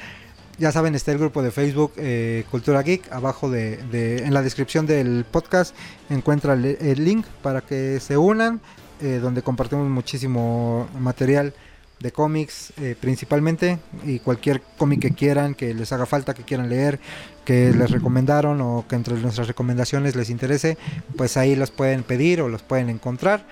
Ya 0.58 0.72
saben, 0.72 0.96
está 0.96 1.12
el 1.12 1.18
grupo 1.18 1.42
de 1.44 1.52
Facebook 1.52 1.92
eh, 1.98 2.46
Cultura 2.50 2.82
Geek. 2.82 3.12
Abajo 3.12 3.50
de, 3.50 4.24
en 4.24 4.34
la 4.34 4.42
descripción 4.42 4.86
del 4.86 5.26
podcast 5.30 5.76
encuentra 6.10 6.54
el, 6.54 7.04
link 7.04 7.26
para 7.42 7.60
que 7.60 8.00
se 8.00 8.16
unan, 8.16 8.62
eh, 9.02 9.20
donde 9.22 9.42
compartimos 9.42 9.90
muchísimo 9.90 10.88
material 10.98 11.54
de 12.00 12.12
cómics 12.12 12.74
eh, 12.78 12.96
principalmente 13.00 13.80
y 14.04 14.20
cualquier 14.20 14.62
cómic 14.78 15.02
que 15.02 15.12
quieran, 15.12 15.56
que 15.56 15.74
les 15.74 15.92
haga 15.92 16.06
falta, 16.06 16.34
que 16.34 16.44
quieran 16.44 16.70
leer, 16.70 17.00
que 17.46 17.72
les 17.72 17.92
recomendaron 17.92 18.62
o 18.62 18.86
que 18.88 18.96
entre 18.96 19.16
nuestras 19.16 19.48
recomendaciones 19.48 20.16
les 20.16 20.30
interese, 20.30 20.78
pues 21.16 21.38
ahí 21.38 21.56
los 21.56 21.72
pueden 21.72 22.04
pedir 22.04 22.42
o 22.42 22.50
los 22.50 22.62
pueden 22.62 22.90
encontrar. 22.90 23.46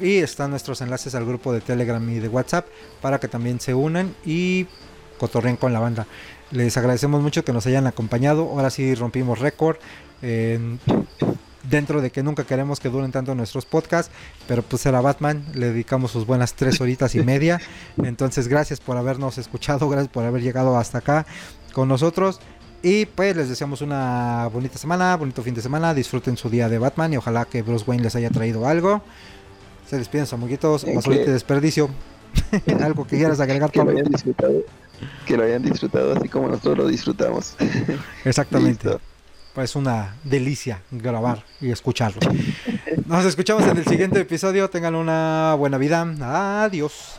Y 0.00 0.18
están 0.18 0.50
nuestros 0.50 0.80
enlaces 0.80 1.14
al 1.16 1.26
grupo 1.26 1.52
de 1.52 1.60
Telegram 1.60 2.08
y 2.08 2.20
de 2.20 2.28
WhatsApp 2.28 2.66
para 3.00 3.18
que 3.18 3.26
también 3.26 3.58
se 3.58 3.74
unan 3.74 4.14
y 4.24 4.66
cotorren 5.18 5.56
con 5.56 5.72
la 5.72 5.80
banda. 5.80 6.06
Les 6.52 6.76
agradecemos 6.76 7.20
mucho 7.20 7.44
que 7.44 7.52
nos 7.52 7.66
hayan 7.66 7.86
acompañado. 7.86 8.42
Ahora 8.42 8.70
sí 8.70 8.94
rompimos 8.94 9.40
récord. 9.40 9.76
Dentro 11.64 12.00
de 12.00 12.10
que 12.10 12.22
nunca 12.22 12.44
queremos 12.44 12.80
que 12.80 12.88
duren 12.88 13.12
tanto 13.12 13.34
nuestros 13.34 13.66
podcasts, 13.66 14.12
pero 14.46 14.62
pues 14.62 14.84
era 14.86 15.00
Batman, 15.00 15.44
le 15.54 15.70
dedicamos 15.70 16.10
sus 16.10 16.26
buenas 16.26 16.54
tres 16.54 16.80
horitas 16.80 17.14
y 17.14 17.22
media. 17.22 17.60
Entonces, 18.02 18.48
gracias 18.48 18.80
por 18.80 18.96
habernos 18.96 19.38
escuchado, 19.38 19.88
gracias 19.88 20.12
por 20.12 20.24
haber 20.24 20.42
llegado 20.42 20.76
hasta 20.76 20.98
acá 20.98 21.26
con 21.72 21.88
nosotros. 21.88 22.40
Y 22.82 23.06
pues 23.06 23.34
les 23.34 23.48
deseamos 23.48 23.80
una 23.80 24.48
bonita 24.52 24.78
semana, 24.78 25.16
bonito 25.16 25.42
fin 25.42 25.54
de 25.54 25.62
semana, 25.62 25.94
disfruten 25.94 26.36
su 26.36 26.48
día 26.48 26.68
de 26.68 26.78
Batman 26.78 27.12
y 27.12 27.16
ojalá 27.16 27.44
que 27.44 27.62
Bruce 27.62 27.84
Wayne 27.86 28.04
les 28.04 28.14
haya 28.14 28.30
traído 28.30 28.68
algo. 28.68 29.02
Se 29.88 29.98
despiden, 29.98 30.26
amiguitos, 30.30 30.84
basurita 30.84 31.24
de 31.24 31.32
desperdicio. 31.32 31.90
algo 32.80 33.06
que 33.06 33.16
quieras 33.16 33.40
agregar, 33.40 33.70
que 33.72 33.82
lo 33.82 33.90
hayan 33.90 34.04
disfrutado, 34.04 34.62
que 35.26 35.36
lo 35.36 35.42
hayan 35.42 35.62
disfrutado 35.62 36.12
así 36.12 36.28
como 36.28 36.48
nosotros 36.48 36.78
lo 36.78 36.86
disfrutamos. 36.86 37.56
Exactamente. 38.24 38.90
Listo. 38.90 39.00
Pues 39.58 39.74
una 39.74 40.14
delicia 40.22 40.82
grabar 40.88 41.42
y 41.60 41.72
escucharlo. 41.72 42.20
Nos 43.06 43.24
escuchamos 43.24 43.64
en 43.64 43.78
el 43.78 43.84
siguiente 43.84 44.20
episodio. 44.20 44.70
Tengan 44.70 44.94
una 44.94 45.56
buena 45.58 45.78
vida. 45.78 46.06
Adiós. 46.62 47.16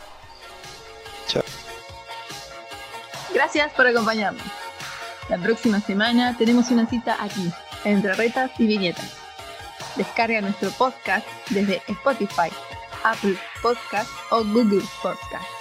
Gracias 3.34 3.74
por 3.74 3.88
acompañarnos. 3.88 4.42
La 5.28 5.38
próxima 5.38 5.82
semana 5.82 6.38
tenemos 6.38 6.72
una 6.72 6.88
cita 6.88 7.18
aquí, 7.22 7.52
entre 7.84 8.14
retas 8.14 8.52
y 8.58 8.68
viñetas. 8.68 9.18
Descarga 9.98 10.40
nuestro 10.40 10.70
podcast 10.72 11.28
desde 11.50 11.82
Spotify, 11.90 12.50
Apple 13.04 13.36
Podcast 13.62 14.10
o 14.32 14.46
Google 14.46 14.86
Podcast. 15.04 15.59